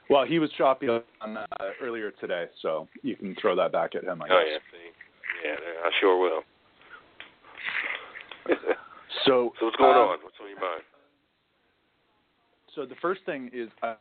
Well, 0.10 0.26
he 0.26 0.40
was 0.40 0.50
choppy 0.58 0.88
on 0.88 1.38
uh, 1.38 1.46
earlier 1.82 2.10
today, 2.10 2.46
so 2.64 2.88
you 3.04 3.16
can 3.16 3.36
throw 3.40 3.56
that 3.56 3.72
back 3.72 3.94
at 3.94 4.04
him. 4.04 4.24
I 4.24 4.28
guess. 4.28 4.38
Oh 4.38 4.44
yeah, 4.50 4.58
see, 4.72 5.48
yeah, 5.48 5.56
I 5.86 5.90
sure 6.02 6.20
will. 6.20 6.42
So, 9.26 9.52
so 9.60 9.66
what's 9.66 9.76
going 9.76 9.96
uh, 9.96 10.02
on? 10.02 10.20
What's 10.24 10.36
on 10.42 10.50
your 10.50 10.60
mind? 10.60 10.82
So 12.76 12.86
the 12.86 12.96
first 13.02 13.22
thing 13.26 13.50
is, 13.52 13.70
uh, 13.84 13.96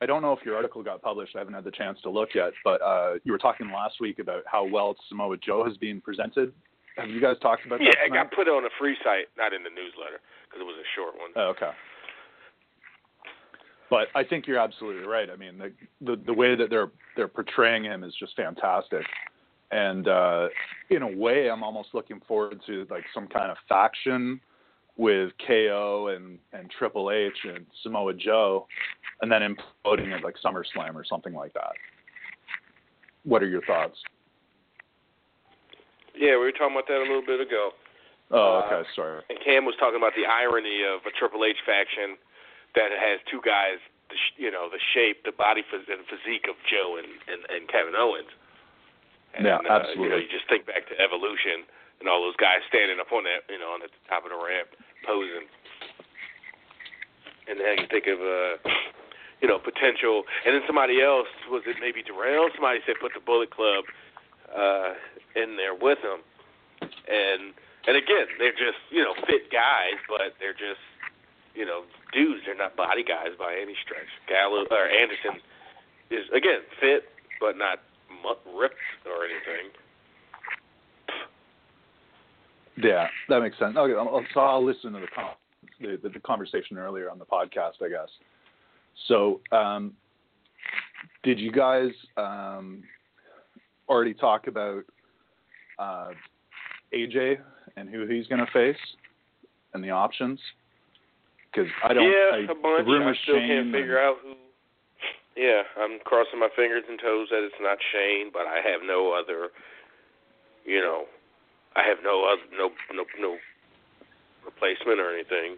I 0.00 0.06
don't 0.06 0.22
know 0.22 0.32
if 0.32 0.38
your 0.44 0.56
article 0.56 0.82
got 0.82 1.02
published. 1.02 1.34
I 1.36 1.40
haven't 1.40 1.54
had 1.54 1.64
the 1.64 1.72
chance 1.72 1.98
to 2.04 2.10
look 2.10 2.30
yet, 2.34 2.52
but 2.64 2.80
uh, 2.80 3.14
you 3.24 3.32
were 3.32 3.38
talking 3.38 3.70
last 3.70 4.00
week 4.00 4.18
about 4.18 4.44
how 4.46 4.64
well 4.64 4.94
Samoa 5.08 5.36
Joe 5.36 5.64
has 5.64 5.76
been 5.76 6.00
presented. 6.00 6.52
Have 6.96 7.08
you 7.08 7.20
guys 7.20 7.36
talked 7.40 7.64
about 7.66 7.80
Yeah, 7.80 7.90
that? 7.94 8.04
it 8.04 8.08
tonight? 8.08 8.30
got 8.30 8.36
put 8.36 8.46
it 8.48 8.50
on 8.50 8.64
a 8.64 8.68
free 8.78 8.96
site, 9.02 9.28
not 9.38 9.52
in 9.52 9.62
the 9.62 9.70
newsletter, 9.70 10.20
because 10.44 10.60
it 10.60 10.64
was 10.64 10.76
a 10.76 10.88
short 10.94 11.14
one. 11.18 11.30
Oh, 11.36 11.50
okay. 11.56 11.70
But 13.90 14.08
I 14.14 14.24
think 14.24 14.46
you're 14.46 14.58
absolutely 14.58 15.06
right. 15.06 15.28
I 15.30 15.36
mean, 15.36 15.58
the 15.58 15.72
the, 16.00 16.16
the 16.24 16.32
way 16.32 16.54
that 16.54 16.70
they're 16.70 16.90
they're 17.16 17.28
portraying 17.28 17.84
him 17.84 18.04
is 18.04 18.14
just 18.18 18.34
fantastic. 18.36 19.04
And 19.70 20.06
uh, 20.08 20.48
in 20.90 21.02
a 21.02 21.08
way, 21.08 21.50
I'm 21.50 21.62
almost 21.62 21.90
looking 21.94 22.20
forward 22.26 22.60
to 22.66 22.86
like 22.90 23.04
some 23.14 23.26
kind 23.26 23.50
of 23.50 23.56
faction 23.68 24.40
with 24.96 25.32
KO 25.46 26.08
and 26.14 26.38
and 26.52 26.70
Triple 26.70 27.10
H 27.10 27.36
and 27.44 27.66
Samoa 27.82 28.14
Joe, 28.14 28.66
and 29.20 29.30
then 29.30 29.42
imploding 29.42 30.12
at 30.16 30.24
like 30.24 30.36
SummerSlam 30.44 30.94
or 30.94 31.04
something 31.04 31.34
like 31.34 31.52
that. 31.54 31.72
What 33.24 33.42
are 33.42 33.48
your 33.48 33.62
thoughts? 33.62 33.96
Yeah, 36.14 36.36
we 36.36 36.44
were 36.48 36.52
talking 36.52 36.76
about 36.76 36.88
that 36.88 36.98
a 37.00 37.06
little 37.08 37.24
bit 37.24 37.40
ago. 37.40 37.72
Oh, 38.30 38.60
Uh, 38.64 38.66
okay, 38.66 38.88
sorry. 38.96 39.22
And 39.28 39.38
Cam 39.44 39.64
was 39.64 39.74
talking 39.76 39.96
about 39.96 40.14
the 40.16 40.24
irony 40.26 40.84
of 40.84 41.04
a 41.06 41.12
Triple 41.12 41.44
H 41.44 41.58
faction 41.64 42.16
that 42.74 42.92
has 42.92 43.20
two 43.28 43.40
guys, 43.44 43.76
the 44.08 44.16
sh- 44.16 44.36
you 44.48 44.50
know, 44.50 44.68
the 44.72 44.80
shape, 44.92 45.24
the 45.24 45.32
body 45.32 45.62
phys- 45.68 45.88
and 45.88 46.04
physique 46.08 46.48
of 46.48 46.56
Joe 46.68 46.96
and, 46.96 47.08
and, 47.28 47.44
and 47.52 47.68
Kevin 47.68 47.92
Owens. 47.96 48.32
And, 49.34 49.44
Yeah, 49.44 49.56
uh, 49.56 49.60
You 49.60 49.68
know, 49.68 49.74
absolutely. 49.76 50.22
you 50.24 50.28
just 50.32 50.48
think 50.48 50.64
back 50.64 50.88
to 50.88 50.94
Evolution 51.00 51.64
and 52.00 52.08
all 52.08 52.20
those 52.24 52.36
guys 52.36 52.60
standing 52.68 53.00
up 53.00 53.12
on 53.12 53.24
that, 53.24 53.44
you 53.52 53.58
know, 53.60 53.72
on 53.72 53.80
the 53.80 53.88
top 54.08 54.24
of 54.24 54.30
the 54.32 54.40
ramp 54.40 54.68
posing. 55.04 55.48
And 57.48 57.58
then 57.60 57.78
you 57.84 57.86
think 57.90 58.06
of, 58.06 58.20
uh, 58.20 58.56
you 59.40 59.48
know, 59.48 59.58
potential. 59.58 60.24
And 60.46 60.54
then 60.54 60.62
somebody 60.66 61.02
else 61.02 61.28
was 61.50 61.62
it 61.66 61.76
maybe 61.80 62.02
Darrell? 62.02 62.48
Somebody 62.54 62.80
said 62.86 62.96
put 63.00 63.12
the 63.14 63.20
Bullet 63.20 63.50
Club 63.50 63.84
uh, 64.54 64.94
in 65.36 65.56
there 65.56 65.74
with 65.74 65.98
them. 66.02 66.20
And 66.82 67.54
and 67.86 67.96
again, 67.96 68.26
they're 68.38 68.52
just 68.52 68.78
you 68.90 69.02
know 69.02 69.14
fit 69.26 69.50
guys, 69.50 69.98
but 70.08 70.36
they're 70.38 70.56
just 70.56 70.82
you 71.54 71.64
know 71.64 71.82
dudes. 72.12 72.42
They're 72.46 72.56
not 72.56 72.76
body 72.76 73.04
guys 73.04 73.34
by 73.38 73.56
any 73.60 73.74
stretch. 73.84 74.08
Gallo 74.28 74.66
or 74.70 74.88
Anderson 74.88 75.40
is 76.10 76.26
again 76.34 76.60
fit, 76.80 77.04
but 77.40 77.56
not 77.56 77.80
ripped 78.54 78.76
or 79.06 79.24
anything. 79.24 79.72
Yeah, 82.76 83.06
that 83.28 83.40
makes 83.40 83.58
sense. 83.58 83.76
Okay, 83.76 83.94
I'll, 83.94 84.24
so 84.32 84.40
I'll 84.40 84.64
listen 84.64 84.92
to 84.94 85.00
the, 85.00 85.06
con- 85.14 85.34
the, 85.80 85.98
the 86.02 86.08
the 86.08 86.20
conversation 86.20 86.78
earlier 86.78 87.10
on 87.10 87.18
the 87.18 87.24
podcast, 87.24 87.82
I 87.82 87.88
guess. 87.88 88.08
So, 89.08 89.40
um, 89.52 89.92
did 91.22 91.38
you 91.38 91.52
guys 91.52 91.90
um, 92.16 92.82
already 93.92 94.14
talk 94.14 94.46
about 94.46 94.82
uh, 95.78 96.10
AJ 96.94 97.36
and 97.76 97.88
who 97.88 98.06
he's 98.06 98.26
going 98.26 98.44
to 98.44 98.52
face 98.52 98.80
and 99.74 99.84
the 99.84 99.90
options? 99.90 100.40
Because 101.52 101.68
I 101.84 101.92
don't. 101.92 102.04
yeah, 102.04 102.32
I, 102.32 102.38
a 102.48 102.56
bunch. 102.56 102.88
The 102.88 102.96
I 102.96 103.12
still 103.22 103.36
Shane 103.36 103.48
can't 103.48 103.72
figure 103.72 104.00
out 104.00 104.16
who. 104.22 104.34
Yeah, 105.36 105.64
I'm 105.80 106.00
crossing 106.04 106.40
my 106.40 106.48
fingers 106.56 106.84
and 106.88 107.00
toes 107.00 107.28
that 107.30 107.44
it's 107.44 107.60
not 107.60 107.78
Shane, 107.92 108.28
but 108.32 108.48
I 108.48 108.60
have 108.64 108.80
no 108.84 109.12
other. 109.12 109.48
You 110.64 110.80
know, 110.80 111.04
I 111.76 111.84
have 111.84 111.98
no 112.04 112.24
other 112.24 112.44
no 112.56 112.72
no 112.92 113.04
no 113.20 113.36
replacement 114.44 115.00
or 115.00 115.12
anything, 115.12 115.56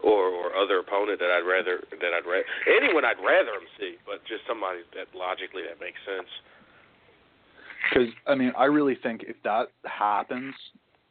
or 0.00 0.32
or 0.32 0.56
other 0.56 0.80
opponent 0.80 1.20
that 1.20 1.28
I'd 1.28 1.44
rather 1.44 1.84
that 1.92 2.12
I'd 2.12 2.24
rather 2.24 2.44
anyone 2.68 3.04
I'd 3.04 3.20
rather 3.20 3.56
him 3.56 3.68
see, 3.76 3.96
but 4.04 4.24
just 4.24 4.48
somebody 4.48 4.80
that 4.96 5.12
logically 5.12 5.64
that 5.68 5.80
makes 5.80 6.00
sense. 6.04 6.28
Because 7.88 8.08
I 8.26 8.34
mean, 8.34 8.52
I 8.56 8.64
really 8.64 8.96
think 9.02 9.22
if 9.26 9.36
that 9.44 9.66
happens, 9.84 10.54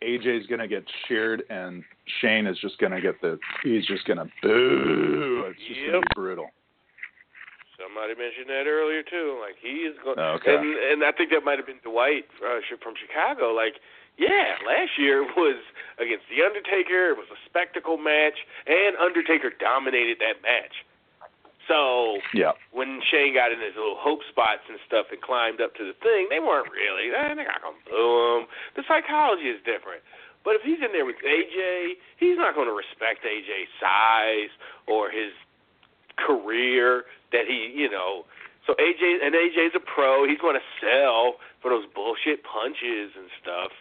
AJ's 0.04 0.46
gonna 0.48 0.68
get 0.68 0.84
cheered, 1.08 1.44
and 1.50 1.84
Shane 2.22 2.48
is 2.48 2.58
just 2.60 2.78
gonna 2.80 3.02
get 3.02 3.22
the. 3.22 3.40
He's 3.64 3.86
just 3.86 4.06
gonna 4.06 4.26
boo. 4.42 5.46
It's 5.48 5.60
just 5.68 5.80
gonna 5.88 6.02
be 6.02 6.08
brutal. 6.16 6.50
Somebody 7.80 8.16
mentioned 8.16 8.48
that 8.48 8.68
earlier 8.68 9.04
too. 9.04 9.38
Like 9.42 9.56
he 9.60 9.84
is 9.84 9.96
going, 10.04 10.20
Okay. 10.20 10.56
and 10.56 10.64
and 10.64 11.04
I 11.04 11.12
think 11.12 11.30
that 11.32 11.44
might 11.44 11.58
have 11.60 11.68
been 11.68 11.84
Dwight 11.84 12.26
uh, 12.40 12.64
from 12.82 12.96
Chicago. 12.96 13.52
Like, 13.52 13.80
yeah, 14.18 14.56
last 14.64 14.96
year 14.98 15.24
was 15.36 15.60
against 16.00 16.24
the 16.32 16.44
Undertaker. 16.44 17.12
It 17.12 17.18
was 17.20 17.28
a 17.32 17.40
spectacle 17.48 17.98
match, 17.98 18.40
and 18.68 18.96
Undertaker 18.96 19.52
dominated 19.60 20.20
that 20.24 20.40
match. 20.44 20.72
So 21.68 22.22
Yeah. 22.34 22.54
when 22.72 23.02
Shane 23.02 23.34
got 23.34 23.52
in 23.52 23.60
his 23.60 23.76
little 23.76 23.96
hope 23.96 24.24
spots 24.30 24.62
and 24.70 24.80
stuff 24.86 25.08
and 25.12 25.22
climbed 25.22 25.62
up 25.62 25.74
to 25.76 25.84
the 25.86 25.94
thing, 25.94 26.28
they 26.30 26.40
weren't 26.40 26.70
really. 26.72 27.10
Eh, 27.14 27.34
they're 27.34 27.46
not 27.46 27.62
gonna 27.62 27.76
boo 27.90 28.38
him. 28.40 28.48
The 28.76 28.84
psychology 28.84 29.50
is 29.50 29.62
different. 29.64 30.04
But 30.44 30.54
if 30.54 30.62
he's 30.62 30.78
in 30.80 30.92
there 30.94 31.06
with 31.06 31.18
AJ, 31.26 31.98
he's 32.18 32.38
not 32.38 32.54
going 32.54 32.68
to 32.68 32.74
respect 32.78 33.26
AJ's 33.26 33.68
size 33.82 34.54
or 34.86 35.10
his 35.10 35.34
career 36.18 37.06
that 37.32 37.48
he, 37.48 37.74
you 37.74 37.90
know. 37.90 38.26
So 38.68 38.74
AJ 38.78 39.26
and 39.26 39.34
AJ's 39.34 39.74
a 39.74 39.80
pro. 39.80 40.28
He's 40.30 40.38
going 40.38 40.54
to 40.54 40.68
sell 40.80 41.38
for 41.62 41.70
those 41.74 41.86
bullshit 41.94 42.44
punches 42.44 43.18
and 43.18 43.26
stuff. 43.42 43.72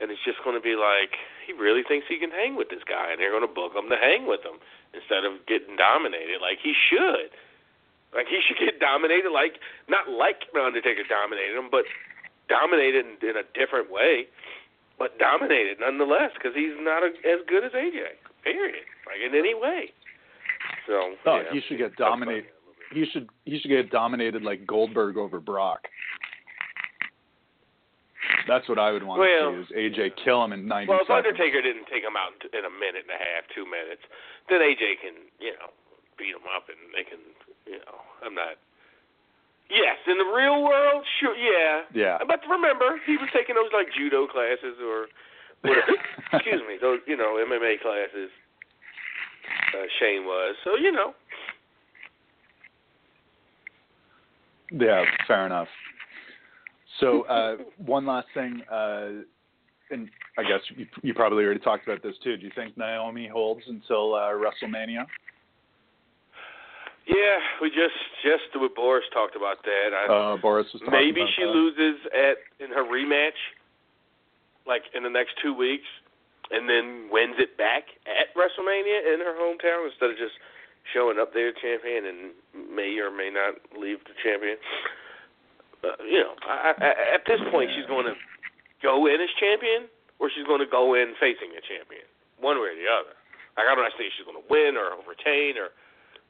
And 0.00 0.10
it's 0.10 0.24
just 0.24 0.42
going 0.42 0.56
to 0.56 0.64
be 0.64 0.76
like 0.76 1.20
he 1.46 1.52
really 1.52 1.82
thinks 1.84 2.06
he 2.08 2.16
can 2.16 2.30
hang 2.30 2.56
with 2.56 2.70
this 2.70 2.80
guy, 2.88 3.12
and 3.12 3.20
they're 3.20 3.30
going 3.30 3.46
to 3.46 3.52
book 3.52 3.76
him 3.76 3.90
to 3.90 3.96
hang 4.00 4.26
with 4.26 4.40
him 4.40 4.56
instead 4.94 5.24
of 5.24 5.38
getting 5.46 5.76
dominated 5.76 6.42
like 6.42 6.58
he 6.62 6.74
should. 6.74 7.30
Like 8.14 8.26
he 8.26 8.42
should 8.42 8.58
get 8.58 8.80
dominated, 8.82 9.30
like 9.30 9.62
not 9.88 10.10
like 10.10 10.42
Undertaker 10.50 11.06
dominated 11.06 11.54
him, 11.54 11.70
but 11.70 11.86
dominated 12.50 13.06
in, 13.06 13.14
in 13.22 13.36
a 13.38 13.46
different 13.54 13.86
way, 13.90 14.26
but 14.98 15.14
dominated 15.18 15.78
nonetheless 15.78 16.34
because 16.34 16.50
he's 16.58 16.74
not 16.82 17.02
a, 17.06 17.14
as 17.22 17.38
good 17.46 17.62
as 17.62 17.70
AJ. 17.70 18.18
Period. 18.42 18.82
Like 19.06 19.22
in 19.22 19.38
any 19.38 19.54
way. 19.54 19.94
So 20.86 21.14
Oh, 21.26 21.42
yeah. 21.42 21.52
he 21.52 21.60
should 21.68 21.78
get 21.78 21.94
dominated. 21.96 22.50
He 22.92 23.06
should 23.12 23.28
he 23.44 23.60
should 23.60 23.70
get 23.70 23.90
dominated 23.90 24.42
like 24.42 24.66
Goldberg 24.66 25.16
over 25.16 25.38
Brock. 25.38 25.86
That's 28.50 28.66
what 28.66 28.82
I 28.82 28.90
would 28.90 29.06
want 29.06 29.22
Well- 29.22 29.54
to 29.54 29.64
see 29.70 29.78
is 29.86 29.94
AJ 29.94 30.10
kill 30.26 30.42
him 30.42 30.50
in 30.52 30.66
90 30.66 30.90
Well, 30.90 31.00
if 31.02 31.06
seconds. 31.06 31.22
Undertaker 31.30 31.62
didn't 31.62 31.86
take 31.86 32.02
him 32.02 32.16
out 32.18 32.34
in 32.42 32.64
a 32.66 32.70
minute 32.82 33.06
and 33.06 33.14
a 33.14 33.20
half, 33.22 33.46
two 33.54 33.62
minutes, 33.64 34.02
then 34.50 34.58
AJ 34.60 34.96
can, 34.98 35.14
you 35.38 35.52
know, 35.54 35.70
beat 36.18 36.34
him 36.34 36.42
up 36.50 36.66
and 36.68 36.76
they 36.92 37.04
can, 37.06 37.20
you 37.64 37.78
know, 37.78 38.02
I'm 38.26 38.34
not. 38.34 38.58
Yes, 39.70 39.98
in 40.10 40.18
the 40.18 40.24
real 40.24 40.64
world, 40.64 41.06
sure, 41.20 41.36
yeah. 41.36 41.84
Yeah. 41.94 42.18
But 42.26 42.42
remember, 42.50 42.98
he 43.06 43.16
was 43.16 43.30
taking 43.32 43.54
those 43.54 43.70
like 43.72 43.86
judo 43.94 44.26
classes 44.26 44.74
or, 44.82 45.06
whatever, 45.62 45.94
excuse 46.34 46.60
me, 46.66 46.76
those 46.80 46.98
you 47.06 47.16
know 47.16 47.38
MMA 47.38 47.80
classes. 47.80 48.30
Uh, 49.72 49.86
Shane 50.00 50.24
was 50.26 50.56
so 50.64 50.74
you 50.74 50.90
know. 50.90 51.14
Yeah, 54.72 55.04
fair 55.28 55.46
enough. 55.46 55.68
So 57.00 57.22
uh, 57.22 57.56
one 57.78 58.06
last 58.06 58.28
thing, 58.34 58.62
uh, 58.70 59.24
and 59.90 60.08
I 60.38 60.42
guess 60.42 60.60
you, 60.76 60.86
you 61.02 61.14
probably 61.14 61.44
already 61.44 61.60
talked 61.60 61.86
about 61.88 62.02
this 62.02 62.14
too. 62.22 62.36
Do 62.36 62.44
you 62.44 62.52
think 62.54 62.76
Naomi 62.76 63.26
holds 63.26 63.62
until 63.66 64.14
uh, 64.14 64.30
WrestleMania? 64.36 65.06
Yeah, 67.08 67.38
we 67.60 67.70
just 67.70 67.96
just 68.22 68.54
with 68.54 68.74
Boris 68.76 69.04
talked 69.12 69.34
about 69.34 69.64
that. 69.64 69.88
I, 69.96 70.04
Uh, 70.06 70.36
Boris 70.36 70.66
was 70.72 70.80
talking 70.82 70.94
Maybe 70.94 71.24
she 71.34 71.42
that. 71.42 71.50
loses 71.50 71.98
at 72.14 72.36
in 72.64 72.70
her 72.70 72.84
rematch, 72.84 73.38
like 74.66 74.82
in 74.94 75.02
the 75.02 75.10
next 75.10 75.32
two 75.42 75.54
weeks, 75.54 75.88
and 76.52 76.68
then 76.68 77.08
wins 77.10 77.34
it 77.38 77.56
back 77.58 77.84
at 78.06 78.30
WrestleMania 78.36 79.14
in 79.14 79.20
her 79.20 79.34
hometown 79.34 79.90
instead 79.90 80.10
of 80.10 80.16
just 80.18 80.34
showing 80.94 81.18
up 81.18 81.32
there 81.34 81.52
champion 81.52 82.04
and 82.06 82.68
may 82.76 82.98
or 82.98 83.10
may 83.10 83.30
not 83.30 83.54
leave 83.80 83.98
the 84.04 84.14
champion. 84.22 84.56
Uh, 85.80 85.96
you 86.04 86.20
know, 86.20 86.36
I, 86.44 86.76
I, 86.76 86.88
at 87.16 87.24
this 87.24 87.40
point, 87.50 87.70
she's 87.72 87.86
going 87.86 88.04
to 88.04 88.16
go 88.82 89.06
in 89.06 89.20
as 89.20 89.32
champion, 89.40 89.88
or 90.20 90.28
she's 90.28 90.44
going 90.44 90.60
to 90.60 90.68
go 90.68 90.92
in 90.92 91.16
facing 91.16 91.56
a 91.56 91.62
champion, 91.64 92.04
one 92.36 92.60
way 92.60 92.72
or 92.72 92.78
the 92.78 92.88
other. 92.88 93.16
Like 93.56 93.66
I'm 93.68 93.80
not 93.80 93.92
saying 93.96 94.12
she's 94.16 94.28
going 94.28 94.40
to 94.40 94.48
win 94.48 94.76
or 94.76 94.92
retain, 95.08 95.56
or, 95.56 95.72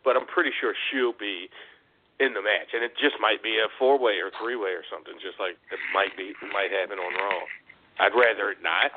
but 0.06 0.14
I'm 0.14 0.26
pretty 0.26 0.50
sure 0.58 0.74
she'll 0.90 1.14
be 1.14 1.50
in 2.20 2.34
the 2.34 2.42
match, 2.42 2.70
and 2.74 2.84
it 2.84 2.92
just 3.00 3.16
might 3.18 3.42
be 3.42 3.58
a 3.58 3.68
four 3.78 3.98
way 3.98 4.20
or 4.20 4.30
three 4.38 4.56
way 4.56 4.76
or 4.76 4.84
something, 4.92 5.14
just 5.18 5.40
like 5.40 5.56
it 5.72 5.80
might 5.94 6.14
be 6.16 6.36
might 6.52 6.70
happen 6.70 6.98
on 6.98 7.12
Raw. 7.16 7.42
I'd 7.98 8.14
rather 8.14 8.50
it 8.50 8.58
not, 8.62 8.92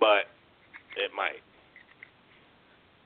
but 0.00 0.26
it 0.96 1.10
might. 1.14 1.44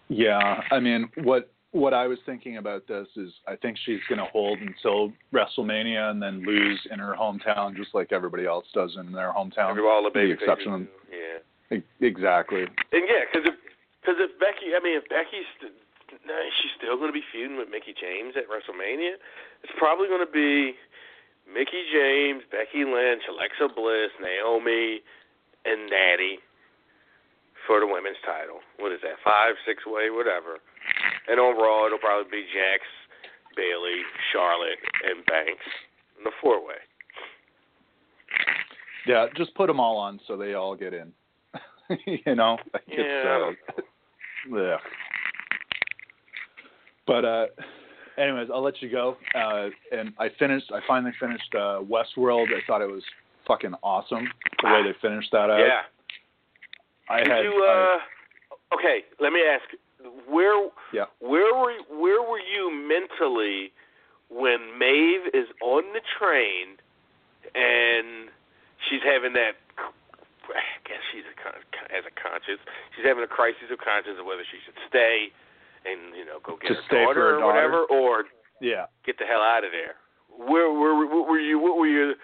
Yeah, 0.08 0.62
I 0.70 0.78
mean, 0.78 1.08
what 1.22 1.50
what 1.72 1.92
I 1.94 2.06
was 2.06 2.18
thinking 2.24 2.58
about 2.58 2.86
this 2.86 3.08
is 3.16 3.32
I 3.48 3.56
think 3.56 3.76
she's 3.84 4.00
going 4.08 4.18
to 4.20 4.26
hold 4.26 4.58
until 4.60 5.12
WrestleMania 5.32 6.10
and 6.10 6.22
then 6.22 6.44
lose 6.46 6.80
in 6.92 6.98
her 6.98 7.14
hometown, 7.18 7.74
just 7.76 7.94
like 7.94 8.12
everybody 8.12 8.46
else 8.46 8.66
does 8.74 8.96
in 9.00 9.10
their 9.12 9.32
hometown. 9.32 9.70
Every- 9.70 9.82
all 9.82 10.04
the 10.04 10.10
baby 10.10 10.32
exception 10.32 10.88
Yeah. 11.10 11.78
exactly. 12.00 12.62
And 12.92 13.04
yeah, 13.08 13.24
because 13.30 13.48
if 13.48 13.54
because 14.00 14.16
if 14.18 14.36
Becky, 14.38 14.74
I 14.76 14.80
mean, 14.82 14.96
if 14.98 15.08
Becky's 15.08 15.46
st- 15.58 15.72
no, 16.26 16.36
she's 16.60 16.72
still 16.76 16.96
going 17.00 17.08
to 17.08 17.16
be 17.16 17.24
feuding 17.32 17.56
with 17.56 17.70
Mickie 17.70 17.94
James 17.96 18.34
at 18.36 18.44
WrestleMania. 18.50 19.16
It's 19.64 19.72
probably 19.78 20.08
going 20.08 20.20
to 20.26 20.30
be 20.30 20.74
Mickie 21.48 21.86
James, 21.88 22.42
Becky 22.52 22.84
Lynch, 22.84 23.22
Alexa 23.30 23.72
Bliss, 23.74 24.12
Naomi, 24.20 25.00
and 25.64 25.88
Natty 25.88 26.38
for 27.66 27.80
the 27.80 27.86
women's 27.86 28.18
title. 28.26 28.60
What 28.78 28.92
is 28.92 29.00
that? 29.06 29.16
Five, 29.24 29.54
six 29.64 29.86
way, 29.86 30.10
whatever. 30.10 30.58
And 31.28 31.38
overall, 31.38 31.86
it'll 31.86 31.98
probably 31.98 32.30
be 32.30 32.44
Jax, 32.52 32.82
Bayley, 33.56 34.02
Charlotte, 34.32 34.78
and 35.08 35.24
Banks 35.26 35.64
in 36.18 36.24
the 36.24 36.32
four 36.40 36.64
way. 36.66 36.74
Yeah, 39.06 39.26
just 39.36 39.54
put 39.54 39.66
them 39.66 39.80
all 39.80 39.96
on 39.96 40.20
so 40.26 40.36
they 40.36 40.54
all 40.54 40.74
get 40.76 40.94
in. 40.94 41.12
you 42.06 42.34
know, 42.34 42.56
like 42.72 42.82
Yeah, 42.86 43.50
it's 43.50 43.58
uh, 43.78 43.82
yeah. 44.56 44.76
But 47.06 47.24
uh 47.24 47.46
anyways, 48.16 48.48
I'll 48.52 48.62
let 48.62 48.80
you 48.80 48.90
go. 48.90 49.16
Uh 49.34 49.68
and 49.90 50.12
I 50.18 50.28
finished 50.38 50.70
I 50.72 50.80
finally 50.86 51.12
finished 51.20 51.52
uh 51.54 51.80
Westworld. 51.82 52.46
I 52.48 52.60
thought 52.66 52.80
it 52.80 52.90
was 52.90 53.02
fucking 53.46 53.74
awesome 53.82 54.28
the 54.62 54.68
way 54.68 54.82
they 54.84 54.96
finished 55.00 55.30
that 55.32 55.50
out. 55.50 55.58
Yeah. 55.58 55.82
I 57.12 57.18
Did 57.18 57.28
had 57.28 57.42
you? 57.44 57.52
I- 57.64 57.98
Uh, 57.98 58.76
okay, 58.76 59.04
let 59.20 59.32
me 59.32 59.40
ask. 59.40 59.64
Where 60.28 60.68
yeah. 60.92 61.06
where 61.20 61.54
were 61.54 61.74
where 61.90 62.22
were 62.22 62.40
you 62.40 62.70
mentally 62.72 63.72
when 64.28 64.78
Maeve 64.78 65.28
is 65.34 65.46
on 65.62 65.84
the 65.92 66.00
train 66.18 66.78
and 67.54 68.30
she's 68.88 69.02
having 69.04 69.32
that? 69.34 69.56
I 70.52 70.60
guess 70.84 71.00
she's 71.14 71.24
a, 71.24 71.34
as 71.94 72.04
a 72.04 72.12
conscience. 72.18 72.60
She's 72.96 73.06
having 73.06 73.22
a 73.24 73.30
crisis 73.30 73.70
of 73.70 73.78
conscience 73.78 74.18
of 74.18 74.26
whether 74.26 74.42
she 74.44 74.58
should 74.66 74.76
stay 74.90 75.30
and 75.86 76.14
you 76.14 76.24
know 76.26 76.38
go 76.42 76.58
get 76.58 76.74
her 76.74 76.82
stay 76.86 77.02
for 77.06 77.14
daughter 77.14 77.38
or 77.38 77.46
whatever, 77.46 77.84
or 77.86 78.24
Yeah. 78.60 78.86
get 79.06 79.18
the 79.18 79.24
hell 79.24 79.42
out 79.42 79.64
of 79.64 79.70
there. 79.72 79.96
Where 80.28 80.70
where 80.72 80.94
what 81.06 81.28
were 81.28 81.38
you? 81.40 81.58
What 81.58 81.76
were 81.78 81.86
your 81.86 82.14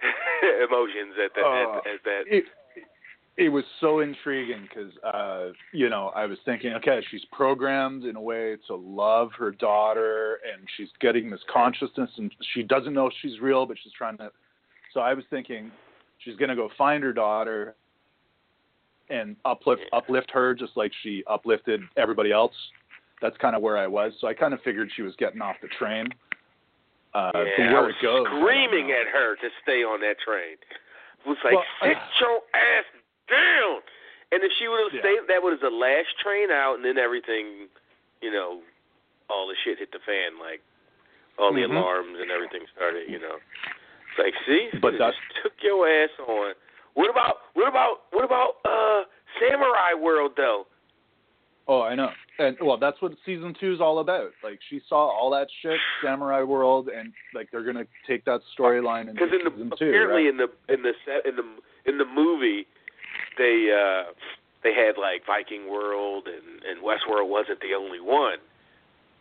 emotions 0.64 1.16
at 1.20 1.34
that? 1.34 1.44
Uh, 1.44 1.80
at, 1.84 2.00
at 2.00 2.00
that? 2.04 2.22
it 2.28 2.44
it 3.36 3.50
was 3.50 3.64
so 3.80 4.00
intriguing 4.00 4.68
because 4.68 4.92
uh 5.14 5.48
you 5.72 5.88
know 5.88 6.10
i 6.14 6.24
was 6.24 6.38
thinking 6.44 6.72
okay 6.72 7.00
she's 7.10 7.24
programmed 7.32 8.04
in 8.04 8.16
a 8.16 8.20
way 8.20 8.56
to 8.66 8.74
love 8.74 9.30
her 9.36 9.50
daughter 9.50 10.38
and 10.52 10.66
she's 10.76 10.88
getting 11.00 11.30
this 11.30 11.40
consciousness 11.52 12.10
and 12.16 12.34
she 12.54 12.62
doesn't 12.62 12.94
know 12.94 13.10
she's 13.22 13.40
real 13.40 13.66
but 13.66 13.76
she's 13.82 13.92
trying 13.92 14.16
to 14.16 14.30
so 14.94 15.00
i 15.00 15.12
was 15.12 15.24
thinking 15.30 15.70
she's 16.18 16.36
going 16.36 16.48
to 16.48 16.56
go 16.56 16.68
find 16.78 17.02
her 17.02 17.12
daughter 17.12 17.74
and 19.10 19.36
uplift 19.44 19.82
uplift 19.92 20.30
her 20.30 20.54
just 20.54 20.76
like 20.76 20.92
she 21.02 21.22
uplifted 21.28 21.80
everybody 21.96 22.32
else. 22.32 22.54
That's 23.22 23.36
kind 23.38 23.54
of 23.54 23.62
where 23.62 23.76
i 23.78 23.86
was 23.86 24.12
so 24.20 24.26
i 24.26 24.34
kind 24.34 24.52
of 24.54 24.60
figured 24.62 24.90
she 24.96 25.02
was 25.02 25.14
getting 25.16 25.40
off 25.40 25.56
the 25.62 25.68
train 25.78 26.06
uh 27.14 27.30
yeah, 27.34 27.42
but 27.56 27.76
I 27.76 27.80
was 27.80 27.94
it 28.00 28.02
goes. 28.02 28.26
screaming 28.26 28.90
at 28.90 29.06
her 29.08 29.36
to 29.36 29.48
stay 29.62 29.80
on 29.84 30.00
that 30.00 30.16
train. 30.20 30.60
It 30.60 31.28
was 31.28 31.38
like, 31.42 31.54
Well, 31.54 31.64
sit 31.80 31.96
your 32.20 32.36
ass 32.52 32.84
down. 33.28 33.80
And 34.32 34.42
if 34.42 34.52
she 34.58 34.66
would 34.68 34.80
have 34.84 34.94
Yeah. 34.94 35.00
stayed, 35.00 35.26
that 35.28 35.42
was 35.42 35.60
the 35.60 35.70
last 35.70 36.18
train 36.18 36.50
out, 36.50 36.76
and 36.76 36.84
then 36.84 36.98
everything, 36.98 37.68
you 38.20 38.30
know, 38.30 38.62
all 39.30 39.46
the 39.46 39.54
shit 39.64 39.78
hit 39.78 39.92
the 39.92 39.98
fan, 40.00 40.38
like 40.38 40.60
all 41.38 41.52
the 41.52 41.62
Mhm. 41.62 41.76
alarms 41.76 42.18
and 42.20 42.30
everything 42.30 42.66
started, 42.74 43.08
you 43.08 43.18
know. 43.18 43.38
It's 44.10 44.18
like, 44.18 44.34
see, 44.46 44.70
But 44.80 44.98
that- 44.98 45.14
just 45.14 45.42
took 45.42 45.62
your 45.62 45.86
ass 45.88 46.10
on. 46.20 46.54
What 46.94 47.10
about 47.10 47.42
what 47.52 47.68
about 47.68 48.04
what 48.12 48.24
about 48.24 48.56
uh 48.64 49.04
Samurai 49.38 49.92
World 49.94 50.34
though? 50.36 50.66
Oh, 51.68 51.82
I 51.82 51.94
know. 51.94 52.12
And 52.38 52.56
well, 52.60 52.76
that's 52.78 53.00
what 53.02 53.12
season 53.26 53.52
two 53.54 53.72
is 53.72 53.80
all 53.80 53.98
about. 53.98 54.32
Like 54.42 54.60
she 54.70 54.80
saw 54.88 55.08
all 55.08 55.30
that 55.30 55.50
shit, 55.60 55.78
Samurai 56.00 56.42
World, 56.42 56.88
and 56.88 57.12
like 57.34 57.50
they're 57.50 57.64
gonna 57.64 57.86
take 58.06 58.24
that 58.24 58.40
storyline 58.56 59.08
into 59.08 59.14
Because 59.14 59.32
in 59.32 59.44
the 59.44 59.50
season 59.50 59.70
two. 59.78 59.88
apparently 59.90 60.22
right? 60.24 60.30
in 60.30 60.36
the 60.38 60.50
in 60.72 60.82
the 60.82 60.94
set 61.04 61.26
in 61.26 61.36
the 61.36 61.44
in 61.84 61.98
the 61.98 62.04
movie, 62.06 62.66
they 63.38 63.68
uh 63.72 64.12
they 64.62 64.72
had 64.74 64.98
like 64.98 65.24
Viking 65.26 65.70
World 65.70 66.26
and 66.26 66.62
and 66.64 66.82
Westworld 66.82 67.28
wasn't 67.28 67.60
the 67.60 67.74
only 67.76 68.00
one. 68.00 68.38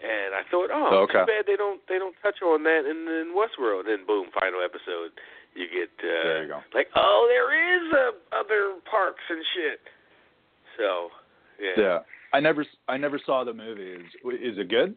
And 0.04 0.36
I 0.36 0.44
thought, 0.52 0.70
oh, 0.74 1.08
Okay. 1.08 1.24
too 1.24 1.26
bad 1.26 1.46
they 1.48 1.56
don't 1.56 1.80
they 1.88 1.98
don't 1.98 2.16
touch 2.22 2.42
on 2.44 2.64
that 2.64 2.84
in, 2.86 3.08
in 3.08 3.34
Westworld. 3.36 3.88
And 3.88 3.90
then 3.90 4.06
boom, 4.06 4.28
final 4.38 4.60
episode, 4.64 5.12
you 5.56 5.66
get 5.72 5.90
uh, 6.04 6.24
There 6.24 6.42
you 6.44 6.50
go. 6.50 6.60
like, 6.74 6.88
oh, 6.96 7.26
there 7.32 7.50
is 7.56 7.94
uh, 7.94 8.12
other 8.36 8.76
parks 8.90 9.24
and 9.30 9.44
shit. 9.56 9.80
So, 10.78 11.10
yeah. 11.62 11.78
yeah. 11.78 12.00
I 12.34 12.42
never, 12.42 12.66
I 12.90 12.98
never 12.98 13.18
saw 13.26 13.46
the 13.46 13.54
movie. 13.54 13.94
Is 13.94 14.12
is 14.42 14.58
it 14.60 14.68
good? 14.70 14.96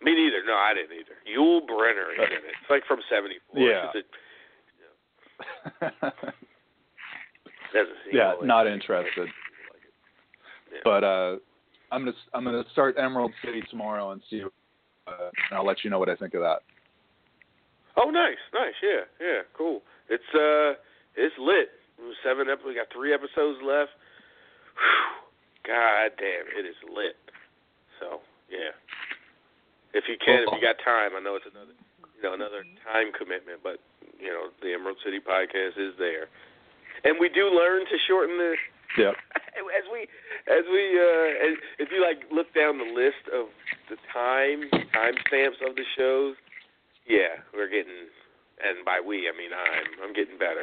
Me 0.00 0.14
neither. 0.16 0.42
No, 0.46 0.54
I 0.54 0.72
didn't 0.72 0.96
either. 0.96 1.20
Yul 1.28 1.60
Brynner 1.68 2.10
is 2.16 2.26
in 2.26 2.32
it. 2.48 2.56
It's 2.58 2.70
like 2.70 2.82
from 2.88 3.00
'74. 3.10 3.60
Yeah. 3.60 3.92
It's 3.94 5.92
a, 5.92 5.92
doesn't 5.92 6.02
seem 6.02 7.61
yeah, 8.12 8.34
like 8.34 8.44
not 8.44 8.66
interested. 8.66 9.28
Yeah. 10.72 10.80
But 10.88 11.04
uh, 11.04 11.36
I'm 11.92 12.00
gonna, 12.08 12.16
I'm 12.32 12.44
gonna 12.44 12.64
start 12.72 12.96
Emerald 12.96 13.32
City 13.44 13.62
tomorrow 13.68 14.12
and 14.12 14.22
see. 14.30 14.40
Uh, 14.40 15.28
and 15.28 15.52
I'll 15.52 15.66
let 15.66 15.84
you 15.84 15.90
know 15.90 15.98
what 15.98 16.08
I 16.08 16.16
think 16.16 16.32
of 16.32 16.40
that. 16.40 16.64
Oh, 17.98 18.08
nice, 18.08 18.40
nice. 18.54 18.72
Yeah, 18.80 19.04
yeah, 19.20 19.40
cool. 19.52 19.82
It's 20.08 20.24
uh, 20.32 20.80
it's 21.14 21.34
lit. 21.36 21.68
Seven 22.24 22.48
ep- 22.48 22.64
We 22.64 22.72
got 22.74 22.88
three 22.88 23.12
episodes 23.12 23.60
left. 23.60 23.92
Whew. 24.80 25.20
God 25.68 26.16
damn, 26.16 26.48
it 26.56 26.64
is 26.64 26.78
lit. 26.88 27.20
So 28.00 28.24
yeah, 28.48 28.72
if 29.92 30.08
you 30.08 30.16
can, 30.18 30.48
if 30.48 30.56
you 30.56 30.60
got 30.64 30.80
time, 30.82 31.12
I 31.14 31.20
know 31.20 31.36
it's 31.36 31.46
another, 31.52 31.76
you 32.16 32.22
know, 32.24 32.32
another 32.34 32.64
time 32.88 33.12
commitment, 33.12 33.60
but 33.62 33.76
you 34.18 34.32
know, 34.32 34.48
the 34.64 34.72
Emerald 34.72 34.96
City 35.04 35.20
podcast 35.20 35.76
is 35.76 35.92
there, 36.00 36.32
and 37.04 37.16
we 37.20 37.28
do 37.28 37.48
learn 37.50 37.80
to 37.86 37.96
shorten 38.06 38.36
the 38.38 38.54
Yep. 38.98 39.14
as 39.56 39.84
we 39.92 40.02
as 40.52 40.64
we 40.70 40.82
uh 41.00 41.48
as, 41.48 41.54
if 41.78 41.88
you 41.90 42.02
like 42.02 42.24
look 42.30 42.52
down 42.54 42.76
the 42.78 42.84
list 42.92 43.24
of 43.32 43.46
the 43.88 43.96
time 44.12 44.68
time 44.92 45.14
stamps 45.28 45.58
of 45.66 45.74
the 45.76 45.84
shows 45.96 46.36
yeah 47.08 47.40
we're 47.54 47.68
getting 47.70 48.08
and 48.62 48.84
by 48.84 49.00
we 49.00 49.28
i 49.28 49.32
mean 49.36 49.50
i'm 49.52 50.08
i'm 50.08 50.12
getting 50.14 50.36
better 50.38 50.62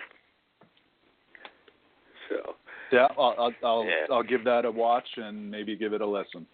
so 2.30 2.54
Yeah, 2.92 3.08
I'll, 3.18 3.36
I'll, 3.40 3.54
I'll, 3.64 3.86
Yeah. 3.86 4.06
I'll 4.14 4.24
give 4.24 4.44
that 4.46 4.64
a 4.66 4.72
watch 4.72 5.08
and 5.18 5.50
maybe 5.50 5.76
give 5.76 5.94
it 5.94 6.02
a 6.02 6.06
listen. 6.08 6.46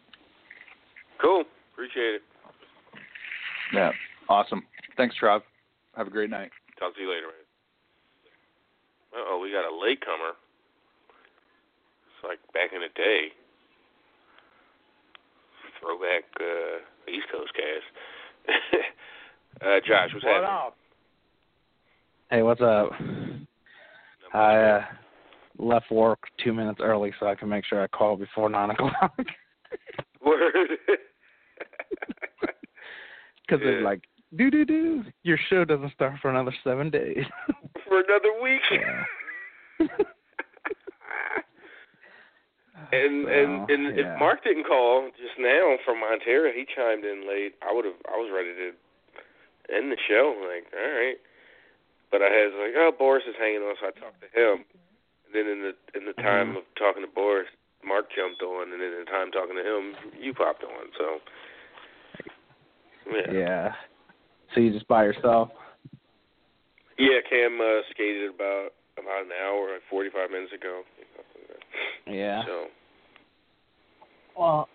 cool 1.21 1.43
appreciate 1.73 2.15
it 2.15 2.21
Yeah. 3.73 3.91
Awesome. 4.29 4.63
Thanks, 4.97 5.15
Trav. 5.21 5.41
Have 5.97 6.07
a 6.07 6.09
great 6.09 6.29
night. 6.29 6.51
talk 6.79 6.95
to 6.95 7.01
you 7.01 7.09
later 7.09 7.27
man 7.27 7.44
oh 9.15 9.39
we 9.41 9.51
got 9.51 9.65
a 9.65 9.73
latecomer 9.75 10.35
it's 12.07 12.23
like 12.23 12.39
back 12.53 12.73
in 12.73 12.81
the 12.81 12.91
day 12.95 13.29
throwback 15.79 16.23
uh 16.39 17.11
east 17.11 17.27
coast 17.31 17.51
cast 17.53 17.87
uh 19.61 19.79
josh 19.87 20.09
what's 20.13 20.25
happening 20.25 20.49
up? 20.49 20.77
Hey, 22.31 22.41
what's 22.41 22.61
up? 22.61 22.89
I 24.33 24.55
uh, 24.57 24.85
left 25.59 25.91
work 25.91 26.19
two 26.43 26.53
minutes 26.53 26.79
early 26.81 27.13
so 27.19 27.27
I 27.27 27.35
can 27.35 27.47
make 27.49 27.63
sure 27.65 27.83
I 27.83 27.87
call 27.87 28.17
before 28.17 28.49
nine 28.49 28.69
o'clock. 28.71 29.15
Word. 30.25 30.69
Because 33.47 33.63
Yeah. 33.63 33.73
it's 33.73 33.85
like, 33.85 34.01
do 34.37 34.51
do 34.51 34.65
do. 34.65 35.03
Your 35.23 35.37
show 35.49 35.65
doesn't 35.65 35.93
start 35.93 36.15
for 36.21 36.29
another 36.29 36.53
seven 36.63 36.89
days. 36.89 37.25
For 37.87 37.99
another 38.01 38.33
week. 38.41 38.61
and 42.91 43.27
and 43.27 43.67
So, 43.67 43.73
and 43.73 43.95
yeah. 43.95 44.13
if 44.15 44.19
Mark 44.19 44.43
didn't 44.43 44.65
call 44.65 45.09
just 45.17 45.37
now 45.39 45.77
from 45.85 46.01
Ontario, 46.03 46.51
he 46.53 46.65
chimed 46.65 47.05
in 47.05 47.27
late. 47.29 47.53
I 47.61 47.71
would 47.73 47.85
have. 47.85 47.95
I 48.07 48.17
was 48.17 48.31
ready 48.33 48.53
to 48.57 49.75
end 49.75 49.91
the 49.91 49.97
show. 50.07 50.33
Like, 50.41 50.65
all 50.73 50.91
right. 50.97 51.17
But 52.11 52.21
I 52.21 52.29
had 52.33 52.53
like, 52.57 52.73
oh, 52.77 52.91
Boris 52.97 53.23
is 53.27 53.35
hanging 53.39 53.61
on, 53.61 53.75
so 53.79 53.87
I 53.87 53.91
talked 53.99 54.21
to 54.21 54.29
him. 54.33 54.65
And 55.27 55.33
then 55.33 55.45
in 55.47 55.61
the 55.61 55.73
in 55.97 56.05
the 56.05 56.13
time 56.21 56.53
Mhm. 56.53 56.57
of 56.57 56.63
talking 56.77 57.03
to 57.03 57.11
Boris, 57.11 57.47
Mark 57.83 58.09
jumped 58.15 58.41
on, 58.41 58.71
and 58.71 58.81
then 58.81 58.93
in 58.93 58.99
the 59.05 59.11
time 59.11 59.31
talking 59.31 59.55
to 59.55 59.65
him, 59.65 59.95
you 60.19 60.33
popped 60.33 60.63
on. 60.63 60.89
So, 60.97 61.05
yeah. 63.11 63.31
yeah. 63.31 63.73
So 64.53 64.59
you 64.61 64.71
just 64.71 64.87
by 64.87 65.03
yourself? 65.03 65.49
Yeah, 66.97 67.19
Cam 67.29 67.59
uh, 67.59 67.81
skated 67.91 68.33
about 68.33 68.69
about 68.97 69.25
an 69.25 69.31
hour, 69.43 69.73
like 69.73 69.81
45 69.89 70.31
minutes 70.31 70.53
ago. 70.53 70.83
Yeah. 72.07 72.43
So, 72.45 72.67
Well, 74.37 74.69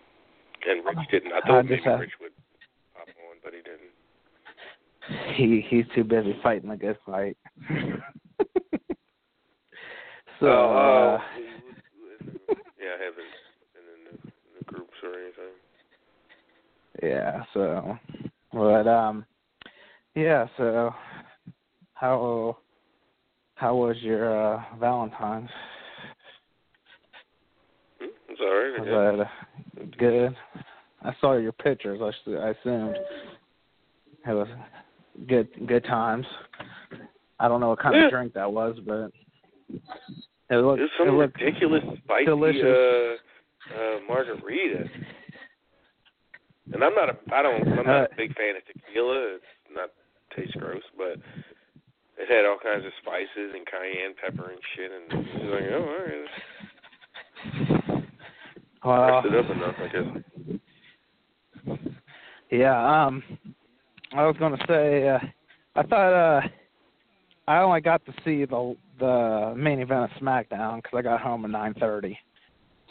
And 0.69 0.85
Rich 0.85 1.07
didn't. 1.09 1.33
I 1.33 1.37
I 1.37 1.41
thought 1.41 1.61
just 1.63 1.69
maybe 1.71 1.83
have- 1.83 1.99
Rich 1.99 2.11
would 2.21 2.31
pop 2.93 3.07
on, 3.07 3.37
but 3.43 3.53
he 3.53 3.61
didn't. 3.61 3.91
He 5.35 5.61
he's 5.67 5.85
too 5.95 6.03
busy 6.03 6.35
fighting 6.43 6.69
a 6.69 6.77
good 6.77 6.97
fight. 7.05 7.35
so 10.39 10.47
uh, 10.47 10.47
oh, 10.47 11.19
yeah, 12.79 12.93
I 12.93 13.03
haven't 13.03 13.31
been 13.73 13.87
in 13.95 14.03
the, 14.05 14.11
in 14.21 14.53
the 14.59 14.65
groups 14.65 14.93
or 15.03 15.09
anything. 15.19 15.55
yeah, 17.01 17.43
so 17.53 17.97
but 18.53 18.87
um 18.87 19.25
yeah, 20.15 20.47
so 20.57 20.93
how 21.93 22.57
how 23.55 23.75
was 23.75 23.95
your 24.01 24.55
uh 24.55 24.63
Valentine's? 24.79 25.49
It's 27.99 28.41
all 28.41 28.47
right. 28.47 28.79
Was 28.79 29.27
that 29.77 29.81
uh, 29.81 29.85
good? 29.97 30.35
I 31.03 31.13
saw 31.19 31.37
your 31.37 31.51
pictures. 31.51 31.99
I, 32.01 32.31
I 32.31 32.49
assumed 32.49 32.97
it 34.27 34.33
was 34.33 34.47
good 35.27 35.47
good 35.67 35.83
times. 35.85 36.25
I 37.39 37.47
don't 37.47 37.59
know 37.59 37.69
what 37.69 37.79
kind 37.79 37.95
Yeah. 37.95 38.05
of 38.05 38.11
drink 38.11 38.33
that 38.33 38.51
was, 38.51 38.77
but 38.85 39.11
it 40.49 40.57
looked 40.57 40.81
It's 40.81 40.93
some 40.97 41.09
it 41.09 41.11
looked 41.11 41.39
ridiculous 41.39 41.83
spicy 42.03 42.25
delicious. 42.25 42.63
uh 42.65 43.75
uh 43.75 43.99
margarita. 44.07 44.89
And 46.73 46.83
I'm 46.83 46.93
not 46.95 47.09
a 47.09 47.17
I 47.33 47.41
don't 47.41 47.67
I'm 47.67 47.85
not 47.85 48.01
Uh, 48.03 48.07
a 48.11 48.15
big 48.15 48.33
fan 48.35 48.55
of 48.55 48.65
tequila. 48.65 49.35
It's 49.35 49.43
not 49.73 49.89
tastes 50.35 50.55
gross, 50.55 50.83
but 50.97 51.17
it 52.17 52.29
had 52.29 52.45
all 52.45 52.57
kinds 52.61 52.85
of 52.85 52.91
spices 53.01 53.53
and 53.55 53.65
cayenne 53.65 54.13
pepper 54.23 54.51
and 54.51 54.59
shit 54.75 54.91
and 54.91 55.11
it 55.11 55.43
was 55.43 55.51
like, 55.53 55.69
oh 55.73 55.83
all 55.83 56.05
right. 56.05 56.27
Well, 58.83 59.23
it 59.25 59.35
up 59.35 59.51
enough, 59.51 59.75
I 59.79 59.87
guess. 59.87 61.79
Yeah, 62.49 63.05
um 63.05 63.23
I 64.13 64.25
was 64.25 64.35
going 64.37 64.57
to 64.57 64.65
say 64.67 65.07
uh 65.07 65.19
I 65.75 65.83
thought 65.83 66.13
uh 66.13 66.41
I 67.47 67.59
only 67.59 67.81
got 67.81 68.05
to 68.05 68.13
see 68.25 68.45
the 68.45 68.75
the 68.99 69.53
main 69.57 69.79
event 69.79 70.11
of 70.11 70.21
SmackDown 70.21 70.83
cuz 70.83 70.93
I 70.95 71.01
got 71.01 71.21
home 71.21 71.45
at 71.45 71.51
9:30. 71.51 72.17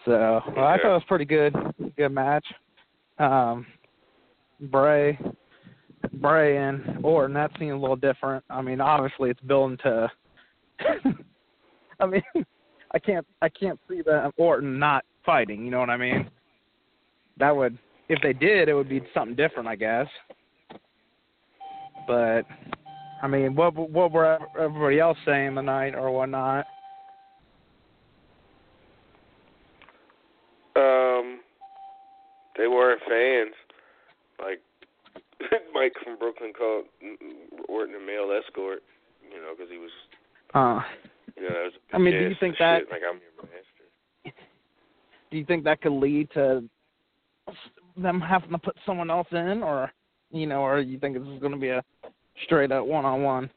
So, 0.06 0.12
well, 0.56 0.66
I 0.66 0.78
thought 0.78 0.90
it 0.90 0.94
was 0.94 1.04
pretty 1.08 1.24
good 1.24 1.54
good 1.96 2.10
match. 2.10 2.46
Um 3.18 3.66
Bray 4.60 5.18
Bray 6.14 6.56
and 6.56 7.04
Orton 7.04 7.34
that 7.34 7.50
seemed 7.58 7.72
a 7.72 7.78
little 7.78 7.96
different. 7.96 8.44
I 8.50 8.62
mean, 8.62 8.80
obviously 8.80 9.30
it's 9.30 9.40
building 9.40 9.78
to 9.82 10.10
I 12.00 12.06
mean, 12.06 12.22
I 12.92 12.98
can't 12.98 13.26
I 13.42 13.48
can't 13.48 13.78
see 13.88 14.02
the 14.02 14.32
Orton 14.36 14.78
not 14.78 15.04
fighting, 15.24 15.64
you 15.64 15.70
know 15.70 15.80
what 15.80 15.90
I 15.90 15.96
mean? 15.96 16.30
That 17.38 17.54
would 17.54 17.78
if 18.08 18.20
they 18.22 18.32
did, 18.32 18.68
it 18.68 18.74
would 18.74 18.88
be 18.88 19.02
something 19.14 19.36
different, 19.36 19.68
I 19.68 19.76
guess. 19.76 20.06
But 22.06 22.42
I 23.22 23.28
mean, 23.28 23.54
what 23.54 23.74
what 23.74 24.12
were 24.12 24.38
everybody 24.58 24.98
else 24.98 25.18
saying 25.24 25.54
tonight 25.54 25.94
or 25.94 26.10
whatnot? 26.10 26.66
Um, 30.74 31.40
they 32.56 32.66
weren't 32.66 33.00
fans. 33.06 33.54
Like 34.40 34.60
Mike 35.74 35.92
from 36.04 36.18
Brooklyn 36.18 36.52
called 36.56 36.84
Orton 37.68 37.94
a 37.94 38.00
male 38.04 38.30
escort. 38.36 38.82
You 39.32 39.40
know, 39.40 39.52
because 39.56 39.70
he 39.70 39.78
was, 39.78 39.90
Uh, 40.54 40.80
you 41.36 41.42
know, 41.44 41.54
that 41.54 41.64
was. 41.64 41.72
I 41.92 41.98
mean, 41.98 42.14
do 42.14 42.28
you 42.28 42.34
think 42.40 42.54
shit, 42.54 42.58
that- 42.58 42.90
Like 42.90 43.02
I'm 43.08 43.20
your 43.20 43.44
master. 43.44 44.36
do 45.30 45.38
you 45.38 45.44
think 45.44 45.64
that 45.64 45.80
could 45.80 45.92
lead 45.92 46.30
to 46.34 46.64
them 47.96 48.20
having 48.20 48.50
to 48.50 48.58
put 48.58 48.76
someone 48.84 49.10
else 49.10 49.28
in, 49.30 49.62
or 49.62 49.92
you 50.30 50.46
know, 50.46 50.60
or 50.62 50.80
you 50.80 50.98
think 50.98 51.16
this 51.18 51.26
is 51.28 51.40
going 51.40 51.52
to 51.52 51.58
be 51.58 51.68
a 51.68 51.82
straight 52.44 52.72
up 52.72 52.86
one 52.86 53.04
on 53.04 53.22
one? 53.22 53.50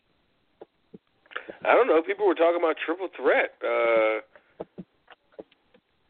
I 1.65 1.73
don't 1.73 1.87
know. 1.87 2.01
People 2.01 2.27
were 2.27 2.35
talking 2.35 2.59
about 2.59 2.75
triple 2.85 3.09
threat, 3.15 3.53
uh, 3.63 4.19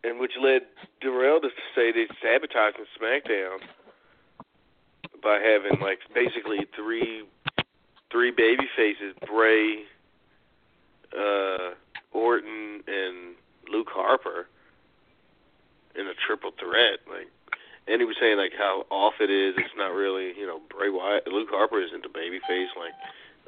and 0.03 0.19
which 0.19 0.31
led 0.41 0.61
Darrell 1.01 1.39
to 1.41 1.49
say 1.75 1.91
they 1.91 2.05
sabotaging 2.21 2.85
SmackDown 2.99 3.57
by 5.23 5.39
having 5.39 5.79
like 5.81 5.99
basically 6.13 6.67
three 6.75 7.23
three 8.11 8.31
baby 8.31 8.65
faces: 8.75 9.15
Bray, 9.27 9.83
uh, 11.17 11.73
Orton, 12.11 12.83
and 12.87 13.35
Luke 13.71 13.87
Harper 13.89 14.47
in 15.95 16.07
a 16.07 16.13
triple 16.27 16.51
threat. 16.59 16.99
Like, 17.09 17.27
and 17.87 18.01
he 18.01 18.05
was 18.05 18.15
saying 18.19 18.37
like 18.37 18.53
how 18.57 18.85
off 18.89 19.13
it 19.19 19.29
is. 19.31 19.55
It's 19.57 19.75
not 19.77 19.93
really, 19.93 20.33
you 20.37 20.45
know, 20.45 20.59
Bray 20.69 20.89
Wyatt. 20.89 21.27
Luke 21.27 21.49
Harper 21.51 21.81
isn't 21.81 22.05
a 22.05 22.09
baby 22.09 22.39
face. 22.47 22.69
Like, 22.77 22.93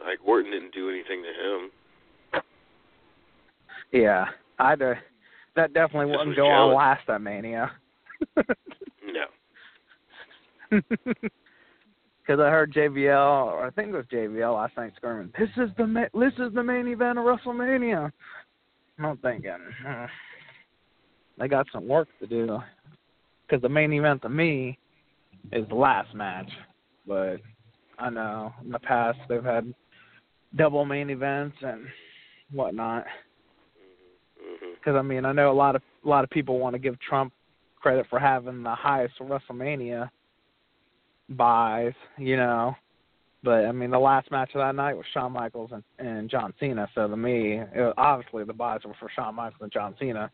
like 0.06 0.20
Orton 0.26 0.52
didn't 0.52 0.74
do 0.74 0.90
anything 0.90 1.24
to 1.24 1.30
him. 1.30 1.72
Yeah, 3.92 4.26
I'd. 4.60 4.82
Uh, 4.82 4.96
that 5.56 5.74
definitely 5.74 6.08
Just 6.08 6.20
wouldn't 6.20 6.36
go 6.36 6.48
on 6.48 6.76
last 6.76 7.10
at 7.10 7.22
Mania. 7.22 7.72
No. 10.72 10.82
Because 12.26 12.40
I 12.40 12.50
heard 12.50 12.74
JBL, 12.74 13.46
or 13.46 13.66
I 13.66 13.70
think 13.70 13.90
it 13.90 13.96
was 13.96 14.06
JBL 14.12 14.56
last 14.56 14.76
night, 14.78 14.94
screaming, 14.96 15.32
"This 15.38 15.50
is 15.58 15.70
the 15.78 15.86
ma- 15.86 16.10
this 16.14 16.34
is 16.40 16.54
the 16.54 16.64
main 16.64 16.88
event 16.88 17.20
of 17.20 17.26
WrestleMania." 17.26 18.12
I'm 18.98 19.18
thinking, 19.18 19.58
hmm, 19.86 20.06
they 21.38 21.48
got 21.48 21.68
some 21.72 21.88
work 21.88 22.08
to 22.20 22.28
do. 22.28 22.60
Because 23.46 23.62
the 23.62 23.70
main 23.70 23.94
event 23.94 24.22
to 24.24 24.30
me 24.30 24.80
is 25.52 25.68
the 25.68 25.76
last 25.76 26.14
match, 26.16 26.50
but 27.06 27.38
I 28.00 28.10
know 28.10 28.54
in 28.64 28.72
the 28.72 28.80
past 28.80 29.20
they've 29.30 29.44
had 29.44 29.72
double 30.56 30.86
main 30.86 31.10
events 31.12 31.58
and 31.62 31.86
whatnot. 32.52 33.06
Because 34.80 34.96
I 34.96 35.02
mean, 35.04 35.26
I 35.26 35.32
know 35.32 35.52
a 35.52 35.54
lot 35.54 35.76
of 35.76 35.84
a 36.04 36.08
lot 36.08 36.24
of 36.24 36.30
people 36.32 36.58
want 36.58 36.74
to 36.74 36.80
give 36.80 37.00
Trump 37.02 37.34
credit 37.80 38.08
for 38.10 38.18
having 38.18 38.64
the 38.64 38.74
highest 38.74 39.20
WrestleMania 39.20 40.10
buys, 41.30 41.94
you 42.18 42.38
know. 42.38 42.76
But 43.44 43.66
I 43.66 43.72
mean, 43.72 43.92
the 43.92 44.00
last 44.00 44.32
match 44.32 44.50
of 44.56 44.60
that 44.60 44.76
night 44.76 44.96
was 44.96 45.06
Shawn 45.14 45.32
Michaels 45.32 45.70
and, 45.72 45.84
and 46.00 46.30
John 46.30 46.52
Cena. 46.60 46.90
So 46.96 47.08
to 47.08 47.16
me, 47.16 47.60
was, 47.76 47.94
obviously 47.96 48.44
the 48.44 48.54
buys 48.54 48.82
were 48.84 48.96
for 49.00 49.10
Shawn 49.16 49.36
Michaels 49.36 49.62
and 49.62 49.72
John 49.72 49.96
Cena, 50.00 50.32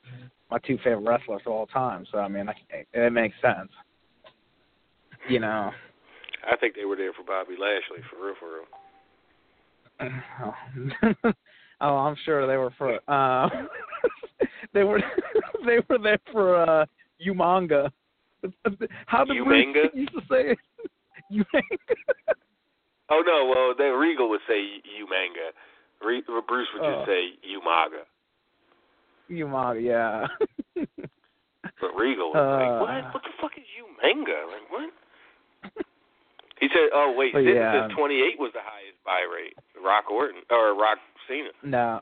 my 0.50 0.60
two 0.60 0.78
favorite 0.78 1.02
wrestlers 1.02 1.42
of 1.46 1.52
all 1.52 1.68
time. 1.68 2.06
So 2.12 2.20
I 2.20 2.30
mean, 2.30 2.48
I, 2.48 2.54
it 2.94 3.12
makes 3.12 3.36
sense, 3.42 3.70
you 5.30 5.40
know. 5.40 5.72
I 6.50 6.56
think 6.56 6.76
they 6.76 6.86
were 6.86 6.96
there 6.96 7.14
for 7.14 7.24
Bobby 7.24 7.56
Lashley, 7.60 8.04
for 8.10 8.26
real, 8.26 8.36
for 8.40 8.56
real. 8.56 8.66
Oh, 11.24 11.32
oh 11.82 11.98
I'm 11.98 12.16
sure 12.26 12.48
they 12.48 12.58
were 12.58 12.74
for. 12.78 13.00
Uh, 13.08 13.50
they 14.74 14.84
were 14.84 15.02
they 15.66 15.80
were 15.90 15.98
there 16.00 16.20
for 16.32 16.56
uh, 16.58 16.86
Umanga. 17.26 17.92
How 19.06 19.24
did 19.24 19.38
Umanga? 19.38 19.94
used 19.94 20.14
to 20.14 20.22
say 20.22 20.52
it? 20.52 20.58
Umanga. 21.32 21.62
Oh 23.14 23.22
no, 23.26 23.52
well, 23.54 23.74
then 23.78 24.00
Regal 24.00 24.30
would 24.30 24.40
say 24.48 24.80
Umanga. 25.02 25.52
Re- 26.06 26.24
Bruce 26.48 26.68
would 26.74 26.80
just 26.82 27.02
Oh. 27.02 27.06
say 27.06 27.34
Umaga, 27.52 28.06
Umanga, 29.30 29.84
yeah. 29.84 30.28
but 31.82 31.90
Regal 32.00 32.32
was 32.32 32.38
Uh. 32.40 32.56
like, 32.56 32.82
"What? 32.82 33.14
What 33.16 33.24
the 33.24 33.30
fuck 33.42 33.52
is 33.58 33.66
Umanga? 33.84 34.48
Like 34.48 34.72
what?" 34.72 35.86
He 36.62 36.70
said, 36.70 36.90
"Oh 36.94 37.14
wait, 37.18 37.34
Sid 37.36 37.44
yeah. 37.54 37.88
says 37.90 37.98
28 37.98 38.40
was 38.40 38.52
the 38.54 38.62
highest 38.64 39.04
buy 39.04 39.26
rate. 39.34 39.58
Rock 39.84 40.10
Orton 40.10 40.42
or 40.50 40.74
Rock 40.80 41.00
Cena. 41.28 41.50
no, 41.64 42.00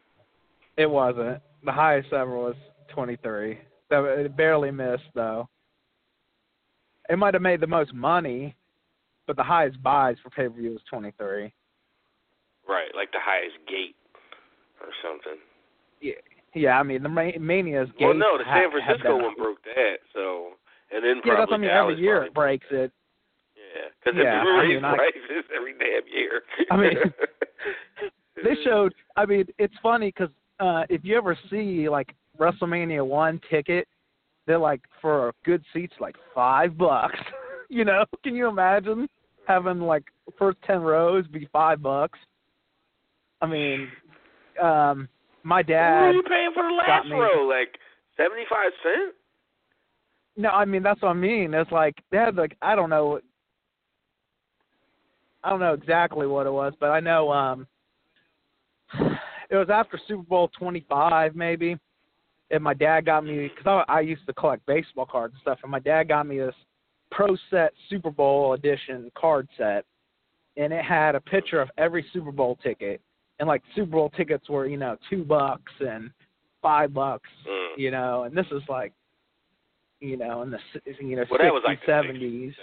it 0.77 0.89
wasn't. 0.89 1.41
The 1.65 1.71
highest 1.71 2.13
ever 2.13 2.37
was 2.37 2.55
23. 2.89 3.57
So 3.89 4.05
it 4.05 4.37
barely 4.37 4.69
missed 4.71 5.09
though. 5.15 5.49
It 7.09 7.17
might 7.17 7.33
have 7.33 7.41
made 7.41 7.61
the 7.61 7.67
most 7.67 7.93
money, 7.95 8.55
but 9.29 9.37
the 9.37 9.43
highest 9.43 9.81
buys 9.83 10.17
for 10.23 10.31
pay 10.31 10.47
per 10.49 10.55
view 10.59 10.71
was 10.71 10.81
23. 10.89 11.53
Right, 12.67 12.89
like 12.95 13.11
the 13.11 13.19
highest 13.21 13.57
gate 13.67 13.95
or 14.81 14.87
something." 15.03 15.39
Yeah, 16.01 16.13
yeah. 16.55 16.79
I 16.79 16.83
mean 16.83 17.03
the 17.03 17.09
Ma- 17.09 17.37
Mania's 17.39 17.89
gate 17.99 18.05
Well 18.05 18.15
no, 18.15 18.39
the 18.39 18.43
San 18.45 18.71
Francisco 18.71 19.17
one 19.17 19.35
broke 19.37 19.63
that. 19.65 19.97
So, 20.13 20.53
and 20.91 21.03
then 21.05 21.21
Yeah, 21.23 21.35
that's 21.37 21.51
what 21.51 21.57
I 21.57 21.59
mean. 21.59 21.69
Dallas 21.69 21.91
Every 21.93 22.03
year 22.03 22.23
it 22.23 22.33
breaks 22.33 22.65
it. 22.71 22.91
Yeah, 23.55 23.89
because 24.03 24.19
Yeah, 24.19 24.41
it 24.41 24.47
I 24.47 24.67
mean, 24.67 24.83
I- 24.83 24.97
every 25.55 25.73
damn 25.77 26.07
year. 26.11 26.41
I 26.71 26.75
mean, 26.77 26.95
they 28.43 28.55
showed. 28.63 28.95
I 29.15 29.27
mean, 29.27 29.45
it's 29.59 29.75
funny 29.83 30.07
because 30.07 30.33
uh, 30.59 30.85
if 30.89 31.01
you 31.03 31.15
ever 31.17 31.37
see 31.51 31.87
like 31.87 32.15
WrestleMania 32.39 33.05
one 33.05 33.39
ticket, 33.47 33.87
they're 34.47 34.57
like 34.57 34.81
for 35.01 35.33
good 35.45 35.63
seats 35.71 35.93
like 35.99 36.15
five 36.33 36.79
bucks. 36.79 37.19
you 37.69 37.85
know, 37.85 38.05
can 38.23 38.35
you 38.35 38.47
imagine 38.47 39.07
having 39.49 39.81
like 39.81 40.03
first 40.37 40.59
ten 40.65 40.81
rows 40.81 41.27
be 41.27 41.49
five 41.51 41.81
bucks? 41.81 42.19
I 43.41 43.47
mean, 43.47 43.89
um, 44.61 45.09
my 45.43 45.57
what 45.57 45.67
dad. 45.67 46.01
are 46.03 46.13
you 46.13 46.23
paying 46.23 46.51
for 46.53 46.63
the 46.63 46.73
last 46.73 47.07
me- 47.07 47.19
row? 47.19 47.45
Like 47.47 47.77
seventy 48.15 48.43
five 48.49 48.71
cent? 48.83 49.15
No, 50.37 50.49
I 50.49 50.63
mean 50.63 50.83
that's 50.83 51.01
what 51.01 51.09
I 51.09 51.13
mean. 51.13 51.53
It's 51.53 51.71
like 51.71 51.95
they 52.11 52.17
had 52.17 52.35
like 52.35 52.55
I 52.61 52.75
don't 52.75 52.89
know 52.89 53.19
I 55.43 55.49
don't 55.49 55.59
know 55.59 55.73
exactly 55.73 56.27
what 56.27 56.45
it 56.45 56.51
was, 56.51 56.73
but 56.79 56.91
I 56.91 56.99
know 56.99 57.31
um 57.31 57.67
it 59.49 59.55
was 59.55 59.69
after 59.69 59.99
Super 60.07 60.23
Bowl 60.23 60.49
25 60.59 61.35
maybe. 61.35 61.77
And 62.51 62.63
my 62.63 62.73
dad 62.73 63.05
got 63.05 63.23
me 63.25 63.49
cuz 63.57 63.65
I, 63.65 63.83
I 63.87 63.99
used 64.01 64.25
to 64.27 64.33
collect 64.33 64.65
baseball 64.65 65.05
cards 65.05 65.33
and 65.33 65.41
stuff 65.41 65.59
and 65.63 65.71
my 65.71 65.79
dad 65.79 66.07
got 66.07 66.27
me 66.27 66.37
this 66.37 66.55
Pro 67.11 67.35
Set 67.49 67.73
Super 67.89 68.11
Bowl 68.11 68.53
edition 68.53 69.11
card 69.15 69.47
set 69.57 69.85
and 70.57 70.73
it 70.73 70.83
had 70.83 71.15
a 71.15 71.21
picture 71.21 71.61
of 71.61 71.69
every 71.77 72.05
Super 72.11 72.31
Bowl 72.31 72.57
ticket. 72.61 73.01
And 73.39 73.47
like 73.47 73.61
Super 73.75 73.91
Bowl 73.91 74.09
tickets 74.09 74.49
were, 74.49 74.65
you 74.67 74.77
know, 74.77 74.97
2 75.09 75.23
bucks 75.23 75.71
and 75.79 76.11
5 76.61 76.93
bucks, 76.93 77.29
Mm. 77.47 77.77
you 77.77 77.91
know, 77.91 78.23
and 78.23 78.35
this 78.37 78.47
is 78.51 78.61
like 78.69 78.93
you 80.01 80.15
know, 80.15 80.43
in 80.43 80.51
the 80.51 80.59
you 81.01 81.15
know 81.17 81.25
Well, 81.29 81.39
that 81.41 81.53
was 81.53 81.63
60s, 81.63 81.67
like 81.67 81.85
the 81.85 81.91
70s. 81.91 82.47
70s. 82.49 82.53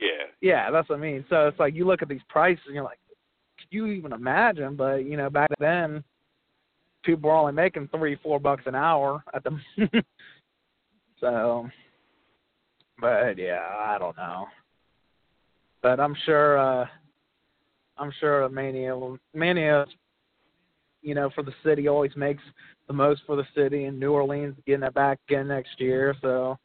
Yeah. 0.00 0.08
Yeah, 0.40 0.70
that's 0.70 0.88
what 0.88 0.98
I 0.98 1.02
mean. 1.02 1.24
So 1.28 1.48
it's 1.48 1.58
like 1.58 1.74
you 1.74 1.84
look 1.84 2.00
at 2.02 2.08
these 2.08 2.20
prices 2.28 2.62
and 2.66 2.74
you're 2.74 2.84
like, 2.84 3.00
could 3.58 3.66
you 3.70 3.86
even 3.86 4.12
imagine? 4.12 4.76
But 4.76 5.04
you 5.04 5.16
know, 5.16 5.28
back 5.30 5.50
then, 5.58 6.02
people 7.02 7.28
were 7.30 7.36
only 7.36 7.52
making 7.52 7.88
three, 7.88 8.16
four 8.22 8.38
bucks 8.40 8.62
an 8.66 8.74
hour 8.74 9.22
at 9.34 9.42
the. 9.44 9.58
so, 11.20 11.68
but 13.00 13.38
yeah, 13.38 13.66
I 13.78 13.98
don't 13.98 14.16
know. 14.16 14.46
But 15.82 16.00
I'm 16.00 16.16
sure, 16.24 16.58
uh 16.58 16.86
I'm 17.98 18.12
sure 18.18 18.48
Mania, 18.48 18.98
Mania, 19.34 19.86
you 21.02 21.14
know, 21.14 21.30
for 21.34 21.42
the 21.42 21.52
city 21.64 21.86
always 21.88 22.16
makes 22.16 22.42
the 22.86 22.92
most 22.94 23.22
for 23.26 23.36
the 23.36 23.46
city, 23.54 23.84
and 23.84 24.00
New 24.00 24.12
Orleans 24.12 24.56
getting 24.66 24.84
it 24.84 24.94
back 24.94 25.18
again 25.28 25.48
next 25.48 25.78
year. 25.78 26.14
So 26.22 26.58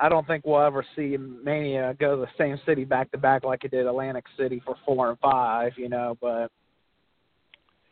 I 0.00 0.08
don't 0.08 0.26
think 0.26 0.46
we'll 0.46 0.60
ever 0.60 0.84
see 0.96 1.16
Mania 1.18 1.94
go 1.98 2.16
to 2.16 2.20
the 2.22 2.28
same 2.38 2.58
city 2.64 2.84
back 2.84 3.10
to 3.12 3.18
back 3.18 3.44
like 3.44 3.64
it 3.64 3.70
did 3.70 3.86
Atlantic 3.86 4.24
City 4.38 4.62
for 4.64 4.76
four 4.86 5.10
and 5.10 5.18
five, 5.18 5.72
you 5.76 5.88
know. 5.88 6.16
But 6.20 6.50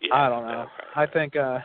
Yeah. 0.01 0.15
I 0.15 0.29
don't 0.29 0.47
know. 0.47 0.67
I 0.95 1.07
think. 1.07 1.37
uh 1.37 1.61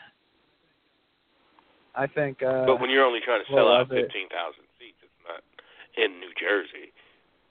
I 1.96 2.08
think. 2.08 2.42
uh 2.42 2.66
But 2.66 2.82
when 2.82 2.90
you're 2.90 3.06
only 3.06 3.20
trying 3.24 3.44
to 3.46 3.52
sell 3.52 3.72
out 3.72 3.90
was 3.90 3.98
it? 3.98 4.12
15,000 4.12 4.64
seats, 4.80 4.98
it's 5.04 5.12
not 5.28 5.44
in 5.96 6.20
New 6.20 6.34
Jersey, 6.40 6.92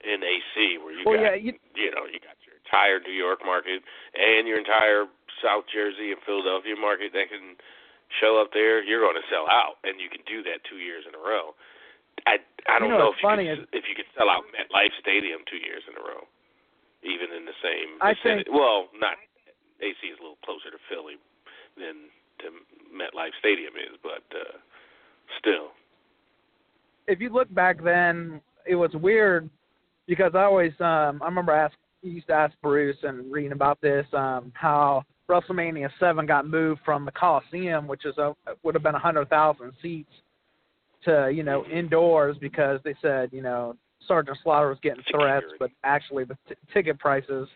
in 0.03 0.23
AC, 0.23 0.77
where 0.79 0.91
you 0.93 1.03
Well, 1.05 1.15
got, 1.15 1.23
yeah, 1.23 1.35
you- 1.35 1.59
you 1.75 1.91
know, 1.91 2.05
you 2.05 2.19
got 2.19 2.35
your 2.45 2.55
entire 2.65 2.99
New 2.99 3.13
York 3.15 3.43
market 3.45 3.83
and 4.15 4.47
your 4.47 4.57
entire 4.57 5.07
South 5.41 5.65
Jersey 5.67 6.11
and 6.11 6.21
Philadelphia 6.23 6.75
market 6.75 7.13
that 7.13 7.29
can 7.29 7.57
show 8.19 8.37
up 8.39 8.51
there. 8.53 8.83
You're 8.83 9.01
going 9.01 9.15
to 9.21 9.27
sell 9.29 9.49
out, 9.49 9.77
and 9.83 9.99
you 9.99 10.09
can 10.09 10.21
do 10.25 10.43
that 10.43 10.63
two 10.63 10.77
years 10.77 11.05
in 11.07 11.15
a 11.15 11.19
row. 11.19 11.55
I 12.27 12.39
I 12.67 12.79
don't 12.79 12.89
know 12.89 12.97
know, 12.99 13.05
what's 13.07 13.17
if 13.17 13.23
you 13.23 13.29
funny 13.29 13.45
could, 13.47 13.59
is- 13.59 13.67
if 13.73 13.89
you 13.89 13.95
could 13.95 14.07
sell 14.15 14.29
out 14.29 14.43
MetLife 14.53 14.93
Stadium 14.99 15.43
two 15.45 15.57
years 15.57 15.83
in 15.87 15.95
a 15.97 16.03
row, 16.05 16.27
even 17.01 17.31
in 17.33 17.45
the 17.45 17.55
same 17.61 17.97
I 18.01 18.13
vicinity. 18.13 18.43
think- 18.45 18.55
well, 18.55 18.89
not 18.93 19.17
AC 19.81 20.07
is 20.07 20.19
a 20.19 20.21
little 20.21 20.37
closer 20.45 20.69
to 20.71 20.77
Philly 20.87 21.17
than 21.75 22.09
to 22.39 22.51
MetLife 22.93 23.33
Stadium 23.39 23.75
is, 23.77 23.97
but 24.03 24.23
uh 24.35 24.57
still. 25.39 25.73
If 27.07 27.19
you 27.19 27.29
look 27.29 27.53
back 27.53 27.83
then, 27.83 28.41
it 28.65 28.75
was 28.75 28.91
weird 28.93 29.49
because 30.07 30.33
I 30.35 30.43
always 30.43 30.73
um 30.79 31.21
I 31.21 31.25
remember 31.25 31.51
ask 31.51 31.75
used 32.01 32.27
to 32.27 32.33
ask 32.33 32.53
Bruce 32.61 32.97
and 33.03 33.31
reading 33.31 33.53
about 33.53 33.79
this 33.81 34.05
um 34.13 34.51
how 34.55 35.03
WrestleMania 35.29 35.89
seven 35.99 36.25
got 36.25 36.47
moved 36.47 36.81
from 36.83 37.05
the 37.05 37.11
Coliseum, 37.11 37.87
which 37.87 38.05
is 38.05 38.17
a 38.17 38.33
would 38.63 38.75
have 38.75 38.83
been 38.83 38.95
a 38.95 38.99
hundred 38.99 39.29
thousand 39.29 39.73
seats, 39.81 40.11
to 41.05 41.31
you 41.33 41.43
know 41.43 41.65
indoors 41.65 42.37
because 42.39 42.79
they 42.83 42.95
said 43.01 43.29
you 43.31 43.41
know 43.41 43.75
Sergeant 44.07 44.37
Slaughter 44.43 44.69
was 44.69 44.79
getting 44.81 45.03
threats, 45.09 45.45
but 45.59 45.71
actually 45.83 46.25
the 46.25 46.37
t- 46.47 46.55
ticket 46.73 46.99
prices 46.99 47.47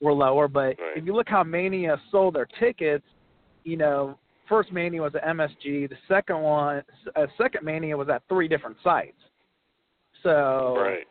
were 0.00 0.12
lower. 0.12 0.48
But 0.48 0.76
if 0.96 1.04
you 1.04 1.14
look 1.14 1.28
how 1.28 1.44
Mania 1.44 2.00
sold 2.10 2.34
their 2.34 2.48
tickets, 2.58 3.04
you 3.64 3.76
know 3.76 4.18
first 4.48 4.72
Mania 4.72 5.02
was 5.02 5.14
at 5.14 5.24
MSG. 5.24 5.88
The 5.88 5.96
second 6.08 6.40
one, 6.40 6.82
uh, 7.16 7.26
second 7.38 7.64
Mania 7.64 7.96
was 7.96 8.08
at 8.08 8.22
three 8.28 8.48
different 8.48 8.76
sites. 8.82 9.16
So, 10.22 10.76
Right. 10.78 11.06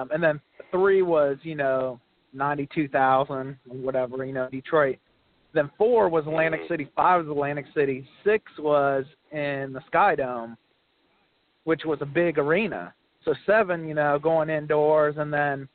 um, 0.00 0.10
and 0.12 0.22
then 0.22 0.40
three 0.70 1.02
was 1.02 1.38
you 1.42 1.54
know 1.54 2.00
ninety 2.32 2.68
two 2.74 2.88
thousand, 2.88 3.56
whatever 3.66 4.24
you 4.24 4.32
know 4.32 4.48
Detroit. 4.50 4.98
Then 5.52 5.70
four 5.76 6.08
was 6.08 6.26
Atlantic 6.26 6.62
City. 6.68 6.88
Five 6.96 7.26
was 7.26 7.30
Atlantic 7.30 7.66
City. 7.74 8.06
Six 8.24 8.44
was 8.58 9.04
in 9.32 9.72
the 9.72 9.82
Sky 9.86 10.14
Dome, 10.14 10.56
which 11.64 11.84
was 11.84 11.98
a 12.00 12.06
big 12.06 12.38
arena. 12.38 12.94
So 13.24 13.34
seven, 13.46 13.86
you 13.86 13.94
know, 13.94 14.18
going 14.18 14.48
indoors, 14.48 15.16
and 15.18 15.32
then 15.32 15.68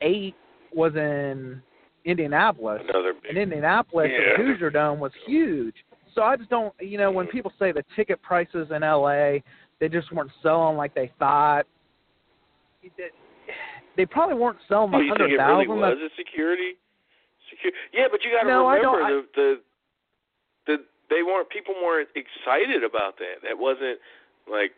eight 0.00 0.34
was 0.74 0.94
in 0.96 1.60
Indianapolis. 2.04 2.80
Another 2.88 3.12
big 3.12 3.32
In 3.32 3.36
Indianapolis, 3.36 4.10
Yeah. 4.10 4.36
the 4.38 4.42
Hoosier 4.42 4.70
Dome 4.70 4.98
was 5.00 5.12
huge. 5.26 5.84
So 6.14 6.22
I 6.22 6.36
just 6.36 6.50
don't, 6.50 6.74
you 6.80 6.98
know, 6.98 7.10
when 7.10 7.26
people 7.26 7.52
say 7.58 7.72
the 7.72 7.84
ticket 7.96 8.20
prices 8.22 8.68
in 8.74 8.82
LA, 8.82 9.38
they 9.78 9.88
just 9.88 10.12
weren't 10.12 10.30
selling 10.42 10.76
like 10.76 10.94
they 10.94 11.10
thought. 11.18 11.66
They 13.96 14.06
probably 14.06 14.36
weren't 14.36 14.58
selling 14.68 14.94
Oh, 14.94 14.98
a 15.00 15.04
you 15.04 15.14
think 15.16 15.32
it 15.32 15.42
really 15.42 15.66
was 15.68 15.98
a 15.98 16.08
security? 16.16 16.74
Secure? 17.50 17.72
Yeah, 17.92 18.06
but 18.10 18.24
you 18.24 18.30
got 18.30 18.42
to 18.42 18.48
No, 18.48 18.66
I 18.66 18.76
remember 18.76 18.98
don't- 19.00 19.34
the 19.34 19.60
the 20.66 20.76
the 20.78 20.84
they 21.10 21.22
weren't 21.22 21.48
people 21.50 21.74
weren't 21.82 22.08
excited 22.14 22.84
about 22.84 23.18
that. 23.18 23.42
That 23.42 23.58
wasn't 23.58 23.98
like 24.50 24.72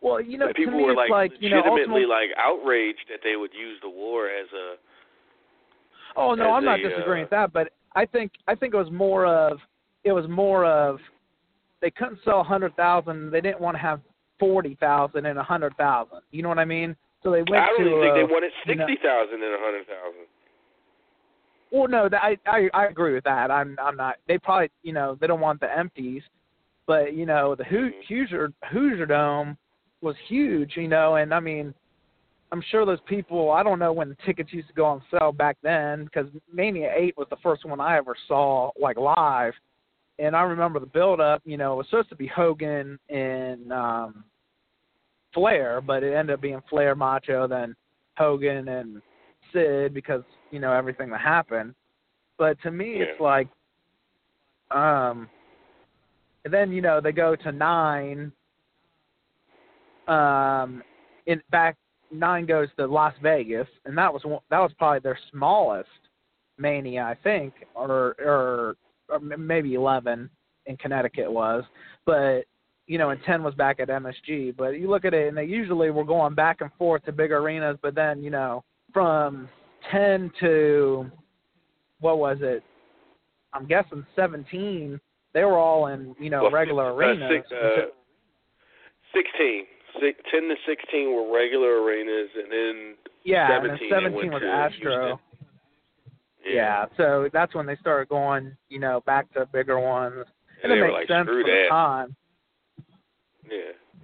Well, 0.00 0.20
you 0.20 0.38
know, 0.38 0.48
the 0.48 0.54
people 0.54 0.80
were 0.82 0.94
like, 0.94 1.10
like 1.10 1.32
you 1.40 1.50
know, 1.50 1.62
legitimately 1.64 2.06
like 2.06 2.30
outraged 2.36 3.08
that 3.08 3.20
they 3.24 3.36
would 3.36 3.54
use 3.54 3.80
the 3.82 3.88
war 3.88 4.28
as 4.28 4.46
a 4.52 4.76
Oh 6.16 6.34
no, 6.34 6.52
I'm 6.52 6.64
not 6.64 6.80
disagreeing 6.80 7.22
uh, 7.22 7.24
with 7.24 7.30
that, 7.30 7.52
but 7.52 7.72
I 7.98 8.06
think 8.06 8.30
I 8.46 8.54
think 8.54 8.74
it 8.74 8.76
was 8.76 8.92
more 8.92 9.26
of 9.26 9.58
it 10.04 10.12
was 10.12 10.26
more 10.28 10.64
of 10.64 10.98
they 11.82 11.90
couldn't 11.90 12.20
sell 12.24 12.40
a 12.40 12.44
hundred 12.44 12.74
thousand. 12.76 13.30
They 13.32 13.40
didn't 13.40 13.60
want 13.60 13.74
to 13.76 13.80
have 13.80 14.00
forty 14.38 14.76
thousand 14.78 15.26
and 15.26 15.36
a 15.38 15.42
hundred 15.42 15.76
thousand. 15.76 16.20
You 16.30 16.42
know 16.44 16.48
what 16.48 16.60
I 16.60 16.64
mean? 16.64 16.94
So 17.22 17.32
they 17.32 17.42
went 17.50 17.64
I 17.64 17.66
don't 17.66 17.80
to. 17.80 17.88
even 17.88 18.00
think 18.02 18.14
they 18.14 18.22
uh, 18.22 18.34
wanted 18.34 18.52
you 18.66 18.74
know- 18.76 18.86
sixty 18.86 19.02
thousand 19.06 19.42
and 19.42 19.52
a 19.54 19.58
hundred 19.58 19.86
thousand. 19.86 20.26
Well, 21.70 21.88
no, 21.88 22.08
that, 22.08 22.22
I, 22.22 22.38
I 22.46 22.70
I 22.72 22.86
agree 22.86 23.14
with 23.14 23.24
that. 23.24 23.50
I'm 23.50 23.76
I'm 23.82 23.96
not. 23.96 24.16
They 24.28 24.38
probably 24.38 24.70
you 24.84 24.92
know 24.92 25.18
they 25.20 25.26
don't 25.26 25.40
want 25.40 25.58
the 25.60 25.70
empties, 25.76 26.22
but 26.86 27.14
you 27.14 27.26
know 27.26 27.54
the 27.56 27.64
Hoo- 27.64 27.92
Hoosier 28.08 28.52
Hoosier 28.70 29.06
Dome 29.06 29.58
was 30.00 30.14
huge. 30.28 30.72
You 30.76 30.86
know, 30.88 31.16
and 31.16 31.34
I 31.34 31.40
mean, 31.40 31.74
I'm 32.50 32.62
sure 32.70 32.86
those 32.86 33.00
people. 33.06 33.50
I 33.50 33.62
don't 33.62 33.78
know 33.78 33.92
when 33.92 34.08
the 34.08 34.16
tickets 34.24 34.52
used 34.52 34.68
to 34.68 34.74
go 34.74 34.86
on 34.86 35.02
sale 35.10 35.32
back 35.32 35.58
then 35.62 36.04
because 36.04 36.26
Mania 36.52 36.90
Eight 36.96 37.16
was 37.16 37.26
the 37.30 37.36
first 37.42 37.64
one 37.64 37.80
I 37.80 37.98
ever 37.98 38.16
saw 38.26 38.70
like 38.80 38.96
live, 38.96 39.52
and 40.18 40.34
I 40.34 40.42
remember 40.42 40.80
the 40.80 40.86
build 40.86 41.20
up. 41.20 41.42
You 41.44 41.58
know, 41.58 41.74
it 41.74 41.76
was 41.76 41.86
supposed 41.90 42.08
to 42.08 42.16
be 42.16 42.26
Hogan 42.26 42.98
and 43.10 43.70
um, 43.72 44.24
Flair, 45.34 45.82
but 45.82 46.02
it 46.02 46.14
ended 46.14 46.34
up 46.34 46.40
being 46.40 46.62
Flair, 46.70 46.94
Macho, 46.94 47.46
then 47.46 47.76
Hogan 48.16 48.68
and 48.68 49.02
Sid 49.52 49.92
because 49.92 50.22
you 50.50 50.58
know 50.58 50.72
everything 50.72 51.10
that 51.10 51.20
happened. 51.20 51.74
But 52.38 52.60
to 52.62 52.70
me, 52.70 52.94
it's 53.00 53.20
like, 53.20 53.48
um, 54.70 55.28
and 56.44 56.54
then 56.54 56.72
you 56.72 56.80
know 56.80 57.00
they 57.00 57.12
go 57.12 57.36
to 57.36 57.52
nine. 57.52 58.32
Um, 60.06 60.82
in 61.26 61.42
back 61.50 61.76
nine 62.10 62.46
goes 62.46 62.68
to 62.78 62.86
Las 62.86 63.14
Vegas, 63.22 63.68
and 63.84 63.96
that 63.98 64.12
was 64.12 64.24
one- 64.24 64.40
that 64.50 64.58
was 64.60 64.72
probably 64.78 65.00
their 65.00 65.18
smallest 65.30 65.88
mania, 66.58 67.02
I 67.02 67.14
think, 67.22 67.54
or 67.74 68.16
or, 68.18 68.76
or 69.08 69.18
maybe 69.20 69.74
eleven 69.74 70.30
in 70.66 70.76
Connecticut 70.76 71.30
was, 71.30 71.64
but 72.04 72.42
you 72.86 72.96
know, 72.98 73.10
and 73.10 73.22
ten 73.24 73.42
was 73.42 73.54
back 73.54 73.80
at 73.80 73.88
MSG. 73.88 74.56
But 74.56 74.78
you 74.78 74.88
look 74.88 75.04
at 75.04 75.12
it, 75.14 75.28
and 75.28 75.36
they 75.36 75.44
usually 75.44 75.90
were 75.90 76.04
going 76.04 76.34
back 76.34 76.60
and 76.62 76.70
forth 76.78 77.04
to 77.04 77.12
big 77.12 77.32
arenas, 77.32 77.78
but 77.82 77.94
then 77.94 78.22
you 78.22 78.30
know, 78.30 78.64
from 78.92 79.48
ten 79.90 80.30
to 80.40 81.10
what 82.00 82.18
was 82.18 82.38
it? 82.40 82.62
I'm 83.52 83.66
guessing 83.66 84.04
seventeen. 84.16 85.00
They 85.34 85.44
were 85.44 85.58
all 85.58 85.88
in 85.88 86.16
you 86.18 86.30
know 86.30 86.42
Well, 86.44 86.50
regular 86.52 86.86
uh, 86.90 86.94
arenas. 86.94 87.30
six, 87.30 87.52
uh, 87.52 87.76
Sixteen. 89.14 89.64
Six, 90.00 90.20
ten 90.30 90.42
to 90.48 90.54
sixteen 90.66 91.14
were 91.14 91.32
regular 91.34 91.82
arenas, 91.82 92.28
and 92.36 92.52
then 92.52 92.94
yeah, 93.24 93.56
and 93.56 93.64
then 93.64 93.78
seventeen, 93.78 93.90
they 93.90 93.94
seventeen 93.96 94.32
went 94.32 94.44
was 94.44 94.70
Astro. 94.72 95.06
Houston. 95.06 95.18
Yeah. 96.44 96.86
so 96.96 97.28
that's 97.32 97.54
when 97.54 97.66
they 97.66 97.76
started 97.76 98.08
going, 98.08 98.56
you 98.70 98.78
know, 98.78 99.02
back 99.06 99.30
to 99.34 99.46
bigger 99.52 99.78
ones. 99.78 100.24
And 100.62 100.72
it 100.72 100.76
they 100.76 100.80
were 100.80 100.88
makes 100.88 100.94
like, 101.00 101.08
sense 101.08 101.26
"Screw 101.26 101.42
for 101.42 101.50
the 101.50 101.66
time. 101.68 102.16
Yeah. 103.50 103.58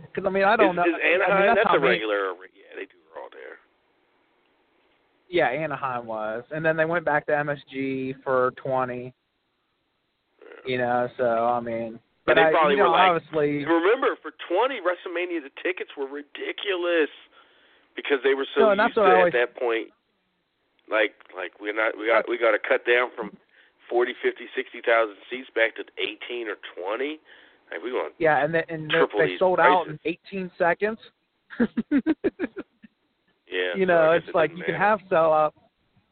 Because 0.07 0.27
I 0.27 0.31
mean, 0.31 0.45
I 0.45 0.57
don't 0.57 0.71
is, 0.71 0.77
know. 0.77 0.83
Is 0.83 1.21
I 1.27 1.39
mean, 1.39 1.47
that's 1.47 1.61
that's 1.65 1.77
a 1.77 1.81
many- 1.81 1.93
regular. 1.93 2.33
Yeah, 2.55 2.77
they 2.77 2.85
do 2.85 2.97
all 3.17 3.29
there. 3.33 3.59
Yeah, 5.29 5.47
Anaheim 5.49 6.07
was, 6.07 6.45
and 6.51 6.65
then 6.65 6.77
they 6.77 6.85
went 6.85 7.05
back 7.05 7.27
to 7.27 7.33
MSG 7.33 8.17
for 8.23 8.53
twenty. 8.57 9.15
You 10.67 10.79
know, 10.79 11.09
so 11.19 11.25
I 11.25 11.61
mean, 11.61 11.99
But 12.27 12.36
they 12.36 12.49
I, 12.49 12.51
probably 12.51 12.77
you 12.77 12.83
know, 12.83 12.91
were 12.91 12.97
like, 12.97 13.20
obviously, 13.23 13.65
remember 13.69 14.17
for 14.23 14.33
20 14.49 14.81
WrestleMania 14.81 15.43
the 15.44 15.53
tickets 15.62 15.91
were 15.97 16.07
ridiculous 16.09 17.12
because 17.97 18.19
they 18.25 18.33
were 18.35 18.47
so 18.57 18.73
No, 18.73 18.85
used 18.85 18.94
to 18.97 19.05
at 19.05 19.15
always- 19.15 19.33
that 19.35 19.57
point 19.57 19.89
like 20.91 21.12
like 21.36 21.53
we're 21.61 21.73
not 21.75 21.97
we 21.99 22.07
got 22.07 22.28
we 22.28 22.36
got 22.36 22.53
to 22.53 22.59
cut 22.59 22.85
down 22.86 23.09
from 23.17 23.33
forty, 23.89 24.12
fifty, 24.23 24.44
sixty 24.57 24.81
thousand 24.85 25.17
seats 25.31 25.49
back 25.55 25.77
to 25.77 25.85
18 26.28 26.49
or 26.49 26.57
20. 26.77 27.19
Like 27.73 27.83
we 27.83 27.93
want 27.93 28.12
yeah, 28.19 28.44
and 28.44 28.55
they, 28.55 28.65
and 28.69 28.91
they, 28.91 29.05
they 29.19 29.39
sold 29.39 29.61
out 29.61 29.86
in 29.89 29.99
18 30.05 30.51
seconds. 30.59 30.99
yeah. 33.51 33.75
you 33.77 33.86
know, 33.86 34.11
I 34.12 34.17
it's 34.17 34.28
it 34.28 34.35
like 34.35 34.51
you 34.51 34.62
can 34.65 34.75
matter. 34.75 34.85
have 34.85 35.01
sellouts. 35.11 35.53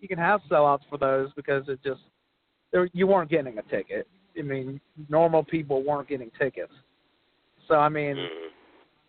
You 0.00 0.08
can 0.08 0.18
have 0.18 0.40
sellouts 0.50 0.80
for 0.88 0.98
those 0.98 1.30
because 1.36 1.64
it 1.68 1.80
just 1.84 2.00
there 2.72 2.88
you 2.92 3.06
weren't 3.06 3.30
getting 3.30 3.58
a 3.58 3.62
ticket. 3.62 4.08
I 4.38 4.42
mean, 4.42 4.80
normal 5.08 5.42
people 5.44 5.82
weren't 5.82 6.08
getting 6.08 6.30
tickets. 6.38 6.72
So 7.68 7.74
I 7.76 7.88
mean, 7.88 8.16
Mhm. 8.16 8.48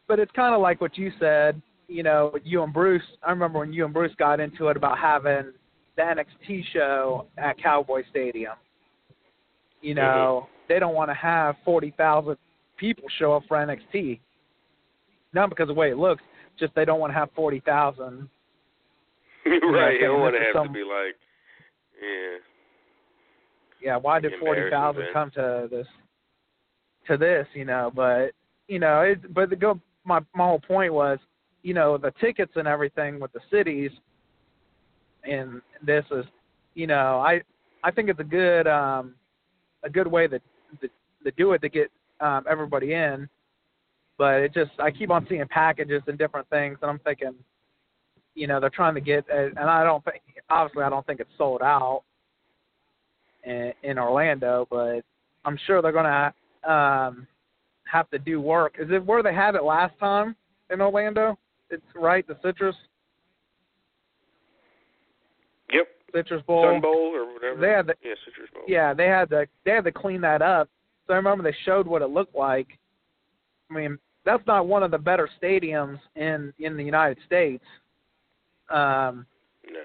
but 0.08 0.20
it's 0.20 0.32
kind 0.34 0.54
of 0.54 0.62
like 0.62 0.82
what 0.82 0.98
you 0.98 1.12
said. 1.20 1.62
You 1.88 2.04
know, 2.04 2.38
you 2.44 2.64
and 2.64 2.74
Bruce. 2.74 3.04
I 3.24 3.30
remember 3.32 3.60
when 3.60 3.74
you 3.74 3.86
and 3.86 3.94
Bruce 3.94 4.14
got 4.16 4.40
into 4.40 4.70
it 4.70 4.78
about 4.78 4.98
having 4.98 5.54
the 5.96 6.02
NXT 6.02 6.64
show 6.74 7.28
at 7.38 7.58
Cowboy 7.58 8.04
Stadium. 8.10 8.54
You 9.82 9.96
know, 9.96 10.48
they 10.70 10.80
don't 10.80 10.96
want 10.96 11.10
to 11.10 11.14
have 11.16 11.56
forty 11.66 11.92
thousand 11.92 12.38
people 12.78 13.08
show 13.18 13.34
up 13.34 13.44
for 13.48 13.58
NXT. 13.58 14.20
Not 15.34 15.50
because 15.50 15.64
of 15.64 15.76
the 15.76 15.80
way 15.80 15.92
it 15.92 15.98
looks, 15.98 16.24
just 16.58 16.74
they 16.76 16.86
don't 16.86 17.00
want 17.00 17.12
to 17.12 17.16
have 17.16 17.32
forty 17.34 17.60
thousand. 17.60 18.30
right. 19.46 19.54
You 19.94 20.00
saying 20.00 20.02
don't 20.02 20.22
want 20.22 20.36
to 20.36 20.42
have 20.42 20.54
some- 20.54 20.68
to 20.68 20.74
be 20.74 20.84
like, 20.84 21.16
yeah. 22.02 22.38
Yeah, 23.84 23.98
why 23.98 24.20
did 24.20 24.32
forty 24.40 24.70
thousand 24.70 25.04
come 25.12 25.30
to 25.32 25.68
this? 25.70 25.88
To 27.08 27.18
this, 27.18 27.46
you 27.54 27.66
know, 27.66 27.92
but 27.94 28.32
you 28.68 28.80
know, 28.80 29.02
it. 29.02 29.34
But 29.34 29.50
the 29.50 29.56
go. 29.56 29.80
My 30.06 30.20
my 30.36 30.46
whole 30.46 30.60
point 30.60 30.94
was, 30.94 31.18
you 31.62 31.74
know, 31.74 31.98
the 31.98 32.12
tickets 32.20 32.54
and 32.56 32.68
everything 32.68 33.20
with 33.20 33.32
the 33.32 33.40
cities, 33.50 33.92
and 35.24 35.62
this 35.86 36.04
is, 36.12 36.26
you 36.76 36.88
know, 36.88 37.22
I 37.26 37.42
I 37.84 37.92
think 37.92 38.10
it's 38.10 38.20
a 38.20 38.24
good 38.24 38.68
um 38.68 39.16
a 39.84 39.90
good 39.90 40.08
way 40.08 40.28
to 40.28 40.40
to, 40.40 40.88
to 41.24 41.32
do 41.38 41.54
it 41.54 41.62
to 41.62 41.70
get 41.70 41.90
um 42.20 42.46
everybody 42.50 42.94
in. 42.94 43.30
But 44.18 44.42
it 44.42 44.54
just 44.54 44.72
I 44.80 44.92
keep 44.92 45.10
on 45.10 45.26
seeing 45.30 45.48
packages 45.48 46.04
and 46.08 46.18
different 46.18 46.50
things, 46.50 46.78
and 46.82 46.92
I'm 46.92 47.00
thinking, 47.00 47.34
you 48.36 48.48
know, 48.48 48.60
they're 48.60 48.70
trying 48.70 48.96
to 48.96 49.02
get, 49.02 49.26
and 49.30 49.58
I 49.58 49.84
don't 49.84 50.04
think 50.06 50.22
obviously 50.50 50.84
I 50.84 50.90
don't 50.90 51.06
think 51.06 51.20
it's 51.20 51.30
sold 51.38 51.62
out 51.62 52.04
in, 53.44 53.74
in 53.84 53.98
Orlando, 54.00 54.68
but 54.70 55.02
I'm 55.46 55.58
sure 55.66 55.82
they're 55.82 55.92
gonna 55.92 56.34
um, 56.64 57.28
have 57.92 58.10
to 58.12 58.20
do 58.20 58.40
work. 58.42 58.76
Is 58.80 58.88
it 58.92 59.06
where 59.06 59.22
they 59.24 59.34
had 59.34 59.56
it 59.56 59.64
last 59.64 59.98
time 60.00 60.36
in 60.70 60.82
Orlando? 60.82 61.38
It's 61.70 61.84
right, 61.96 62.26
the 62.28 62.38
Citrus 62.44 62.76
Yep. 65.72 65.88
Citrus 66.14 66.44
Bowl. 66.44 66.64
Sun 66.72 66.82
Bowl 66.82 67.12
or 67.16 67.34
whatever. 67.34 67.60
They 67.60 67.70
had 67.70 67.88
the, 67.88 67.96
yeah, 68.04 68.14
Citrus 68.26 68.50
Bowl. 68.54 68.64
yeah, 68.68 68.94
they 68.94 69.08
had 69.08 69.30
to 69.30 69.48
they 69.66 69.72
had 69.72 69.84
to 69.86 69.92
clean 69.92 70.22
that 70.22 70.42
up. 70.42 70.70
So 71.08 71.14
I 71.14 71.18
remember 71.18 71.44
they 71.44 71.56
showed 71.66 71.88
what 71.88 72.02
it 72.02 72.10
looked 72.10 72.36
like. 72.36 72.68
I 73.70 73.74
mean, 73.74 73.98
that's 74.26 74.46
not 74.46 74.68
one 74.68 74.84
of 74.84 74.92
the 74.92 74.98
better 74.98 75.28
stadiums 75.42 76.00
in 76.16 76.54
in 76.60 76.78
the 76.78 76.84
United 76.84 77.18
States. 77.26 77.64
Um, 78.70 79.26
No. 79.66 79.82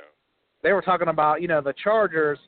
they 0.62 0.72
were 0.72 0.82
talking 0.82 1.08
about, 1.08 1.42
you 1.42 1.48
know, 1.48 1.60
the 1.60 1.74
Chargers, 1.82 2.38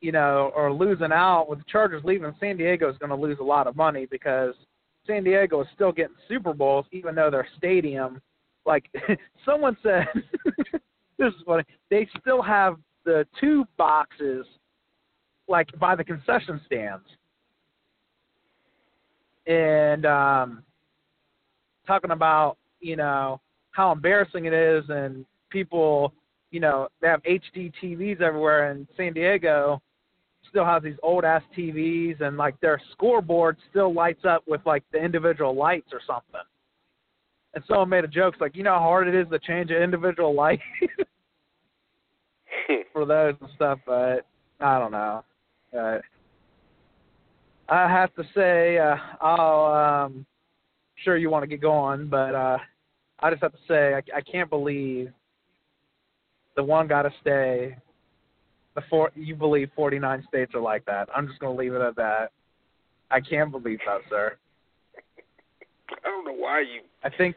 you 0.00 0.12
know, 0.12 0.52
are 0.54 0.72
losing 0.72 1.12
out 1.12 1.48
with 1.48 1.58
the 1.58 1.64
Chargers 1.68 2.02
leaving. 2.04 2.32
San 2.38 2.56
Diego 2.56 2.90
is 2.90 2.98
going 2.98 3.10
to 3.10 3.16
lose 3.16 3.38
a 3.40 3.44
lot 3.44 3.66
of 3.66 3.76
money 3.76 4.06
because 4.10 4.54
San 5.06 5.24
Diego 5.24 5.60
is 5.62 5.68
still 5.74 5.92
getting 5.92 6.14
Super 6.28 6.52
Bowls, 6.52 6.86
even 6.92 7.14
though 7.14 7.30
their 7.30 7.48
stadium, 7.56 8.20
like 8.66 8.88
someone 9.44 9.76
said, 9.82 10.06
this 11.18 11.28
is 11.28 11.42
funny. 11.44 11.64
They 11.90 12.08
still 12.20 12.42
have 12.42 12.76
the 13.04 13.26
two 13.40 13.66
boxes, 13.76 14.46
like 15.48 15.68
by 15.78 15.96
the 15.96 16.04
concession 16.04 16.60
stands, 16.66 17.06
and 19.46 20.04
um, 20.04 20.62
talking 21.86 22.10
about, 22.10 22.58
you 22.80 22.96
know, 22.96 23.40
how 23.70 23.92
embarrassing 23.92 24.44
it 24.44 24.52
is 24.52 24.84
and 24.88 25.24
people 25.50 26.12
you 26.50 26.60
know, 26.60 26.88
they 27.00 27.08
have 27.08 27.22
HD 27.24 27.72
TVs 27.82 28.20
everywhere 28.20 28.70
in 28.70 28.88
San 28.96 29.12
Diego 29.12 29.82
still 30.48 30.64
has 30.64 30.82
these 30.82 30.96
old 31.02 31.24
ass 31.24 31.42
TVs 31.56 32.20
and 32.20 32.36
like 32.36 32.58
their 32.60 32.80
scoreboard 32.92 33.56
still 33.70 33.92
lights 33.92 34.24
up 34.24 34.42
with 34.46 34.60
like 34.66 34.84
the 34.92 34.98
individual 34.98 35.54
lights 35.54 35.92
or 35.92 36.00
something. 36.06 36.40
And 37.54 37.64
someone 37.66 37.88
made 37.88 38.04
a 38.04 38.08
joke 38.08 38.34
it's 38.34 38.40
like, 38.40 38.56
you 38.56 38.62
know 38.62 38.74
how 38.74 38.80
hard 38.80 39.08
it 39.08 39.14
is 39.14 39.26
to 39.30 39.38
change 39.38 39.70
an 39.70 39.82
individual 39.82 40.34
light 40.34 40.60
for 42.92 43.06
those 43.06 43.34
and 43.40 43.50
stuff, 43.56 43.78
but 43.86 44.26
I 44.60 44.78
don't 44.78 44.92
know. 44.92 45.24
Uh, 45.76 45.98
I 47.68 47.88
have 47.88 48.14
to 48.14 48.24
say, 48.34 48.78
uh, 48.78 48.96
I'll 49.20 50.04
um 50.04 50.26
sure 51.04 51.16
you 51.16 51.30
want 51.30 51.44
to 51.44 51.46
get 51.46 51.60
going, 51.60 52.08
but 52.08 52.34
uh 52.34 52.58
I 53.20 53.30
just 53.30 53.42
have 53.42 53.52
to 53.52 53.58
say 53.66 53.94
I, 53.94 54.02
I 54.16 54.20
can't 54.20 54.50
believe 54.50 55.10
the 56.56 56.64
one 56.64 56.88
got 56.88 57.02
to 57.02 57.12
stay. 57.20 57.76
The 58.78 58.84
four, 58.88 59.10
you 59.16 59.34
believe 59.34 59.70
49 59.74 60.24
states 60.28 60.54
are 60.54 60.60
like 60.60 60.84
that. 60.84 61.08
I'm 61.12 61.26
just 61.26 61.40
going 61.40 61.52
to 61.52 61.60
leave 61.60 61.74
it 61.74 61.80
at 61.80 61.96
that. 61.96 62.30
I 63.10 63.20
can't 63.20 63.50
believe 63.50 63.80
that, 63.84 64.02
sir. 64.08 64.36
I 65.90 65.96
don't 66.04 66.24
know 66.24 66.32
why 66.32 66.60
you. 66.60 66.82
I 67.02 67.10
think 67.10 67.34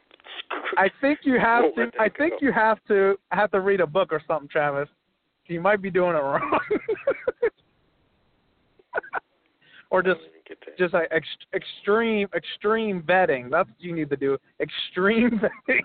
I 0.77 0.87
think 1.01 1.21
you 1.23 1.39
have 1.43 1.73
to. 1.73 1.87
I 1.99 2.09
think 2.09 2.33
you 2.41 2.51
have 2.51 2.77
to 2.89 3.15
have 3.31 3.49
to 3.51 3.59
read 3.59 3.79
a 3.79 3.87
book 3.87 4.09
or 4.11 4.21
something, 4.27 4.49
Travis. 4.49 4.87
You 5.47 5.61
might 5.61 5.81
be 5.81 5.89
doing 5.89 6.11
it 6.11 6.19
wrong, 6.19 6.59
or 9.89 10.03
just 10.03 10.19
just 10.77 10.93
like 10.93 11.07
ex- 11.09 11.25
extreme 11.55 12.27
extreme 12.35 13.01
vetting. 13.01 13.49
That's 13.49 13.67
what 13.67 13.81
you 13.81 13.95
need 13.95 14.11
to 14.11 14.15
do. 14.15 14.37
Extreme 14.59 15.41
vetting. 15.67 15.81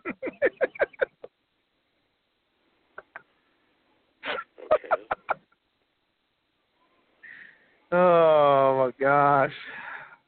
Oh 7.93 8.87
my 8.87 8.93
gosh! 9.05 9.53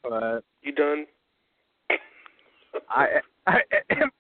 But 0.03 0.41
You 0.63 0.73
done? 0.73 1.07
I, 2.91 3.07
I, 3.47 3.61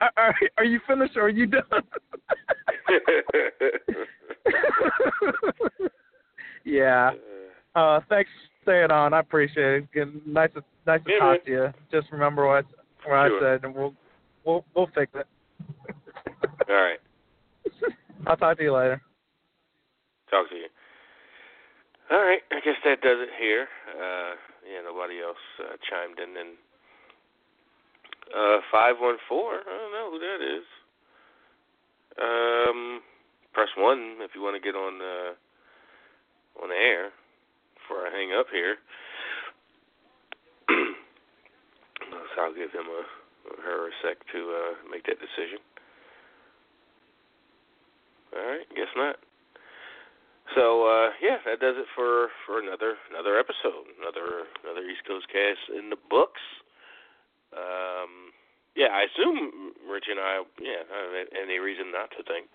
I 0.00 0.08
are, 0.16 0.34
are 0.58 0.64
you 0.64 0.80
finished 0.86 1.16
or 1.16 1.22
are 1.22 1.28
you 1.28 1.46
done? 1.46 1.62
yeah. 6.64 7.10
Uh, 7.74 8.00
thanks 8.08 8.30
for 8.30 8.62
staying 8.62 8.90
on. 8.90 9.12
I 9.12 9.20
appreciate 9.20 9.82
it. 9.82 9.92
Good, 9.92 10.26
nice 10.26 10.50
to 10.54 10.62
nice 10.86 11.02
to 11.04 11.10
Yeah, 11.12 11.18
talk 11.18 11.30
man. 11.30 11.40
to 11.44 11.50
you. 11.50 11.72
Just 11.92 12.10
remember 12.12 12.46
what 12.46 12.64
what 13.04 13.16
I 13.16 13.28
said, 13.40 13.64
and 13.64 13.74
we'll 13.74 13.94
we'll 14.44 14.64
we'll 14.74 14.88
fix 14.94 15.12
it. 15.14 15.26
All 16.68 16.74
right. 16.74 16.98
I'll 18.26 18.36
talk 18.36 18.56
to 18.58 18.62
you 18.62 18.74
later. 18.74 19.00
Talk 20.30 20.48
to 20.50 20.56
you. 20.56 20.66
All 22.10 22.24
right. 22.24 22.40
I 22.50 22.60
guess 22.64 22.76
that 22.84 23.02
does 23.02 23.20
it 23.20 23.28
here. 23.38 23.68
Uh, 23.92 24.32
yeah, 24.64 24.80
nobody 24.84 25.20
else 25.20 25.36
uh, 25.60 25.76
chimed 25.84 26.18
in. 26.18 26.36
And 26.36 26.56
uh, 28.32 28.58
five 28.72 28.96
one 28.98 29.16
four. 29.28 29.60
I 29.60 29.74
don't 29.76 29.92
know 29.92 30.08
who 30.12 30.18
that 30.18 30.40
is. 30.40 30.64
Um, 32.16 33.00
press 33.52 33.68
one 33.76 34.16
if 34.20 34.32
you 34.34 34.42
want 34.42 34.56
to 34.56 34.64
get 34.64 34.74
on 34.74 35.00
uh, 35.00 35.32
on 36.62 36.68
the 36.70 36.80
air 36.80 37.12
before 37.76 38.06
I 38.06 38.10
hang 38.10 38.32
up 38.32 38.46
here. 38.52 38.76
so 42.32 42.36
I'll 42.40 42.54
give 42.54 42.72
him 42.72 42.88
a 42.88 43.02
her 43.62 43.88
a 43.88 43.90
sec 44.02 44.16
to 44.32 44.38
uh, 44.38 44.72
make 44.90 45.04
that 45.06 45.20
decision. 45.20 45.60
All 48.36 48.44
right, 48.44 48.68
guess 48.74 48.92
not. 48.96 49.16
So 50.54 50.88
uh, 50.88 51.10
yeah, 51.20 51.38
that 51.44 51.60
does 51.60 51.76
it 51.76 51.86
for 51.94 52.28
for 52.46 52.60
another 52.60 52.96
another 53.10 53.38
episode, 53.38 53.84
another 54.00 54.48
another 54.64 54.86
East 54.88 55.04
Coast 55.06 55.26
cast 55.28 55.68
in 55.76 55.90
the 55.90 56.00
books. 56.08 56.40
Um, 57.52 58.32
yeah, 58.76 58.94
I 58.94 59.10
assume 59.10 59.74
Rich 59.90 60.06
and 60.08 60.20
I, 60.20 60.44
yeah, 60.60 60.86
I 60.86 61.24
any 61.34 61.58
reason 61.58 61.90
not 61.90 62.14
to 62.16 62.22
think 62.22 62.46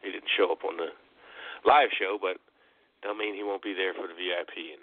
he 0.00 0.12
didn't 0.12 0.30
show 0.36 0.52
up 0.52 0.62
on 0.64 0.76
the 0.76 0.94
live 1.66 1.90
show, 1.98 2.16
but 2.20 2.38
don't 3.02 3.18
mean 3.18 3.34
he 3.34 3.42
won't 3.42 3.62
be 3.62 3.74
there 3.74 3.92
for 3.92 4.06
the 4.06 4.16
VIP 4.16 4.56
in 4.56 4.80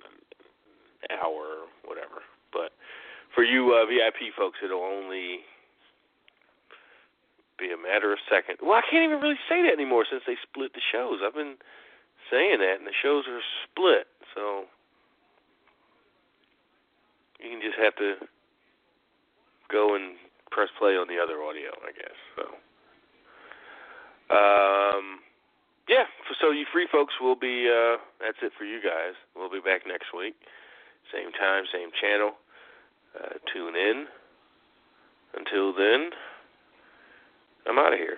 an 1.09 1.17
hour 1.23 1.65
or 1.65 1.71
whatever. 1.87 2.21
But 2.51 2.75
for 3.33 3.43
you 3.43 3.73
uh, 3.73 3.87
VIP 3.87 4.35
folks, 4.37 4.59
it'll 4.63 4.83
only 4.83 5.41
be 7.57 7.71
a 7.71 7.79
matter 7.79 8.11
of 8.11 8.19
seconds. 8.29 8.59
Well, 8.61 8.77
I 8.77 8.85
can't 8.89 9.07
even 9.07 9.21
really 9.21 9.39
say 9.47 9.63
that 9.63 9.73
anymore 9.73 10.05
since 10.09 10.23
they 10.27 10.37
split 10.43 10.73
the 10.73 10.83
shows. 10.91 11.23
I've 11.23 11.37
been 11.37 11.55
saying 12.31 12.59
that, 12.59 12.77
and 12.79 12.87
the 12.87 12.95
shows 13.01 13.25
are 13.27 13.41
split, 13.63 14.07
so 14.35 14.65
you 17.39 17.49
can 17.49 17.61
just 17.61 17.77
have 17.79 17.95
to 17.97 18.15
go 19.71 19.95
and 19.95 20.15
press 20.51 20.69
play 20.77 20.95
on 20.95 21.07
the 21.07 21.17
other 21.21 21.41
audio, 21.41 21.71
I 21.83 21.91
guess. 21.91 22.17
So, 22.35 22.43
um, 24.33 25.19
yeah. 25.89 26.05
So 26.41 26.51
you 26.51 26.65
free 26.71 26.87
folks 26.91 27.13
will 27.19 27.35
be. 27.35 27.69
Uh, 27.69 27.97
that's 28.19 28.37
it 28.41 28.53
for 28.57 28.65
you 28.65 28.79
guys. 28.81 29.13
We'll 29.35 29.49
be 29.49 29.59
back 29.59 29.85
next 29.87 30.13
week, 30.15 30.35
same 31.11 31.31
time, 31.31 31.65
same 31.71 31.89
channel. 31.99 32.31
Uh, 33.17 33.37
tune 33.51 33.75
in. 33.75 34.05
Until 35.35 35.73
then, 35.73 36.11
I'm 37.67 37.79
out 37.79 37.93
of 37.93 37.99
here. 37.99 38.17